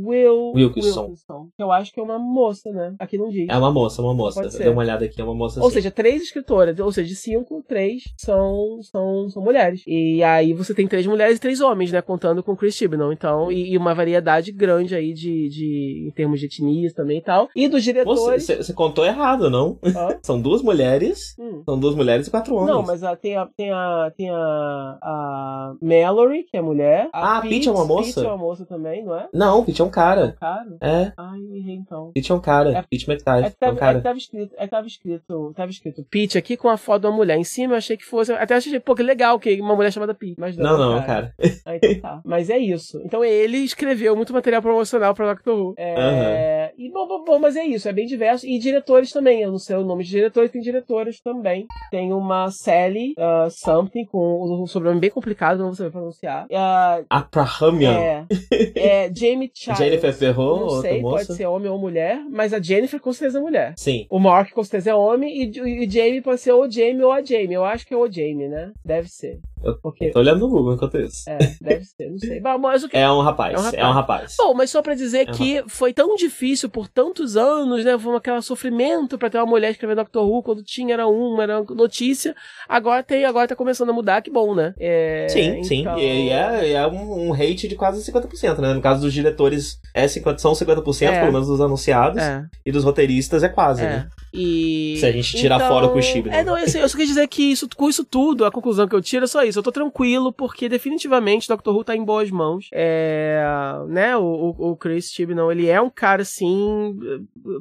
Will 0.07 0.53
Wilkinson. 0.53 1.01
Wilkinson, 1.01 1.49
que 1.55 1.63
eu 1.63 1.71
acho 1.71 1.93
que 1.93 1.99
é 1.99 2.03
uma 2.03 2.17
moça, 2.17 2.71
né? 2.71 2.95
Aqui 2.99 3.17
não 3.17 3.29
diz. 3.29 3.47
É 3.49 3.57
uma 3.57 3.71
moça, 3.71 4.01
uma 4.01 4.13
moça. 4.13 4.41
Ser. 4.69 4.73
Dê 4.73 4.75
uma 4.75 4.81
olhada 4.81 5.05
aqui, 5.05 5.19
é 5.19 5.23
uma 5.23 5.33
moça 5.33 5.59
Ou 5.59 5.67
assim. 5.67 5.75
seja, 5.75 5.91
três 5.91 6.21
escritoras, 6.21 6.79
ou 6.79 6.91
seja, 6.91 7.07
de 7.09 7.15
cinco, 7.15 7.63
três 7.67 8.03
são, 8.17 8.79
são, 8.81 9.29
são 9.29 9.41
mulheres. 9.43 9.83
E 9.87 10.23
aí 10.23 10.53
você 10.53 10.73
tem 10.73 10.87
três 10.87 11.05
mulheres 11.07 11.37
e 11.37 11.41
três 11.41 11.61
homens, 11.61 11.91
né? 11.91 12.01
Contando 12.01 12.43
com 12.43 12.55
Chris 12.55 12.75
Chibnall. 12.75 13.11
Então, 13.13 13.51
e, 13.51 13.71
e 13.73 13.77
uma 13.77 13.93
variedade 13.93 14.51
grande 14.51 14.95
aí 14.95 15.13
de, 15.13 15.49
de. 15.49 16.05
em 16.07 16.11
termos 16.11 16.39
de 16.39 16.45
etnias 16.45 16.93
também 16.93 17.17
e 17.17 17.21
tal. 17.21 17.49
E 17.55 17.67
dos 17.67 17.83
diretores. 17.83 18.45
Você, 18.47 18.73
contou 18.73 19.05
errado, 19.05 19.49
não? 19.49 19.77
Hã? 19.83 20.17
São 20.23 20.39
duas 20.41 20.61
mulheres. 20.61 21.35
Hum. 21.39 21.61
São 21.65 21.79
duas 21.79 21.95
mulheres 21.95 22.27
e 22.27 22.31
quatro 22.31 22.55
homens. 22.55 22.69
Não, 22.69 22.83
mas 22.83 23.03
a- 23.03 23.15
tem 23.15 23.35
a 23.35 23.45
tem 23.57 23.71
a 23.71 24.11
tem 24.15 24.29
a, 24.29 24.97
a 25.01 25.73
Mallory, 25.81 26.43
que 26.43 26.57
é 26.57 26.61
mulher. 26.61 27.09
Ah, 27.13 27.37
a 27.37 27.41
Pete 27.41 27.67
é 27.67 27.71
uma 27.71 27.85
moça? 27.85 28.13
Pete 28.13 28.25
é 28.25 28.29
uma 28.29 28.37
moça 28.37 28.65
também, 28.65 29.03
não 29.03 29.15
é? 29.15 29.27
Não, 29.33 29.63
Pete 29.63 29.81
é 29.81 29.85
um 29.85 29.89
cara. 29.89 30.35
Cara. 30.39 30.77
É, 30.81 31.11
Ai, 31.17 31.39
errei 31.53 31.75
então. 31.75 32.11
Pete 32.13 32.31
é 32.31 32.35
um 32.35 32.39
cara. 32.39 32.71
É- 32.77 32.81
Pete 32.89 33.09
É 33.09 33.13
McTavish 33.13 33.55
que, 33.57 33.65
é 33.65 33.69
um 33.71 33.75
tava, 33.75 33.91
é 33.97 34.01
cara. 34.01 34.17
É 34.59 34.67
tava 34.67 34.87
escrito, 34.87 35.53
tava 35.55 35.71
escrito 35.71 36.05
Pete 36.09 36.37
aqui 36.37 36.55
com 36.57 36.69
a 36.69 36.77
foto 36.77 37.01
de 37.01 37.07
uma 37.07 37.15
mulher 37.15 37.37
em 37.37 37.43
cima, 37.43 37.73
eu 37.73 37.77
achei 37.77 37.97
que 37.97 38.05
fosse, 38.05 38.31
até 38.33 38.55
achei, 38.55 38.79
pô, 38.79 38.95
que 38.95 39.03
legal 39.03 39.39
que 39.39 39.59
uma 39.61 39.75
mulher 39.75 39.91
chamada 39.91 40.13
Pete, 40.13 40.35
mas 40.37 40.55
não, 40.57 40.77
Não, 40.77 40.77
não, 40.77 40.97
um 40.99 41.05
cara. 41.05 41.33
Ah, 41.65 41.75
então 41.75 41.99
tá. 42.01 42.21
Mas 42.23 42.49
é 42.49 42.57
isso. 42.57 43.01
Então 43.05 43.23
ele 43.23 43.57
escreveu 43.57 44.15
muito 44.15 44.33
material 44.33 44.61
promocional 44.61 45.13
pra 45.13 45.33
Doctor 45.33 45.57
Who. 45.57 45.73
É... 45.77 46.71
E 46.77 46.89
bom, 46.91 47.07
bom, 47.07 47.23
bom, 47.23 47.39
mas 47.39 47.55
é 47.55 47.63
isso, 47.65 47.87
é 47.87 47.93
bem 47.93 48.05
diverso. 48.05 48.45
E 48.45 48.57
diretores 48.59 49.11
também, 49.11 49.41
eu 49.41 49.51
não 49.51 49.59
sei 49.59 49.75
o 49.75 49.83
nome 49.83 50.03
de 50.03 50.09
diretores, 50.09 50.51
tem 50.51 50.61
diretoras 50.61 51.19
também. 51.19 51.65
Tem 51.91 52.13
uma 52.13 52.49
Sally 52.51 53.13
uh, 53.17 53.49
Something, 53.49 54.05
com 54.05 54.61
um 54.61 54.65
sobrenome 54.67 54.99
bem 55.01 55.09
complicado, 55.09 55.59
não 55.59 55.67
vou 55.67 55.75
saber 55.75 55.91
pronunciar. 55.91 56.45
Uh, 56.45 57.05
Abrahamian. 57.09 57.91
é, 57.99 59.05
é 59.05 59.11
Jamie 59.13 59.51
Childs. 59.53 59.77
Jennifer 59.79 60.13
Ferrou, 60.13 60.59
Não 60.59 60.81
sei, 60.81 61.01
moça. 61.01 61.25
pode 61.25 61.37
ser 61.37 61.45
homem 61.47 61.69
ou 61.69 61.77
mulher, 61.77 62.21
mas 62.29 62.53
a 62.53 62.61
Jennifer 62.61 62.99
com 62.99 63.11
certeza 63.13 63.39
é 63.39 63.41
mulher. 63.41 63.73
Sim. 63.77 64.05
O 64.09 64.19
Mark 64.19 64.48
com 64.53 64.63
certeza 64.63 64.91
é 64.91 64.95
homem 64.95 65.43
e, 65.43 65.83
e 65.83 65.89
Jamie 65.89 66.21
pode 66.21 66.41
ser 66.41 66.51
ou 66.51 66.69
Jamie 66.69 67.03
ou 67.03 67.11
a 67.11 67.23
Jamie. 67.23 67.53
Eu 67.53 67.65
acho 67.65 67.85
que 67.85 67.93
é 67.93 67.97
o 67.97 68.11
Jamie, 68.11 68.47
né? 68.47 68.71
Deve 68.83 69.09
ser. 69.09 69.39
Eu 69.63 69.77
Porque. 69.81 70.09
tô 70.11 70.19
olhando 70.19 70.39
no 70.39 70.49
Google 70.49 70.73
enquanto 70.73 70.97
isso. 70.97 71.29
É, 71.29 71.37
deve 71.61 71.83
ser, 71.85 72.09
não 72.09 72.17
sei. 72.19 72.39
Mas 72.59 72.85
que 72.85 72.97
É 72.97 73.11
um 73.11 73.21
rapaz. 73.21 73.53
É 73.53 73.57
um 73.57 73.61
rapaz. 73.63 73.73
É 73.83 73.87
um 73.87 73.91
rapaz. 73.91 74.35
Bom, 74.37 74.53
mas 74.53 74.69
só 74.69 74.81
pra 74.81 74.95
dizer 74.95 75.19
É 75.19 75.23
uma- 75.25 75.33
que 75.33 75.63
foi 75.67 75.93
tão 75.93 76.15
difícil 76.15 76.69
por 76.69 76.87
tantos 76.87 77.35
anos, 77.37 77.83
né? 77.83 77.97
Foi 77.97 78.15
aquele 78.15 78.41
sofrimento 78.41 79.17
pra 79.17 79.29
ter 79.29 79.37
uma 79.37 79.45
mulher 79.45 79.71
escrevendo 79.71 79.97
Doctor 79.97 80.27
Who 80.29 80.43
quando 80.43 80.63
tinha 80.63 80.93
era 80.93 81.07
uma, 81.07 81.43
era 81.43 81.61
notícia. 81.63 82.35
Agora 82.67 83.03
tem, 83.03 83.25
agora 83.25 83.47
tá 83.47 83.55
começando 83.55 83.89
a 83.89 83.93
mudar, 83.93 84.21
que 84.21 84.29
bom, 84.31 84.53
né? 84.55 84.73
É, 84.79 85.27
Sim, 85.29 85.63
sim. 85.63 85.81
então- 85.81 85.97
E 85.97 86.29
é, 86.29 86.71
é 86.73 86.87
um, 86.87 87.29
um 87.29 87.33
hate 87.33 87.67
de 87.67 87.75
quase 87.75 88.03
50%, 88.03 88.59
né? 88.59 88.73
No 88.73 88.81
caso 88.81 89.01
dos 89.01 89.13
diretores, 89.13 89.79
é 89.93 90.07
50, 90.07 90.37
são 90.39 90.53
50%, 90.53 91.11
É. 91.13 91.19
pelo 91.21 91.33
menos 91.33 91.47
dos 91.47 91.61
anunciados. 91.61 92.21
É, 92.21 92.43
E 92.65 92.71
dos 92.71 92.83
roteiristas 92.83 93.43
é 93.43 93.49
quase, 93.49 93.81
é. 93.81 93.85
né? 93.85 94.07
E. 94.33 94.97
Se 94.99 95.05
a 95.05 95.11
gente 95.11 95.35
tirar 95.37 95.59
fora 95.67 95.87
o 95.87 95.93
Kushib, 95.93 96.29
né? 96.29 96.39
É, 96.39 96.43
não, 96.43 96.55
assim, 96.55 96.79
eu 96.79 96.87
só 96.87 96.95
queria 96.95 97.07
dizer 97.07 97.27
que 97.27 97.41
isso, 97.51 97.67
com 97.75 97.89
isso 97.89 98.03
tudo, 98.05 98.45
a 98.45 98.51
conclusão 98.51 98.87
que 98.87 98.95
eu 98.95 99.01
tiro 99.01 99.23
é 99.25 99.27
só 99.27 99.43
isso. 99.43 99.48
Eu 99.55 99.63
tô 99.63 99.71
tranquilo, 99.71 100.31
porque 100.31 100.69
definitivamente 100.69 101.47
Doctor 101.47 101.75
Who 101.75 101.83
tá 101.83 101.95
em 101.95 102.03
boas 102.03 102.29
mãos. 102.29 102.67
É. 102.73 103.43
Né, 103.87 104.15
o, 104.17 104.23
o, 104.23 104.71
o 104.71 104.75
Chris 104.75 105.11
Chibnall, 105.11 105.51
ele 105.51 105.67
é 105.67 105.81
um 105.81 105.89
cara, 105.89 106.21
assim, 106.21 106.97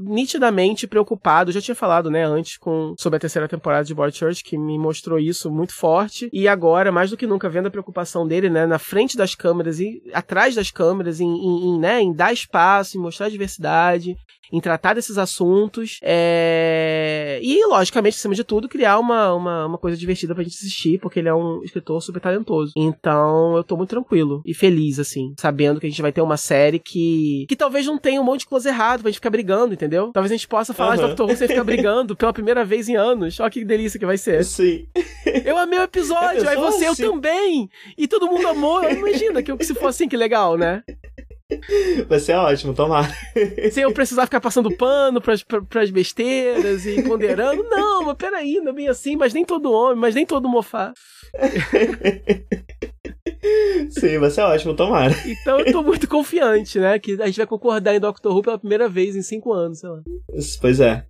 nitidamente 0.01 0.87
preocupado. 0.87 1.51
Eu 1.51 1.55
já 1.55 1.61
tinha 1.61 1.75
falado, 1.75 2.11
né, 2.11 2.25
antes 2.25 2.57
com, 2.57 2.95
sobre 2.99 3.17
a 3.17 3.21
terceira 3.21 3.49
temporada 3.49 3.85
de 3.85 3.95
Broadchurch, 3.95 4.43
que 4.43 4.59
me 4.59 4.79
mostrou 4.79 5.19
isso 5.19 5.51
muito 5.51 5.75
forte. 5.75 6.29
E 6.33 6.49
agora, 6.49 6.93
mais 6.93 7.11
do 7.11 7.17
que 7.17 7.27
nunca, 7.27 7.49
vendo 7.49 7.67
a 7.67 7.71
preocupação 7.71 8.27
dele, 8.27 8.51
né, 8.51 8.67
na 8.67 8.79
frente 8.79 9.17
das 9.17 9.35
câmeras 9.35 9.81
e 9.81 10.03
atrás 10.13 10.55
das 10.55 10.71
câmeras, 10.71 11.21
em, 11.21 11.29
em, 11.29 11.69
em, 11.69 11.79
né, 11.79 12.01
em 12.01 12.13
dar 12.13 12.33
espaço, 12.33 12.97
em 12.97 13.01
mostrar 13.01 13.29
diversidade, 13.29 14.17
em 14.53 14.61
tratar 14.61 14.95
desses 14.95 15.19
assuntos. 15.19 15.99
É... 16.03 17.39
E, 17.43 17.67
logicamente, 17.67 18.17
acima 18.17 18.35
de 18.35 18.45
tudo, 18.45 18.69
criar 18.69 18.99
uma, 18.99 19.35
uma, 19.35 19.67
uma 19.67 19.79
coisa 19.79 19.97
divertida 19.97 20.35
pra 20.35 20.43
gente 20.43 20.57
assistir, 20.57 20.99
porque 20.99 21.19
ele 21.19 21.29
é 21.29 21.35
um 21.35 21.63
escritor 21.79 22.01
super 22.03 22.21
talentoso. 22.21 22.73
Então, 22.77 23.57
eu 23.57 23.65
tô 23.65 23.77
muito 23.77 23.91
tranquilo 23.91 24.43
e 24.45 24.55
feliz, 24.55 24.99
assim, 24.99 25.35
sabendo 25.39 25.81
que 25.81 25.87
a 25.87 25.91
gente 25.91 26.03
vai 26.03 26.13
ter 26.13 26.21
uma 26.21 26.37
série 26.37 26.79
que. 26.79 27.47
que 27.49 27.57
talvez 27.57 27.87
não 27.87 27.99
tenha 27.99 28.21
um 28.21 28.25
monte 28.25 28.41
de 28.41 28.47
coisa 28.47 28.69
errada 28.69 29.03
pra 29.03 29.11
gente 29.11 29.19
ficar 29.19 29.31
brigando, 29.31 29.75
entendeu? 29.75 30.11
Talvez 30.13 30.31
a 30.31 30.37
gente 30.37 30.49
possa 30.49 30.75
falar 30.75 30.97
de 30.97 31.03
Aham. 31.03 31.09
Doctor 31.09 31.31
Who 31.31 31.37
sem 31.37 31.49
ficar 31.49 31.65
brigando 31.65 32.17
pela 32.17 32.33
primeira 32.33 32.65
vez 32.65 32.89
em 32.89 32.97
anos. 32.97 33.39
Olha 33.41 33.51
que 33.51 33.65
delícia 33.65 33.99
que 33.99 34.07
vai 34.07 34.19
ser. 34.19 34.45
Sim. 34.45 34.87
Eu 35.45 35.57
amei 35.57 35.79
o 35.79 35.83
episódio, 35.83 36.43
Já 36.43 36.51
aí 36.51 36.57
você, 36.57 36.89
eu 36.89 36.95
Sim. 36.95 37.11
também. 37.11 37.71
E 37.97 38.07
todo 38.07 38.27
mundo 38.27 38.47
amou. 38.49 38.83
Imagina 38.89 39.43
que, 39.43 39.57
que 39.57 39.65
se 39.65 39.75
fosse 39.75 40.03
assim, 40.03 40.09
que 40.09 40.17
legal, 40.17 40.57
né? 40.57 40.83
Vai 42.09 42.19
ser 42.19 42.35
ótimo, 42.35 42.75
tomara. 42.75 43.09
Sem 43.73 43.83
eu 43.83 43.93
precisar 43.93 44.27
ficar 44.27 44.41
passando 44.41 44.71
pano 44.77 45.19
pras, 45.21 45.43
pra- 45.43 45.63
pras 45.63 45.91
besteiras 45.91 46.85
e 46.85 47.03
ponderando. 47.03 47.63
Não, 47.65 48.05
mas 48.05 48.17
peraí, 48.17 48.57
não 48.61 48.71
é 48.71 48.75
bem 48.75 48.89
assim, 48.89 49.17
mas 49.17 49.33
nem 49.33 49.45
todo 49.45 49.73
homem, 49.73 49.97
mas 49.99 50.15
nem 50.15 50.27
todo 50.27 50.49
mofá. 50.49 50.93
Sim, 53.91 54.19
vai 54.19 54.31
ser 54.31 54.43
ótimo, 54.43 54.75
tomara. 54.75 55.15
Então 55.27 55.59
eu 55.61 55.73
tô 55.73 55.83
muito 55.83 56.07
confiante, 56.07 56.79
né? 56.79 56.99
Que 56.99 57.21
a 57.21 57.27
gente 57.27 57.37
vai 57.39 57.47
concordar 57.47 57.95
em 57.95 58.01
Doctor 58.01 58.35
Who 58.35 58.43
pela 58.43 58.59
primeira 58.59 58.89
vez 58.89 59.17
em 59.17 59.23
cinco 59.23 59.53
anos, 59.53 59.79
sei 59.81 59.89
lá. 59.89 60.01
Pois 60.61 60.81
é. 60.81 61.05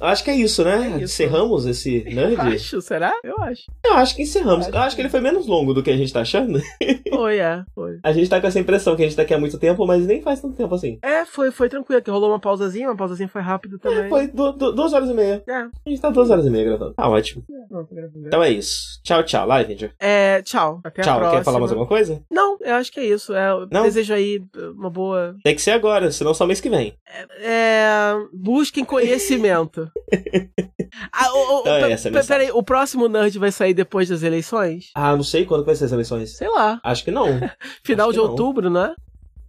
Acho 0.00 0.24
que 0.24 0.30
é 0.30 0.36
isso, 0.36 0.64
né? 0.64 0.86
É 0.86 0.88
isso. 0.96 1.04
Encerramos 1.04 1.66
esse 1.66 2.04
nerd? 2.04 2.36
Acho, 2.40 2.80
será? 2.80 3.12
Eu 3.24 3.36
acho. 3.40 3.62
Eu 3.84 3.94
acho 3.94 4.14
que 4.16 4.22
encerramos. 4.22 4.66
Acho 4.66 4.76
Eu 4.76 4.80
acho 4.82 4.96
que 4.96 5.02
ele 5.02 5.08
foi 5.08 5.20
menos 5.20 5.46
longo 5.46 5.74
do 5.74 5.82
que 5.82 5.90
a 5.90 5.96
gente 5.96 6.12
tá 6.12 6.20
achando. 6.20 6.60
Foi, 7.10 7.38
é, 7.38 7.64
foi. 7.74 7.98
A 8.04 8.12
gente 8.12 8.28
tá 8.30 8.40
com 8.40 8.46
essa 8.46 8.60
impressão 8.60 8.94
que 8.94 9.02
a 9.02 9.04
gente 9.04 9.16
tá 9.16 9.22
aqui 9.22 9.34
há 9.34 9.38
muito 9.40 9.58
tempo, 9.58 9.84
mas 9.84 10.06
nem 10.06 10.22
faz 10.22 10.40
tanto 10.40 10.54
tempo 10.56 10.72
assim. 10.74 10.98
É, 11.02 11.24
foi, 11.24 11.50
foi 11.50 11.68
tranquilo, 11.68 12.00
que 12.00 12.10
rolou 12.10 12.30
uma 12.30 12.38
pausazinha, 12.38 12.86
uma 12.88 12.96
pausazinha 12.96 13.28
foi 13.28 13.40
rápido 13.40 13.76
também. 13.78 14.08
Foi 14.08 14.28
du- 14.28 14.52
du- 14.52 14.72
duas 14.72 14.92
horas 14.92 15.08
e 15.10 15.14
meia. 15.14 15.42
É, 15.48 15.52
A 15.54 15.70
gente 15.88 16.00
tá 16.00 16.10
duas 16.10 16.30
horas 16.30 16.46
e 16.46 16.50
meia 16.50 16.64
gravando. 16.66 16.94
Tá 16.94 17.08
ótimo. 17.08 17.42
não, 17.70 17.84
tô 17.84 17.94
gravando. 17.94 18.24
Então 18.26 18.40
é 18.42 18.50
isso. 18.50 19.00
Tchau, 19.02 19.24
tchau. 19.24 19.46
Live, 19.48 19.74
gente. 19.74 19.92
É, 19.98 20.42
tchau. 20.42 20.80
Até 20.84 21.00
a 21.00 21.04
Tchau. 21.04 21.16
próxima. 21.18 21.38
Quer 21.40 21.44
falar 21.44 21.58
mais 21.58 21.72
alguma 21.72 21.88
coisa? 21.88 22.22
Não, 22.30 22.56
eu 22.60 22.74
acho 22.76 22.92
que 22.92 23.00
é 23.00 23.04
isso. 23.06 23.34
É, 23.34 23.50
eu 23.50 23.66
Não? 23.72 23.82
desejo 23.82 24.14
aí 24.14 24.40
uma 24.76 24.90
boa. 24.90 25.34
Tem 25.42 25.56
que 25.56 25.62
ser 25.62 25.72
agora, 25.72 26.12
senão 26.12 26.34
só 26.34 26.46
mês 26.46 26.60
que 26.60 26.70
vem. 26.70 26.94
É, 27.40 28.14
busquem 28.32 28.84
conhecimento. 28.84 29.87
Ah, 31.12 31.32
o, 31.32 31.56
o, 31.56 31.60
Então 31.60 31.74
é 31.74 31.92
essa 31.92 32.10
peraí, 32.26 32.50
o 32.50 32.62
próximo 32.62 33.08
Nerd 33.08 33.38
vai 33.38 33.52
sair 33.52 33.74
depois 33.74 34.08
das 34.08 34.22
eleições? 34.22 34.90
Ah, 34.94 35.14
não 35.14 35.22
sei 35.22 35.44
quando 35.44 35.64
vai 35.64 35.74
ser 35.74 35.84
as 35.84 35.92
eleições. 35.92 36.36
Sei 36.36 36.48
lá. 36.48 36.80
Acho 36.82 37.04
que 37.04 37.10
não. 37.10 37.26
Final 37.84 38.08
Acho 38.08 38.14
de 38.14 38.18
que 38.18 38.24
não. 38.24 38.30
outubro, 38.30 38.70
né? 38.70 38.94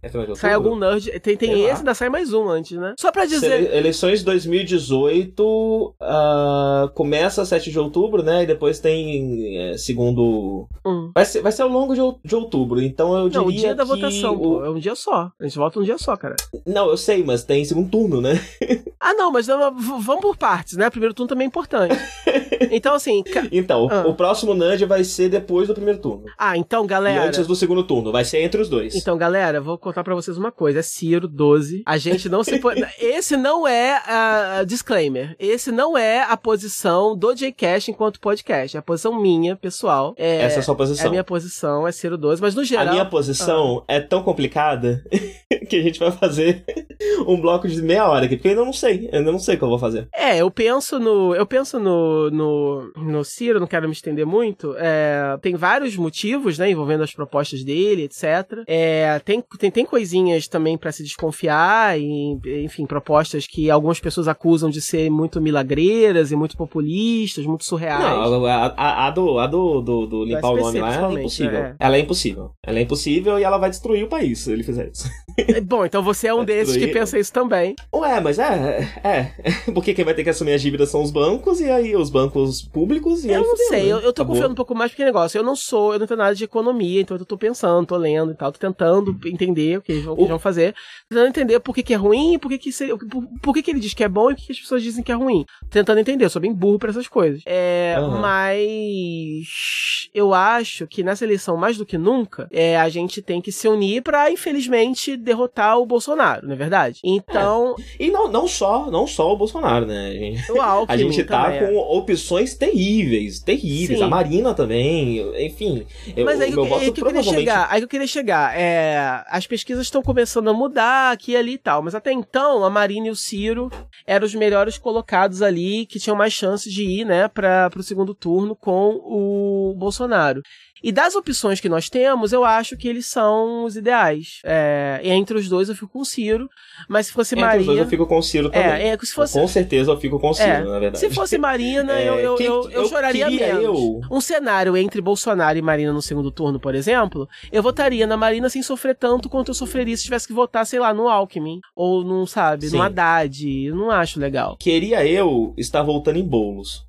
É 0.02 0.08
Sai 0.34 0.54
algum 0.54 0.76
Nerd. 0.76 1.10
Tem, 1.20 1.36
tem 1.36 1.50
Sei 1.52 1.62
lá. 1.62 1.68
esse, 1.70 1.78
ainda 1.80 1.94
sai 1.94 2.08
mais 2.08 2.32
um 2.32 2.48
antes, 2.48 2.78
né? 2.78 2.94
Só 2.98 3.12
pra 3.12 3.26
dizer. 3.26 3.52
ele- 3.64 3.76
Eleições 3.76 4.22
2018 4.22 5.94
ah, 6.00 6.90
começa 6.94 7.44
7 7.44 7.70
de 7.70 7.78
outubro, 7.78 8.22
né? 8.22 8.42
E 8.42 8.46
depois 8.46 8.78
tem 8.78 9.58
é, 9.72 9.76
segundo. 9.76 10.66
Hum. 10.86 11.10
Vai 11.14 11.24
ser, 11.24 11.42
vai 11.42 11.52
ser 11.52 11.62
ao 11.62 11.68
longo 11.68 11.94
de, 11.94 12.00
de 12.24 12.34
outubro, 12.34 12.80
então 12.80 13.16
eu 13.16 13.28
diria 13.28 13.40
Não, 13.40 13.48
o 13.48 13.52
dia 13.52 13.74
da 13.74 13.84
votação, 13.84 14.34
o- 14.34 14.38
pô. 14.38 14.64
É 14.64 14.70
um 14.70 14.78
dia 14.78 14.94
só. 14.94 15.30
A 15.38 15.44
gente 15.44 15.58
vota 15.58 15.78
um 15.78 15.82
dia 15.82 15.98
só, 15.98 16.16
cara. 16.16 16.36
Não, 16.66 16.88
eu 16.88 16.96
sei, 16.96 17.22
mas 17.22 17.44
tem 17.44 17.64
segundo 17.64 17.90
turno, 17.90 18.20
né? 18.20 18.40
Ah, 19.02 19.14
não, 19.14 19.32
mas 19.32 19.46
não, 19.46 19.74
vamos 19.98 20.20
por 20.20 20.36
partes, 20.36 20.76
né? 20.76 20.90
Primeiro 20.90 21.14
turno 21.14 21.26
também 21.28 21.46
é 21.46 21.48
importante. 21.48 21.94
Então, 22.72 22.94
assim. 22.94 23.22
ca- 23.22 23.48
Então, 23.50 23.88
Ah. 23.90 24.06
o 24.06 24.14
próximo 24.14 24.52
Nudge 24.54 24.84
vai 24.84 25.02
ser 25.02 25.30
depois 25.30 25.66
do 25.66 25.74
primeiro 25.74 25.98
turno. 25.98 26.24
Ah, 26.38 26.56
então, 26.58 26.84
E 26.84 26.86
galera. 26.86 27.24
antes 27.26 27.46
do 27.46 27.56
segundo 27.56 27.82
turno. 27.82 28.12
Vai 28.12 28.24
ser 28.24 28.42
entre 28.42 28.60
os 28.60 28.68
dois. 28.68 28.94
Então, 28.94 29.16
galera, 29.16 29.60
vou 29.60 29.78
contar 29.90 30.04
pra 30.04 30.14
vocês 30.14 30.36
uma 30.38 30.52
coisa. 30.52 30.78
É 30.78 30.82
Ciro 30.82 31.26
12. 31.26 31.82
A 31.84 31.98
gente 31.98 32.28
não 32.28 32.44
se. 32.44 32.60
Esse 32.98 33.36
não 33.36 33.66
é 33.66 34.00
a 34.06 34.64
disclaimer. 34.64 35.34
Esse 35.38 35.72
não 35.72 35.96
é 35.96 36.22
a 36.22 36.36
posição 36.36 37.16
do 37.16 37.34
Jcast 37.34 37.90
enquanto 37.90 38.20
podcast. 38.20 38.76
É 38.76 38.80
a 38.80 38.82
posição 38.82 39.20
minha, 39.20 39.56
pessoal. 39.56 40.14
É, 40.16 40.42
Essa 40.42 40.56
é 40.56 40.58
a 40.60 40.62
sua 40.62 40.74
é 40.74 40.76
posição. 40.76 41.06
a 41.06 41.10
minha 41.10 41.24
posição, 41.24 41.88
é 41.88 41.92
Ciro 41.92 42.16
12. 42.16 42.40
Mas 42.40 42.54
no 42.54 42.64
geral. 42.64 42.88
A 42.88 42.92
minha 42.92 43.04
posição 43.04 43.84
é 43.88 44.00
tão 44.00 44.22
complicada 44.22 45.04
que 45.70 45.76
a 45.76 45.82
gente 45.82 45.98
vai 45.98 46.10
fazer 46.10 46.64
um 47.26 47.40
bloco 47.40 47.66
de 47.68 47.80
meia 47.82 48.08
hora 48.08 48.26
aqui, 48.26 48.36
porque 48.36 48.48
eu 48.48 48.52
ainda 48.52 48.64
não 48.64 48.72
sei. 48.72 49.08
Eu 49.12 49.18
ainda 49.20 49.32
não 49.32 49.38
sei 49.38 49.54
o 49.54 49.58
que 49.58 49.64
eu 49.64 49.68
vou 49.68 49.78
fazer. 49.78 50.08
É, 50.14 50.38
eu 50.38 50.50
penso 50.50 50.98
no. 50.98 51.34
Eu 51.34 51.46
penso 51.46 51.78
no. 51.78 52.30
No, 52.30 52.92
no 52.96 53.24
Ciro, 53.24 53.60
não 53.60 53.66
quero 53.66 53.86
me 53.86 53.92
estender 53.92 54.26
muito. 54.26 54.74
É, 54.76 55.36
tem 55.40 55.54
vários 55.54 55.96
motivos, 55.96 56.58
né, 56.58 56.70
envolvendo 56.70 57.02
as 57.02 57.12
propostas 57.14 57.62
dele, 57.64 58.02
etc. 58.04 58.62
É, 58.66 59.18
tem, 59.24 59.42
tem, 59.58 59.70
tem 59.70 59.84
coisinhas 59.86 60.46
também 60.48 60.76
pra 60.76 60.92
se 60.92 61.02
desconfiar, 61.02 61.98
e, 61.98 62.38
enfim, 62.64 62.86
propostas 62.86 63.46
que 63.46 63.70
algumas 63.70 64.00
pessoas 64.00 64.28
acusam 64.28 64.68
de 64.70 64.80
ser 64.80 65.10
muito 65.10 65.40
milagreiras 65.40 66.32
e 66.32 66.36
muito 66.36 66.56
populistas, 66.56 67.46
muito 67.46 67.64
surreais. 67.64 68.00
Não, 68.02 68.44
a, 68.46 68.66
a- 68.76 69.06
a 69.06 69.10
do, 69.10 69.38
a 69.38 69.46
do, 69.46 69.80
do, 69.80 70.06
do 70.06 70.24
limpar 70.24 70.50
o 70.52 70.56
nome 70.56 70.80
lá 70.80 71.10
é 71.10 71.12
impossível. 71.14 71.58
é. 71.58 71.74
Ela 71.78 71.96
é 71.96 72.00
impossível. 72.00 72.50
Ela 72.64 72.78
é 72.78 72.82
impossível 72.82 73.38
e 73.38 73.44
ela 73.44 73.58
vai 73.58 73.70
destruir 73.70 74.04
o 74.04 74.08
país 74.08 74.40
se 74.40 74.52
ele 74.52 74.62
fizer 74.62 74.90
isso. 74.90 75.08
Bom, 75.62 75.84
então 75.84 76.02
você 76.02 76.28
é 76.28 76.34
um 76.34 76.44
desses 76.44 76.76
que 76.76 76.88
pensa 76.88 77.18
isso 77.18 77.32
também. 77.32 77.74
Ué, 77.94 78.20
mas 78.20 78.38
é, 78.38 78.88
é. 79.04 79.32
Porque 79.72 79.94
quem 79.94 80.04
vai 80.04 80.14
ter 80.14 80.24
que 80.24 80.30
assumir 80.30 80.52
as 80.54 80.62
dívidas 80.62 80.88
são 80.90 81.02
os 81.02 81.10
bancos, 81.10 81.60
e 81.60 81.70
aí 81.70 81.94
os 81.96 82.10
bancos 82.10 82.62
públicos, 82.62 83.24
e 83.24 83.28
eu 83.30 83.40
aí 83.42 83.46
não 83.46 83.56
sei, 83.56 83.82
né? 83.84 83.92
eu, 83.92 83.98
eu 83.98 84.12
tô 84.12 84.22
Acabou. 84.22 84.34
confiando 84.34 84.52
um 84.52 84.56
pouco 84.56 84.74
mais 84.74 84.90
porque 84.90 85.04
negócio. 85.04 85.38
Eu 85.38 85.42
não 85.44 85.54
sou, 85.56 85.92
eu 85.92 85.98
não 85.98 86.06
tenho 86.06 86.18
nada 86.18 86.34
de 86.34 86.44
economia, 86.44 87.00
então 87.00 87.16
eu 87.16 87.24
tô 87.24 87.36
pensando, 87.38 87.86
tô 87.86 87.96
lendo 87.96 88.32
e 88.32 88.34
tal, 88.34 88.50
tô 88.52 88.58
tentando 88.58 89.16
entender 89.26 89.78
o 89.78 89.82
que 89.82 89.92
eles 89.92 90.04
vão, 90.04 90.12
o 90.12 90.16
que 90.16 90.22
eles 90.22 90.30
vão 90.30 90.38
fazer. 90.38 90.74
Tentando 91.08 91.28
entender 91.28 91.60
por 91.60 91.74
que, 91.74 91.82
que 91.82 91.94
é 91.94 91.96
ruim, 91.96 92.38
por 92.38 92.48
que, 92.48 92.58
que, 92.58 92.72
seria- 92.72 92.96
por, 92.96 93.24
por 93.42 93.54
que, 93.54 93.62
que 93.62 93.70
ele 93.70 93.80
diz 93.80 93.94
que 93.94 94.04
é 94.04 94.08
bom 94.08 94.30
e 94.30 94.34
por 94.34 94.42
que, 94.44 94.52
as 94.52 94.58
pessoas 94.60 94.82
dizem 94.82 95.02
que 95.02 95.12
é 95.12 95.14
ruim. 95.14 95.44
Tentando 95.70 95.98
entender, 96.00 96.24
eu 96.24 96.30
sou 96.30 96.40
bem 96.42 96.52
burro 96.52 96.78
pra 96.78 96.90
essas 96.90 97.08
coisas. 97.08 97.42
É, 97.46 97.94
Aham. 97.98 98.20
mas 98.20 100.08
eu 100.14 100.34
acho 100.34 100.86
que 100.86 101.02
nessa 101.02 101.24
eleição, 101.24 101.56
mais 101.56 101.76
do 101.76 101.86
que 101.86 101.96
nunca, 101.98 102.48
é, 102.50 102.78
a 102.78 102.88
gente 102.88 103.22
tem 103.22 103.40
que 103.40 103.52
se 103.52 103.68
unir 103.68 104.02
pra, 104.02 104.30
infelizmente, 104.30 105.16
derrotar 105.16 105.49
o 105.76 105.86
Bolsonaro, 105.86 106.46
não 106.46 106.54
é 106.54 106.56
verdade? 106.56 107.00
Então, 107.04 107.74
E 107.98 108.10
não, 108.10 108.28
não 108.30 108.46
só, 108.48 108.90
não 108.90 109.06
só 109.06 109.32
o 109.32 109.36
Bolsonaro, 109.36 109.86
né? 109.86 110.08
A 110.08 110.12
gente, 110.12 110.52
o 110.52 110.60
Alckmin 110.60 110.94
a 110.94 110.96
gente 110.96 111.24
tá 111.24 111.44
também, 111.44 111.58
é. 111.58 111.66
com 111.66 111.76
opções 111.98 112.54
terríveis, 112.54 113.40
terríveis. 113.40 113.98
Sim. 113.98 114.04
A 114.04 114.08
Marina 114.08 114.54
também, 114.54 115.18
enfim. 115.44 115.86
eu- 116.16 116.24
Mas 116.24 116.40
aí, 116.40 116.50
meu 116.50 116.62
que- 116.64 116.68
voto 116.70 116.82
aí 116.82 116.92
que 116.92 117.00
eu 117.00 117.06
queria 117.06 117.22
chegar, 117.22 117.68
aí 117.70 117.80
que 117.80 117.84
eu 117.84 117.88
queria 117.88 118.06
chegar. 118.06 118.56
É, 118.58 119.22
as 119.28 119.46
pesquisas 119.46 119.84
estão 119.86 120.02
começando 120.02 120.48
a 120.48 120.52
mudar 120.54 121.12
aqui 121.12 121.36
ali 121.36 121.52
e 121.54 121.58
tal, 121.58 121.82
mas 121.82 121.94
até 121.94 122.12
então 122.12 122.64
a 122.64 122.70
Marina 122.70 123.08
e 123.08 123.10
o 123.10 123.16
Ciro 123.16 123.70
eram 124.06 124.26
os 124.26 124.34
melhores 124.34 124.78
colocados 124.78 125.42
ali, 125.42 125.86
que 125.86 125.98
tinham 125.98 126.16
mais 126.16 126.32
chances 126.32 126.72
de 126.72 126.84
ir, 126.84 127.04
né, 127.04 127.28
para 127.28 127.70
o 127.76 127.82
segundo 127.82 128.14
turno 128.14 128.54
com 128.56 128.94
o 129.04 129.74
Bolsonaro. 129.76 130.40
E 130.82 130.90
das 130.92 131.14
opções 131.14 131.60
que 131.60 131.68
nós 131.68 131.88
temos, 131.88 132.32
eu 132.32 132.44
acho 132.44 132.76
que 132.76 132.88
eles 132.88 133.06
são 133.06 133.64
os 133.64 133.76
ideais. 133.76 134.40
É, 134.44 135.00
entre 135.04 135.36
os 135.36 135.48
dois 135.48 135.68
eu 135.68 135.74
fico 135.74 135.88
com 135.88 136.00
o 136.00 136.04
Ciro, 136.04 136.48
mas 136.88 137.06
se 137.06 137.12
fosse 137.12 137.34
Entre 137.38 137.58
os 137.58 137.66
dois 137.66 137.78
eu 137.78 137.86
fico 137.86 138.06
com 138.06 138.18
o 138.18 138.22
Ciro 138.22 138.50
também. 138.50 138.68
É, 138.68 138.88
é, 138.88 138.98
se 138.98 139.12
fosse, 139.12 139.38
Com 139.38 139.46
certeza 139.48 139.90
eu 139.90 139.98
fico 139.98 140.18
com 140.18 140.30
o 140.30 140.34
Ciro, 140.34 140.48
É, 140.48 140.64
na 140.64 140.78
verdade. 140.78 140.98
se 140.98 141.10
fosse 141.10 141.36
Marina, 141.38 141.92
É, 142.00 142.08
eu, 142.08 142.14
eu, 142.18 142.34
quem- 142.36 142.46
eu, 142.46 142.70
eu 142.70 142.86
choraria 142.86 143.28
menos. 143.30 143.62
eu- 143.64 144.00
Um 144.10 144.20
cenário 144.20 144.76
entre 144.76 145.00
Bolsonaro 145.00 145.58
e 145.58 145.62
Marina 145.62 145.92
no 145.92 146.02
segundo 146.02 146.30
turno, 146.30 146.58
por 146.60 146.74
exemplo, 146.74 147.28
eu 147.52 147.62
votaria 147.62 148.06
na 148.06 148.16
Marina 148.16 148.48
sem 148.48 148.62
sofrer 148.62 148.94
tanto 148.96 149.28
quanto 149.28 149.48
eu 149.50 149.54
sofreria 149.54 149.96
se 149.96 150.04
tivesse 150.04 150.26
que 150.26 150.32
votar, 150.32 150.64
sei 150.66 150.78
lá, 150.78 150.92
no 150.94 151.08
Alckmin. 151.08 151.60
Ou 151.74 152.02
num, 152.04 152.26
sabe, 152.26 152.68
Sim. 152.68 152.76
no 152.76 152.82
Haddad. 152.82 153.64
Eu 153.66 153.74
não 153.76 153.90
acho 153.90 154.18
legal. 154.20 154.56
Queria 154.58 155.04
eu 155.06 155.54
estar 155.56 155.82
voltando 155.82 156.16
em 156.18 156.24
bolos. 156.26 156.84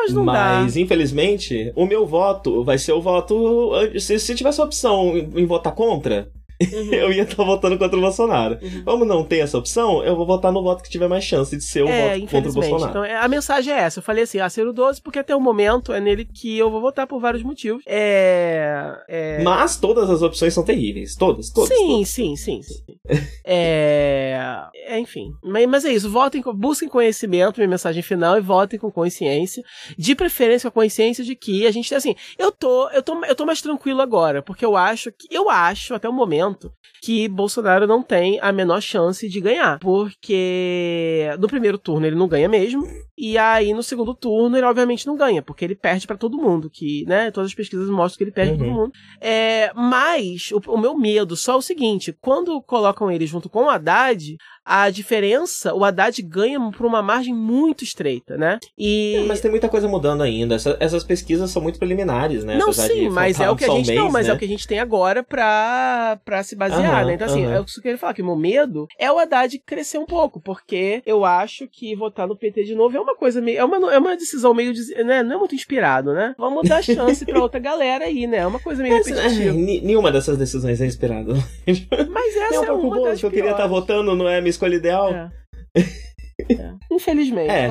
Mas 0.00 0.14
não 0.14 0.24
Mas, 0.24 0.76
infelizmente, 0.76 1.72
o 1.76 1.84
meu 1.84 2.06
voto 2.06 2.64
vai 2.64 2.78
ser 2.78 2.92
o 2.92 3.02
voto. 3.02 3.70
Se, 3.98 4.18
se 4.18 4.34
tivesse 4.34 4.60
a 4.60 4.64
opção 4.64 5.16
em, 5.16 5.42
em 5.42 5.46
votar 5.46 5.74
contra, 5.74 6.22
dá. 6.22 6.39
Uhum. 6.60 6.92
eu 6.94 7.12
ia 7.12 7.22
estar 7.22 7.42
votando 7.42 7.78
contra 7.78 7.96
o 7.96 8.00
Bolsonaro. 8.00 8.58
Uhum. 8.60 8.84
Como 8.84 9.04
não 9.04 9.24
tem 9.24 9.40
essa 9.40 9.56
opção, 9.56 10.04
eu 10.04 10.16
vou 10.16 10.26
votar 10.26 10.52
no 10.52 10.62
voto 10.62 10.82
que 10.82 10.90
tiver 10.90 11.08
mais 11.08 11.24
chance 11.24 11.56
de 11.56 11.64
ser 11.64 11.82
o 11.82 11.88
É, 11.88 12.18
voto 12.18 12.30
contra 12.30 12.50
o. 12.50 12.54
Bolsonaro. 12.54 12.90
Então, 12.90 13.04
é, 13.04 13.16
a 13.16 13.28
mensagem 13.28 13.72
é 13.72 13.78
essa. 13.78 13.98
Eu 14.00 14.02
falei 14.02 14.24
assim, 14.24 14.38
ah, 14.38 14.48
Ciro 14.48 14.72
12, 14.72 15.00
porque 15.00 15.18
até 15.18 15.34
o 15.34 15.40
momento 15.40 15.92
é 15.92 16.00
nele 16.00 16.24
que 16.24 16.58
eu 16.58 16.70
vou 16.70 16.80
votar 16.80 17.06
por 17.06 17.20
vários 17.20 17.42
motivos. 17.42 17.82
É. 17.86 18.92
é... 19.08 19.42
Mas 19.42 19.76
todas 19.76 20.10
as 20.10 20.22
opções 20.22 20.52
são 20.52 20.64
terríveis. 20.64 21.16
Todas, 21.16 21.50
todas. 21.50 21.70
sim, 21.70 21.86
todas. 21.86 22.08
sim, 22.08 22.36
sim, 22.36 22.62
sim, 22.62 22.96
é... 23.44 24.68
é, 24.74 24.98
Enfim. 24.98 25.32
Mas, 25.42 25.66
mas 25.66 25.84
é 25.84 25.92
isso. 25.92 26.10
Votem, 26.10 26.42
busquem 26.54 26.88
conhecimento, 26.88 27.58
minha 27.58 27.68
mensagem 27.68 28.02
final, 28.02 28.36
e 28.36 28.40
votem 28.40 28.78
com 28.78 28.90
consciência. 28.90 29.62
De 29.96 30.14
preferência 30.14 30.70
com 30.70 30.78
a 30.78 30.82
consciência 30.82 31.24
de 31.24 31.34
que 31.34 31.66
a 31.66 31.70
gente, 31.70 31.94
assim, 31.94 32.14
eu 32.38 32.50
tô, 32.50 32.88
eu 32.90 33.02
tô, 33.02 33.24
eu 33.24 33.34
tô 33.34 33.46
mais 33.46 33.62
tranquilo 33.62 34.00
agora, 34.00 34.42
porque 34.42 34.64
eu 34.64 34.76
acho 34.76 35.12
que, 35.12 35.28
eu 35.30 35.48
acho, 35.48 35.94
até 35.94 36.08
o 36.08 36.12
momento, 36.12 36.49
que 37.02 37.28
Bolsonaro 37.28 37.86
não 37.86 38.02
tem 38.02 38.38
a 38.40 38.52
menor 38.52 38.80
chance 38.82 39.28
de 39.28 39.40
ganhar. 39.40 39.78
Porque 39.78 41.30
no 41.38 41.48
primeiro 41.48 41.78
turno 41.78 42.06
ele 42.06 42.16
não 42.16 42.28
ganha 42.28 42.48
mesmo. 42.48 42.86
E 43.16 43.36
aí 43.36 43.74
no 43.74 43.82
segundo 43.82 44.14
turno 44.14 44.56
ele 44.56 44.64
obviamente 44.66 45.06
não 45.06 45.16
ganha, 45.16 45.42
porque 45.42 45.64
ele 45.64 45.74
perde 45.74 46.06
pra 46.06 46.16
todo 46.16 46.38
mundo, 46.38 46.70
que, 46.70 47.04
né, 47.06 47.30
todas 47.30 47.50
as 47.50 47.54
pesquisas 47.54 47.88
mostram 47.90 48.16
que 48.18 48.24
ele 48.24 48.30
perde 48.32 48.56
pra 48.56 48.64
Uhum. 48.66 48.72
todo 48.72 48.80
mundo. 48.80 48.92
É, 49.20 49.70
mas 49.74 50.50
o, 50.52 50.60
o 50.72 50.78
meu 50.78 50.96
medo 50.96 51.36
só 51.36 51.52
é 51.52 51.56
o 51.56 51.62
seguinte, 51.62 52.16
quando 52.20 52.60
colocam 52.62 53.10
ele 53.10 53.26
junto 53.26 53.50
com 53.50 53.64
o 53.64 53.68
Haddad, 53.70 54.36
a 54.72 54.88
diferença, 54.88 55.74
o 55.74 55.84
Haddad 55.84 56.22
ganha 56.22 56.60
por 56.70 56.86
uma 56.86 57.02
margem 57.02 57.34
muito 57.34 57.82
estreita, 57.82 58.36
né? 58.38 58.60
E 58.78 59.16
É, 59.16 59.26
mas 59.26 59.40
tem 59.40 59.50
muita 59.50 59.68
coisa 59.68 59.88
mudando 59.88 60.22
ainda. 60.22 60.54
Essa- 60.54 60.76
essas 60.78 61.02
pesquisas 61.02 61.50
são 61.50 61.60
muito 61.60 61.76
preliminares, 61.78 62.44
né? 62.44 62.54
não, 62.56 62.66
Apesar 62.66 62.86
sim, 62.86 63.08
mas 63.08 63.40
é 63.40 63.50
o 63.50 63.56
que 63.56 63.64
a 63.64 63.66
só 63.66 63.74
gente 63.76 63.88
mês, 63.88 63.98
não, 63.98 64.10
mas 64.12 64.26
né? 64.28 64.32
é 64.32 64.36
o 64.36 64.38
que 64.38 64.44
a 64.44 64.48
gente 64.48 64.68
tem 64.68 64.78
agora 64.78 65.24
pra, 65.24 66.20
pra 66.24 66.42
se 66.44 66.54
basear, 66.54 66.80
Aham, 67.00 67.04
né? 67.06 67.14
Então, 67.14 67.26
assim, 67.26 67.44
é 67.44 67.50
que 67.64 67.78
eu 67.78 67.82
queria 67.82 67.98
falar, 67.98 68.14
que 68.14 68.22
o 68.22 68.24
meu 68.24 68.36
medo 68.36 68.86
é 68.98 69.10
o 69.10 69.18
Haddad 69.18 69.58
crescer 69.66 69.98
um 69.98 70.06
pouco, 70.06 70.40
porque 70.40 71.02
eu 71.04 71.24
acho 71.24 71.66
que 71.66 71.96
votar 71.96 72.28
no 72.28 72.36
PT 72.36 72.62
de 72.64 72.74
novo 72.76 72.96
é 72.96 73.00
uma 73.00 73.16
coisa 73.16 73.40
meio. 73.40 73.58
É 73.58 73.64
uma, 73.64 73.92
é 73.92 73.98
uma 73.98 74.16
decisão 74.16 74.54
meio. 74.54 74.72
Né? 75.04 75.22
Não 75.24 75.34
é 75.34 75.38
muito 75.38 75.54
inspirado, 75.54 76.12
né? 76.12 76.34
Vamos 76.38 76.68
dar 76.68 76.82
chance 76.82 77.24
pra 77.26 77.40
outra 77.42 77.58
galera 77.58 78.04
aí, 78.04 78.26
né? 78.26 78.38
É 78.38 78.46
uma 78.46 78.60
coisa 78.60 78.82
meio 78.82 78.94
Mas, 78.94 79.06
é, 79.08 79.14
repetitiva. 79.28 79.52
nenhuma 79.86 80.12
dessas 80.12 80.38
decisões 80.38 80.80
é 80.80 80.86
inspirada. 80.86 81.34
Mas 82.10 82.36
essa 82.36 82.60
um 82.60 82.64
é 82.64 82.70
uma 82.72 83.00
das 83.02 83.20
que 83.20 83.26
eu 83.26 83.30
queria 83.30 83.50
estar 83.50 83.68
piores. 83.68 83.70
votando, 83.70 84.14
não 84.14 84.28
é 84.28 84.40
escolha 84.60 84.76
ideal. 84.76 85.14
É. 85.14 85.30
É. 86.48 86.74
Infelizmente, 86.90 87.50
É, 87.50 87.68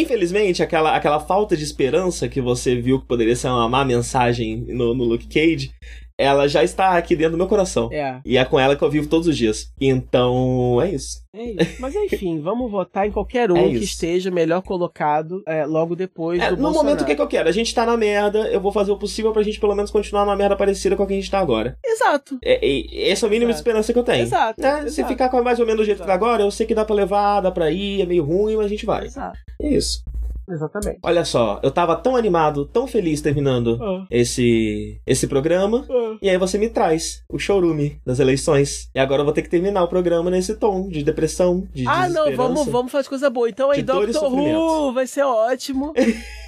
infelizmente, 0.00 0.62
aquela, 0.62 0.96
aquela 0.96 1.20
falta 1.20 1.56
de 1.56 1.62
esperança 1.62 2.28
que 2.28 2.40
você 2.40 2.74
viu 2.74 3.00
que 3.00 3.06
poderia 3.06 3.36
ser 3.36 3.48
uma 3.48 3.68
má 3.68 3.84
mensagem 3.84 4.64
no, 4.68 4.94
no 4.94 5.04
Luke 5.04 5.28
Cage, 5.28 5.70
ela 6.18 6.46
já 6.48 6.62
está 6.62 6.96
aqui 6.96 7.16
dentro 7.16 7.32
do 7.32 7.38
meu 7.38 7.46
coração. 7.48 7.88
É, 7.92 8.20
E 8.24 8.36
é 8.36 8.44
com 8.44 8.58
ela 8.58 8.76
que 8.76 8.82
eu 8.84 8.90
vivo 8.90 9.08
todos 9.08 9.26
os 9.26 9.36
dias. 9.36 9.72
Então, 9.80 10.80
é 10.82 10.90
isso. 10.90 11.22
é 11.34 11.42
isso. 11.50 11.76
Mas 11.80 11.94
enfim, 11.94 12.38
vamos 12.42 12.70
votar 12.70 13.06
em 13.06 13.10
qualquer 13.10 13.50
um 13.50 13.56
É 13.56 13.68
que 13.70 13.76
esteja 13.84 14.30
melhor 14.30 14.62
colocado 14.62 15.42
é, 15.46 15.64
logo 15.66 15.96
depois 15.96 16.40
É, 16.40 16.50
do 16.50 16.56
no 16.56 16.62
Bolsonaro. 16.62 16.84
momento, 16.84 17.00
o 17.02 17.04
que, 17.04 17.12
é 17.12 17.14
que 17.14 17.22
eu 17.22 17.26
quero? 17.26 17.48
A 17.48 17.52
gente 17.52 17.74
tá 17.74 17.84
na 17.84 17.96
merda, 17.96 18.46
eu 18.48 18.60
vou 18.60 18.70
fazer 18.72 18.92
o 18.92 18.96
possível 18.98 19.32
pra 19.32 19.42
gente 19.42 19.58
pelo 19.58 19.74
menos 19.74 19.90
continuar 19.90 20.24
numa 20.24 20.36
merda 20.36 20.56
parecida 20.56 20.94
com 20.96 21.02
a 21.02 21.06
que 21.06 21.12
a 21.12 21.16
gente 21.16 21.30
tá 21.30 21.38
agora. 21.40 21.76
Exato. 21.84 22.38
É, 22.44 23.10
essa 23.10 23.26
é 23.26 23.28
a 23.28 23.30
mínima 23.30 23.50
Exato. 23.50 23.60
esperança 23.60 23.92
que 23.92 23.98
eu 23.98 24.04
tenho. 24.04 24.22
Exato, 24.22 24.60
Né? 24.60 24.80
Se 24.82 25.00
exato. 25.00 25.08
ficar 25.08 25.28
com 25.28 25.42
mais 25.42 25.58
ou 25.58 25.66
menos 25.66 25.80
do 25.82 25.84
jeito 25.84 25.98
que 26.00 26.06
tá 26.06 26.12
Exato. 26.14 26.24
agora, 26.24 26.42
eu 26.42 26.50
sei 26.50 26.66
que 26.66 26.74
dá 26.74 26.84
pra 26.84 26.94
levar, 26.94 27.40
dá 27.40 27.50
pra 27.50 27.70
ir, 27.70 28.02
é 28.02 28.06
meio 28.06 28.24
ruim, 28.24 28.56
mas 28.56 28.66
a 28.66 28.68
gente 28.68 28.86
vai. 28.86 29.06
Exato. 29.06 29.38
É 29.60 29.68
isso. 29.68 30.02
Exatamente. 30.48 30.98
Olha 31.02 31.24
só, 31.24 31.60
eu 31.62 31.70
tava 31.70 31.96
tão 31.96 32.16
animado, 32.16 32.66
tão 32.66 32.86
feliz 32.86 33.20
terminando 33.20 33.78
Ah, 33.82 34.06
esse, 34.10 35.00
esse 35.06 35.26
programa. 35.26 35.84
ah. 35.88 36.16
E 36.20 36.28
aí 36.28 36.36
você 36.38 36.58
me 36.58 36.68
traz 36.68 37.22
o 37.28 37.38
showroom 37.38 37.90
das 38.04 38.18
eleições. 38.20 38.88
E 38.94 38.98
agora 38.98 39.20
eu 39.22 39.24
vou 39.24 39.34
ter 39.34 39.42
que 39.42 39.48
terminar 39.50 39.82
o 39.82 39.88
programa 39.88 40.30
nesse 40.30 40.54
tom 40.56 40.88
de 40.88 41.02
depressão, 41.02 41.66
de 41.72 41.86
Ah, 41.88 42.08
não, 42.08 42.34
vamos, 42.36 42.66
vamos 42.66 42.92
fazer 42.92 43.08
coisa 43.08 43.30
boa. 43.30 43.48
Então 43.48 43.70
aí, 43.70 43.82
Doctor 43.82 44.32
Who, 44.32 44.92
vai 44.92 45.06
ser 45.06 45.22
ótimo. 45.22 45.92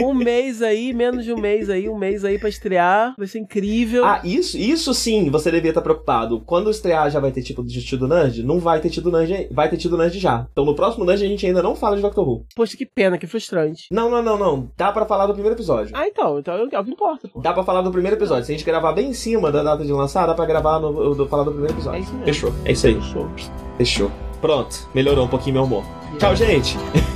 um 0.00 0.14
mês 0.14 0.62
aí, 0.62 0.92
menos 0.92 1.24
de 1.24 1.32
um 1.32 1.38
mês 1.38 1.68
aí, 1.70 1.88
um 1.88 1.96
mês 1.98 2.24
aí 2.24 2.38
pra 2.38 2.48
estrear. 2.48 3.14
Vai 3.16 3.26
ser 3.26 3.38
incrível. 3.38 4.04
Ah, 4.04 4.20
isso, 4.24 4.56
isso 4.56 4.92
sim, 4.94 5.30
você 5.30 5.50
devia 5.50 5.70
estar 5.70 5.82
preocupado. 5.82 6.40
Quando 6.40 6.70
estrear 6.70 7.10
já 7.10 7.20
vai 7.20 7.30
ter 7.32 7.42
tipo 7.42 7.64
de 7.64 7.82
tido 7.84 8.06
Nerd? 8.08 8.42
Não 8.42 8.58
vai 8.58 8.80
ter 8.80 8.90
tido 8.90 9.10
Nerd, 9.10 9.48
vai 9.50 9.68
ter 9.68 9.76
tido 9.76 9.96
Nerd 9.96 10.18
já. 10.18 10.46
Então 10.52 10.64
no 10.64 10.74
próximo 10.74 11.04
Nerd 11.04 11.24
a 11.24 11.28
gente 11.28 11.46
ainda 11.46 11.62
não 11.62 11.74
fala 11.74 11.96
de 11.96 12.02
Doctor 12.02 12.28
Who. 12.28 12.46
Poxa, 12.54 12.76
que 12.76 12.86
pena, 12.86 13.18
que 13.18 13.26
frustrante. 13.26 13.86
Não, 13.90 14.10
não, 14.10 14.22
não, 14.22 14.38
não. 14.38 14.70
Dá 14.76 14.92
pra 14.92 15.06
falar 15.06 15.26
do 15.26 15.32
primeiro 15.32 15.56
episódio. 15.56 15.94
Ah, 15.96 16.06
então, 16.06 16.38
então 16.38 16.54
é 16.54 16.62
o 16.62 16.68
que 16.84 16.90
importa, 16.90 17.28
pô. 17.28 17.40
Dá 17.40 17.52
pra 17.52 17.64
falar 17.64 17.82
do 17.82 17.90
primeiro 17.90 18.16
episódio. 18.16 18.44
Se 18.44 18.52
a 18.52 18.56
gente 18.56 18.64
gravar 18.66 18.92
bem 18.92 19.10
em 19.10 19.14
cima 19.14 19.50
da 19.50 19.62
data 19.62 19.84
de 19.84 19.92
lançar, 19.92 20.26
dá 20.26 20.34
pra 20.34 20.46
gravar 20.46 20.78
no, 20.78 21.14
do, 21.14 21.26
falar 21.26 21.44
do 21.44 21.50
primeiro 21.52 21.74
É 21.74 21.76
episódio. 21.76 22.00
isso 22.00 22.12
mesmo. 22.12 22.24
Fechou. 22.26 22.52
É 22.64 22.72
isso 22.72 22.86
aí. 22.86 23.00
Show. 23.02 23.28
Fechou. 23.76 24.10
Pronto. 24.40 24.88
Melhorou 24.94 25.24
um 25.24 25.28
pouquinho 25.28 25.54
meu 25.54 25.64
humor. 25.64 25.84
Tchau, 26.18 26.34
gente. 26.36 26.76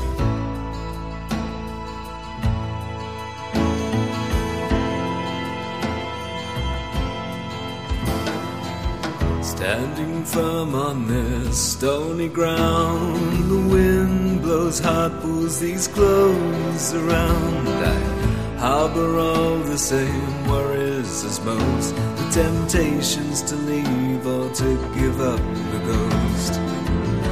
Standing 9.70 10.24
firm 10.24 10.74
on 10.74 11.06
this 11.06 11.74
stony 11.74 12.26
ground, 12.26 13.48
the 13.48 13.68
wind 13.72 14.42
blows 14.42 14.80
hard, 14.80 15.12
pulls 15.20 15.60
these 15.60 15.86
clothes 15.86 16.92
around. 16.92 17.68
I 17.68 18.56
harbor 18.58 19.16
all 19.16 19.58
the 19.58 19.78
same 19.78 20.48
worries 20.48 21.22
as 21.22 21.40
most, 21.44 21.94
the 21.94 22.28
temptations 22.32 23.42
to 23.42 23.54
leave 23.54 24.26
or 24.26 24.52
to 24.54 24.70
give 24.98 25.20
up 25.20 25.38
the 25.38 25.80
ghost. 25.86 26.54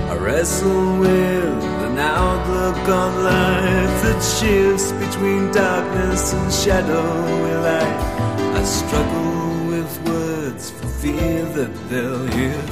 I 0.08 0.15
wrestle 0.18 0.97
with 1.00 1.65
an 1.89 1.99
outlook 1.99 2.89
on 2.89 3.25
life 3.25 3.97
that 4.05 4.23
shifts 4.39 4.92
between 4.92 5.50
darkness 5.50 6.33
and 6.34 6.52
shadowy 6.52 7.55
light. 7.67 7.99
I 8.55 8.62
struggle 8.62 9.67
with 9.73 9.91
words 10.07 10.70
fear 11.01 11.44
that 11.44 11.73
they'll 11.89 12.27
hear. 12.27 12.62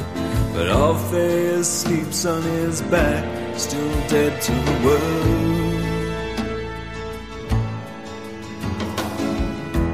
But 0.53 0.69
Orpheus 0.69 1.83
sleeps 1.83 2.25
on 2.25 2.43
his 2.43 2.83
back, 2.83 3.25
still 3.59 3.93
dead 4.09 4.41
to 4.43 4.53
the 4.53 4.77
world. 4.85 5.77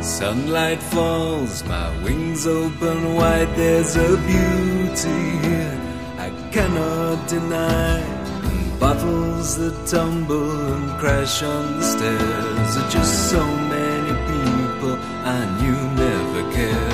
Sunlight 0.02 0.82
falls, 0.82 1.62
my 1.64 1.88
wings 2.04 2.46
open 2.46 3.14
wide. 3.14 3.54
There's 3.56 3.96
a 3.96 4.16
beauty 4.16 5.22
here 5.46 5.80
I 6.18 6.30
cannot 6.52 7.28
deny. 7.28 7.98
And 7.98 8.80
bottles 8.80 9.56
that 9.58 9.86
tumble 9.86 10.72
and 10.74 11.00
crash 11.00 11.42
on 11.42 11.78
the 11.78 11.84
stairs 11.84 12.76
are 12.76 12.90
just 12.90 13.30
so 13.30 13.44
many 13.76 14.12
people 14.30 14.94
I 15.36 15.40
knew 15.58 15.80
never 16.04 16.42
cared. 16.52 16.91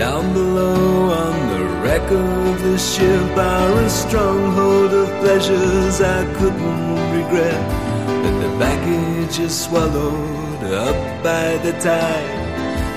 Down 0.00 0.32
below 0.32 1.10
on 1.12 1.48
the 1.50 1.64
wreck 1.82 2.10
of 2.10 2.62
the 2.62 2.78
ship 2.78 3.36
are 3.36 3.72
a 3.82 3.90
stronghold 3.90 4.94
of 4.94 5.08
pleasures 5.20 6.00
I 6.00 6.24
couldn't 6.38 7.12
regret. 7.12 7.62
But 8.22 8.40
the 8.40 8.48
baggage 8.58 9.38
is 9.38 9.54
swallowed 9.64 10.64
up 10.64 11.22
by 11.22 11.58
the 11.58 11.72
tide. 11.72 12.30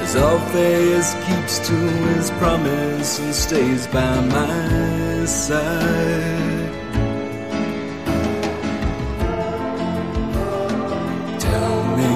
As 0.02 0.16
Orpheus 0.16 1.14
keeps 1.26 1.60
to 1.68 1.74
his 1.74 2.32
promise 2.40 3.20
and 3.20 3.36
stays 3.36 3.86
by 3.88 4.22
my 4.22 5.26
side. 5.26 6.72
Tell 11.38 11.98
me, 11.98 12.16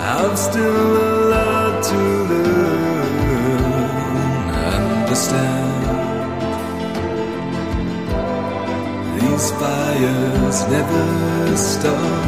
I've 0.00 0.38
still 0.38 1.09
understand. 5.20 5.84
These 9.20 9.50
fires 9.52 10.58
never 10.68 11.56
stop. 11.56 12.26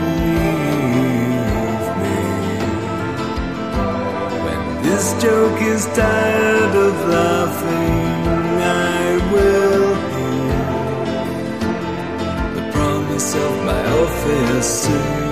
Believe 0.00 1.06
me. 2.02 2.20
When 4.44 4.62
this 4.82 5.06
joke 5.22 5.60
is 5.62 5.86
tired 5.86 6.74
of 6.86 6.94
laughing, 7.08 8.26
I 8.62 9.18
will 9.32 9.94
hear 10.12 10.60
the 12.54 12.64
promise 12.72 13.34
of 13.34 13.52
my 13.64 13.82
office 14.02 14.84
soon. 14.84 15.31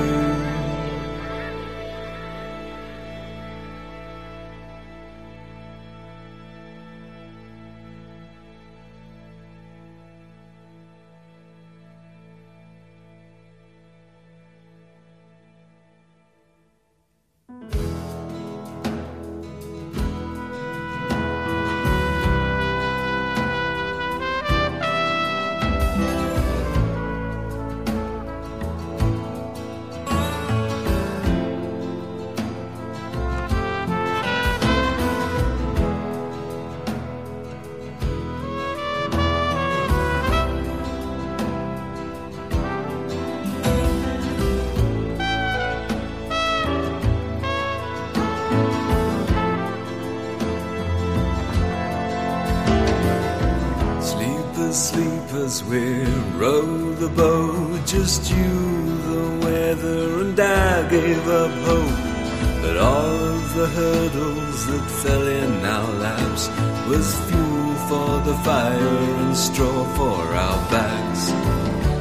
The 63.55 63.67
hurdles 63.67 64.67
that 64.67 64.91
fell 65.03 65.27
in 65.27 65.65
our 65.65 65.93
laps 65.95 66.49
was 66.89 67.19
fuel 67.29 67.75
for 67.89 68.21
the 68.29 68.35
fire 68.45 68.99
and 69.23 69.37
straw 69.37 69.85
for 69.97 70.21
our 70.35 70.71
backs. 70.71 71.25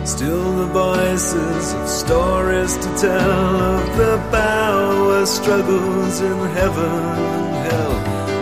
Still 0.09 0.57
the 0.57 0.67
voices 0.67 1.73
of 1.73 1.87
stories 1.87 2.77
to 2.77 2.89
tell 2.97 3.55
of 3.77 3.97
the 3.97 4.17
power 4.31 5.25
struggles 5.25 6.21
in 6.21 6.37
heaven 6.59 6.95
and 7.37 7.55
hell. 7.67 7.95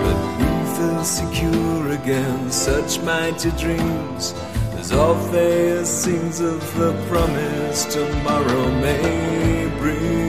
But 0.04 0.20
we 0.40 0.52
feel 0.76 1.04
secure 1.04 1.92
against 1.92 2.66
such 2.66 3.02
mighty 3.04 3.52
dreams 3.52 4.34
as 4.74 4.92
Orpheus 4.92 5.90
sings 6.04 6.42
of 6.42 6.60
the 6.78 6.92
promise 7.10 7.86
tomorrow 7.86 8.72
may 8.82 9.72
bring. 9.80 10.27